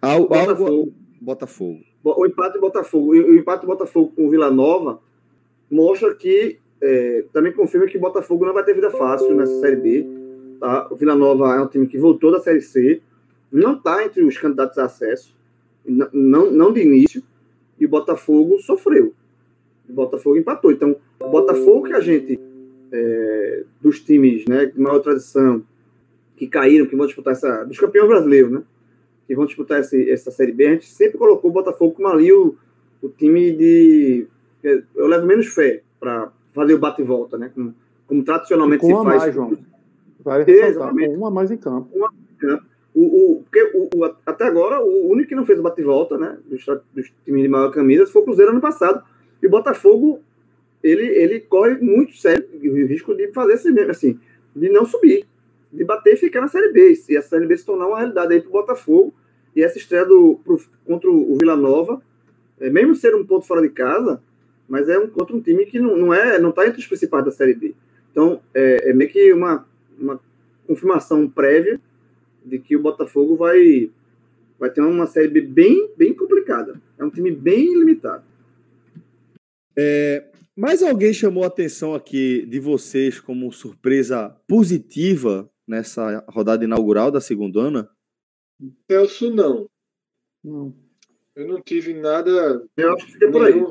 Al- 0.02 0.12
Algo, 0.12 0.28
Botafogo. 0.30 0.94
Botafogo. 1.20 1.80
O 2.04 2.26
empate 2.26 2.54
de 2.54 2.60
Botafogo. 2.60 3.12
O 3.12 3.36
empate 3.36 3.62
de 3.62 3.68
Botafogo 3.68 4.14
com 4.16 4.28
o 4.28 4.30
Vila 4.30 4.52
Nova 4.52 5.00
mostra 5.70 6.14
que 6.14 6.60
é, 6.80 7.26
também 7.34 7.52
confirma 7.52 7.88
que 7.88 7.98
o 7.98 8.00
Botafogo 8.02 8.46
não 8.46 8.54
vai 8.54 8.64
ter 8.64 8.74
vida 8.76 8.92
fácil 8.92 9.36
nessa 9.36 9.60
Série 9.60 9.76
B. 9.76 10.08
Tá? 10.60 10.88
O 10.92 10.96
Vila 10.96 11.16
Nova 11.16 11.56
é 11.56 11.62
um 11.62 11.68
time 11.68 11.88
que 11.88 11.98
voltou 11.98 12.32
da 12.32 12.40
Série 12.40 12.62
C, 12.62 13.02
não 13.52 13.74
está 13.76 14.06
entre 14.06 14.24
os 14.24 14.38
candidatos 14.38 14.78
a 14.78 14.86
acesso, 14.86 15.36
não, 15.86 16.52
não 16.52 16.72
de 16.74 16.82
início, 16.82 17.24
e 17.80 17.86
o 17.86 17.90
Botafogo 17.90 18.60
sofreu. 18.60 19.14
O 19.90 19.94
Botafogo 19.94 20.38
empatou. 20.38 20.72
Então, 20.72 20.96
o 21.20 21.30
Botafogo 21.30 21.88
que 21.88 21.94
a 21.94 22.00
gente, 22.00 22.40
é, 22.92 23.64
dos 23.82 24.00
times 24.02 24.46
né, 24.48 24.66
de 24.68 24.80
maior 24.80 25.00
tradição, 25.00 25.64
que 26.38 26.48
caíram, 26.48 26.86
que 26.86 26.96
vão 26.96 27.06
disputar 27.06 27.34
essa. 27.34 27.64
dos 27.66 27.78
campeões 27.80 28.08
brasileiros, 28.08 28.52
né? 28.52 28.62
que 29.28 29.36
vão 29.36 29.46
disputar 29.46 29.82
esse, 29.82 30.10
essa 30.10 30.32
Série 30.32 30.54
B, 30.54 30.68
a 30.68 30.72
gente 30.72 30.88
sempre 30.88 31.18
colocou 31.18 31.50
o 31.52 31.54
Botafogo 31.54 31.94
como 31.94 32.08
ali 32.08 32.32
o, 32.32 32.56
o 33.02 33.10
time 33.10 33.52
de. 33.52 34.26
Eu 34.96 35.08
levo 35.08 35.26
menos 35.26 35.48
fé 35.48 35.82
para 36.00 36.32
fazer 36.54 36.74
o 36.74 36.80
bate 36.80 37.02
e 37.02 37.06
volta, 37.06 37.38
né? 37.38 37.52
Como, 37.54 37.76
como 38.08 38.24
tradicionalmente 38.24 38.82
Com 38.82 38.88
se 38.88 38.94
faz. 38.94 39.22
mais, 39.22 39.36
João. 39.36 39.58
Vale 40.24 40.50
exatamente. 40.52 41.10
com 41.14 41.18
um 41.18 41.26
a 41.26 41.32
mais 41.32 41.52
em 41.52 41.58
campo. 41.58 41.90
O, 42.94 43.02
o, 43.36 43.44
porque 43.44 43.64
o, 43.76 43.90
o- 43.96 44.16
até 44.26 44.46
agora, 44.46 44.82
o 44.84 45.12
único 45.12 45.30
que 45.30 45.36
não 45.36 45.46
fez 45.46 45.60
o 45.60 45.62
bate 45.62 45.82
e 45.82 45.84
volta, 45.84 46.18
né? 46.18 46.38
Dos, 46.46 46.66
dos 46.94 47.12
times 47.24 47.44
de 47.44 47.48
maior 47.48 47.70
camisa 47.72 48.08
foi 48.08 48.22
o 48.22 48.26
Cruzeiro 48.26 48.52
ano 48.52 48.62
passado. 48.62 49.04
E 49.42 49.46
o 49.46 49.50
Botafogo, 49.50 50.20
ele, 50.82 51.06
ele 51.06 51.40
corre 51.42 51.76
muito 51.76 52.16
sério 52.18 52.48
o 52.56 52.86
risco 52.88 53.14
de 53.14 53.28
fazer 53.34 53.54
assim 53.54 53.72
mesmo, 53.72 53.92
assim, 53.92 54.20
de 54.56 54.70
não 54.70 54.84
subir, 54.86 55.28
de 55.72 55.84
bater 55.84 56.14
e 56.14 56.18
ficar 56.18 56.42
na 56.42 56.48
Série 56.48 56.72
B. 56.72 56.94
E 57.10 57.18
a 57.18 57.22
Série 57.22 57.46
B 57.46 57.58
se 57.58 57.66
tornar 57.66 57.88
uma 57.88 57.98
realidade 57.98 58.34
aí 58.34 58.42
pro 58.42 58.52
Botafogo. 58.52 59.14
E 59.56 59.64
essa 59.64 59.78
estreia 59.78 60.06
do, 60.06 60.40
pro, 60.44 60.62
contra 60.86 61.10
o 61.10 61.36
Vila 61.38 61.56
Nova, 61.56 62.02
é, 62.60 62.70
mesmo 62.70 62.96
ser 62.96 63.16
um 63.16 63.26
ponto 63.26 63.46
fora 63.46 63.62
de 63.62 63.70
casa, 63.70 64.22
mas 64.68 64.88
é 64.88 64.98
um 65.00 65.08
contra 65.08 65.36
um 65.36 65.42
time 65.42 65.66
que 65.66 65.80
não, 65.80 65.98
não 65.98 66.14
é, 66.14 66.40
não 66.40 66.50
está 66.50 66.68
entre 66.68 66.80
os 66.80 66.88
principais 66.88 67.26
da 67.26 67.32
Série 67.32 67.54
B. 67.54 67.74
Então, 68.12 68.42
é, 68.54 68.90
é 68.90 68.94
meio 68.94 69.10
que 69.10 69.34
uma, 69.34 69.68
uma 70.00 70.20
confirmação 70.68 71.28
prévia 71.30 71.80
de 72.46 72.60
que 72.60 72.76
o 72.76 72.82
Botafogo 72.82 73.36
vai, 73.36 73.90
vai 74.60 74.70
ter 74.70 74.82
uma 74.82 75.08
Série 75.08 75.28
B 75.28 75.42
bem, 75.42 75.90
bem 75.98 76.14
complicada. 76.14 76.80
É 76.98 77.04
um 77.04 77.10
time 77.10 77.32
bem 77.32 77.78
limitado. 77.78 78.24
Mais 80.58 80.82
alguém 80.82 81.14
chamou 81.14 81.44
a 81.44 81.48
atenção 81.48 81.94
aqui 81.94 82.44
de 82.48 82.60
vocês 82.60 83.20
como 83.20 83.52
surpresa 83.52 84.36
positiva 84.48 85.48
nessa 85.68 86.24
rodada 86.30 86.64
inaugural 86.64 87.12
da 87.12 87.20
segunda 87.20 87.60
Ana? 87.60 87.90
Celso, 88.90 89.30
não. 89.30 89.70
Não. 90.44 90.74
Eu 91.36 91.48
não 91.48 91.62
tive 91.62 91.94
nada. 91.94 92.64
Eu 92.76 92.94
acho 92.94 93.06
que 93.06 93.14
fica 93.14 93.32
por 93.32 93.46
aí. 93.46 93.64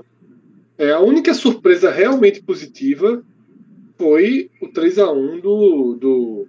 É, 0.78 0.92
a 0.92 1.00
única 1.00 1.32
surpresa 1.32 1.90
realmente 1.90 2.42
positiva 2.42 3.24
foi 3.98 4.50
o 4.60 4.68
3 4.68 4.98
a 4.98 5.10
1 5.10 5.40
do, 5.40 5.94
do, 5.94 6.48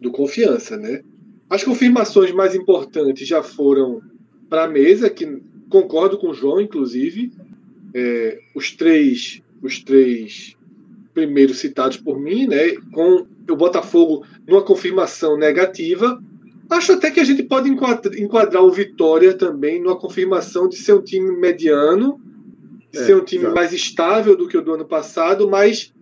do 0.00 0.10
Confiança, 0.10 0.76
né? 0.76 1.02
As 1.48 1.62
confirmações 1.62 2.32
mais 2.32 2.54
importantes 2.54 3.28
já 3.28 3.42
foram 3.42 4.02
para 4.48 4.64
a 4.64 4.68
mesa, 4.68 5.08
que 5.08 5.40
concordo 5.68 6.18
com 6.18 6.30
o 6.30 6.34
João, 6.34 6.60
inclusive. 6.60 7.32
É, 7.94 8.40
os 8.54 8.72
três 8.72 9.40
os 9.62 9.82
três 9.82 10.56
primeiros 11.14 11.58
citados 11.58 11.96
por 11.96 12.20
mim, 12.20 12.46
né? 12.46 12.72
Com 12.92 13.26
o 13.50 13.56
Botafogo 13.56 14.24
numa 14.46 14.62
confirmação 14.62 15.36
negativa. 15.36 16.20
Acho 16.70 16.92
até 16.92 17.10
que 17.10 17.20
a 17.20 17.24
gente 17.24 17.42
pode 17.42 17.68
enquadra- 17.68 18.18
enquadrar 18.18 18.62
o 18.62 18.70
Vitória 18.70 19.34
também 19.34 19.80
numa 19.82 19.96
confirmação 19.98 20.68
de 20.68 20.76
ser 20.76 20.94
um 20.94 21.02
time 21.02 21.30
mediano, 21.38 22.18
de 22.90 22.98
É, 22.98 23.04
ser 23.04 23.16
um 23.16 23.24
time 23.24 23.48
mais 23.48 23.72
estável 23.72 24.36
do 24.36 24.48
que 24.48 24.56
o 24.56 24.62
do 24.62 24.72
ano 24.72 24.84
passado, 24.86 25.48
mas 25.48 25.92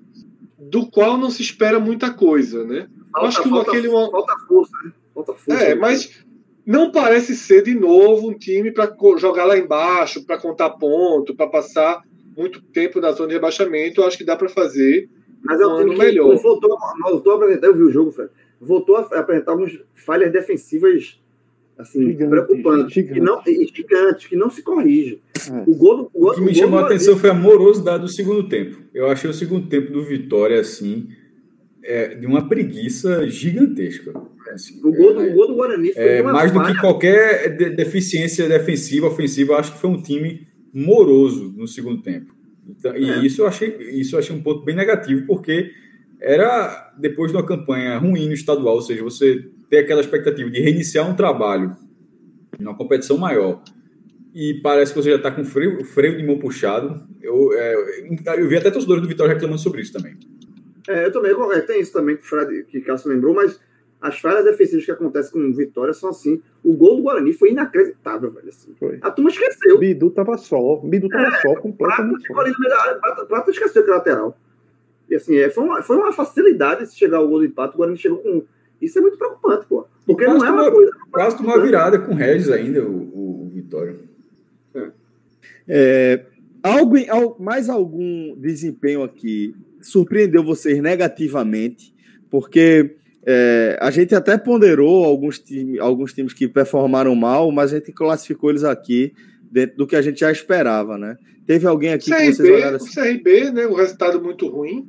do 0.58 0.86
qual 0.88 1.18
não 1.18 1.30
se 1.30 1.42
espera 1.42 1.80
muita 1.80 2.12
coisa, 2.12 2.64
né? 2.64 2.86
acho 3.14 3.42
que 3.42 3.48
falta, 3.48 3.70
aquele- 3.72 3.88
falta 3.90 4.34
força, 4.48 4.72
né? 4.84 4.92
Falta 5.14 5.32
força. 5.34 5.64
É, 5.64 5.74
mas 5.74 6.24
não 6.64 6.90
parece 6.92 7.34
ser 7.36 7.62
de 7.62 7.74
novo 7.74 8.30
um 8.30 8.38
time 8.38 8.70
para 8.70 8.90
jogar 9.18 9.44
lá 9.44 9.58
embaixo, 9.58 10.24
para 10.24 10.38
contar 10.38 10.70
ponto, 10.70 11.34
para 11.34 11.46
passar 11.48 12.00
muito 12.36 12.62
tempo 12.62 13.00
na 13.00 13.12
zona 13.12 13.28
de 13.28 13.34
rebaixamento. 13.34 14.00
Eu 14.00 14.06
acho 14.06 14.16
que 14.16 14.24
dá 14.24 14.36
para 14.36 14.48
fazer. 14.48 15.10
Mas 15.44 15.60
é 15.60 15.66
um 15.66 15.78
time 15.78 15.90
que 15.92 15.98
melhor. 15.98 16.36
voltou, 16.36 16.76
voltou 17.02 17.32
a 17.32 17.36
apresentar, 17.36 17.66
eu 17.68 17.74
vi 17.74 17.82
o 17.82 17.90
jogo, 17.90 18.10
Fred, 18.12 18.30
voltou 18.60 18.96
a 18.96 19.00
apresentar 19.00 19.52
algumas 19.52 19.78
falhas 19.94 20.32
defensivas 20.32 21.20
assim, 21.78 22.00
Gigantes, 22.06 22.28
preocupantes, 22.28 22.92
gigantes. 22.94 23.14
Que 23.14 23.20
não, 23.20 23.42
e 23.46 23.66
gigantes, 23.74 24.26
que 24.28 24.36
não 24.36 24.50
se 24.50 24.62
corrigem. 24.62 25.20
É. 25.50 25.62
O 25.68 25.74
gol, 25.74 25.96
do- 25.96 26.10
o, 26.14 26.28
O 26.28 26.34
que 26.34 26.40
me 26.40 26.46
gol 26.46 26.54
chamou 26.54 26.78
a 26.78 26.82
do- 26.82 26.86
atenção 26.86 27.16
foi 27.16 27.30
a 27.30 27.34
morosidade 27.34 28.02
do 28.04 28.08
segundo 28.12 28.48
tempo. 28.48 28.76
Eu 28.94 29.06
achei 29.06 29.28
o 29.28 29.34
segundo 29.34 29.66
tempo 29.68 29.90
do 29.92 30.04
Vitória, 30.04 30.60
assim, 30.60 31.08
é, 31.82 32.14
de 32.14 32.26
uma 32.26 32.48
preguiça 32.48 33.26
gigantesca. 33.28 34.12
Assim, 34.52 34.78
O 34.84 34.92
gol, 34.92 35.14
do, 35.14 35.22
é, 35.22 35.30
o 35.30 35.34
gol 35.34 35.48
do 35.48 35.54
Guarani 35.56 35.92
foi 35.92 36.02
é, 36.04 36.22
uma 36.22 36.32
mais 36.34 36.52
do 36.52 36.60
falha. 36.60 36.74
que 36.74 36.80
qualquer 36.80 37.56
de- 37.56 37.70
deficiência 37.70 38.48
defensiva, 38.48 39.06
ofensiva, 39.08 39.56
acho 39.56 39.72
que 39.72 39.80
foi 39.80 39.90
um 39.90 40.00
time 40.00 40.46
moroso 40.72 41.52
no 41.56 41.66
segundo 41.66 42.00
tempo. 42.02 42.31
Então, 42.68 42.96
e 42.96 43.10
É. 43.10 43.18
isso 43.24 43.42
eu 43.42 43.46
achei 43.46 43.68
isso 43.90 44.14
eu 44.14 44.18
achei 44.18 44.34
um 44.34 44.42
ponto 44.42 44.64
bem 44.64 44.74
negativo, 44.74 45.26
porque 45.26 45.72
era 46.20 46.92
depois 46.98 47.32
de 47.32 47.36
uma 47.36 47.44
campanha 47.44 47.98
ruim 47.98 48.26
no 48.26 48.32
estadual, 48.32 48.76
ou 48.76 48.82
seja, 48.82 49.02
você 49.02 49.48
ter 49.68 49.78
aquela 49.78 50.00
expectativa 50.00 50.48
de 50.50 50.60
reiniciar 50.60 51.08
um 51.10 51.16
trabalho 51.16 51.76
numa 52.58 52.76
competição 52.76 53.18
maior 53.18 53.62
e 54.34 54.54
parece 54.62 54.92
que 54.94 55.02
você 55.02 55.10
já 55.10 55.16
está 55.16 55.30
com 55.30 55.44
freio, 55.44 55.84
freio 55.84 56.16
de 56.16 56.24
mão 56.24 56.38
puxado. 56.38 57.06
Eu, 57.20 57.52
é, 57.52 57.74
eu 58.38 58.48
vi 58.48 58.56
até 58.56 58.70
torcedores 58.70 59.02
do 59.02 59.08
Vitória 59.08 59.34
reclamando 59.34 59.60
sobre 59.60 59.82
isso 59.82 59.92
também. 59.92 60.16
É, 60.88 61.06
eu 61.06 61.12
também, 61.12 61.32
é, 61.32 61.60
tem 61.60 61.80
isso 61.80 61.92
também 61.92 62.16
que 62.16 62.22
o 62.22 62.26
Fred, 62.26 62.64
que 62.64 62.80
Cássio 62.80 63.10
lembrou, 63.10 63.34
mas 63.34 63.60
as 64.02 64.18
falhas 64.18 64.44
defensivas 64.44 64.84
que 64.84 64.90
acontecem 64.90 65.32
com 65.32 65.38
o 65.38 65.54
Vitória 65.54 65.92
são 65.94 66.10
assim. 66.10 66.42
O 66.62 66.74
gol 66.74 66.96
do 66.96 67.02
Guarani 67.02 67.32
foi 67.32 67.52
inacreditável, 67.52 68.30
velho. 68.32 68.48
Assim. 68.48 68.74
Foi. 68.78 68.98
A 69.00 69.10
turma 69.10 69.30
esqueceu. 69.30 69.78
Bidu 69.78 70.10
tava 70.10 70.36
só. 70.36 70.76
Bidu 70.76 71.08
tava 71.08 71.30
só, 71.36 71.40
Prata 71.40 71.60
completamente 71.60 72.22
ficou 72.26 72.36
só. 72.36 72.42
meio 72.42 72.70
da 72.70 72.80
área, 72.82 72.94
Prata, 73.00 73.24
Prata 73.24 73.50
esqueceu 73.50 73.82
que 73.84 73.88
era 73.90 73.98
lateral. 73.98 74.36
E 75.08 75.14
assim, 75.14 75.36
é, 75.36 75.48
foi, 75.48 75.64
uma, 75.64 75.82
foi 75.82 75.96
uma 75.96 76.12
facilidade 76.12 76.86
se 76.86 76.98
chegar 76.98 77.18
ao 77.18 77.28
gol 77.28 77.38
do 77.38 77.44
empate. 77.44 77.74
O 77.74 77.78
Guarani 77.78 77.96
chegou 77.96 78.18
com. 78.18 78.42
Isso 78.80 78.98
é 78.98 79.00
muito 79.02 79.16
preocupante, 79.16 79.64
pô. 79.66 79.86
Porque 80.04 80.24
quase 80.24 80.38
não 80.40 80.46
é 80.46 80.50
uma 80.50 80.70
coisa. 80.72 80.90
Quase 81.12 81.36
tomou 81.36 81.54
uma 81.54 81.62
virada 81.62 81.98
com 82.00 82.12
o 82.12 82.16
Regis 82.16 82.50
ainda, 82.50 82.82
o, 82.82 82.90
o, 82.92 83.42
o 83.44 83.48
Vitória. 83.54 83.96
É, 85.68 86.24
algo, 86.62 86.96
em- 86.96 87.08
al- 87.08 87.36
mais 87.38 87.68
algum 87.68 88.34
desempenho 88.36 89.02
aqui 89.02 89.54
surpreendeu 89.80 90.42
vocês 90.42 90.80
negativamente? 90.82 91.94
Porque 92.30 92.96
é, 93.24 93.78
a 93.80 93.90
gente 93.90 94.14
até 94.14 94.36
ponderou 94.36 95.04
alguns, 95.04 95.38
time, 95.38 95.78
alguns 95.78 96.12
times 96.12 96.32
que 96.32 96.48
performaram 96.48 97.14
mal, 97.14 97.50
mas 97.52 97.72
a 97.72 97.76
gente 97.76 97.92
classificou 97.92 98.50
eles 98.50 98.64
aqui 98.64 99.12
dentro 99.50 99.76
do 99.76 99.86
que 99.86 99.94
a 99.96 100.02
gente 100.02 100.20
já 100.20 100.32
esperava, 100.32 100.96
né? 100.98 101.16
Teve 101.46 101.66
alguém 101.66 101.92
aqui 101.92 102.10
que 102.10 102.32
vocês 102.32 102.40
olharam 102.40 102.78
CRB, 102.78 102.88
assim? 102.88 103.00
o 103.00 103.02
CRB, 103.02 103.50
né, 103.52 103.66
o 103.66 103.74
resultado 103.74 104.22
muito 104.22 104.48
ruim 104.48 104.88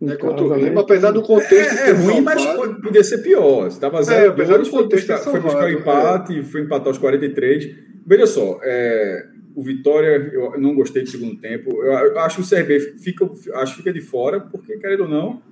né, 0.00 0.16
contra 0.16 0.44
o 0.44 0.48
Remo, 0.48 0.74
né? 0.74 0.80
apesar 0.80 1.10
do 1.12 1.22
contexto 1.22 1.78
É, 1.78 1.90
é 1.90 1.92
ruim, 1.92 2.20
mas 2.20 2.42
salvado. 2.42 2.58
pode- 2.70 2.82
podia 2.82 3.04
ser 3.04 3.18
pior. 3.18 3.68
Estava 3.68 3.98
É, 4.00 4.02
0 4.02 4.30
apesar 4.32 4.58
do 4.58 4.64
foi, 4.64 4.82
contexto 4.82 5.06
buscar, 5.08 5.24
ter 5.24 5.30
foi 5.30 5.40
buscar 5.40 5.58
o 5.58 5.72
salvado, 5.72 6.32
empate, 6.32 6.42
foi 6.50 6.60
empatar 6.62 6.88
aos 6.88 6.98
43. 6.98 7.74
Veja 8.04 8.26
só, 8.26 8.58
é, 8.62 9.26
o 9.54 9.62
Vitória, 9.62 10.30
eu 10.32 10.58
não 10.60 10.74
gostei 10.74 11.02
do 11.02 11.08
segundo 11.10 11.36
tempo. 11.36 11.70
Eu, 11.84 11.92
eu 11.92 12.18
acho 12.20 12.36
que 12.36 12.42
o 12.42 12.48
CRB 12.48 12.80
fica, 12.98 13.28
acho 13.56 13.72
que 13.72 13.78
fica 13.78 13.92
de 13.92 14.00
fora, 14.00 14.40
porque, 14.40 14.76
querendo 14.78 15.02
ou 15.04 15.08
não, 15.08 15.42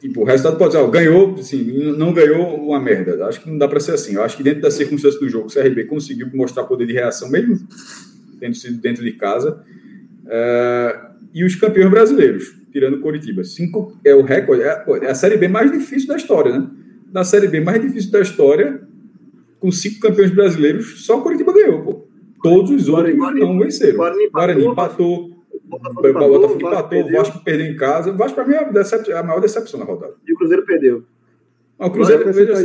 tipo, 0.00 0.20
o 0.20 0.24
resultado 0.24 0.56
pode 0.58 0.72
ser, 0.72 0.78
ó, 0.78 0.86
ganhou, 0.88 1.34
assim, 1.34 1.62
não 1.96 2.12
ganhou 2.12 2.56
uma 2.56 2.78
merda. 2.80 3.26
Acho 3.26 3.40
que 3.42 3.50
não 3.50 3.58
dá 3.58 3.66
para 3.66 3.80
ser 3.80 3.92
assim. 3.92 4.14
Eu 4.14 4.22
acho 4.22 4.36
que 4.36 4.42
dentro 4.42 4.60
das 4.62 4.74
circunstâncias 4.74 5.20
do 5.20 5.28
jogo, 5.28 5.48
o 5.48 5.52
CRB 5.52 5.84
conseguiu 5.84 6.28
mostrar 6.34 6.64
poder 6.64 6.86
de 6.86 6.92
reação, 6.92 7.30
mesmo 7.30 7.58
tendo 8.38 8.54
sido 8.54 8.80
dentro 8.80 9.02
de 9.02 9.12
casa. 9.12 9.62
É, 10.26 11.00
e 11.34 11.44
os 11.44 11.54
campeões 11.56 11.90
brasileiros, 11.90 12.54
tirando 12.72 13.00
Coritiba. 13.00 13.42
Cinco 13.44 13.96
é 14.04 14.14
o 14.14 14.22
recorde, 14.22 14.62
é, 14.62 14.74
pô, 14.76 14.96
é 14.96 15.10
a 15.10 15.14
Série 15.14 15.36
B 15.36 15.48
mais 15.48 15.70
difícil 15.72 16.08
da 16.08 16.16
história, 16.16 16.58
né? 16.58 16.68
Da 17.10 17.24
Série 17.24 17.48
B 17.48 17.60
mais 17.60 17.80
difícil 17.80 18.10
da 18.10 18.20
história, 18.20 18.80
com 19.58 19.70
cinco 19.72 20.00
campeões 20.00 20.30
brasileiros, 20.30 21.04
só 21.04 21.18
o 21.18 21.22
Coritiba 21.22 21.52
ganhou, 21.52 21.82
pô. 21.82 22.08
Todos 22.42 22.70
os 22.70 22.88
outros 22.88 23.16
Guarani- 23.16 23.40
não 23.40 23.58
venceram. 23.58 23.96
Guarani 23.96 24.24
empatou, 24.24 24.40
Guarani 24.40 24.66
empatou, 24.66 25.37
o 25.68 25.70
Botafogo 25.70 26.02
Botafogo 26.02 26.54
empatou, 26.54 26.56
empatou, 26.56 26.86
o 26.86 26.88
perdeu, 26.88 27.18
Vasco 27.18 27.44
perdeu 27.44 27.66
em 27.66 27.76
casa. 27.76 28.10
O 28.10 28.16
Vasco, 28.16 28.34
para 28.34 28.46
mim, 28.46 28.54
é 28.54 28.58
a, 28.58 28.70
decep- 28.70 29.08
é 29.10 29.16
a 29.18 29.22
maior 29.22 29.40
decepção 29.40 29.78
na 29.78 29.86
rodada. 29.86 30.14
E 30.26 30.32
o 30.32 30.36
Cruzeiro 30.36 30.64
perdeu. 30.64 31.04
Ah, 31.78 31.86
O 31.86 31.90
Cruzeiro, 31.90 32.22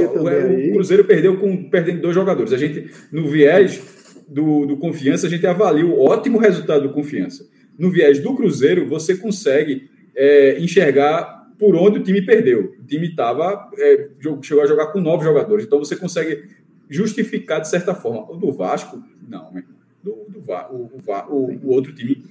só, 0.08 0.14
o, 0.20 0.70
o 0.70 0.74
Cruzeiro 0.74 1.04
perdeu 1.06 1.38
com 1.38 1.70
perdendo 1.70 2.02
dois 2.02 2.16
jogadores. 2.16 2.52
A 2.54 2.58
gente, 2.58 2.90
no 3.12 3.28
viés 3.28 4.24
do, 4.28 4.66
do 4.66 4.78
confiança, 4.78 5.28
a 5.28 5.30
gente 5.30 5.46
avalia 5.46 5.86
o 5.86 6.00
ótimo 6.00 6.38
resultado 6.40 6.88
do 6.88 6.94
confiança. 6.94 7.46
No 7.78 7.92
viés 7.92 8.20
do 8.20 8.36
Cruzeiro, 8.36 8.88
você 8.88 9.16
consegue 9.16 9.90
é, 10.16 10.58
enxergar 10.60 11.44
por 11.60 11.76
onde 11.76 12.00
o 12.00 12.04
time 12.04 12.22
perdeu. 12.22 12.74
O 12.80 12.86
time 12.86 13.14
tava, 13.16 13.70
é, 13.78 14.10
chegou 14.42 14.64
a 14.64 14.68
jogar 14.68 14.88
com 14.88 15.00
nove 15.00 15.24
jogadores, 15.24 15.66
então 15.66 15.78
você 15.80 15.96
consegue 15.96 16.44
justificar 16.90 17.62
de 17.62 17.70
certa 17.70 17.94
forma. 17.94 18.32
O 18.32 18.36
do 18.36 18.52
Vasco, 18.52 19.02
não, 19.28 19.52
né? 19.52 19.64
do, 20.04 20.12
do 20.28 20.40
o, 20.72 20.92
o 20.94 21.36
o- 21.36 21.60
o 21.64 21.70
outro 21.72 21.94
time 21.94 22.24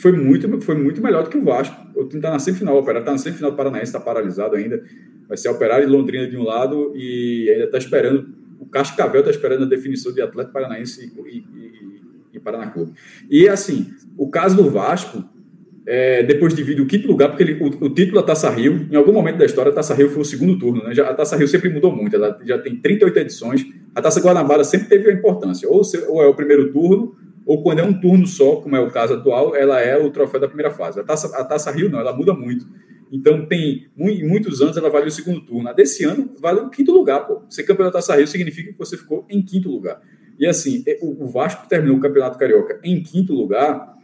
foi 0.00 0.12
muito, 0.12 0.60
foi 0.60 0.74
muito 0.76 1.02
melhor 1.02 1.24
do 1.24 1.30
que 1.30 1.38
o 1.38 1.42
Vasco. 1.44 1.76
O 1.94 2.04
time 2.04 2.18
está 2.18 2.30
na 2.30 2.38
semifinal, 2.38 2.76
o 2.76 2.78
Operário 2.78 3.00
está 3.00 3.12
na 3.12 3.18
semifinal 3.18 3.50
do 3.50 3.56
Paranaense, 3.56 3.86
está 3.86 4.00
paralisado 4.00 4.54
ainda. 4.56 4.82
Vai 5.28 5.36
ser 5.36 5.48
Operário 5.48 5.86
e 5.86 5.90
Londrina 5.90 6.26
de 6.28 6.36
um 6.36 6.42
lado 6.44 6.92
e 6.96 7.50
ainda 7.50 7.64
está 7.64 7.78
esperando, 7.78 8.28
o 8.60 8.66
Cascavel 8.66 9.20
está 9.20 9.30
esperando 9.30 9.64
a 9.64 9.66
definição 9.68 10.12
de 10.12 10.20
Atlético 10.22 10.52
Paranaense 10.54 11.12
e, 11.16 11.20
e, 11.30 11.36
e, 11.38 12.00
e 12.34 12.40
Paraná 12.40 12.68
Clube. 12.68 12.92
E 13.30 13.48
assim, 13.48 13.88
o 14.16 14.28
caso 14.30 14.56
do 14.56 14.70
Vasco, 14.70 15.22
é, 15.86 16.22
depois 16.22 16.54
divide 16.54 16.82
o 16.82 16.86
quinto 16.86 17.08
lugar, 17.08 17.28
porque 17.30 17.42
ele- 17.42 17.54
o, 17.62 17.66
o 17.86 17.88
título 17.90 18.20
da 18.20 18.26
Taça 18.26 18.50
Rio, 18.50 18.86
em 18.90 18.96
algum 18.96 19.12
momento 19.12 19.38
da 19.38 19.44
história, 19.46 19.70
a 19.72 19.74
Taça 19.74 19.94
Rio 19.94 20.10
foi 20.10 20.20
o 20.22 20.24
segundo 20.24 20.58
turno. 20.58 20.82
Né? 20.84 20.94
Já, 20.94 21.08
a 21.08 21.14
Taça 21.14 21.34
Rio 21.36 21.48
sempre 21.48 21.70
mudou 21.70 21.94
muito, 21.94 22.14
ela 22.14 22.38
já 22.44 22.58
tem 22.58 22.76
38 22.76 23.18
edições. 23.18 23.66
A 23.94 24.02
Taça 24.02 24.20
Guanabara 24.20 24.64
sempre 24.64 24.88
teve 24.88 25.10
a 25.10 25.12
importância, 25.14 25.68
ou, 25.68 25.82
se- 25.82 26.04
ou 26.08 26.22
é 26.22 26.26
o 26.26 26.34
primeiro 26.34 26.72
turno, 26.72 27.16
ou 27.48 27.62
quando 27.62 27.78
é 27.78 27.82
um 27.82 27.98
turno 27.98 28.26
só, 28.26 28.56
como 28.56 28.76
é 28.76 28.78
o 28.78 28.90
caso 28.90 29.14
atual, 29.14 29.56
ela 29.56 29.80
é 29.80 29.96
o 29.96 30.10
troféu 30.10 30.38
da 30.38 30.46
primeira 30.46 30.70
fase. 30.70 31.00
A 31.00 31.02
Taça, 31.02 31.34
a 31.34 31.42
taça 31.42 31.70
Rio 31.70 31.88
não, 31.88 31.98
ela 31.98 32.14
muda 32.14 32.34
muito. 32.34 32.66
Então, 33.10 33.46
tem 33.46 33.86
em 33.96 34.28
muitos 34.28 34.60
anos 34.60 34.76
ela 34.76 34.90
vale 34.90 35.06
o 35.06 35.10
segundo 35.10 35.40
turno. 35.40 35.66
A 35.66 35.72
desse 35.72 36.04
ano 36.04 36.30
vale 36.38 36.60
o 36.60 36.68
quinto 36.68 36.92
lugar. 36.92 37.26
Pô. 37.26 37.40
Ser 37.48 37.62
campeão 37.62 37.86
da 37.86 37.92
Taça 37.92 38.14
Rio 38.14 38.26
significa 38.26 38.70
que 38.70 38.78
você 38.78 38.98
ficou 38.98 39.24
em 39.30 39.40
quinto 39.40 39.70
lugar. 39.70 39.98
E 40.38 40.46
assim, 40.46 40.84
é, 40.86 40.98
o 41.00 41.26
Vasco 41.26 41.66
terminou 41.66 41.96
o 41.96 42.00
Campeonato 42.00 42.38
Carioca 42.38 42.78
em 42.84 43.02
quinto 43.02 43.32
lugar, 43.32 43.96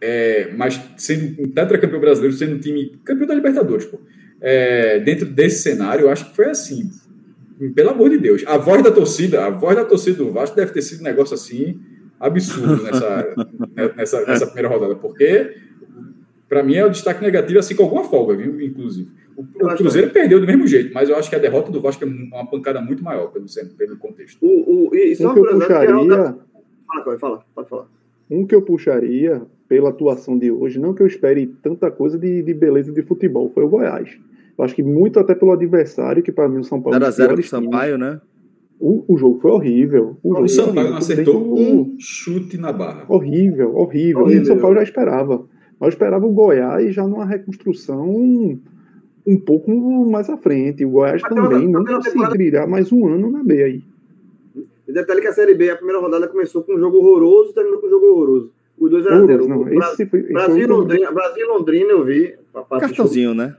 é, 0.00 0.52
mas 0.56 0.80
sendo 0.96 1.42
um 1.42 1.50
tetracampeão 1.50 1.98
brasileiro, 1.98 2.36
sendo 2.36 2.54
um 2.54 2.60
time 2.60 2.92
campeão 3.04 3.26
da 3.26 3.34
Libertadores, 3.34 3.86
pô. 3.86 3.98
É, 4.40 5.00
dentro 5.00 5.26
desse 5.26 5.60
cenário, 5.60 6.02
eu 6.02 6.10
acho 6.10 6.30
que 6.30 6.36
foi 6.36 6.44
assim. 6.44 6.88
Pelo 7.74 7.90
amor 7.90 8.10
de 8.10 8.18
Deus, 8.18 8.44
a 8.46 8.56
voz 8.56 8.80
da 8.80 8.92
torcida, 8.92 9.44
a 9.44 9.50
voz 9.50 9.74
da 9.74 9.84
torcida 9.84 10.18
do 10.18 10.30
Vasco 10.30 10.54
deve 10.54 10.72
ter 10.72 10.82
sido 10.82 11.00
um 11.00 11.04
negócio 11.04 11.34
assim 11.34 11.80
absurdo 12.18 12.82
nessa, 12.82 13.34
nessa, 13.96 14.26
nessa 14.26 14.46
primeira 14.46 14.68
rodada, 14.68 14.94
porque 14.96 15.56
para 16.48 16.62
mim 16.62 16.74
é 16.76 16.84
o 16.84 16.90
destaque 16.90 17.22
negativo, 17.22 17.58
assim 17.58 17.74
com 17.74 17.82
alguma 17.82 18.04
folga, 18.04 18.34
viu? 18.36 18.60
Inclusive. 18.60 19.10
O, 19.36 19.42
o 19.42 19.76
Cruzeiro 19.76 20.10
perdeu 20.10 20.40
do 20.40 20.46
mesmo 20.46 20.66
jeito, 20.66 20.94
mas 20.94 21.08
eu 21.10 21.16
acho 21.16 21.28
que 21.28 21.36
a 21.36 21.38
derrota 21.38 21.70
do 21.70 21.80
Vasco 21.80 22.02
é 22.04 22.06
uma 22.06 22.46
pancada 22.46 22.80
muito 22.80 23.04
maior 23.04 23.26
pelo, 23.30 23.44
pelo 23.76 23.96
contexto. 23.98 24.38
O, 24.40 24.88
o, 24.90 24.94
e 24.96 25.14
só 25.14 25.30
Um 25.30 25.34
que 25.34 25.40
eu 25.40 25.44
que 25.44 25.52
puxaria, 25.54 25.94
rodada- 25.94 26.38
Fala, 27.04 27.18
fala, 27.18 27.44
pode 27.54 27.68
falar. 27.68 27.86
um 28.30 28.46
que 28.46 28.54
eu 28.54 28.62
puxaria 28.62 29.42
pela 29.68 29.90
atuação 29.90 30.38
de 30.38 30.50
hoje, 30.50 30.78
não 30.78 30.94
que 30.94 31.02
eu 31.02 31.06
espere 31.06 31.46
tanta 31.62 31.90
coisa 31.90 32.16
de, 32.18 32.42
de 32.42 32.54
beleza 32.54 32.92
de 32.92 33.02
futebol, 33.02 33.50
foi 33.52 33.64
o 33.64 33.68
Goiás. 33.68 34.16
Eu 34.56 34.64
acho 34.64 34.74
que 34.74 34.82
muito 34.82 35.18
até 35.20 35.34
pelo 35.34 35.50
adversário, 35.52 36.22
que 36.22 36.32
para 36.32 36.48
mim 36.48 36.60
o 36.60 36.64
São 36.64 36.80
Paulo 36.80 36.96
é 36.96 36.98
um 36.98 37.02
dos 37.10 37.18
0x0 37.18 37.26
com 37.34 37.40
o. 37.40 37.42
Sampaio, 37.42 37.98
né? 37.98 38.20
O, 38.78 39.04
o 39.14 39.16
jogo 39.16 39.38
foi 39.40 39.50
horrível. 39.50 40.16
O, 40.22 40.38
O 40.42 40.48
Sampaio 40.48 40.68
horrível. 40.68 40.82
não 40.84 40.90
bem 40.90 40.98
acertou 40.98 41.58
um 41.58 41.96
chute 41.98 42.58
na 42.58 42.72
barra. 42.72 43.04
Horrível, 43.08 43.74
horrível. 43.74 44.22
Horrível. 44.22 44.40
E 44.40 44.42
o 44.42 44.46
São 44.46 44.58
Paulo 44.58 44.76
já 44.76 44.82
esperava. 44.82 45.44
Mas 45.80 45.88
eu 45.88 45.88
esperava 45.88 46.26
o 46.26 46.32
Goiás 46.32 46.94
já 46.94 47.06
numa 47.06 47.24
reconstrução 47.24 48.58
um 49.26 49.40
pouco 49.44 49.70
mais 50.10 50.28
à 50.30 50.36
frente. 50.36 50.84
O 50.84 50.90
Goiás 50.90 51.20
Mas 51.22 51.28
também 51.34 51.42
outra- 51.66 51.68
não 51.68 51.84
temporada- 52.02 52.26
conseguirá 52.32 52.66
mais 52.66 52.92
um 52.92 53.06
ano 53.06 53.30
na 53.30 53.42
B 53.42 53.62
aí. 53.62 53.82
E 54.86 54.92
detalhe 54.92 55.20
que 55.20 55.26
a 55.26 55.32
Série 55.32 55.54
B, 55.54 55.68
a 55.70 55.76
primeira 55.76 56.00
rodada 56.00 56.28
começou 56.28 56.62
com 56.62 56.74
um 56.74 56.78
jogo 56.78 56.98
horroroso 56.98 57.50
e 57.50 57.54
terminou 57.54 57.80
com 57.80 57.86
um 57.88 57.90
jogo 57.90 58.06
horroroso. 58.06 58.52
Os 58.78 58.90
dois 58.90 59.04
eram 59.06 59.16
Horroroso, 59.24 59.48
zero. 59.48 59.58
não. 59.58 59.64
Bra- 59.64 59.92
Esse 59.92 60.06
foi, 60.06 60.20
esse 60.20 60.32
Brasil, 60.32 60.54
foi 60.54 60.64
um- 60.76 60.78
Londrina, 60.80 61.12
Brasil 61.12 61.48
Londrina 61.48 61.90
eu 61.92 62.04
vi. 62.04 62.34
Cartãozinho, 62.78 63.34
né? 63.34 63.56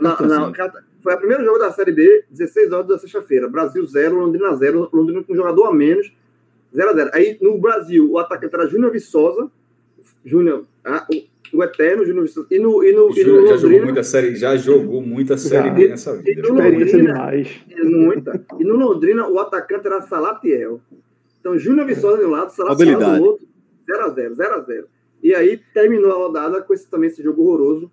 Não, 0.00 0.28
não, 0.28 0.52
carta- 0.52 0.84
foi 1.08 1.14
o 1.14 1.18
primeiro 1.18 1.42
jogo 1.42 1.58
da 1.58 1.72
Série 1.72 1.92
B, 1.92 2.24
16 2.28 2.70
horas 2.70 2.86
da 2.86 2.98
sexta-feira. 2.98 3.48
Brasil 3.48 3.82
0, 3.86 4.14
Londrina 4.14 4.54
0, 4.54 4.90
Londrina 4.92 5.24
com 5.24 5.32
um 5.32 5.36
jogador 5.36 5.64
a 5.64 5.72
menos, 5.72 6.12
0 6.74 6.90
a 6.90 6.92
0 6.92 7.10
Aí 7.14 7.38
no 7.40 7.56
Brasil, 7.58 8.10
o 8.10 8.18
atacante 8.18 8.54
era 8.54 8.66
Júnior 8.66 8.92
Viçosa, 8.92 9.50
Júnior, 10.22 10.66
ah, 10.84 11.06
o, 11.10 11.56
o 11.56 11.64
Eterno, 11.64 12.04
Júnior 12.04 12.26
Viçosa. 12.26 12.46
E 12.50 12.58
no, 12.58 12.84
e 12.84 12.92
no, 12.92 13.08
e 13.10 13.24
no 13.24 13.24
Júnior 13.24 13.46
já 13.46 13.56
jogou 13.56 13.62
Londrina, 13.62 13.84
muita 13.86 14.02
série, 14.02 14.36
já 14.36 14.56
jogou 14.56 15.00
muita 15.00 15.38
série. 15.38 15.70
B 15.70 15.88
nessa 15.88 16.14
vida. 16.14 16.30
E 16.30 16.42
no 16.42 16.48
Londrina- 16.54 16.84
demais. 16.84 17.60
muita. 17.84 18.46
E 18.60 18.64
no 18.64 18.76
Londrina, 18.76 19.28
o 19.28 19.38
atacante 19.38 19.86
era 19.86 20.02
Salatiel. 20.02 20.78
Então, 21.40 21.58
Júnior 21.58 21.86
Viçosa 21.86 22.18
de 22.18 22.24
um 22.24 22.30
lado, 22.30 22.50
Salatiel 22.50 22.98
do 22.98 23.24
outro, 23.24 23.46
0x0, 23.88 24.34
0x0. 24.34 24.84
E 25.22 25.34
aí 25.34 25.58
terminou 25.72 26.12
a 26.12 26.16
rodada 26.16 26.60
com 26.60 26.74
esse, 26.74 26.86
também 26.86 27.08
esse 27.08 27.22
jogo 27.22 27.42
horroroso. 27.44 27.90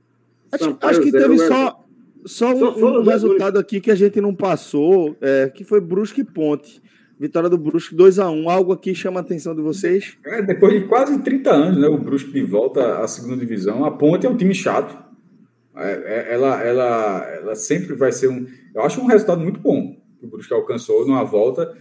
Acho, 0.51 0.77
acho 0.81 1.01
que 1.01 1.11
zero, 1.11 1.23
teve 1.23 1.37
Goiás 1.37 1.53
só, 1.53 1.84
só 2.25 2.53
um, 2.53 2.57
Só 2.57 2.99
um 2.99 3.03
resultado 3.03 3.59
aqui 3.59 3.79
que 3.79 3.91
a 3.91 3.95
gente 3.95 4.19
não 4.19 4.33
passou, 4.33 5.15
é, 5.21 5.49
que 5.49 5.63
foi 5.63 5.79
Brusque 5.79 6.23
Ponte. 6.23 6.81
Vitória 7.19 7.49
do 7.49 7.57
Brusque 7.57 7.95
2x1. 7.95 8.49
Algo 8.49 8.73
aqui 8.73 8.93
chama 8.93 9.19
a 9.19 9.23
atenção 9.23 9.55
de 9.55 9.61
vocês? 9.61 10.17
É, 10.25 10.41
depois 10.41 10.73
de 10.73 10.87
quase 10.87 11.17
30 11.21 11.51
anos, 11.51 11.79
né, 11.79 11.87
o 11.87 11.97
Brusque 11.97 12.31
de 12.31 12.41
volta 12.41 12.99
à 12.99 13.07
segunda 13.07 13.37
divisão. 13.37 13.85
A 13.85 13.91
Ponte 13.91 14.25
é 14.25 14.29
um 14.29 14.35
time 14.35 14.53
chato. 14.53 14.97
É, 15.77 15.91
é, 15.91 16.33
ela, 16.33 16.61
ela, 16.61 17.29
ela 17.35 17.55
sempre 17.55 17.93
vai 17.95 18.11
ser 18.11 18.27
um. 18.27 18.45
Eu 18.73 18.81
acho 18.81 18.99
um 18.99 19.05
resultado 19.05 19.41
muito 19.41 19.59
bom 19.59 19.95
que 20.19 20.25
o 20.25 20.29
Brusque 20.29 20.53
alcançou 20.53 21.05
numa 21.07 21.23
volta. 21.23 21.77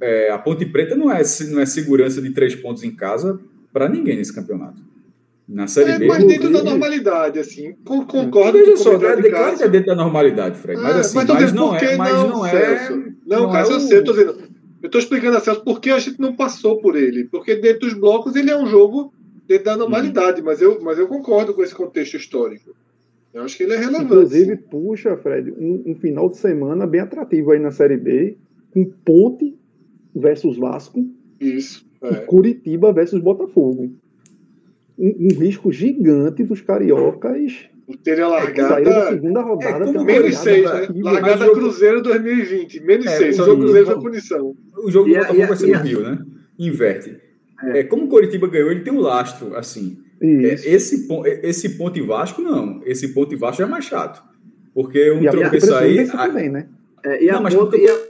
É, 0.00 0.30
a 0.30 0.38
Ponte 0.38 0.64
Preta 0.66 0.94
não 0.94 1.10
é, 1.10 1.20
não 1.50 1.60
é 1.60 1.66
segurança 1.66 2.22
de 2.22 2.30
três 2.30 2.54
pontos 2.54 2.82
em 2.82 2.94
casa 2.94 3.40
para 3.72 3.88
ninguém 3.88 4.16
nesse 4.16 4.34
campeonato. 4.34 4.80
Na 5.52 5.66
Série 5.66 5.90
É, 5.90 5.98
B. 5.98 6.06
mas 6.06 6.24
dentro 6.24 6.52
da 6.52 6.62
normalidade, 6.62 7.38
assim. 7.40 7.74
Con- 7.84 8.04
Concordo 8.06 8.52
Veja 8.58 8.72
com 8.72 8.74
o 8.74 8.82
só, 8.82 8.92
é, 8.94 9.16
de 9.16 9.30
claro 9.30 9.56
que 9.56 9.62
é 9.64 9.68
dentro 9.68 9.86
da 9.88 9.96
normalidade, 9.96 10.56
Fred. 10.58 10.80
Mas 10.80 10.96
É, 10.96 11.00
assim, 11.00 11.16
mas 11.16 11.26
dizendo, 11.26 11.54
não 11.56 11.68
por 11.70 11.78
que 11.78 11.84
é. 11.86 11.96
Mas 11.96 12.12
não, 12.12 12.28
não 12.28 12.46
é. 12.46 12.50
Celso? 12.50 13.02
Não, 13.26 13.42
não 13.42 13.52
Cássio, 13.52 13.72
é 13.72 13.74
eu 13.74 13.78
o- 13.78 13.80
sei, 13.80 13.98
eu 13.98 14.04
tô 14.04 14.12
dizendo. 14.12 14.38
Eu 14.82 14.88
tô 14.90 14.98
explicando 14.98 15.36
a 15.36 15.40
Celso 15.40 15.64
por 15.64 15.80
que 15.80 15.90
a 15.90 15.98
gente 15.98 16.20
não 16.20 16.36
passou 16.36 16.80
por 16.80 16.94
ele. 16.96 17.24
Porque 17.24 17.56
dentro 17.56 17.80
dos 17.80 17.94
blocos 17.94 18.36
ele 18.36 18.50
é 18.50 18.56
um 18.56 18.66
jogo 18.66 19.12
dentro 19.48 19.64
da 19.64 19.76
normalidade, 19.76 20.40
mas, 20.40 20.62
eu, 20.62 20.80
mas 20.80 20.98
eu 21.00 21.08
concordo 21.08 21.52
com 21.52 21.62
esse 21.64 21.74
contexto 21.74 22.16
histórico. 22.16 22.70
Eu 23.34 23.42
acho 23.42 23.56
que 23.56 23.64
ele 23.64 23.72
é 23.74 23.76
relevante. 23.76 24.04
Inclusive, 24.04 24.56
puxa, 24.56 25.16
Fred, 25.16 25.50
um, 25.52 25.82
um 25.86 25.94
final 25.96 26.28
de 26.28 26.36
semana 26.36 26.86
bem 26.86 27.00
atrativo 27.00 27.50
aí 27.50 27.58
na 27.58 27.72
Série 27.72 27.96
B, 27.96 28.38
com 28.72 28.84
Ponte 29.04 29.56
versus 30.14 30.56
Vasco 30.56 31.04
Isso. 31.40 31.84
e 32.02 32.06
É. 32.06 32.14
Curitiba 32.20 32.92
versus 32.92 33.20
Botafogo. 33.20 33.92
Um, 35.00 35.28
um 35.32 35.38
risco 35.40 35.72
gigante 35.72 36.42
dos 36.44 36.60
cariocas 36.60 37.68
saírem 38.04 38.20
da 38.20 38.28
largada. 38.28 39.10
segunda 39.10 39.40
rodada. 39.42 39.84
É, 39.84 39.88
uma 39.90 40.04
Menos 40.04 40.34
largada 40.44 40.86
6, 40.86 40.90
né? 40.94 41.02
Largada 41.02 41.42
o 41.44 41.46
jogo- 41.46 41.60
Cruzeiro 41.60 42.02
2020. 42.02 42.80
Menos 42.84 43.06
É, 43.06 43.16
6. 43.16 43.34
o 43.34 43.36
Só 43.36 43.42
que 43.44 43.48
jogo- 43.50 43.60
o 43.60 43.64
Cruzeiro 43.64 43.86
foi 43.86 44.00
punição. 44.00 44.56
O 44.84 44.90
jogo 44.90 45.08
do 45.08 45.14
a- 45.16 45.18
Botafogo 45.18 45.42
a- 45.42 45.46
vai 45.46 45.56
ser 45.56 45.66
no 45.68 45.74
a- 45.74 45.78
Rio, 45.82 46.00
né? 46.02 46.18
Inverte. 46.58 47.16
É, 47.74 47.82
como 47.84 48.04
o 48.04 48.08
Coritiba 48.08 48.46
ganhou, 48.46 48.70
ele 48.70 48.80
tem 48.80 48.92
um 48.92 49.00
lastro, 49.00 49.56
assim. 49.56 49.98
É, 50.22 50.52
esse, 50.74 51.08
é, 51.26 51.48
esse 51.48 51.70
ponto 51.78 51.98
e 51.98 52.02
Vasco, 52.02 52.42
não. 52.42 52.80
Esse 52.84 53.08
ponto 53.08 53.32
e 53.34 53.36
Vasco 53.36 53.62
é 53.62 53.66
mais 53.66 53.86
chato. 53.86 54.22
Porque 54.74 55.10
um 55.10 55.22
E 55.22 55.28
a 55.28 55.32
ponte 55.32 55.42
tropeço 55.42 55.74
aí. 55.74 55.98
a- 56.00 56.28
também, 56.28 56.48
né? 56.50 56.68
É, 57.04 57.24
e 57.24 57.30
a 57.30 57.34
Não, 57.34 57.42
mas 57.42 57.54
ponta, 57.54 57.70
porque- 57.70 57.84
e 57.86 57.88
a- 57.90 58.00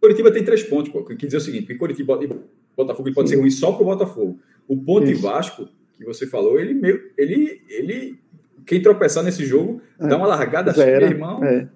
Coritiba 0.00 0.30
tem 0.30 0.44
três 0.44 0.62
pontos, 0.62 0.92
pô. 0.92 1.02
Quer 1.02 1.14
dizer 1.24 1.36
o 1.38 1.40
seguinte: 1.40 1.66
que 1.66 1.74
Coritiba 1.76 2.20
e 2.22 2.28
Botafogo 2.76 3.08
ele 3.08 3.14
pode 3.14 3.30
ser 3.30 3.36
ruim 3.36 3.50
só 3.50 3.72
pro 3.72 3.84
Botafogo. 3.86 4.38
O 4.68 4.76
ponto 4.76 5.08
e 5.08 5.12
Isso. 5.12 5.22
Vasco, 5.22 5.68
que 5.98 6.04
você 6.04 6.26
falou, 6.26 6.58
ele 6.58 6.74
meio. 6.74 7.10
Ele. 7.16 7.60
ele 7.68 8.18
quem 8.66 8.80
tropeçar 8.80 9.22
nesse 9.22 9.44
jogo 9.44 9.80
É. 10.00 10.06
dá 10.06 10.16
uma 10.16 10.26
largada 10.26 10.70
assim, 10.70 10.80
meu 10.80 11.00
irmão. 11.02 11.44
É. 11.44 11.68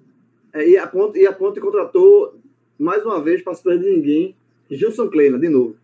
é, 0.54 0.68
e 0.70 0.78
a 0.78 0.86
ponta, 0.86 1.18
e 1.18 1.26
a 1.26 1.32
ponta 1.32 1.60
contratou 1.60 2.38
mais 2.78 3.04
uma 3.04 3.20
vez 3.22 3.42
para 3.42 3.52
se 3.54 3.62
perder 3.62 3.94
ninguém. 3.94 4.34
Gilson 4.70 5.08
Kleina, 5.08 5.38
de 5.38 5.48
novo. 5.48 5.76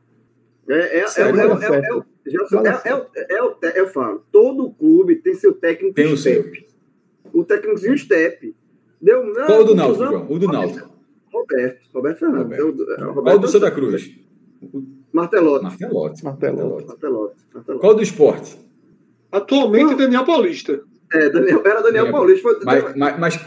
É, 0.68 0.74
é, 0.74 0.98
é, 1.00 1.06
Sério? 1.06 1.38
é, 1.40 1.44
é, 1.44 1.46
é, 1.46 1.88
é, 1.88 1.94
o- 1.94 2.04
Gilson, 2.26 2.62
é, 2.66 2.80
é, 2.88 2.94
o- 2.94 3.06
é, 3.14 3.42
o 3.42 3.56
eu 3.76 3.86
falo, 3.88 4.24
todo 4.32 4.70
clube 4.70 5.16
tem 5.16 5.34
seu 5.34 5.52
técnico 5.52 5.94
Tem 5.94 6.10
o 6.10 6.16
seu. 6.16 6.42
step. 6.42 6.66
O 7.34 7.44
técnicozinho 7.44 7.98
step. 7.98 8.54
Deu, 9.00 9.26
não, 9.26 9.46
Qual 9.46 9.60
o 9.60 9.64
do 9.64 9.74
Náutico? 9.74 10.04
João? 10.06 10.26
O 10.30 10.38
do 10.38 10.46
Náutico. 10.48 10.88
Roberto. 11.30 11.86
Roberto 11.92 12.18
Fernandes. 12.18 12.58
Roberto. 12.58 12.76
Deu- 12.76 12.92
é, 12.94 12.96
Qual 12.96 13.12
Roberto 13.12 13.40
do 13.40 13.48
Santa 13.48 13.70
Cruz? 13.70 14.10
Martelotti. 15.14 15.64
Martelotti. 15.64 16.24
Martelotti. 16.24 16.86
Martelotti. 16.86 17.36
Martelotti. 17.54 17.80
Qual 17.80 17.94
do 17.94 18.02
esporte? 18.02 18.58
Atualmente, 19.30 19.94
Daniel 19.94 20.24
Paulista. 20.24 20.80
É, 21.12 21.28
Daniel, 21.30 21.60
era 21.64 21.80
Daniel 21.82 22.04
Daniel- 22.04 22.12
Paulista. 22.12 22.42
Foi, 22.42 22.58
Mas, 22.64 22.96
mas, 22.96 23.18
mas, 23.20 23.46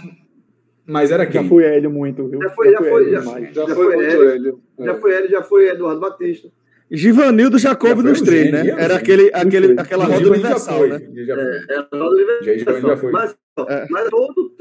mas 0.86 1.12
era 1.12 1.26
Já 1.26 1.32
quem? 1.32 1.50
foi 1.50 1.64
Hélio 1.66 1.92
muito, 1.92 2.28
viu? 2.28 2.42
Já 2.42 2.50
foi- 2.52 2.72
já 2.72 2.78
foi- 2.80 2.90
Hélio 3.04 3.12
já-. 3.12 3.22
Já, 3.22 3.68
Já 3.68 3.76
foi. 3.76 4.06
Hélio. 4.06 4.62
já 4.80 4.92
É. 4.92 4.96
foi 5.00 5.14
ele, 5.14 5.28
já 5.28 5.44
foi 5.44 5.68
Eduardo 5.70 6.00
Batista. 6.00 6.50
Givanildo 6.90 7.58
Jacob 7.60 7.98
Já 7.98 8.04
nos 8.04 8.22
três, 8.22 8.50
né? 8.50 8.66
é 8.66 8.70
Era 8.82 8.96
aquele, 8.96 9.30
aquele, 9.34 9.78
aquela 9.78 10.06
Não, 10.06 10.14
roda 10.14 10.26
já 10.26 10.32
universal, 10.32 10.78
foi. 10.80 10.88
né? 10.90 11.00
Já 11.26 11.36
foi. 11.36 11.44
É, 11.44 11.66
era 11.70 11.88
Oliveira. 12.06 12.44
Já- 12.44 12.54
Giovanni 12.58 12.82
já 12.82 12.98
foi. 12.98 13.12
Mas, 13.12 13.38
É. 13.68 13.88
mas 13.90 14.10
todo 14.10 14.56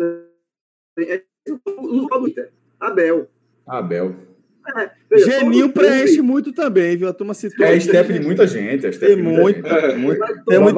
é, 0.99 1.23
o 1.69 2.19
do 2.19 2.29
Inter. 2.29 2.51
Abel. 2.81 3.29
Abel. 3.65 4.17
É, 4.75 5.19
Geninho 5.19 5.73
preenche 5.73 6.21
muito 6.21 6.53
também, 6.53 6.97
viu? 6.97 7.09
A 7.09 7.13
turma 7.13 7.35
citou. 7.35 7.65
É 7.65 7.79
step 7.79 8.13
de 8.13 8.21
muita 8.21 8.47
gente. 8.47 8.87
É 8.87 8.93
step 8.93 9.15
Tem 9.15 9.23
muita 9.23 9.41
muito. 9.41 9.67
É. 9.67 9.97
muito. 9.97 10.21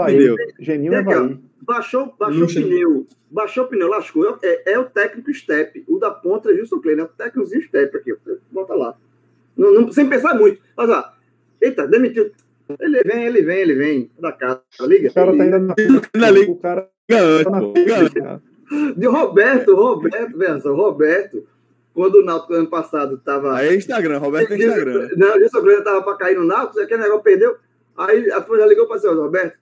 pneu. 0.05 0.37
Geninho 0.61 0.95
é. 0.95 1.03
Baixou, 1.63 2.15
baixou 2.19 2.45
o 2.45 2.47
pneu. 2.47 3.07
Baixou 3.31 3.65
o 3.65 3.69
pneu, 3.69 3.89
lascou. 3.89 4.39
É, 4.43 4.73
é 4.73 4.79
o 4.79 4.85
técnico 4.85 5.33
step. 5.35 5.85
O 5.87 5.99
da 5.99 6.11
ponta 6.11 6.51
é 6.51 6.55
Gilson 6.55 6.81
Kleiner. 6.81 7.05
É 7.05 7.09
o 7.09 7.09
técnicozinho 7.09 7.63
step 7.63 7.97
aqui. 7.97 8.15
Bota 8.51 8.75
lá. 8.75 8.97
Não, 9.57 9.73
não- 9.75 9.93
sem 9.93 10.09
pensar 10.09 10.35
muito. 10.35 10.61
Mas, 10.77 10.89
ó, 10.89 11.13
eita, 11.61 11.87
demitiu. 11.87 12.31
Ele 12.81 13.03
vem, 13.03 13.25
ele 13.25 13.43
vem, 13.43 13.59
ele 13.59 13.75
vem. 13.75 14.11
Da 14.19 14.33
casa. 14.33 14.63
Liga. 14.83 15.09
O 15.09 15.15
cara 15.15 15.37
tá 15.37 15.43
ainda 15.43 15.59
na 15.59 15.75
Na 16.15 16.31
liga. 16.31 16.53
O 16.53 16.57
cara 16.57 16.89
Antes, 17.11 17.45
tá 17.45 17.51
na 17.51 18.11
cara. 18.11 18.43
De 18.97 19.07
Roberto, 19.07 19.75
Roberto, 19.75 20.61
só, 20.63 20.75
Roberto, 20.75 21.47
quando 21.99 22.15
o 22.21 22.25
Náutico 22.25 22.55
ano 22.55 22.69
passado 22.69 23.19
tava. 23.19 23.57
Aí 23.57 23.71
é 23.71 23.75
Instagram, 23.75 24.19
Roberto 24.19 24.51
tem 24.51 24.63
Instagram. 24.63 25.09
Não, 25.17 25.35
o 25.35 25.39
Gilson 25.41 25.61
Kleiner 25.61 25.83
tava 25.83 26.01
pra 26.05 26.15
cair 26.15 26.37
no 26.37 26.45
Náutico, 26.45 26.79
aquele 26.79 27.03
negócio 27.03 27.25
perdeu. 27.25 27.57
Aí 27.97 28.31
a 28.31 28.41
turma 28.41 28.63
já 28.63 28.67
ligou 28.69 28.87
pra 28.87 29.01
você, 29.01 29.09
Roberto, 29.09 29.59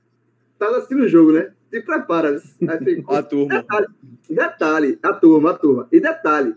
tá 0.58 0.68
assistindo 0.68 1.04
o 1.04 1.08
jogo, 1.08 1.32
né? 1.32 1.50
Se 1.70 1.80
prepara. 1.80 2.36
Aí 2.68 2.84
ficou. 2.84 3.16
A 3.16 3.22
turma. 3.22 3.54
Detalhe, 3.62 3.86
detalhe, 4.28 4.98
a 5.02 5.12
turma, 5.14 5.50
a 5.52 5.54
turma. 5.54 5.88
E 5.90 5.98
detalhe, 5.98 6.54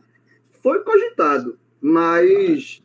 foi 0.61 0.79
cogitado, 0.83 1.57
mas 1.79 2.83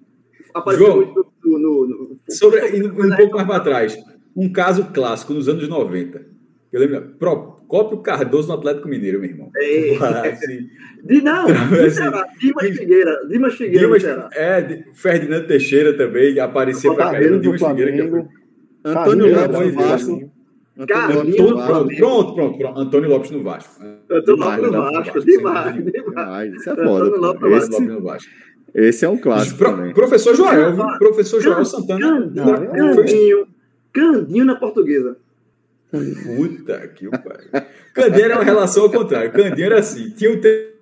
apareceu 0.55 0.87
João, 0.87 0.97
muito 0.99 1.27
no, 1.45 1.59
no, 1.59 1.87
no- 1.89 2.21
Sobre, 2.31 2.61
um 2.81 3.17
pouco 3.17 3.35
mais 3.35 3.49
para 3.49 3.59
trás, 3.61 3.99
um 4.37 4.53
caso 4.53 4.85
clássico 4.95 5.35
nos 5.35 5.49
anos 5.49 5.69
90. 5.69 6.25
Eu 6.73 6.81
lembro, 6.81 7.17
Procópio 7.69 7.99
Cardoso 7.99 8.49
no 8.49 8.55
Atlético 8.55 8.89
Mineiro, 8.89 9.21
meu 9.21 9.31
irmão. 9.31 9.51
É. 9.57 9.97
Assim, 10.31 10.69
De, 11.03 11.21
não, 11.23 11.47
Assim, 11.47 12.39
Dimas 12.41 12.77
Figueira, 12.77 13.21
Dimas 13.29 13.55
Figueira 13.55 13.87
Dimas, 13.87 14.05
é, 14.35 14.85
Ferdinando 14.95 15.47
Teixeira 15.47 15.97
também 15.97 16.39
aparecia 16.39 16.95
para 16.95 17.19
do 17.29 17.41
Dimas 17.41 17.61
Figueira, 17.63 17.91
que 17.93 17.99
Flamengo. 17.99 18.29
Antônio 18.85 19.27
Lopes 19.35 19.49
no 19.51 19.59
Lopes, 19.59 19.75
Vasco. 19.75 20.31
Antônio 20.79 21.57
Lopes 21.57 21.99
Pronto, 21.99 22.35
pronto, 22.35 22.59
pronto. 22.59 22.79
Antônio 22.79 23.11
Lopes 23.11 23.31
no 23.31 23.43
Vasco. 23.43 23.85
Tô 24.09 24.21
Demais, 24.21 24.63
no? 24.63 24.73
Vasco, 24.73 25.21
demais, 25.25 25.85
demais. 25.85 26.55
Isso 26.55 26.69
é 26.69 26.73
Antônio 26.73 26.89
foda. 26.91 27.17
Lopes 27.17 27.43
Antônio 27.43 27.57
Esse, 27.57 27.71
Lopes 27.73 27.89
no 27.89 28.03
Vasco. 28.03 28.31
esse 28.75 29.05
é 29.05 29.09
um 29.09 29.17
clássico 29.17 29.59
Pro- 29.59 29.71
também. 29.71 29.95
professor 29.95 30.35
Joel? 30.37 30.77
Professor 30.99 31.41
Joel 31.41 31.65
Santana. 31.65 32.31
Candinho, 32.77 33.47
Candinho 33.93 34.45
na 34.45 34.57
portuguesa. 34.57 35.17
Puta 36.25 36.89
que 36.89 37.07
o 37.07 37.11
pai. 37.11 37.67
Candinho 37.95 38.25
era 38.25 38.35
uma 38.37 38.45
relação 38.45 38.85
ao 38.85 38.91
contrário. 38.91 39.33
Candinho 39.33 39.67
era 39.67 39.79
assim. 39.79 40.11
Tinha 40.11 40.31
o 40.33 40.41
te- 40.41 40.73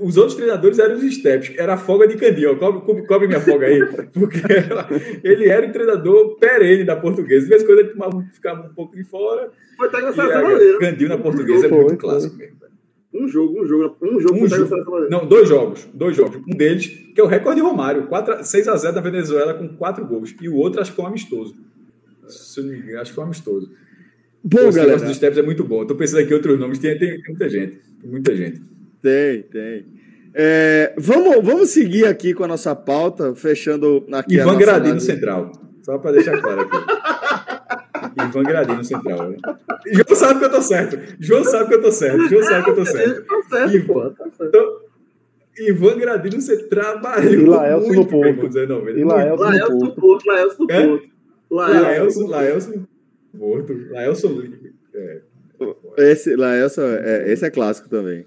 Os 0.00 0.16
outros 0.16 0.34
treinadores 0.36 0.78
eram 0.78 0.94
os 0.96 1.14
steps. 1.16 1.52
Era 1.58 1.74
a 1.74 1.76
folga 1.76 2.06
de 2.06 2.16
Candinho. 2.16 2.56
Cobre, 2.58 3.06
cobre, 3.06 3.26
minha 3.26 3.40
folga 3.40 3.66
aí. 3.66 3.80
Porque 4.12 4.40
ela- 4.52 4.88
ele 5.22 5.48
era 5.48 5.66
o 5.66 5.72
treinador 5.72 6.36
perene 6.38 6.84
da 6.84 6.94
portuguesa. 6.96 7.44
De 7.44 7.48
vez 7.50 7.62
em 7.62 7.66
quando 7.66 7.78
ele 7.80 7.88
tomava, 7.88 8.24
ficava 8.32 8.66
um 8.68 8.74
pouco 8.74 8.94
de 8.94 9.02
fora. 9.04 9.50
Foi 9.76 9.88
até 9.88 9.98
E 9.98 10.12
brasileira. 10.12 10.78
Candinho 10.78 11.08
na 11.08 11.18
portuguesa 11.18 11.66
é 11.66 11.68
muito 11.70 11.88
foi. 11.88 11.96
clássico 11.96 12.36
mesmo. 12.36 12.54
Um 13.16 13.28
jogo, 13.28 13.62
um 13.62 13.64
jogo, 13.64 13.96
um 14.02 14.20
jogo 14.20 14.34
Um 14.44 14.48
jogo. 14.48 15.08
Não, 15.08 15.24
dois 15.24 15.48
jogos. 15.48 15.88
Dois 15.94 16.16
jogos. 16.16 16.36
Um 16.48 16.56
deles, 16.56 16.88
que 16.88 17.20
é 17.20 17.22
o 17.22 17.28
recorde 17.28 17.60
de 17.60 17.66
Romário. 17.66 18.08
6x0 18.42 18.92
na 18.92 19.00
Venezuela 19.00 19.54
com 19.54 19.68
quatro 19.68 20.04
gols. 20.04 20.34
E 20.40 20.48
o 20.48 20.56
outro 20.56 20.80
acho 20.80 20.90
que 20.90 20.96
foi 20.96 21.04
um 21.04 21.08
amistoso. 21.08 21.54
Se 22.26 22.58
eu 22.58 22.64
não 22.64 22.72
me 22.72 22.78
engano, 22.80 23.00
acho 23.00 23.10
que 23.10 23.14
foi 23.14 23.22
um 23.22 23.26
amistoso. 23.28 23.70
Bom, 24.44 24.58
Esse 24.58 24.66
galera. 24.72 24.86
negócio 24.86 25.06
dos 25.08 25.16
steps 25.16 25.38
é 25.38 25.42
muito 25.42 25.64
bom. 25.64 25.82
Estou 25.82 25.96
pensando 25.96 26.20
aqui 26.20 26.30
em 26.30 26.34
outros 26.34 26.58
nomes. 26.60 26.78
Tem, 26.78 26.98
tem, 26.98 27.10
tem 27.20 27.24
muita 27.28 27.48
gente. 27.48 27.78
Tem 28.00 28.10
muita 28.10 28.36
gente. 28.36 28.60
Tem, 29.00 29.42
tem. 29.42 29.86
É, 30.34 30.92
vamos, 30.98 31.42
vamos 31.44 31.70
seguir 31.70 32.06
aqui 32.06 32.34
com 32.34 32.44
a 32.44 32.48
nossa 32.48 32.74
pauta, 32.76 33.34
fechando 33.34 34.04
aqui 34.12 34.38
a 34.38 34.42
Ivan 34.42 34.58
Gradino. 34.58 35.00
Central. 35.00 35.52
Só 35.82 35.96
para 35.98 36.12
deixar 36.12 36.40
claro 36.42 36.60
aqui. 36.62 36.76
Ivan 38.28 38.42
Gradino 38.42 38.84
Central. 38.84 39.30
Né? 39.30 39.36
João 39.92 40.14
sabe 40.16 40.38
que 40.40 40.44
eu 40.46 40.50
tô 40.50 40.60
certo. 40.62 40.98
João 41.20 41.44
sabe 41.44 41.68
que 41.68 41.74
eu 41.74 41.82
tô 41.82 41.92
certo. 41.92 42.28
João 42.28 42.42
sabe 42.42 42.64
que 42.64 42.70
eu 42.70 42.74
tô 42.74 42.84
certo. 42.86 43.24
Tá 43.26 43.42
certo, 43.48 43.76
Ivan. 43.76 43.86
pô, 43.94 44.10
tá 44.10 44.24
certo. 44.36 44.48
Então, 44.48 44.76
Ivan 45.66 45.98
Gradino, 45.98 46.40
você 46.40 46.56
trabalhou 46.68 47.32
E 47.32 47.44
Laelso 47.46 47.88
no 47.88 47.94
muito 47.94 48.10
Porto. 48.10 48.58
anos 48.58 48.68
90. 48.68 48.98
E 49.00 49.04
Laelso 49.04 49.44
no 49.44 49.78
Porto. 49.78 50.00
Porto, 50.00 50.26
Laelso 50.26 50.58
do 50.66 50.72
É? 50.72 50.86
Porto. 50.86 51.08
Laelso. 51.50 51.82
Laelson, 51.82 52.26
Laelson 52.28 52.86
Porto. 53.38 53.72
Laelson 53.90 54.42
é, 54.94 55.20
Esse, 55.98 56.36
lá, 56.36 56.54
essa, 56.54 56.82
é, 56.82 57.32
esse 57.32 57.44
é 57.44 57.50
clássico 57.50 57.88
também. 57.88 58.26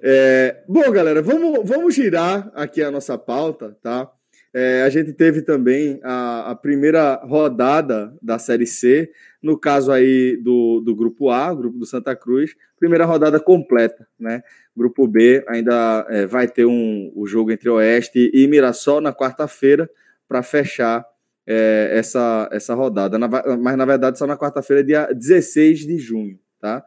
É, 0.00 0.62
bom, 0.68 0.90
galera, 0.90 1.22
vamos, 1.22 1.68
vamos 1.68 1.94
girar 1.94 2.50
aqui 2.54 2.82
a 2.82 2.90
nossa 2.90 3.16
pauta, 3.16 3.76
tá? 3.82 4.10
É, 4.54 4.82
a 4.82 4.90
gente 4.90 5.12
teve 5.14 5.40
também 5.40 5.98
a, 6.02 6.50
a 6.50 6.54
primeira 6.54 7.14
rodada 7.24 8.14
da 8.20 8.38
Série 8.38 8.66
C, 8.66 9.10
no 9.42 9.58
caso 9.58 9.90
aí 9.90 10.36
do, 10.42 10.80
do 10.80 10.94
Grupo 10.94 11.30
A, 11.30 11.54
Grupo 11.54 11.78
do 11.78 11.86
Santa 11.86 12.14
Cruz, 12.14 12.54
primeira 12.78 13.06
rodada 13.06 13.40
completa, 13.40 14.06
né? 14.18 14.42
Grupo 14.76 15.06
B 15.06 15.42
ainda 15.48 16.06
é, 16.10 16.26
vai 16.26 16.48
ter 16.48 16.66
um, 16.66 17.10
o 17.14 17.26
jogo 17.26 17.50
entre 17.50 17.70
Oeste 17.70 18.30
e 18.34 18.46
Mirassol 18.46 19.00
na 19.00 19.12
quarta-feira 19.12 19.88
para 20.28 20.42
fechar 20.42 21.06
é, 21.46 21.90
essa, 21.92 22.48
essa 22.52 22.74
rodada, 22.74 23.18
Na 23.18 23.28
mas 23.28 23.76
na 23.76 23.84
verdade 23.84 24.18
só 24.18 24.26
na 24.26 24.36
quarta-feira, 24.36 24.82
dia 24.84 25.06
16 25.12 25.80
de 25.80 25.98
junho, 25.98 26.38
tá? 26.60 26.84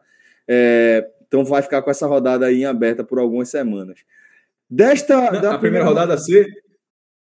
É, 0.48 1.08
então 1.26 1.44
vai 1.44 1.62
ficar 1.62 1.82
com 1.82 1.90
essa 1.90 2.06
rodada 2.06 2.46
aí 2.46 2.62
em 2.62 2.64
aberta 2.64 3.02
por 3.04 3.18
algumas 3.18 3.48
semanas. 3.48 3.98
Desta. 4.68 5.30
Não, 5.40 5.52
a 5.52 5.58
primeira 5.58 5.84
rodada 5.84 6.16
C, 6.16 6.46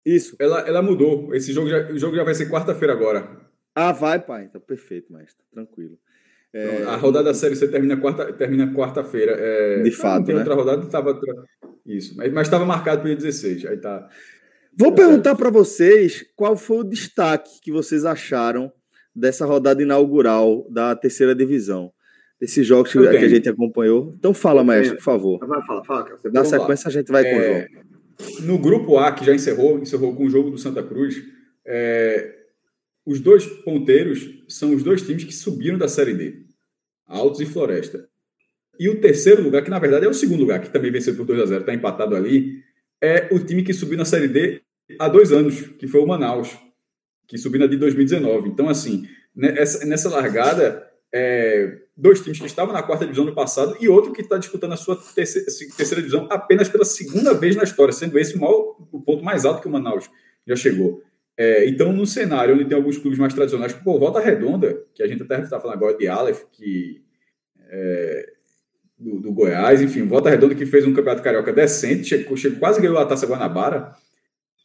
Isso. 0.04 0.36
ela, 0.38 0.60
ela 0.60 0.82
mudou. 0.82 1.34
Esse 1.34 1.52
jogo 1.52 1.68
já, 1.68 1.88
o 1.90 1.98
jogo 1.98 2.16
já 2.16 2.24
vai 2.24 2.34
ser 2.34 2.48
quarta-feira 2.48 2.92
agora. 2.92 3.28
Ah, 3.74 3.92
vai, 3.92 4.20
pai. 4.20 4.44
Então, 4.44 4.60
perfeito, 4.60 5.12
mestre. 5.12 5.44
Tranquilo. 5.52 5.98
É, 6.54 6.82
A 6.82 6.96
rodada 6.96 7.24
da 7.24 7.34
Série 7.34 7.56
C 7.56 7.66
termina 7.66 7.96
quarta, 7.96 8.30
termina 8.32 8.70
quarta-feira. 8.74 9.32
É, 9.38 9.82
De 9.82 9.90
fato, 9.90 10.26
Tem 10.26 10.34
né? 10.34 10.40
outra 10.42 10.54
rodada 10.54 10.84
estava. 10.84 11.18
Isso. 11.86 12.14
Mas 12.16 12.46
estava 12.46 12.66
marcado 12.66 13.00
para 13.00 13.08
dia 13.08 13.16
16. 13.16 13.66
Aí 13.66 13.78
tá. 13.78 14.08
Vou 14.76 14.92
perguntar 14.92 15.34
para 15.34 15.50
vocês 15.50 16.24
qual 16.34 16.56
foi 16.56 16.78
o 16.78 16.84
destaque 16.84 17.60
que 17.62 17.70
vocês 17.70 18.04
acharam 18.04 18.72
dessa 19.14 19.44
rodada 19.44 19.82
inaugural 19.82 20.66
da 20.70 20.96
terceira 20.96 21.34
divisão. 21.34 21.92
Desses 22.40 22.66
jogos 22.66 22.90
que, 22.92 22.98
que 22.98 23.16
a 23.16 23.28
gente 23.28 23.48
acompanhou. 23.48 24.14
Então 24.18 24.34
fala, 24.34 24.64
mestre, 24.64 24.88
tenho. 24.88 24.96
por 24.96 25.04
favor. 25.04 25.46
Vai, 25.46 25.62
fala, 25.64 25.84
fala, 25.84 26.02
cara. 26.04 26.16
Você 26.16 26.30
Na 26.30 26.44
sequência 26.44 26.88
a 26.88 26.90
gente 26.90 27.12
vai 27.12 27.22
com 27.22 27.36
o 27.36 27.40
É, 27.40 27.68
João. 27.70 28.46
no 28.46 28.58
grupo 28.58 28.98
A, 28.98 29.12
que 29.12 29.24
já 29.24 29.34
encerrou, 29.34 29.78
encerrou 29.78 30.16
com 30.16 30.24
o 30.24 30.30
jogo 30.30 30.50
do 30.50 30.58
Santa 30.58 30.82
Cruz, 30.82 31.22
é, 31.64 32.34
os 33.06 33.20
dois 33.20 33.46
ponteiros 33.46 34.26
são 34.48 34.74
os 34.74 34.82
dois 34.82 35.02
times 35.02 35.22
que 35.24 35.32
subiram 35.32 35.78
da 35.78 35.86
Série 35.86 36.14
D, 36.14 36.44
Altos 37.06 37.40
e 37.40 37.46
Floresta. 37.46 38.08
E 38.80 38.88
o 38.88 39.00
terceiro 39.00 39.42
lugar, 39.42 39.62
que 39.62 39.70
na 39.70 39.78
verdade 39.78 40.06
é 40.06 40.08
o 40.08 40.14
segundo 40.14 40.40
lugar, 40.40 40.60
que 40.60 40.70
também 40.70 40.90
venceu 40.90 41.14
por 41.14 41.24
2 41.26 41.40
a 41.40 41.46
0 41.46 41.60
está 41.60 41.74
empatado 41.74 42.16
ali, 42.16 42.61
é 43.02 43.28
o 43.32 43.40
time 43.40 43.64
que 43.64 43.74
subiu 43.74 43.98
na 43.98 44.04
Série 44.04 44.28
D 44.28 44.62
há 44.98 45.08
dois 45.08 45.32
anos, 45.32 45.60
que 45.60 45.88
foi 45.88 46.00
o 46.00 46.06
Manaus, 46.06 46.56
que 47.26 47.36
subiu 47.36 47.60
na 47.60 47.66
de 47.66 47.76
2019. 47.76 48.48
Então, 48.48 48.68
assim, 48.68 49.08
nessa 49.34 50.08
largada, 50.08 50.88
é, 51.12 51.78
dois 51.96 52.20
times 52.20 52.38
que 52.38 52.46
estavam 52.46 52.72
na 52.72 52.82
quarta 52.82 53.04
divisão 53.04 53.24
no 53.24 53.34
passado 53.34 53.76
e 53.80 53.88
outro 53.88 54.12
que 54.12 54.22
está 54.22 54.38
disputando 54.38 54.72
a 54.72 54.76
sua 54.76 54.96
terceira, 54.96 55.46
terceira, 55.76 55.96
divisão 55.96 56.28
apenas 56.30 56.68
pela 56.68 56.84
segunda 56.84 57.34
vez 57.34 57.56
na 57.56 57.64
história, 57.64 57.92
sendo 57.92 58.18
esse 58.18 58.36
o, 58.36 58.40
maior, 58.40 58.76
o 58.92 59.00
ponto 59.00 59.24
mais 59.24 59.44
alto 59.44 59.60
que 59.60 59.68
o 59.68 59.70
Manaus 59.70 60.08
já 60.46 60.54
chegou. 60.54 61.02
É, 61.36 61.66
então, 61.66 61.92
no 61.92 62.06
cenário 62.06 62.54
onde 62.54 62.66
tem 62.66 62.76
alguns 62.76 62.98
clubes 62.98 63.18
mais 63.18 63.34
tradicionais, 63.34 63.72
como 63.72 63.98
Volta 63.98 64.20
Redonda, 64.20 64.84
que 64.94 65.02
a 65.02 65.08
gente 65.08 65.22
até 65.22 65.40
está 65.40 65.58
falando 65.58 65.76
agora 65.76 65.96
de 65.96 66.06
Aleph, 66.06 66.44
que 66.52 67.02
é, 67.68 68.32
do, 69.02 69.20
do, 69.20 69.32
Goiás, 69.32 69.82
enfim, 69.82 70.06
Volta 70.06 70.30
Redonda 70.30 70.54
que 70.54 70.64
fez 70.64 70.86
um 70.86 70.94
campeonato 70.94 71.22
carioca 71.22 71.52
decente, 71.52 72.04
chegou, 72.04 72.36
chegou, 72.36 72.58
quase 72.58 72.80
ganhou 72.80 72.98
a 72.98 73.04
Taça 73.04 73.26
Guanabara, 73.26 73.92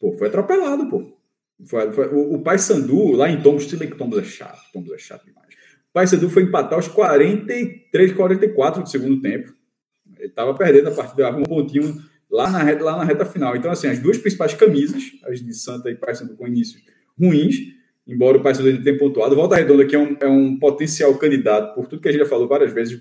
pô, 0.00 0.12
foi 0.12 0.28
atropelado, 0.28 0.88
pô. 0.88 1.18
Foi, 1.66 1.90
foi, 1.90 2.06
o, 2.14 2.34
o 2.34 2.42
Paysandu, 2.42 3.12
lá 3.12 3.28
em 3.28 3.42
Tombos, 3.42 3.64
se 3.64 3.76
que 3.76 3.96
Tombos 3.96 4.18
é 4.20 4.24
chato, 4.24 4.60
Tombos 4.72 4.92
é 4.92 4.98
chato 4.98 5.24
demais. 5.26 5.48
O 5.90 5.92
Paysandu 5.92 6.30
foi 6.30 6.44
empatar 6.44 6.74
aos 6.74 6.86
43, 6.86 8.12
44 8.12 8.82
do 8.82 8.88
segundo 8.88 9.20
tempo. 9.20 9.52
Ele 10.16 10.28
estava 10.28 10.54
perdendo 10.54 10.88
a 10.88 10.92
partida, 10.92 11.30
um 11.30 11.42
pontinho 11.42 11.96
lá 12.30 12.48
na, 12.50 12.62
reta, 12.62 12.84
lá 12.84 12.96
na 12.96 13.04
reta 13.04 13.24
final. 13.24 13.56
Então, 13.56 13.70
assim, 13.70 13.88
as 13.88 13.98
duas 13.98 14.18
principais 14.18 14.54
camisas, 14.54 15.02
as 15.24 15.40
de 15.40 15.54
Santa 15.54 15.90
e 15.90 15.96
Paysandu 15.96 16.36
com 16.36 16.46
início 16.46 16.80
ruins, 17.18 17.56
embora 18.06 18.38
o 18.38 18.42
Paysandu 18.42 18.68
ainda 18.68 18.84
tenha 18.84 18.98
pontuado. 18.98 19.34
Volta 19.34 19.56
Redonda, 19.56 19.84
que 19.84 19.96
é 19.96 19.98
um, 19.98 20.16
é 20.20 20.28
um 20.28 20.58
potencial 20.58 21.12
candidato, 21.18 21.74
por 21.74 21.88
tudo 21.88 22.00
que 22.00 22.08
a 22.08 22.12
gente 22.12 22.22
já 22.22 22.28
falou 22.28 22.46
várias 22.46 22.72
vezes, 22.72 22.98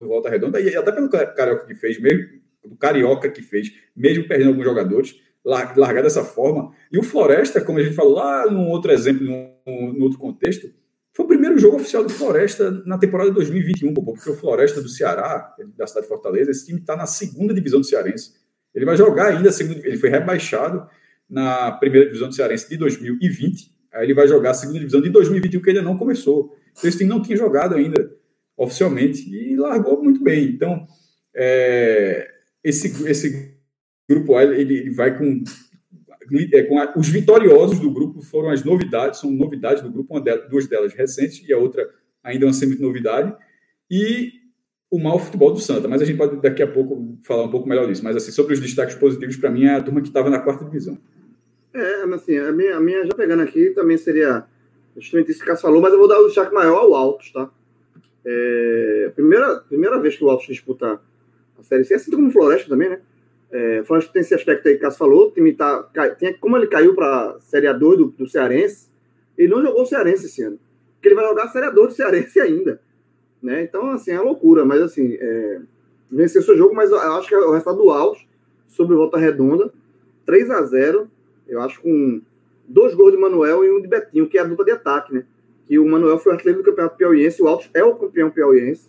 Volta 0.00 0.28
Redonda, 0.28 0.60
e 0.60 0.76
até 0.76 0.92
pelo 0.92 1.08
Carioca 1.08 1.66
que 1.66 1.74
fez, 1.74 2.00
mesmo, 2.00 2.40
do 2.64 2.76
Carioca 2.76 3.28
que 3.28 3.42
fez, 3.42 3.72
mesmo 3.96 4.28
perdendo 4.28 4.48
alguns 4.48 4.64
jogadores, 4.64 5.16
largar 5.44 6.02
dessa 6.02 6.24
forma. 6.24 6.72
E 6.92 6.98
o 6.98 7.02
Floresta, 7.02 7.60
como 7.60 7.78
a 7.78 7.82
gente 7.82 7.94
falou 7.94 8.14
lá 8.14 8.50
num 8.50 8.68
outro 8.68 8.92
exemplo, 8.92 9.24
num, 9.24 9.52
num 9.66 10.02
outro 10.02 10.18
contexto, 10.18 10.68
foi 11.12 11.24
o 11.24 11.28
primeiro 11.28 11.58
jogo 11.58 11.76
oficial 11.76 12.04
do 12.04 12.10
Floresta 12.10 12.70
na 12.86 12.96
temporada 12.98 13.30
de 13.30 13.34
2021, 13.36 13.92
porque 13.94 14.30
o 14.30 14.36
Floresta 14.36 14.80
do 14.80 14.88
Ceará, 14.88 15.52
da 15.76 15.86
cidade 15.86 16.06
de 16.06 16.08
Fortaleza, 16.08 16.50
esse 16.50 16.66
time 16.66 16.78
está 16.78 16.94
na 16.94 17.06
segunda 17.06 17.52
divisão 17.52 17.80
do 17.80 17.86
Cearense. 17.86 18.34
Ele 18.74 18.84
vai 18.84 18.96
jogar 18.96 19.28
ainda, 19.28 19.50
ele 19.84 19.96
foi 19.96 20.10
rebaixado 20.10 20.86
na 21.28 21.72
primeira 21.72 22.06
divisão 22.06 22.28
do 22.28 22.34
Cearense 22.34 22.68
de 22.68 22.76
2020, 22.76 23.74
aí 23.92 24.04
ele 24.04 24.14
vai 24.14 24.28
jogar 24.28 24.50
a 24.50 24.54
segunda 24.54 24.78
divisão 24.78 25.00
de 25.00 25.10
2021, 25.10 25.60
que 25.60 25.70
ainda 25.70 25.82
não 25.82 25.96
começou. 25.96 26.54
Então 26.70 26.88
esse 26.88 26.98
time 26.98 27.10
não 27.10 27.20
tinha 27.20 27.36
jogado 27.36 27.74
ainda 27.74 27.97
oficialmente 28.58 29.32
e 29.32 29.56
largou 29.56 30.02
muito 30.02 30.22
bem. 30.22 30.46
Então, 30.48 30.84
é, 31.34 32.28
esse, 32.62 33.08
esse 33.08 33.54
grupo 34.10 34.34
A 34.34 34.42
ele, 34.42 34.78
ele 34.78 34.90
vai 34.90 35.16
com, 35.16 35.44
é, 36.52 36.62
com 36.64 36.78
a, 36.78 36.92
os 36.96 37.08
vitoriosos 37.08 37.78
do 37.78 37.90
grupo 37.90 38.20
foram 38.20 38.50
as 38.50 38.64
novidades, 38.64 39.20
são 39.20 39.30
novidades 39.30 39.82
do 39.82 39.90
grupo, 39.90 40.18
delas, 40.18 40.50
duas 40.50 40.66
delas 40.66 40.92
recentes 40.92 41.42
e 41.46 41.52
a 41.52 41.58
outra 41.58 41.88
ainda 42.22 42.46
uma 42.46 42.52
semi-novidade, 42.52 43.34
e 43.90 44.32
o 44.90 44.98
mau 44.98 45.18
futebol 45.18 45.52
do 45.52 45.60
Santa. 45.60 45.86
Mas 45.86 46.02
a 46.02 46.04
gente 46.04 46.16
pode 46.16 46.42
daqui 46.42 46.62
a 46.62 46.66
pouco 46.66 47.16
falar 47.22 47.44
um 47.44 47.50
pouco 47.50 47.68
melhor 47.68 47.86
disso. 47.86 48.02
Mas 48.02 48.16
assim, 48.16 48.32
sobre 48.32 48.54
os 48.54 48.60
destaques 48.60 48.96
positivos, 48.96 49.36
para 49.36 49.50
mim 49.50 49.64
é 49.64 49.76
a 49.76 49.82
turma 49.82 50.00
que 50.00 50.08
estava 50.08 50.28
na 50.28 50.40
quarta 50.40 50.64
divisão. 50.64 50.98
É, 51.72 52.02
assim, 52.14 52.36
a 52.36 52.50
minha, 52.50 52.76
a 52.76 52.80
minha 52.80 53.06
já 53.06 53.14
pegando 53.14 53.42
aqui 53.42 53.70
também 53.70 53.96
seria 53.96 54.44
justamente 54.96 55.30
isso 55.30 55.44
que 55.44 55.50
o 55.50 55.56
falou, 55.56 55.80
mas 55.80 55.92
eu 55.92 55.98
vou 55.98 56.08
dar 56.08 56.18
o 56.18 56.26
destaque 56.26 56.52
maior 56.52 56.78
ao 56.78 56.94
Altos, 56.94 57.30
tá? 57.30 57.48
É, 58.30 59.10
primeira, 59.14 59.56
primeira 59.60 59.98
vez 59.98 60.14
que 60.14 60.22
o 60.22 60.28
Altos 60.28 60.46
disputa 60.46 61.00
a 61.58 61.62
Série 61.62 61.84
C, 61.84 61.94
assim 61.94 62.10
como 62.10 62.28
o 62.28 62.30
Floresta 62.30 62.68
também, 62.68 62.90
né? 62.90 63.00
É, 63.50 63.80
o 63.80 63.84
Floresta 63.86 64.12
tem 64.12 64.20
esse 64.20 64.34
aspecto 64.34 64.68
aí 64.68 64.74
que 64.74 64.80
o 64.80 64.82
Cássio 64.82 64.98
falou, 64.98 65.28
o 65.28 65.30
time 65.30 65.54
tá, 65.54 65.82
tem, 66.18 66.34
como 66.34 66.54
ele 66.54 66.66
caiu 66.66 66.94
para 66.94 67.30
a 67.30 67.40
Série 67.40 67.66
A2 67.66 67.96
do, 67.96 68.04
do 68.08 68.28
Cearense, 68.28 68.90
ele 69.38 69.48
não 69.48 69.62
jogou 69.62 69.82
o 69.82 69.86
Cearense 69.86 70.26
esse 70.26 70.42
ano. 70.42 70.58
Porque 70.94 71.08
ele 71.08 71.14
vai 71.14 71.26
jogar 71.26 71.44
a 71.44 71.48
Série 71.48 71.68
A2 71.68 71.86
do 71.86 71.90
Cearense 71.92 72.38
ainda. 72.42 72.78
Né? 73.42 73.62
Então, 73.62 73.88
assim, 73.92 74.10
é 74.10 74.20
loucura, 74.20 74.62
mas 74.62 74.82
assim, 74.82 75.16
é, 75.18 75.60
venceu 76.10 76.42
seu 76.42 76.54
jogo, 76.54 76.74
mas 76.74 76.90
eu 76.90 76.98
acho 76.98 77.28
que 77.28 77.34
é 77.34 77.38
o 77.38 77.52
resultado 77.52 77.78
do 77.78 77.90
Altos 77.90 78.26
sobre 78.66 78.94
Volta 78.94 79.16
Redonda, 79.16 79.72
3 80.26 80.50
a 80.50 80.62
0 80.62 81.10
eu 81.46 81.62
acho 81.62 81.80
com 81.80 82.20
dois 82.66 82.94
gols 82.94 83.12
de 83.12 83.18
Manuel 83.18 83.64
e 83.64 83.72
um 83.72 83.80
de 83.80 83.88
Betinho, 83.88 84.28
que 84.28 84.36
é 84.36 84.42
a 84.42 84.44
dupla 84.44 84.66
de 84.66 84.72
ataque, 84.72 85.14
né? 85.14 85.24
Que 85.68 85.78
o 85.78 85.86
Manuel 85.86 86.18
foi 86.18 86.32
artilheiro 86.32 86.62
do 86.62 86.64
Campeonato 86.64 86.96
Piauiense, 86.96 87.42
o 87.42 87.46
Altos 87.46 87.70
é 87.74 87.84
o 87.84 87.94
campeão 87.94 88.30
piauiense, 88.30 88.88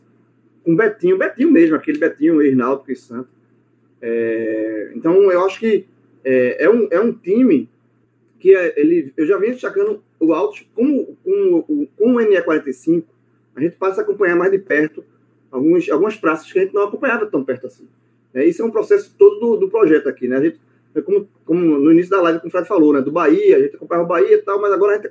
com 0.64 0.76
Betinho, 0.76 1.18
Betinho 1.18 1.52
mesmo, 1.52 1.76
aquele 1.76 2.00
Betinho, 2.00 2.42
ex-náutico 2.42 2.92
e 2.92 2.96
Santo. 2.96 3.30
É, 4.02 4.92
então, 4.96 5.30
eu 5.32 5.46
acho 5.46 5.60
que 5.60 5.86
é, 6.24 6.64
é, 6.64 6.70
um, 6.70 6.88
é 6.90 7.00
um 7.00 7.12
time 7.12 7.70
que 8.40 8.56
é, 8.56 8.80
ele, 8.80 9.14
eu 9.18 9.26
já 9.26 9.38
venho 9.38 9.54
destacando 9.54 10.02
o 10.20 10.34
Altos 10.34 10.66
com, 10.74 11.16
com, 11.24 11.88
com 11.98 12.16
o 12.16 12.20
NE45, 12.20 13.04
a 13.56 13.62
gente 13.62 13.76
passa 13.76 14.02
a 14.02 14.04
acompanhar 14.04 14.38
mais 14.38 14.52
de 14.52 14.60
perto 14.60 15.04
alguns, 15.52 15.90
algumas 15.90 16.16
praças 16.16 16.52
que 16.52 16.58
a 16.58 16.64
gente 16.64 16.74
não 16.74 16.84
acompanhava 16.84 17.26
tão 17.26 17.44
perto 17.44 17.68
assim. 17.68 17.88
É, 18.34 18.46
isso 18.46 18.62
é 18.62 18.66
um 18.66 18.72
processo 18.72 19.14
todo 19.18 19.40
do, 19.40 19.58
do 19.58 19.70
projeto 19.70 20.08
aqui, 20.08 20.28
né? 20.28 20.38
A 20.38 20.42
gente, 20.42 20.60
é 20.96 21.02
como, 21.02 21.28
como 21.46 21.60
no 21.60 21.92
início 21.92 22.12
da 22.12 22.22
live, 22.22 22.40
como 22.40 22.50
o 22.50 22.52
Fred 22.52 22.68
falou, 22.68 22.94
né? 22.94 23.02
Do 23.02 23.12
Bahia, 23.12 23.58
a 23.58 23.62
gente 23.62 23.76
acompanhava 23.76 24.06
o 24.06 24.10
Bahia 24.10 24.36
e 24.36 24.42
tal, 24.42 24.62
mas 24.62 24.72
agora 24.72 24.94
a 24.94 24.96
gente 24.96 25.10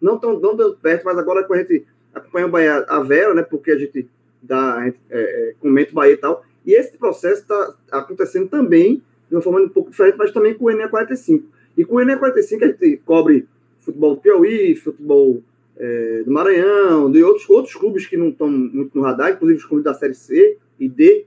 não 0.00 0.18
tão, 0.18 0.38
não 0.38 0.56
perto, 0.74 1.04
mas 1.04 1.18
agora 1.18 1.46
a 1.48 1.56
gente 1.56 1.86
acompanha 2.14 2.46
o 2.46 2.50
Bahia 2.50 2.84
a 2.88 3.00
Vera, 3.00 3.34
né? 3.34 3.42
Porque 3.42 3.70
a 3.70 3.78
gente 3.78 4.08
dá, 4.42 4.76
a 4.76 4.84
gente, 4.84 4.98
é, 5.10 5.20
é, 5.20 5.54
comenta 5.60 5.92
o 5.92 5.94
Bahia 5.94 6.14
e 6.14 6.16
tal. 6.16 6.44
E 6.64 6.72
esse 6.74 6.96
processo 6.96 7.42
está 7.42 7.74
acontecendo 7.90 8.48
também 8.48 9.02
de 9.28 9.34
uma 9.34 9.42
forma 9.42 9.60
um 9.60 9.68
pouco 9.68 9.90
diferente, 9.90 10.16
mas 10.16 10.32
também 10.32 10.54
com 10.54 10.66
o 10.66 10.68
NE45. 10.68 11.42
E 11.76 11.84
com 11.84 11.96
o 11.96 11.98
NE45 11.98 12.62
a 12.62 12.66
gente 12.66 12.96
cobre 13.04 13.46
futebol 13.78 14.14
do 14.14 14.20
Piauí, 14.20 14.74
futebol 14.74 15.42
é, 15.76 16.22
do 16.24 16.30
Maranhão, 16.30 17.10
de 17.10 17.22
outros, 17.22 17.48
outros 17.48 17.74
clubes 17.74 18.06
que 18.06 18.16
não 18.16 18.28
estão 18.28 18.48
muito 18.48 18.96
no 18.96 19.02
radar, 19.02 19.32
inclusive 19.32 19.60
os 19.60 19.64
clubes 19.64 19.84
da 19.84 19.94
Série 19.94 20.14
C 20.14 20.58
e 20.78 20.88
D, 20.88 21.24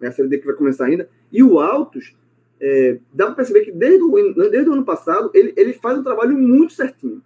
né, 0.00 0.08
a 0.08 0.12
Série 0.12 0.28
D 0.28 0.38
que 0.38 0.46
vai 0.46 0.54
começar 0.54 0.86
ainda. 0.86 1.08
E 1.30 1.42
o 1.42 1.60
Altos, 1.60 2.14
é, 2.60 2.98
dá 3.12 3.26
para 3.26 3.36
perceber 3.36 3.62
que 3.62 3.72
desde 3.72 4.02
o, 4.02 4.34
desde 4.50 4.70
o 4.70 4.72
ano 4.72 4.84
passado 4.84 5.30
ele, 5.34 5.52
ele 5.56 5.72
faz 5.72 5.98
um 5.98 6.02
trabalho 6.02 6.36
muito 6.38 6.72
certinho. 6.72 7.20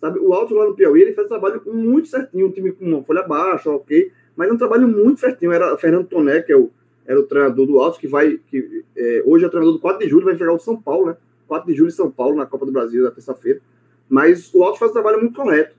Sabe? 0.00 0.18
O 0.18 0.32
Altos 0.32 0.56
lá 0.56 0.66
no 0.66 0.74
Piauí 0.74 1.02
ele 1.02 1.12
faz 1.12 1.28
trabalho 1.28 1.60
muito 1.66 2.08
certinho, 2.08 2.46
um 2.46 2.50
time 2.50 2.72
com 2.72 2.84
uma 2.84 3.02
folha 3.02 3.22
baixa, 3.22 3.70
ok, 3.70 4.12
mas 4.36 4.48
é 4.48 4.52
um 4.52 4.58
trabalho 4.58 4.86
muito 4.86 5.20
certinho. 5.20 5.52
Era 5.52 5.76
Fernando 5.76 6.06
Toné, 6.06 6.42
que 6.42 6.52
é 6.52 6.56
o, 6.56 6.70
era 7.06 7.18
o 7.18 7.22
treinador 7.22 7.66
do 7.66 7.78
Altos, 7.78 7.98
que 7.98 8.06
vai, 8.06 8.38
que 8.50 8.84
é, 8.96 9.22
hoje 9.24 9.44
é 9.44 9.48
treinador 9.48 9.74
do 9.74 9.80
4 9.80 10.00
de 10.00 10.08
julho, 10.08 10.24
vai 10.24 10.36
pegar 10.36 10.52
o 10.52 10.58
São 10.58 10.80
Paulo, 10.80 11.06
né? 11.06 11.16
4 11.48 11.66
de 11.70 11.76
julho 11.76 11.88
em 11.88 11.92
São 11.92 12.10
Paulo, 12.10 12.36
na 12.36 12.46
Copa 12.46 12.66
do 12.66 12.72
Brasil, 12.72 13.02
na 13.02 13.10
terça-feira. 13.10 13.60
Mas 14.08 14.52
o 14.54 14.62
Altos 14.62 14.78
faz 14.78 14.90
um 14.90 14.94
trabalho 14.94 15.20
muito 15.20 15.34
correto. 15.34 15.74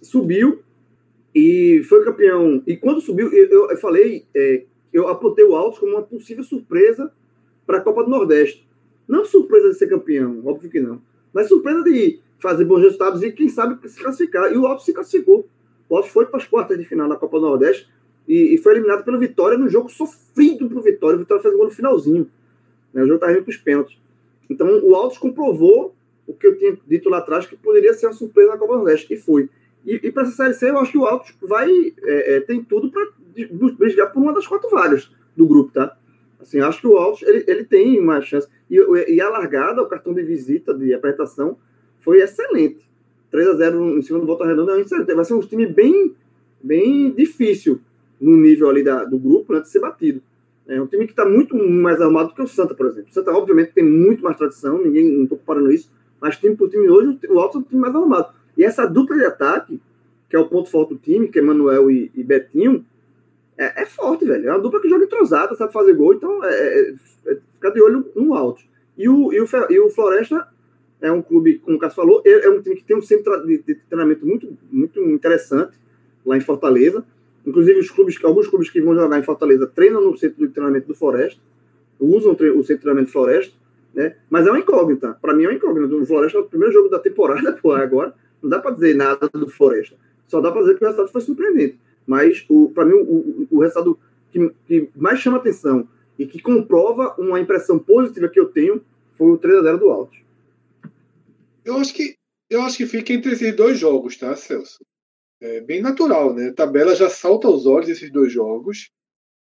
Subiu 0.00 0.60
e 1.34 1.82
foi 1.88 2.04
campeão. 2.04 2.62
E 2.66 2.76
quando 2.76 3.00
subiu, 3.00 3.32
eu, 3.32 3.70
eu 3.70 3.76
falei, 3.76 4.24
é, 4.34 4.64
eu 4.92 5.08
apontei 5.08 5.44
o 5.44 5.54
Altos 5.54 5.78
como 5.78 5.92
uma 5.92 6.02
possível 6.02 6.44
surpresa 6.44 7.12
para 7.66 7.78
a 7.78 7.80
Copa 7.80 8.04
do 8.04 8.10
Nordeste. 8.10 8.66
Não 9.06 9.24
surpresa 9.24 9.70
de 9.70 9.76
ser 9.76 9.88
campeão, 9.88 10.42
óbvio 10.44 10.70
que 10.70 10.80
não. 10.80 11.00
Mas 11.32 11.48
surpresa 11.48 11.82
de 11.82 12.20
fazer 12.42 12.64
bons 12.64 12.82
resultados 12.82 13.22
e, 13.22 13.30
quem 13.30 13.48
sabe, 13.48 13.78
se 13.88 14.02
classificar. 14.02 14.52
E 14.52 14.58
o 14.58 14.66
Altos 14.66 14.84
se 14.84 14.92
classificou. 14.92 15.48
O 15.88 15.96
Altos 15.96 16.10
foi 16.10 16.26
para 16.26 16.38
as 16.38 16.46
quartas 16.46 16.76
de 16.76 16.84
final 16.84 17.08
da 17.08 17.16
Copa 17.16 17.38
do 17.38 17.46
Nordeste 17.46 17.88
e, 18.26 18.54
e 18.54 18.58
foi 18.58 18.72
eliminado 18.72 19.04
pelo 19.04 19.18
Vitória 19.18 19.56
no 19.56 19.68
jogo 19.68 19.88
sofrido 19.88 20.68
para 20.68 20.78
o 20.78 20.82
Vitória. 20.82 21.16
O 21.16 21.20
Vitória 21.20 21.42
fez 21.42 21.54
o 21.54 21.56
gol 21.56 21.66
no 21.66 21.72
finalzinho. 21.72 22.28
Né? 22.92 23.02
O 23.02 23.06
jogo 23.06 23.14
estava 23.14 23.32
indo 23.32 23.44
para 23.44 23.50
os 23.50 23.56
pênaltis. 23.56 23.96
Então, 24.50 24.68
o 24.82 24.94
Altos 24.96 25.18
comprovou 25.18 25.94
o 26.26 26.34
que 26.34 26.46
eu 26.46 26.58
tinha 26.58 26.76
dito 26.86 27.08
lá 27.08 27.18
atrás, 27.18 27.46
que 27.46 27.56
poderia 27.56 27.94
ser 27.94 28.06
uma 28.06 28.12
surpresa 28.12 28.50
na 28.50 28.58
Copa 28.58 28.72
do 28.72 28.78
Nordeste. 28.78 29.14
E 29.14 29.16
foi. 29.16 29.48
E, 29.84 30.00
e 30.02 30.12
para 30.12 30.24
essa 30.24 30.32
Série 30.32 30.54
C, 30.54 30.70
eu 30.70 30.78
acho 30.78 30.92
que 30.92 30.98
o 30.98 31.04
Altos 31.04 31.34
vai, 31.40 31.70
é, 32.02 32.36
é, 32.36 32.40
tem 32.40 32.62
tudo 32.62 32.90
para 32.90 33.06
brigar 33.78 34.12
por 34.12 34.20
uma 34.20 34.32
das 34.32 34.46
quatro 34.46 34.68
vagas 34.68 35.10
do 35.36 35.46
grupo, 35.46 35.72
tá? 35.72 35.96
Assim, 36.40 36.60
acho 36.60 36.80
que 36.80 36.86
o 36.86 36.96
Altos 36.96 37.22
ele, 37.22 37.44
ele 37.46 37.64
tem 37.64 37.98
uma 38.00 38.20
chance. 38.20 38.48
E, 38.70 38.76
e 39.08 39.20
a 39.20 39.28
largada, 39.28 39.82
o 39.82 39.86
cartão 39.86 40.12
de 40.12 40.22
visita, 40.22 40.74
de 40.74 40.92
apresentação, 40.92 41.56
foi 42.02 42.20
excelente. 42.20 42.84
3 43.30 43.48
a 43.48 43.54
0 43.54 43.98
em 43.98 44.02
cima 44.02 44.18
do 44.18 44.26
Volta 44.26 44.44
Redonda 44.44 44.76
é 44.76 44.80
excelente. 44.80 45.14
Vai 45.14 45.24
ser 45.24 45.34
um 45.34 45.40
time 45.40 45.66
bem, 45.66 46.14
bem 46.62 47.10
difícil 47.10 47.80
no 48.20 48.36
nível 48.36 48.68
ali 48.68 48.84
da, 48.84 49.04
do 49.04 49.18
grupo, 49.18 49.52
né, 49.52 49.60
de 49.60 49.68
ser 49.68 49.80
batido. 49.80 50.20
É 50.68 50.80
um 50.80 50.86
time 50.86 51.06
que 51.06 51.12
está 51.12 51.24
muito 51.24 51.56
mais 51.56 52.00
armado 52.00 52.34
que 52.34 52.42
o 52.42 52.46
Santa, 52.46 52.74
por 52.74 52.86
exemplo. 52.86 53.08
O 53.10 53.12
Santa, 53.12 53.32
obviamente, 53.32 53.72
tem 53.72 53.84
muito 53.84 54.22
mais 54.22 54.36
tradição, 54.36 54.78
ninguém, 54.78 55.10
não 55.10 55.24
estou 55.24 55.38
comparando 55.38 55.72
isso, 55.72 55.90
mas 56.20 56.36
time 56.36 56.54
por 56.54 56.68
time 56.68 56.88
hoje, 56.88 57.18
o 57.28 57.38
Alto 57.40 57.58
é 57.58 57.60
um 57.60 57.64
time 57.64 57.80
mais 57.80 57.94
armado. 57.94 58.32
E 58.56 58.64
essa 58.64 58.86
dupla 58.86 59.16
de 59.16 59.24
ataque, 59.24 59.80
que 60.30 60.36
é 60.36 60.38
o 60.38 60.48
ponto 60.48 60.70
forte 60.70 60.90
do 60.90 61.00
time, 61.00 61.28
que 61.28 61.38
é 61.38 61.42
Manuel 61.42 61.90
e, 61.90 62.12
e 62.14 62.22
Betinho, 62.22 62.84
é, 63.58 63.82
é, 63.82 63.86
forte, 63.86 64.24
velho. 64.24 64.48
É 64.48 64.52
uma 64.52 64.60
dupla 64.60 64.80
que 64.80 64.88
joga 64.88 65.04
entrosada, 65.04 65.54
sabe 65.56 65.72
fazer 65.72 65.94
gol, 65.94 66.14
então 66.14 66.44
é, 66.44 66.48
é, 66.48 66.94
é 67.26 67.38
ficar 67.54 67.70
de 67.70 67.82
olho 67.82 68.06
no 68.14 68.34
alto. 68.34 68.62
E 68.96 69.08
o, 69.08 69.32
e 69.32 69.40
o, 69.40 69.46
e 69.68 69.80
o 69.80 69.90
Floresta 69.90 70.46
é 71.02 71.10
um 71.10 71.20
clube, 71.20 71.58
como 71.58 71.76
o 71.76 71.80
Cássio 71.80 71.96
falou, 71.96 72.22
é, 72.24 72.46
é 72.46 72.50
um 72.50 72.62
time 72.62 72.76
que 72.76 72.84
tem 72.84 72.96
um 72.96 73.02
centro 73.02 73.44
de, 73.44 73.58
de 73.58 73.74
treinamento 73.74 74.24
muito, 74.24 74.56
muito 74.70 75.00
interessante 75.00 75.76
lá 76.24 76.36
em 76.36 76.40
Fortaleza. 76.40 77.04
Inclusive, 77.44 77.80
os 77.80 77.90
clubes, 77.90 78.16
alguns 78.24 78.46
clubes 78.46 78.70
que 78.70 78.80
vão 78.80 78.94
jogar 78.94 79.18
em 79.18 79.22
Fortaleza 79.22 79.66
treinam 79.66 80.00
no 80.00 80.16
centro 80.16 80.46
de 80.46 80.52
treinamento 80.52 80.86
do 80.86 80.94
Floresta, 80.94 81.40
usam 81.98 82.32
o 82.32 82.36
centro 82.36 82.62
de 82.62 82.76
treinamento 82.76 83.08
do 83.08 83.12
Floresta, 83.12 83.54
né? 83.92 84.16
Mas 84.30 84.46
é 84.46 84.50
uma 84.50 84.60
incógnita. 84.60 85.18
Para 85.20 85.34
mim 85.34 85.44
é 85.44 85.48
uma 85.48 85.54
incógnita. 85.54 85.94
O 85.94 86.06
Floresta 86.06 86.38
é 86.38 86.40
o 86.40 86.44
primeiro 86.44 86.72
jogo 86.72 86.88
da 86.88 86.98
temporada, 86.98 87.52
pô, 87.60 87.72
agora. 87.72 88.14
Não 88.40 88.48
dá 88.48 88.58
para 88.58 88.72
dizer 88.72 88.94
nada 88.94 89.28
do 89.28 89.48
Floresta. 89.48 89.96
Só 90.26 90.40
dá 90.40 90.50
para 90.50 90.62
dizer 90.62 90.78
que 90.78 90.84
o 90.84 90.86
resultado 90.86 91.12
foi 91.12 91.20
surpreendente. 91.20 91.78
Mas, 92.06 92.44
para 92.74 92.84
mim, 92.84 92.94
o, 92.94 93.46
o, 93.50 93.60
resultado 93.60 93.98
que, 94.32 94.50
que, 94.66 94.88
mais 94.96 95.20
chama 95.20 95.36
atenção 95.36 95.86
e 96.18 96.26
que 96.26 96.40
comprova 96.40 97.14
uma 97.18 97.38
impressão 97.38 97.78
positiva 97.78 98.28
que 98.28 98.40
eu 98.40 98.46
tenho 98.46 98.80
foi 99.12 99.30
o 99.30 99.38
3 99.38 99.58
a 99.58 99.62
0 99.62 99.78
do 99.78 99.90
Alto. 99.90 100.21
Eu 101.64 101.76
acho 101.76 101.94
que 101.94 102.16
eu 102.50 102.62
acho 102.62 102.76
que 102.76 102.86
fica 102.86 103.12
entre 103.12 103.32
esses 103.32 103.56
dois 103.56 103.78
jogos, 103.78 104.16
tá, 104.16 104.36
Celso? 104.36 104.84
É 105.40 105.60
bem 105.60 105.80
natural, 105.80 106.34
né? 106.34 106.48
A 106.48 106.54
tabela 106.54 106.94
já 106.94 107.08
salta 107.08 107.48
aos 107.48 107.64
olhos 107.66 107.88
esses 107.88 108.12
dois 108.12 108.30
jogos. 108.32 108.90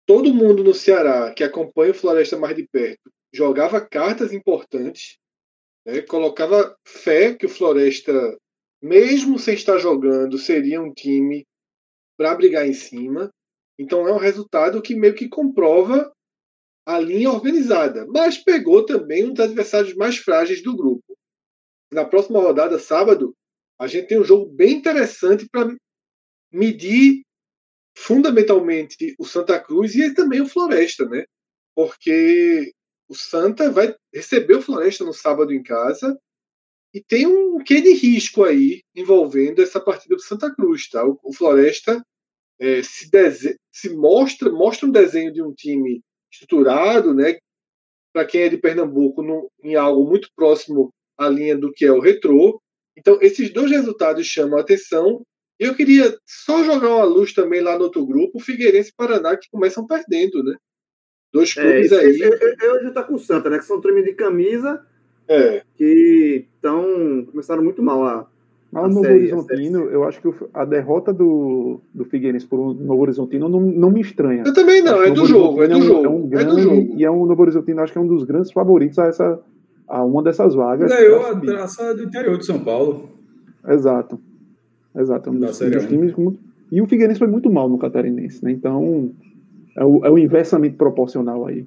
Todo 0.05 0.35
mundo 0.35 0.65
no 0.65 0.75
Ceará 0.75 1.33
que 1.33 1.45
acompanha 1.45 1.93
o 1.93 1.95
Floresta 1.95 2.37
mais 2.37 2.57
de 2.57 2.67
perto 2.67 3.11
jogava 3.33 3.81
cartas 3.81 4.33
importantes, 4.33 5.19
né? 5.87 6.01
colocava 6.03 6.77
fé 6.87 7.35
que 7.35 7.47
o 7.47 7.49
Floresta, 7.49 8.37
mesmo 8.83 9.39
sem 9.39 9.55
estar 9.55 9.79
jogando, 9.79 10.39
seria 10.39 10.81
um 10.81 10.93
time 10.93 11.47
para 12.17 12.35
brigar 12.35 12.67
em 12.67 12.73
cima. 12.73 13.31
Então 13.79 14.09
é 14.09 14.13
um 14.13 14.19
resultado 14.19 14.83
que 14.83 14.95
meio 14.95 15.15
que 15.15 15.29
comprova 15.29 16.13
a 16.87 16.99
linha 16.99 17.31
organizada, 17.31 18.07
mas 18.07 18.39
pegou 18.39 18.85
também 18.85 19.27
um 19.27 19.33
dos 19.33 19.45
adversários 19.45 19.95
mais 19.95 20.17
frágeis 20.17 20.63
do 20.63 20.75
grupo. 20.75 21.08
Na 21.91 22.05
próxima 22.05 22.41
rodada, 22.41 22.79
sábado, 22.79 23.35
a 23.79 23.87
gente 23.87 24.09
tem 24.09 24.21
um 24.21 24.25
jogo 24.25 24.47
bem 24.47 24.75
interessante 24.75 25.49
para 25.49 25.75
medir 26.53 27.23
fundamentalmente 27.97 29.15
o 29.19 29.25
Santa 29.25 29.59
Cruz 29.61 29.95
e 29.95 30.15
também 30.15 30.41
o 30.41 30.49
Floresta, 30.49 31.07
né? 31.07 31.25
Porque 31.75 32.73
o 33.09 33.15
Santa 33.15 33.71
vai 33.71 33.95
receber 34.13 34.57
o 34.57 34.63
Floresta 34.63 35.05
no 35.05 35.13
sábado 35.13 35.53
em 35.53 35.63
casa 35.63 36.19
e 36.93 37.03
tem 37.03 37.27
um 37.27 37.59
quê 37.59 37.81
de 37.81 37.93
risco 37.93 38.45
aí 38.45 38.83
envolvendo 38.95 39.63
essa 39.63 39.81
partida 39.81 40.15
do 40.15 40.23
Santa 40.23 40.55
Cruz, 40.55 40.89
tá? 40.89 41.05
O, 41.05 41.33
Floresta 41.33 42.03
é, 42.59 42.83
se, 42.83 43.09
se 43.73 43.95
mostra 43.95 44.51
mostra 44.51 44.87
um 44.87 44.93
desenho 44.93 45.33
de 45.33 45.43
um 45.43 45.53
time 45.53 46.03
estruturado, 46.31 47.15
né? 47.15 47.39
Para 48.13 48.27
quem 48.27 48.43
é 48.43 48.49
de 48.49 48.59
Pernambuco, 48.59 49.23
no, 49.23 49.51
em 49.63 49.75
algo 49.75 50.09
muito 50.09 50.29
próximo 50.35 50.93
à 51.19 51.29
linha 51.29 51.57
do 51.57 51.73
que 51.73 51.85
é 51.85 51.93
o 51.93 52.01
retrô. 52.01 52.61
Então, 52.97 53.19
esses 53.21 53.53
dois 53.53 53.71
resultados 53.71 54.27
chamam 54.27 54.59
a 54.59 54.63
atenção. 54.63 55.23
E 55.61 55.65
eu 55.65 55.75
queria 55.75 56.17
só 56.25 56.63
jogar 56.63 56.95
uma 56.95 57.05
luz 57.05 57.33
também 57.33 57.61
lá 57.61 57.77
no 57.77 57.85
outro 57.85 58.07
grupo, 58.07 58.39
o 58.39 58.41
Figueirense 58.41 58.91
e 58.91 58.95
Paraná, 58.97 59.37
que 59.37 59.51
começam 59.51 59.87
perdendo, 59.87 60.43
né? 60.45 60.55
Dois 61.33 61.55
é, 61.57 61.63
clubes 61.63 61.93
é, 61.93 62.01
aí. 62.01 62.21
Eu, 62.21 62.75
eu, 62.75 62.83
já 62.85 62.91
tá 62.93 63.03
com 63.03 63.15
o 63.15 63.19
Santa, 63.19 63.51
né? 63.51 63.59
Que 63.59 63.65
são 63.65 63.81
time 63.81 64.03
de 64.03 64.15
camisa 64.15 64.81
é. 65.29 65.63
que 65.77 66.47
estão 66.55 67.27
começaram 67.31 67.63
muito 67.63 67.83
mal 67.83 68.05
a. 68.05 68.27
Mas 68.71 68.85
o 68.85 68.89
Novo 68.89 69.01
série, 69.01 69.33
Horizontino, 69.33 69.85
eu 69.85 70.05
acho 70.05 70.21
que 70.21 70.29
a 70.53 70.63
derrota 70.63 71.11
do, 71.11 71.81
do 71.95 72.05
Figueirense 72.05 72.47
por 72.47 72.61
um 72.61 72.75
Novo 72.75 73.01
Horizontino 73.01 73.49
não, 73.49 73.61
não 73.61 73.91
me 73.91 74.03
estranha. 74.03 74.43
Eu 74.45 74.53
também 74.53 74.83
não, 74.83 75.03
é 75.03 75.11
do, 75.11 75.25
jogo, 75.25 75.63
é 75.63 75.69
do 75.69 75.81
jogo, 75.81 76.05
é 76.05 76.09
um, 76.09 76.29
grande, 76.29 76.45
é 76.45 76.55
do 76.55 76.61
jogo. 76.61 76.95
E 76.95 77.05
é 77.05 77.11
um 77.11 77.25
Novo 77.25 77.43
Horizontino, 77.43 77.81
acho 77.81 77.93
que 77.93 77.99
é 77.99 78.03
um 78.03 78.07
dos 78.07 78.25
grandes 78.25 78.53
favoritos 78.53 78.99
a, 78.99 79.07
essa, 79.07 79.41
a 79.89 80.05
uma 80.05 80.23
dessas 80.23 80.55
vagas. 80.55 80.91
Ganhou 80.91 81.27
a 81.27 81.35
traça 81.41 81.95
do 81.95 82.03
interior 82.05 82.37
de 82.39 82.45
São 82.45 82.61
Paulo. 82.61 83.09
Exato. 83.67 84.21
Exato. 84.97 85.31
Um 85.31 85.39
dos, 85.39 85.59
dos 85.59 85.87
times 85.87 86.15
muito... 86.15 86.39
E 86.71 86.83
o 86.83 86.87
Figueirense 86.87 87.19
foi 87.19 87.29
muito 87.29 87.51
mal 87.51 87.69
no 87.69 87.79
Catarinense, 87.79 88.45
né? 88.45 88.51
Então, 88.51 89.13
é 89.77 89.85
o, 89.85 90.05
é 90.05 90.11
o 90.11 90.19
inversamente 90.19 90.77
proporcional 90.77 91.47
aí. 91.47 91.65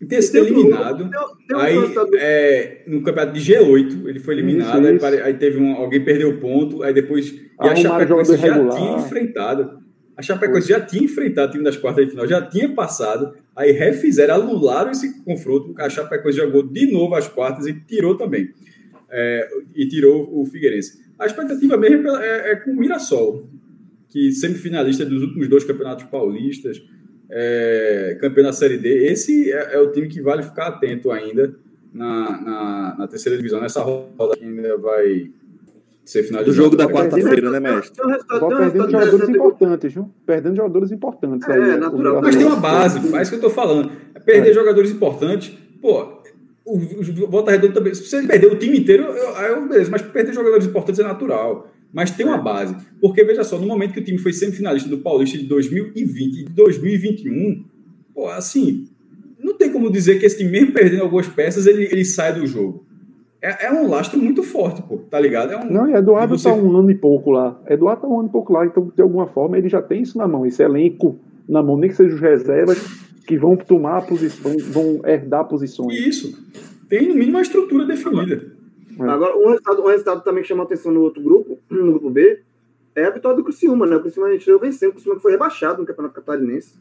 E 0.00 0.04
ter 0.04 0.20
sido 0.20 0.46
eliminado. 0.46 1.08
aí, 1.54 1.76
é, 2.18 2.82
no 2.86 3.02
campeonato 3.02 3.38
de 3.38 3.52
G8, 3.52 4.06
ele 4.06 4.20
foi 4.20 4.34
eliminado. 4.34 4.82
Isso, 4.82 4.96
isso. 4.96 5.06
Aí, 5.06 5.20
aí, 5.20 5.34
teve 5.34 5.58
um, 5.58 5.74
alguém 5.74 6.04
perdeu 6.04 6.30
o 6.30 6.38
ponto. 6.38 6.82
Aí 6.82 6.92
depois. 6.92 7.30
E 7.30 7.48
a 7.58 7.76
Chapecoense 7.76 8.36
já 8.36 8.54
regular. 8.54 8.76
tinha 8.76 8.98
enfrentado. 8.98 9.85
A 10.16 10.22
Chapecoense 10.22 10.68
já 10.68 10.80
tinha 10.80 11.04
enfrentado 11.04 11.48
o 11.48 11.52
time 11.52 11.64
das 11.64 11.76
quartas 11.76 12.04
de 12.04 12.10
final, 12.10 12.26
já 12.26 12.40
tinha 12.40 12.68
passado. 12.68 13.34
Aí 13.54 13.72
refizeram, 13.72 14.36
anularam 14.36 14.90
esse 14.90 15.22
confronto. 15.22 15.74
A 15.78 15.90
Chapecoense 15.90 16.38
jogou 16.38 16.62
de 16.62 16.90
novo 16.90 17.14
as 17.14 17.28
quartas 17.28 17.66
e 17.66 17.74
tirou 17.74 18.16
também. 18.16 18.50
É, 19.10 19.48
e 19.74 19.86
tirou 19.86 20.40
o 20.40 20.44
Figueirense. 20.46 21.04
A 21.18 21.26
expectativa 21.26 21.76
mesmo 21.76 22.08
é, 22.08 22.26
é, 22.26 22.52
é 22.52 22.56
com 22.56 22.72
o 22.72 22.76
Mirassol, 22.76 23.48
que 24.08 24.32
semifinalista 24.32 25.04
dos 25.04 25.22
últimos 25.22 25.48
dois 25.48 25.64
campeonatos 25.64 26.04
paulistas 26.04 26.82
é, 27.30 28.16
campeão 28.20 28.44
da 28.44 28.52
Série 28.52 28.78
D. 28.78 29.06
Esse 29.06 29.52
é, 29.52 29.74
é, 29.74 29.78
o 29.78 29.90
time 29.90 30.08
que 30.08 30.20
vale 30.20 30.42
ficar 30.42 30.68
atento 30.68 31.10
ainda 31.10 31.54
na, 31.92 32.40
na, 32.40 32.96
na 32.98 33.08
terceira 33.08 33.36
divisão, 33.36 33.60
nessa 33.60 33.82
roda 33.82 34.36
que 34.36 34.44
ainda 34.44 34.76
vai 34.76 35.30
ser 36.06 36.22
finalizado. 36.22 36.52
Do 36.52 36.56
jogo 36.56 36.76
da 36.76 36.86
quarta-feira, 36.86 37.50
né, 37.50 37.60
mestre? 37.60 38.00
Vou 38.40 38.48
perdendo 38.48 38.90
jogadores 38.90 39.28
importantes, 39.28 39.92
viu? 39.92 40.10
Perdendo 40.24 40.56
jogadores 40.56 40.92
importantes. 40.92 41.48
É, 41.48 41.52
aí, 41.52 41.76
natural. 41.78 42.22
Mas 42.22 42.36
tem 42.36 42.46
uma 42.46 42.56
base, 42.56 43.00
faz 43.10 43.28
o 43.28 43.30
que 43.32 43.36
eu 43.36 43.40
tô 43.40 43.50
falando. 43.50 43.90
É 44.14 44.20
perder 44.20 44.50
é. 44.50 44.54
jogadores 44.54 44.90
importantes, 44.90 45.52
pô, 45.82 46.22
o, 46.64 46.76
o 46.76 47.28
Volta 47.28 47.50
Redonda 47.50 47.74
também. 47.74 47.92
Se 47.92 48.04
você 48.04 48.22
perder 48.22 48.46
o 48.46 48.56
time 48.56 48.78
inteiro, 48.78 49.04
aí 49.36 49.50
eu, 49.50 49.68
beleza, 49.68 49.90
mas 49.90 50.02
perder 50.02 50.32
jogadores 50.32 50.66
importantes 50.66 51.00
é 51.00 51.04
natural. 51.04 51.72
Mas 51.92 52.10
tem 52.10 52.24
uma 52.24 52.38
base. 52.38 52.76
Porque, 53.00 53.24
veja 53.24 53.42
só, 53.42 53.58
no 53.58 53.66
momento 53.66 53.92
que 53.92 54.00
o 54.00 54.04
time 54.04 54.18
foi 54.18 54.32
semifinalista 54.32 54.88
do 54.88 54.98
Paulista 54.98 55.36
de 55.36 55.44
2020 55.44 56.40
e 56.40 56.44
de 56.44 56.52
2021, 56.52 57.64
pô, 58.14 58.28
assim, 58.28 58.86
não 59.40 59.54
tem 59.54 59.72
como 59.72 59.90
dizer 59.90 60.20
que 60.20 60.26
esse 60.26 60.36
time, 60.36 60.50
mesmo 60.50 60.72
perdendo 60.72 61.02
algumas 61.02 61.26
peças, 61.26 61.66
ele, 61.66 61.84
ele 61.84 62.04
sai 62.04 62.38
do 62.38 62.46
jogo. 62.46 62.85
É, 63.40 63.66
é 63.66 63.72
um 63.72 63.88
lastro 63.88 64.18
muito 64.18 64.42
forte, 64.42 64.82
pô, 64.82 64.98
tá 65.10 65.20
ligado? 65.20 65.52
É 65.52 65.56
um, 65.56 65.70
não, 65.70 65.88
e 65.88 65.94
Eduardo 65.94 66.36
você... 66.36 66.48
tá 66.48 66.54
um 66.54 66.76
ano 66.76 66.90
e 66.90 66.94
pouco 66.94 67.30
lá. 67.30 67.60
Eduardo 67.68 68.02
tá 68.02 68.08
um 68.08 68.18
ano 68.18 68.28
e 68.28 68.32
pouco 68.32 68.52
lá, 68.52 68.64
então, 68.64 68.90
de 68.94 69.02
alguma 69.02 69.26
forma, 69.26 69.58
ele 69.58 69.68
já 69.68 69.82
tem 69.82 70.02
isso 70.02 70.16
na 70.18 70.26
mão, 70.26 70.46
esse 70.46 70.62
elenco 70.62 71.18
na 71.48 71.62
mão, 71.62 71.76
nem 71.76 71.90
que 71.90 71.96
sejam 71.96 72.14
os 72.14 72.20
reservas 72.20 72.78
que 73.26 73.36
vão 73.36 73.56
tomar 73.56 74.06
posição, 74.06 74.56
vão 74.70 75.00
herdar 75.04 75.44
posições. 75.46 75.98
Isso. 75.98 76.46
Tem, 76.88 77.08
no 77.08 77.14
mínimo, 77.14 77.36
uma 77.36 77.42
estrutura 77.42 77.84
definida. 77.84 78.52
É. 78.98 79.02
Agora, 79.02 79.36
um 79.36 79.48
resultado, 79.48 79.82
um 79.82 79.86
resultado 79.86 80.24
também 80.24 80.42
que 80.42 80.48
chama 80.48 80.62
atenção 80.62 80.92
no 80.92 81.02
outro 81.02 81.22
grupo, 81.22 81.58
no 81.68 81.92
grupo 81.92 82.10
B, 82.10 82.40
é 82.94 83.04
a 83.04 83.10
vitória 83.10 83.36
do 83.36 83.44
Criciúma, 83.44 83.86
né? 83.86 83.96
O 83.96 84.00
Criciúma 84.00 84.28
a 84.28 84.32
gente 84.32 84.50
venceu, 84.58 84.90
o 84.90 84.92
Criciúma 84.92 85.20
foi 85.20 85.32
rebaixado 85.32 85.80
no 85.80 85.86
Campeonato 85.86 86.14
Catarinense. 86.14 86.74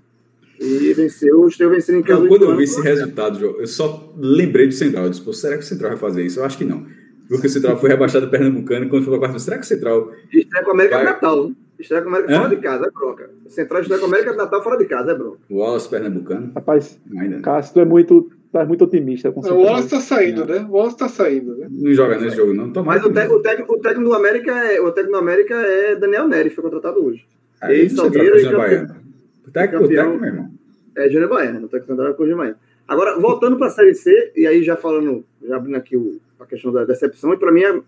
E 0.59 0.93
venceu, 0.93 1.41
o 1.41 1.47
Estrela 1.47 1.73
vencendo 1.73 1.99
em 1.99 2.03
casa. 2.03 2.27
quando 2.27 2.43
eu 2.43 2.55
vi 2.55 2.63
esse 2.63 2.81
resultado, 2.81 3.39
João, 3.39 3.55
eu 3.59 3.67
só 3.67 4.13
lembrei 4.17 4.67
do 4.67 4.73
Central. 4.73 5.05
Eu 5.05 5.09
disse, 5.09 5.33
será 5.33 5.57
que 5.57 5.63
o 5.63 5.67
Central 5.67 5.91
vai 5.91 5.99
fazer 5.99 6.25
isso? 6.25 6.39
Eu 6.39 6.45
acho 6.45 6.57
que 6.57 6.65
não. 6.65 6.85
Porque 7.27 7.47
o 7.47 7.49
Central 7.49 7.77
foi 7.77 7.89
rebaixado 7.89 8.25
do 8.25 8.29
Pernambucano 8.29 8.87
quando 8.87 9.03
foi 9.03 9.15
a 9.15 9.19
quarta. 9.19 9.39
Será 9.39 9.57
que 9.57 9.63
o 9.63 9.67
Central. 9.67 10.11
Estreia 10.31 10.63
com 10.63 10.71
a 10.71 10.73
América 10.73 10.95
vai... 10.97 11.05
Natal, 11.05 11.47
né? 11.49 11.55
Estreia 11.79 12.03
com 12.03 12.09
a 12.09 12.11
América 12.11 12.33
Hã? 12.33 12.41
fora 12.41 12.55
de 12.55 12.61
casa, 12.61 12.85
é 12.85 12.91
bronca. 12.91 13.29
Central 13.47 13.81
estreia 13.81 13.99
com 13.99 14.05
a 14.05 14.09
América 14.09 14.33
Natal 14.33 14.63
fora 14.63 14.77
de 14.77 14.85
casa, 14.85 15.11
é 15.11 15.15
bronca. 15.15 15.39
O 15.49 15.57
Wallace 15.57 15.89
Pernambucano. 15.89 16.51
Rapaz, 16.55 16.99
Ainda. 17.17 17.39
Cássio, 17.41 17.73
tu 17.73 17.79
é 17.79 17.85
muito 17.85 18.31
tá 18.51 18.63
muito 18.63 18.85
otimista. 18.85 19.31
Com 19.33 19.41
o 19.41 19.63
Wallace 19.63 19.89
tá 19.89 19.99
saindo, 19.99 20.45
né? 20.45 20.65
O 20.69 20.73
Wallace 20.73 20.97
tá 20.97 21.09
saindo, 21.09 21.57
né? 21.57 21.67
Não 21.69 21.93
joga 21.93 22.17
nesse 22.17 22.37
jogo, 22.37 22.53
não. 22.53 22.71
Mas 22.85 23.03
o, 23.03 23.11
técnico, 23.11 23.35
o, 23.35 23.41
técnico, 23.41 23.73
o 23.73 23.79
técnico 23.79 24.09
do 24.09 24.15
América 24.15 24.51
é, 24.51 24.79
o 24.79 24.91
técnico 24.91 25.17
do 25.17 25.21
América 25.21 25.55
é 25.55 25.95
Daniel 25.95 26.27
Nery, 26.27 26.49
foi 26.49 26.63
contratado 26.63 27.05
hoje. 27.05 27.25
Aí, 27.61 27.81
Ele, 27.81 27.89
Salgueiro 27.89 28.39
e 28.39 28.43
campeão. 28.43 29.04
O 29.47 29.51
técnico, 29.51 29.85
o 29.85 29.87
técnico, 29.87 30.19
meu 30.19 30.29
irmão. 30.29 30.51
É 30.95 31.09
Júnior 31.09 31.29
Baiano, 31.29 31.65
o 31.65 31.69
técnico 31.69 32.15
Coisa 32.15 32.35
Baiano. 32.35 32.57
Agora, 32.87 33.19
voltando 33.19 33.57
para 33.57 33.67
a 33.67 33.71
Série 33.71 33.95
C, 33.95 34.31
e 34.35 34.45
aí 34.45 34.63
já 34.63 34.75
falando, 34.75 35.25
já 35.41 35.55
abrindo 35.55 35.75
aqui 35.75 35.97
o, 35.97 36.19
a 36.39 36.45
questão 36.45 36.71
da 36.71 36.85
decepção, 36.85 37.33
e 37.33 37.37
para 37.37 37.51
mim 37.51 37.63
é, 37.63 37.81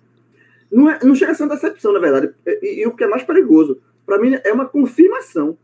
não, 0.72 0.90
é, 0.90 1.00
não 1.04 1.16
chega 1.16 1.32
a 1.32 1.36
ser 1.36 1.44
uma 1.44 1.56
decepção, 1.56 1.94
na 1.94 2.00
verdade. 2.00 2.34
E, 2.46 2.82
e 2.82 2.88
o 2.88 2.96
que 2.96 3.04
é 3.04 3.08
mais 3.08 3.24
perigoso, 3.24 3.80
para 4.06 4.20
mim 4.20 4.38
é 4.44 4.52
uma 4.52 4.68
confirmação. 4.68 5.58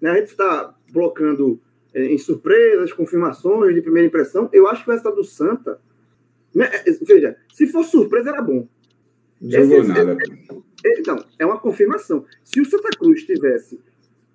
Né? 0.00 0.10
A 0.10 0.14
gente 0.16 0.28
está 0.28 0.74
blocando 0.90 1.60
é, 1.94 2.04
em 2.04 2.18
surpresas, 2.18 2.92
confirmações 2.92 3.74
de 3.74 3.80
primeira 3.80 4.06
impressão. 4.06 4.48
Eu 4.52 4.66
acho 4.66 4.84
que 4.84 4.90
o 4.90 4.92
resultado 4.92 5.16
do 5.16 5.24
Santa. 5.24 5.80
Né, 6.54 6.68
é, 6.72 6.90
veja, 7.02 7.36
se 7.52 7.66
for 7.66 7.84
surpresa, 7.84 8.30
era 8.30 8.42
bom. 8.42 8.66
Jogou 9.40 9.80
esse, 9.80 9.88
nada. 9.88 10.16
É, 10.84 10.88
é, 10.88 11.00
então, 11.00 11.24
é 11.38 11.46
uma 11.46 11.58
confirmação. 11.58 12.24
Se 12.42 12.60
o 12.60 12.64
Santa 12.64 12.90
Cruz 12.98 13.22
tivesse 13.24 13.80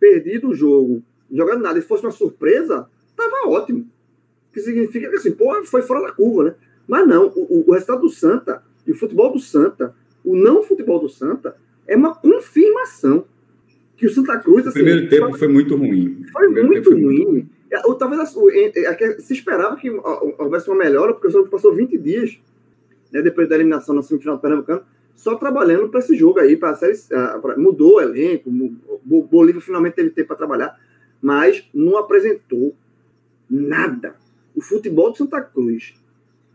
perdido 0.01 0.49
o 0.49 0.55
jogo, 0.55 1.03
jogando 1.31 1.61
nada, 1.61 1.77
e 1.77 1.83
fosse 1.83 2.03
uma 2.03 2.11
surpresa, 2.11 2.89
tava 3.15 3.47
ótimo. 3.47 3.87
Que 4.51 4.59
significa 4.59 5.07
que 5.09 5.15
assim, 5.15 5.31
pô, 5.31 5.53
foi 5.63 5.83
fora 5.83 6.01
da 6.01 6.11
curva, 6.11 6.43
né? 6.43 6.55
Mas 6.87 7.07
não, 7.07 7.27
o, 7.27 7.65
o 7.67 7.71
resultado 7.71 8.01
do 8.01 8.09
Santa, 8.09 8.63
e 8.85 8.91
o 8.91 8.95
futebol 8.95 9.31
do 9.31 9.39
Santa, 9.39 9.95
o 10.25 10.35
não 10.35 10.63
futebol 10.63 10.99
do 10.99 11.07
Santa, 11.07 11.55
é 11.87 11.95
uma 11.95 12.15
confirmação 12.15 13.25
que 13.95 14.07
o 14.07 14.09
Santa 14.09 14.39
Cruz. 14.39 14.65
Assim, 14.65 14.79
o 14.79 14.83
primeiro 14.83 15.07
tempo 15.07 15.37
foi 15.37 15.47
muito 15.47 15.75
ruim. 15.75 16.25
Foi 16.33 16.47
muito 16.49 16.91
foi 16.91 17.01
ruim. 17.01 17.25
Muito... 17.25 17.49
É, 17.71 17.85
ou 17.85 17.95
talvez 17.95 18.35
se 19.19 19.33
esperava 19.33 19.77
que 19.77 19.89
houvesse 19.89 20.67
uma 20.67 20.77
melhora, 20.77 21.13
porque 21.13 21.27
o 21.27 21.31
Santa 21.31 21.49
passou 21.49 21.73
20 21.73 21.97
dias 21.97 22.37
né, 23.11 23.21
depois 23.21 23.47
da 23.47 23.55
eliminação 23.55 23.93
na 23.93 24.01
semifinal 24.01 24.37
do 24.37 24.41
Pernambucano, 24.41 24.81
só 25.15 25.35
trabalhando 25.35 25.89
para 25.89 25.99
esse 25.99 26.15
jogo 26.15 26.39
aí, 26.39 26.57
para 26.57 26.75
série, 26.75 26.93
uh, 26.93 27.59
mudou 27.59 27.95
o 27.95 28.01
elenco, 28.01 28.49
o 28.49 29.23
Bolívia 29.23 29.61
finalmente 29.61 29.93
teve 29.93 30.09
tempo 30.09 30.29
para 30.29 30.37
trabalhar, 30.37 30.79
mas 31.21 31.67
não 31.73 31.97
apresentou 31.97 32.75
nada. 33.49 34.15
O 34.55 34.61
futebol 34.61 35.11
de 35.11 35.19
Santa 35.19 35.41
Cruz 35.41 35.93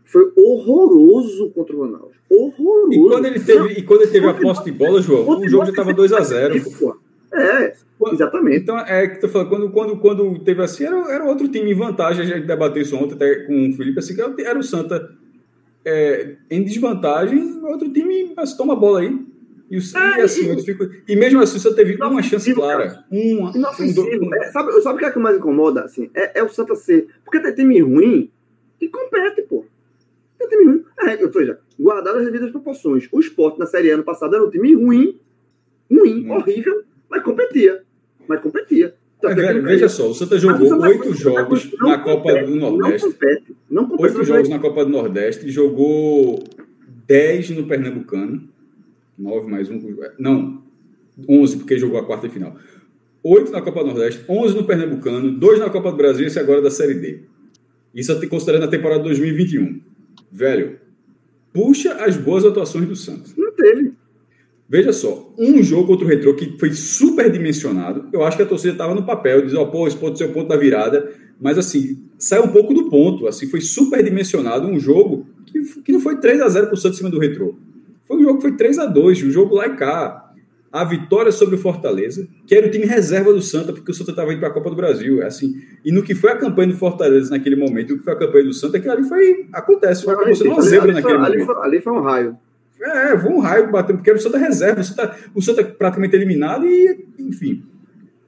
foi 0.03 0.31
horroroso 0.35 1.49
contra 1.51 1.75
o 1.75 1.79
Ronaldo. 1.79 2.11
Horroroso. 2.29 2.93
E 2.93 3.09
quando 3.09 3.25
ele 3.25 3.39
teve, 3.39 3.67
e 3.73 3.83
quando 3.83 4.01
ele 4.03 4.11
teve 4.11 4.27
a 4.27 4.33
posse 4.33 4.63
de 4.63 4.71
bola, 4.71 5.01
João, 5.01 5.39
o 5.39 5.47
jogo 5.47 5.65
já 5.65 5.71
estava 5.71 5.93
2 5.93 6.13
a 6.13 6.21
0 6.21 6.55
É, 7.33 7.73
exatamente. 8.11 8.57
Então, 8.57 8.77
é 8.79 9.07
que 9.07 9.19
tu 9.19 9.27
falando, 9.29 9.49
quando, 9.49 9.69
quando, 9.71 9.97
quando 9.97 10.39
teve 10.39 10.61
assim, 10.61 10.85
era, 10.85 11.11
era 11.11 11.25
outro 11.25 11.47
time 11.49 11.71
em 11.71 11.75
vantagem. 11.75 12.23
A 12.23 12.25
gente 12.25 12.47
debateu 12.47 12.81
isso 12.81 12.95
ontem 12.95 13.15
até 13.15 13.35
com 13.45 13.69
o 13.69 13.73
Felipe, 13.73 13.99
assim, 13.99 14.15
que 14.15 14.41
era 14.41 14.57
o 14.57 14.63
Santa 14.63 15.09
é, 15.87 16.35
em 16.51 16.63
desvantagem, 16.63 17.63
outro 17.63 17.89
time 17.89 18.33
mas 18.35 18.53
toma 18.55 18.73
a 18.73 18.75
bola 18.75 18.99
aí. 18.99 19.25
E, 19.69 19.77
o, 19.77 19.81
é, 19.81 20.19
e 20.19 20.21
assim, 20.21 20.53
e, 20.53 20.63
fico, 20.63 20.89
e 21.07 21.15
mesmo 21.15 21.41
assim, 21.41 21.59
você 21.59 21.73
teve 21.73 21.95
uma 21.95 22.21
chance 22.21 22.53
clara. 22.53 23.05
Uma, 23.09 23.51
um, 23.51 24.33
é, 24.35 24.51
sabe, 24.51 24.81
sabe 24.81 24.95
o 24.95 24.99
que 24.99 25.05
é 25.05 25.11
que 25.11 25.19
mais 25.19 25.37
incomoda? 25.37 25.83
Assim, 25.83 26.09
é, 26.13 26.39
é 26.39 26.43
o 26.43 26.49
Santa 26.49 26.75
ser. 26.75 27.07
Porque 27.23 27.39
tem 27.39 27.53
time 27.53 27.79
ruim 27.81 28.29
que 28.77 28.89
compete, 28.89 29.41
pô. 29.43 29.65
Tem 30.37 30.47
time 30.49 30.65
ruim. 30.65 30.85
É, 30.99 31.23
ou 31.23 31.31
seja, 31.31 31.59
guardar 31.79 32.15
as 32.17 32.25
devidas 32.25 32.51
proporções. 32.51 33.07
O 33.11 33.19
esporte 33.19 33.59
na 33.59 33.65
Série 33.65 33.91
A 33.91 33.95
ano 33.95 34.03
passado 34.03 34.35
era 34.35 34.43
um 34.43 34.49
time 34.49 34.73
ruim, 34.73 35.19
ruim, 35.89 36.25
hum. 36.25 36.31
horrível, 36.31 36.83
mas 37.09 37.23
competia. 37.23 37.83
Mas 38.27 38.41
competia. 38.41 38.93
Então, 39.17 39.31
é, 39.31 39.59
veja 39.61 39.89
só, 39.89 40.09
o 40.09 40.13
Santa 40.13 40.37
jogou 40.37 40.79
oito 40.81 41.13
jogos 41.15 41.71
na 41.79 41.97
Copa 41.97 42.43
do 42.43 42.55
Nordeste. 42.55 43.07
Não 43.07 43.11
compete. 43.13 43.55
Não 43.69 43.87
compete 43.87 44.17
oito 44.17 44.23
jogos 44.23 44.49
na 44.49 44.59
Copa 44.59 44.85
do 44.85 44.91
Nordeste, 44.91 45.49
jogou 45.49 46.43
dez 47.07 47.49
no 47.49 47.65
Pernambucano. 47.65 48.47
Nove 49.17 49.49
mais 49.49 49.69
um. 49.71 49.81
Não, 50.19 50.61
onze, 51.27 51.57
porque 51.57 51.79
jogou 51.79 51.99
a 51.99 52.05
quarta 52.05 52.27
e 52.27 52.29
final. 52.29 52.55
Oito 53.23 53.51
na 53.51 53.61
Copa 53.61 53.79
do 53.79 53.87
Nordeste, 53.87 54.23
onze 54.29 54.55
no 54.55 54.63
Pernambucano, 54.63 55.31
dois 55.31 55.59
na 55.59 55.69
Copa 55.71 55.91
do 55.91 55.97
Brasil 55.97 56.25
e 56.25 56.27
esse 56.27 56.39
agora 56.39 56.61
da 56.61 56.69
Série 56.69 56.93
D. 56.93 57.21
Isso 57.95 58.29
considerando 58.29 58.65
a 58.65 58.67
temporada 58.67 59.03
2021. 59.03 59.81
Velho, 60.31 60.77
puxa 61.51 61.93
as 61.93 62.15
boas 62.15 62.45
atuações 62.45 62.87
do 62.87 62.95
Santos. 62.95 63.35
Não 63.35 63.51
teve. 63.53 63.93
Veja 64.69 64.91
só, 64.91 65.33
um 65.37 65.63
jogo 65.63 65.87
contra 65.87 66.05
o 66.05 66.09
Retrô 66.09 66.35
que 66.35 66.57
foi 66.59 66.73
super 66.73 67.31
dimensionado, 67.31 68.09
eu 68.11 68.23
acho 68.23 68.35
que 68.35 68.43
a 68.43 68.45
torcida 68.45 68.73
estava 68.73 68.93
no 68.93 69.05
papel, 69.05 69.41
diz, 69.41 69.53
ó, 69.53 69.63
oh, 69.63 69.67
pô, 69.67 69.87
esse 69.87 69.95
pode 69.95 70.17
ser 70.17 70.25
o 70.25 70.33
ponto 70.33 70.49
da 70.49 70.57
virada, 70.57 71.09
mas 71.39 71.57
assim, 71.57 72.03
sai 72.19 72.41
um 72.41 72.49
pouco 72.49 72.73
do 72.73 72.89
ponto, 72.89 73.27
assim, 73.27 73.47
foi 73.47 73.61
super 73.61 74.03
dimensionado 74.03 74.67
um 74.67 74.77
jogo 74.77 75.25
que, 75.45 75.81
que 75.83 75.91
não 75.91 76.01
foi 76.01 76.17
3 76.17 76.41
a 76.41 76.49
0 76.49 76.67
para 76.67 76.73
o 76.73 76.77
Santos 76.77 76.97
em 76.97 76.99
cima 76.99 77.09
do 77.09 77.19
Retrô. 77.19 77.55
Foi 78.05 78.17
um 78.17 78.23
jogo 78.23 78.35
que 78.35 78.41
foi 78.41 78.57
3 78.57 78.79
a 78.79 78.85
2 78.85 79.23
um 79.23 79.31
jogo 79.31 79.55
lá 79.55 79.67
e 79.67 79.75
cá. 79.75 80.23
A 80.69 80.83
vitória 80.83 81.31
sobre 81.31 81.55
o 81.55 81.57
Fortaleza, 81.57 82.27
que 82.45 82.53
era 82.53 82.67
o 82.67 82.69
time 82.69 82.85
reserva 82.85 83.31
do 83.31 83.41
Santa, 83.41 83.71
porque 83.71 83.89
o 83.89 83.93
Santa 83.93 84.11
estava 84.11 84.31
indo 84.33 84.39
para 84.39 84.49
a 84.49 84.53
Copa 84.53 84.69
do 84.69 84.75
Brasil. 84.75 85.21
É 85.23 85.25
assim, 85.25 85.55
e 85.83 85.93
no 85.93 86.03
que 86.03 86.13
foi 86.13 86.29
a 86.29 86.35
campanha 86.35 86.67
do 86.67 86.77
Fortaleza 86.77 87.31
naquele 87.31 87.55
momento, 87.55 87.93
o 87.93 87.97
que 87.97 88.03
foi 88.03 88.13
a 88.13 88.17
campanha 88.17 88.43
do 88.43 88.53
Santa, 88.53 88.77
que 88.79 88.87
ali 88.87 89.03
foi. 89.03 89.47
Acontece, 89.53 90.03
foi 90.03 90.15
você 90.27 90.47
uma 90.47 90.61
zebra 90.61 90.91
naquele 90.91 91.13
ali 91.13 91.37
momento. 91.37 91.57
Ali 91.59 91.81
foi 91.81 91.93
um 91.93 92.01
raio. 92.01 92.37
É, 92.81 93.17
foi 93.17 93.31
um 93.31 93.39
raio 93.39 93.71
batendo, 93.71 93.97
porque 93.97 94.09
era 94.09 94.19
o 94.19 94.21
Santa 94.21 94.37
reserva, 94.37 94.81
o 94.81 94.83
Santa, 94.83 95.17
o 95.33 95.41
Santa 95.41 95.63
praticamente 95.63 96.15
eliminado 96.15 96.65
e, 96.65 97.05
enfim. 97.19 97.63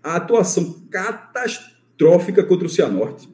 A 0.03 0.15
atuação 0.15 0.81
catastrófica 0.89 2.43
contra 2.43 2.65
o 2.65 2.69
Cianorte. 2.69 3.29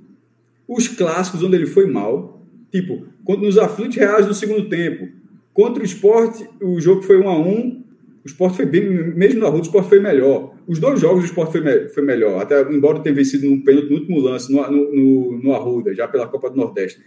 Os 0.67 0.87
clássicos 0.87 1.43
onde 1.43 1.55
ele 1.55 1.67
foi 1.67 1.85
mal, 1.85 2.41
tipo, 2.71 3.05
quando 3.23 3.43
nos 3.43 3.57
aflitos 3.57 3.95
reais 3.95 4.25
no 4.25 4.33
segundo 4.33 4.67
tempo. 4.67 5.07
Contra 5.53 5.81
o 5.81 5.85
esporte, 5.85 6.47
o 6.61 6.81
jogo 6.81 7.01
foi 7.01 7.17
1 7.17 7.29
a 7.29 7.39
1 7.39 7.85
o 8.25 8.27
esporte 8.27 8.57
foi 8.57 8.65
bem, 8.65 9.13
mesmo 9.13 9.39
na 9.39 9.49
rua, 9.49 9.59
o 9.59 9.61
esporte 9.61 9.87
foi 9.87 9.99
melhor. 9.99 10.55
Os 10.67 10.79
dois 10.79 10.99
jogos 10.99 11.21
o 11.21 11.25
esporte 11.27 11.51
foi, 11.51 11.61
me, 11.61 11.89
foi 11.89 12.01
melhor, 12.01 12.41
até 12.41 12.59
embora 12.73 12.99
tenha 12.99 13.13
vencido 13.13 13.47
no 13.47 13.63
pênalti 13.63 13.87
no 13.87 13.97
último 13.97 14.19
lance, 14.19 14.51
no, 14.51 14.67
no, 14.67 15.37
no 15.43 15.53
Arruda, 15.53 15.93
já 15.93 16.07
pela 16.07 16.27
Copa 16.27 16.49
do 16.49 16.57
Nordeste. 16.57 16.99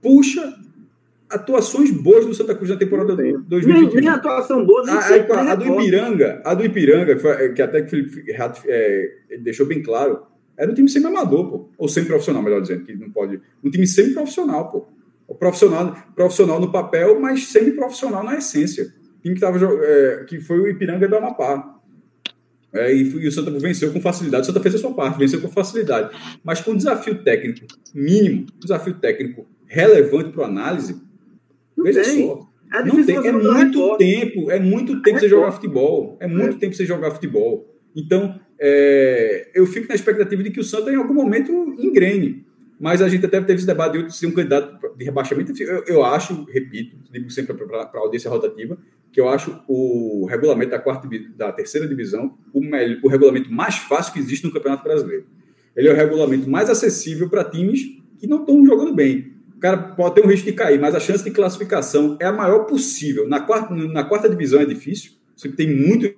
Puxa 0.00 0.54
atuações 1.30 1.90
boas 1.90 2.26
do 2.26 2.34
Santa 2.34 2.54
Cruz 2.54 2.70
na 2.70 2.76
temporada 2.76 3.14
2021. 3.14 3.94
Nem, 3.94 4.00
nem 4.00 4.08
atuação 4.08 4.64
boa, 4.64 4.84
nem 4.84 4.94
a, 4.94 4.98
a, 4.98 5.52
a, 5.52 5.54
do 5.54 5.64
Ipiranga, 5.64 6.42
a 6.44 6.54
do 6.54 6.64
Ipiranga, 6.64 7.14
que, 7.14 7.20
foi, 7.20 7.52
que 7.52 7.62
até 7.62 7.82
que 7.82 7.86
o 7.86 7.90
Felipe 8.10 8.32
Rato 8.32 8.60
é, 8.66 9.12
deixou 9.40 9.66
bem 9.66 9.82
claro, 9.82 10.22
era 10.56 10.70
um 10.70 10.74
time 10.74 10.90
semi-amador, 10.90 11.48
pô. 11.48 11.68
Ou 11.78 11.88
semi-profissional, 11.88 12.42
melhor 12.42 12.60
dizendo, 12.60 12.84
que 12.84 12.94
não 12.94 13.10
pode. 13.10 13.40
Um 13.64 13.70
time 13.70 13.86
semi-profissional, 13.86 14.70
pô. 14.70 14.86
O 15.26 15.34
profissional, 15.34 15.96
profissional 16.14 16.60
no 16.60 16.70
papel, 16.70 17.18
mas 17.20 17.46
semi-profissional 17.46 18.22
na 18.22 18.36
essência. 18.36 18.92
time 19.22 19.36
que, 19.36 19.40
tava, 19.40 19.58
é, 19.82 20.24
que 20.24 20.40
foi 20.40 20.58
o 20.58 20.68
Ipiranga 20.68 21.08
do 21.08 21.16
Amapá. 21.16 21.76
É, 22.72 22.92
e, 22.94 23.02
e, 23.02 23.26
o 23.26 23.32
Santa 23.32 23.50
venceu 23.52 23.92
com 23.92 24.00
facilidade. 24.00 24.42
O 24.42 24.46
Santa 24.46 24.60
fez 24.60 24.74
a 24.74 24.78
sua 24.78 24.92
parte, 24.92 25.18
venceu 25.18 25.40
com 25.40 25.48
facilidade. 25.48 26.14
Mas 26.44 26.60
com 26.60 26.76
desafio 26.76 27.22
técnico 27.22 27.66
mínimo, 27.94 28.46
desafio 28.60 28.94
técnico 28.94 29.46
relevante 29.66 30.30
para 30.32 30.46
análise, 30.46 31.00
Veja 31.82 32.02
tem. 32.02 32.26
só. 32.26 32.50
É, 32.72 32.84
não 32.84 33.04
tem. 33.04 33.16
é 33.16 33.32
muito 33.32 33.96
tempo, 33.96 34.50
é 34.50 34.60
muito 34.60 35.02
tempo 35.02 35.18
você 35.18 35.28
jogar 35.28 35.52
futebol. 35.52 36.16
É 36.20 36.26
muito 36.26 36.56
é. 36.56 36.58
tempo 36.58 36.74
você 36.74 36.86
jogar 36.86 37.10
futebol. 37.10 37.66
Então, 37.94 38.38
é, 38.60 39.50
eu 39.54 39.66
fico 39.66 39.88
na 39.88 39.94
expectativa 39.94 40.42
de 40.42 40.50
que 40.50 40.60
o 40.60 40.64
Santa 40.64 40.92
em 40.92 40.96
algum 40.96 41.14
momento 41.14 41.52
engrene. 41.78 42.44
Mas 42.78 43.02
a 43.02 43.08
gente 43.08 43.26
até 43.26 43.38
teve 43.40 43.58
esse 43.58 43.66
debate 43.66 44.02
de 44.02 44.16
ser 44.16 44.26
um 44.26 44.32
candidato 44.32 44.96
de 44.96 45.04
rebaixamento. 45.04 45.52
Eu, 45.62 45.84
eu 45.86 46.04
acho, 46.04 46.44
repito, 46.44 46.96
digo 47.12 47.30
sempre 47.30 47.54
para 47.54 47.82
a 47.82 47.98
audiência 47.98 48.30
rotativa, 48.30 48.78
que 49.12 49.20
eu 49.20 49.28
acho 49.28 49.60
o 49.68 50.26
regulamento 50.26 50.70
da 50.70 50.78
quarta 50.78 51.06
da 51.36 51.52
terceira 51.52 51.86
divisão 51.86 52.38
o, 52.54 52.60
melhor, 52.60 52.98
o 53.02 53.08
regulamento 53.08 53.52
mais 53.52 53.76
fácil 53.76 54.12
que 54.12 54.18
existe 54.18 54.46
no 54.46 54.52
Campeonato 54.52 54.84
Brasileiro. 54.84 55.26
Ele 55.76 55.88
é 55.88 55.92
o 55.92 55.96
regulamento 55.96 56.48
mais 56.48 56.70
acessível 56.70 57.28
para 57.28 57.44
times 57.44 57.80
que 58.18 58.26
não 58.26 58.40
estão 58.40 58.64
jogando 58.64 58.94
bem 58.94 59.32
o 59.60 59.62
cara 59.62 59.76
pode 59.76 60.14
ter 60.14 60.24
um 60.24 60.26
risco 60.26 60.46
de 60.46 60.54
cair, 60.54 60.80
mas 60.80 60.94
a 60.94 61.00
chance 61.00 61.22
de 61.22 61.30
classificação 61.30 62.16
é 62.18 62.24
a 62.24 62.32
maior 62.32 62.60
possível. 62.60 63.28
Na 63.28 63.40
quarta, 63.40 63.74
na 63.74 64.02
quarta 64.02 64.26
divisão 64.26 64.58
é 64.58 64.64
difícil, 64.64 65.12
você 65.36 65.50
tem 65.50 65.70
muitos 65.70 66.14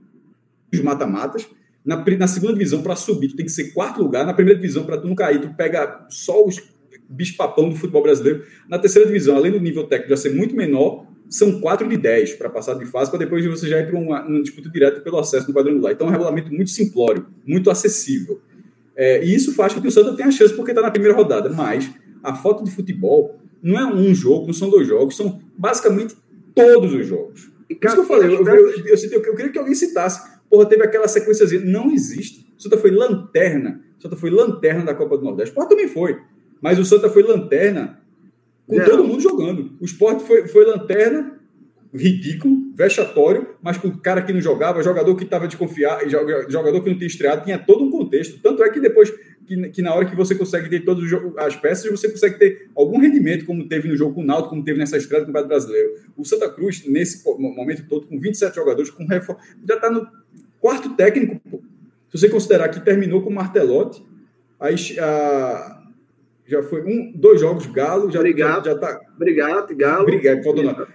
mata-matas. 0.80 1.48
Na, 1.84 1.96
na, 1.96 2.28
segunda 2.28 2.52
divisão, 2.52 2.82
para 2.82 2.94
subir, 2.94 3.30
tu 3.30 3.34
tem 3.34 3.44
que 3.44 3.50
ser 3.50 3.72
quarto 3.72 4.00
lugar. 4.00 4.24
Na 4.24 4.32
primeira 4.32 4.60
divisão, 4.60 4.84
para 4.84 4.96
tu 4.96 5.08
não 5.08 5.16
cair, 5.16 5.40
tu 5.40 5.52
pega 5.54 6.06
só 6.08 6.46
os 6.46 6.62
bispapão 7.08 7.68
do 7.68 7.74
futebol 7.74 8.04
brasileiro. 8.04 8.44
Na 8.68 8.78
terceira 8.78 9.08
divisão, 9.08 9.34
além 9.34 9.50
do 9.50 9.58
nível 9.58 9.88
técnico 9.88 10.10
já 10.10 10.16
ser 10.16 10.32
muito 10.32 10.54
menor, 10.54 11.04
são 11.28 11.60
quatro 11.60 11.88
de 11.88 11.96
dez 11.96 12.34
para 12.34 12.48
passar 12.48 12.74
de 12.74 12.86
fase, 12.86 13.10
para 13.10 13.18
depois 13.18 13.44
você 13.44 13.66
já 13.66 13.80
ir 13.80 13.88
para 13.88 13.98
uma, 13.98 14.24
uma 14.24 14.40
disputa 14.40 14.70
direta 14.70 15.00
pelo 15.00 15.18
acesso 15.18 15.48
no 15.48 15.54
quadrangular. 15.54 15.92
Então 15.92 16.06
é 16.06 16.10
um 16.10 16.12
regulamento 16.12 16.54
muito 16.54 16.70
simplório, 16.70 17.26
muito 17.44 17.68
acessível. 17.70 18.40
É, 18.94 19.24
e 19.24 19.34
isso 19.34 19.52
faz 19.52 19.74
com 19.74 19.80
que 19.80 19.88
o 19.88 19.90
Santa 19.90 20.14
tenha 20.14 20.30
chance 20.30 20.54
porque 20.54 20.70
está 20.70 20.80
na 20.80 20.92
primeira 20.92 21.16
rodada. 21.16 21.48
Mas 21.48 21.90
a 22.22 22.34
foto 22.34 22.64
de 22.64 22.70
futebol 22.70 23.36
não 23.62 23.78
é 23.78 23.86
um 23.86 24.14
jogo, 24.14 24.46
não 24.46 24.52
são 24.52 24.68
dois 24.68 24.86
jogos, 24.86 25.16
são 25.16 25.40
basicamente 25.56 26.16
todos 26.54 26.92
os 26.92 27.06
jogos. 27.06 27.50
E, 27.68 27.74
cara, 27.74 27.94
Isso 27.94 28.04
que 28.04 28.12
eu 28.12 28.16
falei, 28.16 28.36
eu, 28.36 28.44
eu, 28.44 28.70
eu, 28.86 29.22
eu, 29.24 29.34
queria 29.36 29.52
que 29.52 29.58
alguém 29.58 29.74
citasse. 29.74 30.20
Porra, 30.50 30.66
teve 30.66 30.84
aquela 30.84 31.08
sequência, 31.08 31.46
não 31.60 31.90
existe. 31.90 32.52
O 32.58 32.62
Santa 32.62 32.76
foi 32.76 32.90
lanterna. 32.90 33.80
O 33.98 34.02
Santa 34.02 34.16
foi 34.16 34.30
lanterna 34.30 34.84
da 34.84 34.94
Copa 34.94 35.16
do 35.16 35.24
Nordeste. 35.24 35.50
O 35.50 35.54
Sport 35.54 35.68
também 35.70 35.88
foi. 35.88 36.18
Mas 36.60 36.78
o 36.78 36.84
Santa 36.84 37.08
foi 37.08 37.22
lanterna 37.22 38.00
com 38.66 38.78
todo 38.84 39.04
mundo 39.04 39.20
jogando. 39.20 39.72
O 39.80 39.84
Sport 39.84 40.20
foi, 40.20 40.46
foi 40.46 40.64
lanterna, 40.64 41.38
ridículo, 41.94 42.56
vexatório, 42.74 43.46
mas 43.62 43.76
com 43.78 43.88
o 43.88 43.98
cara 43.98 44.22
que 44.22 44.32
não 44.32 44.40
jogava, 44.40 44.82
jogador 44.82 45.14
que 45.14 45.24
estava 45.24 45.46
desconfiado, 45.46 46.08
jogador 46.08 46.82
que 46.82 46.90
não 46.90 46.96
tinha 46.96 47.06
estreado, 47.06 47.44
tinha 47.44 47.58
todo 47.58 47.84
um 47.84 47.90
contexto. 48.12 48.38
Tanto 48.42 48.62
é 48.62 48.70
que 48.70 48.78
depois 48.78 49.10
que, 49.46 49.70
que 49.70 49.82
na 49.82 49.94
hora 49.94 50.04
que 50.04 50.14
você 50.14 50.34
consegue 50.34 50.68
ter 50.68 50.80
todas 50.84 51.04
as 51.38 51.56
peças, 51.56 51.90
você 51.90 52.08
consegue 52.08 52.38
ter 52.38 52.68
algum 52.76 52.98
rendimento, 52.98 53.46
como 53.46 53.66
teve 53.66 53.88
no 53.88 53.96
jogo 53.96 54.14
com 54.14 54.20
o 54.20 54.24
Náutico, 54.24 54.50
como 54.50 54.64
teve 54.64 54.78
nessa 54.78 54.96
estreia 54.96 55.22
do 55.22 55.26
Campeonato 55.26 55.48
Brasileiro. 55.48 55.94
O 56.16 56.24
Santa 56.24 56.48
Cruz, 56.50 56.84
nesse 56.86 57.24
momento 57.26 57.86
todo, 57.88 58.06
com 58.06 58.20
27 58.20 58.54
jogadores, 58.54 58.90
com 58.90 59.06
reforço, 59.06 59.42
já 59.66 59.76
está 59.76 59.90
no 59.90 60.06
quarto 60.60 60.94
técnico. 60.94 61.40
Pô. 61.50 61.60
Se 62.10 62.18
você 62.18 62.28
considerar 62.28 62.68
que 62.68 62.80
terminou 62.80 63.22
com 63.22 63.30
o 63.30 63.34
Martelotti, 63.34 64.04
aí 64.60 64.76
a, 65.00 65.82
já 66.46 66.62
foi 66.62 66.82
um, 66.82 67.12
dois 67.14 67.40
jogos, 67.40 67.66
Galo, 67.66 68.10
já, 68.10 68.18
obrigado, 68.18 68.66
já, 68.66 68.72
já 68.72 68.78
tá. 68.78 69.00
Obrigado, 69.16 69.74
Galo. 69.74 70.02
Obrigado, 70.02 70.62
não. 70.62 70.86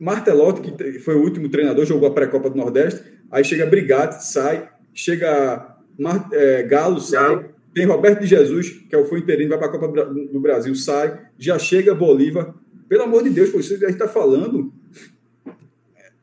Martelotti, 0.00 0.72
que 0.72 0.98
foi 0.98 1.14
o 1.14 1.22
último 1.22 1.48
treinador, 1.48 1.86
jogou 1.86 2.08
a 2.08 2.12
pré-copa 2.12 2.50
do 2.50 2.56
Nordeste, 2.56 3.00
aí 3.30 3.44
chega 3.44 3.64
Brigatti, 3.64 4.24
sai, 4.24 4.68
chega 4.92 5.73
Mar, 5.98 6.28
é, 6.32 6.62
Galo, 6.62 7.00
sai. 7.00 7.50
Tem 7.74 7.86
Roberto 7.86 8.20
de 8.20 8.26
Jesus, 8.26 8.70
que 8.70 8.94
é 8.94 8.98
o 8.98 9.04
foi 9.04 9.18
interino, 9.18 9.50
vai 9.50 9.58
para 9.58 9.66
a 9.66 9.70
Copa 9.70 10.04
do 10.06 10.40
Brasil, 10.40 10.74
sai, 10.76 11.18
já 11.36 11.58
chega 11.58 11.94
Bolívar. 11.94 12.54
Pelo 12.88 13.02
amor 13.02 13.24
de 13.24 13.30
Deus, 13.30 13.50
pô, 13.50 13.58
isso 13.58 13.74
a 13.74 13.78
gente 13.78 13.90
está 13.90 14.06
falando. 14.06 14.72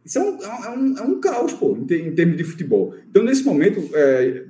Isso 0.06 0.18
é 0.18 0.22
um, 0.22 0.42
é, 0.42 0.70
um, 0.70 0.98
é 0.98 1.02
um 1.02 1.20
caos, 1.20 1.54
pô, 1.54 1.78
em, 1.78 1.94
em, 1.94 2.16
termos 2.16 2.38
de 2.38 2.44
futebol. 2.44 2.96
Então, 3.10 3.24
nesse 3.24 3.44
momento, 3.44 3.82
é, 3.94 4.46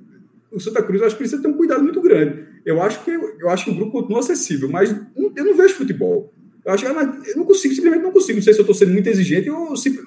o 0.52 0.60
Santa 0.60 0.84
Cruz, 0.84 1.02
eu 1.02 1.08
acho 1.08 1.16
que 1.16 1.24
precisa 1.24 1.42
ter 1.42 1.48
um 1.48 1.58
cuidado 1.58 1.84
muito 1.84 2.02
grande. 2.02 2.46
Eu 2.66 2.82
acho 2.82 3.04
que, 3.04 3.12
eu 3.12 3.50
acho 3.50 3.66
que 3.66 3.72
o 3.72 3.76
grupo 3.76 3.92
continua 3.92 4.20
acessível, 4.20 4.70
mas 4.70 4.96
eu 5.16 5.46
não 5.46 5.56
vejo 5.56 5.74
futebol. 5.74 6.32
Eu 6.64 6.74
acho 6.74 6.86
que 6.86 6.92
eu 7.32 7.38
não 7.38 7.46
consigo, 7.46 7.74
simplesmente 7.74 8.04
não 8.04 8.12
consigo. 8.12 8.38
Não 8.38 8.44
sei 8.44 8.54
se 8.54 8.60
eu 8.60 8.64
estou 8.64 8.76
sendo 8.76 8.94
muito 8.94 9.08
exigente 9.08 9.50
ou 9.50 9.76
se. 9.76 10.00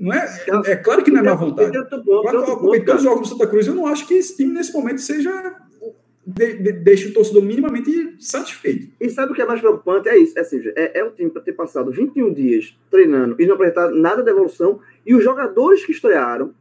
Não 0.00 0.14
é, 0.14 0.26
é 0.64 0.76
claro 0.76 1.04
que 1.04 1.10
não 1.10 1.20
é 1.20 1.22
má 1.22 1.34
vontade. 1.34 1.76
Eu 1.76 1.82
acompanhei 1.82 2.82
todos 2.82 3.02
os 3.02 3.06
jogos 3.06 3.28
do 3.28 3.34
Santa 3.34 3.46
Cruz. 3.46 3.66
Eu 3.66 3.74
não 3.74 3.86
acho 3.86 4.08
que 4.08 4.14
esse 4.14 4.34
time, 4.34 4.54
nesse 4.54 4.72
momento, 4.72 4.98
seja. 5.02 5.56
De, 6.26 6.54
de, 6.54 6.72
deixa 6.72 7.08
o 7.08 7.12
torcedor 7.12 7.42
minimamente 7.42 8.16
satisfeito. 8.18 8.90
E 8.98 9.10
sabe 9.10 9.32
o 9.32 9.34
que 9.34 9.42
é 9.42 9.46
mais 9.46 9.60
preocupante? 9.60 10.08
É 10.08 10.16
isso. 10.16 10.38
É, 10.38 10.40
assim, 10.40 10.62
é, 10.74 11.00
é 11.00 11.04
o 11.04 11.10
time 11.10 11.28
para 11.28 11.42
ter 11.42 11.52
passado 11.52 11.90
21 11.90 12.32
dias 12.32 12.78
treinando 12.90 13.36
e 13.38 13.46
não 13.46 13.56
apresentar 13.56 13.90
nada 13.90 14.22
de 14.22 14.30
evolução. 14.30 14.80
E 15.04 15.14
os 15.14 15.22
jogadores 15.22 15.84
que 15.84 15.92
estrearam, 15.92 16.54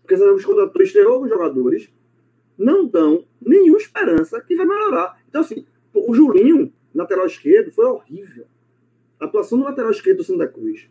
porque 0.00 0.14
os 0.14 0.44
contratou, 0.44 0.82
estreou 0.82 1.14
alguns 1.14 1.28
jogadores, 1.28 1.90
não 2.56 2.86
dão 2.86 3.24
nenhuma 3.42 3.78
esperança 3.78 4.40
que 4.40 4.56
vai 4.56 4.64
melhorar. 4.64 5.18
Então, 5.28 5.42
assim, 5.42 5.66
o 5.92 6.14
Julinho, 6.14 6.72
lateral 6.94 7.26
esquerdo, 7.26 7.70
foi 7.72 7.84
horrível. 7.84 8.46
A 9.18 9.26
atuação 9.26 9.58
do 9.58 9.64
lateral 9.64 9.90
esquerdo 9.90 10.18
do 10.18 10.24
Santa 10.24 10.46
Cruz 10.46 10.88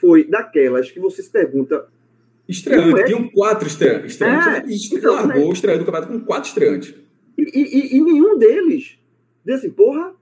foi 0.00 0.24
daquelas 0.24 0.90
que 0.90 1.00
você 1.00 1.22
se 1.22 1.30
pergunta. 1.30 1.88
Estreante, 2.48 3.00
é? 3.00 3.04
tinham 3.04 3.28
quatro 3.28 3.66
estreantes. 3.68 4.20
É, 4.20 4.64
e 4.66 4.96
então, 4.96 5.14
largou 5.14 5.42
né? 5.42 5.44
o 5.44 5.52
estreante 5.52 5.80
do 5.80 5.84
campeonato 5.84 6.12
com 6.12 6.20
quatro 6.24 6.48
estreantes. 6.48 6.94
E, 7.36 7.42
e, 7.42 7.96
e, 7.96 8.00
nenhum 8.00 8.38
deles 8.38 8.98
disse 9.44 9.66
assim, 9.66 9.70
porra, 9.70 10.14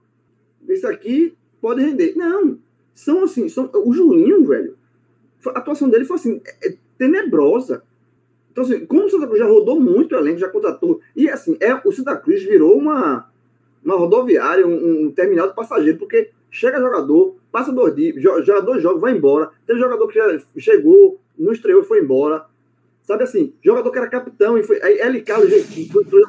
esse 0.67 0.85
aqui 0.85 1.33
pode 1.61 1.81
render. 1.81 2.13
Não. 2.15 2.59
São 2.93 3.23
assim, 3.23 3.47
são, 3.47 3.69
o 3.73 3.93
Julinho, 3.93 4.45
velho, 4.45 4.77
a 5.47 5.59
atuação 5.59 5.89
dele 5.89 6.05
foi 6.05 6.17
assim, 6.17 6.41
é, 6.45 6.69
é 6.69 6.77
tenebrosa. 6.97 7.83
Então, 8.51 8.63
assim, 8.63 8.85
como 8.85 9.05
o 9.05 9.09
Santa 9.09 9.27
Cruz 9.27 9.39
já 9.39 9.45
rodou 9.45 9.79
muito 9.79 10.15
elenco, 10.15 10.39
já 10.39 10.49
contratou. 10.49 10.99
E 11.15 11.29
assim, 11.29 11.55
é, 11.59 11.73
o 11.85 11.91
Santa 11.91 12.17
Cruz 12.17 12.43
virou 12.43 12.77
uma, 12.77 13.29
uma 13.83 13.95
rodoviária, 13.95 14.67
um, 14.67 15.05
um 15.05 15.11
terminal 15.11 15.47
de 15.47 15.55
passageiro, 15.55 15.97
porque 15.97 16.31
chega 16.49 16.79
jogador, 16.79 17.35
passa 17.51 17.71
dois 17.71 17.95
dias, 17.95 18.15
dois 18.63 18.81
jogos, 18.81 19.01
vai 19.01 19.13
embora. 19.13 19.51
Tem 19.65 19.77
jogador 19.77 20.07
que 20.07 20.59
chegou, 20.59 21.19
não 21.37 21.51
estreou 21.51 21.81
e 21.81 21.85
foi 21.85 22.01
embora. 22.01 22.45
Sabe 23.07 23.23
assim, 23.23 23.53
jogador 23.63 23.89
que 23.89 23.97
era 23.97 24.09
capitão 24.09 24.57
e 24.57 24.63
foi. 24.63 24.81
Aí 24.81 24.99
L. 24.99 25.21
Carlos 25.21 25.49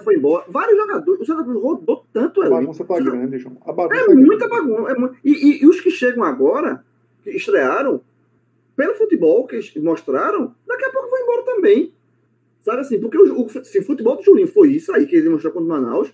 foi 0.05 0.15
embora. 0.15 0.45
Vários 0.49 0.79
jogadores. 0.79 1.21
O 1.23 1.25
Santa 1.25 1.43
rodou 1.43 2.05
tanto 2.13 2.41
ali. 2.41 2.55
A 2.55 2.61
bagunça 2.61 2.85
tá 2.85 3.01
grande, 3.01 3.39
João. 3.39 3.57
A 3.67 3.73
bagunça 3.73 4.01
é 4.01 4.07
tá 4.07 4.15
muita 4.15 4.49
bagunça. 4.49 4.93
É 4.93 4.95
muito, 4.95 5.17
e, 5.25 5.33
e, 5.33 5.63
e, 5.65 5.67
os 5.67 5.81
que 5.81 5.91
chegam 5.91 6.23
agora, 6.23 6.85
que 7.25 7.31
estrearam, 7.31 8.01
pelo 8.77 8.95
futebol 8.95 9.45
que 9.45 9.81
mostraram, 9.81 10.55
daqui 10.65 10.85
a 10.85 10.91
pouco 10.91 11.11
vão 11.11 11.21
embora 11.21 11.43
também. 11.43 11.93
Sabe 12.61 12.81
assim, 12.83 13.01
porque 13.01 13.19
o, 13.19 13.45
o, 13.45 13.49
se 13.49 13.81
o 13.81 13.85
futebol 13.85 14.17
do 14.17 14.23
Julinho 14.23 14.47
foi 14.47 14.71
isso 14.71 14.93
aí 14.93 15.05
que 15.05 15.17
ele 15.17 15.31
mostrou 15.31 15.53
contra 15.53 15.67
o 15.67 15.69
Manaus, 15.69 16.13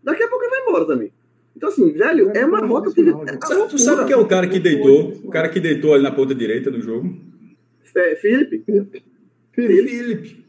daqui 0.00 0.22
a 0.22 0.28
pouco 0.28 0.44
ele 0.44 0.50
vai 0.50 0.60
embora 0.60 0.86
também. 0.86 1.12
Então, 1.58 1.70
assim, 1.70 1.90
velho, 1.90 2.30
é 2.30 2.46
uma 2.46 2.64
rota 2.64 2.94
que. 2.94 3.00
É 3.00 3.46
sabe, 3.46 3.68
tu 3.68 3.78
sabe 3.78 4.04
quem 4.04 4.12
é 4.12 4.16
o 4.16 4.28
cara 4.28 4.46
que 4.46 4.60
deitou? 4.60 5.10
O 5.24 5.28
cara 5.28 5.48
que 5.48 5.58
deitou 5.58 5.92
ali 5.92 6.04
na 6.04 6.12
ponta 6.12 6.32
direita 6.32 6.70
do 6.70 6.80
jogo? 6.80 7.12
É, 7.96 8.14
Felipe. 8.14 8.64
Felipe. 9.52 10.44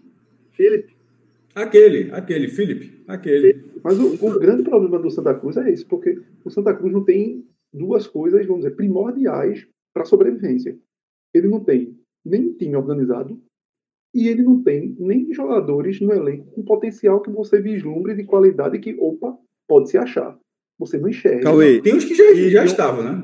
Felipe. 0.51 0.95
Aquele, 1.55 2.11
aquele, 2.11 2.47
Felipe. 2.47 3.03
Aquele. 3.07 3.59
Mas 3.83 3.99
o, 3.99 4.23
o, 4.23 4.39
grande 4.39 4.61
problema 4.61 4.99
do 4.99 5.09
Santa 5.09 5.33
Cruz 5.33 5.57
é 5.57 5.71
esse, 5.71 5.83
porque 5.83 6.21
o 6.45 6.51
Santa 6.51 6.75
Cruz 6.75 6.93
não 6.93 7.03
tem 7.03 7.43
duas 7.73 8.05
coisas, 8.05 8.45
vamos 8.45 8.63
dizer, 8.63 8.75
primordiais 8.75 9.67
para 9.91 10.03
a 10.03 10.05
sobrevivência. 10.05 10.77
Ele 11.33 11.47
não 11.47 11.63
tem 11.63 11.97
nem 12.23 12.53
time 12.53 12.75
organizado 12.75 13.41
e 14.13 14.27
ele 14.27 14.43
não 14.43 14.61
tem 14.61 14.95
nem 14.99 15.33
jogadores 15.33 15.99
no 16.01 16.13
elenco 16.13 16.51
com 16.51 16.61
potencial 16.61 17.19
que 17.19 17.31
você 17.31 17.59
vislumbre 17.59 18.13
de 18.13 18.25
qualidade 18.25 18.77
que, 18.77 18.95
opa, 18.99 19.35
pode 19.67 19.89
se 19.89 19.97
achar. 19.97 20.37
Você 20.79 20.97
não 20.97 21.09
enxerga. 21.09 21.43
Cauê, 21.43 21.81
tem 21.81 21.93
uns 21.93 22.05
que 22.05 22.15
já, 22.15 22.33
já 22.33 22.65
estavam, 22.65 23.03
né? 23.03 23.23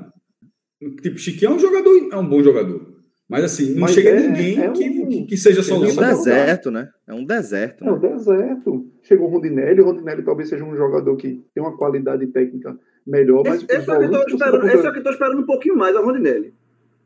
Tipo, 1.02 1.18
Chiquinho 1.18 1.52
é 1.52 1.56
um 1.56 1.60
jogador, 1.60 2.10
é 2.12 2.18
um 2.18 2.28
bom 2.28 2.44
jogador. 2.44 2.96
Mas 3.28 3.44
assim, 3.44 3.74
não 3.74 3.82
Mas 3.82 3.92
chega 3.92 4.10
é, 4.10 4.28
ninguém 4.28 4.64
é 4.64 4.70
um, 4.70 4.74
que, 4.74 5.26
que 5.26 5.38
seja 5.38 5.64
solução. 5.64 6.04
É 6.04 6.14
um 6.14 6.18
deserto, 6.18 6.70
né? 6.70 6.90
É 7.08 7.14
um 7.14 7.26
deserto. 7.26 7.84
Né? 7.84 7.90
É 7.90 7.94
um 7.94 8.00
deserto. 8.00 8.88
Chegou 9.02 9.28
o 9.28 9.32
Rondinelli, 9.32 9.82
o 9.82 9.86
Rondinelli 9.86 10.24
talvez 10.24 10.50
seja 10.50 10.64
um 10.64 10.76
jogador 10.76 11.16
que 11.16 11.44
tem 11.54 11.64
uma 11.64 11.76
qualidade 11.76 12.28
técnica 12.28 12.78
melhor, 13.06 13.44
mas. 13.44 13.64
Esse, 13.64 13.66
esse, 13.66 13.90
é, 13.90 13.94
o 13.94 14.26
que 14.26 14.34
esperando, 14.34 14.68
esse 14.68 14.86
é 14.86 14.90
o 14.90 14.92
que 14.92 14.98
eu 14.98 14.98
estou 14.98 15.12
esperando 15.14 15.40
um 15.40 15.46
pouquinho 15.46 15.76
mais, 15.76 15.96
a 15.96 16.02
Rondinelli. 16.02 16.54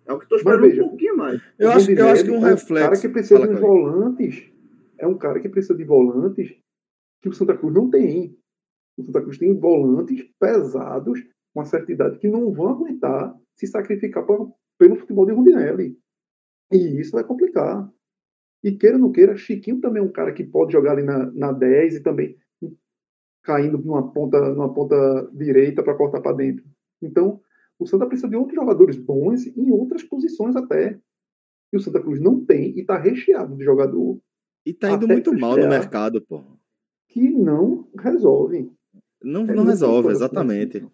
É 0.06 0.12
o 0.14 0.18
que 0.18 0.26
estou 0.26 0.38
esperando 0.40 0.62
veja, 0.62 0.84
um 0.84 0.90
pouquinho 0.90 1.16
mais. 1.16 1.42
Eu 1.58 1.72
acho, 1.72 1.92
eu 1.92 2.08
acho 2.08 2.24
que 2.26 2.32
um 2.32 2.40
reflexo. 2.40 2.74
É 2.74 2.82
um 2.82 2.90
cara 2.90 2.98
que 2.98 3.10
precisa 3.10 3.40
Fala, 3.40 3.54
de 3.54 3.62
volantes. 3.62 4.44
É 4.98 5.08
um 5.08 5.18
cara 5.18 5.40
que 5.40 5.50
precisa 5.50 5.76
de 5.76 5.84
volantes 5.86 6.54
que 7.22 7.30
o 7.30 7.34
Santa 7.34 7.56
Cruz 7.56 7.74
não 7.74 7.90
tem. 7.90 8.36
O 9.00 9.06
Santa 9.06 9.22
Cruz 9.22 9.38
tem 9.38 9.58
volantes 9.58 10.24
pesados, 10.40 11.22
com 11.54 11.60
uma 11.60 11.66
certa 11.66 11.92
idade, 11.92 12.20
que 12.20 12.28
não 12.28 12.52
vão 12.52 12.70
aguentar 12.70 13.34
se 13.56 13.66
sacrificar 13.66 14.26
pra, 14.26 14.36
pelo 14.78 14.98
futebol 14.98 15.26
de 15.26 15.32
Rondinelli. 15.34 15.98
E 16.72 17.00
isso 17.00 17.12
vai 17.12 17.24
complicar. 17.24 17.90
E 18.64 18.74
queira 18.74 18.98
ou 18.98 19.02
não 19.02 19.12
queira, 19.12 19.38
Chiquinho 19.38 19.80
também 19.80 20.02
é 20.02 20.06
um 20.06 20.12
cara 20.12 20.34
que 20.34 20.44
pode 20.44 20.74
jogar 20.74 20.92
ali 20.92 21.04
na, 21.04 21.32
na 21.32 21.52
10 21.52 21.96
e 21.96 22.04
também 22.04 22.38
caindo 23.42 23.78
numa 23.78 24.12
ponta, 24.12 24.54
numa 24.54 24.74
ponta 24.74 24.96
direita 25.34 25.82
para 25.82 25.96
cortar 25.96 26.22
para 26.22 26.36
dentro. 26.36 26.64
Então, 27.02 27.42
o 27.80 27.88
Santa 27.88 28.06
precisa 28.06 28.28
de 28.28 28.36
outros 28.36 28.56
jogadores 28.56 28.98
bons 28.98 29.48
em 29.48 29.72
outras 29.72 30.04
posições 30.04 30.56
até. 30.56 31.00
E 31.72 31.78
o 31.78 31.80
Santa 31.80 32.02
Cruz 32.02 32.20
não 32.20 32.44
tem 32.46 32.78
e 32.78 32.82
está 32.82 32.98
recheado 32.98 33.56
de 33.56 33.64
jogador. 33.64 34.20
E 34.66 34.72
está 34.72 34.92
indo 34.92 35.08
muito 35.08 35.34
mal 35.40 35.56
no 35.56 35.70
mercado, 35.70 36.22
pô. 36.22 36.44
Que 37.08 37.30
não 37.30 37.88
resolve. 37.98 38.70
Não, 39.24 39.44
não 39.46 39.64
resolve, 39.64 40.12
exatamente. 40.12 40.86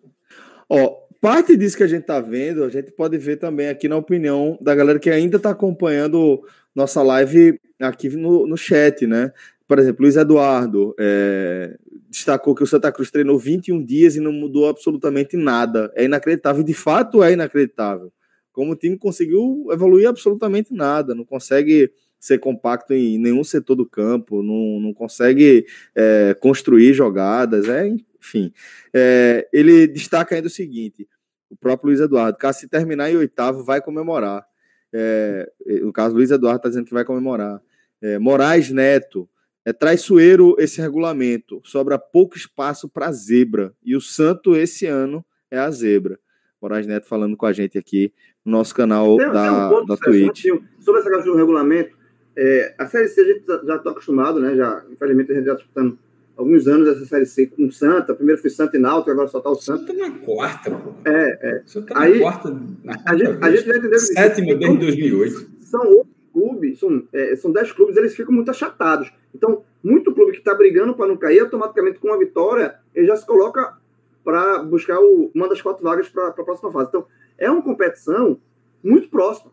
Ó, 0.69 0.97
parte 1.21 1.55
disso 1.55 1.77
que 1.77 1.83
a 1.83 1.87
gente 1.87 2.01
está 2.01 2.19
vendo, 2.19 2.63
a 2.63 2.69
gente 2.69 2.91
pode 2.91 3.17
ver 3.17 3.37
também 3.37 3.69
aqui 3.69 3.87
na 3.87 3.97
opinião 3.97 4.57
da 4.61 4.73
galera 4.73 4.99
que 4.99 5.09
ainda 5.09 5.37
está 5.37 5.51
acompanhando 5.51 6.43
nossa 6.73 7.01
live 7.01 7.59
aqui 7.79 8.09
no, 8.09 8.47
no 8.47 8.57
chat, 8.57 9.05
né? 9.05 9.31
Por 9.67 9.79
exemplo, 9.79 10.03
Luiz 10.03 10.15
Eduardo 10.15 10.93
é, 10.99 11.75
destacou 12.09 12.53
que 12.53 12.63
o 12.63 12.67
Santa 12.67 12.91
Cruz 12.91 13.09
treinou 13.09 13.37
21 13.39 13.83
dias 13.83 14.15
e 14.15 14.19
não 14.19 14.31
mudou 14.31 14.67
absolutamente 14.67 15.35
nada. 15.35 15.91
É 15.95 16.05
inacreditável, 16.05 16.63
de 16.63 16.73
fato 16.73 17.23
é 17.23 17.33
inacreditável. 17.33 18.11
Como 18.51 18.71
o 18.71 18.75
time 18.75 18.97
conseguiu 18.97 19.67
evoluir 19.71 20.07
absolutamente 20.07 20.73
nada, 20.73 21.15
não 21.15 21.25
consegue 21.25 21.91
ser 22.19 22.39
compacto 22.39 22.93
em 22.93 23.17
nenhum 23.17 23.43
setor 23.43 23.75
do 23.75 23.85
campo, 23.85 24.41
não, 24.41 24.79
não 24.79 24.93
consegue 24.93 25.65
é, 25.95 26.35
construir 26.39 26.93
jogadas, 26.93 27.67
é, 27.67 27.93
enfim. 28.25 28.51
É, 28.93 29.47
ele 29.53 29.87
destaca 29.87 30.35
ainda 30.35 30.47
o 30.47 30.51
seguinte: 30.51 31.07
o 31.49 31.55
próprio 31.55 31.89
Luiz 31.89 31.99
Eduardo, 32.01 32.37
caso 32.37 32.59
se 32.59 32.67
terminar 32.67 33.11
em 33.11 33.17
oitavo, 33.17 33.63
vai 33.63 33.81
comemorar. 33.81 34.45
É, 34.91 35.51
no 35.81 35.93
caso, 35.93 36.15
Luiz 36.15 36.31
Eduardo 36.31 36.57
está 36.57 36.69
dizendo 36.69 36.85
que 36.85 36.93
vai 36.93 37.05
comemorar. 37.05 37.61
É, 38.01 38.17
Moraes 38.17 38.71
Neto, 38.71 39.29
é 39.63 39.73
traiçoeiro 39.73 40.55
esse 40.59 40.79
regulamento, 40.79 41.61
sobra 41.63 41.97
pouco 41.97 42.37
espaço 42.37 42.87
para 42.89 43.11
zebra. 43.11 43.73
E 43.83 43.95
o 43.95 44.01
Santo 44.01 44.55
esse 44.55 44.85
ano 44.85 45.25
é 45.49 45.57
a 45.57 45.69
zebra. 45.71 46.19
Moraes 46.61 46.87
Neto 46.87 47.07
falando 47.07 47.35
com 47.37 47.45
a 47.45 47.53
gente 47.53 47.77
aqui 47.77 48.13
no 48.43 48.51
nosso 48.51 48.73
canal 48.73 49.17
tem, 49.17 49.31
da, 49.31 49.43
tem 49.43 49.51
um 49.51 49.69
ponto, 49.69 49.87
da 49.87 49.97
Twitch. 49.97 50.45
Sobre 50.79 51.01
essa 51.01 51.09
questão 51.09 51.33
do 51.33 51.37
regulamento, 51.37 51.97
é, 52.37 52.75
a 52.77 52.85
Série 52.87 53.07
C 53.07 53.21
a 53.21 53.25
gente 53.25 53.45
já 53.45 53.75
está 53.75 53.89
acostumado, 53.91 54.39
né? 54.39 54.55
Já, 54.55 54.85
infelizmente, 54.89 55.31
a 55.31 55.35
gente 55.35 55.45
já 55.45 55.53
está 55.53 55.63
disputando 55.63 55.99
alguns 56.35 56.67
anos 56.67 56.88
essa 56.88 57.05
Série 57.05 57.25
C 57.25 57.47
com 57.47 57.69
Santa. 57.72 58.14
Primeiro 58.14 58.41
foi 58.41 58.49
Santa 58.49 58.77
e 58.77 58.80
Náutico, 58.80 59.11
agora 59.11 59.27
só 59.27 59.38
está 59.38 59.49
o 59.49 59.55
Santa. 59.55 59.88
Santa 59.88 59.93
na 59.93 60.11
quarta, 60.19 60.72
pô. 60.72 60.91
É, 61.05 61.39
é. 61.41 61.61
Santa 61.65 61.97
Aí, 61.97 62.15
na 62.15 62.22
quarta. 62.22 62.49
Na 62.83 62.93
quarta 62.93 63.11
a, 63.11 63.17
gente, 63.17 63.43
a 63.43 63.51
gente 63.51 63.65
já 63.65 63.77
entendeu 63.77 63.99
Sétima 63.99 64.55
desde 64.55 64.77
2008. 64.77 65.49
São 65.61 65.81
oito 65.88 66.15
clubes, 66.33 66.80
são, 66.80 67.07
é, 67.14 67.35
são 67.38 67.51
dez 67.51 67.72
clubes, 67.72 67.95
eles 67.95 68.14
ficam 68.15 68.33
muito 68.33 68.51
achatados. 68.51 69.11
Então, 69.33 69.64
muito 69.81 70.14
clube 70.14 70.33
que 70.33 70.39
está 70.39 70.53
brigando 70.53 70.93
para 70.93 71.07
não 71.07 71.15
cair, 71.15 71.39
automaticamente 71.39 71.99
com 71.99 72.09
uma 72.09 72.19
vitória, 72.19 72.75
ele 72.93 73.07
já 73.07 73.15
se 73.15 73.25
coloca 73.25 73.77
para 74.23 74.64
buscar 74.64 74.99
o, 74.99 75.31
uma 75.33 75.47
das 75.47 75.61
quatro 75.61 75.83
vagas 75.83 76.09
para 76.09 76.27
a 76.27 76.31
próxima 76.31 76.72
fase. 76.72 76.89
Então, 76.89 77.05
é 77.38 77.49
uma 77.49 77.61
competição 77.61 78.38
muito 78.83 79.07
próxima. 79.07 79.51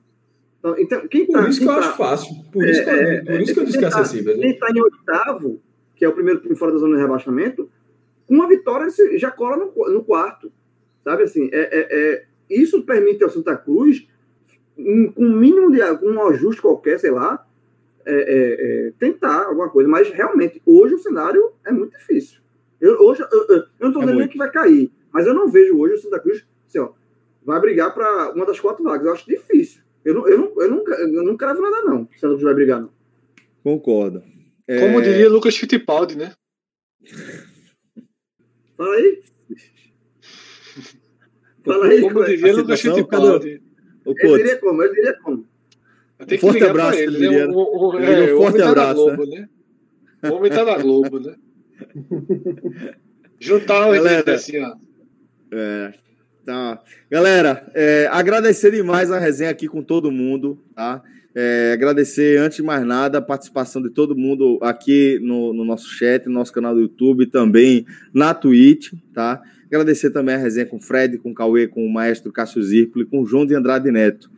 Então, 0.58 0.74
então 0.78 1.08
quem 1.08 1.26
por 1.26 1.40
tá, 1.40 1.48
isso 1.48 1.60
que 1.60 1.66
eu 1.66 1.72
tá, 1.72 1.78
acho 1.78 1.96
fácil. 1.96 2.34
Por 2.52 2.64
isso, 2.66 2.80
é, 2.80 2.84
que, 2.84 2.90
eu, 2.90 2.94
é, 2.96 3.20
por 3.24 3.40
isso 3.40 3.54
que 3.54 3.60
eu 3.60 3.64
disse 3.64 3.78
que 3.78 3.84
é 3.84 3.90
tá- 3.90 4.00
acessível. 4.00 4.38
Quem 4.38 4.50
está 4.50 4.68
em 4.70 4.80
oitavo, 4.80 5.60
que 6.02 6.06
é 6.06 6.08
o 6.08 6.12
primeiro 6.12 6.40
time 6.40 6.56
fora 6.56 6.72
da 6.72 6.78
zona 6.78 6.96
de 6.96 7.00
rebaixamento, 7.00 7.70
com 8.26 8.34
uma 8.34 8.48
vitória 8.48 8.88
ele 8.98 9.18
já 9.18 9.30
cola 9.30 9.56
no, 9.56 9.72
no 9.92 10.02
quarto. 10.02 10.50
Sabe 11.04 11.22
assim? 11.22 11.48
É, 11.52 11.60
é, 11.60 11.88
é, 11.92 12.24
isso 12.50 12.82
permite 12.82 13.22
ao 13.22 13.30
Santa 13.30 13.56
Cruz, 13.56 14.04
com 14.74 15.12
um 15.16 15.36
mínimo 15.38 15.70
de 15.70 15.78
com 15.98 16.08
um 16.08 16.26
ajuste 16.26 16.60
qualquer, 16.60 16.98
sei 16.98 17.12
lá, 17.12 17.46
é, 18.04 18.92
tentar 18.98 19.44
alguma 19.44 19.70
coisa. 19.70 19.88
Mas 19.88 20.10
realmente, 20.10 20.60
hoje 20.66 20.96
o 20.96 20.98
cenário 20.98 21.52
é 21.64 21.70
muito 21.70 21.96
difícil. 21.96 22.40
Eu, 22.80 23.00
hoje, 23.00 23.22
eu, 23.30 23.46
eu 23.48 23.64
não 23.78 23.90
estou 23.90 24.02
dizendo 24.04 24.28
que 24.28 24.38
vai 24.38 24.50
cair, 24.50 24.90
mas 25.12 25.24
eu 25.24 25.34
não 25.34 25.48
vejo 25.48 25.78
hoje 25.78 25.94
o 25.94 25.98
Santa 25.98 26.18
Cruz 26.18 26.44
assim, 26.66 26.80
ó, 26.80 26.90
vai 27.44 27.60
brigar 27.60 27.94
para 27.94 28.32
uma 28.32 28.44
das 28.44 28.58
quatro 28.58 28.82
vagas. 28.82 29.06
Eu 29.06 29.12
acho 29.12 29.24
difícil. 29.24 29.82
Eu 30.04 30.14
não, 30.14 30.26
eu 30.26 30.36
não, 30.36 30.62
eu 30.62 30.68
não, 30.68 30.84
eu 30.88 31.22
não 31.22 31.36
cravo 31.36 31.62
nada, 31.62 31.82
não. 31.82 32.08
Se 32.16 32.26
ela 32.26 32.36
vai 32.36 32.54
brigar, 32.54 32.80
não. 32.80 32.90
Concordo. 33.62 34.31
É... 34.72 34.80
Como 34.80 35.02
diria 35.02 35.28
Lucas 35.28 35.54
Fittipaldi, 35.54 36.16
né? 36.16 36.32
Fala 38.74 38.94
aí. 38.94 39.22
Fala 41.62 41.86
aí, 41.88 42.00
Como 42.00 42.14
como 42.14 42.24
é? 42.24 42.28
diria 42.28 42.52
a 42.52 42.56
Lucas 42.56 42.80
Fittipaldi. 42.80 43.62
O 44.06 44.14
Eu 44.18 44.36
diria 44.38 44.58
como? 44.58 44.82
Eu 44.82 44.94
diria 44.94 45.18
como? 45.22 45.46
Eu 46.18 46.26
que 46.26 46.38
Forte 46.38 46.64
abraço, 46.64 46.98
ele, 46.98 47.16
ele 47.16 47.18
né? 47.18 47.28
diria. 47.28 47.50
O, 47.50 47.90
o, 47.90 47.98
é, 47.98 48.06
diria 48.06 48.34
um 48.34 48.38
o 48.38 48.42
forte 48.42 48.58
tá 48.58 48.64
na 48.64 48.70
abraço, 48.70 48.94
Globo, 48.94 49.26
né? 49.26 49.48
O 50.22 50.32
homem 50.32 50.50
tá 50.50 50.64
na 50.64 50.78
Globo, 50.78 51.20
né? 51.20 51.34
Juntar 53.38 53.88
o 53.88 53.92
Galera. 53.92 54.34
assim, 54.34 54.58
ó. 54.58 54.74
É, 55.52 55.92
tá. 56.46 56.82
Galera, 57.10 57.70
é, 57.74 58.08
agradecer 58.10 58.70
demais 58.70 59.10
a 59.10 59.18
resenha 59.18 59.50
aqui 59.50 59.68
com 59.68 59.82
todo 59.82 60.10
mundo, 60.10 60.58
tá? 60.74 61.02
É, 61.34 61.72
agradecer, 61.72 62.38
antes 62.38 62.56
de 62.56 62.62
mais 62.62 62.84
nada, 62.84 63.18
a 63.18 63.22
participação 63.22 63.80
de 63.80 63.90
todo 63.90 64.16
mundo 64.16 64.58
aqui 64.60 65.18
no, 65.22 65.54
no 65.54 65.64
nosso 65.64 65.88
chat, 65.88 66.26
no 66.26 66.32
nosso 66.32 66.52
canal 66.52 66.74
do 66.74 66.82
YouTube, 66.82 67.26
também 67.26 67.86
na 68.12 68.34
Twitch, 68.34 68.92
tá? 69.14 69.42
Agradecer 69.66 70.10
também 70.10 70.34
a 70.34 70.38
resenha 70.38 70.66
com 70.66 70.76
o 70.76 70.80
Fred, 70.80 71.16
com 71.16 71.30
o 71.30 71.34
Cauê, 71.34 71.66
com 71.66 71.86
o 71.86 71.90
maestro 71.90 72.30
Cássio 72.30 72.62
Zirpoli, 72.62 73.06
com 73.06 73.22
o 73.22 73.26
João 73.26 73.46
de 73.46 73.54
Andrade 73.54 73.90
Neto. 73.90 74.30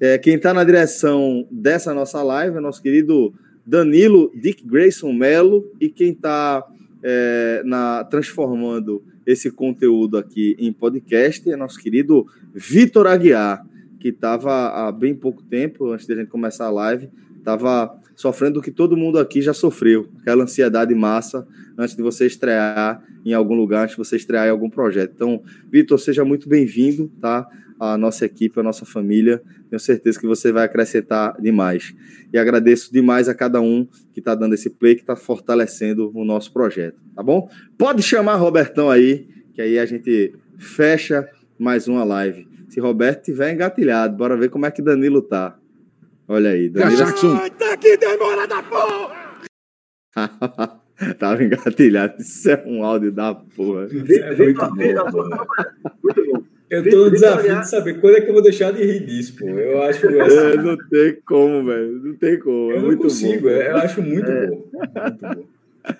É, 0.00 0.18
quem 0.18 0.34
está 0.34 0.52
na 0.52 0.64
direção 0.64 1.46
dessa 1.50 1.94
nossa 1.94 2.22
live 2.22 2.56
é 2.56 2.60
nosso 2.60 2.82
querido 2.82 3.32
Danilo 3.64 4.32
Dick 4.34 4.66
Grayson 4.66 5.12
Melo 5.12 5.70
e 5.80 5.88
quem 5.88 6.10
está 6.10 6.66
é, 7.04 7.62
transformando 8.10 9.04
esse 9.24 9.50
conteúdo 9.50 10.18
aqui 10.18 10.56
em 10.58 10.72
podcast 10.72 11.48
é 11.48 11.54
nosso 11.54 11.78
querido 11.78 12.26
Vitor 12.52 13.06
Aguiar, 13.06 13.64
que 14.00 14.08
estava 14.08 14.68
há 14.70 14.90
bem 14.90 15.14
pouco 15.14 15.42
tempo, 15.42 15.92
antes 15.92 16.06
da 16.06 16.16
gente 16.16 16.28
começar 16.28 16.66
a 16.66 16.70
live, 16.70 17.10
estava 17.38 17.94
sofrendo 18.16 18.58
o 18.58 18.62
que 18.62 18.70
todo 18.70 18.96
mundo 18.96 19.18
aqui 19.18 19.40
já 19.40 19.52
sofreu, 19.54 20.08
aquela 20.20 20.42
ansiedade 20.42 20.94
massa 20.94 21.46
antes 21.78 21.94
de 21.94 22.02
você 22.02 22.26
estrear 22.26 23.02
em 23.24 23.34
algum 23.34 23.54
lugar, 23.54 23.84
antes 23.84 23.96
de 23.96 23.98
você 23.98 24.16
estrear 24.16 24.46
em 24.46 24.50
algum 24.50 24.68
projeto. 24.68 25.12
Então, 25.14 25.42
Vitor, 25.70 25.98
seja 25.98 26.24
muito 26.24 26.48
bem-vindo, 26.48 27.10
tá? 27.20 27.46
A 27.78 27.96
nossa 27.96 28.26
equipe, 28.26 28.58
a 28.60 28.62
nossa 28.62 28.84
família. 28.84 29.42
Tenho 29.70 29.80
certeza 29.80 30.18
que 30.18 30.26
você 30.26 30.52
vai 30.52 30.64
acrescentar 30.64 31.40
demais. 31.40 31.94
E 32.30 32.36
agradeço 32.36 32.92
demais 32.92 33.28
a 33.28 33.34
cada 33.34 33.60
um 33.60 33.86
que 34.12 34.20
está 34.20 34.34
dando 34.34 34.54
esse 34.54 34.68
play, 34.68 34.94
que 34.94 35.00
está 35.00 35.16
fortalecendo 35.16 36.10
o 36.14 36.24
nosso 36.24 36.52
projeto, 36.52 37.00
tá 37.14 37.22
bom? 37.22 37.48
Pode 37.78 38.02
chamar 38.02 38.36
Robertão 38.36 38.90
aí, 38.90 39.26
que 39.54 39.62
aí 39.62 39.78
a 39.78 39.86
gente 39.86 40.34
fecha 40.58 41.26
mais 41.58 41.88
uma 41.88 42.04
live. 42.04 42.49
Se 42.70 42.78
Roberto 42.78 43.24
tiver 43.24 43.52
engatilhado, 43.52 44.16
bora 44.16 44.36
ver 44.36 44.48
como 44.48 44.64
é 44.64 44.70
que 44.70 44.80
Danilo 44.80 45.20
tá. 45.22 45.58
Olha 46.28 46.50
aí, 46.50 46.68
Danilo. 46.68 46.96
Jackson. 46.96 47.36
Tava 51.18 51.42
engatilhado. 51.42 52.20
Isso 52.20 52.48
é 52.48 52.62
um 52.64 52.84
áudio 52.84 53.10
da 53.10 53.34
porra. 53.34 53.86
Isso 53.86 54.22
é 54.22 54.36
muito. 54.36 54.60
Muito 54.74 55.12
bom. 55.12 56.42
Eu 56.70 56.88
tô 56.88 56.96
no 57.06 57.10
desafio 57.10 57.58
de 57.60 57.68
saber 57.68 58.00
quando 58.00 58.16
é 58.16 58.20
que 58.20 58.28
eu 58.28 58.32
vou 58.32 58.42
deixar 58.42 58.70
de 58.70 58.84
rir 58.84 59.04
disso, 59.04 59.34
pô. 59.36 59.48
Eu 59.48 59.82
acho 59.82 60.06
É, 60.06 60.18
essa... 60.20 60.54
não 60.62 60.76
tem 60.76 61.18
como, 61.26 61.64
velho. 61.64 62.00
Não 62.00 62.14
tem 62.14 62.38
como. 62.38 62.70
É 62.70 62.76
Eu 62.76 62.80
não 62.80 62.86
muito 62.86 63.02
consigo, 63.02 63.42
bom. 63.42 63.48
eu 63.48 63.76
acho 63.78 64.00
muito 64.00 64.26
bom. 64.30 64.46
Muito 64.46 65.20
bom. 65.20 65.44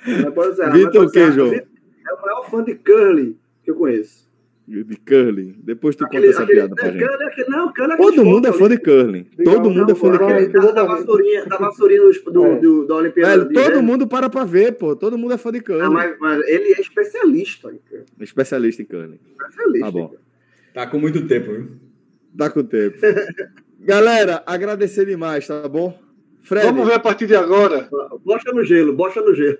Vitor 0.04 0.22
mas 0.24 0.34
pode 0.34 0.98
o 0.98 1.10
quê, 1.10 1.18
ser, 1.18 1.32
João? 1.32 1.50
Vitor 1.50 1.66
É 2.08 2.12
o 2.12 2.22
maior 2.22 2.48
fã 2.48 2.62
de 2.62 2.74
curling 2.76 3.36
que 3.64 3.70
eu 3.72 3.74
conheço. 3.74 4.29
De 4.70 4.96
curling. 4.98 5.56
Depois 5.64 5.96
tu 5.96 6.04
conta 6.04 6.16
Aquele, 6.18 6.30
essa 6.32 6.42
aquele, 6.44 6.60
piada 6.60 6.74
pra 6.76 6.86
é, 6.86 6.92
gente. 6.92 7.00
curling 7.04 7.22
é 7.24 7.26
aquele- 7.26 7.48
não, 7.48 7.72
curling 7.72 7.92
é 7.92 7.96
Todo 7.96 8.24
mundo 8.24 8.46
é 8.46 8.52
fã 8.52 8.68
de 8.68 8.78
curling. 8.78 9.24
Todo 9.44 9.70
mundo 9.70 9.90
é 9.90 9.94
fã 9.96 10.12
de 10.12 10.18
Não, 10.18 10.28
curling. 10.28 10.48
da, 10.52 10.70
da 10.70 10.84
vassourinha, 10.84 11.44
da 11.46 11.56
vassourinha 11.56 12.00
do, 12.02 12.30
do, 12.32 12.46
É. 12.46 12.58
do- 12.60 12.86
da 12.86 12.94
Olimpíada. 12.94 13.30
Velho, 13.32 13.48
de 13.48 13.54
todo 13.54 13.64
inverno. 13.64 13.82
mundo 13.82 14.06
para 14.06 14.30
pra 14.30 14.44
ver, 14.44 14.72
pô. 14.76 14.94
Todo 14.94 15.18
mundo 15.18 15.34
é 15.34 15.38
fã 15.38 15.50
de 15.50 15.60
curling. 15.60 15.82
Ah, 15.82 15.90
mas, 15.90 16.16
mas 16.20 16.48
ele 16.48 16.72
é 16.74 16.80
especialista. 16.80 17.68
em 17.72 17.78
curling. 17.88 18.04
Especialista 18.20 18.82
em 18.82 18.84
curling. 18.84 19.18
Especialista. 19.40 19.86
Tá 19.86 19.90
bom. 19.90 20.14
Tá 20.72 20.86
com 20.86 20.98
muito 21.00 21.26
tempo, 21.26 21.50
viu? 21.52 21.66
Dá 22.32 22.48
com 22.48 22.62
tempo. 22.62 22.96
Galera, 23.80 24.42
agradecer 24.46 25.04
demais, 25.06 25.46
tá 25.46 25.66
bom? 25.68 25.98
Fred, 26.42 26.64
Vamos 26.66 26.86
ver 26.86 26.94
a 26.94 26.98
partir 26.98 27.26
de 27.26 27.34
agora. 27.34 27.88
Bocha 28.24 28.50
no 28.52 28.64
gelo, 28.64 28.92
bocha 28.94 29.20
no 29.20 29.34
gelo. 29.34 29.58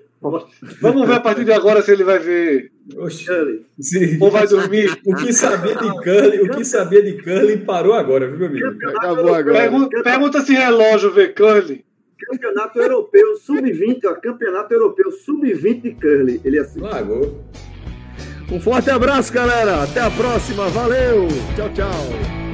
Vamos 0.81 1.07
ver 1.07 1.13
a 1.15 1.19
partir 1.19 1.43
de 1.45 1.51
agora 1.51 1.81
se 1.81 1.91
ele 1.91 2.03
vai 2.03 2.17
ver 2.19 2.71
Oxi. 2.97 3.25
Ou 4.19 4.31
vai 4.31 4.47
dormir. 4.47 4.99
O 5.05 5.15
que 5.15 5.33
sabia 5.33 5.75
de 5.75 5.89
curling, 6.03 6.39
o 6.39 6.49
que 6.49 6.65
sabia 6.65 7.01
de 7.01 7.21
curling 7.21 7.59
parou 7.59 7.93
agora, 7.93 8.27
viu, 8.27 8.37
meu 8.37 8.47
amigo? 8.47 8.89
acabou 8.97 9.33
agora. 9.33 9.59
Pergunta, 9.59 10.03
pergunta 10.03 10.41
se 10.41 10.53
relógio 10.53 11.11
vê 11.11 11.29
curling. 11.29 11.83
Campeonato 12.19 12.79
Europeu 12.79 13.35
Sub-20, 13.35 13.99
ó. 14.05 14.13
Campeonato 14.13 14.73
Europeu 14.73 15.11
Sub-20 15.11 15.81
de 15.81 15.91
curling. 15.91 16.41
Ele 16.45 16.57
é 16.57 16.61
assim. 16.61 16.79
Largou. 16.79 17.43
Um 18.51 18.59
forte 18.59 18.89
abraço, 18.89 19.31
galera. 19.33 19.83
Até 19.83 20.01
a 20.01 20.11
próxima. 20.11 20.67
Valeu. 20.69 21.27
Tchau, 21.55 21.69
tchau. 21.73 22.50